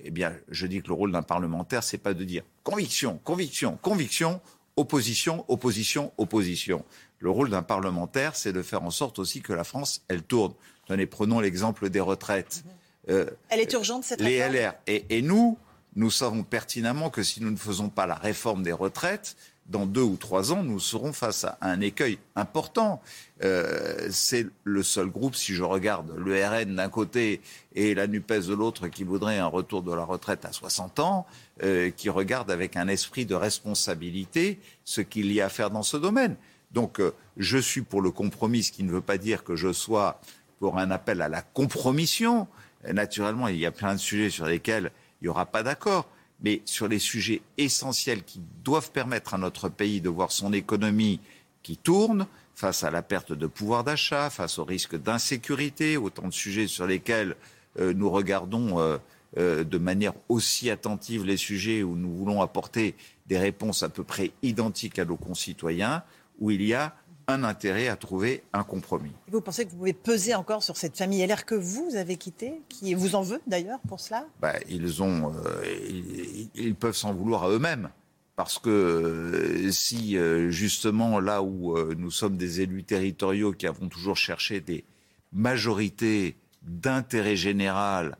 eh 0.00 0.10
bien, 0.10 0.32
je 0.50 0.66
dis 0.66 0.82
que 0.82 0.88
le 0.88 0.94
rôle 0.94 1.12
d'un 1.12 1.22
parlementaire, 1.22 1.82
c'est 1.82 1.98
pas 1.98 2.14
de 2.14 2.24
dire 2.24 2.42
conviction, 2.62 3.18
conviction, 3.24 3.78
conviction, 3.80 4.40
opposition, 4.76 5.44
opposition, 5.48 6.12
opposition. 6.18 6.84
Le 7.18 7.30
rôle 7.30 7.50
d'un 7.50 7.62
parlementaire, 7.62 8.34
c'est 8.36 8.52
de 8.52 8.62
faire 8.62 8.82
en 8.82 8.90
sorte 8.90 9.18
aussi 9.18 9.42
que 9.42 9.52
la 9.52 9.64
France, 9.64 10.02
elle 10.08 10.22
tourne. 10.22 10.54
Tenez, 10.86 11.06
prenons 11.06 11.38
l'exemple 11.40 11.90
des 11.90 12.00
retraites. 12.00 12.64
Euh, 13.08 13.26
elle 13.48 13.60
est 13.60 13.72
urgente, 13.72 14.04
cette 14.04 14.20
les 14.20 14.42
réforme? 14.42 14.56
LR. 14.56 14.74
Et, 14.86 15.04
et 15.18 15.22
nous, 15.22 15.58
nous 15.96 16.10
savons 16.10 16.42
pertinemment 16.42 17.10
que 17.10 17.22
si 17.22 17.42
nous 17.42 17.50
ne 17.50 17.56
faisons 17.56 17.88
pas 17.88 18.06
la 18.06 18.14
réforme 18.14 18.62
des 18.62 18.72
retraites, 18.72 19.36
dans 19.70 19.86
deux 19.86 20.02
ou 20.02 20.16
trois 20.16 20.52
ans, 20.52 20.62
nous 20.62 20.80
serons 20.80 21.12
face 21.12 21.44
à 21.44 21.56
un 21.60 21.80
écueil 21.80 22.18
important. 22.34 23.00
Euh, 23.42 24.08
c'est 24.10 24.46
le 24.64 24.82
seul 24.82 25.06
groupe, 25.06 25.36
si 25.36 25.54
je 25.54 25.62
regarde 25.62 26.12
le 26.16 26.44
RN 26.44 26.74
d'un 26.74 26.88
côté 26.88 27.40
et 27.74 27.94
la 27.94 28.08
NUPES 28.08 28.46
de 28.48 28.54
l'autre, 28.54 28.88
qui 28.88 29.04
voudrait 29.04 29.38
un 29.38 29.46
retour 29.46 29.82
de 29.82 29.94
la 29.94 30.04
retraite 30.04 30.44
à 30.44 30.52
60 30.52 30.98
ans, 30.98 31.26
euh, 31.62 31.90
qui 31.90 32.08
regarde 32.08 32.50
avec 32.50 32.76
un 32.76 32.88
esprit 32.88 33.26
de 33.26 33.34
responsabilité 33.34 34.58
ce 34.84 35.00
qu'il 35.00 35.32
y 35.32 35.40
a 35.40 35.46
à 35.46 35.48
faire 35.48 35.70
dans 35.70 35.84
ce 35.84 35.96
domaine. 35.96 36.36
Donc, 36.72 37.00
euh, 37.00 37.14
je 37.36 37.58
suis 37.58 37.82
pour 37.82 38.02
le 38.02 38.10
compromis, 38.10 38.64
ce 38.64 38.72
qui 38.72 38.82
ne 38.82 38.90
veut 38.90 39.00
pas 39.00 39.18
dire 39.18 39.44
que 39.44 39.54
je 39.54 39.72
sois 39.72 40.20
pour 40.58 40.78
un 40.78 40.90
appel 40.90 41.22
à 41.22 41.28
la 41.28 41.42
compromission. 41.42 42.48
Naturellement, 42.92 43.46
il 43.48 43.56
y 43.56 43.66
a 43.66 43.70
plein 43.70 43.94
de 43.94 44.00
sujets 44.00 44.30
sur 44.30 44.46
lesquels 44.46 44.90
il 45.20 45.24
n'y 45.24 45.28
aura 45.28 45.46
pas 45.46 45.62
d'accord 45.62 46.08
mais 46.42 46.62
sur 46.64 46.88
les 46.88 46.98
sujets 46.98 47.42
essentiels 47.58 48.22
qui 48.22 48.40
doivent 48.64 48.92
permettre 48.92 49.34
à 49.34 49.38
notre 49.38 49.68
pays 49.68 50.00
de 50.00 50.08
voir 50.08 50.32
son 50.32 50.52
économie 50.52 51.20
qui 51.62 51.76
tourne 51.76 52.26
face 52.54 52.84
à 52.84 52.90
la 52.90 53.02
perte 53.02 53.32
de 53.32 53.46
pouvoir 53.46 53.84
d'achat, 53.84 54.30
face 54.30 54.58
au 54.58 54.64
risque 54.64 54.96
d'insécurité, 54.96 55.96
autant 55.96 56.28
de 56.28 56.32
sujets 56.32 56.66
sur 56.66 56.86
lesquels 56.86 57.36
euh, 57.78 57.92
nous 57.94 58.10
regardons 58.10 58.78
euh, 58.78 58.98
euh, 59.38 59.64
de 59.64 59.78
manière 59.78 60.12
aussi 60.28 60.70
attentive 60.70 61.24
les 61.24 61.36
sujets 61.36 61.82
où 61.82 61.96
nous 61.96 62.12
voulons 62.12 62.42
apporter 62.42 62.94
des 63.26 63.38
réponses 63.38 63.82
à 63.82 63.88
peu 63.88 64.04
près 64.04 64.32
identiques 64.42 64.98
à 64.98 65.04
nos 65.04 65.16
concitoyens, 65.16 66.02
où 66.38 66.50
il 66.50 66.62
y 66.62 66.74
a 66.74 66.94
un 67.30 67.44
intérêt 67.44 67.88
à 67.88 67.96
trouver 67.96 68.42
un 68.52 68.62
compromis. 68.64 69.12
Vous 69.28 69.40
pensez 69.40 69.64
que 69.64 69.70
vous 69.70 69.78
pouvez 69.78 69.92
peser 69.92 70.34
encore 70.34 70.62
sur 70.62 70.76
cette 70.76 70.96
famille 70.96 71.26
LR 71.26 71.44
que 71.44 71.54
vous 71.54 71.96
avez 71.96 72.16
quittée, 72.16 72.60
qui 72.68 72.94
vous 72.94 73.14
en 73.14 73.22
veut 73.22 73.40
d'ailleurs 73.46 73.80
pour 73.88 74.00
cela? 74.00 74.26
Bah, 74.40 74.54
ils, 74.68 75.02
ont, 75.02 75.32
euh, 75.34 76.48
ils, 76.54 76.74
peuvent 76.74 76.96
s'en 76.96 77.14
vouloir 77.14 77.44
à 77.44 77.50
eux-mêmes. 77.50 77.90
Parce 78.36 78.58
que 78.58 78.70
euh, 78.70 79.70
si 79.70 80.16
euh, 80.16 80.50
justement 80.50 81.20
là 81.20 81.42
où 81.42 81.76
nous 81.94 82.10
sommes 82.10 82.36
des 82.36 82.62
élus 82.62 82.84
territoriaux 82.84 83.52
qui 83.52 83.66
avons 83.66 83.88
toujours 83.88 84.16
cherché 84.16 84.60
des 84.60 84.84
majorités 85.32 86.36
d'intérêt 86.62 87.36
général 87.36 88.16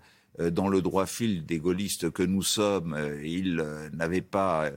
dans 0.48 0.68
le 0.68 0.80
droit 0.80 1.06
fil 1.06 1.44
des 1.44 1.58
gaullistes 1.58 2.10
que 2.10 2.22
nous 2.22 2.42
sommes, 2.42 2.94
euh, 2.94 3.20
ils 3.22 3.60
euh, 3.60 3.90
n'avaient 3.90 4.22
pas, 4.22 4.70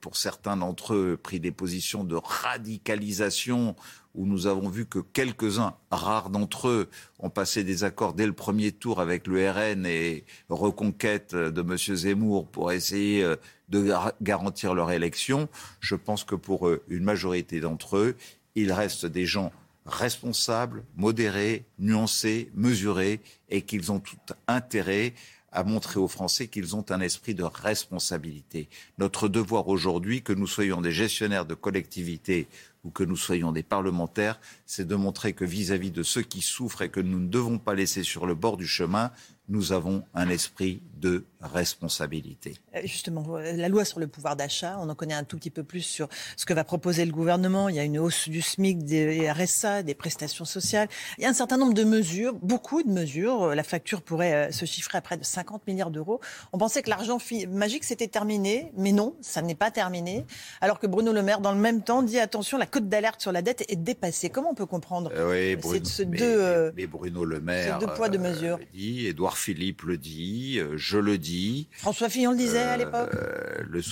pour 0.00 0.16
certains 0.16 0.56
d'entre 0.56 0.94
eux, 0.94 1.18
pris 1.22 1.38
des 1.38 1.52
positions 1.52 2.02
de 2.02 2.16
radicalisation 2.16 3.76
où 4.14 4.26
nous 4.26 4.46
avons 4.46 4.68
vu 4.68 4.86
que 4.86 4.98
quelques-uns, 4.98 5.74
rares 5.90 6.30
d'entre 6.30 6.68
eux, 6.68 6.88
ont 7.18 7.30
passé 7.30 7.64
des 7.64 7.84
accords 7.84 8.14
dès 8.14 8.26
le 8.26 8.32
premier 8.32 8.72
tour 8.72 9.00
avec 9.00 9.26
le 9.26 9.50
RN 9.50 9.86
et 9.86 10.24
reconquête 10.48 11.34
de 11.34 11.60
M. 11.60 11.76
Zemmour 11.76 12.48
pour 12.48 12.72
essayer 12.72 13.24
de 13.70 13.90
garantir 14.20 14.74
leur 14.74 14.90
élection. 14.90 15.48
Je 15.80 15.94
pense 15.94 16.24
que 16.24 16.34
pour 16.34 16.68
une 16.88 17.04
majorité 17.04 17.60
d'entre 17.60 17.96
eux, 17.96 18.16
il 18.54 18.70
reste 18.72 19.06
des 19.06 19.24
gens 19.24 19.50
responsables, 19.86 20.84
modérés, 20.96 21.64
nuancés, 21.78 22.50
mesurés, 22.54 23.20
et 23.48 23.62
qu'ils 23.62 23.92
ont 23.92 24.00
tout 24.00 24.16
intérêt 24.46 25.14
à 25.52 25.64
montrer 25.64 26.00
aux 26.00 26.08
Français 26.08 26.48
qu'ils 26.48 26.74
ont 26.74 26.84
un 26.90 27.00
esprit 27.00 27.34
de 27.34 27.42
responsabilité. 27.42 28.68
Notre 28.98 29.28
devoir 29.28 29.68
aujourd'hui, 29.68 30.22
que 30.22 30.32
nous 30.32 30.46
soyons 30.46 30.80
des 30.80 30.92
gestionnaires 30.92 31.44
de 31.44 31.54
collectivités 31.54 32.48
ou 32.84 32.90
que 32.90 33.04
nous 33.04 33.16
soyons 33.16 33.52
des 33.52 33.62
parlementaires, 33.62 34.40
c'est 34.66 34.88
de 34.88 34.94
montrer 34.94 35.34
que 35.34 35.44
vis-à-vis 35.44 35.90
-vis 35.90 35.92
de 35.92 36.02
ceux 36.02 36.22
qui 36.22 36.40
souffrent 36.40 36.82
et 36.82 36.88
que 36.88 37.00
nous 37.00 37.20
ne 37.20 37.28
devons 37.28 37.58
pas 37.58 37.74
laisser 37.74 38.02
sur 38.02 38.26
le 38.26 38.34
bord 38.34 38.56
du 38.56 38.66
chemin, 38.66 39.12
nous 39.48 39.72
avons 39.72 40.04
un 40.14 40.30
esprit 40.30 40.80
de 41.02 41.24
responsabilité. 41.40 42.54
Euh, 42.76 42.80
justement, 42.84 43.36
la 43.36 43.68
loi 43.68 43.84
sur 43.84 43.98
le 43.98 44.06
pouvoir 44.06 44.36
d'achat, 44.36 44.78
on 44.80 44.88
en 44.88 44.94
connaît 44.94 45.14
un 45.14 45.24
tout 45.24 45.36
petit 45.36 45.50
peu 45.50 45.64
plus 45.64 45.82
sur 45.82 46.08
ce 46.36 46.46
que 46.46 46.54
va 46.54 46.62
proposer 46.62 47.04
le 47.04 47.10
gouvernement. 47.10 47.68
Il 47.68 47.74
y 47.74 47.80
a 47.80 47.84
une 47.84 47.98
hausse 47.98 48.28
du 48.28 48.40
SMIC, 48.40 48.84
des 48.84 49.28
RSA, 49.30 49.82
des 49.82 49.94
prestations 49.94 50.44
sociales. 50.44 50.88
Il 51.18 51.24
y 51.24 51.26
a 51.26 51.28
un 51.28 51.34
certain 51.34 51.56
nombre 51.56 51.74
de 51.74 51.82
mesures, 51.82 52.34
beaucoup 52.34 52.84
de 52.84 52.88
mesures. 52.88 53.54
La 53.54 53.64
facture 53.64 54.00
pourrait 54.00 54.48
euh, 54.48 54.52
se 54.52 54.64
chiffrer 54.64 54.96
à 54.96 55.00
près 55.00 55.16
de 55.16 55.24
50 55.24 55.66
milliards 55.66 55.90
d'euros. 55.90 56.20
On 56.52 56.58
pensait 56.58 56.82
que 56.82 56.90
l'argent 56.90 57.18
magique 57.48 57.82
c'était 57.82 58.06
terminé, 58.06 58.72
mais 58.76 58.92
non, 58.92 59.16
ça 59.20 59.42
n'est 59.42 59.56
pas 59.56 59.72
terminé. 59.72 60.24
Alors 60.60 60.78
que 60.78 60.86
Bruno 60.86 61.12
Le 61.12 61.22
Maire, 61.22 61.40
dans 61.40 61.52
le 61.52 61.58
même 61.58 61.82
temps, 61.82 62.02
dit 62.02 62.20
attention, 62.20 62.58
la 62.58 62.66
cote 62.66 62.88
d'alerte 62.88 63.20
sur 63.20 63.32
la 63.32 63.42
dette 63.42 63.64
est 63.68 63.76
dépassée. 63.76 64.30
Comment 64.30 64.50
on 64.50 64.54
peut 64.54 64.66
comprendre 64.66 65.10
euh, 65.14 65.30
oui, 65.30 65.56
Bruno, 65.56 65.84
ce 65.84 66.04
mais, 66.04 66.18
deux, 66.18 66.72
mais, 66.76 66.86
Bruno 66.86 67.24
Le 67.24 67.40
Maire, 67.40 67.80
deux 67.80 67.88
poids, 67.88 68.08
deux 68.08 68.18
mesures. 68.18 68.60
dit, 68.72 69.08
Edouard 69.08 69.36
Philippe 69.36 69.82
le 69.82 69.98
dit, 69.98 70.60
je 70.76 70.91
le 70.98 71.18
dis. 71.18 71.68
François 71.72 72.08
Fillon 72.08 72.32
le 72.32 72.36
disait 72.36 72.62
à 72.62 72.76
l'époque. 72.76 73.10
Euh, 73.14 73.62
le, 73.68 73.82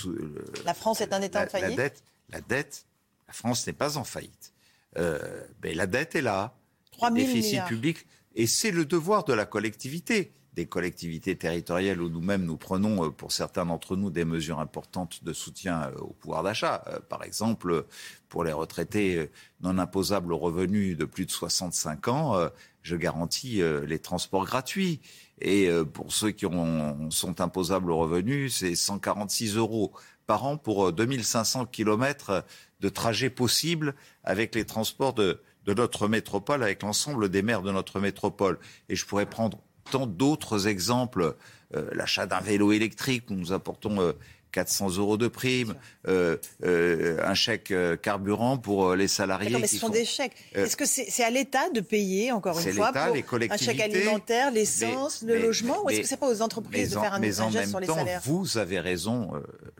la 0.65 0.73
France 0.73 1.01
est 1.01 1.13
un 1.13 1.21
État 1.21 1.39
la, 1.39 1.45
en 1.45 1.49
faillite. 1.49 1.77
La 1.77 1.83
dette, 1.83 2.03
la 2.29 2.41
dette, 2.41 2.85
la 3.27 3.33
France 3.33 3.65
n'est 3.67 3.73
pas 3.73 3.97
en 3.97 4.03
faillite. 4.03 4.53
Euh, 4.97 5.19
mais 5.63 5.73
la 5.73 5.87
dette 5.87 6.15
est 6.15 6.21
là. 6.21 6.53
3 6.91 7.11
000 7.11 7.19
déficit 7.19 7.51
milliards. 7.51 7.67
public. 7.67 8.05
Et 8.35 8.47
c'est 8.47 8.71
le 8.71 8.85
devoir 8.85 9.23
de 9.23 9.33
la 9.33 9.45
collectivité, 9.45 10.31
des 10.53 10.65
collectivités 10.65 11.37
territoriales 11.37 12.01
où 12.01 12.09
nous-mêmes 12.09 12.45
nous 12.45 12.57
prenons, 12.57 13.05
euh, 13.05 13.09
pour 13.09 13.31
certains 13.31 13.65
d'entre 13.65 13.95
nous, 13.95 14.09
des 14.09 14.25
mesures 14.25 14.59
importantes 14.59 15.23
de 15.23 15.33
soutien 15.33 15.91
au 15.99 16.13
pouvoir 16.13 16.43
d'achat. 16.43 16.83
Par 17.09 17.23
exemple, 17.23 17.85
pour 18.29 18.43
les 18.43 18.53
retraités 18.53 19.29
non 19.61 19.77
imposables 19.77 20.33
aux 20.33 20.37
revenus 20.37 20.97
de 20.97 21.05
plus 21.05 21.25
de 21.25 21.31
65 21.31 22.07
ans, 22.09 22.49
je 22.81 22.95
garantis 22.95 23.61
les 23.85 23.99
transports 23.99 24.45
gratuits. 24.45 25.01
Et 25.39 25.69
pour 25.93 26.13
ceux 26.13 26.31
qui 26.31 26.45
ont, 26.45 27.09
sont 27.09 27.41
imposables 27.41 27.91
aux 27.91 27.97
revenus, 27.97 28.57
c'est 28.57 28.75
146 28.75 29.55
euros 29.55 29.91
par 30.27 30.45
an 30.45 30.57
pour 30.57 30.93
2500 30.93 31.65
kilomètres 31.65 32.45
de 32.81 32.89
trajets 32.89 33.29
possibles 33.29 33.95
avec 34.23 34.55
les 34.55 34.65
transports 34.65 35.13
de, 35.13 35.39
notre 35.67 36.07
métropole, 36.07 36.63
avec 36.63 36.83
l'ensemble 36.83 37.29
des 37.29 37.41
maires 37.41 37.61
de 37.61 37.71
notre 37.71 37.99
métropole. 37.99 38.59
Et 38.89 38.95
je 38.95 39.05
pourrais 39.05 39.25
prendre 39.25 39.59
tant 39.91 40.07
d'autres 40.07 40.67
exemples. 40.67 41.35
Euh, 41.75 41.89
L'achat 41.93 42.25
d'un 42.25 42.41
vélo 42.41 42.71
électrique, 42.71 43.29
où 43.29 43.35
nous 43.35 43.53
apportons 43.53 44.01
euh, 44.01 44.13
400 44.51 44.97
euros 44.97 45.17
de 45.17 45.27
prime, 45.27 45.75
euh, 46.07 46.37
un 46.61 47.33
chèque 47.33 47.73
carburant 48.01 48.57
pour 48.57 48.95
les 48.95 49.07
salariés. 49.07 49.49
Non, 49.49 49.59
mais 49.59 49.67
ce 49.67 49.77
sont, 49.77 49.87
sont, 49.87 49.93
des 49.93 50.05
chèques. 50.05 50.35
Est-ce 50.53 50.77
que 50.77 50.85
c'est 50.85 51.07
est 51.07 51.23
à 51.23 51.29
l'État 51.29 51.69
de 51.69 51.81
payer, 51.81 52.31
encore 52.31 52.59
une 52.59 52.73
fois, 52.73 52.91
pour 52.91 53.37
les 53.37 53.49
un 53.49 53.57
chèque 53.57 53.81
alimentaire, 53.81 54.51
l'essence, 54.51 55.21
le 55.21 55.35
mais, 55.35 55.41
logement 55.41 55.77
mais, 55.79 55.85
Ou 55.85 55.89
est-ce 55.89 56.01
que 56.01 56.07
c'est 56.07 56.17
pas 56.17 56.29
aux 56.29 56.41
entreprises 56.41 56.91
de 56.91 56.99
faire 56.99 57.13
un, 57.13 57.19
mais 57.19 57.39
un 57.39 57.45
en 57.45 57.51
geste 57.51 57.63
même 57.63 57.69
sur 57.69 57.79
les 57.79 57.87
temps, 57.87 57.95
salaires 57.95 58.21
Vous 58.25 58.57
avez 58.57 58.79
raison, 58.79 59.31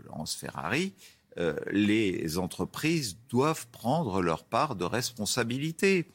Laurence 0.06 0.36
Ferrari. 0.36 0.94
Euh, 1.38 1.56
les 1.72 2.38
entreprises 2.38 3.18
doivent 3.30 3.68
prendre 3.72 4.22
leur 4.22 4.44
part 4.44 4.76
de 4.76 4.84
responsabilité. 4.84 6.08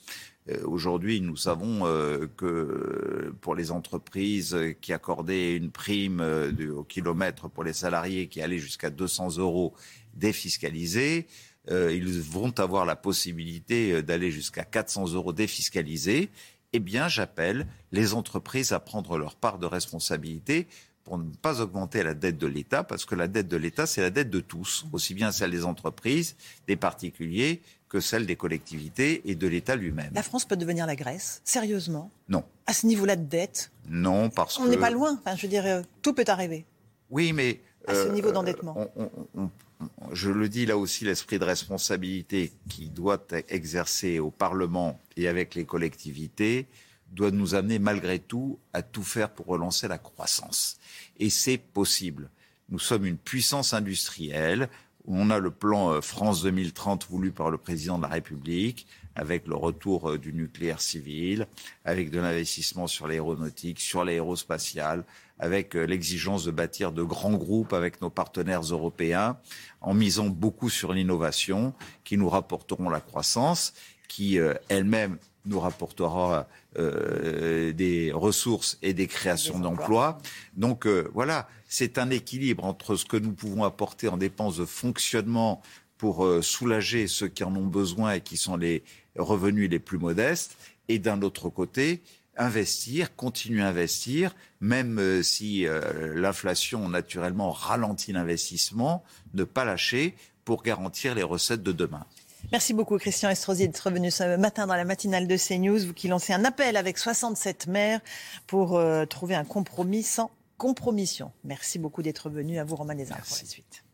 Euh, 0.49 0.63
Aujourd'hui, 0.65 1.21
nous 1.21 1.37
savons 1.37 1.87
euh, 1.87 2.27
que 2.37 3.35
pour 3.41 3.55
les 3.55 3.71
entreprises 3.71 4.57
qui 4.81 4.93
accordaient 4.93 5.57
une 5.57 5.71
prime 5.71 6.19
de, 6.19 6.71
au 6.71 6.85
kilomètre 6.85 7.49
pour 7.49 7.65
les 7.65 7.73
salariés 7.73 8.29
qui 8.29 8.41
allait 8.41 8.59
jusqu'à 8.59 8.91
200 8.91 9.39
euros 9.39 9.75
défiscalisés, 10.15 11.27
ils 11.69 12.21
vont 12.23 12.53
avoir 12.61 12.87
la 12.87 12.95
possibilité 12.95 14.01
d'aller 14.01 14.31
jusqu'à 14.31 14.63
400 14.63 15.15
euros 15.15 15.33
défiscalisés. 15.33 16.31
Eh 16.73 16.79
bien, 16.79 17.09
j'appelle 17.09 17.67
les 17.91 18.15
entreprises 18.15 18.71
à 18.71 18.79
prendre 18.79 19.19
leur 19.19 19.35
part 19.35 19.59
de 19.59 19.67
responsabilité 19.67 20.69
pour 21.07 21.19
ne 21.19 21.31
pas 21.31 21.61
augmenter 21.61 22.03
la 22.03 22.15
dette 22.15 22.37
de 22.37 22.49
l'État, 22.49 22.83
parce 22.83 23.05
que 23.05 23.15
la 23.15 23.29
dette 23.29 23.47
de 23.47 23.57
l'État, 23.57 23.87
c'est 23.87 24.01
la 24.01 24.11
dette 24.11 24.29
de 24.29 24.41
tous, 24.41 24.87
aussi 24.93 25.15
bien 25.15 25.31
celle 25.31 25.53
des 25.53 25.65
entreprises, 25.65 26.37
des 26.67 26.75
particuliers, 26.75 27.63
que 27.89 28.01
celle 28.01 28.27
des 28.27 28.37
collectivités 28.37 29.23
et 29.31 29.35
de 29.35 29.47
l'État 29.47 29.77
lui-même. 29.77 30.13
La 30.15 30.23
France 30.23 30.45
peut 30.45 30.57
devenir 30.57 30.87
la 30.87 30.97
Grèce, 30.97 31.41
sérieusement? 31.45 32.11
Non. 32.29 32.45
À 32.67 32.73
ce 32.73 32.87
niveau-là 32.87 33.17
de 33.17 33.25
dette? 33.25 33.71
Non, 33.89 34.29
parce 34.29 34.59
on 34.59 34.65
que... 34.65 34.71
n'est 34.71 34.77
pas 34.77 34.91
loin, 34.91 35.19
enfin, 35.21 35.37
je 35.37 35.47
dirais, 35.47 35.83
tout 36.03 36.13
peut 36.13 36.25
arriver. 36.27 36.67
Oui, 37.11 37.33
mais... 37.33 37.61
À 37.87 37.95
ce 37.95 38.09
euh, 38.09 38.13
niveau 38.13 38.33
d'endettement. 38.33 38.75
On, 38.97 39.11
on, 39.37 39.51
on, 39.81 40.15
je 40.15 40.31
le 40.31 40.49
dis 40.49 40.67
là 40.67 40.77
aussi, 40.77 41.05
l'esprit 41.05 41.39
de 41.39 41.45
responsabilité 41.45 42.53
qui 42.69 42.89
doit 42.89 43.25
exercer 43.49 44.19
au 44.19 44.31
Parlement 44.31 44.99
et 45.17 45.29
avec 45.29 45.55
les 45.55 45.65
collectivités 45.65 46.67
doit 47.13 47.31
nous 47.31 47.55
amener 47.55 47.79
malgré 47.79 48.19
tout 48.19 48.59
à 48.73 48.83
tout 48.83 49.05
faire 49.05 49.31
pour 49.31 49.47
relancer 49.47 49.87
la 49.87 49.99
croissance. 49.99 50.79
Et 51.21 51.31
c'est 51.31 51.59
possible. 51.59 52.31
Nous 52.69 52.81
sommes 52.81 53.07
une 53.07 53.19
puissance 53.19 53.75
industrielle. 53.75 54.69
On 55.07 55.31
a 55.31 55.39
le 55.39 55.51
plan 55.51 56.01
France 56.03 56.43
2030 56.43 57.07
voulu 57.09 57.31
par 57.31 57.51
le 57.51 57.59
président 57.59 57.97
de 57.97 58.03
la 58.03 58.09
République, 58.09 58.87
avec 59.17 59.47
le 59.47 59.57
retour 59.57 60.11
euh, 60.11 60.19
du 60.19 60.33
nucléaire 60.33 60.81
civil, 60.81 61.47
avec 61.85 62.11
de 62.11 62.21
l'investissement 62.21 62.87
sur 62.87 63.09
l'aéronautique, 63.09 63.81
sur 63.81 64.05
l'aérospatiale, 64.05 65.05
avec 65.39 65.75
euh, 65.75 65.85
l'exigence 65.85 66.45
de 66.45 66.51
bâtir 66.51 66.93
de 66.93 67.03
grands 67.03 67.35
groupes 67.35 67.73
avec 67.73 68.01
nos 68.01 68.11
partenaires 68.11 68.61
européens, 68.61 69.39
en 69.81 69.95
misant 69.95 70.27
beaucoup 70.27 70.69
sur 70.69 70.93
l'innovation, 70.93 71.75
qui 72.05 72.19
nous 72.19 72.29
rapporteront 72.29 72.91
la 72.91 73.01
croissance, 73.01 73.73
qui 74.09 74.39
euh, 74.39 74.55
elle-même 74.69 75.19
nous 75.47 75.61
rapportera 75.61 76.49
euh, 76.79 77.73
des 77.73 78.13
ressources 78.13 78.79
et 78.83 78.93
des 78.93 79.07
créations 79.07 79.59
d'emplois. 79.59 80.19
Donc 80.57 80.87
euh, 80.87 81.09
voilà, 81.15 81.49
c'est 81.69 81.99
un 81.99 82.11
équilibre 82.11 82.65
entre 82.65 82.97
ce 82.97 83.05
que 83.05 83.17
nous 83.17 83.33
pouvons 83.33 83.65
apporter 83.65 84.09
en 84.09 84.17
dépenses 84.17 84.59
de 84.59 84.65
fonctionnement 84.65 85.63
pour 85.99 86.25
euh, 86.25 86.43
soulager 86.43 87.07
ceux 87.07 87.29
qui 87.29 87.45
en 87.45 87.55
ont 87.57 87.67
besoin 87.67 88.13
et 88.13 88.21
qui 88.21 88.37
sont 88.37 88.57
les 88.57 88.83
revenus 89.17 89.71
les 89.71 89.79
plus 89.79 89.99
modestes, 89.99 90.57
et 90.89 90.99
d'un 90.99 91.23
autre 91.23 91.49
côté, 91.49 92.03
investir, 92.37 93.17
continuer 93.17 93.63
à 93.63 93.69
investir, 93.69 94.35
même 94.61 95.23
si 95.23 95.67
l'inflation 96.15 96.91
naturellement 96.91 97.51
ralentit 97.51 98.13
l'investissement, 98.13 99.03
ne 99.33 99.45
pas 99.45 99.65
lâcher 99.65 100.15
pour 100.45 100.63
garantir 100.63 101.15
les 101.15 101.23
recettes 101.23 101.63
de 101.63 101.73
demain. 101.73 102.05
Merci 102.53 102.75
beaucoup 102.75 102.97
Christian 102.99 103.31
Estrosi 103.31 103.67
d'être 103.67 103.81
revenu 103.81 104.11
ce 104.11 104.37
matin 104.37 104.67
dans 104.67 104.77
la 104.77 104.85
matinale 104.85 105.27
de 105.27 105.37
CNews, 105.37 105.87
vous 105.87 105.95
qui 105.95 106.09
lancez 106.09 106.33
un 106.33 106.45
appel 106.45 106.77
avec 106.77 106.99
67 106.99 107.67
maires 107.67 108.01
pour 108.47 108.77
euh, 108.77 109.05
trouver 109.05 109.35
un 109.35 109.45
compromis 109.45 110.03
sans 110.03 110.31
compromission. 110.59 111.33
Merci 111.45 111.79
beaucoup 111.79 112.03
d'être 112.03 112.31
venu. 112.31 112.59
À 112.59 112.65
vous 112.65 112.77
Romain 112.77 112.95
Desarts 112.95 113.23
pour 113.27 113.37
la 113.37 113.45
suite. 113.45 113.86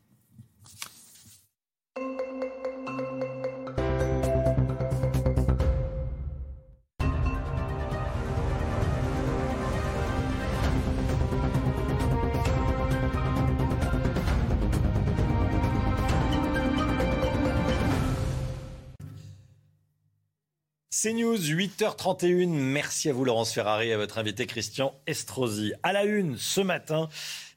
C'est 21.02 21.14
News, 21.14 21.36
8h31. 21.36 22.46
Merci 22.46 23.10
à 23.10 23.12
vous, 23.12 23.24
Laurence 23.24 23.52
Ferrari, 23.52 23.88
et 23.88 23.92
à 23.92 23.96
votre 23.96 24.18
invité 24.18 24.46
Christian 24.46 24.94
Estrosi. 25.08 25.72
À 25.82 25.92
la 25.92 26.04
une, 26.04 26.36
ce 26.38 26.60
matin, 26.60 27.08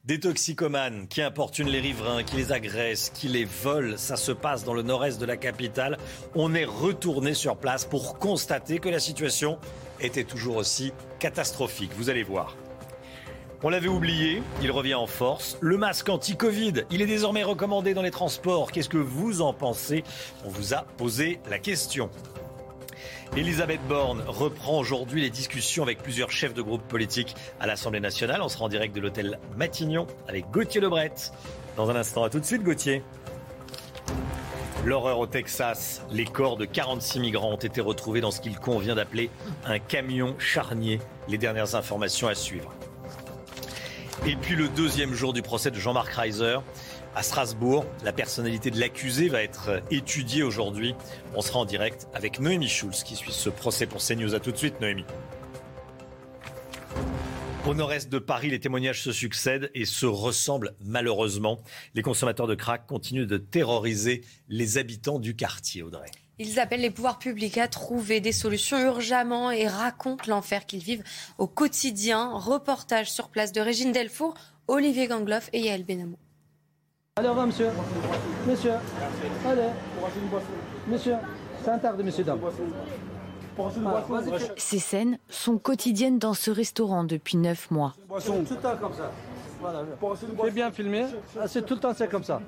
des 0.04 0.18
toxicomanes 0.18 1.06
qui 1.06 1.22
importunent 1.22 1.68
les 1.68 1.78
riverains, 1.78 2.24
qui 2.24 2.34
les 2.34 2.50
agressent, 2.50 3.10
qui 3.10 3.28
les 3.28 3.44
volent. 3.44 3.96
Ça 3.98 4.16
se 4.16 4.32
passe 4.32 4.64
dans 4.64 4.74
le 4.74 4.82
nord-est 4.82 5.20
de 5.20 5.26
la 5.26 5.36
capitale. 5.36 5.96
On 6.34 6.56
est 6.56 6.64
retourné 6.64 7.34
sur 7.34 7.56
place 7.56 7.84
pour 7.84 8.18
constater 8.18 8.80
que 8.80 8.88
la 8.88 8.98
situation 8.98 9.60
était 10.00 10.24
toujours 10.24 10.56
aussi 10.56 10.92
catastrophique. 11.20 11.92
Vous 11.94 12.10
allez 12.10 12.24
voir. 12.24 12.56
On 13.62 13.68
l'avait 13.68 13.86
oublié, 13.86 14.42
il 14.60 14.72
revient 14.72 14.94
en 14.94 15.06
force. 15.06 15.56
Le 15.60 15.78
masque 15.78 16.08
anti-Covid, 16.08 16.82
il 16.90 17.00
est 17.00 17.06
désormais 17.06 17.44
recommandé 17.44 17.94
dans 17.94 18.02
les 18.02 18.10
transports. 18.10 18.72
Qu'est-ce 18.72 18.88
que 18.88 18.96
vous 18.96 19.40
en 19.40 19.52
pensez? 19.52 20.02
On 20.44 20.48
vous 20.48 20.74
a 20.74 20.82
posé 20.96 21.38
la 21.48 21.60
question. 21.60 22.10
Elisabeth 23.34 23.80
Borne 23.88 24.22
reprend 24.26 24.78
aujourd'hui 24.78 25.20
les 25.20 25.30
discussions 25.30 25.82
avec 25.82 26.02
plusieurs 26.02 26.30
chefs 26.30 26.54
de 26.54 26.62
groupes 26.62 26.86
politiques 26.86 27.34
à 27.60 27.66
l'Assemblée 27.66 28.00
nationale. 28.00 28.40
On 28.42 28.48
sera 28.48 28.64
en 28.64 28.68
direct 28.68 28.94
de 28.94 29.00
l'hôtel 29.00 29.38
Matignon 29.56 30.06
avec 30.28 30.50
Gauthier 30.50 30.80
Lebret. 30.80 31.12
Dans 31.76 31.90
un 31.90 31.96
instant, 31.96 32.24
à 32.24 32.30
tout 32.30 32.40
de 32.40 32.44
suite 32.44 32.62
Gauthier. 32.62 33.02
L'horreur 34.84 35.18
au 35.18 35.26
Texas. 35.26 36.02
Les 36.10 36.24
corps 36.24 36.56
de 36.56 36.64
46 36.64 37.20
migrants 37.20 37.52
ont 37.52 37.56
été 37.56 37.80
retrouvés 37.80 38.20
dans 38.20 38.30
ce 38.30 38.40
qu'il 38.40 38.58
convient 38.58 38.94
d'appeler 38.94 39.30
un 39.66 39.78
camion 39.78 40.34
charnier. 40.38 41.00
Les 41.28 41.38
dernières 41.38 41.74
informations 41.74 42.28
à 42.28 42.34
suivre. 42.34 42.72
Et 44.26 44.36
puis 44.36 44.56
le 44.56 44.68
deuxième 44.68 45.12
jour 45.12 45.32
du 45.32 45.42
procès 45.42 45.70
de 45.70 45.78
Jean-Marc 45.78 46.12
Reiser. 46.14 46.58
À 47.16 47.22
Strasbourg, 47.22 47.86
la 48.04 48.12
personnalité 48.12 48.70
de 48.70 48.78
l'accusé 48.78 49.30
va 49.30 49.42
être 49.42 49.82
étudiée 49.90 50.42
aujourd'hui. 50.42 50.94
On 51.34 51.40
sera 51.40 51.60
en 51.60 51.64
direct 51.64 52.08
avec 52.12 52.40
Noémie 52.40 52.68
Schulz 52.68 53.04
qui 53.04 53.16
suit 53.16 53.32
ce 53.32 53.48
procès 53.48 53.86
pour 53.86 54.02
CNews. 54.02 54.34
À 54.34 54.38
tout 54.38 54.52
de 54.52 54.56
suite, 54.58 54.82
Noémie. 54.82 55.06
Au 57.66 57.72
nord-est 57.72 58.10
de 58.10 58.18
Paris, 58.18 58.50
les 58.50 58.60
témoignages 58.60 59.02
se 59.02 59.12
succèdent 59.12 59.70
et 59.72 59.86
se 59.86 60.04
ressemblent 60.04 60.74
malheureusement. 60.84 61.58
Les 61.94 62.02
consommateurs 62.02 62.46
de 62.46 62.54
crack 62.54 62.86
continuent 62.86 63.26
de 63.26 63.38
terroriser 63.38 64.22
les 64.50 64.76
habitants 64.76 65.18
du 65.18 65.34
quartier, 65.34 65.82
Audrey. 65.82 66.10
Ils 66.38 66.60
appellent 66.60 66.82
les 66.82 66.90
pouvoirs 66.90 67.18
publics 67.18 67.56
à 67.56 67.66
trouver 67.66 68.20
des 68.20 68.32
solutions 68.32 68.78
urgemment 68.78 69.50
et 69.50 69.66
racontent 69.66 70.24
l'enfer 70.28 70.66
qu'ils 70.66 70.82
vivent 70.82 71.02
au 71.38 71.46
quotidien. 71.46 72.32
Reportage 72.34 73.10
sur 73.10 73.30
place 73.30 73.52
de 73.52 73.62
Régine 73.62 73.92
Delfour, 73.92 74.34
Olivier 74.68 75.06
Gangloff 75.06 75.48
et 75.54 75.60
Yael 75.60 75.84
Benamou. 75.84 76.18
Allez, 77.18 77.28
au 77.28 77.30
revoir, 77.30 77.46
monsieur. 77.46 77.68
Monsieur. 78.46 78.72
Allez. 79.46 79.68
Monsieur. 80.86 81.14
C'est 81.64 81.70
interdit, 81.70 82.04
monsieur, 82.04 82.24
dame. 82.24 82.40
Ces 84.58 84.78
scènes 84.78 85.18
sont 85.30 85.56
quotidiennes 85.56 86.18
dans 86.18 86.34
ce 86.34 86.50
restaurant 86.50 87.04
depuis 87.04 87.38
neuf 87.38 87.70
mois. 87.70 87.94
Tout 88.06 88.32
le 88.34 88.56
temps 88.56 88.76
comme 88.78 88.92
ça. 88.92 89.10
Voilà. 89.62 89.82
C'est 90.44 90.50
bien 90.52 90.70
filmé. 90.70 91.06
Ah, 91.40 91.48
C'est 91.48 91.64
tout 91.64 91.72
le 91.76 91.80
temps 91.80 91.94
c'est 91.96 92.10
comme 92.10 92.22
ça. 92.22 92.42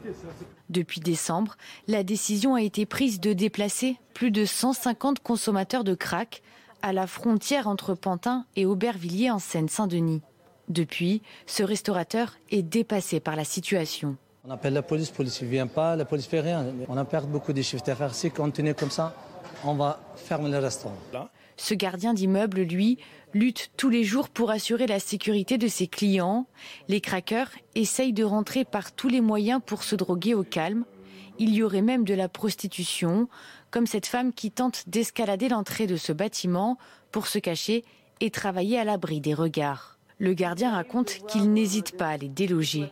Depuis 0.68 1.00
décembre, 1.00 1.56
la 1.86 2.02
décision 2.02 2.54
a 2.54 2.60
été 2.60 2.84
prise 2.84 3.20
de 3.20 3.32
déplacer 3.32 3.96
plus 4.12 4.30
de 4.30 4.44
150 4.44 5.20
consommateurs 5.20 5.82
de 5.82 5.94
crack 5.94 6.42
à 6.82 6.92
la 6.92 7.06
frontière 7.06 7.68
entre 7.68 7.94
Pantin 7.94 8.44
et 8.54 8.66
Aubervilliers 8.66 9.30
en 9.30 9.38
Seine-Saint-Denis. 9.38 10.20
Depuis, 10.68 11.22
ce 11.46 11.62
restaurateur 11.62 12.34
est 12.50 12.62
dépassé 12.62 13.18
par 13.18 13.34
la 13.34 13.44
situation. 13.44 14.18
On 14.44 14.50
appelle 14.50 14.72
la 14.72 14.82
police, 14.82 15.10
la 15.10 15.16
police 15.16 15.42
ne 15.42 15.48
vient 15.48 15.66
pas, 15.66 15.96
la 15.96 16.04
police 16.04 16.26
ne 16.26 16.30
fait 16.30 16.40
rien. 16.40 16.64
On 16.88 16.96
a 16.96 17.04
perdu 17.04 17.28
beaucoup 17.28 17.52
de 17.52 17.60
chiffres 17.62 17.84
d'affaires. 17.84 18.14
Si 18.14 18.28
on 18.28 18.30
continue 18.30 18.74
comme 18.74 18.90
ça, 18.90 19.14
on 19.64 19.74
va 19.74 20.00
fermer 20.16 20.50
le 20.50 20.58
restaurant. 20.58 20.96
Ce 21.56 21.74
gardien 21.74 22.14
d'immeuble, 22.14 22.60
lui, 22.60 22.98
lutte 23.34 23.70
tous 23.76 23.90
les 23.90 24.04
jours 24.04 24.28
pour 24.28 24.50
assurer 24.50 24.86
la 24.86 25.00
sécurité 25.00 25.58
de 25.58 25.66
ses 25.66 25.88
clients. 25.88 26.46
Les 26.86 27.00
craqueurs 27.00 27.50
essayent 27.74 28.12
de 28.12 28.24
rentrer 28.24 28.64
par 28.64 28.92
tous 28.92 29.08
les 29.08 29.20
moyens 29.20 29.60
pour 29.64 29.82
se 29.82 29.96
droguer 29.96 30.34
au 30.34 30.44
calme. 30.44 30.84
Il 31.40 31.54
y 31.54 31.62
aurait 31.62 31.82
même 31.82 32.04
de 32.04 32.14
la 32.14 32.28
prostitution, 32.28 33.28
comme 33.70 33.86
cette 33.86 34.06
femme 34.06 34.32
qui 34.32 34.50
tente 34.50 34.88
d'escalader 34.88 35.48
l'entrée 35.48 35.86
de 35.86 35.96
ce 35.96 36.12
bâtiment 36.12 36.78
pour 37.12 37.26
se 37.26 37.38
cacher 37.38 37.84
et 38.20 38.30
travailler 38.30 38.78
à 38.78 38.84
l'abri 38.84 39.20
des 39.20 39.34
regards. 39.34 39.98
Le 40.18 40.32
gardien 40.32 40.72
raconte 40.72 41.18
qu'il 41.28 41.52
n'hésite 41.52 41.96
pas 41.96 42.08
à 42.08 42.16
les 42.16 42.28
déloger. 42.28 42.90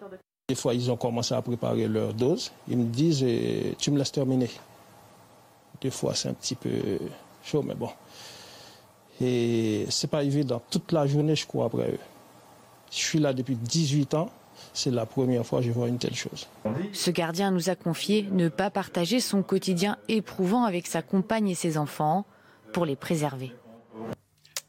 Des 0.49 0.55
fois, 0.55 0.75
ils 0.75 0.93
ont 0.93 0.97
commencé 0.97 1.35
à 1.35 1.43
préparer 1.43 1.89
leur 1.89 2.15
dose. 2.15 2.53
Ils 2.69 2.79
me 2.79 2.85
disent, 2.85 3.25
eh, 3.25 3.75
tu 3.81 3.91
me 3.91 3.99
laisses 3.99 4.13
terminer. 4.13 4.49
Des 5.81 5.91
fois, 5.91 6.15
c'est 6.15 6.29
un 6.29 6.35
petit 6.35 6.55
peu 6.55 6.71
chaud, 7.43 7.65
mais 7.65 7.75
bon. 7.75 7.91
Et 9.21 9.87
c'est 9.91 10.07
pas 10.07 10.23
évident. 10.23 10.63
Toute 10.71 10.93
la 10.93 11.05
journée, 11.05 11.35
je 11.35 11.45
cours 11.49 11.65
après 11.65 11.91
eux. 11.91 11.99
Je 12.93 12.97
suis 12.97 13.19
là 13.19 13.33
depuis 13.33 13.57
18 13.57 14.15
ans. 14.15 14.31
C'est 14.73 14.93
la 14.93 15.05
première 15.05 15.45
fois 15.45 15.59
que 15.59 15.67
je 15.67 15.73
vois 15.73 15.89
une 15.89 15.99
telle 15.99 16.15
chose. 16.15 16.47
Ce 16.93 17.11
gardien 17.11 17.51
nous 17.51 17.69
a 17.69 17.75
confié 17.75 18.29
ne 18.31 18.49
pas 18.49 18.71
partager 18.71 19.19
son 19.19 19.43
quotidien 19.43 19.99
éprouvant 20.07 20.63
avec 20.63 20.87
sa 20.87 21.03
compagne 21.03 21.49
et 21.49 21.57
ses 21.57 21.77
enfants 21.77 22.25
pour 22.73 22.87
les 22.87 22.95
préserver. 22.95 23.51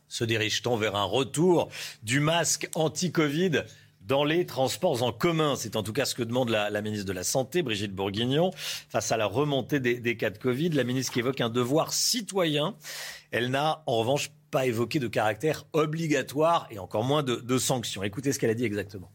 Se 0.08 0.24
dirige-t-on 0.24 0.76
vers 0.76 0.96
un 0.96 1.04
retour 1.04 1.70
du 2.02 2.20
masque 2.20 2.68
anti-Covid? 2.74 3.62
Dans 4.08 4.24
les 4.24 4.46
transports 4.46 5.04
en 5.04 5.12
commun. 5.12 5.56
C'est 5.56 5.76
en 5.76 5.84
tout 5.84 5.94
cas 5.94 6.06
ce 6.06 6.16
que 6.16 6.24
demande 6.24 6.50
la, 6.50 6.82
ministre 6.82 7.06
de 7.06 7.14
la 7.14 7.24
Santé, 7.24 7.62
Brigitte 7.62 7.94
Bourguignon, 7.94 8.52
face 8.90 9.12
à 9.12 9.18
la 9.18 9.26
remontée 9.26 9.80
des, 9.80 10.00
des, 10.00 10.18
cas 10.18 10.30
de 10.30 10.38
Covid. 10.38 10.70
La 10.70 10.84
ministre 10.84 11.14
qui 11.14 11.20
évoque 11.20 11.42
un 11.42 11.50
devoir 11.50 11.94
citoyen. 11.94 12.76
Elle 13.32 13.50
n'a 13.50 13.84
en 13.86 13.98
revanche 13.98 14.32
pas 14.50 14.66
évoqué 14.66 15.00
de 15.00 15.08
caractère 15.08 15.66
obligatoire 15.74 16.68
et 16.72 16.80
encore 16.80 17.04
moins 17.04 17.22
de, 17.22 17.36
de 17.36 17.58
sanctions. 17.58 18.04
Écoutez 18.04 18.32
ce 18.32 18.40
qu'elle 18.40 18.50
a 18.50 18.56
dit 18.56 18.66
exactement. 18.66 19.12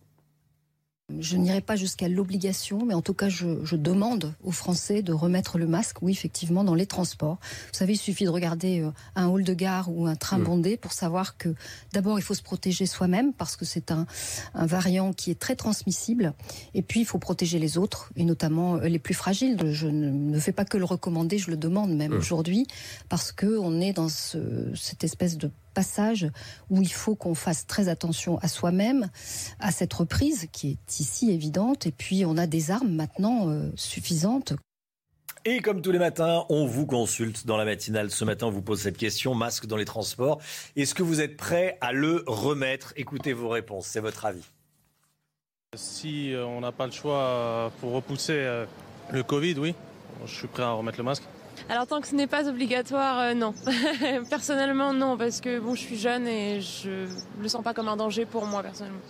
Je 1.21 1.37
n'irai 1.37 1.61
pas 1.61 1.77
jusqu'à 1.77 2.09
l'obligation, 2.09 2.85
mais 2.85 2.95
en 2.95 3.03
tout 3.03 3.15
cas, 3.15 3.29
je, 3.29 3.65
je, 3.65 3.77
demande 3.77 4.35
aux 4.43 4.51
Français 4.51 5.03
de 5.03 5.13
remettre 5.13 5.59
le 5.59 5.67
masque, 5.67 6.03
oui, 6.03 6.13
effectivement, 6.13 6.65
dans 6.65 6.75
les 6.75 6.87
transports. 6.87 7.39
Vous 7.73 7.79
savez, 7.79 7.95
il 7.95 7.99
suffit 7.99 8.25
de 8.25 8.31
regarder 8.31 8.81
euh, 8.81 8.91
un 9.17 9.29
hall 9.29 9.45
de 9.45 9.55
gare 9.55 9.91
ou 9.91 10.07
un 10.07 10.15
train 10.15 10.39
bondé 10.39 10.77
pour 10.77 10.93
savoir 10.93 11.37
que 11.37 11.55
d'abord, 11.93 12.19
il 12.19 12.23
faut 12.23 12.35
se 12.35 12.43
protéger 12.43 12.87
soi-même 12.87 13.33
parce 13.33 13.57
que 13.57 13.65
c'est 13.65 13.91
un, 13.91 14.07
un, 14.55 14.67
variant 14.67 15.13
qui 15.13 15.31
est 15.31 15.39
très 15.39 15.57
transmissible. 15.57 16.35
Et 16.75 16.83
puis, 16.83 17.01
il 17.01 17.07
faut 17.07 17.19
protéger 17.19 17.59
les 17.59 17.79
autres, 17.79 18.13
et 18.17 18.25
notamment 18.25 18.77
euh, 18.77 18.89
les 18.89 18.99
plus 18.99 19.15
fragiles. 19.15 19.59
Je 19.73 19.89
ne, 19.89 20.11
ne 20.11 20.39
fais 20.39 20.53
pas 20.53 20.65
que 20.65 20.77
le 20.77 20.85
recommander, 20.85 21.39
je 21.39 21.51
le 21.51 21.57
demande 21.57 21.95
même 21.95 22.13
mmh. 22.13 22.19
aujourd'hui, 22.19 22.67
parce 23.09 23.33
que 23.33 23.59
on 23.59 23.81
est 23.81 23.93
dans 23.93 24.09
ce, 24.09 24.73
cette 24.75 25.05
espèce 25.05 25.37
de 25.37 25.51
passage 25.73 26.31
où 26.70 26.81
il 26.81 26.93
faut 26.93 27.15
qu'on 27.15 27.35
fasse 27.35 27.66
très 27.66 27.89
attention 27.89 28.39
à 28.39 28.49
soi-même, 28.49 29.09
à 29.59 29.73
cette 29.73 29.93
reprise 29.93 30.49
qui 30.53 30.70
est 30.70 31.01
ici 31.01 31.31
évidente, 31.31 31.86
et 31.86 31.93
puis 31.93 32.24
on 32.24 32.36
a 32.36 32.47
des 32.47 32.70
armes 32.70 32.93
maintenant 32.93 33.49
euh, 33.49 33.70
suffisantes. 33.74 34.55
Et 35.44 35.61
comme 35.61 35.82
tous 35.82 35.90
les 35.90 35.99
matins, 35.99 36.44
on 36.51 36.66
vous 36.66 36.86
consulte 36.86 37.47
dans 37.47 37.57
la 37.57 37.65
matinale. 37.65 38.12
Ce 38.12 38.24
matin, 38.24 38.47
on 38.47 38.51
vous 38.51 38.62
pose 38.62 38.81
cette 38.81 38.97
question, 38.97 39.35
masque 39.35 39.66
dans 39.66 39.77
les 39.77 39.85
transports. 39.85 40.40
Est-ce 40.77 40.94
que 40.94 41.03
vous 41.03 41.20
êtes 41.20 41.36
prêt 41.36 41.78
à 41.81 41.93
le 41.93 42.23
remettre? 42.28 42.93
Écoutez 42.97 43.32
vos 43.32 43.49
réponses, 43.49 43.86
c'est 43.86 44.01
votre 44.01 44.24
avis. 44.24 44.44
Si 45.74 46.32
euh, 46.32 46.47
on 46.47 46.61
n'a 46.61 46.70
pas 46.70 46.86
le 46.86 46.93
choix 46.93 47.19
euh, 47.19 47.69
pour 47.81 47.93
repousser 47.93 48.65
le 49.11 49.23
Covid, 49.23 49.55
oui, 49.59 49.74
je 50.27 50.32
suis 50.32 50.47
prêt 50.47 50.62
à 50.62 50.70
remettre 50.70 50.99
le 50.99 51.05
masque. 51.05 51.24
Alors 51.69 51.87
tant 51.87 52.01
que 52.01 52.07
ce 52.07 52.15
n'est 52.15 52.27
pas 52.27 52.49
obligatoire, 52.49 53.35
non. 53.35 53.55
personnellement, 54.31 54.93
non, 54.93 55.17
parce 55.17 55.41
que 55.41 55.59
bon, 55.59 55.75
je 55.75 55.81
suis 55.81 55.99
jeune 55.99 56.27
et 56.27 56.61
je 56.61 57.07
le 57.41 57.49
sens 57.49 57.63
pas 57.63 57.75
comme 57.75 57.89
un 57.89 57.97
danger 57.97 58.27
pour 58.27 58.47
moi 58.47 58.63
personnellement. 58.63 59.01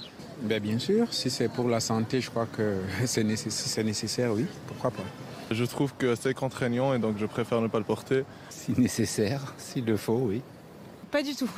Ben, 0.42 0.60
bien 0.60 0.78
sûr, 0.78 1.12
si 1.12 1.30
c'est 1.30 1.48
pour 1.48 1.68
la 1.68 1.80
santé, 1.80 2.20
je 2.20 2.30
crois 2.30 2.46
que 2.46 2.78
c'est 3.06 3.24
nécessaire, 3.24 3.84
nécessaire, 3.84 4.32
oui, 4.32 4.46
pourquoi 4.66 4.90
pas. 4.90 5.04
Je 5.50 5.64
trouve 5.64 5.94
que 5.96 6.14
c'est 6.14 6.34
contraignant 6.34 6.94
et 6.94 6.98
donc 6.98 7.16
je 7.18 7.26
préfère 7.26 7.60
ne 7.60 7.68
pas 7.68 7.78
le 7.78 7.84
porter. 7.84 8.24
Si 8.48 8.72
nécessaire, 8.78 9.54
s'il 9.58 9.84
le 9.84 9.96
faut, 9.96 10.20
oui. 10.24 10.42
Pas 11.10 11.22
du 11.22 11.34
tout. 11.34 11.50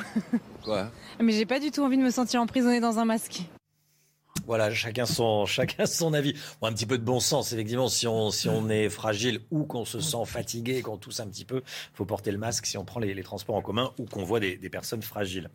Ouais. 0.67 0.85
Mais 1.21 1.33
j'ai 1.33 1.47
pas 1.47 1.61
du 1.61 1.71
tout 1.71 1.83
envie 1.83 1.97
de 1.97 2.03
me 2.03 2.11
sentir 2.11 2.41
emprisonnée 2.41 2.81
dans 2.81 2.99
un 2.99 3.05
masque. 3.05 3.45
Voilà, 4.47 4.73
chacun 4.73 5.07
son, 5.07 5.47
chacun 5.47 5.87
son 5.87 6.13
avis. 6.13 6.35
Un 6.63 6.73
petit 6.73 6.87
peu 6.87 6.99
de 6.99 7.05
bon 7.05 7.21
sens, 7.21 7.53
effectivement. 7.53 7.89
Si 7.89 8.07
on, 8.07 8.31
si 8.31 8.49
on 8.49 8.69
est 8.69 8.89
fragile 8.89 9.41
ou 9.51 9.65
qu'on 9.65 9.85
se 9.85 10.01
sent 10.01 10.25
fatigué, 10.27 10.83
qu'on 10.83 10.99
tousse 10.99 11.21
un 11.21 11.27
petit 11.27 11.45
peu, 11.45 11.63
faut 11.95 12.05
porter 12.05 12.31
le 12.31 12.39
masque 12.39 12.67
si 12.67 12.77
on 12.77 12.85
prend 12.85 13.01
les, 13.01 13.15
les 13.15 13.23
transports 13.23 13.57
en 13.57 13.63
commun 13.63 13.93
ou 13.99 14.05
qu'on 14.05 14.25
voit 14.25 14.41
des, 14.41 14.57
des 14.57 14.69
personnes 14.71 15.03
fragiles. 15.03 15.51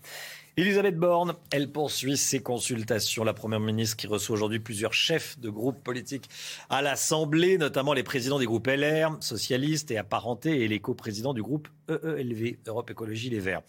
Elisabeth 0.57 0.97
Borne, 0.97 1.35
elle 1.51 1.72
poursuit 1.72 2.18
ses 2.18 2.41
consultations. 2.41 3.23
La 3.23 3.34
Première 3.34 3.61
ministre 3.61 3.95
qui 3.95 4.07
reçoit 4.07 4.34
aujourd'hui 4.34 4.60
plusieurs 4.60 4.93
chefs 4.93 5.39
de 5.39 5.49
groupes 5.49 5.81
politiques 5.81 6.30
à 6.69 6.81
l'Assemblée, 6.81 7.57
notamment 7.57 7.93
les 7.93 8.03
présidents 8.03 8.39
des 8.39 8.45
groupes 8.45 8.68
LR, 8.68 9.15
socialistes 9.22 9.89
et 9.91 9.97
apparentés, 9.97 10.64
et 10.64 10.68
les 10.68 10.80
coprésidents 10.80 11.34
du 11.34 11.41
groupe 11.41 11.69
EELV, 11.89 12.57
Europe 12.68 12.89
Écologie 12.89 13.30
Les 13.30 13.39
Verts. 13.39 13.61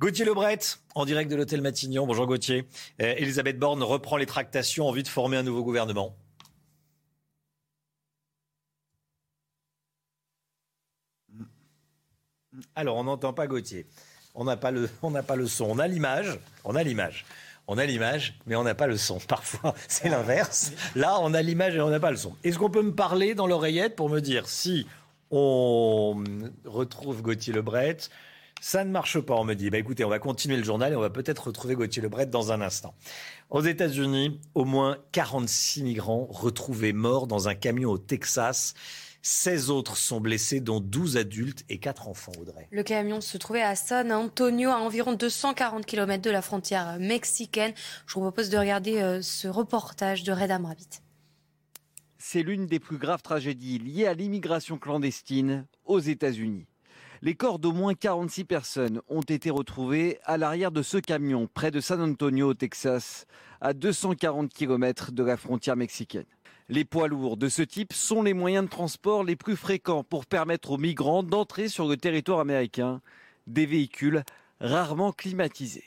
Gauthier 0.00 0.24
Lebret, 0.24 0.60
en 0.94 1.04
direct 1.04 1.30
de 1.30 1.36
l'hôtel 1.36 1.60
Matignon. 1.60 2.06
Bonjour 2.06 2.26
Gauthier. 2.26 2.64
Euh, 3.02 3.14
Elisabeth 3.18 3.58
Borne 3.58 3.82
reprend 3.82 4.16
les 4.16 4.24
tractations 4.24 4.88
en 4.88 4.92
vue 4.92 5.02
de 5.02 5.08
former 5.08 5.36
un 5.36 5.42
nouveau 5.42 5.62
gouvernement. 5.62 6.16
Alors, 12.74 12.96
on 12.96 13.04
n'entend 13.04 13.34
pas 13.34 13.46
Gauthier. 13.46 13.84
On 14.34 14.44
n'a 14.44 14.56
pas, 14.56 14.70
le, 14.70 14.88
pas 15.26 15.36
le 15.36 15.46
son. 15.46 15.66
On 15.66 15.78
a 15.78 15.86
l'image. 15.86 16.38
On 16.64 16.76
a 16.76 16.82
l'image. 16.82 17.26
On 17.66 17.76
a 17.76 17.84
l'image, 17.84 18.38
mais 18.46 18.56
on 18.56 18.64
n'a 18.64 18.74
pas 18.74 18.86
le 18.86 18.96
son. 18.96 19.18
Parfois, 19.28 19.74
c'est 19.86 20.08
l'inverse. 20.08 20.72
Là, 20.94 21.18
on 21.20 21.34
a 21.34 21.42
l'image 21.42 21.76
et 21.76 21.80
on 21.82 21.90
n'a 21.90 22.00
pas 22.00 22.10
le 22.10 22.16
son. 22.16 22.34
Est-ce 22.42 22.58
qu'on 22.58 22.70
peut 22.70 22.80
me 22.80 22.94
parler 22.94 23.34
dans 23.34 23.46
l'oreillette 23.46 23.96
pour 23.96 24.08
me 24.08 24.20
dire 24.20 24.48
si 24.48 24.86
on 25.30 26.24
retrouve 26.64 27.20
Gauthier 27.20 27.52
Lebret 27.52 27.98
ça 28.60 28.84
ne 28.84 28.90
marche 28.90 29.18
pas, 29.20 29.34
on 29.34 29.44
me 29.44 29.54
dit. 29.54 29.70
Bah, 29.70 29.78
écoutez, 29.78 30.04
on 30.04 30.10
va 30.10 30.18
continuer 30.18 30.56
le 30.56 30.64
journal 30.64 30.92
et 30.92 30.96
on 30.96 31.00
va 31.00 31.10
peut-être 31.10 31.46
retrouver 31.46 31.74
Gauthier 31.74 32.02
Lebret 32.02 32.26
dans 32.26 32.52
un 32.52 32.60
instant. 32.60 32.94
Aux 33.48 33.62
États-Unis, 33.62 34.38
au 34.54 34.66
moins 34.66 34.98
46 35.12 35.82
migrants 35.82 36.26
retrouvés 36.30 36.92
morts 36.92 37.26
dans 37.26 37.48
un 37.48 37.54
camion 37.54 37.90
au 37.90 37.98
Texas. 37.98 38.74
16 39.22 39.70
autres 39.70 39.96
sont 39.96 40.20
blessés, 40.20 40.60
dont 40.60 40.80
12 40.80 41.16
adultes 41.16 41.64
et 41.68 41.78
4 41.78 42.08
enfants, 42.08 42.32
Audrey. 42.40 42.68
Le 42.70 42.82
camion 42.82 43.20
se 43.20 43.36
trouvait 43.38 43.62
à 43.62 43.76
San 43.76 44.12
Antonio, 44.12 44.70
à 44.70 44.76
environ 44.76 45.12
240 45.12 45.84
km 45.84 46.22
de 46.22 46.30
la 46.30 46.42
frontière 46.42 46.98
mexicaine. 46.98 47.72
Je 48.06 48.14
vous 48.14 48.20
propose 48.20 48.50
de 48.50 48.58
regarder 48.58 49.00
euh, 49.00 49.20
ce 49.22 49.48
reportage 49.48 50.22
de 50.22 50.32
Reda 50.32 50.58
Rabbit. 50.58 51.02
C'est 52.18 52.42
l'une 52.42 52.66
des 52.66 52.78
plus 52.78 52.98
graves 52.98 53.22
tragédies 53.22 53.78
liées 53.78 54.06
à 54.06 54.14
l'immigration 54.14 54.78
clandestine 54.78 55.66
aux 55.84 56.00
États-Unis. 56.00 56.66
Les 57.22 57.34
corps 57.34 57.58
d'au 57.58 57.72
moins 57.72 57.92
46 57.92 58.44
personnes 58.44 59.02
ont 59.10 59.20
été 59.20 59.50
retrouvés 59.50 60.18
à 60.24 60.38
l'arrière 60.38 60.72
de 60.72 60.80
ce 60.80 60.96
camion 60.96 61.50
près 61.52 61.70
de 61.70 61.78
San 61.78 62.00
Antonio 62.00 62.48
au 62.48 62.54
Texas, 62.54 63.26
à 63.60 63.74
240 63.74 64.50
km 64.50 65.12
de 65.12 65.22
la 65.22 65.36
frontière 65.36 65.76
mexicaine. 65.76 66.24
Les 66.70 66.86
poids 66.86 67.08
lourds 67.08 67.36
de 67.36 67.50
ce 67.50 67.60
type 67.60 67.92
sont 67.92 68.22
les 68.22 68.32
moyens 68.32 68.64
de 68.64 68.70
transport 68.70 69.22
les 69.22 69.36
plus 69.36 69.56
fréquents 69.56 70.02
pour 70.02 70.24
permettre 70.24 70.70
aux 70.70 70.78
migrants 70.78 71.22
d'entrer 71.22 71.68
sur 71.68 71.86
le 71.86 71.98
territoire 71.98 72.40
américain, 72.40 73.02
des 73.46 73.66
véhicules 73.66 74.24
rarement 74.58 75.12
climatisés. 75.12 75.84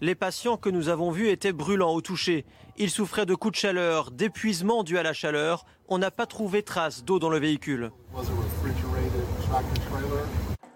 Les 0.00 0.14
patients 0.14 0.56
que 0.56 0.70
nous 0.70 0.88
avons 0.88 1.10
vus 1.10 1.30
étaient 1.30 1.52
brûlants 1.52 1.94
au 1.94 2.00
toucher. 2.00 2.44
Ils 2.76 2.90
souffraient 2.90 3.26
de 3.26 3.34
coups 3.34 3.54
de 3.54 3.58
chaleur, 3.58 4.12
d'épuisement 4.12 4.84
dû 4.84 4.98
à 4.98 5.02
la 5.02 5.12
chaleur. 5.12 5.64
On 5.92 5.98
n'a 5.98 6.12
pas 6.12 6.26
trouvé 6.26 6.62
trace 6.62 7.04
d'eau 7.04 7.18
dans 7.18 7.30
le 7.30 7.38
véhicule. 7.38 7.90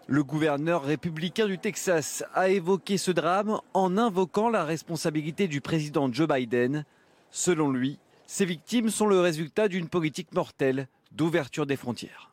Le 0.08 0.24
gouverneur 0.24 0.82
républicain 0.82 1.46
du 1.46 1.56
Texas 1.56 2.24
a 2.34 2.48
évoqué 2.48 2.98
ce 2.98 3.12
drame 3.12 3.60
en 3.74 3.96
invoquant 3.96 4.48
la 4.48 4.64
responsabilité 4.64 5.46
du 5.46 5.60
président 5.60 6.12
Joe 6.12 6.26
Biden. 6.26 6.84
Selon 7.30 7.70
lui, 7.70 8.00
ces 8.26 8.44
victimes 8.44 8.90
sont 8.90 9.06
le 9.06 9.20
résultat 9.20 9.68
d'une 9.68 9.88
politique 9.88 10.32
mortelle 10.34 10.88
d'ouverture 11.12 11.64
des 11.64 11.76
frontières. 11.76 12.32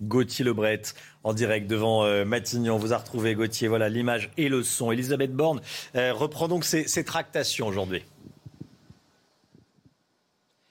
Gauthier 0.00 0.46
Lebret 0.46 0.82
en 1.22 1.34
direct 1.34 1.66
devant 1.66 2.04
euh, 2.04 2.24
Matignon. 2.24 2.76
On 2.76 2.78
vous 2.78 2.94
a 2.94 2.96
retrouvé 2.96 3.34
Gauthier, 3.34 3.68
voilà 3.68 3.90
l'image 3.90 4.30
et 4.38 4.48
le 4.48 4.62
son. 4.62 4.90
Elisabeth 4.90 5.34
Borne 5.34 5.60
euh, 5.96 6.14
reprend 6.14 6.48
donc 6.48 6.64
ses, 6.64 6.88
ses 6.88 7.04
tractations 7.04 7.66
aujourd'hui. 7.66 8.04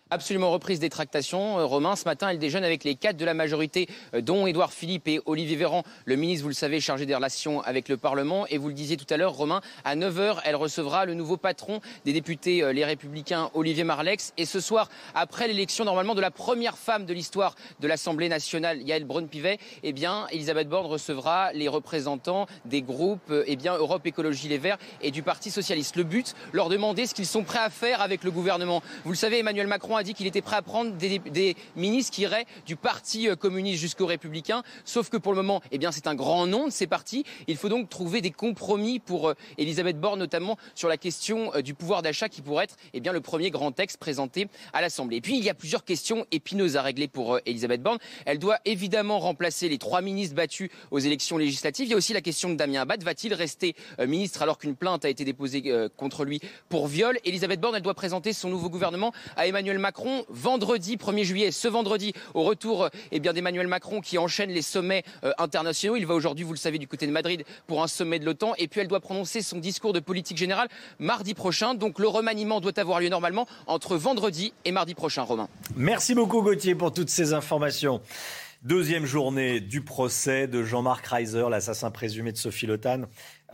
Absolument 0.10 0.52
reprise 0.52 0.80
des 0.80 0.90
tractations. 0.90 1.60
Euh, 1.60 1.66
Romain, 1.66 1.96
ce 1.96 2.06
matin, 2.06 2.30
elle 2.30 2.40
déjeune 2.40 2.64
avec 2.64 2.84
les 2.84 2.96
quatre 2.96 3.18
de 3.18 3.26
la 3.26 3.34
majorité, 3.34 3.88
euh, 4.14 4.22
dont 4.22 4.48
Édouard 4.48 4.72
Philippe 4.72 5.08
et 5.08 5.20
Olivier 5.26 5.56
Véran, 5.56 5.84
le 6.06 6.16
ministre, 6.16 6.44
vous 6.44 6.50
le 6.50 6.56
savez, 6.56 6.80
chargé 6.80 7.06
des 7.06 7.16
relations 7.16 7.62
avec 7.62 7.90
le 7.90 7.98
Parlement. 7.98 8.46
Et 8.48 8.58
vous 8.58 8.68
le 8.68 8.74
disiez 8.74 8.98
tout 8.98 9.12
à 9.14 9.18
l'heure, 9.18 9.34
Romain, 9.34 9.62
à 9.84 9.96
9h, 9.96 10.38
elle 10.46 10.56
recevra 10.56 11.06
le 11.06 11.14
nouveau 11.14 11.38
patron 11.38 11.82
des 12.06 12.14
députés 12.14 12.64
euh, 12.64 12.74
Les 12.74 12.86
Républicains, 12.86 13.50
Olivier 13.54 13.84
Marlex. 13.84 14.34
Et 14.38 14.46
ce 14.46 14.60
soir, 14.60 14.90
après 15.16 15.48
l'élection 15.48 15.86
normalement 15.86 16.16
de 16.16 16.22
la 16.22 16.32
première 16.32 16.77
femme 16.77 17.06
de 17.06 17.14
l'histoire 17.14 17.56
de 17.80 17.88
l'Assemblée 17.88 18.30
nationale, 18.30 18.82
Yael 18.82 19.06
Braun-Pivet, 19.06 19.60
eh 19.84 19.94
bien, 19.94 20.27
Elisabeth 20.32 20.69
Borne 20.69 20.88
recevra 20.88 21.52
les 21.53 21.68
représentants 21.68 22.48
des 22.66 22.82
groupes 22.82 23.34
eh 23.45 23.56
bien, 23.56 23.76
Europe 23.76 24.06
Écologie 24.06 24.48
Les 24.48 24.58
Verts 24.58 24.77
et 25.02 25.11
du 25.11 25.24
Parti 25.24 25.52
Socialiste. 25.52 25.95
Le 25.95 26.03
but, 26.03 26.34
leur 26.53 26.69
demander 26.69 27.06
ce 27.06 27.14
qu'ils 27.14 27.26
sont 27.26 27.44
prêts 27.44 27.60
à 27.60 27.69
faire 27.69 28.02
avec 28.02 28.24
le 28.24 28.32
gouvernement. 28.32 28.82
Vous 29.03 29.11
le 29.11 29.18
savez, 29.18 29.40
Emmanuel 29.40 29.68
Macron 29.68 29.97
a 29.98 30.03
dit 30.03 30.14
qu'il 30.14 30.27
était 30.27 30.42
prêt 30.42 30.56
à 30.56 30.61
prendre 30.61 30.92
des, 30.93 31.56
ministres 31.76 32.14
qui 32.14 32.22
iraient 32.22 32.45
du 32.66 32.76
Parti 32.76 33.27
communiste 33.40 33.82
jusqu'aux 33.82 34.06
Républicains. 34.06 34.64
Sauf 34.85 35.09
que 35.09 35.17
pour 35.17 35.34
le 35.34 35.38
moment, 35.38 35.61
eh 35.72 35.77
bien, 35.77 35.92
c'est 35.92 36.08
un 36.08 36.16
grand 36.16 36.48
nom 36.48 36.67
de 36.67 36.72
ces 36.72 36.88
partis. 36.88 37.24
Il 37.48 37.58
faut 37.58 37.69
donc 37.69 37.90
trouver 37.90 38.22
des 38.22 38.32
compromis 38.32 39.00
pour 39.00 39.30
euh, 39.30 39.34
Elisabeth 39.58 40.00
Borne, 40.00 40.19
notamment 40.19 40.58
sur 40.76 40.88
la 40.88 40.98
question 40.98 41.53
euh, 41.56 41.61
du 41.61 41.74
pouvoir 41.74 42.01
d'achat 42.01 42.30
qui 42.30 42.42
pourrait 42.42 42.66
être 42.66 42.76
eh 42.93 43.00
bien, 43.00 43.11
le 43.11 43.22
premier 43.22 43.51
grand 43.51 43.72
texte 43.72 43.98
présenté 43.98 44.48
à 44.74 44.82
l'Assemblée. 44.82 45.17
Et 45.17 45.22
puis, 45.22 45.38
il 45.38 45.43
y 45.43 45.50
a 45.50 45.53
plusieurs 45.53 45.84
questions 45.84 46.26
épineuses 46.32 46.77
à 46.77 46.82
régler 46.82 47.08
pour 47.08 47.35
euh, 47.35 47.40
Elisabeth 47.45 47.82
Borne. 47.82 47.98
Elle 48.26 48.40
doit 48.40 48.59
évidemment 48.66 49.19
remplacer 49.19 49.69
les 49.69 49.77
trois 49.77 50.01
ministres 50.01 50.35
battus 50.35 50.69
aux 50.92 51.00
élections 51.00 51.38
législatives. 51.38 51.88
Il 51.88 51.92
y 51.92 51.93
a 51.93 51.98
aussi 51.98 52.14
la 52.14 52.22
question 52.22 52.50
de 52.50 52.56
Damien 52.56 52.82
Abad. 52.82 53.03
Va-t-il 53.03 53.34
rester 53.34 53.76
ministre 54.00 54.42
alors 54.42 54.58
qu'une 54.58 54.76
plainte 54.76 55.06
a 55.06 55.09
été 55.09 55.24
déposée 55.26 55.90
contre 55.95 56.26
lui 56.26 56.40
pour 56.69 56.88
viol? 56.88 57.17
Elisabeth 57.24 57.59
Borne, 57.59 57.76
elle 57.76 57.82
doit 57.82 57.93
présenter 57.93 58.34
son 58.34 58.50
nouveau 58.50 58.69
gouvernement 58.69 59.14
à 59.35 59.48
Emmanuel 59.48 59.80
Macron 59.80 59.86
vendredi 60.30 60.98
1er 60.98 61.24
juillet, 61.24 61.51
ce 61.51 61.67
vendredi, 61.67 62.14
au 62.33 62.43
retour 62.43 62.90
eh 63.11 63.19
d'Emmanuel 63.19 63.67
Macron 63.67 64.01
qui 64.01 64.17
enchaîne 64.17 64.49
les 64.49 64.61
sommets 64.61 65.03
euh, 65.24 65.32
internationaux. 65.38 65.95
Il 65.95 66.06
va 66.06 66.14
aujourd'hui, 66.14 66.43
vous 66.43 66.53
le 66.53 66.57
savez, 66.57 66.77
du 66.77 66.88
côté 66.88 67.07
de 67.07 67.11
Madrid 67.11 67.43
pour 67.67 67.83
un 67.83 67.88
sommet 67.88 68.19
de 68.19 68.25
l'OTAN. 68.25 68.53
Et 68.57 68.67
puis 68.67 68.82
elle 68.82 68.88
doit 68.88 68.99
prononcer 68.99 69.41
son 69.41 69.59
discours 69.59 69.93
de 69.93 69.99
politique 69.99 70.38
générale 70.38 70.67
mardi 70.99 71.33
prochain. 71.33 71.74
Donc 71.74 71.99
le 71.99 72.07
remaniement 72.07 72.61
doit 72.61 72.77
avoir 72.80 72.99
lieu 72.99 73.09
normalement 73.09 73.48
entre 73.67 73.98
vendredi 73.98 74.53
et 74.66 74.72
mardi 74.72 74.95
prochain, 74.95 75.24
Romain. 75.24 75.48
Merci 75.75 76.16
beaucoup 76.16 76.41
Gauthier 76.41 76.75
pour 76.75 76.93
toutes 76.93 77.09
ces 77.09 77.33
informations. 77.33 78.01
Deuxième 78.64 79.06
journée 79.06 79.59
du 79.59 79.82
procès 79.82 80.48
de 80.48 80.64
Jean-Marc 80.64 81.06
Reiser, 81.06 81.45
l'assassin 81.49 81.91
présumé 81.91 82.32
de 82.32 82.38
Sophie 82.38 82.66
Lotan. 82.66 83.03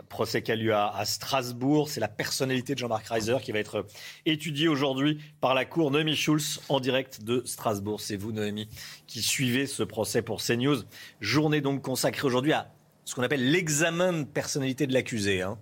Procès 0.08 0.42
qui 0.42 0.50
a 0.52 0.56
lieu 0.56 0.74
à, 0.74 0.88
à 0.88 1.04
Strasbourg. 1.04 1.88
C'est 1.88 2.00
la 2.00 2.08
personnalité 2.08 2.74
de 2.74 2.78
Jean-Marc 2.78 3.06
Reiser 3.06 3.36
qui 3.42 3.52
va 3.52 3.58
être 3.58 3.86
étudiée 4.26 4.68
aujourd'hui 4.68 5.20
par 5.40 5.54
la 5.54 5.64
Cour 5.64 5.90
Noémie 5.90 6.16
Schulz 6.16 6.60
en 6.68 6.80
direct 6.80 7.22
de 7.22 7.42
Strasbourg. 7.44 8.00
C'est 8.00 8.16
vous, 8.16 8.32
Noémie, 8.32 8.68
qui 9.06 9.22
suivez 9.22 9.66
ce 9.66 9.82
procès 9.82 10.22
pour 10.22 10.42
CNews. 10.42 10.82
Journée 11.20 11.60
donc 11.60 11.82
consacrée 11.82 12.26
aujourd'hui 12.26 12.52
à 12.52 12.72
ce 13.04 13.14
qu'on 13.14 13.22
appelle 13.22 13.50
l'examen 13.50 14.12
de 14.12 14.24
personnalité 14.24 14.86
de 14.86 14.92
l'accusé. 14.92 15.42
Hein. 15.42 15.58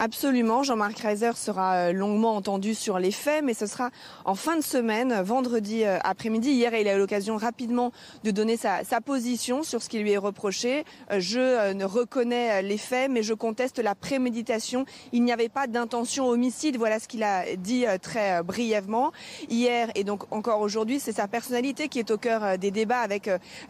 Absolument. 0.00 0.62
Jean-Marc 0.62 1.00
Reiser 1.00 1.32
sera 1.34 1.74
euh, 1.74 1.92
longuement 1.92 2.36
entendu 2.36 2.76
sur 2.76 3.00
les 3.00 3.10
faits, 3.10 3.42
mais 3.44 3.52
ce 3.52 3.66
sera 3.66 3.90
en 4.24 4.36
fin 4.36 4.56
de 4.56 4.62
semaine, 4.62 5.22
vendredi 5.22 5.84
euh, 5.84 5.98
après-midi. 6.04 6.52
Hier, 6.52 6.72
il 6.72 6.86
a 6.86 6.94
eu 6.94 6.98
l'occasion 6.98 7.36
rapidement 7.36 7.90
de 8.22 8.30
donner 8.30 8.56
sa, 8.56 8.84
sa, 8.84 9.00
position 9.00 9.64
sur 9.64 9.82
ce 9.82 9.88
qui 9.88 9.98
lui 9.98 10.12
est 10.12 10.16
reproché. 10.16 10.84
Euh, 11.10 11.18
je 11.18 11.72
ne 11.72 11.84
reconnais 11.84 12.62
les 12.62 12.78
faits, 12.78 13.10
mais 13.10 13.24
je 13.24 13.34
conteste 13.34 13.80
la 13.80 13.96
préméditation. 13.96 14.86
Il 15.10 15.24
n'y 15.24 15.32
avait 15.32 15.48
pas 15.48 15.66
d'intention 15.66 16.28
homicide. 16.28 16.76
Voilà 16.76 17.00
ce 17.00 17.08
qu'il 17.08 17.24
a 17.24 17.56
dit 17.56 17.84
très 18.00 18.44
brièvement. 18.44 19.10
Hier 19.48 19.90
et 19.96 20.04
donc 20.04 20.32
encore 20.32 20.60
aujourd'hui, 20.60 21.00
c'est 21.00 21.12
sa 21.12 21.26
personnalité 21.26 21.88
qui 21.88 21.98
est 21.98 22.12
au 22.12 22.18
cœur 22.18 22.56
des 22.56 22.70
débats 22.70 23.00
avec 23.00 23.28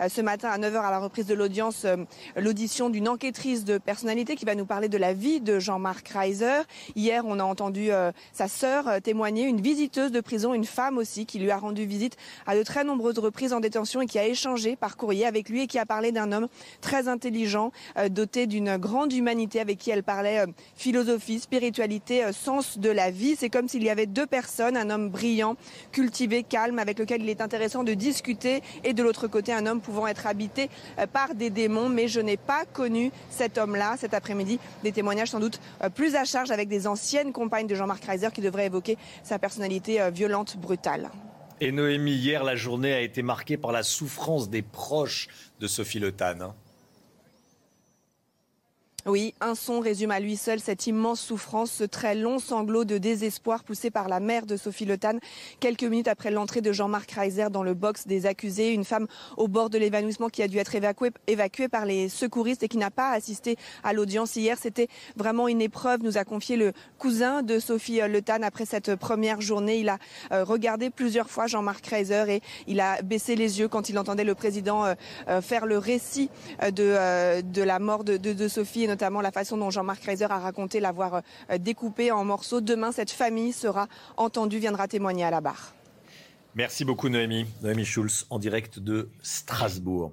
ce 0.08 0.20
matin 0.20 0.50
à 0.50 0.58
9h 0.58 0.76
à 0.76 0.90
la 0.90 0.98
reprise 0.98 1.26
de 1.26 1.34
l'audience, 1.34 1.86
l'audition 2.36 2.90
d'une 2.90 3.08
enquêtrice 3.08 3.65
de 3.65 3.78
personnalité 3.78 4.34
qui 4.34 4.44
va 4.44 4.55
nous 4.55 4.66
parler 4.66 4.89
de 4.89 4.98
la 4.98 5.15
vie 5.15 5.40
de 5.40 5.58
Jean-Marc 5.58 6.17
Hier, 6.97 7.24
on 7.26 7.38
a 7.38 7.44
entendu 7.44 7.92
euh, 7.92 8.10
sa 8.32 8.48
sœur 8.48 8.88
euh, 8.88 9.00
témoigner, 9.00 9.44
une 9.44 9.60
visiteuse 9.60 10.10
de 10.10 10.20
prison, 10.20 10.52
une 10.52 10.64
femme 10.64 10.98
aussi, 10.98 11.26
qui 11.26 11.38
lui 11.38 11.50
a 11.50 11.58
rendu 11.58 11.84
visite 11.86 12.16
à 12.47 12.56
de 12.56 12.62
très 12.62 12.82
nombreuses 12.82 13.18
reprises 13.18 13.52
en 13.52 13.60
détention 13.60 14.00
et 14.00 14.06
qui 14.06 14.18
a 14.18 14.26
échangé 14.26 14.74
par 14.74 14.97
courrier 14.97 15.26
avec 15.26 15.48
lui 15.48 15.62
et 15.62 15.66
qui 15.66 15.78
a 15.78 15.86
parlé 15.86 16.10
d'un 16.10 16.32
homme 16.32 16.48
très 16.80 17.06
intelligent, 17.08 17.70
euh, 17.97 18.08
doté 18.08 18.47
d'une 18.47 18.76
grande 18.78 19.12
humanité, 19.12 19.60
avec 19.60 19.78
qui 19.78 19.90
elle 19.90 20.02
parlait 20.02 20.44
philosophie, 20.74 21.38
spiritualité, 21.38 22.24
sens 22.32 22.78
de 22.78 22.90
la 22.90 23.10
vie. 23.10 23.36
C'est 23.36 23.50
comme 23.50 23.68
s'il 23.68 23.84
y 23.84 23.90
avait 23.90 24.06
deux 24.06 24.26
personnes, 24.26 24.76
un 24.76 24.90
homme 24.90 25.10
brillant, 25.10 25.56
cultivé, 25.92 26.42
calme, 26.42 26.78
avec 26.78 26.98
lequel 26.98 27.22
il 27.22 27.28
est 27.28 27.40
intéressant 27.40 27.84
de 27.84 27.94
discuter, 27.94 28.62
et 28.84 28.92
de 28.92 29.02
l'autre 29.02 29.28
côté, 29.28 29.52
un 29.52 29.66
homme 29.66 29.80
pouvant 29.80 30.06
être 30.06 30.26
habité 30.26 30.68
par 31.12 31.34
des 31.34 31.50
démons. 31.50 31.88
Mais 31.88 32.08
je 32.08 32.20
n'ai 32.20 32.36
pas 32.36 32.64
connu 32.64 33.10
cet 33.30 33.58
homme-là 33.58 33.97
cet 33.98 34.14
après-midi. 34.14 34.58
Des 34.82 34.92
témoignages 34.92 35.30
sans 35.30 35.40
doute 35.40 35.60
plus 35.94 36.07
à 36.14 36.24
charge 36.24 36.50
avec 36.50 36.68
des 36.68 36.86
anciennes 36.86 37.32
compagnes 37.32 37.66
de 37.66 37.74
Jean-Marc 37.74 38.04
Reiser 38.04 38.28
qui 38.32 38.40
devraient 38.40 38.66
évoquer 38.66 38.96
sa 39.22 39.38
personnalité 39.38 40.00
euh, 40.00 40.10
violente, 40.10 40.56
brutale. 40.56 41.10
Et 41.60 41.72
Noémie, 41.72 42.12
hier, 42.12 42.44
la 42.44 42.54
journée 42.54 42.92
a 42.92 43.00
été 43.00 43.22
marquée 43.22 43.56
par 43.56 43.72
la 43.72 43.82
souffrance 43.82 44.48
des 44.48 44.62
proches 44.62 45.28
de 45.58 45.66
Sophie 45.66 45.98
Le 45.98 46.12
Tan. 46.12 46.54
Oui, 49.08 49.32
un 49.40 49.54
son 49.54 49.80
résume 49.80 50.10
à 50.10 50.20
lui 50.20 50.36
seul 50.36 50.60
cette 50.60 50.86
immense 50.86 51.22
souffrance, 51.22 51.70
ce 51.70 51.84
très 51.84 52.14
long 52.14 52.38
sanglot 52.38 52.84
de 52.84 52.98
désespoir 52.98 53.64
poussé 53.64 53.90
par 53.90 54.06
la 54.06 54.20
mère 54.20 54.44
de 54.44 54.58
Sophie 54.58 54.84
Le 54.84 54.98
quelques 55.60 55.84
minutes 55.84 56.08
après 56.08 56.30
l'entrée 56.30 56.60
de 56.60 56.72
Jean-Marc 56.72 57.12
Reiser 57.12 57.46
dans 57.50 57.62
le 57.62 57.72
box 57.72 58.06
des 58.06 58.26
accusés, 58.26 58.74
une 58.74 58.84
femme 58.84 59.06
au 59.38 59.48
bord 59.48 59.70
de 59.70 59.78
l'évanouissement 59.78 60.28
qui 60.28 60.42
a 60.42 60.48
dû 60.48 60.58
être 60.58 60.74
évacuée, 60.74 61.68
par 61.68 61.86
les 61.86 62.10
secouristes 62.10 62.62
et 62.64 62.68
qui 62.68 62.76
n'a 62.76 62.90
pas 62.90 63.12
assisté 63.12 63.56
à 63.82 63.94
l'audience 63.94 64.36
hier. 64.36 64.58
C'était 64.60 64.88
vraiment 65.16 65.48
une 65.48 65.62
épreuve, 65.62 66.02
nous 66.02 66.18
a 66.18 66.24
confié 66.24 66.56
le 66.56 66.74
cousin 66.98 67.42
de 67.42 67.58
Sophie 67.58 68.00
Le 68.06 68.20
après 68.42 68.66
cette 68.66 68.94
première 68.96 69.40
journée. 69.40 69.78
Il 69.78 69.88
a 69.88 69.98
euh, 70.32 70.44
regardé 70.44 70.90
plusieurs 70.90 71.30
fois 71.30 71.46
Jean-Marc 71.46 71.86
Reiser 71.86 72.24
et 72.28 72.42
il 72.66 72.80
a 72.80 73.00
baissé 73.00 73.36
les 73.36 73.58
yeux 73.60 73.68
quand 73.68 73.88
il 73.88 73.98
entendait 73.98 74.24
le 74.24 74.34
président 74.34 74.84
euh, 74.84 74.94
euh, 75.28 75.40
faire 75.40 75.64
le 75.64 75.78
récit 75.78 76.28
de, 76.60 77.62
la 77.62 77.78
mort 77.78 78.04
de, 78.04 78.48
Sophie 78.48 78.82
la 79.00 79.32
façon 79.32 79.56
dont 79.56 79.70
Jean-Marc 79.70 80.04
Reiser 80.04 80.24
a 80.24 80.38
raconté 80.38 80.80
l'avoir 80.80 81.22
euh, 81.50 81.58
découpé 81.58 82.10
en 82.10 82.24
morceaux. 82.24 82.60
Demain, 82.60 82.92
cette 82.92 83.10
famille 83.10 83.52
sera 83.52 83.88
entendue, 84.16 84.58
viendra 84.58 84.88
témoigner 84.88 85.24
à 85.24 85.30
la 85.30 85.40
barre. 85.40 85.74
Merci 86.54 86.84
beaucoup 86.84 87.08
Noémie. 87.08 87.46
Noémie 87.62 87.84
Schulz 87.84 88.26
en 88.30 88.38
direct 88.38 88.78
de 88.78 89.10
Strasbourg. 89.22 90.12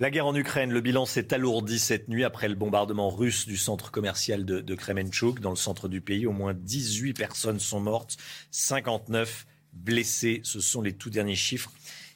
La 0.00 0.10
guerre 0.10 0.26
en 0.26 0.34
Ukraine, 0.34 0.72
le 0.72 0.80
bilan 0.80 1.06
s'est 1.06 1.32
alourdi 1.32 1.78
cette 1.78 2.08
nuit 2.08 2.24
après 2.24 2.48
le 2.48 2.56
bombardement 2.56 3.10
russe 3.10 3.46
du 3.46 3.56
centre 3.56 3.90
commercial 3.92 4.44
de, 4.44 4.60
de 4.60 4.74
Kremenchuk 4.74 5.40
dans 5.40 5.50
le 5.50 5.56
centre 5.56 5.88
du 5.88 6.00
pays. 6.00 6.26
Au 6.26 6.32
moins 6.32 6.52
18 6.52 7.14
personnes 7.14 7.60
sont 7.60 7.80
mortes, 7.80 8.16
59 8.50 9.46
blessées. 9.72 10.40
Ce 10.42 10.60
sont 10.60 10.82
les 10.82 10.94
tout 10.94 11.10
derniers 11.10 11.36
chiffres 11.36 11.72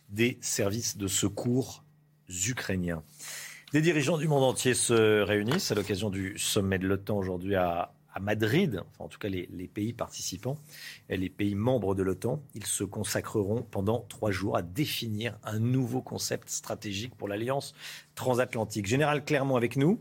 des 0.08 0.38
services 0.40 0.96
de 0.96 1.06
secours 1.06 1.84
ukrainiens. 2.48 3.02
Des 3.72 3.82
dirigeants 3.82 4.16
du 4.16 4.28
monde 4.28 4.44
entier 4.44 4.72
se 4.72 5.20
réunissent 5.20 5.70
à 5.70 5.74
l'occasion 5.74 6.08
du 6.08 6.38
sommet 6.38 6.78
de 6.78 6.86
l'OTAN 6.86 7.18
aujourd'hui 7.18 7.54
à, 7.54 7.92
Madrid, 8.18 8.82
enfin 8.88 9.04
en 9.04 9.08
tout 9.08 9.18
cas 9.20 9.28
les, 9.28 9.46
pays 9.72 9.92
participants, 9.92 10.58
et 11.08 11.16
les 11.16 11.28
pays 11.28 11.54
membres 11.54 11.94
de 11.94 12.02
l'OTAN. 12.02 12.42
Ils 12.54 12.66
se 12.66 12.82
consacreront 12.82 13.62
pendant 13.70 14.06
trois 14.08 14.32
jours 14.32 14.56
à 14.56 14.62
définir 14.62 15.38
un 15.44 15.60
nouveau 15.60 16.00
concept 16.00 16.48
stratégique 16.48 17.14
pour 17.14 17.28
l'alliance 17.28 17.74
transatlantique. 18.16 18.86
Général 18.86 19.24
Clermont 19.24 19.54
avec 19.54 19.76
nous. 19.76 20.00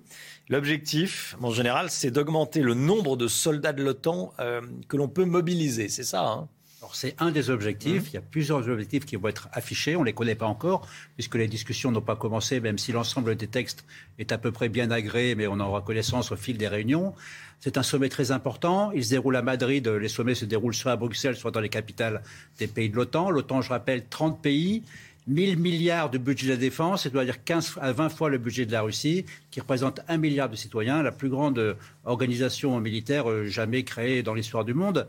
L'objectif, 0.50 1.36
mon 1.40 1.52
général, 1.52 1.92
c'est 1.92 2.10
d'augmenter 2.10 2.62
le 2.62 2.74
nombre 2.74 3.18
de 3.18 3.28
soldats 3.28 3.74
de 3.74 3.84
l'OTAN 3.84 4.34
euh, 4.40 4.62
que 4.88 4.98
l'on 4.98 5.10
peut 5.10 5.26
mobiliser. 5.26 5.90
C'est 5.90 6.04
ça 6.04 6.26
hein? 6.26 6.50
C'est 6.96 7.16
un 7.20 7.32
des 7.32 7.50
objectifs. 7.50 8.04
Mmh. 8.04 8.10
Il 8.10 8.14
y 8.14 8.18
a 8.18 8.22
plusieurs 8.22 8.68
objectifs 8.70 9.06
qui 9.06 9.16
vont 9.16 9.28
être 9.28 9.50
affichés. 9.52 9.96
On 9.96 10.02
ne 10.02 10.06
les 10.06 10.14
connaît 10.14 10.36
pas 10.36 10.46
encore, 10.46 10.88
puisque 11.16 11.36
les 11.36 11.48
discussions 11.48 11.92
n'ont 11.92 12.02
pas 12.02 12.16
commencé, 12.16 12.60
même 12.60 12.78
si 12.78 12.92
l'ensemble 12.92 13.36
des 13.36 13.48
textes 13.48 13.86
est 14.20 14.32
à 14.32 14.38
peu 14.38 14.52
près 14.52 14.70
bien 14.70 14.92
agréé, 14.92 15.36
mais 15.36 15.48
on 15.48 15.54
en 15.54 15.62
aura 15.62 15.82
connaissance 15.82 16.32
au 16.32 16.36
fil 16.36 16.58
des 16.58 16.68
réunions. 16.68 17.14
C'est 17.60 17.78
un 17.78 17.84
sommet 17.84 18.10
très 18.10 18.32
important. 18.32 18.92
Il 18.92 19.04
se 19.04 19.10
déroule 19.10 19.36
à 19.36 19.42
Madrid. 19.42 19.88
Les 19.88 20.08
sommets 20.08 20.36
se 20.36 20.46
déroulent 20.46 20.76
soit 20.76 20.92
à 20.92 20.96
Bruxelles, 20.96 21.36
soit 21.36 21.52
dans 21.52 21.60
les 21.60 21.70
capitales 21.70 22.22
des 22.60 22.68
pays 22.68 22.90
de 22.90 22.96
l'OTAN. 22.96 23.32
L'OTAN, 23.32 23.62
je 23.62 23.70
rappelle, 23.70 24.06
30 24.08 24.42
pays. 24.42 24.84
1000 25.28 25.58
milliards 25.58 26.10
de 26.10 26.18
budget 26.18 26.48
de 26.48 26.52
la 26.52 26.58
défense, 26.58 27.04
c'est-à-dire 27.04 27.44
15 27.44 27.80
à 27.82 27.92
20 27.92 28.10
fois 28.10 28.30
le 28.30 28.38
budget 28.38 28.66
de 28.66 28.72
la 28.72 28.82
Russie, 28.82 29.26
qui 29.52 29.60
représente 29.60 30.00
un 30.08 30.18
milliard 30.18 30.50
de 30.50 30.56
citoyens, 30.56 31.04
la 31.04 31.12
plus 31.12 31.28
grande 31.28 31.76
organisation 32.06 32.80
militaire 32.80 33.30
euh, 33.30 33.46
jamais 33.46 33.84
créée 33.84 34.24
dans 34.24 34.34
l'histoire 34.34 34.64
du 34.64 34.74
monde. 34.74 35.06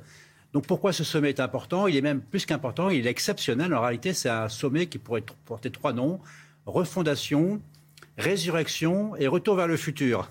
Donc 0.59 0.67
pourquoi 0.67 0.93
ce 0.93 1.05
sommet 1.05 1.29
est 1.29 1.39
important? 1.39 1.87
Il 1.87 1.95
est 1.95 2.01
même 2.01 2.21
plus 2.21 2.45
qu'important, 2.45 2.89
il 2.89 3.07
est 3.07 3.11
exceptionnel. 3.11 3.73
En 3.73 3.81
réalité, 3.81 4.13
c'est 4.13 4.29
un 4.29 4.49
sommet 4.49 4.87
qui 4.87 4.99
pourrait 4.99 5.23
porter 5.45 5.71
trois 5.71 5.93
noms 5.93 6.19
refondation, 6.67 7.63
résurrection 8.17 9.15
et 9.15 9.29
retour 9.29 9.55
vers 9.55 9.69
le 9.69 9.77
futur. 9.77 10.29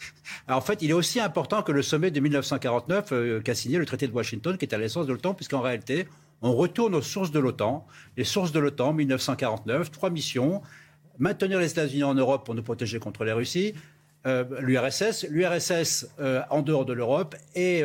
en 0.48 0.60
fait, 0.60 0.82
il 0.82 0.90
est 0.90 0.94
aussi 0.94 1.20
important 1.20 1.62
que 1.62 1.70
le 1.70 1.82
sommet 1.82 2.10
de 2.10 2.18
1949 2.18 3.12
euh, 3.12 3.40
qu'a 3.40 3.54
signé 3.54 3.78
le 3.78 3.86
traité 3.86 4.08
de 4.08 4.12
Washington, 4.12 4.58
qui 4.58 4.64
est 4.64 4.74
à 4.74 4.78
l'essence 4.78 5.06
de 5.06 5.12
l'OTAN, 5.12 5.34
puisqu'en 5.34 5.60
réalité, 5.60 6.08
on 6.42 6.56
retourne 6.56 6.96
aux 6.96 7.00
sources 7.00 7.30
de 7.30 7.38
l'OTAN. 7.38 7.86
Les 8.16 8.24
sources 8.24 8.50
de 8.50 8.58
l'OTAN, 8.58 8.92
1949, 8.94 9.92
trois 9.92 10.10
missions 10.10 10.60
maintenir 11.20 11.60
les 11.60 11.70
États-Unis 11.70 12.02
en 12.02 12.14
Europe 12.14 12.44
pour 12.44 12.56
nous 12.56 12.64
protéger 12.64 12.98
contre 12.98 13.24
la 13.24 13.36
Russie, 13.36 13.74
euh, 14.26 14.44
l'URSS, 14.58 15.24
l'URSS 15.30 16.08
euh, 16.18 16.42
en 16.50 16.62
dehors 16.62 16.84
de 16.84 16.94
l'Europe 16.94 17.36
et 17.54 17.84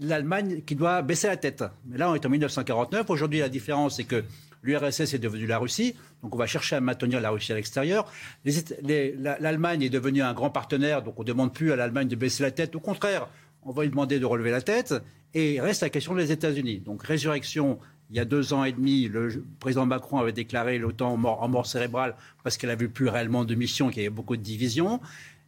l'Allemagne 0.00 0.62
qui 0.66 0.74
doit 0.74 1.02
baisser 1.02 1.26
la 1.26 1.36
tête. 1.36 1.64
Mais 1.86 1.98
là, 1.98 2.10
on 2.10 2.14
est 2.14 2.26
en 2.26 2.28
1949. 2.28 3.08
Aujourd'hui, 3.10 3.40
la 3.40 3.48
différence, 3.48 3.96
c'est 3.96 4.04
que 4.04 4.24
l'URSS 4.62 5.14
est 5.14 5.18
devenue 5.18 5.46
la 5.46 5.58
Russie. 5.58 5.94
Donc, 6.22 6.34
on 6.34 6.38
va 6.38 6.46
chercher 6.46 6.76
à 6.76 6.80
maintenir 6.80 7.20
la 7.20 7.30
Russie 7.30 7.52
à 7.52 7.54
l'extérieur. 7.54 8.10
L'Allemagne 8.44 9.82
est 9.82 9.90
devenue 9.90 10.22
un 10.22 10.32
grand 10.32 10.50
partenaire. 10.50 11.02
Donc, 11.02 11.18
on 11.18 11.22
ne 11.22 11.28
demande 11.28 11.52
plus 11.52 11.72
à 11.72 11.76
l'Allemagne 11.76 12.08
de 12.08 12.16
baisser 12.16 12.42
la 12.42 12.50
tête. 12.50 12.74
Au 12.74 12.80
contraire, 12.80 13.28
on 13.62 13.72
va 13.72 13.82
lui 13.82 13.90
demander 13.90 14.18
de 14.18 14.26
relever 14.26 14.50
la 14.50 14.62
tête. 14.62 14.94
Et 15.34 15.60
reste 15.60 15.82
la 15.82 15.90
question 15.90 16.14
des 16.14 16.32
États-Unis. 16.32 16.80
Donc, 16.80 17.02
résurrection. 17.02 17.78
Il 18.10 18.16
y 18.16 18.20
a 18.20 18.26
deux 18.26 18.52
ans 18.52 18.64
et 18.64 18.72
demi, 18.72 19.08
le 19.08 19.42
président 19.58 19.86
Macron 19.86 20.18
avait 20.18 20.32
déclaré 20.32 20.78
l'OTAN 20.78 21.12
en 21.12 21.16
mort, 21.16 21.42
en 21.42 21.48
mort 21.48 21.66
cérébrale 21.66 22.14
parce 22.42 22.58
qu'elle 22.58 22.68
n'avait 22.68 22.86
plus 22.86 23.08
réellement 23.08 23.46
de 23.46 23.54
mission, 23.54 23.88
qu'il 23.88 24.02
y 24.02 24.06
avait 24.06 24.14
beaucoup 24.14 24.36
de 24.36 24.42
divisions. 24.42 25.00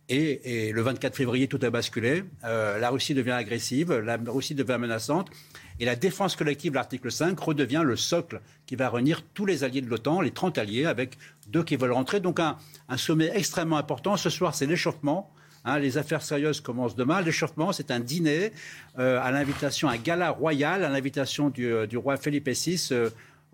Et, 0.09 0.73
le 0.73 0.83
24 0.83 1.17
février, 1.17 1.49
tout 1.49 1.59
a 1.63 1.71
basculé. 1.71 2.25
Euh, 2.45 2.79
la 2.79 2.91
Russie 2.91 3.15
devient 3.15 3.33
agressive, 3.33 3.93
la 3.93 4.19
Russie 4.27 4.55
devient 4.55 4.79
menaçante. 4.79 5.31
Et 5.79 5.85
la 5.85 5.97
défense 5.97 6.37
collective, 6.37 6.75
l'article 6.75 7.11
5, 7.11 7.39
redevient 7.39 7.83
le 7.85 7.97
socle 7.97 8.41
qui 8.67 8.77
va 8.77 8.89
réunir 8.89 9.23
tous 9.35 9.45
les 9.45 9.65
alliés 9.65 9.83
de 9.83 9.89
l'OTAN, 9.89 10.21
les 10.21 10.31
30 10.31 10.59
alliés, 10.59 10.87
avec 10.87 11.19
deux 11.49 11.65
qui 11.65 11.77
veulent 11.77 11.93
rentrer. 11.93 12.21
Donc 12.21 12.39
un, 12.41 12.57
sommet 12.97 13.31
extrêmement 13.35 13.77
important. 13.77 14.17
Ce 14.17 14.31
soir, 14.31 14.55
c'est 14.55 14.67
l'échauffement. 14.67 15.31
Hein, 15.65 15.81
les 15.81 15.99
affaires 15.99 16.23
sérieuses 16.23 16.61
commencent 16.61 16.95
demain. 16.95 17.21
L'échauffement, 17.21 17.73
c'est 17.73 17.91
un 17.91 17.99
dîner 17.99 18.53
euh, 18.99 19.21
à 19.21 19.33
l'invitation, 19.33 19.89
un 19.89 19.97
gala 19.97 20.31
royal 20.31 20.85
à 20.85 20.89
l'invitation 20.89 21.51
du, 21.51 21.67
euh, 21.67 21.87
roi 21.97 22.17
Philippe 22.17 22.49
VI 22.49 22.93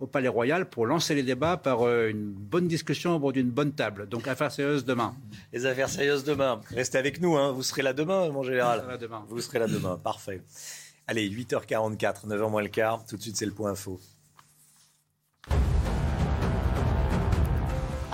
au 0.03 0.07
Palais 0.09 0.29
Royal 0.29 0.69
pour 0.69 0.85
lancer 0.85 1.15
les 1.15 1.23
débats 1.23 1.57
par 1.57 1.87
euh, 1.87 2.09
une 2.09 2.33
bonne 2.33 2.67
discussion 2.67 3.15
au 3.15 3.21
bord 3.21 3.33
d'une 3.33 3.51
bonne 3.51 3.73
table. 3.73 4.09
Donc 4.09 4.27
affaires 4.27 4.51
sérieuses 4.51 4.85
demain. 4.85 5.15
Les 5.53 5.65
affaires 5.65 5.89
sérieuses 5.89 6.25
demain. 6.25 6.61
Restez 6.71 6.99
avec 6.99 7.21
nous, 7.21 7.37
hein. 7.37 7.53
vous 7.53 7.63
serez 7.63 7.83
là 7.83 7.93
demain, 7.93 8.29
mon 8.31 8.43
général. 8.43 8.99
demain. 9.01 9.25
Vous 9.29 9.41
serez 9.41 9.61
là 9.61 9.69
demain, 9.69 9.97
parfait. 10.03 10.43
Allez, 11.07 11.31
8h44, 11.31 12.27
9h 12.27 12.51
moins 12.51 12.63
le 12.63 12.69
quart, 12.69 13.07
tout 13.07 13.17
de 13.17 13.23
suite 13.23 13.37
c'est 13.37 13.47
le 13.47 13.53
point 13.53 13.71
info. 13.71 14.01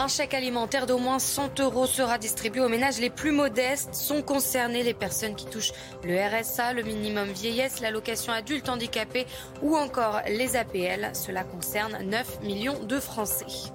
Un 0.01 0.07
chèque 0.07 0.33
alimentaire 0.33 0.87
d'au 0.87 0.99
moins 0.99 1.19
100 1.19 1.59
euros 1.59 1.87
sera 1.87 2.19
distribué 2.19 2.61
aux 2.61 2.69
ménages 2.69 3.01
les 3.01 3.11
plus 3.11 3.33
modestes. 3.33 3.97
Sont 3.97 4.23
concernées 4.23 4.85
les 4.85 4.95
personnes 4.95 5.35
qui 5.35 5.47
touchent 5.47 5.73
le 6.05 6.17
RSA, 6.17 6.73
le 6.73 6.85
minimum 6.85 7.27
vieillesse, 7.33 7.81
l'allocation 7.81 8.33
adulte 8.33 8.69
handicapé 8.69 9.27
ou 9.61 9.77
encore 9.77 10.21
les 10.29 10.55
APL. 10.55 11.11
Cela 11.15 11.43
concerne 11.43 11.99
9 12.05 12.43
millions 12.43 12.79
de 12.85 13.01
Français. 13.01 13.73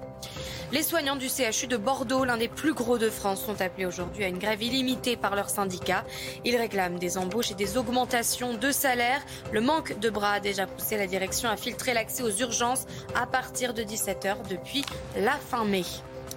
Les 0.72 0.82
soignants 0.82 1.16
du 1.16 1.28
CHU 1.28 1.66
de 1.66 1.76
Bordeaux, 1.76 2.24
l'un 2.24 2.38
des 2.38 2.48
plus 2.48 2.72
gros 2.72 2.96
de 2.96 3.10
France, 3.10 3.44
sont 3.44 3.60
appelés 3.60 3.84
aujourd'hui 3.84 4.24
à 4.24 4.28
une 4.28 4.38
grève 4.38 4.62
illimitée 4.62 5.16
par 5.16 5.36
leur 5.36 5.50
syndicat. 5.50 6.04
Ils 6.46 6.56
réclament 6.56 6.98
des 6.98 7.18
embauches 7.18 7.50
et 7.50 7.54
des 7.54 7.76
augmentations 7.76 8.54
de 8.54 8.70
salaire. 8.70 9.20
Le 9.52 9.60
manque 9.60 9.98
de 9.98 10.08
bras 10.08 10.32
a 10.32 10.40
déjà 10.40 10.66
poussé 10.66 10.96
la 10.96 11.06
direction 11.06 11.50
à 11.50 11.58
filtrer 11.58 11.92
l'accès 11.92 12.22
aux 12.22 12.32
urgences 12.32 12.86
à 13.14 13.26
partir 13.26 13.74
de 13.74 13.82
17h 13.82 14.48
depuis 14.48 14.86
la 15.18 15.32
fin 15.32 15.66
mai. 15.66 15.84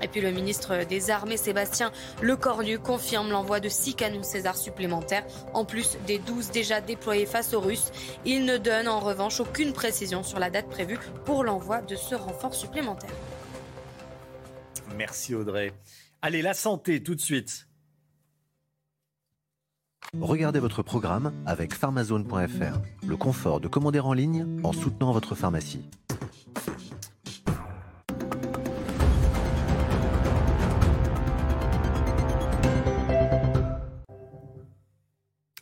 Et 0.01 0.07
puis 0.07 0.21
le 0.21 0.31
ministre 0.31 0.85
des 0.85 1.09
Armées, 1.09 1.37
Sébastien 1.37 1.91
Lecornu, 2.21 2.79
confirme 2.79 3.29
l'envoi 3.29 3.59
de 3.59 3.69
six 3.69 3.93
canons 3.93 4.23
César 4.23 4.57
supplémentaires, 4.57 5.25
en 5.53 5.65
plus 5.65 5.97
des 6.05 6.19
12 6.19 6.51
déjà 6.51 6.81
déployés 6.81 7.25
face 7.25 7.53
aux 7.53 7.61
Russes. 7.61 7.91
Il 8.25 8.45
ne 8.45 8.57
donne 8.57 8.87
en 8.87 8.99
revanche 8.99 9.39
aucune 9.39 9.73
précision 9.73 10.23
sur 10.23 10.39
la 10.39 10.49
date 10.49 10.69
prévue 10.69 10.99
pour 11.25 11.43
l'envoi 11.43 11.81
de 11.81 11.95
ce 11.95 12.15
renfort 12.15 12.53
supplémentaire. 12.53 13.11
Merci 14.95 15.35
Audrey. 15.35 15.73
Allez, 16.21 16.41
la 16.41 16.53
santé 16.53 17.03
tout 17.03 17.15
de 17.15 17.21
suite. 17.21 17.67
Regardez 20.19 20.59
votre 20.59 20.83
programme 20.83 21.33
avec 21.45 21.73
pharmazone.fr, 21.73 23.05
le 23.05 23.17
confort 23.17 23.59
de 23.59 23.67
commander 23.67 23.99
en 23.99 24.13
ligne 24.13 24.47
en 24.63 24.71
soutenant 24.71 25.11
votre 25.11 25.35
pharmacie. 25.35 25.81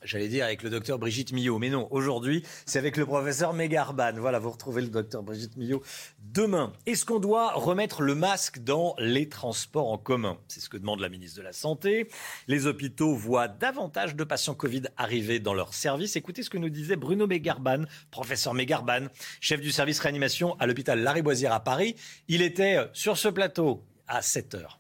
J'allais 0.06 0.28
dire 0.28 0.46
avec 0.46 0.62
le 0.62 0.70
docteur 0.70 1.00
Brigitte 1.00 1.32
Millot, 1.32 1.58
mais 1.58 1.70
non, 1.70 1.88
aujourd'hui, 1.90 2.44
c'est 2.66 2.78
avec 2.78 2.96
le 2.96 3.06
professeur 3.06 3.54
Megarban. 3.54 4.14
Voilà, 4.18 4.38
vous 4.38 4.52
retrouvez 4.52 4.84
le 4.84 4.90
docteur 4.90 5.24
Brigitte 5.24 5.58
Millot 5.58 5.82
demain. 6.20 6.74
Est-ce 6.86 7.06
qu'on 7.06 7.20
doit 7.20 7.54
remettre 7.54 8.04
le 8.04 8.14
masque 8.14 8.60
dans 8.60 8.96
les 9.00 9.28
transports 9.30 9.92
en 9.92 9.98
commun? 9.98 10.38
C'est 10.48 10.60
ce 10.60 10.70
que 10.70 10.78
demande 10.78 11.00
la 11.00 11.10
ministre 11.10 11.40
de 11.40 11.44
la 11.44 11.54
Santé. 11.54 12.08
Les 12.48 12.68
hôpitaux 12.68 13.16
voient 13.16 13.48
davantage 13.48 14.16
de 14.16 14.24
patients 14.24 14.54
Covid 14.54 14.84
arriver 14.96 15.40
dans 15.40 15.54
leur 15.54 15.74
service. 15.74 16.16
Écoutez 16.16 16.44
ce 16.44 16.52
que 16.52 16.60
nous 16.60 16.70
disait 16.70 16.96
Bruno 16.96 17.26
Megarban, 17.26 17.86
professeur 18.12 18.54
Megarban, 18.54 19.08
chef 19.42 19.60
du 19.60 19.72
service 19.72 20.00
réanimation 20.00 20.56
à 20.60 20.68
l'hôpital 20.68 21.02
Lariboisière 21.02 21.54
à 21.54 21.62
Paris. 21.62 21.96
Il 22.28 22.44
était 22.44 22.78
sur 22.94 23.18
ce 23.18 23.28
plateau 23.28 23.84
à 24.08 24.22
7 24.22 24.56
heures. 24.56 24.80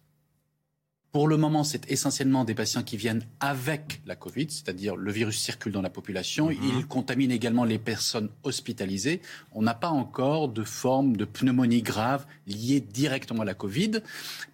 Pour 1.15 1.29
le 1.29 1.37
moment, 1.37 1.63
c'est 1.63 1.89
essentiellement 1.89 2.43
des 2.43 2.55
patients 2.55 2.83
qui 2.83 2.97
viennent 2.97 3.23
avec 3.39 4.01
la 4.05 4.17
Covid, 4.17 4.47
c'est-à-dire 4.49 4.97
le 4.97 5.13
virus 5.13 5.39
circule 5.39 5.71
dans 5.71 5.81
la 5.81 5.89
population. 5.89 6.49
Mhm. 6.49 6.57
Il 6.77 6.87
contamine 6.87 7.31
également 7.31 7.63
les 7.63 7.79
personnes 7.79 8.27
hospitalisées. 8.43 9.21
On 9.53 9.61
n'a 9.61 9.75
pas 9.75 9.87
encore 9.87 10.49
de 10.49 10.63
forme 10.63 11.15
de 11.15 11.23
pneumonie 11.23 11.83
grave 11.83 12.25
liée 12.47 12.81
directement 12.81 13.43
à 13.43 13.45
la 13.45 13.53
Covid. 13.53 14.01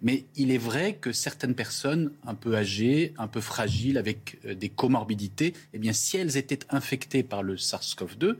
Mais 0.02 0.26
il 0.36 0.52
est 0.52 0.58
vrai 0.70 0.94
que 1.00 1.10
certaines 1.10 1.56
personnes 1.56 2.12
un 2.24 2.36
peu 2.36 2.56
âgées, 2.56 3.12
un 3.18 3.26
peu 3.26 3.40
fragiles, 3.40 3.98
avec 3.98 4.38
euh, 4.44 4.54
des 4.54 4.68
comorbidités, 4.68 5.54
eh 5.72 5.80
bien, 5.80 5.92
si 5.92 6.16
elles 6.16 6.36
étaient 6.36 6.60
infectées 6.70 7.24
par 7.24 7.42
le 7.42 7.56
SARS-CoV-2, 7.56 8.36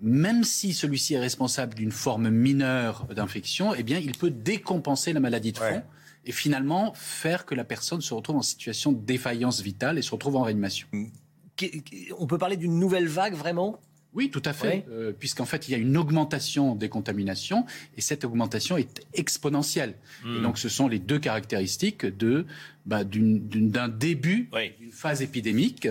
même 0.00 0.44
si 0.44 0.72
celui-ci 0.72 1.12
est 1.12 1.20
responsable 1.20 1.74
d'une 1.74 1.92
forme 1.92 2.30
mineure 2.30 3.06
d'infection, 3.14 3.74
eh 3.74 3.82
bien, 3.82 3.98
il 3.98 4.12
peut 4.12 4.30
décompenser 4.30 5.12
la 5.12 5.20
maladie 5.20 5.52
de 5.52 5.58
fond 5.58 5.82
et 6.24 6.32
finalement 6.32 6.92
faire 6.94 7.46
que 7.46 7.54
la 7.54 7.64
personne 7.64 8.00
se 8.00 8.12
retrouve 8.14 8.36
en 8.36 8.42
situation 8.42 8.92
de 8.92 9.00
défaillance 9.00 9.60
vitale 9.60 9.98
et 9.98 10.02
se 10.02 10.10
retrouve 10.10 10.36
en 10.36 10.42
réanimation. 10.42 10.86
On 12.18 12.26
peut 12.26 12.38
parler 12.38 12.56
d'une 12.56 12.78
nouvelle 12.78 13.06
vague 13.08 13.34
vraiment? 13.34 13.80
Oui, 14.12 14.28
tout 14.28 14.42
à 14.44 14.52
fait, 14.52 14.84
euh, 14.90 15.12
puisqu'en 15.12 15.44
fait, 15.44 15.68
il 15.68 15.70
y 15.70 15.74
a 15.74 15.78
une 15.78 15.96
augmentation 15.96 16.74
des 16.74 16.88
contaminations, 16.88 17.64
et 17.96 18.00
cette 18.00 18.24
augmentation 18.24 18.76
est 18.76 19.06
exponentielle. 19.14 19.94
Et 20.26 20.42
donc, 20.42 20.58
ce 20.58 20.68
sont 20.68 20.88
les 20.88 20.98
deux 20.98 21.20
caractéristiques 21.20 22.04
de, 22.04 22.44
bah, 22.86 23.04
d'une- 23.04 23.46
d'une- 23.46 23.70
d'un 23.70 23.88
début 23.88 24.50
d'une 24.80 24.90
phase 24.90 25.22
épidémique. 25.22 25.86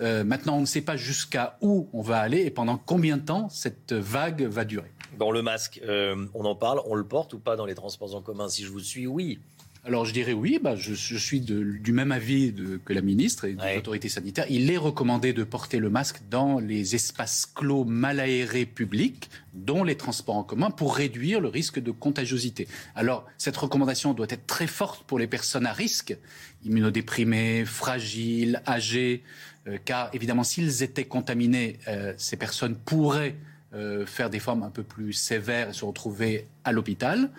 Euh, 0.00 0.22
maintenant, 0.22 0.58
on 0.58 0.60
ne 0.60 0.66
sait 0.66 0.82
pas 0.82 0.96
jusqu'à 0.96 1.58
où 1.60 1.88
on 1.92 2.02
va 2.02 2.18
aller 2.20 2.42
et 2.42 2.50
pendant 2.50 2.76
combien 2.76 3.16
de 3.16 3.22
temps 3.22 3.48
cette 3.48 3.92
vague 3.94 4.42
va 4.42 4.64
durer. 4.64 4.92
Dans 5.18 5.32
le 5.32 5.42
masque, 5.42 5.80
euh, 5.82 6.26
on 6.34 6.44
en 6.44 6.54
parle, 6.54 6.82
on 6.86 6.94
le 6.94 7.04
porte 7.04 7.32
ou 7.34 7.40
pas 7.40 7.56
dans 7.56 7.66
les 7.66 7.74
transports 7.74 8.14
en 8.14 8.20
commun? 8.22 8.48
Si 8.48 8.62
je 8.62 8.68
vous 8.70 8.78
suis, 8.80 9.06
oui. 9.08 9.40
Alors 9.86 10.04
je 10.04 10.12
dirais 10.12 10.32
oui, 10.32 10.58
bah, 10.60 10.74
je, 10.74 10.94
je 10.94 11.16
suis 11.16 11.40
de- 11.40 11.62
du 11.62 11.92
même 11.92 12.10
avis 12.10 12.50
de- 12.50 12.76
que 12.84 12.92
la 12.92 13.02
ministre 13.02 13.44
et 13.44 13.52
des 13.54 13.62
autorités 13.78 14.08
sanitaires. 14.08 14.44
Il 14.50 14.68
est 14.68 14.76
recommandé 14.76 15.32
de 15.32 15.44
porter 15.44 15.78
le 15.78 15.90
masque 15.90 16.22
dans 16.28 16.58
les 16.58 16.96
espaces 16.96 17.46
clos 17.46 17.84
mal 17.84 18.18
aérés 18.18 18.66
publics, 18.66 19.30
dont 19.54 19.84
les 19.84 19.94
transports 19.96 20.34
en 20.36 20.42
commun, 20.42 20.70
pour 20.72 20.96
réduire 20.96 21.40
le 21.40 21.46
risque 21.46 21.78
de 21.80 21.92
contagiosité. 21.92 22.66
Alors 22.96 23.26
cette 23.38 23.56
recommandation 23.56 24.12
doit 24.12 24.26
être 24.28 24.46
très 24.48 24.66
forte 24.66 25.04
pour 25.06 25.20
les 25.20 25.28
personnes 25.28 25.66
à 25.66 25.72
risque, 25.72 26.16
immunodéprimées, 26.64 27.64
fragiles, 27.64 28.60
âgées, 28.66 29.22
euh, 29.68 29.78
car 29.84 30.10
évidemment 30.12 30.42
s'ils 30.42 30.82
étaient 30.82 31.04
contaminés, 31.04 31.78
euh, 31.86 32.12
ces 32.16 32.36
personnes 32.36 32.74
pourraient 32.74 33.36
euh, 33.74 34.04
faire 34.06 34.30
des 34.30 34.38
formes 34.40 34.62
un 34.64 34.70
peu 34.70 34.82
plus 34.82 35.12
sévères 35.12 35.70
et 35.70 35.72
se 35.72 35.84
retrouver 35.84 36.46
à 36.64 36.72
l'hôpital. 36.72 37.30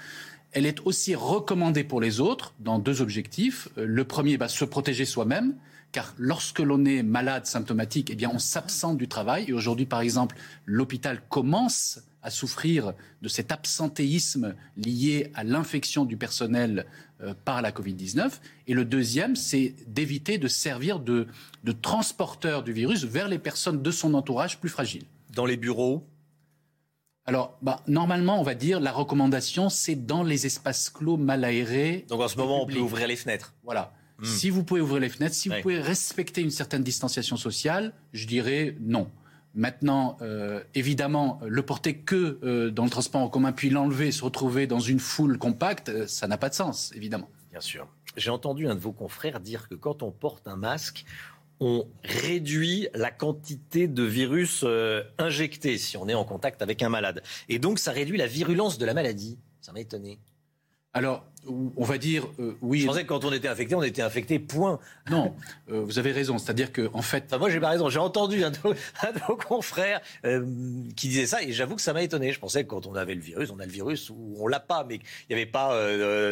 Elle 0.51 0.66
est 0.66 0.80
aussi 0.85 1.16
recommandée 1.16 1.84
pour 1.84 2.01
les 2.01 2.19
autres 2.19 2.53
dans 2.59 2.80
deux 2.80 3.01
objectifs. 3.01 3.67
Euh, 3.77 3.85
Le 3.85 4.03
premier, 4.06 4.38
bah, 4.38 4.48
se 4.48 4.66
protéger 4.66 5.06
soi-même, 5.06 5.56
car 5.92 6.14
lorsque 6.17 6.59
l'on 6.59 6.84
est 6.85 7.03
malade 7.03 7.45
symptomatique, 7.45 8.09
eh 8.11 8.16
bien, 8.16 8.32
on 8.34 8.40
s'absente 8.40 8.98
du 8.98 9.08
travail. 9.08 9.45
Et 9.48 9.53
aujourd'hui, 9.53 9.85
par 9.85 10.01
exemple, 10.01 10.35
l'hôpital 10.66 11.22
commence 11.30 12.01
à 12.22 12.30
souffrir 12.30 12.93
de 13.22 13.30
cet 13.30 13.51
absentéisme 13.51 14.56
lié 14.76 15.32
à 15.34 15.43
l'infection 15.43 16.03
du 16.03 16.17
personnel 16.17 16.85
euh, 17.22 17.34
par 17.45 17.61
la 17.61 17.72
Covid-19. 17.72 18.32
Et 18.67 18.74
le 18.74 18.84
deuxième, 18.84 19.35
c'est 19.35 19.76
d'éviter 19.88 20.38
de 20.38 20.48
servir 20.48 21.00
de, 21.00 21.27
de 21.64 21.72
transporteur 21.72 22.64
du 22.64 22.74
virus 22.74 23.06
vers 23.06 23.27
les 23.27 23.40
personnes 23.40 23.82
de 23.82 23.92
son 23.92 24.14
entourage 24.14 24.59
plus 24.59 24.69
fragiles. 24.69 25.06
Dans 25.34 25.45
les 25.45 25.58
bureaux 25.58 26.06
alors, 27.28 27.58
bah, 27.62 27.82
normalement, 27.88 28.40
on 28.40 28.44
va 28.44 28.56
dire 28.56 28.80
la 28.80 28.94
recommandation, 28.94 29.68
c'est 29.68 29.96
dans 29.96 30.24
les 30.24 30.46
espaces 30.46 30.90
clos 30.90 31.18
mal 31.18 31.44
aérés. 31.44 32.06
Donc 32.08 32.22
en 32.22 32.28
ce 32.30 32.38
moment, 32.38 32.64
on 32.64 32.66
peut 32.66 32.80
ouvrir 32.80 33.06
les 33.08 33.18
fenêtres. 33.18 33.54
Voilà. 33.66 33.94
Hmm. 34.20 34.26
Si 34.26 34.50
vous 34.50 34.64
pouvez 34.64 34.80
ouvrir 34.80 35.02
les 35.02 35.10
fenêtres, 35.10 35.36
si 35.36 35.50
Ouais. 35.50 35.58
vous 35.58 35.62
pouvez 35.62 35.80
respecter 35.82 36.42
une 36.42 36.52
certaine 36.52 36.84
distanciation 36.84 37.36
sociale, 37.36 37.94
je 38.14 38.26
dirais 38.28 38.78
non. 38.80 39.12
Maintenant, 39.54 40.18
euh, 40.22 40.64
évidemment, 40.74 41.40
le 41.46 41.62
porter 41.64 41.98
que 41.98 42.40
euh, 42.44 42.72
dans 42.72 42.86
le 42.86 42.90
transport 42.90 43.22
en 43.22 43.28
commun, 43.28 43.52
puis 43.52 43.70
l'enlever, 43.70 44.12
se 44.12 44.24
retrouver 44.24 44.66
dans 44.66 44.80
une 44.80 45.00
foule 45.00 45.38
compacte, 45.38 45.90
euh, 45.90 46.08
ça 46.08 46.28
n'a 46.28 46.38
pas 46.38 46.48
de 46.50 46.54
sens, 46.54 46.94
évidemment. 46.96 47.30
Bien 47.52 47.60
sûr. 47.60 47.88
J'ai 48.16 48.30
entendu 48.30 48.68
un 48.68 48.76
de 48.76 48.80
vos 48.80 48.94
confrères 48.94 49.40
dire 49.40 49.68
que 49.68 49.76
quand 49.76 50.02
on 50.02 50.12
porte 50.12 50.48
un 50.48 50.56
masque, 50.56 51.06
on 51.60 51.88
réduit 52.03 52.88
la 52.94 53.11
quantité 53.11 53.88
de 53.88 54.03
virus 54.03 54.61
euh, 54.64 55.03
injecté 55.18 55.77
si 55.77 55.98
on 55.98 56.08
est 56.08 56.14
en 56.14 56.24
contact 56.24 56.61
avec 56.61 56.84
un 56.84 56.90
malade. 56.90 57.24
Et 57.50 57.60
donc, 57.60 57.80
ça 57.80 57.92
réduit 57.92 58.18
la 58.18 58.27
virulence 58.27 58.77
de 58.77 58.86
la 58.86 58.94
maladie. 58.94 59.38
Ça 59.61 59.72
m'a 59.72 59.80
étonné. 59.80 60.19
Alors, 60.98 61.26
on 61.45 61.84
va 61.84 62.00
dire 62.00 62.27
euh, 62.40 62.58
oui. 62.61 62.80
Je 62.80 62.88
pensais 62.88 63.03
que 63.03 63.08
quand 63.08 63.24
on 63.24 63.32
était 63.32 63.48
infecté, 63.48 63.76
on 63.76 63.84
était 63.84 64.02
infecté, 64.02 64.40
point. 64.40 64.80
Non, 65.11 65.36
euh, 65.69 65.82
vous 65.82 66.00
avez 66.00 66.11
raison. 66.11 66.40
C'est-à-dire 66.40 66.72
que, 66.72 66.90
en 66.92 67.03
fait. 67.03 67.26
Enfin, 67.27 67.38
moi, 67.38 67.52
j'ai 67.52 67.60
pas 67.60 67.69
raison. 67.69 67.88
J'ai 67.88 68.00
entendu 68.00 68.44
un 68.44 68.50
de 68.50 68.58
vos, 68.58 68.74
un 69.03 69.11
de 69.11 69.19
vos 69.27 69.36
confrères 69.36 70.02
euh, 70.26 70.44
qui 70.95 71.08
disait 71.10 71.27
ça, 71.27 71.44
et 71.44 71.52
j'avoue 71.52 71.76
que 71.76 71.84
ça 71.84 71.94
m'a 71.94 72.02
étonné. 72.02 72.32
Je 72.32 72.40
pensais 72.40 72.64
que 72.64 72.69
quand 72.69 72.88
on 72.88 72.95
avait 72.95 73.14
le 73.14 73.22
virus, 73.22 73.52
on 73.52 73.60
a 73.60 73.66
le 73.66 73.72
virus 73.72 74.10
ou 74.10 74.36
on 74.40 74.48
l'a 74.48 74.60
pas, 74.60 74.86
mais 74.86 74.95
il 74.95 75.36
n'y 75.36 75.36
avait 75.36 75.45
pas 75.45 75.76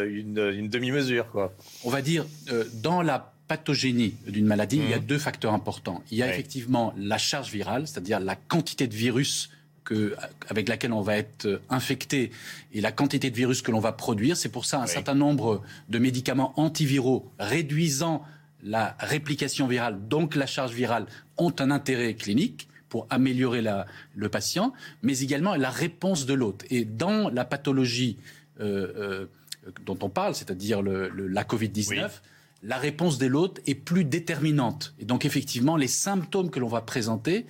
une, 0.04 0.38
une 0.38 0.68
demi-mesure, 0.68 1.30
quoi. 1.30 1.52
on 1.84 1.90
va 1.90 2.02
dire, 2.02 2.26
dans 2.74 3.02
la 3.02 3.35
pathogénie 3.48 4.14
d'une 4.26 4.46
maladie, 4.46 4.76
il 4.78 4.90
y 4.90 4.94
a 4.94 4.98
Mhm. 4.98 5.04
deux 5.06 5.18
facteurs 5.18 5.52
importants. 5.54 6.02
Il 6.10 6.18
y 6.18 6.22
a 6.22 6.32
effectivement 6.32 6.92
la 6.96 7.18
charge 7.18 7.50
virale, 7.52 7.86
c'est-à-dire 7.86 8.20
la 8.20 8.34
quantité 8.36 8.86
de 8.86 8.94
virus 8.94 9.50
que, 9.84 10.16
avec 10.48 10.68
laquelle 10.68 10.92
on 10.92 11.00
va 11.00 11.16
être 11.16 11.46
euh, 11.46 11.58
infecté 11.70 12.32
et 12.72 12.80
la 12.80 12.90
quantité 12.90 13.30
de 13.30 13.36
virus 13.36 13.62
que 13.62 13.70
l'on 13.70 13.78
va 13.78 13.92
produire. 13.92 14.36
C'est 14.36 14.48
pour 14.48 14.64
ça 14.64 14.82
un 14.82 14.86
certain 14.86 15.14
nombre 15.14 15.62
de 15.88 15.98
médicaments 16.00 16.52
antiviraux 16.58 17.30
réduisant 17.38 18.24
la 18.64 18.96
réplication 18.98 19.68
virale, 19.68 19.96
donc 20.08 20.34
la 20.34 20.46
charge 20.46 20.72
virale, 20.72 21.06
ont 21.38 21.54
un 21.60 21.70
intérêt 21.70 22.14
clinique 22.14 22.68
pour 22.88 23.06
améliorer 23.10 23.62
la- 23.62 23.86
le 24.16 24.28
patient, 24.28 24.72
mais 25.02 25.20
également 25.20 25.54
la 25.54 25.70
réponse 25.70 26.26
de 26.26 26.34
l'autre. 26.34 26.64
Et 26.70 26.84
dans 26.84 27.28
la 27.28 27.44
pathologie 27.44 28.16
euh, 28.58 28.92
euh, 28.96 29.26
dont 29.84 29.98
on 30.02 30.08
parle, 30.08 30.34
c'est-à-dire 30.34 30.80
le- 30.82 31.08
le- 31.10 31.28
la 31.28 31.44
Covid-19, 31.44 32.10
la 32.66 32.78
réponse 32.78 33.18
de 33.18 33.26
l'autre 33.26 33.60
est 33.66 33.76
plus 33.76 34.04
déterminante. 34.04 34.94
Et 34.98 35.04
donc 35.04 35.24
effectivement, 35.24 35.76
les 35.76 35.88
symptômes 35.88 36.50
que 36.50 36.58
l'on 36.58 36.68
va 36.68 36.80
présenter 36.80 37.46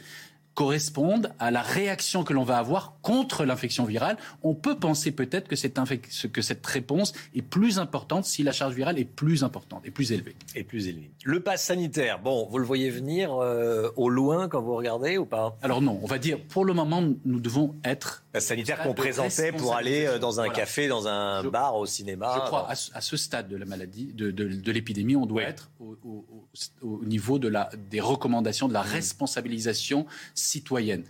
correspondent 0.55 1.33
à 1.39 1.51
la 1.51 1.61
réaction 1.61 2.25
que 2.25 2.33
l'on 2.33 2.43
va 2.43 2.57
avoir 2.57 2.97
contre 3.03 3.45
l'infection 3.45 3.85
virale. 3.85 4.17
On 4.43 4.55
peut 4.55 4.75
penser 4.75 5.13
peut-être 5.13 5.49
que 5.49 5.55
cette, 5.55 5.79
que 6.33 6.43
cette 6.43 6.67
réponse 6.67 7.13
est 7.35 7.43
plus 7.43 7.79
importante 7.79 8.25
si 8.25 8.43
la 8.43 8.53
charge 8.53 8.75
virale 8.75 8.99
est 8.99 9.05
plus 9.05 9.45
importante 9.45 9.83
et 9.85 9.91
plus 9.91 10.13
élevée. 10.13 10.35
Et 10.55 10.65
plus 10.65 10.89
élevée. 10.89 11.11
Le 11.25 11.41
pass 11.41 11.63
sanitaire, 11.63 12.21
bon, 12.21 12.49
vous 12.51 12.59
le 12.59 12.65
voyez 12.65 12.91
venir 12.91 13.35
euh, 13.35 13.91
au 13.97 14.09
loin 14.09 14.49
quand 14.49 14.63
vous 14.63 14.75
regardez 14.75 15.19
ou 15.19 15.27
pas? 15.27 15.59
Alors 15.61 15.83
non, 15.83 16.01
on 16.03 16.07
va 16.07 16.19
dire 16.19 16.39
pour 16.49 16.65
le 16.65 16.73
moment, 16.73 17.03
nous 17.25 17.41
devons 17.41 17.75
être... 17.85 18.25
Sanitaire 18.41 18.83
qu'on 18.83 18.95
présentait 18.95 19.53
pour 19.53 19.75
aller 19.75 20.07
euh, 20.07 20.19
dans 20.19 20.41
un 20.41 20.49
café, 20.49 20.89
dans 20.89 21.09
un 21.09 21.45
bar, 21.45 21.77
au 21.77 21.87
cinéma. 21.87 22.33
Je 22.35 22.41
crois, 22.41 22.69
à, 22.71 23.01
ce 23.01 23.17
stade 23.17 23.49
de 23.49 23.57
la 23.57 23.65
maladie, 23.65 24.13
de, 24.13 24.31
de, 24.31 24.73
l'épidémie, 24.73 25.17
on 25.17 25.27
doit 25.27 25.43
être 25.43 25.71
au, 25.81 25.97
au, 26.83 27.05
niveau 27.05 27.39
de 27.39 27.49
la, 27.49 27.71
des 27.91 28.01
recommandations, 28.01 28.69
de 28.69 28.73
la 28.73 28.83
mmh. 28.83 28.89
responsabilisation 28.89 30.07
citoyenne. 30.35 31.05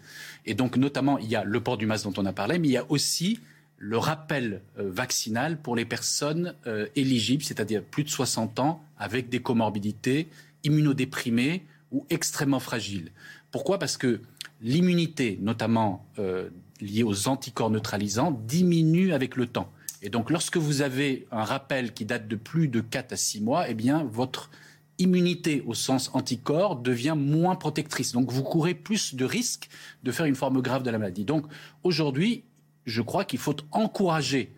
Et 0.45 0.55
donc, 0.55 0.77
notamment, 0.77 1.19
il 1.19 1.29
y 1.29 1.37
a 1.37 1.45
le 1.45 1.61
port 1.61 1.77
du 1.77 1.87
masque 1.87 2.05
dont 2.05 2.23
on 2.23 2.27
a 2.27 2.33
parlé, 2.33 2.59
mais 2.59 2.69
il 2.69 2.73
y 2.73 2.77
a 2.77 2.87
aussi 2.91 3.41
le 3.79 3.99
rappel 3.99 4.63
euh, 4.79 4.91
vaccinal 4.91 5.59
pour 5.59 5.77
les 5.77 5.85
personnes 5.85 6.55
euh, 6.67 6.87
éligibles, 6.97 7.43
c'est-à-dire 7.43 7.83
plus 7.83 8.05
de 8.05 8.09
60 8.09 8.59
ans, 8.59 8.83
avec 8.99 9.29
des 9.29 9.41
comorbidités, 9.41 10.29
immunodéprimées 10.65 11.65
ou 11.93 12.07
extrêmement 12.11 12.61
fragiles. 12.61 13.13
Pourquoi? 13.51 13.79
Parce 13.79 13.97
que 13.97 14.21
l'immunité, 14.61 15.39
notamment 15.41 16.07
euh, 16.19 16.49
liée 16.81 17.03
aux 17.03 17.29
anticorps 17.29 17.71
neutralisants, 17.71 18.33
diminue 18.47 19.13
avec 19.13 19.37
le 19.37 19.47
temps. 19.47 19.71
Et 20.03 20.11
donc, 20.11 20.31
lorsque 20.31 20.57
vous 20.57 20.83
avez 20.83 21.27
un 21.31 21.45
rappel 21.45 21.93
qui 21.93 22.05
date 22.05 22.29
de 22.29 22.37
plus 22.37 22.69
de 22.69 22.81
4 22.81 23.13
à 23.13 23.17
6 23.17 23.41
mois, 23.41 23.69
eh 23.69 23.75
bien, 23.75 24.05
votre 24.05 24.51
immunité 24.99 25.63
au 25.67 25.75
sens 25.75 26.11
anticorps 26.15 26.77
devient 26.77 27.15
moins 27.17 27.55
protectrice. 27.55 28.13
Donc 28.13 28.31
vous 28.31 28.43
courez 28.43 28.75
plus 28.75 29.15
de 29.15 29.25
risques 29.25 29.69
de 30.03 30.13
faire 30.13 30.27
une 30.27 30.35
forme 30.35 30.63
grave 30.63 30.83
de 30.83 30.91
la 30.91 30.99
maladie. 30.99 31.25
Donc 31.25 31.47
aujourd'hui, 31.83 32.45
je 32.87 33.03
crois 33.03 33.25
qu'il 33.25 33.39
faut 33.39 33.57
encourager 33.73 34.53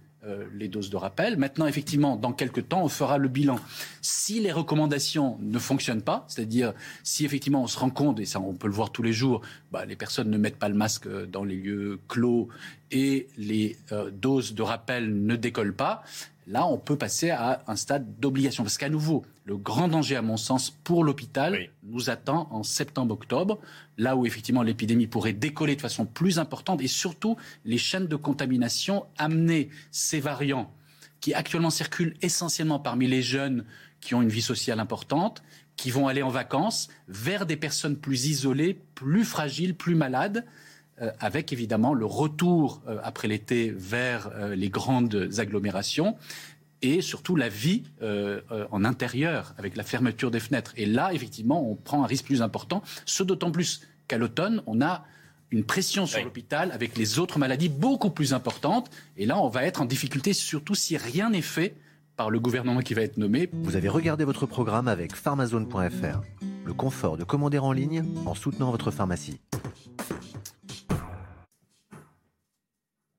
les 0.52 0.68
doses 0.68 0.90
de 0.90 0.96
rappel. 0.96 1.36
Maintenant, 1.36 1.66
effectivement, 1.66 2.16
dans 2.16 2.32
quelques 2.32 2.68
temps, 2.68 2.82
on 2.82 2.88
fera 2.88 3.18
le 3.18 3.28
bilan. 3.28 3.58
Si 4.02 4.40
les 4.40 4.52
recommandations 4.52 5.38
ne 5.40 5.58
fonctionnent 5.58 6.02
pas, 6.02 6.24
c'est-à-dire 6.28 6.74
si 7.02 7.24
effectivement 7.24 7.62
on 7.62 7.66
se 7.66 7.78
rend 7.78 7.90
compte, 7.90 8.20
et 8.20 8.24
ça 8.24 8.40
on 8.40 8.54
peut 8.54 8.66
le 8.66 8.74
voir 8.74 8.90
tous 8.90 9.02
les 9.02 9.12
jours, 9.12 9.42
bah, 9.72 9.84
les 9.84 9.96
personnes 9.96 10.30
ne 10.30 10.38
mettent 10.38 10.58
pas 10.58 10.68
le 10.68 10.74
masque 10.74 11.06
euh, 11.06 11.26
dans 11.26 11.44
les 11.44 11.56
lieux 11.56 12.00
clos 12.08 12.48
et 12.90 13.28
les 13.36 13.76
euh, 13.92 14.10
doses 14.10 14.54
de 14.54 14.62
rappel 14.62 15.24
ne 15.26 15.36
décollent 15.36 15.74
pas, 15.74 16.02
là 16.46 16.66
on 16.66 16.78
peut 16.78 16.96
passer 16.96 17.30
à 17.30 17.62
un 17.66 17.76
stade 17.76 18.18
d'obligation. 18.18 18.64
Parce 18.64 18.78
qu'à 18.78 18.88
nouveau, 18.88 19.24
le 19.48 19.56
grand 19.56 19.88
danger, 19.88 20.14
à 20.14 20.20
mon 20.20 20.36
sens, 20.36 20.68
pour 20.68 21.04
l'hôpital 21.04 21.70
nous 21.82 22.10
attend 22.10 22.48
en 22.50 22.62
septembre-octobre, 22.62 23.58
là 23.96 24.14
où 24.14 24.26
effectivement 24.26 24.62
l'épidémie 24.62 25.06
pourrait 25.06 25.32
décoller 25.32 25.74
de 25.74 25.80
façon 25.80 26.04
plus 26.04 26.38
importante 26.38 26.82
et 26.82 26.86
surtout 26.86 27.38
les 27.64 27.78
chaînes 27.78 28.08
de 28.08 28.16
contamination 28.16 29.06
amener 29.16 29.70
ces 29.90 30.20
variants 30.20 30.70
qui 31.20 31.32
actuellement 31.32 31.70
circulent 31.70 32.14
essentiellement 32.20 32.78
parmi 32.78 33.06
les 33.06 33.22
jeunes 33.22 33.64
qui 34.02 34.14
ont 34.14 34.20
une 34.20 34.28
vie 34.28 34.42
sociale 34.42 34.80
importante, 34.80 35.42
qui 35.76 35.90
vont 35.90 36.08
aller 36.08 36.22
en 36.22 36.28
vacances, 36.28 36.88
vers 37.08 37.46
des 37.46 37.56
personnes 37.56 37.96
plus 37.96 38.26
isolées, 38.26 38.78
plus 38.94 39.24
fragiles, 39.24 39.74
plus 39.74 39.94
malades. 39.94 40.44
Euh, 41.00 41.12
avec 41.20 41.52
évidemment 41.52 41.94
le 41.94 42.06
retour 42.06 42.82
euh, 42.88 42.98
après 43.04 43.28
l'été 43.28 43.72
vers 43.76 44.30
euh, 44.34 44.56
les 44.56 44.68
grandes 44.68 45.30
agglomérations 45.38 46.16
et 46.82 47.00
surtout 47.00 47.36
la 47.36 47.48
vie 47.48 47.82
euh, 48.02 48.40
euh, 48.50 48.66
en 48.70 48.84
intérieur, 48.84 49.54
avec 49.58 49.76
la 49.76 49.82
fermeture 49.82 50.30
des 50.30 50.40
fenêtres. 50.40 50.72
Et 50.76 50.86
là, 50.86 51.12
effectivement, 51.12 51.68
on 51.68 51.74
prend 51.74 52.04
un 52.04 52.06
risque 52.06 52.26
plus 52.26 52.42
important, 52.42 52.82
ce 53.04 53.22
d'autant 53.22 53.50
plus 53.50 53.82
qu'à 54.06 54.18
l'automne, 54.18 54.62
on 54.66 54.80
a 54.80 55.04
une 55.50 55.64
pression 55.64 56.06
sur 56.06 56.22
l'hôpital 56.22 56.70
avec 56.72 56.96
les 56.96 57.18
autres 57.18 57.38
maladies 57.38 57.68
beaucoup 57.68 58.10
plus 58.10 58.34
importantes. 58.34 58.90
Et 59.16 59.26
là, 59.26 59.38
on 59.38 59.48
va 59.48 59.64
être 59.64 59.80
en 59.80 59.86
difficulté, 59.86 60.32
surtout 60.32 60.74
si 60.74 60.96
rien 60.96 61.30
n'est 61.30 61.42
fait 61.42 61.74
par 62.16 62.30
le 62.30 62.40
gouvernement 62.40 62.80
qui 62.80 62.94
va 62.94 63.02
être 63.02 63.16
nommé. 63.16 63.48
Vous 63.52 63.76
avez 63.76 63.88
regardé 63.88 64.24
votre 64.24 64.44
programme 64.44 64.88
avec 64.88 65.14
pharmazone.fr, 65.14 66.20
le 66.64 66.74
confort 66.74 67.16
de 67.16 67.24
commander 67.24 67.58
en 67.58 67.72
ligne 67.72 68.04
en 68.26 68.34
soutenant 68.34 68.70
votre 68.70 68.90
pharmacie. 68.90 69.40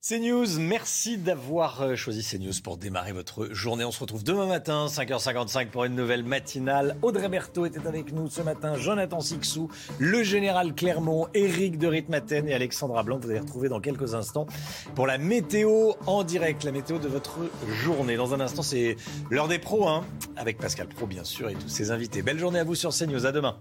CNews, 0.09 0.57
merci 0.57 1.19
d'avoir 1.19 1.83
euh, 1.83 1.95
choisi 1.95 2.23
CNews 2.23 2.63
pour 2.63 2.77
démarrer 2.77 3.11
votre 3.11 3.53
journée. 3.53 3.85
On 3.85 3.91
se 3.91 3.99
retrouve 3.99 4.23
demain 4.23 4.47
matin, 4.47 4.87
5h55 4.87 5.67
pour 5.67 5.83
une 5.85 5.93
nouvelle 5.93 6.23
matinale. 6.23 6.95
Audrey 7.03 7.29
Berthaud 7.29 7.67
était 7.67 7.85
avec 7.85 8.11
nous 8.11 8.27
ce 8.27 8.41
matin, 8.41 8.73
Jonathan 8.73 9.19
Sixou, 9.19 9.69
le 9.99 10.23
général 10.23 10.73
Clermont, 10.73 11.27
Eric 11.35 11.77
de 11.77 11.85
Ritmaten 11.85 12.47
et 12.47 12.55
Alexandra 12.55 13.03
Blanc. 13.03 13.19
Vous 13.21 13.29
allez 13.29 13.39
retrouver 13.39 13.69
dans 13.69 13.81
quelques 13.81 14.15
instants 14.15 14.47
pour 14.95 15.05
la 15.05 15.19
météo 15.19 15.91
en 16.07 16.23
direct, 16.23 16.63
la 16.63 16.71
météo 16.71 16.97
de 16.97 17.07
votre 17.07 17.37
journée. 17.83 18.15
Dans 18.15 18.33
un 18.33 18.39
instant, 18.39 18.63
c'est 18.63 18.95
l'heure 19.29 19.47
des 19.47 19.59
pros, 19.59 19.87
hein, 19.87 20.03
avec 20.37 20.57
Pascal 20.57 20.87
Pro 20.87 21.05
bien 21.05 21.23
sûr 21.23 21.51
et 21.51 21.53
tous 21.53 21.69
ses 21.69 21.91
invités. 21.91 22.23
Belle 22.23 22.39
journée 22.39 22.57
à 22.57 22.63
vous 22.63 22.73
sur 22.73 22.89
CNews, 22.89 23.27
à 23.27 23.31
demain. 23.31 23.57